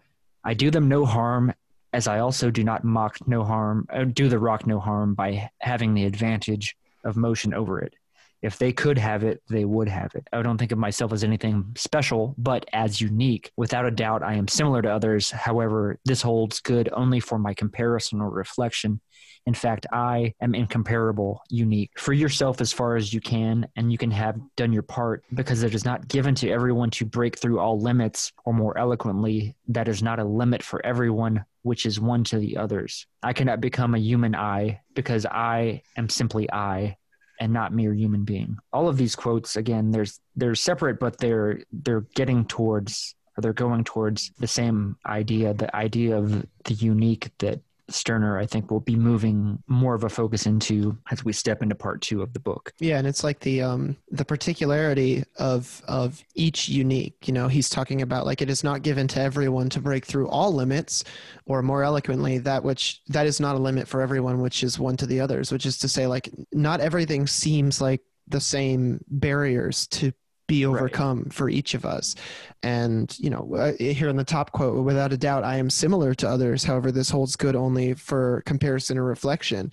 I 0.44 0.54
do 0.54 0.70
them 0.70 0.88
no 0.88 1.04
harm, 1.04 1.52
as 1.92 2.08
I 2.08 2.18
also 2.20 2.50
do 2.50 2.64
not 2.64 2.84
mock 2.84 3.16
no 3.28 3.44
harm, 3.44 3.86
uh, 3.92 4.04
do 4.04 4.28
the 4.28 4.38
rock 4.38 4.66
no 4.66 4.80
harm 4.80 5.14
by 5.14 5.50
having 5.60 5.94
the 5.94 6.06
advantage 6.06 6.74
of 7.04 7.16
motion 7.16 7.54
over 7.54 7.78
it. 7.80 7.94
If 8.42 8.58
they 8.58 8.72
could 8.72 8.98
have 8.98 9.22
it, 9.22 9.40
they 9.48 9.64
would 9.64 9.88
have 9.88 10.14
it. 10.14 10.26
I 10.32 10.42
don't 10.42 10.58
think 10.58 10.72
of 10.72 10.78
myself 10.78 11.12
as 11.12 11.22
anything 11.22 11.72
special, 11.76 12.34
but 12.36 12.66
as 12.72 13.00
unique. 13.00 13.52
Without 13.56 13.86
a 13.86 13.90
doubt, 13.90 14.22
I 14.22 14.34
am 14.34 14.48
similar 14.48 14.82
to 14.82 14.92
others. 14.92 15.30
However, 15.30 15.98
this 16.04 16.22
holds 16.22 16.60
good 16.60 16.88
only 16.92 17.20
for 17.20 17.38
my 17.38 17.54
comparison 17.54 18.20
or 18.20 18.30
reflection. 18.30 19.00
In 19.46 19.54
fact, 19.54 19.86
I 19.92 20.34
am 20.40 20.54
incomparable, 20.54 21.42
unique. 21.48 21.98
Free 21.98 22.18
yourself 22.18 22.60
as 22.60 22.72
far 22.72 22.96
as 22.96 23.12
you 23.12 23.20
can, 23.20 23.66
and 23.76 23.90
you 23.90 23.98
can 23.98 24.10
have 24.10 24.38
done 24.56 24.72
your 24.72 24.82
part 24.82 25.24
because 25.34 25.62
it 25.62 25.74
is 25.74 25.84
not 25.84 26.06
given 26.06 26.34
to 26.36 26.50
everyone 26.50 26.90
to 26.90 27.04
break 27.04 27.38
through 27.38 27.58
all 27.58 27.80
limits, 27.80 28.32
or 28.44 28.54
more 28.54 28.78
eloquently, 28.78 29.56
that 29.68 29.88
is 29.88 30.02
not 30.02 30.20
a 30.20 30.24
limit 30.24 30.62
for 30.62 30.84
everyone, 30.86 31.44
which 31.62 31.86
is 31.86 31.98
one 31.98 32.22
to 32.24 32.38
the 32.38 32.56
others. 32.56 33.06
I 33.22 33.32
cannot 33.32 33.60
become 33.60 33.94
a 33.94 33.98
human 33.98 34.34
I 34.34 34.80
because 34.94 35.26
I 35.26 35.82
am 35.96 36.08
simply 36.08 36.50
I 36.52 36.96
and 37.42 37.52
not 37.52 37.72
mere 37.72 37.92
human 37.92 38.22
being. 38.22 38.56
All 38.72 38.88
of 38.88 38.96
these 38.96 39.16
quotes, 39.16 39.56
again, 39.56 39.90
there's 39.90 40.20
they're 40.36 40.54
separate, 40.54 41.00
but 41.00 41.18
they're 41.18 41.64
they're 41.72 42.06
getting 42.14 42.44
towards 42.44 43.16
or 43.36 43.40
they're 43.40 43.52
going 43.52 43.82
towards 43.82 44.30
the 44.38 44.46
same 44.46 44.96
idea, 45.06 45.52
the 45.52 45.74
idea 45.74 46.16
of 46.16 46.46
the 46.64 46.74
unique 46.74 47.32
that 47.38 47.60
Stirner, 47.88 48.38
I 48.38 48.46
think, 48.46 48.70
will 48.70 48.80
be 48.80 48.96
moving 48.96 49.62
more 49.66 49.94
of 49.94 50.04
a 50.04 50.08
focus 50.08 50.46
into 50.46 50.96
as 51.10 51.24
we 51.24 51.32
step 51.32 51.62
into 51.62 51.74
part 51.74 52.00
two 52.00 52.22
of 52.22 52.32
the 52.32 52.40
book. 52.40 52.72
Yeah, 52.78 52.98
and 52.98 53.06
it's 53.06 53.24
like 53.24 53.40
the 53.40 53.62
um 53.62 53.96
the 54.10 54.24
particularity 54.24 55.24
of 55.36 55.82
of 55.88 56.22
each 56.34 56.68
unique. 56.68 57.16
You 57.26 57.34
know, 57.34 57.48
he's 57.48 57.68
talking 57.68 58.02
about 58.02 58.26
like 58.26 58.40
it 58.40 58.50
is 58.50 58.64
not 58.64 58.82
given 58.82 59.08
to 59.08 59.20
everyone 59.20 59.68
to 59.70 59.80
break 59.80 60.06
through 60.06 60.28
all 60.28 60.52
limits, 60.52 61.04
or 61.46 61.62
more 61.62 61.82
eloquently, 61.82 62.38
that 62.38 62.64
which 62.64 63.02
that 63.08 63.26
is 63.26 63.40
not 63.40 63.56
a 63.56 63.58
limit 63.58 63.88
for 63.88 64.00
everyone, 64.00 64.40
which 64.40 64.62
is 64.62 64.78
one 64.78 64.96
to 64.96 65.06
the 65.06 65.20
others. 65.20 65.52
Which 65.52 65.66
is 65.66 65.78
to 65.78 65.88
say, 65.88 66.06
like 66.06 66.30
not 66.52 66.80
everything 66.80 67.26
seems 67.26 67.80
like 67.80 68.02
the 68.28 68.40
same 68.40 69.04
barriers 69.08 69.86
to 69.88 70.12
be 70.46 70.66
overcome 70.66 71.26
for 71.30 71.48
each 71.48 71.74
of 71.74 71.84
us. 71.84 72.14
And 72.62 73.16
you 73.18 73.30
know, 73.30 73.54
uh, 73.54 73.72
here 73.78 74.08
in 74.08 74.16
the 74.16 74.24
top 74.24 74.52
quote, 74.52 74.84
without 74.84 75.12
a 75.12 75.16
doubt, 75.16 75.44
I 75.44 75.56
am 75.56 75.70
similar 75.70 76.14
to 76.14 76.28
others. 76.28 76.64
However, 76.64 76.92
this 76.92 77.10
holds 77.10 77.36
good 77.36 77.56
only 77.56 77.94
for 77.94 78.42
comparison 78.46 78.98
or 78.98 79.04
reflection 79.04 79.72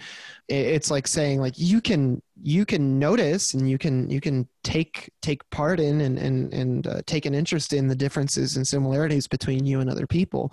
it's 0.50 0.90
like 0.90 1.08
saying 1.08 1.40
like 1.40 1.54
you 1.58 1.80
can 1.80 2.22
you 2.42 2.66
can 2.66 2.98
notice 2.98 3.54
and 3.54 3.70
you 3.70 3.78
can 3.78 4.10
you 4.10 4.20
can 4.20 4.48
take 4.64 5.12
take 5.22 5.48
part 5.52 5.80
in 5.80 6.02
and 6.02 6.18
and 6.18 6.54
and 6.54 6.88
uh, 6.88 7.02
take 7.06 7.26
an 7.26 7.36
interest 7.36 7.72
in 7.72 7.88
the 7.88 7.96
differences 7.96 8.58
and 8.58 8.68
similarities 8.68 9.28
between 9.28 9.66
you 9.66 9.80
and 9.80 9.90
other 9.90 10.08
people 10.08 10.52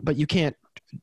but 0.00 0.16
you 0.16 0.26
can't 0.26 0.56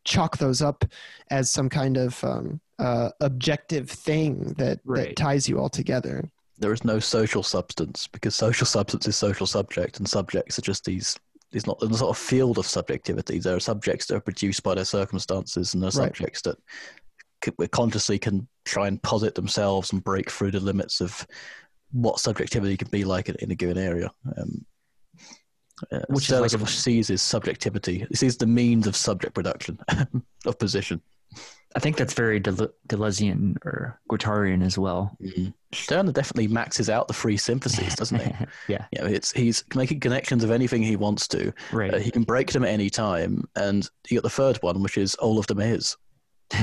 chalk 0.04 0.38
those 0.38 0.62
up 0.62 0.84
as 1.30 1.50
some 1.50 1.70
kind 1.70 1.96
of 1.96 2.22
um, 2.24 2.60
uh, 2.80 3.10
objective 3.22 3.90
thing 3.90 4.54
that, 4.58 4.80
Right. 4.84 5.10
that 5.10 5.16
ties 5.16 5.48
you 5.48 5.60
all 5.60 5.70
together 5.70 6.30
there 6.58 6.74
is 6.74 6.84
no 6.86 7.00
social 7.00 7.44
substance 7.44 8.08
because 8.08 8.36
social 8.36 8.66
substance 8.68 9.08
is 9.08 9.16
social 9.16 9.46
subject, 9.48 9.98
and 10.00 10.10
subjects 10.10 10.58
are 10.58 10.62
just 10.64 10.86
these. 10.86 11.18
It's 11.52 11.68
not 11.68 11.82
a 11.82 11.94
sort 11.96 12.10
of 12.10 12.18
field 12.18 12.58
of 12.58 12.66
subjectivity. 12.66 13.40
There 13.40 13.56
are 13.56 13.60
subjects 13.62 14.08
that 14.08 14.16
are 14.16 14.22
produced 14.22 14.64
by 14.64 14.76
their 14.76 14.86
circumstances, 14.86 15.74
and 15.74 15.82
there 15.84 15.88
are 15.90 16.00
Right. 16.00 16.16
subjects 16.16 16.42
that 16.44 16.58
c- 17.44 17.68
consciously 17.72 18.20
can 18.20 18.48
try 18.66 18.88
and 18.88 19.02
posit 19.02 19.36
themselves 19.36 19.92
and 19.94 20.04
break 20.04 20.30
through 20.32 20.52
the 20.52 20.60
limits 20.60 21.02
of 21.02 21.26
what 21.92 22.20
subjectivity 22.20 22.76
can 22.76 22.90
be 22.90 23.06
like 23.06 23.30
in, 23.30 23.36
in 23.40 23.52
a 23.52 23.56
given 23.56 23.78
area. 23.78 24.12
Um, 24.38 24.66
uh, 25.92 26.00
Which 26.10 26.30
is 26.32 26.40
like 26.40 26.54
a- 26.54 26.68
sees 26.68 27.08
his 27.10 27.22
subjectivity. 27.22 28.06
This 28.10 28.24
is 28.24 28.38
the 28.38 28.48
means 28.48 28.88
of 28.88 28.96
subject 28.96 29.34
production 29.34 29.78
of 30.46 30.58
position. 30.60 31.02
I 31.76 31.80
think 31.80 31.98
that's 31.98 32.14
very 32.14 32.40
Del- 32.40 32.72
Deleuzian 32.88 33.58
or 33.66 34.00
Guattarian 34.10 34.64
as 34.64 34.78
well. 34.78 35.16
Mm. 35.22 35.54
Stirner 35.74 36.14
definitely 36.14 36.48
maxes 36.48 36.90
out 36.90 37.10
the 37.10 37.14
free 37.14 37.36
syntheses, 37.36 37.96
doesn't 37.96 38.22
he? 38.22 38.34
yeah, 38.70 38.86
you 38.94 39.02
know, 39.02 39.08
it's 39.08 39.34
he's 39.34 39.66
making 39.76 40.00
connections 40.00 40.44
of 40.44 40.52
anything 40.52 40.82
he 40.82 40.96
wants 40.96 41.28
to. 41.28 41.52
right. 41.74 41.94
Uh, 41.94 41.98
he 41.98 42.12
can 42.12 42.24
break 42.24 42.52
them 42.52 42.64
at 42.64 42.70
any 42.70 42.90
time, 42.90 43.44
and 43.58 43.90
you 44.10 44.18
got 44.18 44.24
the 44.24 44.30
third 44.30 44.58
one, 44.64 44.82
which 44.82 44.98
is 44.98 45.16
all 45.16 45.38
of 45.38 45.48
them 45.48 45.60
is. 45.60 45.98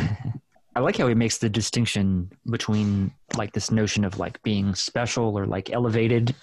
I 0.75 0.81
like 0.81 0.97
how 0.97 1.07
he 1.07 1.15
makes 1.15 1.37
the 1.37 1.51
distinction 1.51 2.33
between 2.49 3.13
like 3.37 3.53
this 3.53 3.71
notion 3.71 4.05
of 4.05 4.19
like 4.19 4.43
being 4.43 4.75
special 4.75 5.39
or 5.39 5.45
like 5.47 5.71
elevated, 5.71 6.35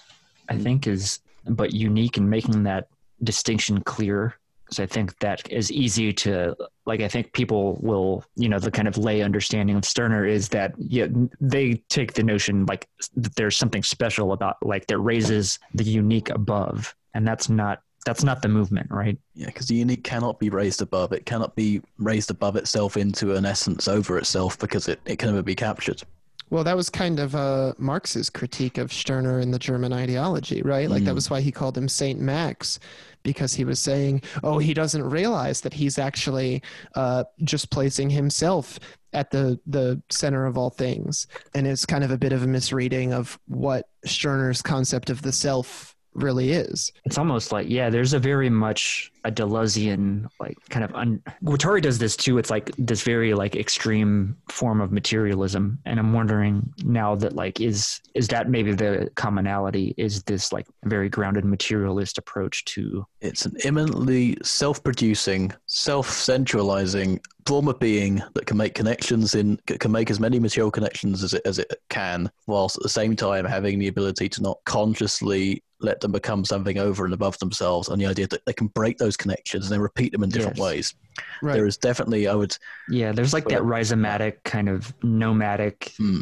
I 0.48 0.56
think 0.56 0.86
is, 0.86 1.18
but 1.44 1.72
unique 1.72 2.16
and 2.16 2.30
making 2.30 2.62
that 2.64 2.86
distinction 3.24 3.82
clear. 3.82 4.36
So 4.72 4.82
I 4.82 4.86
think 4.86 5.18
that 5.18 5.50
is 5.50 5.72
easy 5.72 6.12
to 6.12 6.54
like. 6.86 7.00
I 7.00 7.08
think 7.08 7.32
people 7.32 7.76
will, 7.80 8.24
you 8.36 8.48
know, 8.48 8.58
the 8.58 8.70
kind 8.70 8.86
of 8.86 8.96
lay 8.96 9.22
understanding 9.22 9.76
of 9.76 9.84
Stirner 9.84 10.24
is 10.26 10.48
that 10.50 10.74
yeah, 10.78 11.06
they 11.40 11.82
take 11.88 12.12
the 12.12 12.22
notion 12.22 12.66
like 12.66 12.88
that 13.16 13.34
there's 13.36 13.56
something 13.56 13.82
special 13.82 14.32
about 14.32 14.56
like 14.62 14.86
that 14.86 14.98
raises 14.98 15.58
the 15.74 15.84
unique 15.84 16.30
above, 16.30 16.94
and 17.14 17.26
that's 17.26 17.48
not 17.48 17.82
that's 18.06 18.22
not 18.24 18.42
the 18.42 18.48
movement, 18.48 18.90
right? 18.90 19.18
Yeah, 19.34 19.46
because 19.46 19.66
the 19.66 19.74
unique 19.74 20.04
cannot 20.04 20.38
be 20.38 20.50
raised 20.50 20.82
above. 20.82 21.12
It 21.12 21.26
cannot 21.26 21.54
be 21.56 21.82
raised 21.98 22.30
above 22.30 22.56
itself 22.56 22.96
into 22.96 23.34
an 23.34 23.44
essence 23.44 23.88
over 23.88 24.16
itself 24.18 24.58
because 24.58 24.88
it, 24.88 25.00
it 25.04 25.18
can 25.18 25.28
never 25.30 25.42
be 25.42 25.54
captured. 25.54 26.02
Well, 26.48 26.64
that 26.64 26.76
was 26.76 26.90
kind 26.90 27.20
of 27.20 27.36
uh, 27.36 27.74
Marx's 27.78 28.28
critique 28.28 28.76
of 28.78 28.92
Stirner 28.92 29.38
and 29.38 29.54
the 29.54 29.58
German 29.58 29.92
ideology, 29.92 30.62
right? 30.62 30.90
Like 30.90 31.04
that 31.04 31.12
Mm. 31.12 31.14
was 31.14 31.30
why 31.30 31.40
he 31.42 31.52
called 31.52 31.78
him 31.78 31.88
Saint 31.88 32.18
Max, 32.20 32.80
because 33.22 33.54
he 33.54 33.64
was 33.64 33.80
saying, 33.80 34.22
"Oh, 34.42 34.58
he 34.58 34.74
doesn't 34.74 35.02
realize 35.02 35.60
that 35.62 35.74
he's 35.74 35.98
actually 35.98 36.62
uh, 36.94 37.24
just 37.44 37.70
placing 37.70 38.10
himself 38.10 38.78
at 39.12 39.30
the 39.30 39.58
the 39.66 40.02
center 40.10 40.46
of 40.46 40.56
all 40.56 40.70
things," 40.70 41.26
and 41.54 41.66
it's 41.66 41.86
kind 41.86 42.04
of 42.04 42.10
a 42.10 42.18
bit 42.18 42.32
of 42.32 42.42
a 42.42 42.46
misreading 42.46 43.12
of 43.12 43.38
what 43.46 43.88
Stirner's 44.04 44.62
concept 44.62 45.10
of 45.10 45.22
the 45.22 45.32
self 45.32 45.94
really 46.14 46.50
is. 46.52 46.92
It's 47.04 47.18
almost 47.18 47.52
like 47.52 47.68
yeah, 47.68 47.90
there's 47.90 48.12
a 48.12 48.18
very 48.18 48.50
much 48.50 49.12
a 49.24 49.30
Deleuzian 49.30 50.28
like 50.38 50.56
kind 50.70 50.84
of 50.84 50.94
un- 50.94 51.22
Guattari 51.44 51.82
does 51.82 51.98
this 51.98 52.16
too. 52.16 52.38
It's 52.38 52.50
like 52.50 52.70
this 52.78 53.02
very 53.02 53.34
like 53.34 53.56
extreme 53.56 54.36
form 54.50 54.80
of 54.80 54.92
materialism, 54.92 55.78
and 55.84 55.98
I'm 55.98 56.12
wondering 56.12 56.72
now 56.84 57.14
that 57.16 57.34
like 57.34 57.60
is 57.60 58.00
is 58.14 58.28
that 58.28 58.48
maybe 58.48 58.72
the 58.72 59.10
commonality? 59.14 59.94
Is 59.96 60.22
this 60.24 60.52
like 60.52 60.66
very 60.84 61.08
grounded 61.08 61.44
materialist 61.44 62.18
approach 62.18 62.64
to 62.66 63.06
It's 63.20 63.46
an 63.46 63.56
eminently 63.64 64.38
self 64.42 64.82
producing, 64.82 65.52
self 65.66 66.10
centralizing 66.10 67.20
form 67.46 67.68
of 67.68 67.78
being 67.80 68.22
that 68.34 68.46
can 68.46 68.56
make 68.56 68.74
connections 68.74 69.34
in 69.34 69.58
can 69.66 69.92
make 69.92 70.10
as 70.10 70.20
many 70.20 70.38
material 70.38 70.70
connections 70.70 71.22
as 71.22 71.34
it 71.34 71.42
as 71.44 71.58
it 71.58 71.74
can, 71.88 72.30
whilst 72.46 72.76
at 72.76 72.82
the 72.82 72.88
same 72.88 73.16
time 73.16 73.44
having 73.44 73.78
the 73.78 73.88
ability 73.88 74.28
to 74.30 74.42
not 74.42 74.58
consciously 74.64 75.62
let 75.80 76.00
them 76.00 76.12
become 76.12 76.44
something 76.44 76.78
over 76.78 77.04
and 77.04 77.14
above 77.14 77.38
themselves 77.38 77.88
and 77.88 78.00
the 78.00 78.06
idea 78.06 78.26
that 78.28 78.44
they 78.46 78.52
can 78.52 78.66
break 78.68 78.98
those 78.98 79.09
connections 79.16 79.66
and 79.66 79.72
then 79.72 79.80
repeat 79.80 80.12
them 80.12 80.22
in 80.22 80.30
different 80.30 80.56
Yes. 80.58 80.64
ways. 80.64 80.94
Right. 81.42 81.54
There 81.54 81.66
is 81.66 81.76
definitely 81.76 82.28
I 82.28 82.34
would 82.34 82.56
yeah? 82.88 83.12
There's 83.12 83.32
like 83.32 83.48
that 83.48 83.62
rhizomatic 83.62 84.42
kind 84.44 84.68
of 84.68 84.92
nomadic 85.02 85.92
Hmm. 85.96 86.20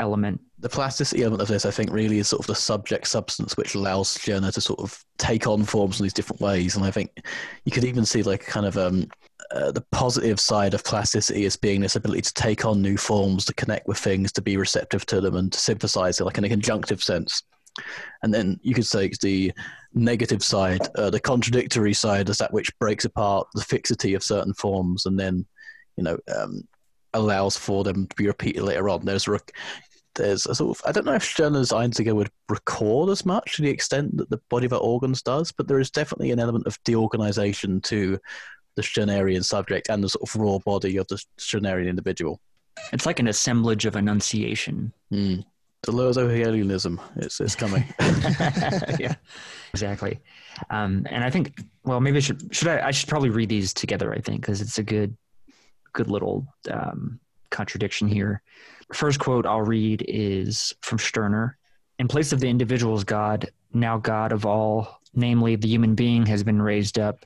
element. 0.00 0.40
the 0.58 0.68
plasticity 0.68 1.22
element 1.22 1.42
of 1.42 1.48
this, 1.48 1.66
I 1.66 1.72
think, 1.72 1.90
really 1.90 2.18
is 2.18 2.28
sort 2.28 2.40
of 2.40 2.46
the 2.46 2.54
subject 2.54 3.08
substance 3.08 3.56
which 3.56 3.74
allows 3.74 4.08
Stirner 4.10 4.52
to 4.52 4.60
sort 4.60 4.78
of 4.78 5.04
take 5.18 5.48
on 5.48 5.64
forms 5.64 5.98
in 5.98 6.04
these 6.04 6.12
different 6.12 6.40
ways. 6.40 6.76
And 6.76 6.84
I 6.84 6.90
think 6.92 7.10
you 7.64 7.72
could 7.72 7.82
even 7.84 8.04
see 8.04 8.22
like 8.22 8.46
kind 8.46 8.64
of 8.66 8.76
um, 8.76 9.08
uh, 9.52 9.72
the 9.72 9.84
positive 9.90 10.38
side 10.38 10.72
of 10.74 10.84
plasticity 10.84 11.46
as 11.46 11.56
being 11.56 11.80
this 11.80 11.96
ability 11.96 12.22
to 12.22 12.34
take 12.34 12.64
on 12.64 12.80
new 12.80 12.96
forms, 12.96 13.44
to 13.46 13.54
connect 13.54 13.88
with 13.88 13.98
things, 13.98 14.30
to 14.32 14.40
be 14.42 14.56
receptive 14.56 15.04
to 15.06 15.20
them, 15.20 15.34
and 15.34 15.52
to 15.52 15.58
synthesize 15.58 16.20
it 16.20 16.24
like 16.24 16.38
in 16.38 16.44
a 16.44 16.48
conjunctive 16.48 17.02
sense. 17.02 17.42
And 18.22 18.32
then 18.32 18.58
you 18.62 18.74
could 18.74 18.86
say 18.86 19.10
the 19.20 19.52
negative 19.94 20.42
side, 20.42 20.80
uh, 20.96 21.10
the 21.10 21.20
contradictory 21.20 21.94
side, 21.94 22.28
is 22.28 22.38
that 22.38 22.52
which 22.52 22.76
breaks 22.78 23.04
apart 23.04 23.48
the 23.54 23.64
fixity 23.64 24.14
of 24.14 24.22
certain 24.22 24.54
forms, 24.54 25.06
and 25.06 25.18
then 25.18 25.46
you 25.96 26.04
know 26.04 26.18
um, 26.34 26.66
allows 27.14 27.56
for 27.56 27.84
them 27.84 28.06
to 28.06 28.16
be 28.16 28.26
repeated 28.26 28.62
later 28.62 28.88
on. 28.88 29.04
There's 29.04 29.28
rec- 29.28 29.52
there's 30.14 30.46
a 30.46 30.54
sort 30.54 30.78
of 30.78 30.84
I 30.86 30.92
don't 30.92 31.06
know 31.06 31.14
if 31.14 31.24
Stirner's 31.24 31.70
Einziger 31.70 32.14
would 32.14 32.30
record 32.48 33.10
as 33.10 33.24
much 33.24 33.56
to 33.56 33.62
the 33.62 33.70
extent 33.70 34.16
that 34.18 34.30
the 34.30 34.40
body 34.50 34.66
without 34.66 34.82
organs 34.82 35.22
does, 35.22 35.52
but 35.52 35.68
there 35.68 35.80
is 35.80 35.90
definitely 35.90 36.30
an 36.30 36.40
element 36.40 36.66
of 36.66 36.78
deorganization 36.84 37.80
to 37.82 38.18
the 38.74 38.82
Stirnerian 38.82 39.44
subject 39.44 39.88
and 39.88 40.02
the 40.02 40.08
sort 40.08 40.28
of 40.28 40.40
raw 40.40 40.58
body 40.58 40.96
of 40.96 41.06
the 41.08 41.22
Stirnerian 41.38 41.88
individual. 41.88 42.40
It's 42.92 43.06
like 43.06 43.20
an 43.20 43.28
assemblage 43.28 43.84
of 43.84 43.96
enunciation. 43.96 44.92
Mm. 45.12 45.44
Deleuze-Hegelianism, 45.86 47.00
it's 47.16 47.40
it's 47.40 47.56
coming. 47.56 47.84
yeah, 49.00 49.16
exactly. 49.72 50.20
Um, 50.70 51.06
and 51.10 51.24
I 51.24 51.30
think, 51.30 51.60
well, 51.84 52.00
maybe 52.00 52.18
I 52.18 52.20
should 52.20 52.54
should 52.54 52.68
I 52.68 52.86
I 52.86 52.90
should 52.92 53.08
probably 53.08 53.30
read 53.30 53.48
these 53.48 53.74
together. 53.74 54.12
I 54.12 54.20
think 54.20 54.42
because 54.42 54.60
it's 54.60 54.78
a 54.78 54.84
good 54.84 55.16
good 55.92 56.08
little 56.08 56.46
um, 56.70 57.18
contradiction 57.50 58.06
here. 58.06 58.42
First 58.92 59.18
quote 59.18 59.44
I'll 59.44 59.62
read 59.62 60.04
is 60.08 60.74
from 60.82 60.98
Stirner. 60.98 61.58
In 61.98 62.08
place 62.08 62.32
of 62.32 62.40
the 62.40 62.48
individual's 62.48 63.04
God, 63.04 63.50
now 63.72 63.98
God 63.98 64.32
of 64.32 64.46
all, 64.46 65.00
namely 65.14 65.56
the 65.56 65.68
human 65.68 65.94
being, 65.94 66.26
has 66.26 66.42
been 66.42 66.60
raised 66.60 66.98
up. 66.98 67.24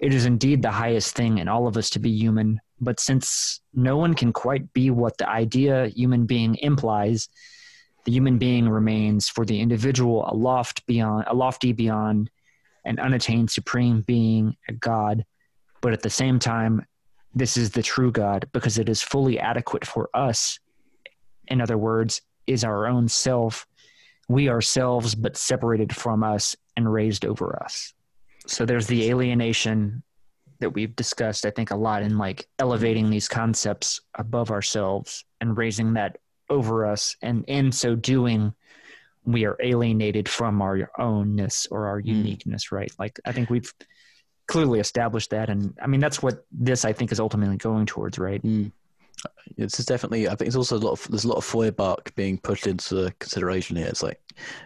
It 0.00 0.14
is 0.14 0.26
indeed 0.26 0.62
the 0.62 0.70
highest 0.70 1.14
thing 1.14 1.38
in 1.38 1.48
all 1.48 1.66
of 1.66 1.76
us 1.76 1.90
to 1.90 1.98
be 1.98 2.10
human, 2.10 2.60
but 2.80 2.98
since 3.00 3.60
no 3.74 3.96
one 3.96 4.14
can 4.14 4.32
quite 4.32 4.72
be 4.72 4.90
what 4.90 5.16
the 5.18 5.28
idea 5.28 5.88
human 5.88 6.26
being 6.26 6.56
implies, 6.56 7.28
the 8.04 8.12
human 8.12 8.38
being 8.38 8.68
remains 8.68 9.28
for 9.28 9.44
the 9.44 9.60
individual 9.60 10.26
a 10.26 10.34
beyond 10.86 11.24
a 11.26 11.34
lofty 11.34 11.72
beyond 11.72 12.30
an 12.84 12.98
unattained 12.98 13.50
supreme 13.50 14.00
being 14.02 14.56
a 14.68 14.72
god. 14.72 15.24
But 15.80 15.92
at 15.92 16.02
the 16.02 16.10
same 16.10 16.38
time 16.38 16.84
this 17.34 17.56
is 17.56 17.70
the 17.70 17.82
true 17.82 18.12
god 18.12 18.48
because 18.52 18.78
it 18.78 18.88
is 18.88 19.02
fully 19.02 19.38
adequate 19.38 19.86
for 19.86 20.10
us. 20.14 20.58
In 21.48 21.60
other 21.60 21.78
words 21.78 22.20
is 22.46 22.64
our 22.64 22.86
own 22.86 23.08
self. 23.08 23.66
We 24.28 24.48
ourselves 24.48 25.14
but 25.14 25.36
separated 25.36 25.94
from 25.94 26.22
us 26.22 26.56
and 26.76 26.92
raised 26.92 27.24
over 27.24 27.60
us. 27.62 27.94
So 28.46 28.66
there's 28.66 28.86
the 28.86 29.08
alienation 29.10 30.02
that 30.62 30.70
we've 30.70 30.94
discussed 30.94 31.44
i 31.44 31.50
think 31.50 31.72
a 31.72 31.76
lot 31.76 32.02
in 32.02 32.16
like 32.16 32.46
elevating 32.60 33.10
these 33.10 33.26
concepts 33.26 34.00
above 34.14 34.52
ourselves 34.52 35.24
and 35.40 35.58
raising 35.58 35.94
that 35.94 36.18
over 36.52 36.86
us 36.86 37.16
and 37.22 37.44
in 37.48 37.72
so 37.72 37.94
doing 37.94 38.52
we 39.24 39.46
are 39.46 39.56
alienated 39.62 40.28
from 40.28 40.60
our 40.60 40.90
ownness 40.98 41.66
or 41.70 41.86
our 41.86 41.98
uniqueness 41.98 42.70
right 42.70 42.92
like 42.98 43.18
i 43.24 43.32
think 43.32 43.48
we've 43.48 43.72
clearly 44.46 44.80
established 44.80 45.30
that 45.30 45.48
and 45.48 45.76
i 45.82 45.86
mean 45.86 46.00
that's 46.00 46.22
what 46.22 46.44
this 46.50 46.84
i 46.84 46.92
think 46.92 47.10
is 47.10 47.20
ultimately 47.20 47.56
going 47.56 47.86
towards 47.86 48.18
right 48.18 48.42
Mm. 48.42 48.72
It's 49.56 49.76
just 49.76 49.88
definitely. 49.88 50.28
I 50.28 50.34
think 50.34 50.48
it's 50.48 50.56
also 50.56 50.76
a 50.76 50.78
lot 50.78 50.92
of 50.92 51.06
there's 51.08 51.24
a 51.24 51.28
lot 51.28 51.36
of 51.36 51.44
Feuerbach 51.44 52.14
being 52.14 52.38
pushed 52.38 52.66
into 52.66 53.12
consideration 53.18 53.76
here. 53.76 53.86
It's 53.86 54.02
like 54.02 54.20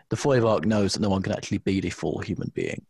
the 0.09 0.17
Feuerbach 0.17 0.65
knows 0.65 0.95
that 0.95 1.03
no 1.03 1.11
one 1.11 1.23
can 1.23 1.33
actually 1.33 1.59
be 1.59 1.81
the 1.81 1.91
full 1.91 2.21
human 2.21 2.51
being, 2.55 2.85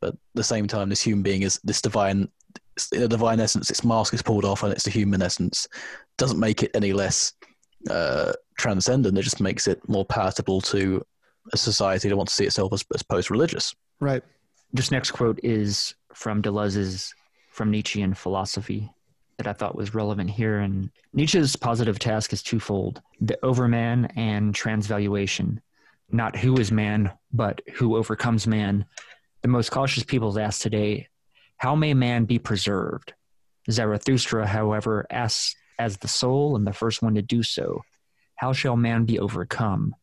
but 0.00 0.10
at 0.10 0.18
the 0.34 0.44
same 0.44 0.66
time, 0.66 0.88
this 0.88 1.02
human 1.02 1.22
being 1.22 1.42
is 1.42 1.60
this 1.64 1.80
divine, 1.80 2.28
it's 2.74 2.88
the 2.88 3.08
divine 3.08 3.40
essence. 3.40 3.70
Its 3.70 3.84
mask 3.84 4.12
is 4.12 4.22
pulled 4.22 4.44
off, 4.44 4.62
and 4.62 4.72
it's 4.72 4.84
the 4.84 4.90
human 4.90 5.22
essence. 5.22 5.66
Doesn't 6.18 6.40
make 6.40 6.62
it 6.62 6.72
any 6.74 6.92
less 6.92 7.32
uh, 7.90 8.32
transcendent. 8.58 9.18
It 9.18 9.22
just 9.22 9.40
makes 9.40 9.66
it 9.66 9.86
more 9.88 10.04
palatable 10.04 10.60
to 10.62 11.04
a 11.52 11.56
society 11.56 12.08
that 12.08 12.16
wants 12.16 12.32
to 12.32 12.36
see 12.36 12.46
itself 12.46 12.72
as, 12.72 12.84
as 12.94 13.02
post-religious. 13.02 13.74
Right. 14.00 14.22
this 14.72 14.90
next 14.90 15.12
quote 15.12 15.40
is 15.42 15.94
from 16.12 16.42
deleuze's 16.42 17.14
from 17.50 17.70
nietzsche 17.70 18.02
and 18.02 18.16
philosophy 18.16 18.90
that 19.38 19.46
i 19.46 19.52
thought 19.52 19.76
was 19.76 19.94
relevant 19.94 20.28
here 20.28 20.58
and 20.58 20.90
nietzsche's 21.14 21.56
positive 21.56 21.98
task 21.98 22.32
is 22.32 22.42
twofold 22.42 23.00
the 23.20 23.38
overman 23.42 24.06
and 24.16 24.54
transvaluation 24.54 25.60
not 26.10 26.36
who 26.36 26.56
is 26.58 26.70
man 26.70 27.10
but 27.32 27.62
who 27.74 27.96
overcomes 27.96 28.46
man 28.46 28.84
the 29.42 29.48
most 29.48 29.70
cautious 29.70 30.04
people 30.04 30.38
ask 30.38 30.60
today 30.60 31.08
how 31.56 31.74
may 31.74 31.94
man 31.94 32.24
be 32.24 32.38
preserved 32.38 33.14
zarathustra 33.70 34.46
however 34.46 35.06
asks 35.10 35.54
as 35.78 35.98
the 35.98 36.08
soul 36.08 36.56
and 36.56 36.66
the 36.66 36.72
first 36.72 37.02
one 37.02 37.14
to 37.14 37.22
do 37.22 37.42
so. 37.42 37.82
How 38.36 38.52
shall 38.52 38.76
man 38.76 39.04
be 39.04 39.18
overcome? 39.18 39.94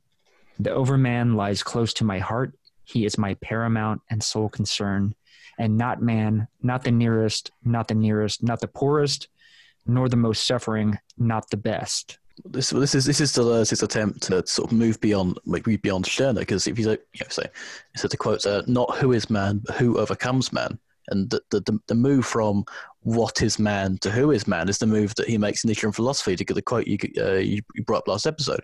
The 0.60 0.72
overman 0.72 1.36
lies 1.36 1.64
close 1.64 1.94
to 1.96 2.04
my 2.04 2.20
heart. 2.20 2.54
He 2.84 3.06
is 3.06 3.18
my 3.18 3.36
paramount 3.36 4.02
and 4.10 4.22
sole 4.22 4.50
concern, 4.50 5.16
and 5.58 5.78
not 5.78 6.02
man, 6.02 6.48
not 6.62 6.84
the 6.84 6.92
nearest, 6.92 7.52
not 7.64 7.88
the 7.88 7.96
nearest, 7.96 8.44
not 8.44 8.60
the 8.60 8.68
poorest, 8.68 9.30
nor 9.86 10.10
the 10.10 10.18
most 10.18 10.46
suffering, 10.46 10.98
not 11.18 11.50
the 11.50 11.58
best. 11.58 12.18
This 12.46 12.72
this 12.72 12.96
is 12.96 13.06
this 13.06 13.22
is 13.22 13.32
Deleuze's 13.32 13.84
uh, 13.84 13.86
attempt 13.86 14.24
to 14.24 14.46
sort 14.48 14.72
of 14.72 14.78
move 14.78 15.00
beyond 15.00 15.38
like 15.46 15.68
move 15.68 15.82
beyond 15.82 16.06
Stirner 16.06 16.40
because 16.40 16.68
if 16.68 16.80
you 16.80 16.90
you 16.90 16.98
know, 17.22 17.28
say 17.30 17.46
so 17.96 18.08
the 18.08 18.18
quotes 18.18 18.48
are 18.48 18.60
uh, 18.60 18.64
not 18.66 18.98
who 18.98 19.12
is 19.12 19.30
man 19.30 19.62
but 19.64 19.76
who 19.76 20.00
overcomes 20.00 20.52
man 20.52 20.80
And 21.10 21.30
the, 21.30 21.42
the, 21.52 21.60
the, 21.62 21.80
the 21.88 21.96
move 21.96 22.26
from 22.26 22.66
what 23.02 23.42
is 23.42 23.60
man 23.60 23.98
to 24.00 24.10
who 24.10 24.32
is 24.32 24.48
man 24.48 24.70
is 24.70 24.78
the 24.78 24.88
move 24.88 25.14
that 25.16 25.28
he 25.28 25.38
makes 25.38 25.64
in 25.64 25.68
Nietzsche 25.68 25.86
and 25.86 25.96
philosophy, 25.96 26.36
to 26.36 26.46
get 26.46 26.54
the 26.54 26.62
quote 26.62 26.88
you, 26.88 26.98
uh, 27.18 27.34
you, 27.34 27.62
brought 27.86 28.00
up 28.00 28.08
last 28.08 28.26
episode. 28.26 28.62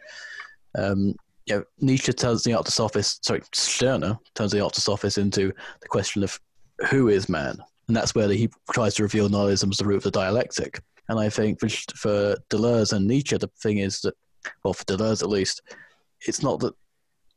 Um, 0.78 1.16
you 1.45 1.56
know, 1.56 1.64
Nietzsche 1.80 2.14
turns 2.14 2.44
the 2.44 2.53
artist 2.53 2.80
office, 2.80 3.20
sorry, 3.22 3.41
Stirner 3.53 4.18
turns 4.36 4.52
the 4.52 4.61
artist 4.61 4.88
office 4.88 5.18
into 5.18 5.52
the 5.82 5.88
question 5.88 6.24
of 6.24 6.40
who 6.90 7.10
is 7.10 7.28
man. 7.28 7.57
And 7.88 7.95
that's 7.95 8.14
where 8.14 8.30
he 8.30 8.49
tries 8.72 8.94
to 8.95 9.03
reveal 9.03 9.30
nihilism 9.30 9.72
as 9.72 9.78
the 9.78 9.86
root 9.86 9.98
of 9.98 10.03
the 10.03 10.11
dialectic. 10.11 10.80
And 11.10 11.20
I 11.20 11.30
think 11.30 11.60
for, 11.60 11.68
for 11.95 12.36
Deleuze 12.52 12.94
and 12.94 13.07
Nietzsche, 13.07 13.36
the 13.36 13.49
thing 13.61 13.80
is 13.80 13.99
that, 14.02 14.14
well, 14.64 14.76
for 14.76 14.84
Deleuze 14.86 15.24
at 15.24 15.30
least, 15.30 15.61
it's 16.22 16.44
not 16.44 16.60
that 16.60 16.74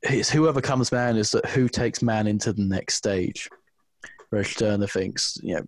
it's 0.02 0.30
whoever 0.30 0.60
comes 0.60 0.92
man 0.92 1.16
is 1.16 1.30
that 1.30 1.46
who 1.46 1.68
takes 1.68 2.02
man 2.02 2.26
into 2.26 2.52
the 2.52 2.62
next 2.62 2.96
stage. 2.96 3.48
Whereas 4.32 4.48
Stirner 4.48 4.86
thinks, 4.86 5.38
you 5.42 5.56
know, 5.56 5.62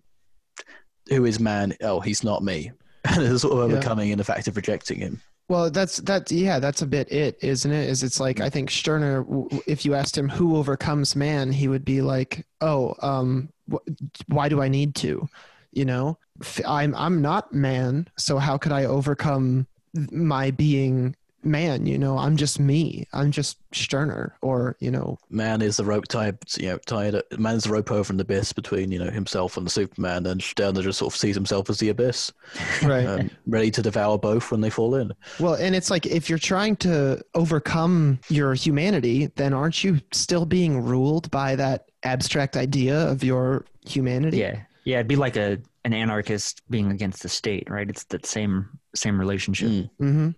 who 1.09 1.25
is 1.25 1.39
man? 1.39 1.75
Oh, 1.81 1.99
he's 1.99 2.23
not 2.23 2.43
me. 2.43 2.71
And 3.07 3.21
it's 3.21 3.43
sort 3.43 3.53
of 3.53 3.69
Yeah. 3.69 3.77
overcoming 3.77 4.09
in 4.09 4.17
the 4.17 4.23
fact 4.23 4.47
of 4.47 4.55
rejecting 4.55 4.97
him. 4.97 5.21
Well, 5.47 5.69
that's 5.69 5.97
that. 5.97 6.31
Yeah, 6.31 6.57
that's 6.57 6.81
a 6.81 6.87
bit 6.87 7.11
it, 7.11 7.37
isn't 7.43 7.71
it? 7.71 7.87
Is 7.87 8.01
it's 8.01 8.19
like 8.19 8.39
I 8.41 8.49
think 8.49 8.71
Stirner. 8.71 9.23
If 9.67 9.85
you 9.85 9.93
asked 9.93 10.17
him 10.17 10.27
who 10.27 10.57
overcomes 10.57 11.15
man, 11.15 11.51
he 11.51 11.67
would 11.67 11.85
be 11.85 12.01
like, 12.01 12.43
"Oh, 12.61 12.95
um, 13.03 13.49
wh- 13.71 13.87
why 14.25 14.49
do 14.49 14.59
I 14.63 14.67
need 14.69 14.95
to? 14.95 15.29
You 15.71 15.85
know, 15.85 16.17
F- 16.41 16.61
I'm 16.65 16.95
I'm 16.95 17.21
not 17.21 17.53
man, 17.53 18.07
so 18.17 18.39
how 18.39 18.57
could 18.57 18.71
I 18.71 18.85
overcome 18.85 19.67
my 20.11 20.49
being 20.49 21.15
man? 21.45 21.85
You 21.85 21.97
know, 21.97 22.17
I'm 22.17 22.37
just 22.37 22.59
me. 22.59 23.07
I'm 23.13 23.31
just 23.31 23.57
Stirner, 23.73 24.35
or 24.41 24.75
you 24.79 24.89
know, 24.89 25.17
Man 25.29 25.61
is 25.61 25.77
the 25.77 25.85
rope 25.85 26.07
tied, 26.07 26.37
you 26.57 26.67
know, 26.67 26.77
tied. 26.85 27.21
Man 27.37 27.55
is 27.55 27.63
the 27.63 27.71
rope 27.71 27.91
over 27.91 28.11
an 28.11 28.19
abyss 28.19 28.53
between 28.53 28.91
you 28.91 28.99
know 28.99 29.11
himself 29.11 29.57
and 29.57 29.65
the 29.65 29.71
Superman, 29.71 30.25
and 30.25 30.41
Stirner 30.41 30.81
just 30.81 30.99
sort 30.99 31.13
of 31.13 31.17
sees 31.17 31.35
himself 31.35 31.69
as 31.69 31.79
the 31.79 31.89
abyss, 31.89 32.31
right? 32.83 33.05
um, 33.05 33.31
ready 33.45 33.71
to 33.71 33.81
devour 33.81 34.17
both 34.17 34.51
when 34.51 34.61
they 34.61 34.69
fall 34.69 34.95
in. 34.95 35.11
Well, 35.39 35.55
and 35.55 35.75
it's 35.75 35.91
like 35.91 36.05
if 36.05 36.29
you're 36.29 36.39
trying 36.39 36.77
to 36.77 37.21
overcome 37.33 38.19
your 38.29 38.53
humanity, 38.53 39.27
then 39.35 39.53
aren't 39.53 39.83
you 39.83 40.01
still 40.11 40.45
being 40.45 40.81
ruled 40.81 41.29
by 41.31 41.55
that 41.55 41.89
abstract 42.03 42.55
idea 42.57 43.07
of 43.09 43.23
your 43.23 43.65
humanity? 43.85 44.37
Yeah, 44.37 44.61
yeah, 44.85 44.97
it'd 44.97 45.07
be 45.07 45.15
like 45.15 45.35
a 45.35 45.59
an 45.85 45.93
anarchist 45.93 46.61
being 46.69 46.91
against 46.91 47.21
the 47.21 47.29
state, 47.29 47.69
right? 47.69 47.87
It's 47.89 48.03
that 48.05 48.25
same 48.25 48.67
same 48.95 49.19
relationship. 49.19 49.69
Mm. 49.69 49.89
Mm-hmm. 50.01 50.29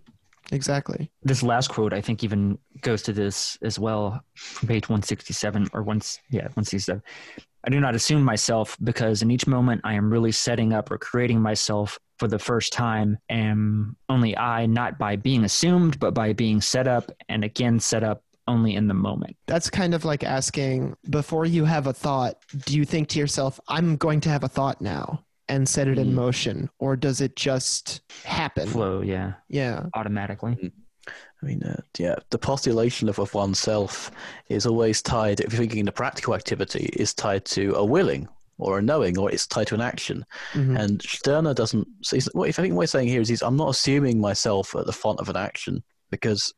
Exactly. 0.51 1.11
This 1.23 1.43
last 1.43 1.69
quote, 1.69 1.93
I 1.93 2.01
think, 2.01 2.23
even 2.23 2.57
goes 2.81 3.01
to 3.03 3.13
this 3.13 3.57
as 3.61 3.77
well. 3.77 4.21
Page 4.65 4.87
one 4.89 5.03
sixty 5.03 5.33
seven 5.33 5.67
or 5.73 5.83
once, 5.83 6.19
yeah, 6.29 6.47
one 6.53 6.63
sixty 6.63 6.79
seven. 6.79 7.03
I 7.65 7.69
do 7.69 7.81
not 7.81 7.95
assume 7.95 8.23
myself 8.23 8.77
because 8.81 9.21
in 9.21 9.29
each 9.29 9.45
moment 9.45 9.81
I 9.83 9.95
am 9.95 10.09
really 10.09 10.31
setting 10.31 10.71
up 10.71 10.89
or 10.89 10.97
creating 10.97 11.41
myself 11.41 11.99
for 12.17 12.27
the 12.27 12.39
first 12.39 12.71
time. 12.71 13.17
Am 13.29 13.97
only 14.07 14.37
I, 14.37 14.67
not 14.67 14.97
by 14.97 15.17
being 15.17 15.43
assumed, 15.43 15.99
but 15.99 16.13
by 16.13 16.31
being 16.33 16.61
set 16.61 16.87
up 16.87 17.11
and 17.27 17.43
again 17.43 17.79
set 17.79 18.03
up 18.03 18.23
only 18.47 18.75
in 18.75 18.87
the 18.87 18.93
moment. 18.93 19.35
That's 19.47 19.69
kind 19.69 19.93
of 19.93 20.05
like 20.05 20.23
asking 20.23 20.95
before 21.09 21.45
you 21.45 21.65
have 21.65 21.87
a 21.87 21.93
thought, 21.93 22.37
do 22.65 22.77
you 22.77 22.85
think 22.85 23.09
to 23.09 23.19
yourself, 23.19 23.59
I'm 23.67 23.97
going 23.97 24.21
to 24.21 24.29
have 24.29 24.45
a 24.45 24.47
thought 24.47 24.79
now 24.79 25.25
and 25.49 25.67
set 25.67 25.87
it 25.87 25.97
in 25.97 26.07
Mm. 26.11 26.13
motion? 26.13 26.69
Or 26.79 26.95
does 26.95 27.21
it 27.21 27.35
just 27.35 28.01
happen? 28.23 28.67
Flow, 28.67 29.01
yeah, 29.01 29.33
Yeah. 29.49 29.85
automatically. 29.93 30.71
I 31.41 31.45
mean, 31.45 31.63
uh, 31.63 31.79
yeah, 31.97 32.15
the 32.31 32.37
postulation 32.39 33.07
of, 33.09 33.19
of 33.19 33.33
oneself 33.33 34.11
is 34.49 34.65
always 34.65 35.01
tied, 35.01 35.39
if 35.39 35.53
you're 35.53 35.59
thinking 35.59 35.85
the 35.85 35.91
practical 35.91 36.33
activity, 36.35 36.89
is 36.93 37.13
tied 37.13 37.45
to 37.45 37.73
a 37.75 37.85
willing 37.85 38.27
or 38.57 38.79
a 38.79 38.81
knowing, 38.81 39.17
or 39.19 39.31
it's 39.31 39.45
tied 39.47 39.67
to 39.67 39.75
an 39.75 39.81
action. 39.81 40.25
Mhm. 40.53 40.77
And 40.79 41.01
Stirner 41.03 41.53
doesn't. 41.53 41.87
So 42.01 42.15
he's, 42.15 42.25
what, 42.33 42.49
if 42.49 42.57
I 42.57 42.63
think 42.63 42.73
what 42.73 42.81
he's 42.81 42.91
saying 42.91 43.07
here 43.07 43.21
is, 43.21 43.29
he's, 43.29 43.43
I'm 43.43 43.55
not 43.55 43.69
assuming 43.69 44.19
myself 44.19 44.75
at 44.75 44.85
the 44.87 44.91
font 44.91 45.19
of 45.19 45.29
an 45.29 45.37
action 45.37 45.83
because 46.09 46.47
to 46.47 46.53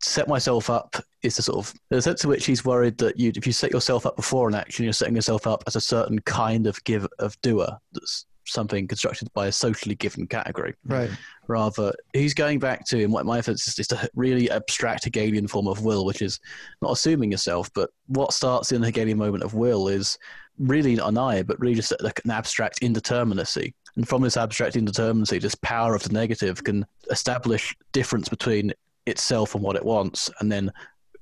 set 0.00 0.28
myself 0.28 0.70
up 0.70 0.96
is 1.22 1.36
the 1.36 1.42
sort 1.42 1.58
of 1.58 1.74
the 1.90 2.02
sense 2.02 2.20
to 2.20 2.28
which 2.28 2.46
he's 2.46 2.64
worried 2.64 2.98
that 2.98 3.18
you, 3.18 3.32
if 3.34 3.46
you 3.46 3.52
set 3.52 3.72
yourself 3.72 4.06
up 4.06 4.16
before 4.16 4.48
an 4.48 4.54
action, 4.54 4.84
you're 4.84 4.92
setting 4.92 5.16
yourself 5.16 5.46
up 5.46 5.64
as 5.66 5.76
a 5.76 5.80
certain 5.80 6.18
kind 6.20 6.66
of 6.66 6.82
give 6.84 7.06
of 7.18 7.40
doer. 7.42 7.78
That's 7.92 8.26
something 8.44 8.86
constructed 8.86 9.32
by 9.32 9.48
a 9.48 9.52
socially 9.52 9.96
given 9.96 10.26
category 10.26 10.74
Right. 10.84 11.10
rather 11.48 11.92
he's 12.12 12.32
going 12.32 12.60
back 12.60 12.86
to 12.86 13.02
and 13.02 13.12
what 13.12 13.26
my 13.26 13.38
offense 13.38 13.66
is, 13.66 13.78
is 13.78 13.88
to 13.88 14.08
really 14.14 14.50
abstract 14.50 15.04
Hegelian 15.04 15.48
form 15.48 15.66
of 15.66 15.84
will, 15.84 16.04
which 16.04 16.22
is 16.22 16.38
not 16.80 16.92
assuming 16.92 17.32
yourself, 17.32 17.70
but 17.74 17.90
what 18.06 18.32
starts 18.32 18.72
in 18.72 18.80
the 18.80 18.86
Hegelian 18.86 19.18
moment 19.18 19.42
of 19.42 19.54
will 19.54 19.88
is 19.88 20.16
really 20.58 20.94
not 20.94 21.08
an 21.08 21.18
I, 21.18 21.42
but 21.42 21.58
really 21.60 21.74
just 21.74 21.92
like 22.00 22.20
an 22.24 22.30
abstract 22.30 22.80
indeterminacy. 22.80 23.74
And 23.96 24.06
from 24.08 24.22
this 24.22 24.36
abstract 24.36 24.76
indeterminacy, 24.76 25.40
this 25.40 25.54
power 25.56 25.94
of 25.94 26.02
the 26.02 26.12
negative 26.12 26.62
can 26.62 26.86
establish 27.10 27.74
difference 27.92 28.28
between 28.28 28.72
itself 29.06 29.54
and 29.54 29.62
what 29.62 29.76
it 29.76 29.84
wants, 29.84 30.30
and 30.40 30.50
then 30.50 30.72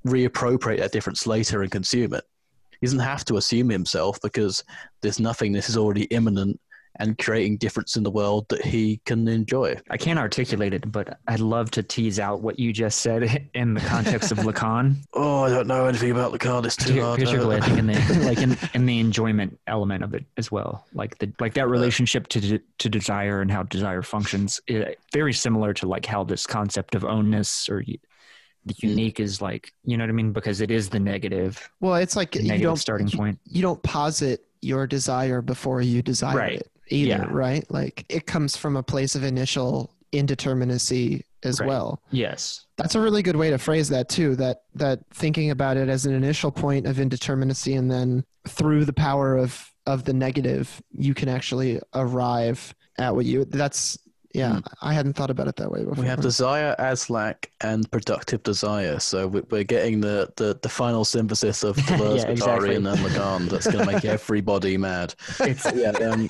reappropriate 0.06 0.78
that 0.78 0.92
difference 0.92 1.26
later 1.26 1.62
and 1.62 1.70
consume 1.70 2.14
it. 2.14 2.24
He 2.80 2.86
doesn't 2.86 2.98
have 2.98 3.24
to 3.26 3.36
assume 3.36 3.68
himself 3.70 4.20
because 4.22 4.62
this 5.00 5.18
nothingness 5.18 5.68
is 5.68 5.76
already 5.76 6.04
imminent 6.04 6.60
and 7.00 7.18
creating 7.18 7.56
difference 7.56 7.96
in 7.96 8.02
the 8.02 8.10
world 8.10 8.46
that 8.48 8.64
he 8.64 9.00
can 9.04 9.26
enjoy. 9.28 9.76
I 9.90 9.96
can't 9.96 10.18
articulate 10.18 10.72
it, 10.74 10.90
but 10.92 11.18
I'd 11.28 11.40
love 11.40 11.70
to 11.72 11.82
tease 11.82 12.20
out 12.20 12.40
what 12.42 12.58
you 12.58 12.72
just 12.72 13.00
said 13.00 13.48
in 13.54 13.74
the 13.74 13.80
context 13.80 14.30
of 14.32 14.38
Lacan. 14.38 14.96
Oh, 15.16 15.44
I 15.44 15.48
don't 15.50 15.66
know 15.66 15.86
anything 15.86 16.10
about 16.10 16.32
the 16.32 16.38
card. 16.38 16.66
It's 16.66 16.76
too 16.76 17.00
hard. 17.02 17.18
particularly, 17.18 17.56
I 17.56 17.60
think 17.60 17.78
in 17.78 17.86
the 17.86 18.22
like 18.24 18.38
in, 18.38 18.56
in 18.74 18.86
the 18.86 18.98
enjoyment 18.98 19.58
element 19.66 20.02
of 20.04 20.14
it 20.14 20.24
as 20.36 20.50
well, 20.50 20.86
like 20.92 21.18
the 21.18 21.32
like 21.40 21.54
that 21.54 21.68
relationship 21.68 22.26
to 22.28 22.40
de- 22.40 22.60
to 22.78 22.88
desire 22.88 23.40
and 23.40 23.50
how 23.50 23.62
desire 23.64 24.02
functions, 24.02 24.60
eh, 24.68 24.94
very 25.12 25.32
similar 25.32 25.72
to 25.74 25.86
like 25.86 26.04
how 26.06 26.24
this 26.24 26.46
concept 26.46 26.94
of 26.94 27.02
ownness 27.02 27.68
or 27.68 27.82
the 28.66 28.74
unique 28.78 29.20
is 29.20 29.40
like, 29.42 29.72
you 29.84 29.96
know 29.96 30.04
what 30.04 30.08
I 30.10 30.12
mean? 30.14 30.32
Because 30.32 30.60
it 30.60 30.70
is 30.70 30.88
the 30.88 30.98
negative, 31.00 31.68
Well, 31.80 31.96
it's 31.96 32.16
like 32.16 32.32
the 32.32 32.42
you 32.42 32.58
don't 32.58 32.76
starting 32.76 33.08
you, 33.08 33.16
point. 33.18 33.38
you 33.44 33.62
don't 33.62 33.82
posit 33.82 34.44
your 34.62 34.86
desire 34.86 35.42
before 35.42 35.82
you 35.82 36.00
desire 36.02 36.36
Right. 36.36 36.60
it 36.60 36.70
either, 36.88 37.08
Yeah. 37.08 37.26
right? 37.30 37.64
Like 37.70 38.04
it 38.08 38.26
comes 38.26 38.56
from 38.56 38.76
a 38.76 38.82
place 38.82 39.14
of 39.14 39.24
initial 39.24 39.94
indeterminacy 40.12 41.22
as 41.42 41.60
Right. 41.60 41.68
well. 41.68 42.02
Yes. 42.10 42.64
That's 42.76 42.94
a 42.94 43.00
really 43.00 43.22
good 43.22 43.36
way 43.36 43.50
to 43.50 43.58
phrase 43.58 43.88
that 43.90 44.08
too. 44.08 44.34
That 44.36 44.62
that 44.74 45.00
thinking 45.12 45.50
about 45.50 45.76
it 45.76 45.88
as 45.88 46.06
an 46.06 46.14
initial 46.14 46.50
point 46.50 46.86
of 46.86 46.96
indeterminacy, 46.96 47.78
and 47.78 47.90
then 47.90 48.24
through 48.48 48.84
the 48.84 48.92
power 48.92 49.36
of 49.36 49.70
of 49.86 50.04
the 50.04 50.14
negative, 50.14 50.80
you 50.92 51.12
can 51.14 51.28
actually 51.28 51.80
arrive 51.94 52.74
at 52.98 53.14
what 53.14 53.26
you. 53.26 53.44
That's 53.44 53.98
yeah. 54.32 54.60
I 54.82 54.94
hadn't 54.94 55.12
thought 55.12 55.30
about 55.30 55.46
it 55.46 55.54
that 55.56 55.70
way 55.70 55.84
before. 55.84 56.02
We 56.02 56.08
have 56.08 56.20
desire 56.20 56.74
as 56.80 57.08
lack 57.08 57.52
and 57.60 57.88
productive 57.92 58.42
desire. 58.42 58.98
So 58.98 59.28
we- 59.28 59.42
we're 59.48 59.62
getting 59.62 60.00
the, 60.00 60.28
the, 60.34 60.58
the 60.60 60.68
final 60.68 61.04
synthesis 61.04 61.62
of 61.62 61.76
Deleuze, 61.86 62.22
Yeah, 62.22 62.30
exactly. 62.30 62.74
and 62.74 62.84
Lacan 62.84 63.48
that's 63.48 63.66
going 63.70 63.86
to 63.86 63.92
make 63.92 64.04
everybody 64.04 64.76
mad. 64.76 65.14
It's 65.38 65.64
Yeah, 65.76 65.90
um, 65.90 66.28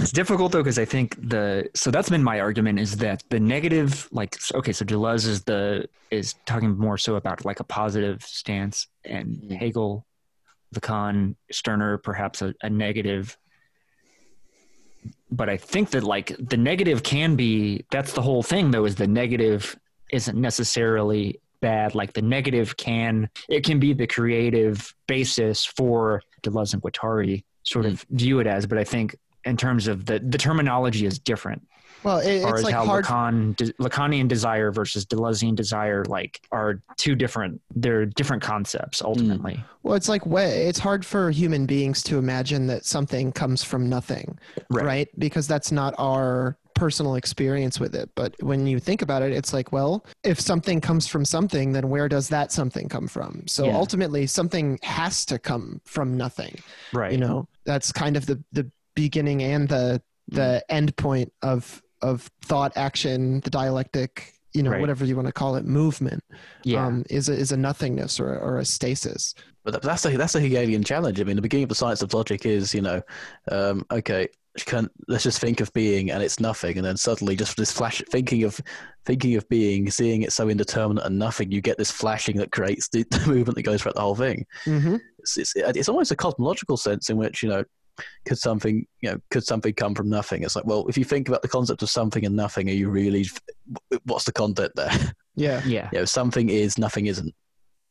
it's 0.00 0.12
difficult 0.12 0.52
though 0.52 0.62
because 0.62 0.78
I 0.78 0.84
think 0.84 1.16
the 1.28 1.68
so 1.74 1.90
that's 1.90 2.08
been 2.10 2.22
my 2.22 2.40
argument 2.40 2.78
is 2.80 2.96
that 2.98 3.22
the 3.30 3.40
negative 3.40 4.08
like 4.12 4.36
okay 4.54 4.72
so 4.72 4.84
Deleuze 4.84 5.26
is 5.26 5.42
the 5.44 5.86
is 6.10 6.34
talking 6.46 6.76
more 6.78 6.98
so 6.98 7.16
about 7.16 7.44
like 7.44 7.60
a 7.60 7.64
positive 7.64 8.22
stance 8.22 8.86
and 9.04 9.26
Mhm. 9.42 9.56
Hegel, 9.56 10.06
Lacan, 10.74 11.34
Stirner 11.50 11.98
perhaps 11.98 12.42
a, 12.42 12.54
a 12.62 12.70
negative. 12.70 13.36
But 15.30 15.48
I 15.48 15.56
think 15.56 15.90
that 15.90 16.04
like 16.04 16.36
the 16.38 16.56
negative 16.56 17.02
can 17.02 17.36
be 17.36 17.84
that's 17.90 18.12
the 18.12 18.22
whole 18.22 18.42
thing 18.42 18.70
though 18.70 18.84
is 18.84 18.94
the 18.96 19.06
negative 19.06 19.76
isn't 20.12 20.38
necessarily 20.38 21.40
bad 21.60 21.94
like 21.94 22.12
the 22.12 22.22
negative 22.22 22.76
can 22.76 23.30
it 23.48 23.64
can 23.64 23.78
be 23.78 23.92
the 23.94 24.06
creative 24.06 24.94
basis 25.06 25.64
for 25.64 26.20
Deleuze 26.42 26.72
and 26.74 26.82
Guattari 26.82 27.44
sort 27.62 27.86
of 27.86 28.04
view 28.10 28.40
it 28.40 28.46
as 28.48 28.66
but 28.66 28.78
I 28.78 28.84
think 28.84 29.14
in 29.44 29.56
terms 29.56 29.88
of 29.88 30.06
the 30.06 30.18
the 30.20 30.38
terminology 30.38 31.06
is 31.06 31.18
different 31.18 31.62
well, 32.02 32.18
it, 32.18 32.36
as 32.36 32.42
far 32.42 32.50
it's 32.50 32.58
as 32.60 32.64
like 32.64 32.74
how 32.74 32.84
hard. 32.84 33.04
Lacan, 33.04 33.56
de, 33.56 33.72
Lacanian 33.74 34.28
desire 34.28 34.72
versus 34.72 35.06
Deleuzean 35.06 35.54
desire 35.54 36.04
like 36.06 36.40
are 36.50 36.82
two 36.96 37.14
different 37.14 37.60
they're 37.74 38.06
different 38.06 38.42
concepts 38.42 39.00
hmm. 39.00 39.06
ultimately. 39.06 39.62
Well, 39.82 39.94
it's 39.94 40.08
like 40.08 40.26
way. 40.26 40.66
It's 40.66 40.78
hard 40.78 41.04
for 41.04 41.30
human 41.30 41.66
beings 41.66 42.02
to 42.04 42.18
imagine 42.18 42.66
that 42.68 42.84
something 42.84 43.32
comes 43.32 43.62
from 43.62 43.88
nothing, 43.88 44.38
Right. 44.70 44.84
right? 44.84 45.08
Because 45.18 45.48
that's 45.48 45.72
not 45.72 45.94
our 45.98 46.56
personal 46.74 47.16
experience 47.16 47.78
with 47.78 47.94
it. 47.94 48.10
But 48.14 48.34
when 48.42 48.66
you 48.66 48.78
think 48.78 49.02
about 49.02 49.22
it, 49.22 49.32
it's 49.32 49.52
like, 49.52 49.72
well, 49.72 50.04
if 50.24 50.40
something 50.40 50.80
comes 50.80 51.06
from 51.06 51.24
something, 51.24 51.72
then 51.72 51.88
where 51.90 52.08
does 52.08 52.28
that 52.30 52.50
something 52.50 52.88
come 52.88 53.08
from? 53.08 53.44
So 53.46 53.66
Yeah. 53.66 53.76
ultimately, 53.76 54.26
something 54.26 54.78
has 54.82 55.24
to 55.26 55.38
come 55.38 55.80
from 55.84 56.16
nothing. 56.16 56.58
Right. 56.92 57.12
You 57.12 57.18
know, 57.18 57.48
that's 57.64 57.92
kind 57.92 58.16
of 58.16 58.26
the 58.26 58.42
the 58.52 58.70
beginning 58.94 59.42
and 59.42 59.68
the 59.68 60.02
the 60.28 60.64
end 60.68 60.96
point 60.96 61.32
of 61.42 61.82
of 62.00 62.28
thought, 62.42 62.72
action, 62.76 63.40
the 63.40 63.50
dialectic, 63.50 64.34
you 64.54 64.62
know 64.62 64.70
Right. 64.70 64.80
whatever 64.80 65.04
you 65.04 65.14
want 65.16 65.26
to 65.28 65.32
call 65.32 65.56
it 65.56 65.64
movement 65.64 66.22
Yeah. 66.64 66.84
um, 66.86 67.04
is 67.10 67.28
a, 67.28 67.32
is 67.32 67.52
a 67.52 67.56
nothingness 67.56 68.18
or, 68.20 68.36
or 68.38 68.58
a 68.58 68.64
stasis 68.64 69.34
But 69.64 69.80
that's 69.82 70.04
a 70.04 70.16
that's 70.16 70.34
a 70.34 70.40
Hegelian 70.40 70.82
challenge. 70.84 71.20
I 71.20 71.24
mean, 71.24 71.36
the 71.36 71.42
beginning 71.42 71.64
of 71.64 71.68
the 71.68 71.74
science 71.76 72.02
of 72.02 72.12
logic 72.12 72.44
is, 72.46 72.74
you 72.74 72.82
know, 72.82 73.00
um, 73.50 73.84
okay, 73.92 74.28
can, 74.66 74.90
let's 75.08 75.22
just 75.22 75.40
think 75.40 75.60
of 75.60 75.72
being 75.72 76.10
and 76.10 76.22
it's 76.22 76.40
nothing, 76.40 76.76
and 76.76 76.84
then 76.84 76.96
suddenly 76.96 77.36
just 77.36 77.56
this 77.56 77.72
flash, 77.72 78.02
thinking 78.10 78.42
of 78.44 78.60
thinking 79.06 79.36
of 79.36 79.48
being, 79.48 79.90
seeing 79.90 80.22
it 80.22 80.32
so 80.32 80.48
indeterminate 80.48 81.04
and 81.06 81.18
nothing, 81.18 81.50
you 81.52 81.60
get 81.60 81.78
this 81.78 81.90
flashing 81.90 82.36
that 82.36 82.52
creates 82.52 82.88
the, 82.88 83.04
the 83.10 83.22
movement 83.26 83.54
that 83.56 83.62
goes 83.62 83.80
throughout 83.82 83.94
the 83.94 84.00
whole 84.02 84.16
thing. 84.16 84.44
mm-hmm. 84.64 84.96
It's, 85.20 85.36
it's 85.38 85.52
it's 85.56 85.88
almost 85.88 86.10
a 86.10 86.16
cosmological 86.16 86.76
sense 86.76 87.10
in 87.10 87.16
which 87.16 87.42
you 87.42 87.48
know. 87.48 87.64
Could 88.24 88.38
something, 88.38 88.86
you 89.00 89.10
know, 89.10 89.18
could 89.30 89.44
something 89.44 89.74
come 89.74 89.94
from 89.94 90.08
nothing? 90.08 90.42
It's 90.42 90.56
like, 90.56 90.64
well, 90.64 90.86
if 90.88 90.96
you 90.96 91.04
think 91.04 91.28
about 91.28 91.42
the 91.42 91.48
concept 91.48 91.82
of 91.82 91.90
something 91.90 92.24
and 92.24 92.34
nothing, 92.34 92.68
are 92.68 92.74
you 92.74 92.88
really, 92.88 93.26
what's 94.04 94.24
the 94.24 94.32
content 94.32 94.72
there? 94.74 94.90
yeah 95.34 95.62
yeah. 95.64 95.88
you 95.92 95.98
know, 96.00 96.04
something 96.04 96.48
is, 96.50 96.78
nothing 96.78 97.06
isn't, 97.06 97.34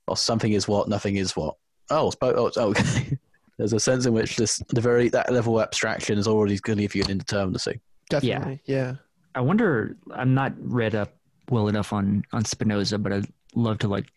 or 0.07 0.17
something 0.17 0.53
is 0.53 0.67
what, 0.67 0.87
nothing 0.87 1.15
is 1.17 1.35
what. 1.35 1.55
Oh, 1.89 2.07
it's 2.07 2.15
both. 2.15 2.35
Oh, 2.37 2.47
it's- 2.47 2.63
okay. 2.63 3.09
Oh, 3.11 3.17
there's 3.57 3.73
a 3.73 3.79
sense 3.79 4.05
in 4.05 4.13
which 4.13 4.37
this 4.37 4.57
the 4.69 4.81
very 4.81 5.09
that 5.09 5.31
level 5.31 5.59
of 5.59 5.63
abstraction 5.63 6.17
is 6.17 6.27
already 6.27 6.57
going 6.59 6.77
to 6.77 6.83
give 6.83 6.95
you 6.95 7.03
an 7.03 7.19
indeterminacy. 7.19 7.79
definitely 8.09 8.59
yeah, 8.65 8.77
yeah 8.77 8.93
I 9.35 9.41
wonder. 9.41 9.97
I'm 10.13 10.33
not 10.33 10.53
read 10.57 10.95
up 10.95 11.13
well 11.49 11.67
enough 11.67 11.93
on 11.93 12.23
on 12.33 12.43
Spinoza, 12.45 12.97
but 12.97 13.13
I'd 13.13 13.27
love 13.53 13.77
to 13.79 13.87
like 13.87 14.07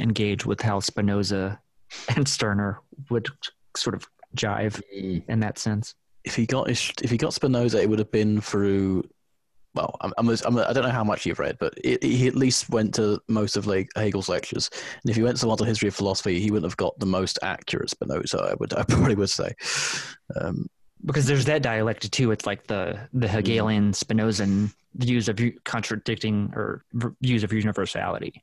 engage 0.00 0.44
with 0.44 0.60
how 0.60 0.80
Spinoza 0.80 1.60
and 2.16 2.26
Stirner 2.26 2.80
would 3.10 3.28
sort 3.76 3.94
of 3.94 4.06
jive 4.36 4.80
in 5.28 5.40
that 5.40 5.58
sense. 5.58 5.94
If 6.24 6.34
he 6.34 6.46
got 6.46 6.68
his, 6.68 6.92
if 7.02 7.10
he 7.10 7.16
got 7.16 7.34
Spinoza, 7.34 7.80
it 7.80 7.88
would 7.88 7.98
have 7.98 8.10
been 8.10 8.40
through. 8.40 9.04
Well, 9.74 9.94
I'm, 10.00 10.12
I'm, 10.16 10.28
I'm, 10.28 10.58
I 10.58 10.72
don't 10.72 10.84
know 10.84 10.90
how 10.90 11.04
much 11.04 11.26
you've 11.26 11.38
read, 11.38 11.58
but 11.58 11.74
it, 11.84 12.02
he 12.02 12.26
at 12.26 12.34
least 12.34 12.70
went 12.70 12.94
to 12.94 13.20
most 13.28 13.56
of 13.56 13.66
like 13.66 13.88
Hegel's 13.94 14.28
lectures. 14.28 14.70
And 15.02 15.10
if 15.10 15.16
he 15.16 15.22
went 15.22 15.36
to 15.36 15.46
one 15.46 15.58
on 15.60 15.66
history 15.66 15.88
of 15.88 15.94
philosophy, 15.94 16.40
he 16.40 16.50
wouldn't 16.50 16.70
have 16.70 16.78
got 16.78 16.98
the 16.98 17.06
most 17.06 17.38
accurate 17.42 17.90
Spinoza. 17.90 18.48
I 18.52 18.54
would, 18.54 18.72
I 18.72 18.82
probably 18.88 19.14
would 19.14 19.30
say. 19.30 19.52
Um, 20.40 20.66
Because 21.04 21.26
there's 21.26 21.44
that 21.44 21.62
dialectic 21.62 22.10
too. 22.10 22.30
It's 22.30 22.46
like 22.46 22.66
the 22.66 22.98
the 23.12 23.28
Hegelian 23.28 23.92
Spinozan 23.92 24.72
views 24.94 25.28
of 25.28 25.38
contradicting 25.64 26.50
or 26.54 26.82
views 27.20 27.44
of 27.44 27.52
universality. 27.52 28.42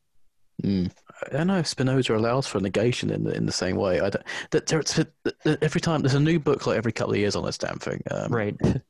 Mm. 0.62 0.92
I 1.26 1.38
don't 1.38 1.48
know 1.48 1.58
if 1.60 1.68
Spinoza 1.68 2.16
allows 2.16 2.48
for 2.48 2.60
negation 2.60 3.10
in 3.10 3.24
the 3.24 3.36
in 3.36 3.46
the 3.46 3.52
same 3.52 3.76
way. 3.76 4.00
I 4.02 4.10
don't, 4.10 4.24
that 4.52 4.68
there, 4.68 4.80
it's- 4.80 5.06
that 5.24 5.64
every 5.64 5.82
time 5.82 6.02
there's 6.02 6.14
a 6.14 6.20
new 6.20 6.40
book 6.40 6.68
like 6.68 6.78
every 6.78 6.92
couple 6.92 7.14
of 7.14 7.20
years 7.20 7.36
on 7.36 7.46
this 7.46 7.58
damn 7.58 7.80
thing. 7.80 8.02
Um, 8.12 8.32
Right. 8.32 8.56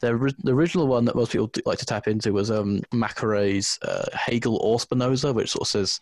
The, 0.00 0.34
the 0.42 0.52
original 0.52 0.86
one 0.86 1.04
that 1.04 1.14
most 1.16 1.32
people 1.32 1.48
do 1.48 1.60
like 1.66 1.78
to 1.78 1.84
tap 1.84 2.08
into 2.08 2.32
was 2.32 2.50
um, 2.50 2.80
Macherey's 2.92 3.78
uh, 3.82 4.06
Hegel 4.14 4.56
or 4.62 4.80
Spinoza, 4.80 5.32
which 5.32 5.50
sort 5.50 5.62
of 5.62 5.68
says 5.68 6.00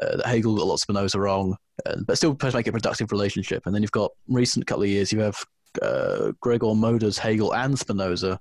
uh, 0.00 0.18
that 0.18 0.26
Hegel 0.26 0.54
got 0.56 0.62
a 0.62 0.66
lot 0.66 0.74
of 0.74 0.80
Spinoza 0.80 1.18
wrong, 1.18 1.56
uh, 1.86 1.96
but 2.06 2.16
still 2.16 2.34
tries 2.36 2.52
to 2.52 2.58
make 2.58 2.68
a 2.68 2.72
productive 2.72 3.10
relationship. 3.10 3.66
And 3.66 3.74
then 3.74 3.82
you've 3.82 3.90
got 3.92 4.12
recent 4.28 4.66
couple 4.66 4.84
of 4.84 4.88
years, 4.88 5.12
you 5.12 5.18
have 5.20 5.44
uh, 5.82 6.30
Gregor 6.40 6.74
Moder's 6.74 7.18
Hegel 7.18 7.52
and 7.54 7.76
Spinoza, 7.76 8.38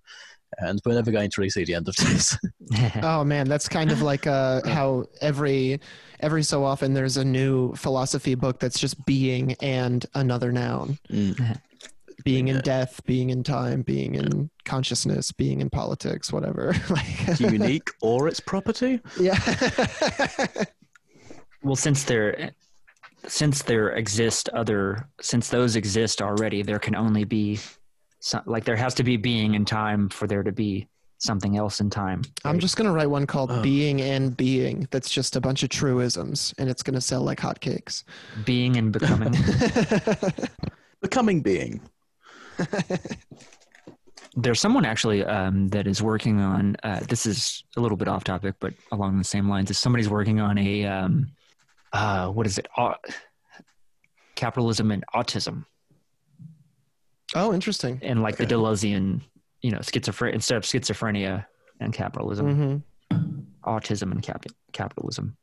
and 0.59 0.79
we're 0.85 0.93
never 0.93 1.11
going 1.11 1.29
to 1.29 1.41
really 1.41 1.49
see 1.49 1.63
the 1.65 1.73
end 1.75 1.87
of 1.87 1.95
this. 1.97 2.37
oh 3.03 3.23
man 3.23 3.47
that's 3.47 3.67
kind 3.69 3.91
of 3.91 4.01
like 4.01 4.25
uh, 4.27 4.61
how 4.67 5.05
every 5.21 5.79
every 6.21 6.43
so 6.43 6.63
often 6.63 6.93
there's 6.93 7.17
a 7.17 7.25
new 7.25 7.73
philosophy 7.75 8.35
book 8.35 8.59
that's 8.59 8.79
just 8.79 9.03
being 9.05 9.53
and 9.61 10.05
another 10.15 10.51
noun 10.51 10.97
Mm. 11.09 11.59
being 12.23 12.47
in 12.47 12.55
Yeah. 12.57 12.61
death 12.61 13.01
being 13.05 13.31
in 13.31 13.43
time 13.43 13.81
being 13.81 14.15
in 14.15 14.49
consciousness 14.65 15.31
being 15.31 15.59
in 15.61 15.69
politics 15.69 16.31
whatever 16.31 16.73
like 16.89 17.39
Unique 17.39 17.89
or 18.01 18.27
its 18.27 18.39
property. 18.39 18.99
yeah 19.19 19.37
well, 21.63 21.75
since 21.75 22.03
there 22.03 22.51
since 23.27 23.63
there 23.63 23.89
exist 23.91 24.49
other 24.49 25.07
since 25.21 25.47
those 25.49 25.75
exist 25.77 26.21
already, 26.21 26.61
there 26.61 26.79
can 26.79 26.93
only 26.95 27.23
be 27.23 27.57
some, 28.25 28.41
like 28.45 28.63
there 28.63 28.77
has 28.77 28.93
to 28.95 29.03
be 29.03 29.17
being 29.17 29.53
in 29.53 29.65
time 29.65 30.07
for 30.07 30.27
there 30.27 30.43
to 30.43 30.51
be 30.53 30.87
something 31.17 31.57
else 31.57 31.79
in 31.81 31.89
time. 31.89 32.21
i'm 32.45 32.57
just 32.59 32.75
going 32.77 32.85
to 32.87 32.91
write 32.93 33.09
one 33.09 33.25
called 33.27 33.51
Oh. 33.51 33.61
being 33.61 33.99
and 34.01 34.35
being 34.35 34.87
that's 34.91 35.09
just 35.09 35.35
a 35.35 35.41
bunch 35.41 35.61
of 35.63 35.69
truisms 35.69 36.53
and 36.57 36.69
it's 36.69 36.83
going 36.83 36.93
to 36.95 37.01
sell 37.01 37.21
like 37.21 37.39
hotcakes 37.39 38.03
being 38.45 38.77
and 38.77 38.91
becoming. 38.93 39.33
Becoming 41.01 41.41
being. 41.41 41.81
There's 44.35 44.59
someone 44.59 44.85
actually 44.85 45.23
um, 45.25 45.67
that 45.69 45.85
is 45.85 46.01
working 46.01 46.39
on. 46.39 46.75
Uh, 46.81 47.01
this 47.07 47.25
is 47.25 47.63
a 47.77 47.81
little 47.81 47.97
bit 47.97 48.07
off 48.07 48.23
topic, 48.23 48.55
but 48.59 48.73
along 48.91 49.17
the 49.17 49.23
same 49.23 49.47
lines. 49.49 49.69
Is 49.69 49.77
somebody's 49.77 50.09
working 50.09 50.39
on 50.39 50.57
a 50.57 50.85
um, 50.85 51.27
uh, 51.91 52.27
what 52.29 52.47
is 52.47 52.57
it? 52.57 52.67
Au- 52.77 52.95
capitalism 54.35 54.91
and 54.91 55.03
autism, 55.13 55.65
oh 57.35 57.53
interesting 57.53 57.99
and 58.03 58.21
like 58.21 58.35
Okay. 58.35 58.45
the 58.45 58.55
Deleuzean, 58.55 59.21
you 59.61 59.71
know, 59.71 59.79
schizophrenia 59.79 60.33
instead 60.33 60.57
of 60.57 60.63
schizophrenia 60.63 61.45
and 61.79 61.93
capitalism, 61.93 62.55
hmm 62.55 63.19
autism 63.65 64.11
and 64.11 64.21
cap- 64.21 64.45
capitalism. 64.73 65.37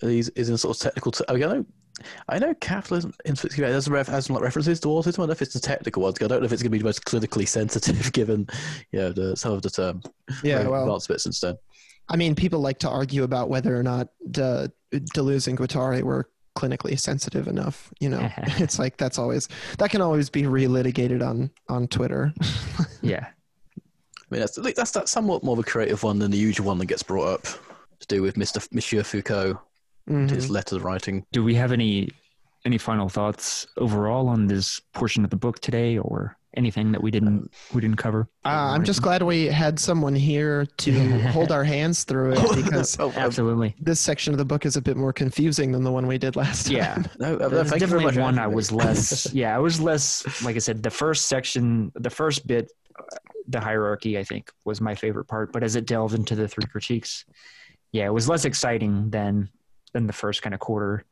These 0.00 0.28
is 0.30 0.50
in 0.50 0.58
sort 0.58 0.76
of 0.76 0.82
technical. 0.82 1.12
T- 1.12 1.24
I 1.28 1.34
know, 1.36 1.64
I 2.28 2.38
know 2.38 2.52
capitalism 2.54 3.14
in 3.24 3.34
particular 3.36 3.72
has, 3.72 3.88
ref- 3.88 4.08
has 4.08 4.28
like 4.28 4.42
references 4.42 4.80
to 4.80 4.88
autism. 4.88 5.06
I 5.06 5.22
don't 5.22 5.26
know 5.28 5.32
if 5.32 5.40
it's 5.42 5.54
the 5.54 5.60
technical 5.60 6.02
ones. 6.02 6.16
I 6.20 6.26
don't 6.26 6.40
know 6.40 6.44
if 6.46 6.52
it's 6.52 6.62
going 6.62 6.70
to 6.70 6.74
be 6.74 6.78
the 6.78 6.84
most 6.84 7.04
clinically 7.06 7.48
sensitive 7.48 8.12
given, 8.18 8.46
you 8.92 8.98
know, 8.98 9.12
the, 9.12 9.36
some 9.36 9.52
of 9.52 9.62
the 9.62 9.70
term. 9.70 10.02
yeah 10.42 10.58
very 10.58 10.68
well 10.68 10.82
advanced 10.84 11.08
bits 11.08 11.24
instead. 11.26 11.56
I 12.10 12.16
mean, 12.16 12.34
people 12.34 12.60
like 12.60 12.78
to 12.80 12.90
argue 12.90 13.22
about 13.22 13.48
whether 13.48 13.74
or 13.74 13.82
not 13.82 14.08
De, 14.30 14.70
Deleuze 14.92 15.48
and 15.48 15.56
Guattari 15.56 16.02
were 16.02 16.28
clinically 16.56 16.98
sensitive 16.98 17.48
enough. 17.48 17.92
You 18.00 18.10
know, 18.10 18.28
it's 18.58 18.78
like 18.78 18.96
that's 18.96 19.18
always 19.18 19.48
that 19.78 19.90
can 19.90 20.00
always 20.00 20.30
be 20.30 20.42
relitigated 20.42 21.26
on 21.26 21.50
on 21.68 21.88
Twitter. 21.88 22.32
Yeah. 23.02 23.26
I 23.76 24.26
mean, 24.30 24.40
that's 24.40 24.56
that's 24.56 24.90
that's 24.90 25.10
somewhat 25.10 25.44
more 25.44 25.52
of 25.52 25.58
a 25.58 25.62
creative 25.62 26.02
one 26.02 26.18
than 26.18 26.30
the 26.30 26.38
usual 26.38 26.66
one 26.66 26.78
that 26.78 26.86
gets 26.86 27.02
brought 27.02 27.28
up 27.28 27.42
to 28.00 28.06
do 28.06 28.22
with 28.22 28.36
Mister 28.38 28.60
Monsieur 28.72 29.02
Foucault, 29.02 29.60
Mhm. 30.08 30.30
his 30.30 30.48
letter 30.50 30.78
writing. 30.78 31.24
Do 31.32 31.44
we 31.44 31.54
have 31.54 31.70
any 31.72 32.10
any 32.64 32.78
final 32.78 33.10
thoughts 33.10 33.66
overall 33.76 34.28
on 34.28 34.46
this 34.46 34.80
portion 34.94 35.22
of 35.24 35.30
the 35.30 35.36
book 35.36 35.60
today, 35.60 35.98
or 35.98 36.36
anything 36.56 36.92
that 36.92 37.02
we 37.02 37.10
didn't 37.10 37.52
we 37.72 37.80
didn't 37.80 37.96
cover? 37.96 38.28
Uh, 38.44 38.72
I'm 38.72 38.84
just 38.84 39.02
glad 39.02 39.22
we 39.22 39.46
had 39.46 39.78
someone 39.78 40.14
here 40.14 40.66
to 40.78 41.20
hold 41.28 41.52
our 41.52 41.64
hands 41.64 42.04
through 42.04 42.32
it 42.32 42.56
because 42.64 42.98
oh, 43.00 43.12
Absolutely. 43.16 43.74
this 43.80 44.00
section 44.00 44.32
of 44.32 44.38
the 44.38 44.44
book 44.44 44.66
is 44.66 44.76
a 44.76 44.82
bit 44.82 44.96
more 44.96 45.12
confusing 45.12 45.72
than 45.72 45.82
the 45.84 45.92
one 45.92 46.06
we 46.06 46.18
did 46.18 46.36
last 46.36 46.66
time. 46.66 46.76
Yeah. 46.76 47.02
no, 47.18 47.36
uh, 47.36 47.48
There's 47.48 47.70
thank 47.70 47.80
you 47.82 47.86
very 47.86 48.02
definitely 48.02 48.04
much. 48.04 48.16
one 48.16 48.38
I 48.38 48.42
Anthony. 48.42 48.54
was 48.56 48.72
less. 48.72 49.32
Yeah, 49.32 49.54
I 49.54 49.58
was 49.58 49.80
less. 49.80 50.42
Like 50.42 50.56
I 50.56 50.60
said, 50.60 50.82
the 50.82 50.90
first 50.90 51.26
section, 51.26 51.92
the 51.94 52.10
first 52.10 52.46
bit, 52.46 52.72
uh, 52.98 53.16
the 53.48 53.60
hierarchy, 53.60 54.18
I 54.18 54.24
think, 54.24 54.50
was 54.64 54.80
my 54.80 54.94
favorite 54.94 55.26
part. 55.26 55.52
But 55.52 55.62
as 55.62 55.76
it 55.76 55.86
delved 55.86 56.14
into 56.14 56.34
the 56.34 56.48
three 56.48 56.64
critiques, 56.66 57.24
yeah, 57.92 58.06
it 58.06 58.12
was 58.12 58.28
less 58.28 58.44
exciting 58.44 59.10
than 59.10 59.48
than 59.92 60.06
the 60.06 60.12
first 60.12 60.42
kind 60.42 60.54
of 60.54 60.60
quarter. 60.60 61.04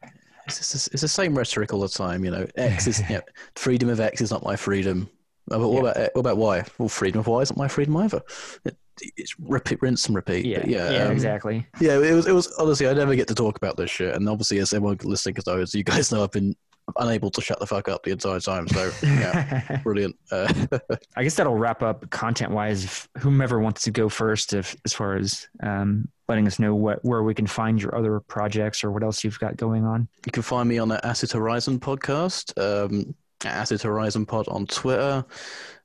It's, 0.47 0.75
it's, 0.75 0.89
it's 0.89 1.03
the 1.03 1.09
same 1.09 1.37
rhetoric 1.39 1.73
all 1.73 1.81
the 1.81 1.89
time. 1.89 2.25
You 2.25 2.33
know, 2.33 2.47
X 2.57 2.87
is 2.87 3.01
you 3.09 3.17
know, 3.17 3.23
freedom 3.55 3.89
of 3.89 4.01
X 4.01 4.21
is 4.21 4.31
not 4.31 4.43
my 4.43 4.57
freedom. 4.57 5.09
Uh, 5.51 5.59
But 5.59 5.69
what 5.69 5.85
Yeah. 5.85 5.91
about 5.91 6.11
what 6.15 6.21
about 6.21 6.37
Y? 6.39 6.65
Well, 6.79 6.89
freedom 6.89 7.21
of 7.21 7.27
why 7.27 7.41
isn't 7.43 7.57
my 7.59 7.69
freedom 7.69 7.97
either. 7.97 8.21
It, 8.65 8.77
it's 9.17 9.35
repeat, 9.41 9.81
rinse 9.83 10.07
and 10.07 10.15
repeat. 10.15 10.45
Yeah, 10.45 10.61
But 10.61 10.69
yeah, 10.69 10.91
yeah, 10.91 11.05
um, 11.07 11.13
exactly. 11.13 11.67
Yeah, 11.81 11.99
it 11.99 12.13
was. 12.15 12.27
It 12.27 12.33
was 12.33 12.53
honestly. 12.59 12.87
I 12.89 12.93
never 12.93 13.15
get 13.15 13.29
to 13.29 13.35
talk 13.35 13.57
about 13.57 13.77
this 13.77 13.91
shit, 13.91 14.15
and 14.15 14.29
obviously, 14.29 14.59
as 14.59 14.73
everyone 14.73 14.99
listening 15.03 15.37
knows, 15.47 15.75
you 15.75 15.83
guys 15.83 16.13
know 16.13 16.23
I've 16.23 16.31
been 16.31 16.55
unable 16.99 17.31
to 17.31 17.41
shut 17.41 17.59
the 17.61 17.67
fuck 17.67 17.89
up 17.89 18.03
the 18.03 18.11
entire 18.11 18.41
time. 18.41 18.69
So 18.69 18.91
yeah, 19.03 19.81
brilliant. 19.85 20.17
Uh, 20.31 20.53
I 21.17 21.23
guess 21.23 21.37
that'll 21.37 21.55
wrap 21.57 21.83
up 21.83 22.09
content 22.11 22.51
wise. 22.53 23.09
Whomever 23.19 23.61
wants 23.61 23.83
to 23.85 23.91
go 23.91 24.09
first, 24.09 24.53
if 24.53 24.77
as 24.85 24.93
far 24.93 25.17
as 25.17 25.49
um, 25.63 26.09
letting 26.29 26.47
us 26.47 26.59
know 26.59 26.75
what 26.75 27.03
where 27.05 27.23
we 27.23 27.35
can 27.35 27.47
find 27.47 27.81
your 27.81 27.97
other 27.97 28.21
projects 28.21 28.85
or 28.85 28.91
what 28.91 29.03
else 29.03 29.25
you've 29.25 29.39
got 29.39 29.57
going 29.57 29.85
on. 29.85 30.07
you 30.27 30.33
can 30.33 30.43
find 30.43 30.69
me 30.69 30.79
on 30.79 30.89
the 30.89 31.05
Acid 31.07 31.33
Horizon 31.33 31.79
podcast, 31.81 32.53
um, 32.61 33.15
Acid 33.51 33.83
Horizon 33.83 34.27
Pod 34.27 34.49
on 34.49 34.67
Twitter. 34.67 35.25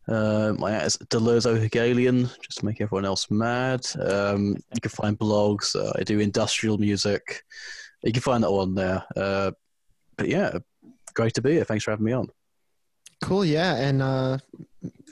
Uh, 0.08 0.54
my 0.58 0.72
at 0.72 0.86
is 0.86 0.98
Deleuze 1.10 1.62
Hegelian, 1.62 2.30
just 2.42 2.60
to 2.60 2.66
make 2.66 2.80
everyone 2.80 3.06
else 3.06 3.30
mad. 3.30 3.86
Um, 4.00 4.56
you 4.74 4.82
can 4.82 4.92
find 4.92 5.20
blogs. 5.20 5.76
Uh, 5.76 5.92
I 5.98 6.04
do 6.04 6.20
industrial 6.20 6.78
music. 6.78 7.44
You 8.04 8.14
can 8.14 8.22
find 8.22 8.44
that 8.44 8.50
on 8.50 8.74
there. 8.76 9.04
Uh, 9.16 9.52
but 10.16 10.30
yeah, 10.30 10.58
great 11.14 11.34
to 11.34 11.42
be 11.42 11.54
here. 11.54 11.64
Thanks 11.66 11.84
for 11.84 11.92
having 11.92 12.06
me 12.06 12.14
on. 12.14 12.30
Cool, 13.22 13.44
yeah. 13.44 13.76
And 13.76 14.02
uh, 14.02 14.38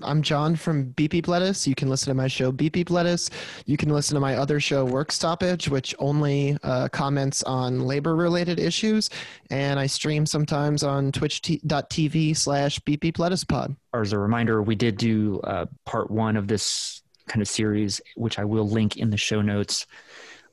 I'm 0.01 0.21
John 0.21 0.55
from 0.55 0.89
Beep 0.89 1.27
Lettuce. 1.27 1.67
You 1.67 1.73
can 1.73 1.89
listen 1.89 2.09
to 2.09 2.13
my 2.13 2.27
show 2.27 2.51
Beep 2.51 2.89
Lettuce. 2.89 3.29
You 3.65 3.77
can 3.77 3.89
listen 3.89 4.13
to 4.15 4.19
my 4.19 4.35
other 4.35 4.59
show 4.59 4.85
Work 4.85 5.11
Stoppage, 5.11 5.69
which 5.69 5.95
only 5.99 6.57
uh, 6.63 6.89
comments 6.89 7.41
on 7.43 7.79
labor-related 7.79 8.59
issues. 8.59 9.09
And 9.49 9.79
I 9.79 9.87
stream 9.87 10.25
sometimes 10.25 10.83
on 10.83 11.11
twitch.tv 11.11 12.37
slash 12.37 12.79
Beep 12.79 13.17
Lettuce 13.17 13.43
Pod. 13.43 13.75
Or 13.93 14.01
as 14.01 14.13
a 14.13 14.19
reminder, 14.19 14.61
we 14.61 14.75
did 14.75 14.97
do 14.97 15.39
uh, 15.43 15.65
part 15.85 16.11
one 16.11 16.35
of 16.35 16.47
this 16.47 17.01
kind 17.27 17.41
of 17.41 17.47
series, 17.47 18.01
which 18.15 18.37
I 18.37 18.45
will 18.45 18.67
link 18.67 18.97
in 18.97 19.09
the 19.09 19.17
show 19.17 19.41
notes. 19.41 19.87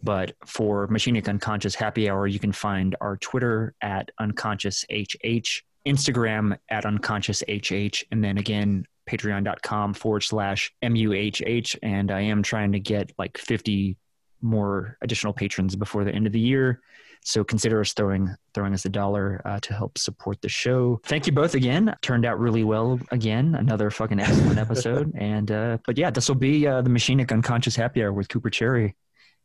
But 0.02 0.34
for 0.46 0.88
Machinic 0.88 1.28
Unconscious 1.28 1.74
Happy 1.74 2.08
Hour, 2.08 2.26
you 2.26 2.38
can 2.38 2.52
find 2.52 2.96
our 3.00 3.16
Twitter 3.18 3.74
at 3.82 4.10
unconscioushh, 4.20 5.62
Instagram 5.86 6.56
at 6.68 6.86
unconscious 6.86 7.42
HH, 7.48 8.04
and 8.10 8.22
then 8.22 8.38
again, 8.38 8.86
patreon.com 9.08 9.94
forward 9.94 10.22
slash 10.22 10.72
MUHH. 10.82 11.76
And 11.82 12.10
I 12.10 12.20
am 12.22 12.42
trying 12.42 12.72
to 12.72 12.80
get 12.80 13.12
like 13.18 13.38
50 13.38 13.96
more 14.40 14.98
additional 15.02 15.32
patrons 15.32 15.76
before 15.76 16.04
the 16.04 16.12
end 16.12 16.26
of 16.26 16.32
the 16.32 16.40
year. 16.40 16.80
So 17.24 17.44
consider 17.44 17.80
us 17.80 17.92
throwing 17.92 18.34
throwing 18.52 18.74
us 18.74 18.84
a 18.84 18.88
dollar 18.88 19.40
uh, 19.44 19.60
to 19.60 19.74
help 19.74 19.96
support 19.96 20.42
the 20.42 20.48
show. 20.48 21.00
Thank 21.04 21.26
you 21.26 21.32
both 21.32 21.54
again. 21.54 21.94
Turned 22.02 22.26
out 22.26 22.40
really 22.40 22.64
well 22.64 22.98
again. 23.12 23.54
Another 23.54 23.90
fucking 23.90 24.18
excellent 24.18 24.58
episode. 24.58 25.12
and 25.18 25.50
uh, 25.50 25.78
but 25.86 25.96
yeah, 25.96 26.10
this 26.10 26.28
will 26.28 26.34
be 26.34 26.66
uh, 26.66 26.82
the 26.82 26.90
Machinic 26.90 27.30
Unconscious 27.30 27.76
Happy 27.76 28.02
Hour 28.02 28.12
with 28.12 28.28
Cooper 28.28 28.50
Cherry 28.50 28.96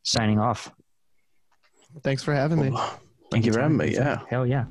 signing 0.02 0.40
off. 0.40 0.72
Thanks 2.02 2.22
for 2.22 2.34
having 2.34 2.60
me. 2.60 2.76
Thank 3.30 3.44
you 3.44 3.52
for 3.52 3.60
having 3.60 3.76
me. 3.76 3.92
Yeah. 3.94 4.20
Hell 4.28 4.46
yeah. 4.46 4.64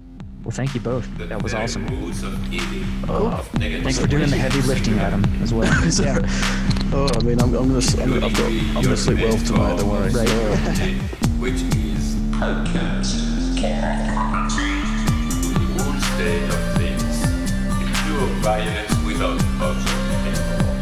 Well, 0.44 0.52
thank 0.52 0.74
you 0.74 0.80
both. 0.82 1.08
That 1.18 1.42
was 1.44 1.54
awesome. 1.54 1.86
rules 1.88 2.24
of 2.24 2.34
healing, 2.48 2.86
Oh. 3.10 3.32
Thanks 3.56 4.00
for 4.00 4.08
doing 4.08 4.30
the 4.30 4.38
heavy 4.38 4.62
lifting, 4.62 4.98
Adam, 5.00 5.24
as 5.42 5.54
well. 5.54 5.68
Yeah. 6.00 6.20
Oh, 6.94 7.10
I 7.14 7.20
mean, 7.24 7.40
I'm, 7.42 7.54
I'm 7.54 7.68
gonna, 7.68 7.78
s- 7.80 7.98
I'm, 8.00 8.14
I've 8.14 8.34
got, 8.34 8.46
I'm 8.46 8.82
gonna 8.82 8.96
sleep 8.96 9.20
well 9.20 9.38
tonight. 9.38 9.76
Don't 9.78 9.90
worry. 9.90 10.10
Right. 10.10 10.30
which 11.40 11.62
is 11.76 12.16
unconscious. 12.42 13.56
The 13.56 13.74
whole 15.76 16.00
state 16.00 16.48
of 16.48 16.62
things. 16.78 17.16
Pure 18.06 18.28
violence 18.40 18.96
without 19.06 19.40
object 19.62 19.98
anymore. 20.24 20.76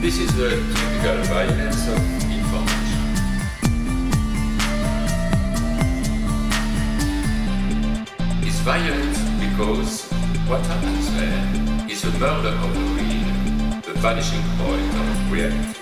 This 0.00 0.16
is 0.18 0.34
the 0.36 0.50
typical 0.74 1.22
violence 1.24 1.86
of 1.88 1.98
violent 8.62 9.18
because 9.40 10.04
what 10.46 10.60
happens 10.66 11.12
there 11.16 11.90
is 11.90 12.04
a 12.04 12.10
murder 12.20 12.54
of 12.62 12.72
the 12.72 12.80
real, 12.94 13.80
the 13.82 13.92
vanishing 13.98 14.40
point 14.56 14.94
of 15.02 15.32
reality. 15.32 15.78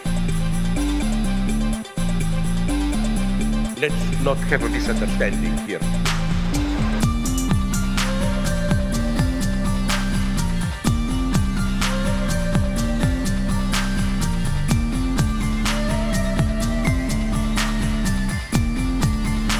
Let's 3.78 4.24
not 4.24 4.38
have 4.48 4.62
a 4.64 4.68
misunderstanding 4.70 5.58
here. 5.68 5.78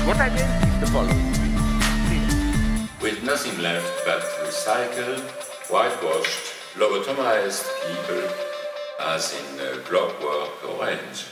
What 0.06 0.16
I 0.16 0.30
meant 0.30 0.64
is 0.64 0.80
the 0.80 0.86
following. 0.86 1.29
With 3.02 3.22
nothing 3.24 3.58
left 3.62 4.04
but 4.04 4.22
recycled, 4.44 5.20
whitewashed, 5.70 6.52
lobotomized 6.74 7.64
people 7.86 8.28
as 9.00 9.32
in 9.32 9.60
uh, 9.60 9.78
Clockwork 9.84 10.68
Orange. 10.68 11.24